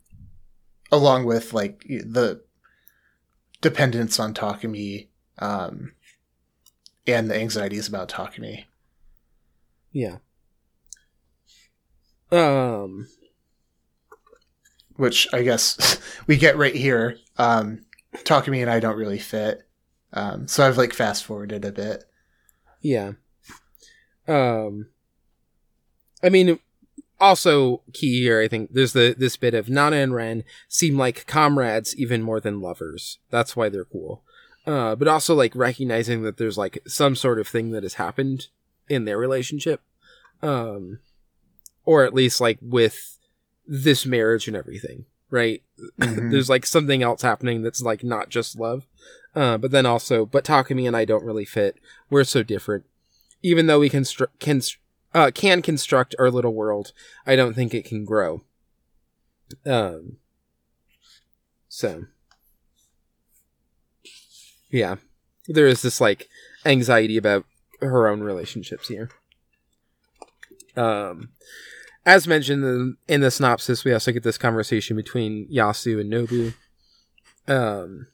along 0.93 1.25
with 1.25 1.53
like 1.53 1.85
the 1.89 2.43
dependence 3.61 4.19
on 4.19 4.35
Takumi, 4.35 5.09
um, 5.39 5.93
and 7.07 7.31
the 7.31 7.37
anxieties 7.37 7.89
about 7.89 8.09
Takumi. 8.09 8.65
Yeah. 9.93 10.19
Um, 12.31 13.09
which 14.97 15.27
I 15.33 15.43
guess 15.43 15.99
we 16.27 16.37
get 16.37 16.57
right 16.57 16.75
here. 16.75 17.17
Um, 17.37 17.85
Takumi 18.15 18.61
and 18.61 18.71
I 18.71 18.81
don't 18.81 18.97
really 18.97 19.19
fit. 19.19 19.67
Um, 20.13 20.49
so 20.49 20.67
I've 20.67 20.79
like 20.79 20.93
fast 20.93 21.25
forwarded 21.25 21.65
a 21.65 21.73
bit. 21.73 22.05
Yeah. 22.81 23.13
Um, 24.27 24.89
I 26.23 26.29
mean, 26.29 26.59
also 27.21 27.83
key 27.93 28.23
here, 28.23 28.41
I 28.41 28.49
think 28.49 28.73
there's 28.73 28.93
the 28.93 29.15
this 29.17 29.37
bit 29.37 29.55
of 29.55 29.69
Nana 29.69 29.97
and 29.97 30.15
Ren 30.15 30.45
seem 30.69 30.97
like 30.97 31.27
comrades 31.27 31.95
even 31.97 32.23
more 32.23 32.41
than 32.41 32.61
lovers. 32.61 33.19
That's 33.31 33.55
why 33.55 33.69
they're 33.69 33.85
cool. 33.85 34.23
Uh, 34.67 34.95
but 34.95 35.09
also 35.09 35.35
like 35.35 35.55
recognizing 35.55 36.23
that 36.23 36.37
there's 36.37 36.59
like 36.59 36.79
some 36.87 37.15
sort 37.15 37.39
of 37.39 37.49
thing 37.49 37.71
that 37.71 37.83
has 37.83 37.95
happened 37.95 38.49
in 38.89 39.05
their 39.05 39.19
relationship, 39.19 39.81
um, 40.43 40.99
or 41.85 42.05
at 42.05 42.15
least 42.15 42.41
like 42.41 42.59
with 42.61 43.19
this 43.67 44.05
marriage 44.05 44.49
and 44.49 44.57
everything, 44.57 45.05
right? 45.31 45.63
Mm-hmm. 45.99 46.31
there's 46.31 46.51
like 46.51 46.67
something 46.67 47.03
else 47.03 47.23
happening 47.23 47.63
that's 47.63 47.83
like 47.83 48.05
not 48.05 48.29
just 48.29 48.59
love. 48.59 48.87
Uh, 49.35 49.57
but 49.57 49.71
then 49.71 49.87
also, 49.87 50.27
but 50.27 50.45
Takumi 50.45 50.87
and 50.87 50.97
I 50.97 51.05
don't 51.05 51.25
really 51.25 51.45
fit. 51.45 51.77
We're 52.11 52.25
so 52.25 52.43
different. 52.43 52.85
Even 53.43 53.67
though 53.67 53.79
we 53.79 53.89
can 53.89 54.05
str- 54.05 54.25
can 54.41 54.61
uh, 55.15 55.31
can 55.35 55.63
construct 55.63 56.15
our 56.19 56.31
little 56.31 56.55
world, 56.55 56.93
I 57.27 57.37
don't 57.37 57.55
think 57.55 57.75
it 57.75 57.85
can 57.85 58.05
grow. 58.05 58.43
Um. 59.67 60.19
So. 61.69 62.07
Yeah, 64.71 64.97
there 65.49 65.67
is 65.67 65.83
this 65.83 66.01
like 66.01 66.29
anxiety 66.65 67.17
about 67.17 67.45
her 67.81 68.07
own 68.07 68.21
relationships 68.21 68.89
here. 68.89 69.11
Um, 70.77 71.31
as 72.07 72.27
mentioned 72.27 72.65
in, 72.65 72.97
in 73.09 73.21
the 73.21 73.31
synopsis, 73.31 73.85
we 73.85 73.93
also 73.93 74.13
get 74.13 74.23
this 74.23 74.39
conversation 74.39 74.97
between 74.97 75.49
Yasu 75.49 76.01
and 76.01 76.13
Nobu. 76.13 76.55
Um, 77.49 78.07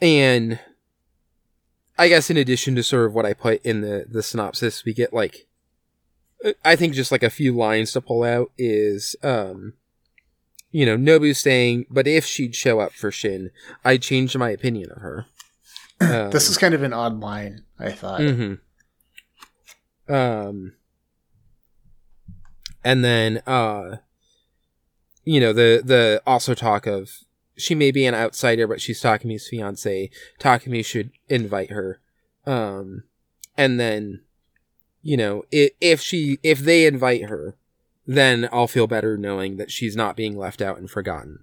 and 0.00 0.58
I 1.96 2.08
guess 2.08 2.30
in 2.30 2.36
addition 2.36 2.74
to 2.74 2.82
sort 2.82 3.06
of 3.06 3.14
what 3.14 3.26
I 3.26 3.34
put 3.34 3.64
in 3.64 3.80
the 3.80 4.06
the 4.08 4.22
synopsis, 4.22 4.84
we 4.84 4.92
get 4.92 5.12
like 5.12 5.46
I 6.64 6.76
think 6.76 6.94
just 6.94 7.12
like 7.12 7.22
a 7.22 7.30
few 7.30 7.54
lines 7.56 7.92
to 7.92 8.00
pull 8.00 8.24
out 8.24 8.50
is 8.58 9.16
um 9.22 9.74
you 10.70 10.84
know, 10.84 10.96
Nobu 10.96 11.36
saying, 11.36 11.86
but 11.88 12.08
if 12.08 12.26
she'd 12.26 12.56
show 12.56 12.80
up 12.80 12.92
for 12.92 13.12
Shin, 13.12 13.52
I'd 13.84 14.02
change 14.02 14.36
my 14.36 14.50
opinion 14.50 14.90
of 14.90 15.02
her. 15.02 15.26
Um, 16.00 16.30
this 16.32 16.50
is 16.50 16.58
kind 16.58 16.74
of 16.74 16.82
an 16.82 16.92
odd 16.92 17.20
line, 17.20 17.62
I 17.78 17.92
thought. 17.92 18.20
Mm-hmm. 18.20 18.54
Um 20.12 20.72
and 22.82 23.04
then 23.04 23.42
uh 23.46 23.98
you 25.24 25.40
know, 25.40 25.52
the 25.52 25.80
the 25.82 26.22
also 26.26 26.54
talk 26.54 26.86
of 26.86 27.10
she 27.56 27.74
may 27.74 27.90
be 27.90 28.06
an 28.06 28.14
outsider, 28.14 28.66
but 28.66 28.80
she's 28.80 29.02
Takumi's 29.02 29.48
fiance. 29.48 30.10
Takumi 30.38 30.84
should 30.84 31.10
invite 31.28 31.70
her. 31.70 32.00
Um, 32.46 33.04
and 33.56 33.78
then, 33.78 34.22
you 35.02 35.16
know, 35.16 35.44
if, 35.50 35.72
if 35.80 36.00
she, 36.00 36.38
if 36.42 36.60
they 36.60 36.86
invite 36.86 37.24
her, 37.24 37.56
then 38.06 38.48
I'll 38.52 38.66
feel 38.66 38.86
better 38.86 39.16
knowing 39.16 39.56
that 39.56 39.70
she's 39.70 39.96
not 39.96 40.16
being 40.16 40.36
left 40.36 40.60
out 40.60 40.78
and 40.78 40.90
forgotten. 40.90 41.40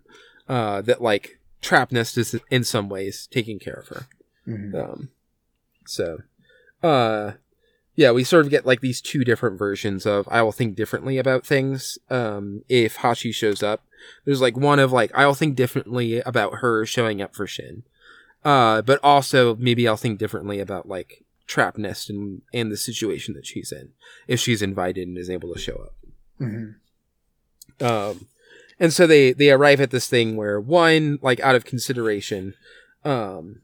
Uh, 0.48 0.82
that 0.82 1.02
like 1.02 1.40
Trapnest 1.62 2.18
is 2.18 2.40
in 2.50 2.64
some 2.64 2.90
ways 2.90 3.28
taking 3.32 3.60
care 3.60 3.74
of 3.76 3.88
her. 3.88 4.08
Mm-hmm. 4.48 4.76
Um, 4.76 5.10
so, 5.86 6.20
uh, 6.84 7.34
yeah, 7.96 8.12
we 8.12 8.24
sort 8.24 8.46
of 8.46 8.52
get 8.52 8.66
like 8.66 8.82
these 8.82 9.02
two 9.02 9.24
different 9.24 9.58
versions 9.58 10.06
of 10.06 10.28
I 10.30 10.42
will 10.42 10.52
think 10.52 10.76
differently 10.76 11.18
about 11.18 11.46
things. 11.46 11.98
Um, 12.10 12.64
if 12.68 12.98
Hachi 12.98 13.34
shows 13.34 13.62
up, 13.64 13.84
there's 14.26 14.42
like 14.42 14.58
one 14.58 14.80
of 14.80 14.92
like 14.92 15.12
I'll 15.14 15.34
think 15.34 15.56
differently 15.56 16.22
about 16.22 16.56
her 16.56 16.86
showing 16.86 17.22
up 17.22 17.36
for 17.36 17.48
Shin. 17.48 17.84
Uh, 18.44 18.82
but 18.82 19.00
also 19.04 19.56
maybe 19.58 19.88
I'll 19.88 19.98
think 19.98 20.18
differently 20.18 20.60
about 20.60 20.88
like 20.88 21.24
Trapnest 21.48 22.10
and 22.10 22.42
and 22.54 22.72
the 22.72 22.78
situation 22.78 23.34
that 23.36 23.46
she's 23.46 23.72
in 23.72 23.90
if 24.28 24.40
she's 24.40 24.62
invited 24.62 25.08
and 25.08 25.18
is 25.18 25.30
able 25.30 25.54
to 25.54 25.60
show 25.60 25.76
up. 25.76 25.96
Mm-hmm. 26.40 27.86
Um, 27.86 28.28
and 28.80 28.94
so 28.94 29.06
they 29.06 29.34
they 29.34 29.52
arrive 29.52 29.82
at 29.82 29.92
this 29.92 30.08
thing 30.08 30.36
where 30.36 30.60
one 30.60 31.20
like 31.22 31.40
out 31.42 31.56
of 31.56 31.66
consideration, 31.66 32.56
um, 33.04 33.62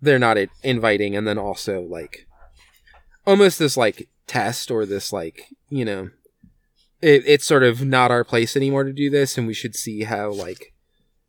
they're 0.00 0.18
not 0.18 0.38
inviting, 0.62 1.16
and 1.16 1.26
then 1.26 1.36
also 1.36 1.82
like 1.82 2.26
almost 3.26 3.58
this 3.58 3.76
like 3.76 4.08
test 4.26 4.70
or 4.70 4.86
this 4.86 5.12
like 5.12 5.48
you 5.68 5.84
know 5.84 6.10
it, 7.06 7.22
it's 7.24 7.46
sort 7.46 7.62
of 7.62 7.84
not 7.84 8.10
our 8.10 8.24
place 8.24 8.56
anymore 8.56 8.82
to 8.82 8.92
do 8.92 9.08
this 9.08 9.38
and 9.38 9.46
we 9.46 9.54
should 9.54 9.76
see 9.76 10.02
how 10.02 10.30
like 10.30 10.74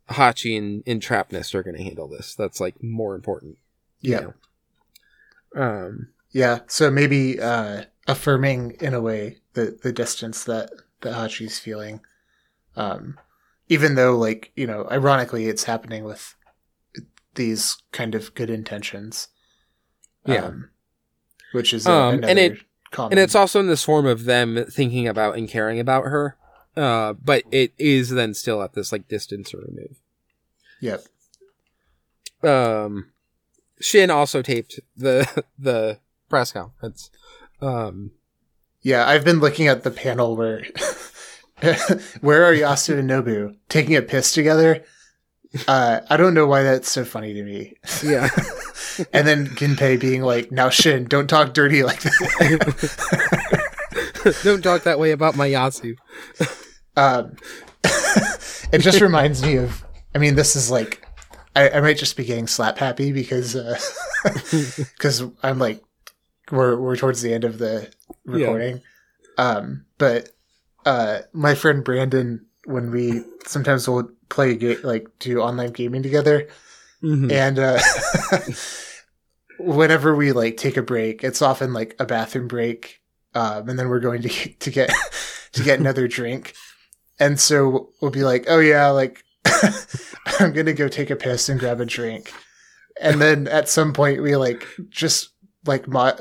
hachi 0.10 0.58
and, 0.58 0.84
and 0.88 1.12
are 1.12 1.64
going 1.64 1.76
to 1.76 1.84
handle 1.84 2.08
this. 2.08 2.34
That's 2.34 2.60
like 2.60 2.82
more 2.82 3.14
important 3.14 3.58
yeah. 4.02 4.28
um 5.56 6.10
yeah 6.32 6.60
so 6.68 6.92
maybe 6.92 7.40
uh 7.40 7.84
affirming 8.08 8.72
in 8.80 8.94
a 8.94 9.02
way 9.02 9.38
the 9.54 9.78
the 9.84 9.92
distance 9.92 10.44
that 10.46 10.72
that 11.02 11.14
hachi's 11.14 11.60
feeling. 11.60 12.02
Um 12.76 13.20
even 13.70 13.96
though 13.96 14.18
like 14.18 14.52
you 14.56 14.66
know 14.66 14.88
ironically 14.90 15.46
it's 15.46 15.66
happening 15.66 16.04
with 16.04 16.36
these 17.36 17.78
kind 17.92 18.16
of 18.16 18.34
good 18.34 18.50
intentions. 18.50 19.28
Yeah. 20.26 20.46
Um, 20.46 20.70
which 21.52 21.72
is 21.74 21.86
a, 21.86 21.92
um, 21.92 22.24
and 22.24 22.38
it 22.38 22.58
common. 22.98 23.14
and 23.14 23.20
it's 23.20 23.36
also 23.36 23.60
in 23.60 23.68
this 23.68 23.84
form 23.84 24.06
of 24.06 24.26
them 24.26 24.66
thinking 24.70 25.08
about 25.08 25.38
and 25.38 25.48
caring 25.48 25.80
about 25.80 26.04
her 26.04 26.36
uh, 26.76 27.14
but 27.14 27.44
it 27.52 27.74
is 27.78 28.10
then 28.10 28.34
still 28.34 28.62
at 28.62 28.74
this 28.74 28.92
like 28.92 29.08
distance 29.08 29.54
or 29.54 29.60
remove 29.60 30.00
yep 30.82 31.04
um 32.44 33.12
shin 33.80 34.12
also 34.12 34.42
taped 34.42 34.80
the 34.96 35.44
the 35.60 36.00
press 36.30 36.52
conference 36.52 37.10
um 37.62 38.12
yeah 38.82 39.08
i've 39.08 39.24
been 39.24 39.40
looking 39.40 39.68
at 39.68 39.84
the 39.84 39.92
panel 39.92 40.36
where 40.36 40.66
where 42.22 42.44
are 42.44 42.54
yasu 42.54 43.00
and 43.00 43.10
nobu 43.10 43.56
taking 43.70 43.96
a 43.96 44.02
piss 44.02 44.34
together 44.34 44.84
uh, 45.68 46.02
I 46.10 46.18
don't 46.18 46.34
know 46.34 46.46
why 46.46 46.64
that's 46.64 46.92
so 46.92 47.06
funny 47.06 47.34
to 47.34 47.44
me. 47.44 47.74
Yeah. 48.04 48.30
and 49.14 49.28
then 49.28 49.48
Ginpei 49.48 50.00
being 50.00 50.22
like, 50.22 50.52
"Now 50.52 50.70
Shin, 50.70 51.06
don't 51.06 51.28
talk 51.28 51.54
dirty 51.54 51.84
like 51.84 52.02
that. 52.02 53.60
don't 54.44 54.62
talk 54.62 54.84
that 54.84 55.00
way 55.00 55.12
about 55.12 55.36
my 55.36 55.50
Yasu." 55.50 55.96
um, 56.96 57.36
it 58.72 58.80
just 58.80 59.02
reminds 59.02 59.42
me 59.42 59.58
of. 59.58 59.84
I 60.16 60.20
mean, 60.20 60.36
this 60.36 60.56
is 60.56 60.72
like, 60.72 61.06
I, 61.56 61.70
I 61.70 61.82
might 61.82 61.98
just 61.98 62.18
be 62.18 62.26
getting 62.26 62.48
slap 62.48 62.78
happy 62.78 63.12
because 63.12 63.54
because 64.94 65.22
uh, 65.22 65.30
I'm 65.44 65.60
like, 65.60 65.84
we're 66.52 66.80
we're 66.80 66.96
towards 66.96 67.22
the 67.22 67.34
end 67.34 67.44
of 67.44 67.58
the 67.58 67.90
recording. 68.26 68.82
Yeah. 69.38 69.46
Um, 69.46 69.86
but 69.98 70.30
uh, 70.86 71.20
my 71.34 71.56
friend 71.56 71.84
Brandon, 71.84 72.46
when 72.66 72.92
we 72.92 73.24
sometimes 73.46 73.88
will 73.88 74.10
play 74.30 74.56
ga- 74.56 74.82
like 74.84 75.08
do 75.20 75.40
online 75.40 75.72
gaming 75.72 76.04
together, 76.04 76.48
mm-hmm. 77.04 77.32
and 77.32 77.60
uh, 77.60 77.80
whenever 79.60 80.16
we 80.16 80.32
like 80.32 80.58
take 80.58 80.78
a 80.78 80.82
break, 80.82 81.24
it's 81.24 81.42
often 81.42 81.74
like 81.74 81.96
a 82.00 82.06
bathroom 82.06 82.48
break, 82.48 83.02
um, 83.34 83.70
and 83.70 83.78
then 83.78 83.90
we're 83.90 84.00
going 84.00 84.22
to 84.24 84.30
to 84.60 84.72
get 84.72 84.92
to 85.54 85.64
get 85.64 85.80
another 85.80 86.08
drink, 86.08 86.54
and 87.20 87.40
so 87.40 87.90
we'll 88.02 88.12
be 88.12 88.24
like, 88.24 88.46
oh 88.48 88.60
yeah, 88.60 88.90
like 88.90 89.24
I'm 90.40 90.54
gonna 90.54 90.74
go 90.74 90.88
take 90.88 91.10
a 91.10 91.16
piss 91.16 91.50
and 91.50 91.60
grab 91.60 91.82
a 91.82 91.86
drink, 91.86 92.32
and 93.02 93.22
then 93.22 93.48
at 93.48 93.70
some 93.70 93.94
point 93.94 94.22
we 94.22 94.36
like 94.36 94.66
just 94.90 95.30
like 95.66 95.88
mo- 95.88 96.18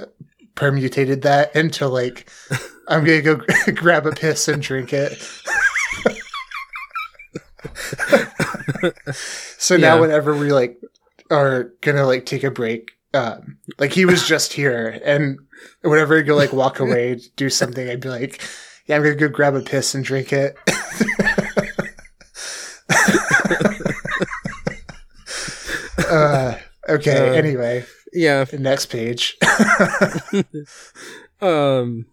permutated 0.55 1.23
that 1.23 1.55
into 1.55 1.86
like 1.89 2.28
I'm 2.89 3.05
gonna 3.05 3.23
go 3.23 3.40
grab 3.74 4.06
a 4.06 4.12
piss 4.12 4.48
and 4.48 4.62
drink 4.62 4.92
it. 4.92 5.23
so 9.58 9.74
yeah. 9.74 9.81
now 9.81 10.00
whenever 10.00 10.36
we 10.36 10.52
like 10.52 10.81
are 11.31 11.74
gonna 11.81 12.06
like 12.06 12.26
take 12.26 12.44
a 12.44 12.50
break, 12.50 12.95
um, 13.17 13.59
like 13.78 13.93
he 13.93 14.05
was 14.05 14.27
just 14.27 14.53
here, 14.53 15.01
and 15.05 15.39
whenever 15.83 16.19
I 16.19 16.23
go 16.23 16.36
like 16.36 16.53
walk 16.53 16.81
away, 16.81 17.20
do 17.36 17.49
something, 17.49 17.89
I'd 17.89 18.01
be 18.01 18.09
like, 18.09 18.43
"Yeah, 18.86 18.97
I'm 18.97 19.03
gonna 19.03 19.15
go 19.15 19.28
grab 19.28 19.55
a 19.55 19.62
piss 19.62 19.95
and 19.95 20.05
drink 20.05 20.33
it." 20.33 20.57
uh, 25.99 26.55
okay. 26.89 27.31
Uh, 27.31 27.33
anyway, 27.33 27.85
yeah. 28.12 28.45
Next 28.53 28.86
page. 28.86 29.36
um. 31.41 32.07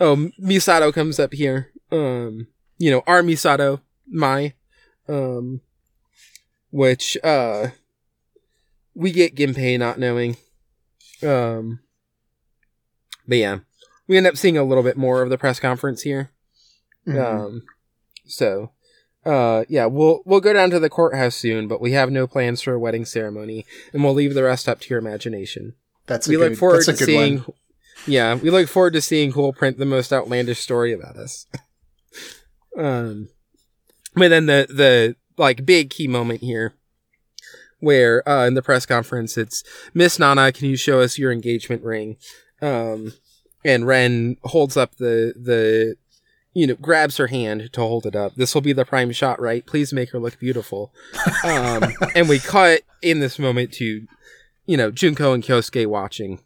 Oh, 0.00 0.30
Misato 0.42 0.92
comes 0.92 1.20
up 1.20 1.32
here. 1.32 1.70
Um, 1.92 2.48
you 2.78 2.90
know, 2.90 3.04
our 3.06 3.22
Misato, 3.22 3.80
my, 4.08 4.54
um, 5.08 5.60
which 6.72 7.16
uh, 7.22 7.68
we 8.94 9.12
get 9.12 9.36
Ginpei 9.36 9.78
not 9.78 9.98
knowing. 9.98 10.36
Um, 11.22 11.80
but 13.26 13.38
yeah, 13.38 13.58
we 14.06 14.16
end 14.16 14.26
up 14.26 14.36
seeing 14.36 14.56
a 14.56 14.64
little 14.64 14.82
bit 14.82 14.96
more 14.96 15.22
of 15.22 15.30
the 15.30 15.38
press 15.38 15.60
conference 15.60 16.02
here. 16.02 16.30
Mm-hmm. 17.06 17.18
Um, 17.18 17.62
so 18.26 18.70
uh, 19.24 19.64
yeah, 19.68 19.86
we'll 19.86 20.22
we'll 20.24 20.40
go 20.40 20.52
down 20.52 20.70
to 20.70 20.78
the 20.78 20.90
courthouse 20.90 21.34
soon, 21.34 21.68
but 21.68 21.80
we 21.80 21.92
have 21.92 22.10
no 22.10 22.26
plans 22.26 22.60
for 22.60 22.74
a 22.74 22.78
wedding 22.78 23.04
ceremony, 23.04 23.64
and 23.92 24.04
we'll 24.04 24.14
leave 24.14 24.34
the 24.34 24.42
rest 24.42 24.68
up 24.68 24.80
to 24.80 24.90
your 24.90 24.98
imagination. 24.98 25.74
That's 26.06 26.28
we 26.28 26.36
good, 26.36 26.50
look 26.50 26.58
forward 26.58 26.84
to 26.84 26.96
seeing. 26.96 27.38
One. 27.38 27.56
Yeah, 28.06 28.34
we 28.34 28.50
look 28.50 28.68
forward 28.68 28.92
to 28.94 29.00
seeing 29.00 29.32
who 29.32 29.40
will 29.40 29.54
print 29.54 29.78
the 29.78 29.86
most 29.86 30.12
outlandish 30.12 30.60
story 30.60 30.92
about 30.92 31.16
us. 31.16 31.46
um, 32.78 33.28
but 34.14 34.28
then 34.28 34.46
the 34.46 34.66
the 34.68 35.16
like 35.38 35.64
big 35.64 35.90
key 35.90 36.06
moment 36.06 36.40
here 36.40 36.74
where 37.84 38.26
uh, 38.28 38.46
in 38.46 38.54
the 38.54 38.62
press 38.62 38.86
conference 38.86 39.36
it's 39.36 39.62
Miss 39.92 40.18
Nana, 40.18 40.52
can 40.52 40.68
you 40.68 40.76
show 40.76 41.00
us 41.00 41.18
your 41.18 41.30
engagement 41.30 41.82
ring? 41.82 42.16
Um, 42.60 43.12
and 43.64 43.86
Ren 43.86 44.36
holds 44.44 44.76
up 44.76 44.96
the 44.96 45.34
the 45.36 45.96
you 46.52 46.66
know 46.66 46.74
grabs 46.74 47.16
her 47.16 47.26
hand 47.26 47.70
to 47.72 47.80
hold 47.80 48.06
it 48.06 48.16
up. 48.16 48.34
This 48.34 48.54
will 48.54 48.62
be 48.62 48.72
the 48.72 48.84
prime 48.84 49.12
shot, 49.12 49.40
right? 49.40 49.64
Please 49.64 49.92
make 49.92 50.10
her 50.10 50.18
look 50.18 50.38
beautiful. 50.38 50.92
Um, 51.44 51.92
and 52.14 52.26
we 52.26 52.38
cut 52.38 52.80
in 53.02 53.20
this 53.20 53.38
moment 53.38 53.72
to 53.74 54.06
you 54.66 54.76
know 54.76 54.90
Junko 54.90 55.34
and 55.34 55.42
Kyosuke 55.42 55.86
watching, 55.86 56.40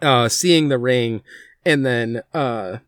uh, 0.00 0.28
seeing 0.28 0.68
the 0.68 0.78
ring, 0.78 1.22
and 1.64 1.84
then 1.84 2.22
uh, 2.32 2.78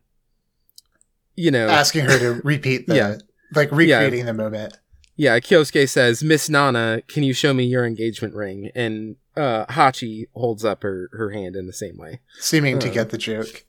you 1.35 1.51
know 1.51 1.67
asking 1.67 2.05
her 2.05 2.17
to 2.17 2.41
repeat 2.43 2.87
the 2.87 2.95
yeah 2.95 3.17
like 3.53 3.71
recreating 3.71 4.19
yeah. 4.19 4.25
the 4.25 4.33
moment. 4.33 4.77
Yeah, 5.17 5.39
Kyosuke 5.39 5.89
says, 5.89 6.23
Miss 6.23 6.47
Nana, 6.47 7.01
can 7.07 7.23
you 7.23 7.33
show 7.33 7.51
me 7.51 7.63
your 7.63 7.85
engagement 7.85 8.35
ring? 8.35 8.69
And 8.75 9.15
uh, 9.35 9.65
Hachi 9.65 10.27
holds 10.35 10.63
up 10.63 10.83
her, 10.83 11.09
her 11.11 11.31
hand 11.31 11.55
in 11.55 11.65
the 11.65 11.73
same 11.73 11.97
way. 11.97 12.21
Seeming 12.39 12.77
uh, 12.77 12.81
to 12.81 12.89
get 12.89 13.09
the 13.09 13.17
joke. 13.17 13.65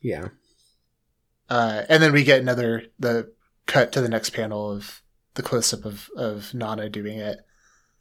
Yeah. 0.00 0.28
Uh, 1.50 1.82
and 1.90 2.02
then 2.02 2.12
we 2.12 2.24
get 2.24 2.40
another, 2.40 2.84
the 2.98 3.30
cut 3.66 3.92
to 3.92 4.00
the 4.00 4.08
next 4.08 4.30
panel 4.30 4.72
of 4.72 5.02
the 5.34 5.42
close 5.42 5.74
up 5.74 5.84
of, 5.84 6.08
of 6.16 6.54
Nana 6.54 6.88
doing 6.88 7.18
it. 7.18 7.38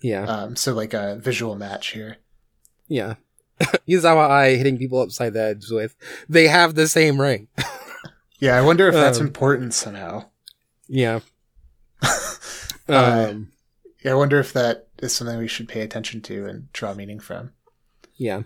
Yeah. 0.01 0.23
Um, 0.23 0.55
so 0.55 0.73
like 0.73 0.93
a 0.93 1.17
visual 1.17 1.55
match 1.55 1.87
here. 1.91 2.17
Yeah. 2.87 3.15
Yazawa 3.59 4.29
Ai 4.29 4.55
hitting 4.55 4.77
people 4.77 5.01
upside 5.01 5.33
the 5.33 5.39
heads 5.39 5.71
with, 5.71 5.95
they 6.29 6.47
have 6.47 6.75
the 6.75 6.87
same 6.87 7.19
ring. 7.19 7.49
yeah, 8.39 8.55
I 8.55 8.61
wonder 8.61 8.87
if 8.87 8.93
that's 8.93 9.19
um, 9.19 9.27
important 9.27 9.73
somehow. 9.73 10.25
Yeah. 10.87 11.19
Uh, 12.89 13.27
um, 13.29 13.51
I 14.05 14.13
wonder 14.13 14.39
if 14.39 14.53
that 14.53 14.87
is 14.99 15.15
something 15.15 15.37
we 15.37 15.47
should 15.47 15.67
pay 15.67 15.81
attention 15.81 16.21
to 16.21 16.45
and 16.45 16.71
draw 16.73 16.93
meaning 16.93 17.19
from. 17.19 17.51
Yeah. 18.15 18.43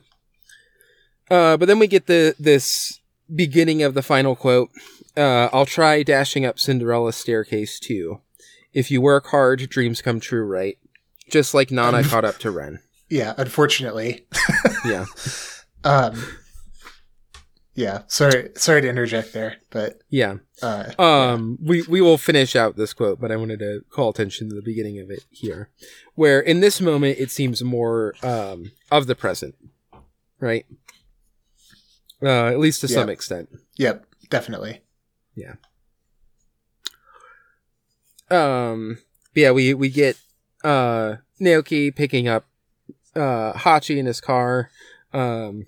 Uh, 1.29 1.57
but 1.57 1.67
then 1.67 1.79
we 1.79 1.87
get 1.87 2.07
the 2.07 2.35
this 2.39 2.99
beginning 3.33 3.83
of 3.83 3.93
the 3.93 4.01
final 4.01 4.35
quote. 4.35 4.69
Uh, 5.15 5.49
I'll 5.53 5.65
try 5.65 6.03
dashing 6.03 6.45
up 6.45 6.59
Cinderella's 6.59 7.15
staircase 7.15 7.79
too. 7.79 8.21
If 8.73 8.91
you 8.91 9.01
work 9.01 9.27
hard, 9.27 9.69
dreams 9.69 10.01
come 10.01 10.19
true, 10.19 10.43
right? 10.43 10.77
Just 11.29 11.53
like 11.53 11.71
Nana 11.71 12.03
caught 12.07 12.25
up 12.25 12.37
to 12.39 12.51
Ren. 12.51 12.79
Yeah, 13.09 13.33
unfortunately. 13.37 14.25
yeah. 14.85 15.05
Um, 15.83 16.23
yeah 17.81 18.03
sorry 18.07 18.49
sorry 18.55 18.81
to 18.81 18.87
interject 18.87 19.33
there 19.33 19.57
but 19.71 19.99
yeah 20.09 20.35
uh, 20.61 20.91
um 20.99 21.57
yeah. 21.59 21.69
we 21.69 21.81
we 21.83 22.01
will 22.01 22.17
finish 22.17 22.55
out 22.55 22.75
this 22.75 22.93
quote 22.93 23.19
but 23.19 23.31
i 23.31 23.35
wanted 23.35 23.59
to 23.59 23.83
call 23.89 24.09
attention 24.09 24.47
to 24.47 24.55
the 24.55 24.61
beginning 24.61 24.99
of 24.99 25.09
it 25.09 25.23
here 25.31 25.69
where 26.13 26.39
in 26.39 26.59
this 26.59 26.79
moment 26.79 27.17
it 27.19 27.31
seems 27.31 27.63
more 27.63 28.13
um 28.21 28.71
of 28.91 29.07
the 29.07 29.15
present 29.15 29.55
right 30.39 30.65
uh 32.21 32.47
at 32.47 32.59
least 32.59 32.81
to 32.81 32.87
yep. 32.87 32.95
some 32.95 33.09
extent 33.09 33.49
yep 33.77 34.05
definitely 34.29 34.81
yeah 35.35 35.55
um 38.29 38.99
yeah 39.33 39.49
we 39.49 39.73
we 39.73 39.89
get 39.89 40.17
uh 40.63 41.15
naoki 41.41 41.93
picking 41.93 42.27
up 42.27 42.45
uh 43.15 43.53
hachi 43.53 43.97
in 43.97 44.05
his 44.05 44.21
car 44.21 44.69
Um, 45.13 45.65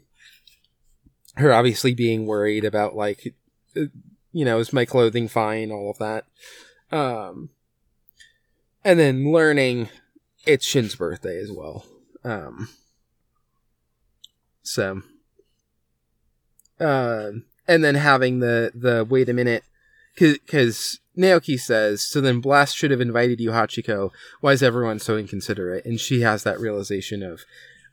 her 1.36 1.54
obviously 1.54 1.94
being 1.94 2.26
worried 2.26 2.64
about 2.64 2.96
like, 2.96 3.34
uh, 3.76 3.86
you 4.32 4.46
know, 4.46 4.60
is 4.60 4.74
my 4.74 4.86
clothing 4.86 5.28
fine? 5.28 5.72
All 5.72 5.90
of 5.90 5.98
that. 6.00 6.26
Um, 6.92 7.50
and 8.84 9.00
then 9.00 9.32
learning 9.32 9.90
it's 10.46 10.66
Shin's 10.66 10.96
birthday 10.96 11.40
as 11.40 11.52
well. 11.52 11.86
Um, 12.24 12.70
so, 14.62 15.02
uh, 16.80 17.32
and 17.68 17.84
then 17.84 17.96
having 17.96 18.40
the 18.40 18.72
the 18.76 19.06
wait 19.10 19.30
a 19.30 19.34
minute, 19.34 19.64
because 20.16 21.00
Naoki 21.18 21.60
says, 21.60 22.02
so 22.02 22.22
then 22.22 22.40
Blast 22.42 22.76
should 22.76 22.92
have 22.92 23.02
invited 23.02 23.40
you, 23.40 23.52
Hachiko. 23.52 24.12
Why 24.42 24.52
is 24.54 24.64
everyone 24.64 25.00
so 25.00 25.18
inconsiderate? 25.18 25.86
And 25.86 26.00
she 26.00 26.22
has 26.22 26.44
that 26.44 26.60
realization 26.60 27.24
of, 27.24 27.42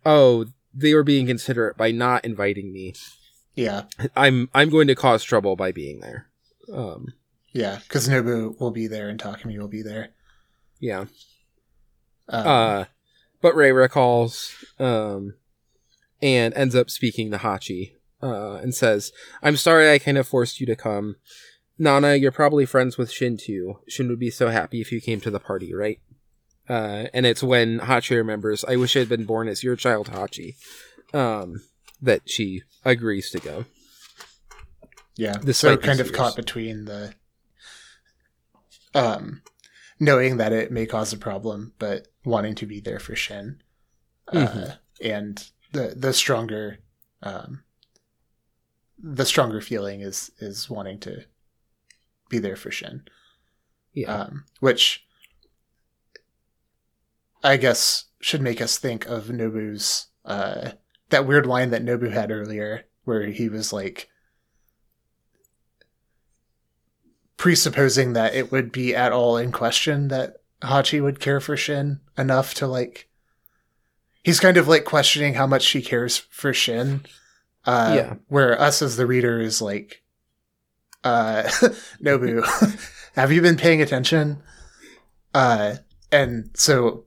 oh, 0.04 0.46
they 0.72 0.94
were 0.94 1.04
being 1.04 1.26
considerate 1.26 1.76
by 1.76 1.90
not 1.90 2.24
inviting 2.24 2.72
me. 2.72 2.94
Yeah, 3.54 3.84
I'm 4.16 4.48
I'm 4.54 4.70
going 4.70 4.86
to 4.88 4.94
cause 4.94 5.24
trouble 5.24 5.56
by 5.56 5.72
being 5.72 6.00
there. 6.00 6.26
Um, 6.72 7.14
yeah, 7.52 7.80
because 7.82 8.08
Nobu 8.08 8.58
will 8.60 8.70
be 8.70 8.86
there 8.86 9.08
and 9.08 9.20
Takumi 9.20 9.58
will 9.58 9.68
be 9.68 9.82
there. 9.82 10.10
Yeah. 10.78 11.06
Um, 12.28 12.46
uh, 12.46 12.84
but 13.42 13.56
Ray 13.56 13.88
calls, 13.88 14.54
um, 14.78 15.34
and 16.22 16.54
ends 16.54 16.76
up 16.76 16.90
speaking 16.90 17.30
to 17.30 17.38
Hachi, 17.38 17.94
uh, 18.22 18.54
and 18.56 18.74
says, 18.74 19.12
"I'm 19.42 19.56
sorry 19.56 19.90
I 19.90 19.98
kind 19.98 20.18
of 20.18 20.28
forced 20.28 20.60
you 20.60 20.66
to 20.66 20.76
come. 20.76 21.16
Nana, 21.78 22.14
you're 22.14 22.30
probably 22.30 22.66
friends 22.66 22.96
with 22.96 23.10
Shin 23.10 23.36
too. 23.36 23.80
Shin 23.88 24.08
would 24.08 24.20
be 24.20 24.30
so 24.30 24.50
happy 24.50 24.80
if 24.80 24.92
you 24.92 25.00
came 25.00 25.20
to 25.22 25.30
the 25.30 25.40
party, 25.40 25.74
right?" 25.74 26.00
Uh, 26.68 27.06
and 27.12 27.26
it's 27.26 27.42
when 27.42 27.80
Hachi 27.80 28.16
remembers, 28.16 28.64
"I 28.64 28.76
wish 28.76 28.94
I 28.94 29.00
had 29.00 29.08
been 29.08 29.24
born 29.24 29.48
as 29.48 29.64
your 29.64 29.74
child, 29.76 30.08
Hachi." 30.10 30.54
Um, 31.12 31.62
that 32.02 32.28
she 32.28 32.62
agrees 32.84 33.30
to 33.30 33.38
go. 33.38 33.64
Yeah, 35.16 35.38
so 35.52 35.76
kind 35.76 36.00
of 36.00 36.12
caught 36.12 36.36
between 36.36 36.86
the 36.86 37.14
um 38.94 39.42
knowing 40.00 40.38
that 40.38 40.52
it 40.52 40.72
may 40.72 40.86
cause 40.86 41.12
a 41.12 41.18
problem, 41.18 41.74
but 41.78 42.08
wanting 42.24 42.54
to 42.56 42.66
be 42.66 42.80
there 42.80 42.98
for 42.98 43.14
Shin, 43.14 43.62
uh, 44.28 44.36
mm-hmm. 44.36 44.58
uh, 44.58 44.72
and 45.02 45.50
the 45.72 45.94
the 45.96 46.12
stronger, 46.12 46.78
um, 47.22 47.62
the 48.98 49.26
stronger 49.26 49.60
feeling 49.60 50.00
is 50.00 50.32
is 50.38 50.70
wanting 50.70 50.98
to 51.00 51.24
be 52.30 52.38
there 52.38 52.56
for 52.56 52.70
Shin. 52.70 53.02
Yeah, 53.92 54.14
um, 54.14 54.44
which 54.60 55.04
I 57.44 57.56
guess 57.56 58.06
should 58.20 58.40
make 58.40 58.60
us 58.60 58.78
think 58.78 59.06
of 59.06 59.30
Nobu's 59.30 60.06
uh, 60.24 60.72
that 61.10 61.26
weird 61.26 61.46
line 61.46 61.70
that 61.70 61.84
Nobu 61.84 62.10
had 62.10 62.30
earlier, 62.30 62.86
where 63.04 63.26
he 63.26 63.48
was 63.48 63.72
like 63.72 64.08
presupposing 67.36 68.12
that 68.12 68.34
it 68.34 68.52
would 68.52 68.70
be 68.70 68.94
at 68.94 69.12
all 69.12 69.38
in 69.38 69.50
question 69.50 70.08
that 70.08 70.36
Hachi 70.60 71.02
would 71.02 71.20
care 71.20 71.40
for 71.40 71.56
Shin 71.56 72.00
enough 72.18 72.52
to 72.54 72.66
like 72.66 73.08
he's 74.22 74.40
kind 74.40 74.58
of 74.58 74.68
like 74.68 74.84
questioning 74.84 75.32
how 75.32 75.46
much 75.46 75.62
she 75.62 75.80
cares 75.80 76.18
for 76.18 76.52
Shin. 76.52 77.02
Uh 77.64 77.92
yeah. 77.96 78.14
where 78.28 78.60
us 78.60 78.82
as 78.82 78.96
the 78.96 79.06
reader 79.06 79.40
is 79.40 79.62
like 79.62 80.02
uh 81.02 81.44
Nobu, 82.02 82.44
have 83.14 83.32
you 83.32 83.40
been 83.40 83.56
paying 83.56 83.80
attention? 83.80 84.42
Uh 85.32 85.76
and 86.12 86.50
so 86.54 87.04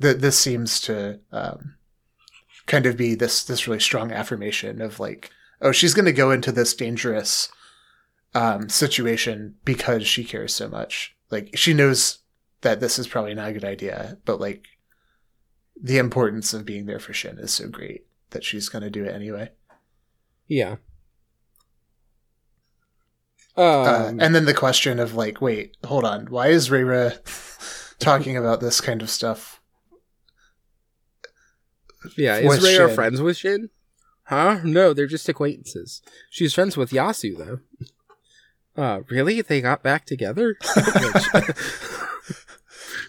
th- 0.00 0.18
this 0.18 0.38
seems 0.38 0.80
to 0.82 1.18
um 1.32 1.74
kind 2.66 2.86
of 2.86 2.96
be 2.96 3.14
this 3.14 3.44
this 3.44 3.66
really 3.66 3.80
strong 3.80 4.10
affirmation 4.10 4.80
of 4.80 4.98
like 4.98 5.30
oh 5.60 5.72
she's 5.72 5.94
going 5.94 6.04
to 6.04 6.12
go 6.12 6.30
into 6.30 6.50
this 6.50 6.74
dangerous 6.74 7.50
um, 8.34 8.68
situation 8.68 9.54
because 9.64 10.06
she 10.06 10.24
cares 10.24 10.54
so 10.54 10.68
much. 10.68 11.16
Like 11.30 11.56
she 11.56 11.72
knows 11.72 12.18
that 12.62 12.80
this 12.80 12.98
is 12.98 13.06
probably 13.06 13.34
not 13.34 13.50
a 13.50 13.52
good 13.52 13.64
idea, 13.64 14.18
but 14.24 14.40
like 14.40 14.66
the 15.80 15.98
importance 15.98 16.52
of 16.52 16.64
being 16.64 16.86
there 16.86 16.98
for 16.98 17.12
Shin 17.12 17.38
is 17.38 17.52
so 17.52 17.68
great 17.68 18.06
that 18.30 18.44
she's 18.44 18.68
going 18.68 18.82
to 18.82 18.90
do 18.90 19.04
it 19.04 19.14
anyway. 19.14 19.50
Yeah. 20.46 20.76
Uh, 23.56 23.82
um, 23.82 24.20
uh, 24.20 24.24
and 24.24 24.34
then 24.34 24.46
the 24.46 24.54
question 24.54 24.98
of 24.98 25.14
like, 25.14 25.40
wait, 25.40 25.76
hold 25.84 26.04
on, 26.04 26.26
why 26.26 26.48
is 26.48 26.70
Reira 26.70 27.18
talking 27.98 28.36
about 28.36 28.60
this 28.60 28.80
kind 28.80 29.00
of 29.00 29.10
stuff? 29.10 29.53
Yeah, 32.16 32.36
is 32.36 32.62
Reira 32.62 32.86
Shin? 32.86 32.94
friends 32.94 33.20
with 33.20 33.36
Shin? 33.36 33.70
Huh? 34.24 34.60
No, 34.64 34.92
they're 34.92 35.06
just 35.06 35.28
acquaintances. 35.28 36.02
She's 36.30 36.54
friends 36.54 36.76
with 36.76 36.90
Yasu 36.90 37.36
though. 37.36 37.60
Uh, 38.76 39.02
really? 39.08 39.40
They 39.40 39.60
got 39.60 39.82
back 39.82 40.04
together? 40.04 40.56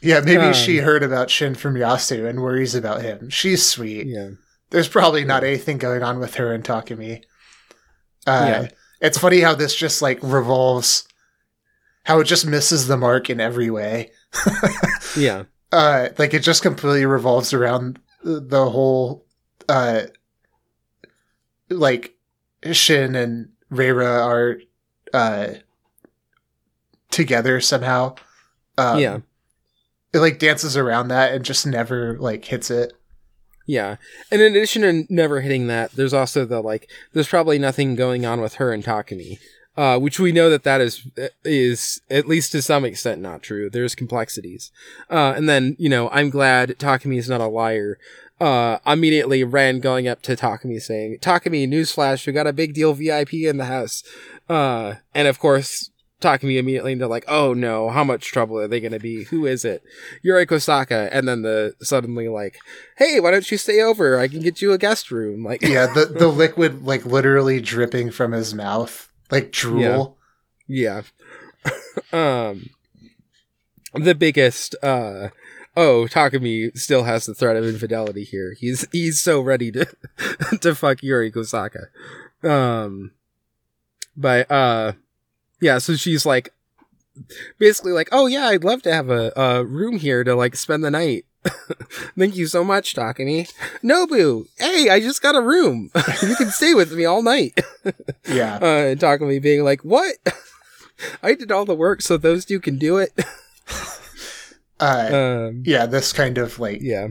yeah, 0.01 0.19
maybe 0.19 0.43
um, 0.43 0.53
she 0.53 0.77
heard 0.77 1.03
about 1.03 1.31
Shin 1.31 1.55
from 1.55 1.75
Yasu 1.75 2.27
and 2.29 2.41
worries 2.41 2.75
about 2.75 3.01
him. 3.01 3.29
She's 3.29 3.65
sweet. 3.65 4.05
Yeah. 4.07 4.31
There's 4.69 4.87
probably 4.87 5.25
not 5.25 5.43
anything 5.43 5.77
going 5.77 6.03
on 6.03 6.19
with 6.19 6.35
her 6.35 6.53
and 6.53 6.63
Takumi. 6.63 7.23
Uh, 8.27 8.47
yeah. 8.47 8.67
It's 9.01 9.17
funny 9.17 9.39
how 9.39 9.55
this 9.55 9.75
just 9.75 10.01
like 10.01 10.19
revolves, 10.21 11.07
how 12.03 12.19
it 12.19 12.25
just 12.25 12.45
misses 12.45 12.87
the 12.87 12.97
mark 12.97 13.29
in 13.29 13.39
every 13.39 13.69
way. 13.69 14.11
yeah. 15.17 15.43
Uh, 15.71 16.09
like 16.17 16.33
it 16.33 16.43
just 16.43 16.61
completely 16.61 17.05
revolves 17.05 17.53
around 17.53 17.99
the 18.25 18.69
whole, 18.69 19.23
uh, 19.69 20.01
like 21.69 22.15
Shin 22.71 23.15
and 23.15 23.49
Reira 23.71 24.25
are 24.25 24.59
uh, 25.13 25.59
together 27.11 27.61
somehow. 27.61 28.15
Um, 28.77 28.99
yeah, 28.99 29.19
it 30.11 30.19
like 30.19 30.39
dances 30.39 30.75
around 30.75 31.09
that 31.09 31.33
and 31.33 31.45
just 31.45 31.67
never 31.67 32.17
like 32.19 32.45
hits 32.45 32.71
it. 32.71 32.93
Yeah, 33.67 33.97
and 34.31 34.41
in 34.41 34.51
addition 34.51 34.81
to 34.81 35.13
never 35.13 35.41
hitting 35.41 35.67
that, 35.67 35.91
there's 35.93 36.13
also 36.13 36.45
the 36.45 36.61
like, 36.61 36.89
there's 37.13 37.27
probably 37.27 37.57
nothing 37.57 37.95
going 37.95 38.25
on 38.25 38.41
with 38.41 38.55
her 38.55 38.71
and 38.71 38.83
Takumi. 38.83 39.39
Uh, 39.77 39.99
which 39.99 40.21
we 40.21 40.31
know 40.31 40.49
that 40.49 40.63
that 40.63 40.79
is 40.79 41.05
is 41.43 42.01
at 42.09 42.27
least 42.27 42.53
to 42.53 42.61
some 42.61 42.85
extent 42.85 43.21
not 43.21 43.43
true. 43.43 43.69
There's 43.69 43.93
complexities, 43.93 44.71
uh, 45.09 45.33
and 45.35 45.49
then 45.49 45.75
you 45.77 45.89
know 45.89 46.09
I'm 46.11 46.29
glad 46.29 46.69
Takumi 46.79 47.17
is 47.17 47.29
not 47.29 47.41
a 47.41 47.47
liar. 47.47 47.97
Uh, 48.39 48.79
immediately 48.85 49.43
Ren 49.43 49.79
going 49.79 50.07
up 50.07 50.21
to 50.23 50.35
Takumi 50.35 50.81
saying, 50.81 51.17
"Takumi, 51.19 51.67
newsflash, 51.67 52.25
we 52.25 52.31
got 52.31 52.47
a 52.47 52.53
big 52.53 52.73
deal 52.73 52.93
VIP 52.93 53.33
in 53.33 53.57
the 53.57 53.65
house." 53.65 54.01
Uh, 54.47 54.95
and 55.13 55.27
of 55.27 55.39
course, 55.39 55.91
Takumi 56.21 56.57
immediately 56.57 56.93
into 56.93 57.07
like, 57.07 57.25
oh 57.27 57.53
no, 57.53 57.89
how 57.89 58.03
much 58.03 58.31
trouble 58.31 58.57
are 58.57 58.67
they 58.67 58.79
going 58.79 58.93
to 58.93 58.99
be? 58.99 59.25
Who 59.25 59.45
is 59.45 59.65
it? 59.65 59.83
Yuri 60.23 60.45
Kosaka. 60.45 61.09
And 61.11 61.27
then 61.27 61.41
the 61.41 61.75
suddenly 61.81 62.27
like, 62.27 62.57
hey, 62.97 63.19
why 63.19 63.31
don't 63.31 63.49
you 63.49 63.57
stay 63.57 63.81
over? 63.81 64.19
I 64.19 64.27
can 64.27 64.41
get 64.41 64.61
you 64.61 64.71
a 64.71 64.77
guest 64.77 65.11
room. 65.11 65.43
Like, 65.43 65.61
yeah, 65.61 65.87
the, 65.87 66.05
the 66.05 66.27
liquid 66.29 66.83
like 66.83 67.05
literally 67.05 67.61
dripping 67.61 68.11
from 68.11 68.31
his 68.31 68.53
mouth, 68.53 69.09
like 69.31 69.51
drool. 69.51 70.17
Yeah. 70.67 71.01
yeah. 72.11 72.11
um, 72.49 72.69
the 73.93 74.15
biggest, 74.15 74.75
uh, 74.83 75.29
oh, 75.75 76.07
Takumi 76.09 76.77
still 76.77 77.03
has 77.03 77.25
the 77.25 77.33
threat 77.33 77.55
of 77.55 77.65
infidelity 77.65 78.23
here. 78.23 78.55
He's, 78.59 78.87
he's 78.91 79.19
so 79.19 79.41
ready 79.41 79.71
to, 79.71 79.87
to 80.61 80.75
fuck 80.75 81.01
Yuri 81.01 81.31
Kosaka. 81.31 81.87
Um, 82.43 83.11
but 84.15 84.49
uh 84.49 84.93
yeah, 85.61 85.77
so 85.77 85.95
she's 85.95 86.25
like 86.25 86.53
basically 87.57 87.91
like, 87.91 88.09
"Oh 88.11 88.27
yeah, 88.27 88.47
I'd 88.47 88.63
love 88.63 88.81
to 88.83 88.93
have 88.93 89.09
a, 89.09 89.31
a 89.35 89.63
room 89.63 89.97
here 89.97 90.23
to 90.23 90.35
like 90.35 90.55
spend 90.55 90.83
the 90.83 90.91
night." 90.91 91.25
Thank 92.17 92.35
you 92.35 92.47
so 92.47 92.63
much, 92.63 92.95
Takumi. 92.95 93.51
Nobu, 93.83 94.47
hey, 94.57 94.89
I 94.89 94.99
just 94.99 95.21
got 95.21 95.35
a 95.35 95.41
room. 95.41 95.91
you 96.21 96.35
can 96.35 96.49
stay 96.49 96.73
with 96.73 96.91
me 96.93 97.05
all 97.05 97.21
night. 97.21 97.59
yeah. 98.27 98.55
Uh, 98.55 98.95
Takumi 98.95 99.41
being 99.41 99.63
like, 99.63 99.81
what? 99.81 100.15
I 101.21 101.35
did 101.35 101.51
all 101.51 101.65
the 101.65 101.75
work 101.75 102.01
so 102.01 102.17
those 102.17 102.45
two 102.45 102.59
can 102.59 102.77
do 102.77 102.97
it. 102.97 103.11
uh, 104.79 105.47
um, 105.49 105.63
yeah, 105.65 105.85
this 105.85 106.13
kind 106.13 106.37
of 106.37 106.59
like 106.59 106.79
yeah 106.81 107.09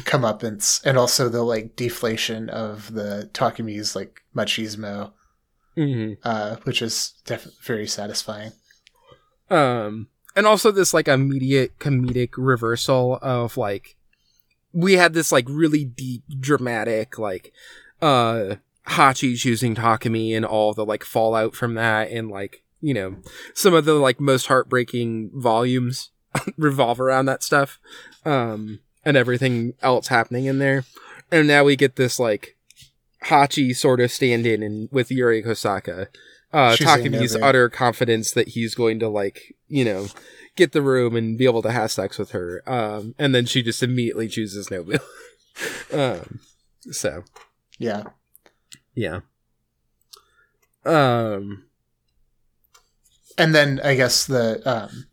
comeuppance, 0.00 0.82
and 0.84 0.98
also 0.98 1.28
the 1.28 1.42
like 1.42 1.76
deflation 1.76 2.48
of 2.48 2.92
the 2.92 3.30
Takumi's 3.32 3.94
like 3.94 4.22
machismo 4.34 5.12
mm-hmm. 5.76 6.14
uh, 6.24 6.56
which 6.64 6.82
is 6.82 7.14
definitely 7.24 7.58
very 7.62 7.86
satisfying. 7.86 8.52
Um, 9.50 10.08
and 10.34 10.46
also 10.46 10.70
this 10.70 10.94
like 10.94 11.08
immediate 11.08 11.78
comedic 11.78 12.30
reversal 12.36 13.18
of 13.22 13.56
like 13.56 13.96
we 14.72 14.94
had 14.94 15.12
this 15.12 15.32
like 15.32 15.46
really 15.48 15.84
deep 15.84 16.22
dramatic 16.40 17.18
like 17.18 17.52
uh 18.00 18.56
Hachi 18.88 19.38
choosing 19.38 19.74
Takumi 19.74 20.36
and 20.36 20.44
all 20.44 20.72
the 20.72 20.84
like 20.84 21.04
fallout 21.04 21.54
from 21.54 21.74
that 21.74 22.10
and 22.10 22.30
like 22.30 22.62
you 22.80 22.94
know 22.94 23.16
some 23.54 23.74
of 23.74 23.84
the 23.84 23.94
like 23.94 24.20
most 24.20 24.46
heartbreaking 24.46 25.30
volumes 25.34 26.10
revolve 26.56 27.00
around 27.00 27.26
that 27.26 27.42
stuff 27.42 27.78
um 28.24 28.80
and 29.04 29.16
everything 29.16 29.74
else 29.82 30.08
happening 30.08 30.46
in 30.46 30.58
there. 30.58 30.84
And 31.30 31.48
now 31.48 31.64
we 31.64 31.76
get 31.76 31.96
this 31.96 32.18
like 32.18 32.56
Hachi 33.24 33.74
sort 33.74 34.00
of 34.00 34.10
stand 34.10 34.46
in 34.46 34.62
and 34.62 34.88
with 34.92 35.10
Yuri 35.10 35.42
Kosaka, 35.42 36.08
uh, 36.52 36.76
talking 36.76 37.12
these 37.12 37.36
utter 37.36 37.68
confidence 37.68 38.32
that 38.32 38.48
he's 38.48 38.74
going 38.74 38.98
to 39.00 39.08
like, 39.08 39.54
you 39.72 39.86
know, 39.86 40.06
get 40.54 40.72
the 40.72 40.82
room 40.82 41.16
and 41.16 41.38
be 41.38 41.46
able 41.46 41.62
to 41.62 41.72
have 41.72 41.90
sex 41.90 42.18
with 42.18 42.32
her. 42.32 42.62
Um, 42.66 43.14
and 43.18 43.34
then 43.34 43.46
she 43.46 43.62
just 43.62 43.82
immediately 43.82 44.28
chooses 44.28 44.68
Nobu. 44.68 45.00
um, 45.92 46.40
so 46.90 47.24
yeah, 47.78 48.04
yeah. 48.94 49.20
Um, 50.84 51.64
and 53.38 53.54
then 53.54 53.80
I 53.82 53.94
guess 53.94 54.26
the 54.26 54.60
um, 54.68 55.06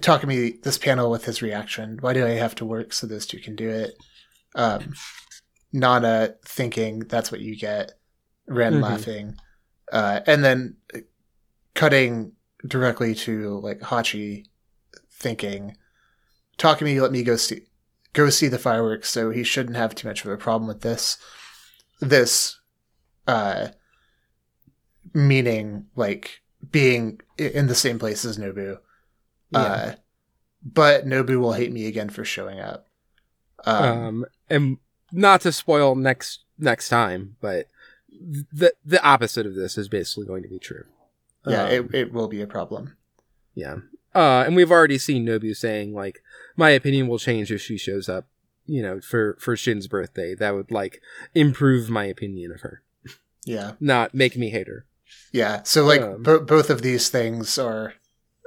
talking 0.00 0.28
me 0.28 0.54
this 0.62 0.76
panel 0.76 1.08
with 1.08 1.24
his 1.24 1.40
reaction. 1.40 1.98
Why 2.00 2.12
do 2.12 2.26
I 2.26 2.30
have 2.30 2.56
to 2.56 2.64
work 2.64 2.92
so 2.92 3.06
those 3.06 3.26
two 3.26 3.38
can 3.38 3.54
do 3.54 3.68
it? 3.68 3.94
Um, 4.56 4.94
Nana 5.72 6.34
thinking 6.44 7.00
that's 7.00 7.30
what 7.30 7.40
you 7.40 7.56
get. 7.56 7.92
Ren 8.48 8.74
mm-hmm. 8.74 8.82
laughing, 8.82 9.36
uh, 9.92 10.20
and 10.26 10.42
then 10.42 10.76
cutting 11.74 12.32
directly 12.66 13.14
to 13.14 13.58
like 13.60 13.80
Hachi 13.80 14.46
thinking, 15.10 15.76
Takumi 16.58 17.00
let 17.00 17.12
me 17.12 17.22
go 17.22 17.36
see 17.36 17.62
go 18.12 18.30
see 18.30 18.48
the 18.48 18.58
fireworks, 18.58 19.08
so 19.10 19.30
he 19.30 19.44
shouldn't 19.44 19.76
have 19.76 19.94
too 19.94 20.08
much 20.08 20.24
of 20.24 20.30
a 20.30 20.36
problem 20.36 20.68
with 20.68 20.80
this. 20.82 21.18
This 22.00 22.58
uh 23.26 23.68
meaning 25.14 25.86
like 25.96 26.42
being 26.70 27.20
in 27.36 27.66
the 27.66 27.74
same 27.74 27.98
place 27.98 28.24
as 28.24 28.38
Nobu. 28.38 28.78
Yeah. 29.50 29.58
Uh, 29.60 29.94
but 30.62 31.06
Nobu 31.06 31.40
will 31.40 31.52
hate 31.52 31.72
me 31.72 31.86
again 31.86 32.08
for 32.08 32.24
showing 32.24 32.60
up. 32.60 32.86
Um, 33.64 33.84
um, 33.84 34.24
and 34.50 34.78
not 35.12 35.40
to 35.42 35.52
spoil 35.52 35.94
next 35.94 36.44
next 36.58 36.88
time, 36.88 37.36
but 37.40 37.68
the 38.10 38.72
the 38.84 39.02
opposite 39.02 39.46
of 39.46 39.54
this 39.54 39.78
is 39.78 39.88
basically 39.88 40.26
going 40.26 40.42
to 40.42 40.48
be 40.48 40.58
true. 40.58 40.84
Yeah, 41.48 41.64
um, 41.64 41.70
it 41.70 41.94
it 41.94 42.12
will 42.12 42.28
be 42.28 42.42
a 42.42 42.46
problem. 42.46 42.96
Yeah. 43.54 43.76
Uh, 44.14 44.44
and 44.46 44.56
we've 44.56 44.70
already 44.70 44.98
seen 44.98 45.26
Nobu 45.26 45.54
saying 45.54 45.92
like, 45.92 46.22
my 46.56 46.70
opinion 46.70 47.08
will 47.08 47.18
change 47.18 47.52
if 47.52 47.60
she 47.60 47.76
shows 47.76 48.08
up, 48.08 48.26
you 48.66 48.82
know, 48.82 49.00
for 49.00 49.36
for 49.40 49.56
Shin's 49.56 49.86
birthday. 49.86 50.34
That 50.34 50.54
would 50.54 50.70
like 50.70 51.00
improve 51.34 51.90
my 51.90 52.04
opinion 52.04 52.52
of 52.52 52.62
her. 52.62 52.82
Yeah. 53.44 53.72
Not 53.80 54.14
make 54.14 54.36
me 54.36 54.50
hate 54.50 54.68
her. 54.68 54.86
Yeah. 55.32 55.62
So 55.64 55.84
like 55.84 56.02
um, 56.02 56.22
bo- 56.22 56.44
both 56.44 56.70
of 56.70 56.82
these 56.82 57.08
things 57.08 57.58
are 57.58 57.94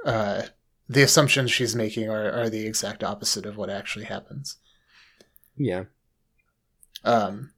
uh 0.04 0.42
the 0.88 1.02
assumptions 1.02 1.50
she's 1.50 1.74
making 1.76 2.08
are 2.10 2.30
are 2.30 2.50
the 2.50 2.66
exact 2.66 3.04
opposite 3.04 3.46
of 3.46 3.56
what 3.56 3.70
actually 3.70 4.04
happens. 4.06 4.56
Yeah. 5.56 5.84
Um 7.04 7.52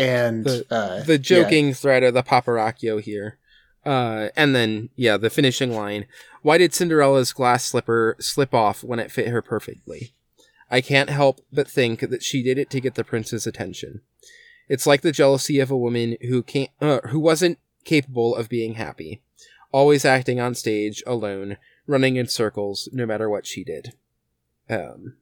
and 0.00 0.44
the, 0.44 0.66
uh, 0.70 1.02
the 1.02 1.18
joking 1.18 1.68
yeah. 1.68 1.74
thread 1.74 2.02
of 2.02 2.14
the 2.14 2.22
paparacchio 2.22 3.00
here. 3.00 3.38
Uh, 3.84 4.28
and 4.36 4.54
then, 4.54 4.90
yeah, 4.96 5.16
the 5.16 5.30
finishing 5.30 5.72
line. 5.72 6.06
Why 6.42 6.58
did 6.58 6.74
Cinderella's 6.74 7.32
glass 7.32 7.64
slipper 7.64 8.16
slip 8.20 8.52
off 8.52 8.84
when 8.84 8.98
it 8.98 9.10
fit 9.10 9.28
her 9.28 9.42
perfectly? 9.42 10.12
I 10.70 10.80
can't 10.80 11.10
help 11.10 11.40
but 11.52 11.68
think 11.68 12.00
that 12.00 12.22
she 12.22 12.42
did 12.42 12.58
it 12.58 12.70
to 12.70 12.80
get 12.80 12.94
the 12.94 13.04
prince's 13.04 13.46
attention. 13.46 14.02
It's 14.68 14.86
like 14.86 15.00
the 15.00 15.12
jealousy 15.12 15.58
of 15.58 15.70
a 15.70 15.76
woman 15.76 16.16
who 16.22 16.42
can't, 16.42 16.70
uh, 16.80 17.00
who 17.08 17.18
wasn't 17.18 17.58
capable 17.84 18.36
of 18.36 18.48
being 18.48 18.74
happy, 18.74 19.20
always 19.72 20.04
acting 20.04 20.38
on 20.38 20.54
stage 20.54 21.02
alone, 21.06 21.56
running 21.86 22.16
in 22.16 22.28
circles, 22.28 22.88
no 22.92 23.04
matter 23.04 23.28
what 23.28 23.46
she 23.46 23.64
did. 23.64 23.94
Um, 24.68 25.16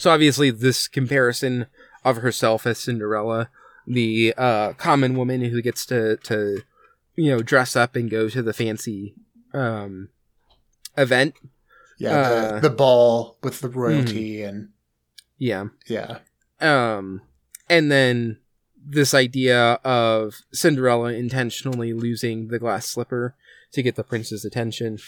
so 0.00 0.10
obviously, 0.10 0.50
this 0.50 0.88
comparison 0.88 1.66
of 2.04 2.16
herself 2.16 2.66
as 2.66 2.78
Cinderella, 2.78 3.50
the 3.86 4.32
uh, 4.36 4.72
common 4.72 5.14
woman 5.14 5.42
who 5.42 5.60
gets 5.60 5.84
to 5.86 6.16
to 6.16 6.62
you 7.16 7.30
know 7.30 7.42
dress 7.42 7.76
up 7.76 7.94
and 7.96 8.10
go 8.10 8.30
to 8.30 8.42
the 8.42 8.54
fancy 8.54 9.14
um, 9.52 10.08
event. 10.96 11.34
Yeah, 11.98 12.28
the, 12.28 12.54
uh, 12.54 12.60
the 12.60 12.70
ball 12.70 13.36
with 13.42 13.60
the 13.60 13.68
royalty 13.68 14.38
mm, 14.38 14.48
and 14.48 14.68
yeah. 15.36 15.64
Yeah. 15.86 16.20
Um, 16.60 17.20
and 17.68 17.92
then 17.92 18.38
this 18.82 19.12
idea 19.12 19.80
of 19.84 20.36
Cinderella 20.50 21.12
intentionally 21.12 21.92
losing 21.92 22.48
the 22.48 22.58
glass 22.58 22.86
slipper 22.86 23.34
to 23.72 23.82
get 23.82 23.96
the 23.96 24.04
prince's 24.04 24.46
attention, 24.46 24.98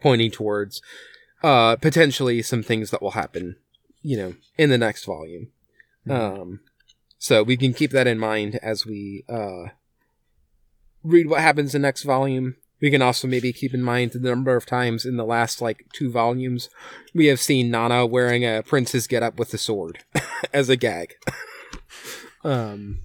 pointing 0.00 0.30
towards 0.30 0.80
uh, 1.42 1.76
potentially 1.76 2.40
some 2.40 2.62
things 2.62 2.90
that 2.90 3.02
will 3.02 3.12
happen, 3.12 3.56
you 4.02 4.16
know, 4.16 4.34
in 4.56 4.70
the 4.70 4.78
next 4.78 5.04
volume. 5.04 5.48
Mm-hmm. 6.06 6.40
Um, 6.42 6.60
so 7.18 7.42
we 7.42 7.56
can 7.56 7.74
keep 7.74 7.90
that 7.90 8.06
in 8.06 8.18
mind 8.18 8.58
as 8.62 8.86
we 8.86 9.24
uh, 9.28 9.70
read 11.02 11.28
what 11.28 11.40
happens 11.40 11.74
in 11.74 11.82
the 11.82 11.88
next 11.88 12.02
volume. 12.02 12.56
We 12.80 12.90
can 12.90 13.02
also 13.02 13.28
maybe 13.28 13.52
keep 13.52 13.74
in 13.74 13.82
mind 13.82 14.12
the 14.12 14.20
number 14.20 14.56
of 14.56 14.64
times 14.64 15.04
in 15.04 15.18
the 15.18 15.24
last 15.24 15.60
like 15.60 15.84
two 15.92 16.10
volumes 16.10 16.70
we 17.14 17.26
have 17.26 17.38
seen 17.38 17.70
Nana 17.70 18.06
wearing 18.06 18.42
a 18.42 18.62
prince's 18.62 19.06
get 19.06 19.22
up 19.22 19.38
with 19.38 19.52
a 19.52 19.58
sword 19.58 19.98
as 20.54 20.70
a 20.70 20.76
gag. 20.76 21.16
um, 22.42 23.00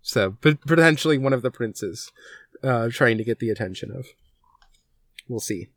so 0.00 0.36
potentially 0.40 1.18
one 1.18 1.32
of 1.32 1.42
the 1.42 1.50
princes 1.50 2.12
uh, 2.62 2.88
trying 2.88 3.18
to 3.18 3.24
get 3.24 3.40
the 3.40 3.50
attention 3.50 3.90
of. 3.90 4.06
We'll 5.28 5.40
see. 5.40 5.68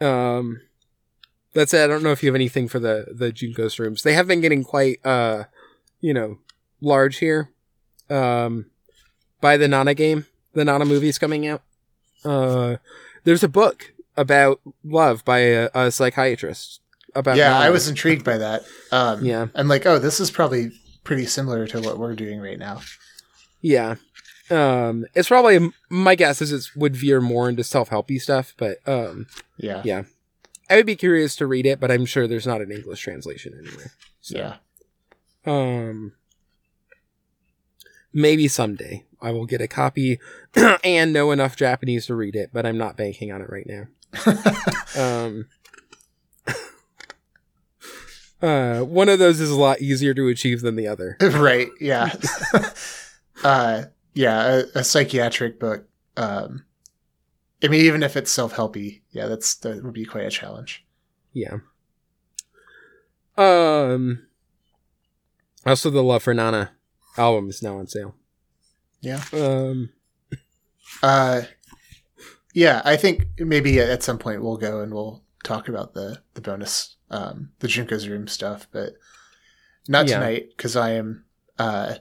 Um, 0.00 0.60
that's 1.54 1.72
it. 1.74 1.82
I 1.82 1.86
don't 1.86 2.02
know 2.02 2.12
if 2.12 2.22
you 2.22 2.28
have 2.28 2.34
anything 2.34 2.68
for 2.68 2.78
the 2.78 3.06
the 3.12 3.32
Junko's 3.32 3.78
rooms. 3.78 4.02
They 4.02 4.14
have 4.14 4.26
been 4.26 4.40
getting 4.40 4.64
quite, 4.64 5.04
uh, 5.04 5.44
you 6.00 6.14
know, 6.14 6.38
large 6.80 7.18
here. 7.18 7.50
Um, 8.10 8.66
by 9.44 9.58
the 9.58 9.68
Nana 9.68 9.92
game. 9.92 10.24
The 10.54 10.64
Nana 10.64 10.86
movie's 10.86 11.18
coming 11.18 11.46
out. 11.46 11.60
Uh, 12.24 12.76
there's 13.24 13.44
a 13.44 13.48
book 13.48 13.92
about 14.16 14.58
love 14.82 15.22
by 15.22 15.40
a, 15.40 15.68
a 15.74 15.90
psychiatrist. 15.90 16.80
About 17.14 17.36
yeah, 17.36 17.50
Nana. 17.50 17.66
I 17.66 17.70
was 17.70 17.86
intrigued 17.86 18.24
by 18.24 18.38
that. 18.38 18.62
Um, 18.90 19.22
yeah, 19.22 19.48
I'm 19.54 19.68
like, 19.68 19.84
oh, 19.84 19.98
this 19.98 20.18
is 20.18 20.30
probably 20.30 20.72
pretty 21.04 21.26
similar 21.26 21.66
to 21.66 21.80
what 21.82 21.98
we're 21.98 22.14
doing 22.14 22.40
right 22.40 22.58
now. 22.58 22.80
Yeah, 23.60 23.96
um, 24.50 25.04
it's 25.14 25.28
probably 25.28 25.70
my 25.90 26.14
guess 26.14 26.40
is 26.40 26.50
it 26.50 26.64
would 26.74 26.96
veer 26.96 27.20
more 27.20 27.48
into 27.48 27.64
self 27.64 27.90
helpy 27.90 28.18
stuff, 28.18 28.54
but 28.56 28.78
um, 28.86 29.26
yeah, 29.58 29.82
yeah, 29.84 30.04
I 30.70 30.76
would 30.76 30.86
be 30.86 30.96
curious 30.96 31.36
to 31.36 31.46
read 31.46 31.66
it, 31.66 31.80
but 31.80 31.90
I'm 31.90 32.06
sure 32.06 32.26
there's 32.26 32.46
not 32.46 32.60
an 32.60 32.72
English 32.72 33.00
translation 33.00 33.52
anywhere. 33.58 33.92
So. 34.20 34.38
Yeah. 34.38 34.56
Um, 35.46 36.12
maybe 38.12 38.48
someday 38.48 39.04
I 39.20 39.32
will 39.32 39.46
get 39.46 39.60
a 39.60 39.68
copy 39.68 40.20
and 40.84 41.12
know 41.12 41.32
enough 41.32 41.56
Japanese 41.56 42.06
to 42.06 42.14
read 42.14 42.36
it, 42.36 42.50
but 42.52 42.64
I'm 42.64 42.78
not 42.78 42.96
banking 42.96 43.32
on 43.32 43.42
it 43.42 43.50
right 43.50 43.66
now. 43.66 43.86
um, 44.96 45.48
uh, 48.42 48.80
one 48.80 49.08
of 49.08 49.18
those 49.18 49.40
is 49.40 49.50
a 49.50 49.58
lot 49.58 49.80
easier 49.80 50.14
to 50.14 50.28
achieve 50.28 50.60
than 50.60 50.76
the 50.76 50.86
other. 50.86 51.16
Right. 51.20 51.68
Yeah. 51.80 52.14
uh, 53.42 53.84
yeah. 54.14 54.62
A, 54.74 54.78
a, 54.78 54.84
psychiatric 54.84 55.58
book. 55.58 55.88
Um, 56.16 56.64
I 57.64 57.68
mean, 57.68 57.80
even 57.86 58.02
if 58.02 58.14
it's 58.14 58.30
self-helpy, 58.30 59.00
yeah, 59.10 59.26
that's 59.26 59.54
that 59.56 59.82
would 59.82 59.94
be 59.94 60.04
quite 60.04 60.26
a 60.26 60.30
challenge. 60.30 60.84
Yeah. 61.32 61.60
Um. 63.38 64.26
Also, 65.64 65.88
the 65.88 66.02
Love 66.02 66.22
for 66.22 66.34
Nana 66.34 66.72
album 67.16 67.48
is 67.48 67.62
now 67.62 67.78
on 67.78 67.86
sale. 67.86 68.14
Yeah. 69.00 69.22
Um. 69.32 69.94
Uh. 71.02 71.42
Yeah, 72.52 72.82
I 72.84 72.96
think 72.96 73.26
maybe 73.38 73.80
at 73.80 74.02
some 74.02 74.18
point 74.18 74.42
we'll 74.42 74.58
go 74.58 74.82
and 74.82 74.92
we'll 74.92 75.22
talk 75.42 75.68
about 75.68 75.94
the 75.94 76.20
the 76.34 76.42
bonus, 76.42 76.96
um, 77.10 77.50
the 77.60 77.66
Junko's 77.68 78.08
room 78.08 78.28
stuff, 78.28 78.68
but 78.72 78.92
not 79.88 80.06
yeah. 80.06 80.18
tonight 80.18 80.48
because 80.54 80.76
I 80.76 80.90
am 80.90 81.24
uh 81.58 81.94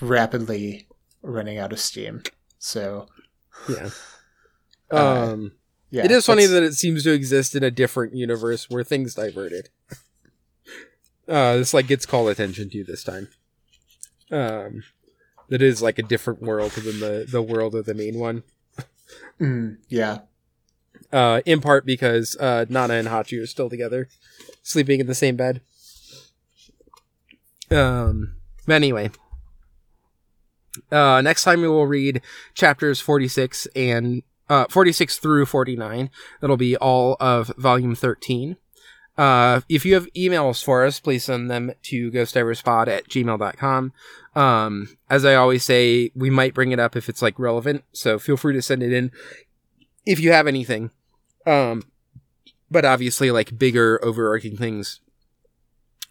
rapidly 0.00 0.88
running 1.22 1.58
out 1.58 1.72
of 1.72 1.78
steam. 1.78 2.24
So. 2.58 3.06
Yeah. 3.68 3.90
Uh, 4.90 5.32
um. 5.32 5.52
Yeah, 5.90 6.04
it 6.04 6.10
is 6.10 6.26
funny 6.26 6.44
that 6.44 6.62
it 6.62 6.74
seems 6.74 7.02
to 7.04 7.12
exist 7.12 7.54
in 7.54 7.62
a 7.62 7.70
different 7.70 8.14
universe 8.14 8.68
where 8.68 8.84
things 8.84 9.14
diverted. 9.14 9.70
Uh, 11.28 11.58
this 11.58 11.74
like 11.74 11.86
gets 11.86 12.06
called 12.06 12.30
attention 12.30 12.70
to 12.70 12.82
this 12.82 13.04
time. 13.04 13.28
Um, 14.30 14.82
that 15.50 15.60
is 15.60 15.82
like 15.82 15.98
a 15.98 16.02
different 16.02 16.40
world 16.40 16.72
than 16.72 17.00
the 17.00 17.26
the 17.30 17.42
world 17.42 17.74
of 17.74 17.84
the 17.84 17.92
main 17.92 18.18
one. 18.18 18.44
Mm, 19.38 19.76
yeah. 19.88 20.20
Uh, 21.12 21.42
in 21.44 21.60
part 21.60 21.84
because 21.84 22.34
uh, 22.38 22.64
Nana 22.68 22.94
and 22.94 23.08
Hachi 23.08 23.42
are 23.42 23.46
still 23.46 23.68
together, 23.68 24.08
sleeping 24.62 25.00
in 25.00 25.06
the 25.06 25.14
same 25.14 25.36
bed. 25.36 25.60
Um. 27.70 28.36
But 28.66 28.76
anyway. 28.76 29.10
Uh, 30.90 31.20
next 31.20 31.42
time 31.42 31.60
we 31.60 31.68
will 31.68 31.86
read 31.86 32.22
chapters 32.54 33.00
46 33.00 33.66
and 33.74 34.22
uh, 34.48 34.66
46 34.68 35.18
through 35.18 35.46
49. 35.46 36.10
That'll 36.40 36.56
be 36.56 36.76
all 36.76 37.16
of 37.20 37.52
volume 37.56 37.94
13. 37.94 38.56
Uh, 39.16 39.62
if 39.68 39.84
you 39.84 39.94
have 39.94 40.12
emails 40.12 40.62
for 40.62 40.84
us, 40.84 41.00
please 41.00 41.24
send 41.24 41.50
them 41.50 41.72
to 41.82 42.10
ghostdiverspod 42.12 42.86
at 42.86 43.08
gmail.com. 43.08 43.92
Um, 44.36 44.96
as 45.10 45.24
I 45.24 45.34
always 45.34 45.64
say, 45.64 46.12
we 46.14 46.30
might 46.30 46.54
bring 46.54 46.70
it 46.70 46.78
up 46.78 46.94
if 46.94 47.08
it's 47.08 47.22
like 47.22 47.38
relevant. 47.38 47.84
So 47.92 48.18
feel 48.18 48.36
free 48.36 48.54
to 48.54 48.62
send 48.62 48.82
it 48.82 48.92
in 48.92 49.10
if 50.06 50.20
you 50.20 50.30
have 50.30 50.46
anything. 50.46 50.90
Um, 51.46 51.82
but 52.70 52.84
obviously 52.84 53.30
like 53.30 53.58
bigger 53.58 53.98
overarching 54.04 54.56
things 54.56 55.00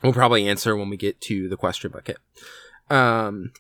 we'll 0.02 0.14
probably 0.14 0.48
answer 0.48 0.76
when 0.76 0.90
we 0.90 0.98
get 0.98 1.20
to 1.22 1.50
the 1.50 1.58
question 1.58 1.92
bucket. 1.92 2.18
Um, 2.90 3.52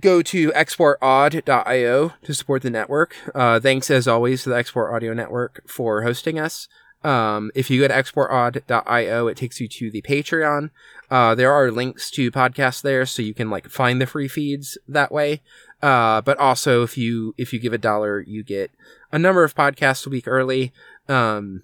go 0.00 0.22
to 0.22 0.50
exportaud.io 0.52 2.12
to 2.22 2.34
support 2.34 2.62
the 2.62 2.70
network. 2.70 3.16
Uh, 3.34 3.60
thanks 3.60 3.90
as 3.90 4.08
always 4.08 4.42
to 4.42 4.50
the 4.50 4.56
Export 4.56 4.94
Audio 4.94 5.12
Network 5.12 5.62
for 5.66 6.02
hosting 6.02 6.38
us. 6.38 6.68
Um, 7.04 7.52
if 7.54 7.70
you 7.70 7.80
go 7.80 7.88
to 7.88 7.94
exportaud.io, 7.94 9.28
it 9.28 9.36
takes 9.36 9.60
you 9.60 9.68
to 9.68 9.90
the 9.90 10.02
Patreon. 10.02 10.70
Uh, 11.10 11.34
there 11.34 11.52
are 11.52 11.70
links 11.70 12.10
to 12.12 12.30
podcasts 12.30 12.82
there, 12.82 13.06
so 13.06 13.22
you 13.22 13.34
can 13.34 13.50
like 13.50 13.68
find 13.68 14.00
the 14.00 14.06
free 14.06 14.28
feeds 14.28 14.76
that 14.88 15.12
way. 15.12 15.42
Uh, 15.80 16.20
but 16.20 16.38
also 16.38 16.82
if 16.82 16.98
you, 16.98 17.34
if 17.38 17.52
you 17.52 17.60
give 17.60 17.72
a 17.72 17.78
dollar, 17.78 18.20
you 18.20 18.42
get 18.42 18.70
a 19.12 19.18
number 19.18 19.44
of 19.44 19.54
podcasts 19.54 20.06
a 20.06 20.10
week 20.10 20.26
early. 20.26 20.72
Um, 21.08 21.62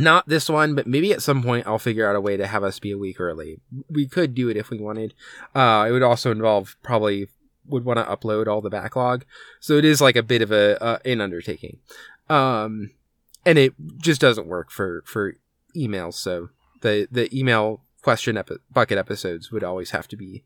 not 0.00 0.28
this 0.28 0.48
one, 0.48 0.74
but 0.74 0.86
maybe 0.86 1.12
at 1.12 1.22
some 1.22 1.42
point 1.42 1.66
I'll 1.66 1.78
figure 1.78 2.08
out 2.08 2.16
a 2.16 2.20
way 2.20 2.36
to 2.36 2.46
have 2.46 2.64
us 2.64 2.78
be 2.78 2.90
a 2.90 2.98
week 2.98 3.20
early. 3.20 3.60
We 3.88 4.06
could 4.06 4.34
do 4.34 4.48
it 4.48 4.56
if 4.56 4.70
we 4.70 4.78
wanted. 4.78 5.14
Uh, 5.54 5.86
it 5.88 5.92
would 5.92 6.02
also 6.02 6.30
involve 6.30 6.76
probably 6.82 7.28
would 7.66 7.84
want 7.84 7.98
to 7.98 8.04
upload 8.04 8.46
all 8.46 8.60
the 8.60 8.70
backlog, 8.70 9.24
so 9.60 9.74
it 9.74 9.84
is 9.84 10.00
like 10.00 10.16
a 10.16 10.22
bit 10.22 10.42
of 10.42 10.50
a 10.50 10.82
uh, 10.82 10.98
an 11.04 11.20
undertaking. 11.20 11.78
Um, 12.28 12.90
and 13.44 13.58
it 13.58 13.74
just 13.98 14.20
doesn't 14.20 14.46
work 14.46 14.70
for 14.70 15.02
for 15.06 15.36
emails. 15.76 16.14
So 16.14 16.50
the 16.80 17.08
the 17.10 17.36
email 17.36 17.82
question 18.02 18.36
epi- 18.36 18.58
bucket 18.72 18.98
episodes 18.98 19.50
would 19.52 19.64
always 19.64 19.90
have 19.90 20.08
to 20.08 20.16
be, 20.16 20.44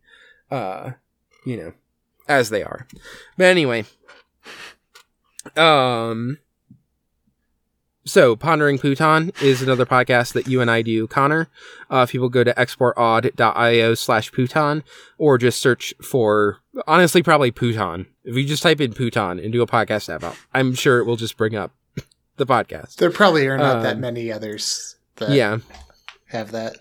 uh, 0.51 0.93
you 1.47 1.57
know, 1.57 1.73
as 2.29 2.51
they 2.51 2.63
are. 2.63 2.87
But 3.37 3.45
anyway, 3.45 3.85
um 5.57 6.39
so, 8.07 8.37
Pondering 8.37 8.79
Pootan 8.79 9.41
is 9.43 9.63
another 9.63 9.87
podcast 9.87 10.35
that 10.35 10.47
you 10.47 10.61
and 10.61 10.71
I 10.71 10.83
do, 10.83 11.07
Connor. 11.07 11.49
Uh, 11.91 12.03
if 12.07 12.13
people 12.13 12.29
go 12.29 12.45
to 12.45 12.53
exportaud.io 12.53 13.95
slash 13.95 14.31
Pootan, 14.31 14.83
or 15.17 15.39
just 15.39 15.61
search 15.61 15.95
for, 16.03 16.59
honestly, 16.87 17.23
probably 17.23 17.51
Pootan. 17.51 18.07
If 18.25 18.37
you 18.37 18.45
just 18.45 18.63
type 18.63 18.81
in 18.81 18.93
Pootan 18.93 19.43
and 19.43 19.53
do 19.53 19.63
a 19.63 19.67
podcast 19.67 20.13
app, 20.13 20.37
I'm 20.53 20.75
sure 20.75 20.99
it 20.99 21.05
will 21.05 21.17
just 21.17 21.39
bring 21.39 21.57
up 21.57 21.73
the 22.37 22.45
podcast. 22.45 22.97
There 22.97 23.11
probably 23.11 23.47
are 23.47 23.57
not 23.57 23.77
um, 23.77 23.83
that 23.85 23.99
many 23.99 24.31
others 24.31 24.97
that 25.17 25.31
yeah. 25.31 25.59
have 26.27 26.53
that. 26.53 26.77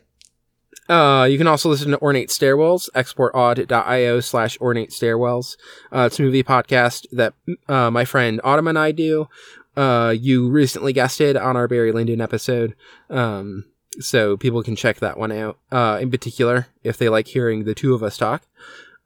Uh, 0.90 1.24
you 1.24 1.38
can 1.38 1.48
also 1.48 1.69
listen 1.69 1.92
to 1.92 2.02
Ornate 2.02 2.30
Stairwells, 2.30 2.90
exportaud.io 2.93 4.19
slash 4.19 4.60
ornate 4.60 4.90
stairwells. 4.90 5.56
Uh, 5.93 6.02
it's 6.08 6.19
a 6.19 6.22
movie 6.22 6.43
podcast 6.43 7.06
that 7.14 7.34
uh, 7.69 7.90
my 7.90 8.03
friend 8.03 8.42
Autumn 8.43 8.68
and 8.68 8.77
I 8.77 8.92
do 8.92 9.30
uh, 9.76 10.14
you 10.18 10.50
recently 10.50 10.93
guested 10.93 11.38
on 11.38 11.56
our 11.56 11.68
Barry 11.68 11.92
Lyndon 11.92 12.22
episode. 12.22 12.76
Um, 13.10 13.66
so 14.00 14.38
people 14.38 14.64
can 14.64 14.76
check 14.76 14.98
that 15.00 15.18
one 15.18 15.32
out. 15.32 15.60
Uh, 15.72 16.00
in 16.02 16.10
particular, 16.10 16.68
if 16.84 16.98
they 16.98 17.10
like 17.10 17.27
hearing 17.27 17.64
the 17.64 17.76
two 17.76 17.93
of 17.93 18.03
us 18.03 18.18
talk. 18.18 18.43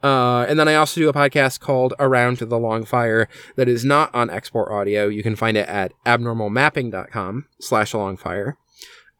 Uh, 0.03 0.45
and 0.47 0.59
then 0.59 0.67
I 0.67 0.75
also 0.75 1.01
do 1.01 1.09
a 1.09 1.13
podcast 1.13 1.59
called 1.59 1.93
Around 1.99 2.37
the 2.37 2.59
Long 2.59 2.85
Fire 2.85 3.27
that 3.55 3.67
is 3.67 3.83
not 3.83 4.13
on 4.13 4.29
Export 4.29 4.71
Audio. 4.71 5.07
You 5.07 5.23
can 5.23 5.35
find 5.35 5.57
it 5.57 5.67
at 5.67 5.91
abnormalmapping.com 6.05 7.45
slash 7.59 7.93
longfire. 7.93 8.53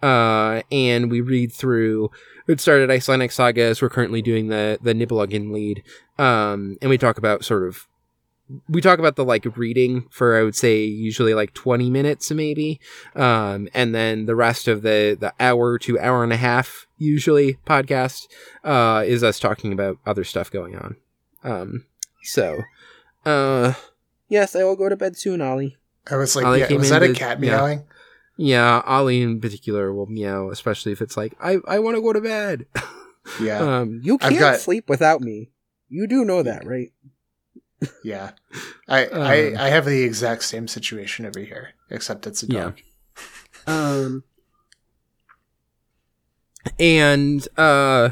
Uh, 0.03 0.61
and 0.71 1.09
we 1.09 1.21
read 1.21 1.51
through, 1.51 2.11
it 2.47 2.61
started 2.61 2.91
Icelandic 2.91 3.31
sagas. 3.31 3.81
We're 3.81 3.89
currently 3.89 4.21
doing 4.21 4.49
the, 4.49 4.77
the 4.81 4.93
Nibelungenlied. 4.93 5.81
Um, 6.19 6.77
and 6.81 6.89
we 6.89 6.99
talk 6.99 7.17
about 7.17 7.43
sort 7.43 7.67
of 7.67 7.87
we 8.69 8.81
talk 8.81 8.99
about 8.99 9.15
the 9.15 9.25
like 9.25 9.45
reading 9.57 10.07
for 10.09 10.37
I 10.37 10.43
would 10.43 10.55
say 10.55 10.83
usually 10.83 11.33
like 11.33 11.53
20 11.53 11.89
minutes 11.89 12.31
maybe. 12.31 12.79
Um, 13.15 13.67
and 13.73 13.93
then 13.93 14.25
the 14.25 14.35
rest 14.35 14.67
of 14.67 14.81
the, 14.81 15.17
the 15.19 15.33
hour 15.39 15.77
to 15.79 15.99
hour 15.99 16.23
and 16.23 16.31
a 16.31 16.37
half 16.37 16.87
usually 16.97 17.55
podcast, 17.65 18.27
uh, 18.63 19.03
is 19.05 19.23
us 19.23 19.39
talking 19.39 19.73
about 19.73 19.97
other 20.05 20.23
stuff 20.23 20.49
going 20.49 20.75
on. 20.75 20.95
Um, 21.43 21.85
so, 22.23 22.61
uh, 23.25 23.73
yes, 24.29 24.55
I 24.55 24.63
will 24.63 24.75
go 24.75 24.89
to 24.89 24.95
bed 24.95 25.17
soon, 25.17 25.41
Ollie. 25.41 25.77
I 26.09 26.15
was 26.15 26.35
like, 26.35 26.45
Ollie 26.45 26.59
yeah, 26.61 26.73
was 26.73 26.89
that 26.89 27.03
a 27.03 27.13
cat 27.13 27.39
meowing? 27.39 27.83
Yeah. 28.37 28.79
yeah, 28.79 28.81
Ollie 28.85 29.21
in 29.21 29.41
particular 29.41 29.93
will 29.93 30.07
meow, 30.07 30.49
especially 30.49 30.93
if 30.93 31.01
it's 31.01 31.17
like, 31.17 31.33
I, 31.39 31.57
I 31.67 31.79
want 31.79 31.95
to 31.95 32.01
go 32.01 32.13
to 32.13 32.21
bed. 32.21 32.65
Yeah. 33.41 33.59
um, 33.79 33.99
you 34.03 34.17
can't 34.17 34.39
got... 34.39 34.59
sleep 34.59 34.87
without 34.87 35.21
me. 35.21 35.51
You 35.89 36.07
do 36.07 36.25
know 36.25 36.43
that, 36.43 36.65
right? 36.65 36.91
Yeah, 38.03 38.31
I, 38.87 39.05
um, 39.07 39.21
I 39.21 39.53
I 39.57 39.69
have 39.69 39.85
the 39.85 40.03
exact 40.03 40.43
same 40.43 40.67
situation 40.67 41.25
over 41.25 41.39
here, 41.39 41.73
except 41.89 42.25
it's 42.27 42.43
a 42.43 42.47
dog. 42.47 42.79
Yeah. 43.67 43.73
um, 43.91 44.23
and 46.79 47.47
uh, 47.57 48.09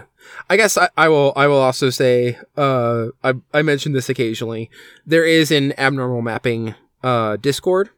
I 0.50 0.58
guess 0.58 0.78
I, 0.78 0.90
I 0.98 1.10
will 1.10 1.34
I 1.36 1.48
will 1.48 1.60
also 1.60 1.90
say 1.90 2.38
uh 2.58 3.08
I 3.24 3.34
I 3.54 3.62
mentioned 3.62 3.96
this 3.96 4.10
occasionally. 4.10 4.70
There 5.06 5.26
is 5.26 5.52
an 5.52 5.74
abnormal 5.80 6.22
mapping 6.22 6.76
uh 7.04 7.38
Discord. 7.38 7.90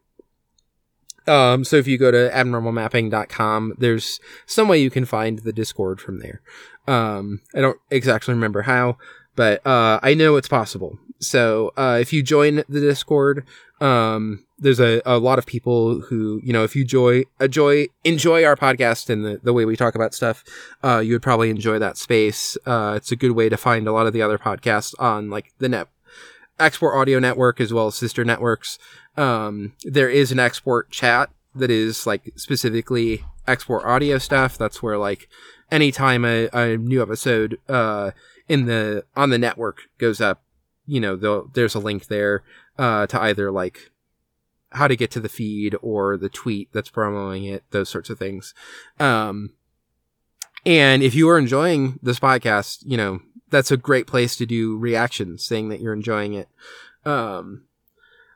Um, 1.27 1.65
so 1.65 1.75
if 1.75 1.87
you 1.87 1.97
go 1.97 2.09
to 2.09 2.31
abnormalmapping.com, 2.33 3.73
there's 3.77 4.21
some 4.45 4.69
way 4.69 4.77
you 4.77 4.89
can 4.89 5.03
find 5.03 5.39
the 5.39 5.51
Discord 5.51 5.99
from 5.99 6.19
there. 6.19 6.41
Um, 6.87 7.41
I 7.53 7.59
don't 7.59 7.77
exactly 7.91 8.33
remember 8.33 8.61
how, 8.61 8.97
but 9.35 9.65
uh, 9.67 9.99
I 10.01 10.13
know 10.13 10.37
it's 10.37 10.47
possible. 10.47 10.97
So 11.19 11.73
uh, 11.77 11.97
if 11.99 12.13
you 12.13 12.23
join 12.23 12.63
the 12.69 12.79
Discord, 12.79 13.45
um, 13.79 14.45
there's 14.59 14.79
a, 14.79 15.01
a 15.05 15.19
lot 15.19 15.37
of 15.37 15.45
people 15.45 16.01
who 16.01 16.39
you 16.43 16.51
know 16.51 16.63
if 16.63 16.75
you 16.75 16.81
enjoy 16.81 17.23
enjoy 17.39 17.87
enjoy 18.03 18.43
our 18.43 18.55
podcast 18.55 19.09
and 19.09 19.23
the, 19.23 19.39
the 19.43 19.53
way 19.53 19.65
we 19.65 19.75
talk 19.75 19.95
about 19.95 20.13
stuff, 20.13 20.43
uh, 20.83 20.99
you 20.99 21.13
would 21.13 21.21
probably 21.21 21.49
enjoy 21.49 21.79
that 21.79 21.97
space. 21.97 22.57
Uh, 22.65 22.93
it's 22.95 23.11
a 23.11 23.15
good 23.15 23.31
way 23.31 23.49
to 23.49 23.57
find 23.57 23.87
a 23.87 23.91
lot 23.91 24.07
of 24.07 24.13
the 24.13 24.21
other 24.21 24.37
podcasts 24.37 24.93
on 24.99 25.29
like 25.29 25.53
the 25.59 25.69
net 25.69 25.87
export 26.59 26.95
audio 26.95 27.19
network 27.19 27.61
as 27.61 27.71
well 27.71 27.87
as 27.87 27.95
sister 27.95 28.25
networks. 28.25 28.79
Um, 29.15 29.73
there 29.83 30.09
is 30.09 30.31
an 30.31 30.39
export 30.39 30.89
chat 30.89 31.29
that 31.55 31.69
is 31.71 32.07
like 32.07 32.33
specifically 32.35 33.23
export 33.47 33.85
audio 33.85 34.17
stuff. 34.17 34.57
That's 34.57 34.81
where 34.81 34.97
like 34.97 35.27
anytime 35.71 36.25
a, 36.25 36.49
a 36.53 36.77
new 36.77 37.01
episode 37.01 37.59
uh 37.67 38.11
in 38.47 38.65
the 38.65 39.03
on 39.15 39.29
the 39.29 39.37
network 39.37 39.81
goes 39.97 40.21
up, 40.21 40.41
you 40.87 40.99
know, 40.99 41.49
there's 41.53 41.75
a 41.75 41.79
link 41.79 42.07
there 42.07 42.43
uh, 42.77 43.05
to 43.07 43.21
either 43.21 43.51
like 43.51 43.91
how 44.71 44.87
to 44.87 44.95
get 44.95 45.11
to 45.11 45.19
the 45.19 45.29
feed 45.29 45.75
or 45.81 46.17
the 46.17 46.29
tweet 46.29 46.69
that's 46.73 46.89
promoting 46.89 47.45
it, 47.45 47.63
those 47.71 47.89
sorts 47.89 48.09
of 48.09 48.17
things. 48.17 48.53
Um, 48.99 49.53
and 50.65 51.03
if 51.03 51.15
you 51.15 51.29
are 51.29 51.37
enjoying 51.37 51.99
this 52.01 52.19
podcast, 52.19 52.83
you 52.85 52.97
know, 52.97 53.21
that's 53.49 53.71
a 53.71 53.77
great 53.77 54.07
place 54.07 54.35
to 54.37 54.45
do 54.45 54.77
reactions 54.77 55.45
saying 55.45 55.69
that 55.69 55.79
you're 55.79 55.93
enjoying 55.93 56.33
it. 56.33 56.49
Um, 57.05 57.65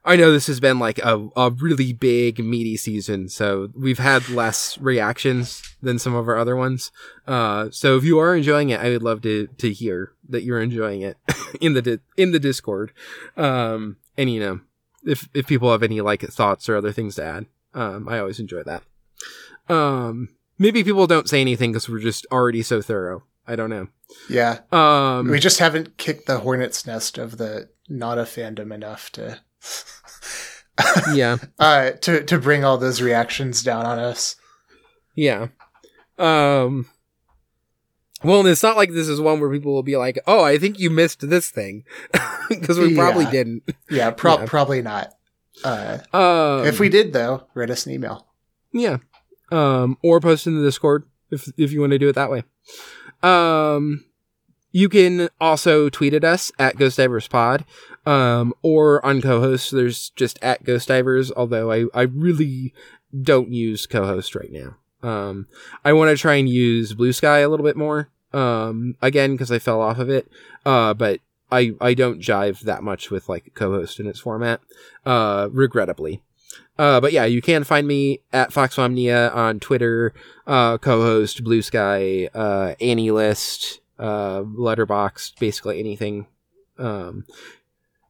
I 0.04 0.16
know 0.16 0.32
this 0.32 0.48
has 0.48 0.60
been 0.60 0.80
like 0.80 0.98
a, 1.00 1.30
a 1.36 1.52
really 1.52 1.94
big 1.94 2.40
meaty 2.44 2.76
season, 2.76 3.30
so 3.30 3.70
we've 3.76 4.00
had 4.00 4.30
less 4.30 4.78
reactions 4.80 5.62
than 5.82 6.00
some 6.00 6.16
of 6.16 6.28
our 6.28 6.38
other 6.38 6.56
ones. 6.56 6.92
Uh, 7.28 7.70
so 7.72 7.98
if 7.98 8.04
you 8.04 8.18
are 8.18 8.36
enjoying 8.36 8.70
it, 8.70 8.80
I 8.80 8.90
would 8.90 9.04
love 9.04 9.22
to 9.22 9.48
to 9.48 9.72
hear 9.72 10.14
that 10.28 10.44
you're 10.44 10.62
enjoying 10.62 11.02
it 11.02 11.18
in 11.62 11.74
the 11.74 11.82
di- 11.82 12.00
in 12.18 12.32
the 12.32 12.40
Discord. 12.40 12.94
Um, 13.38 13.98
and 14.18 14.32
you 14.32 14.40
know, 14.40 14.62
if 15.06 15.30
if 15.34 15.46
people 15.46 15.72
have 15.72 15.84
any 15.84 16.02
like 16.02 16.22
thoughts 16.22 16.68
or 16.68 16.76
other 16.76 16.92
things 16.92 17.16
to 17.16 17.24
add, 17.24 17.46
um, 17.76 18.10
I 18.10 18.20
always 18.20 18.40
enjoy 18.40 18.64
that. 18.64 18.84
Um, 19.70 20.30
maybe 20.58 20.84
people 20.84 21.06
don't 21.06 21.30
say 21.30 21.42
anything 21.42 21.72
because 21.72 21.88
we're 21.88 22.00
just 22.00 22.26
already 22.32 22.64
so 22.64 22.82
thorough. 22.82 23.24
I 23.48 23.56
don't 23.56 23.70
know. 23.70 23.88
Yeah. 24.30 24.60
Um, 24.72 25.30
we 25.30 25.40
just 25.40 25.60
haven't 25.60 25.98
kicked 25.98 26.26
the 26.26 26.40
hornet's 26.40 26.86
nest 26.86 27.18
of 27.18 27.38
the 27.38 27.70
Nana 27.90 28.24
fandom 28.24 28.74
enough 28.74 29.12
to 29.14 29.40
yeah. 31.14 31.38
Uh, 31.60 31.92
to 31.92 32.24
to 32.24 32.40
bring 32.40 32.64
all 32.64 32.78
those 32.78 33.02
reactions 33.02 33.64
down 33.64 33.86
on 33.86 34.00
us. 34.00 34.36
Yeah. 35.16 35.48
Um. 36.18 36.88
Well, 38.24 38.42
and 38.42 38.50
it's 38.50 38.64
not 38.64 38.78
like 38.78 38.92
this 38.92 39.08
is 39.08 39.20
one 39.20 39.40
where 39.40 39.52
people 39.52 39.74
will 39.74 39.84
be 39.84 39.98
like, 39.98 40.20
"Oh, 40.28 40.44
I 40.44 40.58
think 40.58 40.80
you 40.80 40.90
missed 40.90 41.28
this 41.28 41.50
thing," 41.50 41.84
because 42.50 42.80
we 42.80 42.94
yeah. 42.94 43.02
probably 43.02 43.26
didn't. 43.26 43.64
Yeah, 43.90 44.12
pro- 44.12 44.40
yeah, 44.40 44.46
probably 44.46 44.82
not. 44.82 45.14
Uh, 45.64 46.00
um, 46.14 46.66
if 46.68 46.80
we 46.80 46.90
did, 46.90 47.14
though, 47.14 47.48
write 47.54 47.70
us 47.70 47.86
an 47.86 47.94
email. 47.94 48.28
Yeah, 48.74 48.98
um, 49.52 49.98
or 50.04 50.20
post 50.20 50.48
in 50.48 50.56
the 50.56 50.64
Discord 50.64 51.04
if 51.32 51.52
if 51.58 51.72
you 51.72 51.82
want 51.82 51.92
to 51.92 52.00
do 52.00 52.10
it 52.10 52.16
that 52.16 52.32
way. 52.32 52.44
Um, 53.24 54.06
you 54.72 54.90
can 54.90 55.30
also 55.40 55.90
tweet 55.90 56.14
at 56.14 56.24
us 56.24 56.52
at 56.58 56.78
Ghost 56.78 56.98
Divers 56.98 57.28
Pod, 57.28 57.66
um, 58.06 58.54
or 58.62 59.06
on 59.06 59.22
co-host. 59.22 59.72
There's 59.72 60.10
just 60.12 60.40
at 60.42 60.64
Ghost 60.64 60.88
Divers. 60.88 61.32
Although 61.32 61.72
I 61.72 61.86
I 61.94 62.04
really 62.04 62.74
don't 63.22 63.52
use 63.52 63.86
co-host 63.86 64.36
right 64.36 64.52
now. 64.52 64.76
Um, 65.04 65.48
I 65.84 65.94
want 65.94 66.12
to 66.12 66.18
try 66.18 66.36
and 66.36 66.48
use 66.48 66.94
Blue 66.94 67.14
Sky 67.14 67.40
a 67.40 67.50
little 67.50 67.66
bit 67.66 67.78
more. 67.78 68.10
Um, 68.34 68.96
again 69.02 69.34
because 69.34 69.52
I 69.52 69.60
fell 69.60 69.82
off 69.82 70.00
of 70.00 70.10
it. 70.10 70.32
Uh, 70.66 70.94
but 70.94 71.20
I 71.52 71.74
I 71.82 71.94
don't 71.94 72.22
jive 72.22 72.62
that 72.62 72.84
much 72.84 73.12
with 73.12 73.28
like 73.28 73.54
co-host 73.54 74.00
in 74.00 74.08
its 74.08 74.20
format. 74.20 74.62
Uh, 75.06 75.50
regrettably. 75.52 76.22
Uh, 76.78 77.00
but 77.00 77.12
yeah, 77.12 77.26
you 77.26 77.42
can 77.42 77.64
find 77.64 77.88
me 77.88 78.22
at 78.34 78.52
FoxmomNia 78.52 79.36
on 79.36 79.60
Twitter, 79.60 80.14
uh, 80.48 80.78
co-host 80.78 81.44
Blue 81.44 81.62
Sky, 81.62 82.28
uh, 82.34 82.74
AniList, 82.82 83.81
uh, 84.02 84.42
Letterboxd, 84.42 85.40
basically 85.40 85.80
anything. 85.80 86.26
Um, 86.78 87.26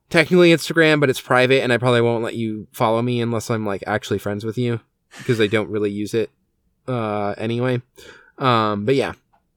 technically 0.09 0.51
Instagram, 0.51 0.99
but 0.99 1.09
it's 1.09 1.21
private, 1.21 1.61
and 1.61 1.73
I 1.73 1.77
probably 1.77 2.01
won't 2.01 2.23
let 2.23 2.35
you 2.35 2.67
follow 2.71 3.01
me 3.01 3.21
unless 3.21 3.51
I'm 3.51 3.65
like 3.65 3.83
actually 3.85 4.19
friends 4.19 4.45
with 4.45 4.57
you 4.57 4.79
because 5.17 5.41
I 5.41 5.47
don't 5.47 5.69
really 5.69 5.91
use 5.91 6.13
it 6.13 6.31
uh, 6.87 7.35
anyway. 7.37 7.81
Um, 8.37 8.85
but 8.85 8.95
yeah, 8.95 9.13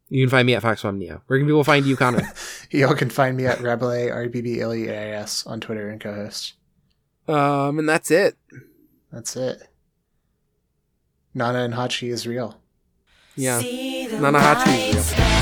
you 0.09 0.25
can 0.25 0.31
find 0.31 0.47
me 0.47 0.55
at 0.55 0.63
FoxmomNia. 0.63 1.23
Where 1.27 1.39
can 1.39 1.47
people 1.47 1.65
find 1.65 1.87
you, 1.87 1.97
Connor? 1.97 2.33
Y'all 2.71 2.95
can 2.95 3.11
find 3.11 3.37
me 3.37 3.47
at 3.47 3.59
Rabbleais, 3.59 4.13
R-B-B-L-E-A-S 4.13 5.47
on 5.47 5.61
Twitter 5.61 5.89
and 5.89 6.01
co-host. 6.01 6.55
Um, 7.29 7.79
and 7.79 7.89
that's 7.89 8.11
it. 8.11 8.37
That's 9.13 9.37
it. 9.37 9.63
Nana 11.33 11.61
and 11.61 11.75
Hachi 11.75 12.09
is 12.09 12.27
real. 12.27 12.61
Yeah. 13.37 13.61
Nana 13.61 14.39
Hachi 14.39 14.95
is 14.95 15.17
real. 15.17 15.34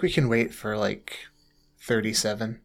Think 0.00 0.02
we 0.02 0.14
can 0.14 0.28
wait 0.28 0.54
for 0.54 0.76
like 0.78 1.18
37. 1.80 2.60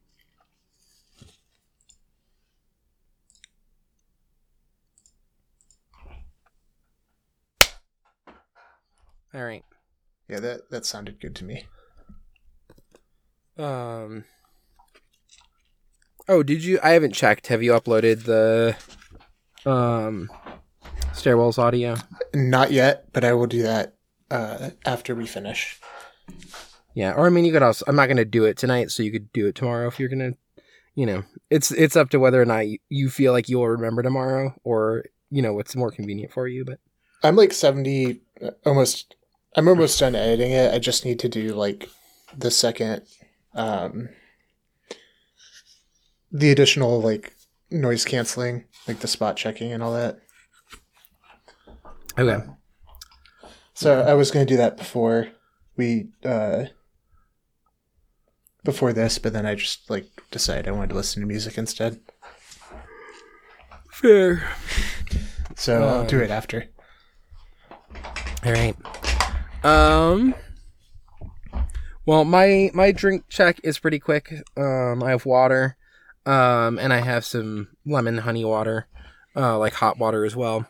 All 9.34 9.44
right. 9.44 9.64
Yeah, 10.30 10.40
that 10.40 10.70
that 10.70 10.86
sounded 10.86 11.20
good 11.20 11.36
to 11.36 11.44
me. 11.44 11.66
Um 13.58 14.24
Oh, 16.28 16.42
did 16.42 16.64
you 16.64 16.80
I 16.82 16.92
haven't 16.92 17.14
checked. 17.14 17.48
Have 17.48 17.62
you 17.62 17.74
uploaded 17.74 18.24
the 18.24 18.78
um 19.70 20.30
stairwells 21.12 21.60
audio? 21.60 21.98
Not 22.34 22.72
yet, 22.72 23.12
but 23.12 23.26
I 23.26 23.34
will 23.34 23.48
do 23.48 23.64
that 23.64 23.96
uh 24.32 24.70
after 24.86 25.14
we 25.14 25.28
finish. 25.28 25.82
Yeah, 26.96 27.12
or 27.12 27.28
I 27.28 27.30
mean, 27.30 27.44
you 27.44 27.52
could 27.52 27.62
also. 27.62 27.84
I'm 27.88 27.98
not 27.98 28.08
going 28.08 28.18
to 28.18 28.26
do 28.26 28.46
it 28.46 28.58
tonight, 28.58 28.90
so 28.90 29.04
you 29.04 29.12
could 29.12 29.32
do 29.34 29.48
it 29.48 29.56
tomorrow 29.56 29.88
if 29.88 30.00
you're 30.00 30.10
going 30.10 30.32
to. 30.32 30.38
You 30.96 31.06
know, 31.06 31.24
it's 31.50 31.72
it's 31.72 31.98
up 31.98 32.10
to 32.12 32.20
whether 32.20 32.42
or 32.42 32.46
not 32.46 32.68
you, 32.68 32.80
you 32.88 33.10
feel 33.10 33.34
like 33.34 33.50
you'll 33.50 33.68
remember 33.68 34.02
tomorrow, 34.02 34.56
or 34.64 35.04
you 35.30 35.42
know 35.42 35.54
what's 35.54 35.76
more 35.76 35.92
convenient 35.92 36.32
for 36.32 36.48
you. 36.48 36.64
But 36.64 36.80
I'm 37.22 37.36
like 37.36 37.52
seventy, 37.52 38.22
uh, 38.42 38.52
almost. 38.66 39.16
I'm 39.58 39.68
almost 39.68 40.00
done 40.00 40.16
editing 40.16 40.52
it. 40.52 40.74
I 40.74 40.80
just 40.80 41.06
need 41.06 41.20
to 41.20 41.30
do 41.30 41.54
like 41.54 41.90
the 42.38 42.52
second, 42.52 43.04
um, 43.54 44.10
the 46.32 46.52
additional 46.52 47.02
like 47.02 47.36
noise 47.70 48.06
canceling, 48.06 48.66
like 48.88 49.00
the 49.00 49.08
spot 49.08 49.36
checking 49.36 49.74
and 49.74 49.84
all 49.84 49.94
that. 49.94 50.20
Okay. 52.18 52.46
So 53.74 54.02
I 54.02 54.14
was 54.14 54.32
going 54.32 54.46
to 54.46 54.54
do 54.54 54.58
that 54.58 54.78
before 54.78 55.28
we 55.76 56.08
uh 56.24 56.66
before 58.66 58.92
this, 58.92 59.18
but 59.18 59.32
then 59.32 59.46
I 59.46 59.56
just 59.56 59.90
like 59.90 60.06
decided 60.32 60.68
I 60.68 60.72
wanted 60.72 60.90
to 60.90 60.96
listen 60.96 61.22
to 61.22 61.28
music 61.28 61.58
instead. 61.58 62.00
Fair. 63.92 64.44
So 65.56 65.78
um, 65.78 65.84
I'll 65.84 66.06
do 66.06 66.20
it 66.20 66.30
after. 66.30 66.66
All 68.44 68.52
right. 68.52 68.76
Um. 69.64 70.36
Well, 72.06 72.26
my 72.26 72.70
my 72.74 72.92
drink 72.92 73.24
check 73.30 73.60
is 73.64 73.80
pretty 73.80 74.00
quick. 74.00 74.34
Um, 74.58 75.02
I 75.02 75.12
have 75.12 75.26
water, 75.26 75.78
um, 76.26 76.78
and 76.78 76.92
I 76.92 77.00
have 77.00 77.26
some 77.26 77.70
lemon 77.86 78.20
honey 78.20 78.46
water, 78.46 78.88
uh, 79.36 79.58
like 79.58 79.74
hot 79.74 79.98
water 79.98 80.26
as 80.26 80.36
well. 80.36 80.68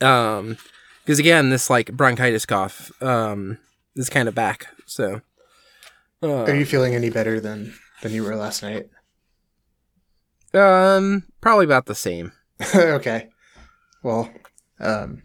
Um, 0.00 0.58
because 1.04 1.18
again, 1.18 1.50
this 1.50 1.70
like 1.70 1.92
bronchitis 1.92 2.44
cough, 2.44 2.90
um, 3.00 3.58
is 3.94 4.10
kind 4.10 4.28
of 4.28 4.34
back. 4.34 4.66
So, 4.84 5.22
Uh, 6.22 6.44
Are 6.44 6.54
you 6.54 6.64
feeling 6.64 6.94
any 6.94 7.10
better 7.10 7.40
than 7.40 7.74
than 8.02 8.12
you 8.12 8.24
were 8.24 8.36
last 8.36 8.62
night? 8.62 8.88
Um, 10.54 11.24
probably 11.40 11.64
about 11.64 11.86
the 11.86 11.94
same. 11.94 12.32
okay. 12.74 13.28
Well, 14.02 14.30
um, 14.80 15.24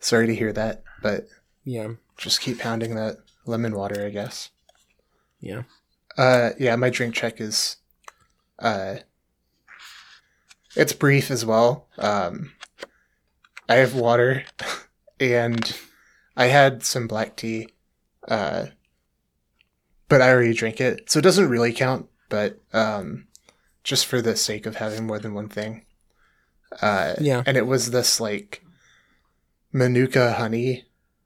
sorry 0.00 0.26
to 0.26 0.34
hear 0.34 0.52
that, 0.52 0.82
but 1.02 1.26
yeah, 1.64 1.88
just 2.16 2.40
keep 2.40 2.58
pounding 2.58 2.94
that 2.96 3.18
lemon 3.46 3.74
water, 3.74 4.04
I 4.04 4.10
guess. 4.10 4.50
Yeah. 5.40 5.62
Uh, 6.18 6.50
yeah, 6.58 6.76
my 6.76 6.90
drink 6.90 7.14
check 7.14 7.40
is, 7.40 7.76
uh, 8.58 8.96
it's 10.74 10.92
brief 10.92 11.30
as 11.30 11.44
well. 11.44 11.88
Um, 11.98 12.52
I 13.68 13.76
have 13.76 13.94
water, 13.94 14.44
and 15.20 15.76
I 16.36 16.46
had 16.46 16.82
some 16.82 17.06
black 17.06 17.36
tea, 17.36 17.68
uh, 18.28 18.66
but 20.08 20.22
I 20.22 20.30
already 20.30 20.54
drank 20.54 20.80
it, 20.80 21.10
so 21.10 21.18
it 21.18 21.22
doesn't 21.22 21.48
really 21.48 21.72
count. 21.72 22.06
But 22.28 22.60
um, 22.72 23.26
just 23.84 24.06
for 24.06 24.20
the 24.20 24.36
sake 24.36 24.66
of 24.66 24.76
having 24.76 25.06
more 25.06 25.18
than 25.18 25.34
one 25.34 25.48
thing, 25.48 25.84
uh, 26.82 27.14
yeah. 27.20 27.42
And 27.46 27.56
it 27.56 27.66
was 27.66 27.90
this 27.90 28.20
like 28.20 28.64
Manuka 29.72 30.32
honey 30.34 30.84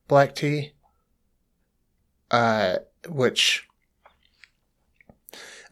black 0.08 0.34
tea, 0.34 0.72
uh, 2.30 2.76
which 3.08 3.66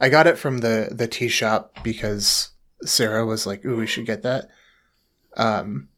I 0.00 0.08
got 0.08 0.26
it 0.26 0.38
from 0.38 0.58
the 0.58 0.88
the 0.90 1.08
tea 1.08 1.28
shop 1.28 1.78
because 1.82 2.50
Sarah 2.84 3.26
was 3.26 3.46
like, 3.46 3.64
"Ooh, 3.64 3.76
we 3.76 3.86
should 3.86 4.06
get 4.06 4.22
that." 4.22 4.48
Um, 5.36 5.88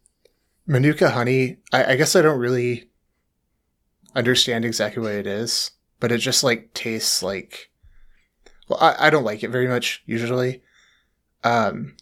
Manuka 0.67 1.11
honey. 1.11 1.59
I, 1.73 1.93
I 1.93 1.97
guess 1.97 2.17
I 2.17 2.23
don't 2.23 2.39
really 2.39 2.89
understand 4.15 4.65
exactly 4.65 5.03
what 5.03 5.13
it 5.13 5.27
is, 5.27 5.73
but 6.01 6.11
it 6.11 6.19
just 6.19 6.43
like 6.43 6.73
tastes 6.75 7.23
like. 7.23 7.71
Well, 8.69 8.79
I, 8.81 9.07
I 9.07 9.11
don't 9.11 9.25
like 9.25 9.43
it 9.43 9.51
very 9.51 9.69
much 9.69 10.03
usually. 10.07 10.63
Um, 11.45 11.97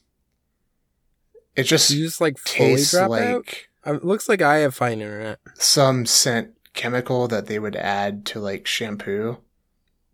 it 1.57 1.65
just, 1.65 1.91
you 1.91 2.05
just 2.05 2.21
like 2.21 2.43
tastes 2.45 2.95
like 2.95 3.69
out? 3.85 3.95
it 3.97 4.05
looks 4.05 4.29
like 4.29 4.43
I 4.43 4.59
have 4.59 4.75
fine 4.75 5.01
internet. 5.01 5.41
Some 5.55 6.07
scent 6.07 6.53
chemical 6.75 7.27
that 7.29 7.47
they 7.47 7.59
would 7.59 7.77
add 7.77 8.25
to 8.27 8.41
like 8.41 8.67
shampoo, 8.67 9.39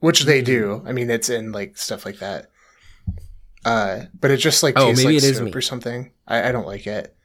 which 0.00 0.22
they 0.24 0.42
do. 0.42 0.66
Mm-hmm. 0.66 0.88
I 0.88 0.92
mean, 0.92 1.10
it's 1.10 1.28
in 1.28 1.52
like 1.52 1.76
stuff 1.76 2.06
like 2.06 2.18
that. 2.18 2.50
Uh, 3.64 4.04
but 4.18 4.30
it 4.30 4.38
just 4.38 4.62
like 4.62 4.74
oh, 4.76 4.86
tastes 4.94 5.04
like 5.04 5.20
soap 5.20 5.54
or 5.54 5.60
something. 5.60 6.10
I, 6.26 6.48
I 6.48 6.52
don't 6.52 6.66
like 6.66 6.86
it. 6.86 7.16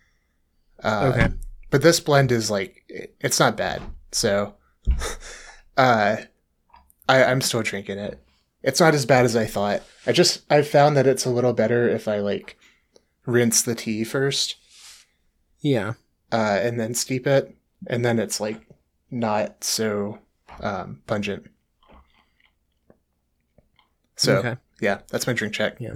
Uh, 0.83 1.11
okay. 1.13 1.33
But 1.69 1.81
this 1.81 1.99
blend 1.99 2.31
is 2.31 2.49
like 2.49 2.83
it's 3.19 3.39
not 3.39 3.57
bad. 3.57 3.81
So, 4.11 4.55
uh, 5.77 6.17
I 7.09 7.23
I'm 7.25 7.41
still 7.41 7.63
drinking 7.63 7.97
it. 7.97 8.19
It's 8.61 8.79
not 8.79 8.93
as 8.93 9.05
bad 9.05 9.25
as 9.25 9.35
I 9.35 9.45
thought. 9.45 9.81
I 10.05 10.11
just 10.11 10.49
I 10.49 10.61
found 10.61 10.95
that 10.95 11.07
it's 11.07 11.25
a 11.25 11.29
little 11.29 11.53
better 11.53 11.89
if 11.89 12.07
I 12.07 12.19
like 12.19 12.57
rinse 13.25 13.61
the 13.61 13.75
tea 13.75 14.03
first. 14.03 14.55
Yeah. 15.59 15.93
Uh, 16.31 16.59
and 16.61 16.79
then 16.79 16.93
steep 16.93 17.25
it, 17.25 17.55
and 17.87 18.05
then 18.05 18.19
it's 18.19 18.39
like 18.39 18.61
not 19.09 19.63
so 19.63 20.19
um, 20.61 21.01
pungent. 21.07 21.47
So 24.15 24.37
okay. 24.37 24.57
yeah, 24.79 24.99
that's 25.09 25.25
my 25.25 25.33
drink 25.33 25.53
check. 25.53 25.77
Yeah. 25.79 25.95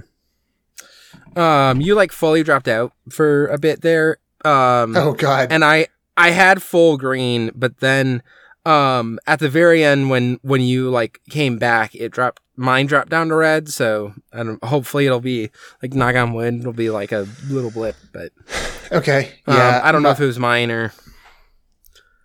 Um, 1.36 1.80
you 1.80 1.94
like 1.94 2.10
fully 2.10 2.42
dropped 2.42 2.66
out 2.66 2.92
for 3.10 3.46
a 3.46 3.58
bit 3.58 3.82
there. 3.82 4.18
Um, 4.44 4.96
oh 4.96 5.12
God. 5.12 5.52
And 5.52 5.64
I 5.64 5.86
I 6.16 6.30
had 6.30 6.62
full 6.62 6.96
green, 6.96 7.52
but 7.54 7.78
then 7.78 8.22
um 8.66 9.18
at 9.26 9.40
the 9.40 9.48
very 9.48 9.84
end 9.84 10.10
when 10.10 10.38
when 10.42 10.60
you 10.60 10.90
like 10.90 11.20
came 11.30 11.58
back, 11.58 11.94
it 11.94 12.10
dropped 12.10 12.40
mine 12.56 12.86
dropped 12.86 13.10
down 13.10 13.28
to 13.28 13.34
red. 13.34 13.68
So 13.68 14.14
and 14.32 14.58
hopefully 14.62 15.06
it'll 15.06 15.20
be 15.20 15.50
like 15.82 15.94
knock 15.94 16.16
on 16.16 16.32
wood, 16.32 16.54
it'll 16.60 16.72
be 16.72 16.90
like 16.90 17.12
a 17.12 17.26
little 17.48 17.70
blip. 17.70 17.96
But 18.12 18.32
okay, 18.92 19.32
um, 19.46 19.56
yeah, 19.56 19.80
I 19.82 19.92
don't 19.92 20.02
know 20.02 20.10
if 20.10 20.20
it 20.20 20.26
was 20.26 20.38
mine 20.38 20.70
or 20.70 20.92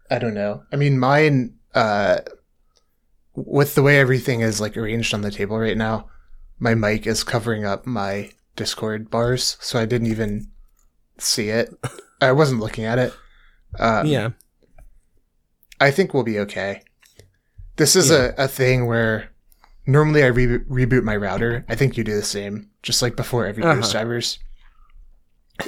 I 0.09 0.19
don't 0.19 0.34
know. 0.34 0.64
I 0.72 0.76
mean, 0.76 1.00
mine 1.00 1.56
uh 1.76 2.19
with 3.35 3.76
the 3.76 3.84
way 3.84 4.00
everything 4.00 4.42
is 4.42 4.59
like 4.59 4.76
arranged 4.76 5.14
on 5.14 5.22
the 5.22 5.32
table 5.32 5.58
right 5.58 5.77
now, 5.77 6.09
my 6.59 6.76
mic 6.76 7.08
is 7.08 7.24
covering 7.24 7.66
up 7.66 7.85
my 7.85 8.32
Discord 8.56 9.09
bars, 9.09 9.58
so 9.61 9.80
I 9.80 9.85
didn't 9.85 10.08
even 10.08 10.50
see 11.18 11.50
it. 11.50 11.74
I 12.22 12.34
wasn't 12.34 12.59
looking 12.59 12.84
at 12.84 13.00
it. 13.00 13.14
Um, 13.80 14.06
yeah. 14.06 14.30
I 15.80 15.91
think 15.91 16.14
we'll 16.14 16.24
be 16.24 16.40
okay. 16.40 16.83
This 17.77 17.95
is 17.95 18.09
yeah. 18.09 18.32
a, 18.38 18.45
a 18.45 18.48
thing 18.48 18.88
where 18.88 19.30
normally 19.85 20.24
I 20.24 20.27
re- 20.27 20.59
reboot 20.59 21.03
my 21.03 21.16
router. 21.16 21.66
I 21.69 21.75
think 21.75 21.98
you 21.98 22.03
do 22.03 22.16
the 22.16 22.24
same, 22.24 22.69
just 22.83 23.01
like 23.01 23.16
before 23.16 23.45
every 23.45 23.64
uh-huh. 23.64 23.75
Ghost 23.75 23.93
Divers. 23.93 24.40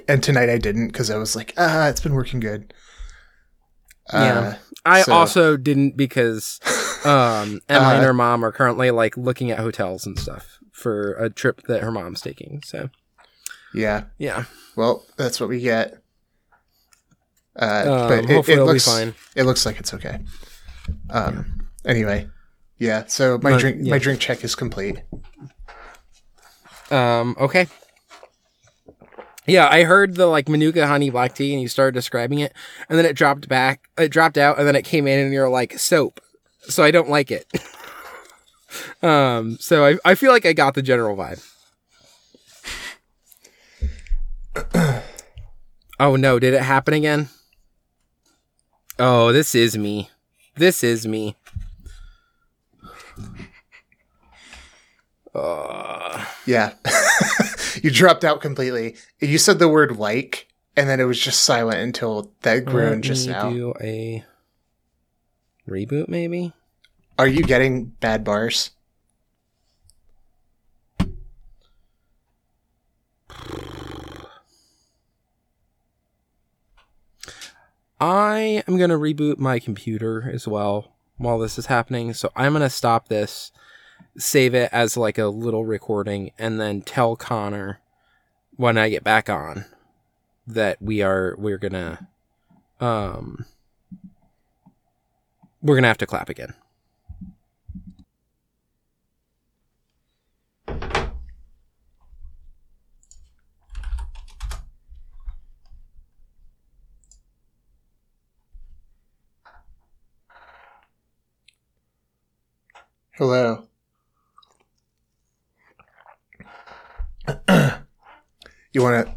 And 0.07 0.23
tonight 0.23 0.49
I 0.49 0.57
didn't 0.57 0.87
because 0.87 1.09
I 1.09 1.17
was 1.17 1.35
like, 1.35 1.53
ah, 1.57 1.89
it's 1.89 2.01
been 2.01 2.13
working 2.13 2.39
good. 2.39 2.73
Yeah. 4.13 4.39
Uh, 4.39 4.55
I 4.85 5.01
so. 5.03 5.13
also 5.13 5.57
didn't 5.57 5.97
because 5.97 6.59
um, 7.05 7.61
Emily 7.69 7.91
uh, 7.91 7.95
and 7.95 8.03
her 8.03 8.13
mom 8.13 8.43
are 8.43 8.51
currently 8.51 8.91
like 8.91 9.17
looking 9.17 9.51
at 9.51 9.59
hotels 9.59 10.05
and 10.05 10.17
stuff 10.17 10.59
for 10.71 11.13
a 11.13 11.29
trip 11.29 11.61
that 11.67 11.81
her 11.81 11.91
mom's 11.91 12.21
taking. 12.21 12.61
So, 12.65 12.89
yeah, 13.73 14.05
yeah. 14.17 14.45
Well, 14.75 15.05
that's 15.17 15.39
what 15.39 15.49
we 15.49 15.59
get. 15.59 16.00
Uh, 17.55 17.83
um, 17.87 18.07
but 18.07 18.29
it, 18.29 18.49
it 18.49 18.63
looks 18.63 18.85
fine. 18.85 19.13
It 19.35 19.43
looks 19.43 19.65
like 19.65 19.79
it's 19.79 19.93
okay. 19.93 20.19
Um. 21.09 21.35
Yeah. 21.85 21.91
Anyway, 21.91 22.27
yeah. 22.77 23.05
So 23.07 23.39
my 23.41 23.51
but, 23.51 23.59
drink 23.59 23.77
yeah. 23.81 23.91
my 23.91 23.99
drink 23.99 24.19
check 24.19 24.43
is 24.43 24.55
complete. 24.55 25.01
Um. 26.89 27.35
Okay. 27.39 27.67
Yeah, 29.47 29.67
I 29.69 29.83
heard 29.83 30.15
the 30.15 30.27
like 30.27 30.47
Manuka 30.47 30.87
honey 30.87 31.09
black 31.09 31.35
tea, 31.35 31.51
and 31.53 31.61
you 31.61 31.67
started 31.67 31.93
describing 31.93 32.39
it, 32.39 32.53
and 32.87 32.97
then 32.97 33.05
it 33.05 33.15
dropped 33.15 33.49
back. 33.49 33.89
It 33.97 34.09
dropped 34.09 34.37
out, 34.37 34.57
and 34.57 34.67
then 34.67 34.75
it 34.75 34.85
came 34.85 35.07
in, 35.07 35.19
and 35.19 35.33
you're 35.33 35.49
like 35.49 35.77
soap. 35.77 36.21
So 36.61 36.83
I 36.83 36.91
don't 36.91 37.09
like 37.09 37.31
it. 37.31 37.47
um. 39.03 39.57
So 39.59 39.85
I 39.85 39.97
I 40.05 40.15
feel 40.15 40.31
like 40.31 40.45
I 40.45 40.53
got 40.53 40.73
the 40.73 40.81
general 40.81 41.17
vibe. 41.17 41.45
oh 45.99 46.15
no! 46.15 46.39
Did 46.39 46.53
it 46.53 46.61
happen 46.61 46.93
again? 46.93 47.27
Oh, 48.99 49.31
this 49.31 49.55
is 49.55 49.77
me. 49.77 50.09
This 50.55 50.83
is 50.83 51.07
me. 51.07 51.35
Uh. 55.33 56.25
Yeah. 56.45 56.73
you 57.81 57.91
dropped 57.91 58.23
out 58.23 58.41
completely. 58.41 58.95
You 59.19 59.37
said 59.37 59.59
the 59.59 59.69
word 59.69 59.97
like, 59.97 60.47
and 60.75 60.89
then 60.89 60.99
it 60.99 61.05
was 61.05 61.19
just 61.19 61.41
silent 61.43 61.79
until 61.79 62.31
that 62.41 62.65
groan 62.65 63.01
just 63.01 63.27
now. 63.27 63.49
Do 63.49 63.73
a 63.81 64.23
reboot, 65.67 66.07
maybe. 66.07 66.53
Are 67.17 67.27
you 67.27 67.43
getting 67.43 67.85
bad 67.85 68.23
bars? 68.23 68.71
I 78.01 78.63
am 78.67 78.77
going 78.77 78.89
to 78.89 78.97
reboot 78.97 79.37
my 79.37 79.59
computer 79.59 80.31
as 80.33 80.47
well 80.47 80.91
while 81.17 81.37
this 81.37 81.59
is 81.59 81.67
happening. 81.67 82.15
So 82.15 82.31
I'm 82.35 82.53
going 82.53 82.63
to 82.63 82.69
stop 82.69 83.09
this, 83.09 83.51
save 84.17 84.55
it 84.55 84.69
as 84.71 84.97
like 84.97 85.19
a 85.19 85.27
little 85.27 85.65
recording, 85.65 86.31
and 86.39 86.59
then 86.59 86.81
tell 86.81 87.15
Connor 87.15 87.79
when 88.55 88.75
I 88.75 88.89
get 88.89 89.03
back 89.03 89.29
on 89.29 89.65
that 90.47 90.81
we 90.81 91.03
are, 91.03 91.35
we're 91.37 91.59
going 91.59 91.73
to, 91.73 92.07
um, 92.79 93.45
we're 95.61 95.75
going 95.75 95.83
to 95.83 95.87
have 95.87 95.99
to 95.99 96.07
clap 96.07 96.27
again. 96.27 96.55
Hello. 113.21 113.67
you 118.73 118.81
want 118.81 119.05
to? 119.05 119.15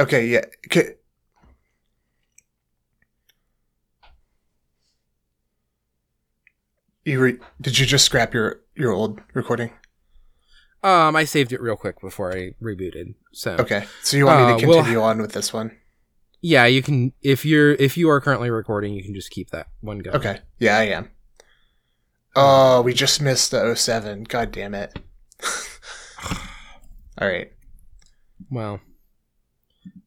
Okay, 0.00 0.28
yeah. 0.28 0.44
Okay. 0.68 0.94
You 7.04 7.20
re- 7.20 7.40
did 7.60 7.80
you 7.80 7.84
just 7.84 8.04
scrap 8.04 8.32
your 8.32 8.60
your 8.76 8.92
old 8.92 9.20
recording? 9.34 9.72
Um, 10.84 11.16
I 11.16 11.24
saved 11.24 11.52
it 11.52 11.60
real 11.60 11.74
quick 11.74 12.00
before 12.00 12.32
I 12.32 12.52
rebooted. 12.62 13.16
So 13.32 13.56
okay, 13.56 13.86
so 14.04 14.16
you 14.16 14.26
want 14.26 14.38
me 14.38 14.46
to 14.46 14.52
uh, 14.52 14.58
continue 14.60 15.00
we'll, 15.00 15.02
on 15.02 15.20
with 15.20 15.32
this 15.32 15.52
one? 15.52 15.76
Yeah, 16.42 16.66
you 16.66 16.82
can 16.82 17.12
if 17.22 17.44
you're 17.46 17.72
if 17.74 17.96
you 17.96 18.10
are 18.10 18.20
currently 18.20 18.50
recording, 18.50 18.94
you 18.94 19.02
can 19.02 19.14
just 19.14 19.30
keep 19.30 19.50
that 19.50 19.68
one 19.80 20.00
going. 20.00 20.16
Okay. 20.16 20.40
Yeah, 20.58 20.76
I 20.76 20.82
am. 20.86 21.10
Oh, 22.34 22.82
we 22.82 22.94
just 22.94 23.20
missed 23.20 23.50
the 23.50 23.74
07. 23.74 24.24
God 24.24 24.52
damn 24.52 24.74
it. 24.74 24.98
All 27.20 27.28
right. 27.28 27.52
Well, 28.50 28.80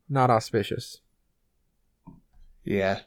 not 0.09 0.29
auspicious. 0.29 0.99
Yeah. 2.63 3.01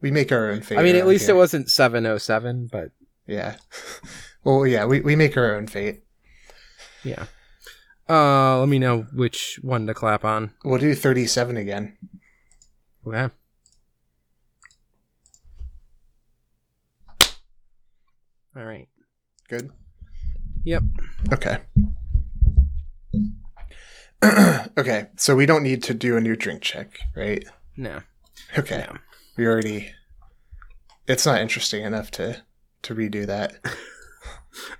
We 0.00 0.10
make 0.10 0.32
our 0.32 0.50
own 0.50 0.62
fate. 0.62 0.78
I 0.78 0.82
mean, 0.82 0.96
at 0.96 1.06
least 1.06 1.26
here. 1.26 1.34
it 1.34 1.38
wasn't 1.38 1.70
707, 1.70 2.68
but. 2.70 2.90
Yeah. 3.26 3.56
well, 4.44 4.66
yeah, 4.66 4.84
we, 4.84 5.00
we 5.00 5.16
make 5.16 5.36
our 5.36 5.56
own 5.56 5.66
fate. 5.66 6.02
Yeah. 7.04 7.26
Uh, 8.12 8.58
let 8.58 8.68
me 8.68 8.78
know 8.78 9.06
which 9.14 9.58
one 9.62 9.86
to 9.86 9.94
clap 9.94 10.22
on. 10.22 10.52
We'll 10.66 10.78
do 10.78 10.94
37 10.94 11.56
again. 11.56 11.96
Okay. 13.06 13.32
All 18.54 18.64
right. 18.64 18.86
Good. 19.48 19.70
Yep. 20.64 20.82
Okay. 21.32 21.56
okay, 24.76 25.06
so 25.16 25.34
we 25.34 25.46
don't 25.46 25.62
need 25.62 25.82
to 25.84 25.94
do 25.94 26.18
a 26.18 26.20
new 26.20 26.36
drink 26.36 26.60
check, 26.60 26.98
right? 27.16 27.42
No. 27.78 28.02
Okay. 28.58 28.84
No. 28.86 28.98
We 29.38 29.46
already. 29.46 29.90
It's 31.08 31.24
not 31.24 31.40
interesting 31.40 31.82
enough 31.82 32.10
to 32.12 32.42
to 32.82 32.94
redo 32.94 33.26
that. 33.26 33.54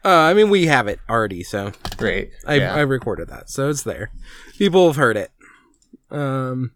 Uh, 0.05 0.09
I 0.09 0.35
mean, 0.35 0.51
we 0.51 0.67
have 0.67 0.89
it 0.89 1.01
already, 1.09 1.43
so 1.43 1.73
great. 1.97 2.33
I 2.47 2.57
yeah. 2.57 2.75
I 2.75 2.81
recorded 2.81 3.29
that, 3.29 3.51
so 3.51 3.71
it's 3.71 3.83
there. 3.83 4.11
People 4.59 4.87
have 4.87 4.97
heard 4.97 5.17
it. 5.17 5.31
Um, 6.11 6.73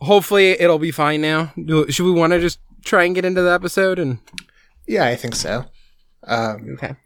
hopefully 0.00 0.52
it'll 0.52 0.78
be 0.78 0.90
fine 0.90 1.20
now. 1.20 1.52
Should 1.88 2.06
we 2.06 2.12
want 2.12 2.32
to 2.32 2.40
just 2.40 2.58
try 2.84 3.04
and 3.04 3.14
get 3.14 3.24
into 3.24 3.42
the 3.42 3.52
episode 3.52 3.98
and? 3.98 4.18
Yeah, 4.86 5.06
I 5.06 5.14
think 5.16 5.34
so. 5.34 5.66
Um, 6.24 6.74
okay. 6.74 6.96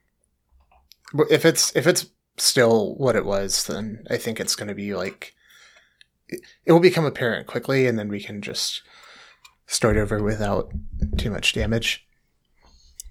But 1.13 1.31
if 1.31 1.45
it's 1.45 1.75
if 1.77 1.87
it's 1.87 2.07
still 2.37 2.95
what 2.97 3.17
it 3.17 3.25
was, 3.25 3.65
then 3.65 4.05
I 4.11 4.17
think 4.17 4.41
it's 4.41 4.57
going 4.57 4.69
to 4.69 4.75
be 4.75 4.95
like 4.95 5.35
it 6.31 6.73
will 6.73 6.81
become 6.81 7.05
apparent 7.05 7.47
quickly, 7.47 7.87
and 7.87 7.99
then 7.99 8.09
we 8.09 8.21
can 8.21 8.43
just 8.43 8.83
start 9.67 9.97
over 9.97 10.23
without 10.23 10.73
too 11.17 11.31
much 11.31 11.53
damage. 11.53 12.07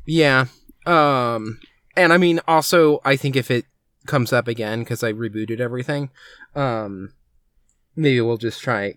Yeah. 0.05 0.45
Um. 0.85 1.59
And 1.95 2.11
I 2.11 2.17
mean, 2.17 2.39
also, 2.47 2.99
I 3.05 3.15
think 3.15 3.35
if 3.35 3.51
it 3.51 3.65
comes 4.05 4.33
up 4.33 4.47
again 4.47 4.79
because 4.79 5.03
I 5.03 5.13
rebooted 5.13 5.59
everything, 5.59 6.09
um, 6.55 7.13
maybe 7.95 8.19
we'll 8.21 8.37
just 8.37 8.61
try 8.61 8.95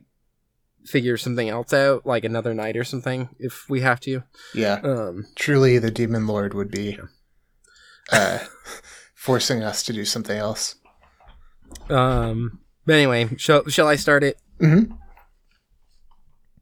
figure 0.84 1.16
something 1.16 1.48
else 1.48 1.72
out, 1.72 2.06
like 2.06 2.24
another 2.24 2.54
night 2.54 2.76
or 2.76 2.84
something, 2.84 3.28
if 3.38 3.68
we 3.68 3.80
have 3.80 4.00
to. 4.00 4.22
Yeah. 4.54 4.80
Um. 4.82 5.26
Truly, 5.34 5.78
the 5.78 5.90
demon 5.90 6.26
lord 6.26 6.54
would 6.54 6.70
be. 6.70 6.98
Uh, 8.10 8.38
forcing 9.14 9.62
us 9.62 9.82
to 9.82 9.92
do 9.92 10.04
something 10.04 10.36
else. 10.36 10.76
Um. 11.90 12.60
But 12.86 12.94
anyway, 12.94 13.36
shall 13.36 13.66
shall 13.68 13.88
I 13.88 13.96
start 13.96 14.22
it? 14.22 14.38
Mm-hmm. 14.60 14.94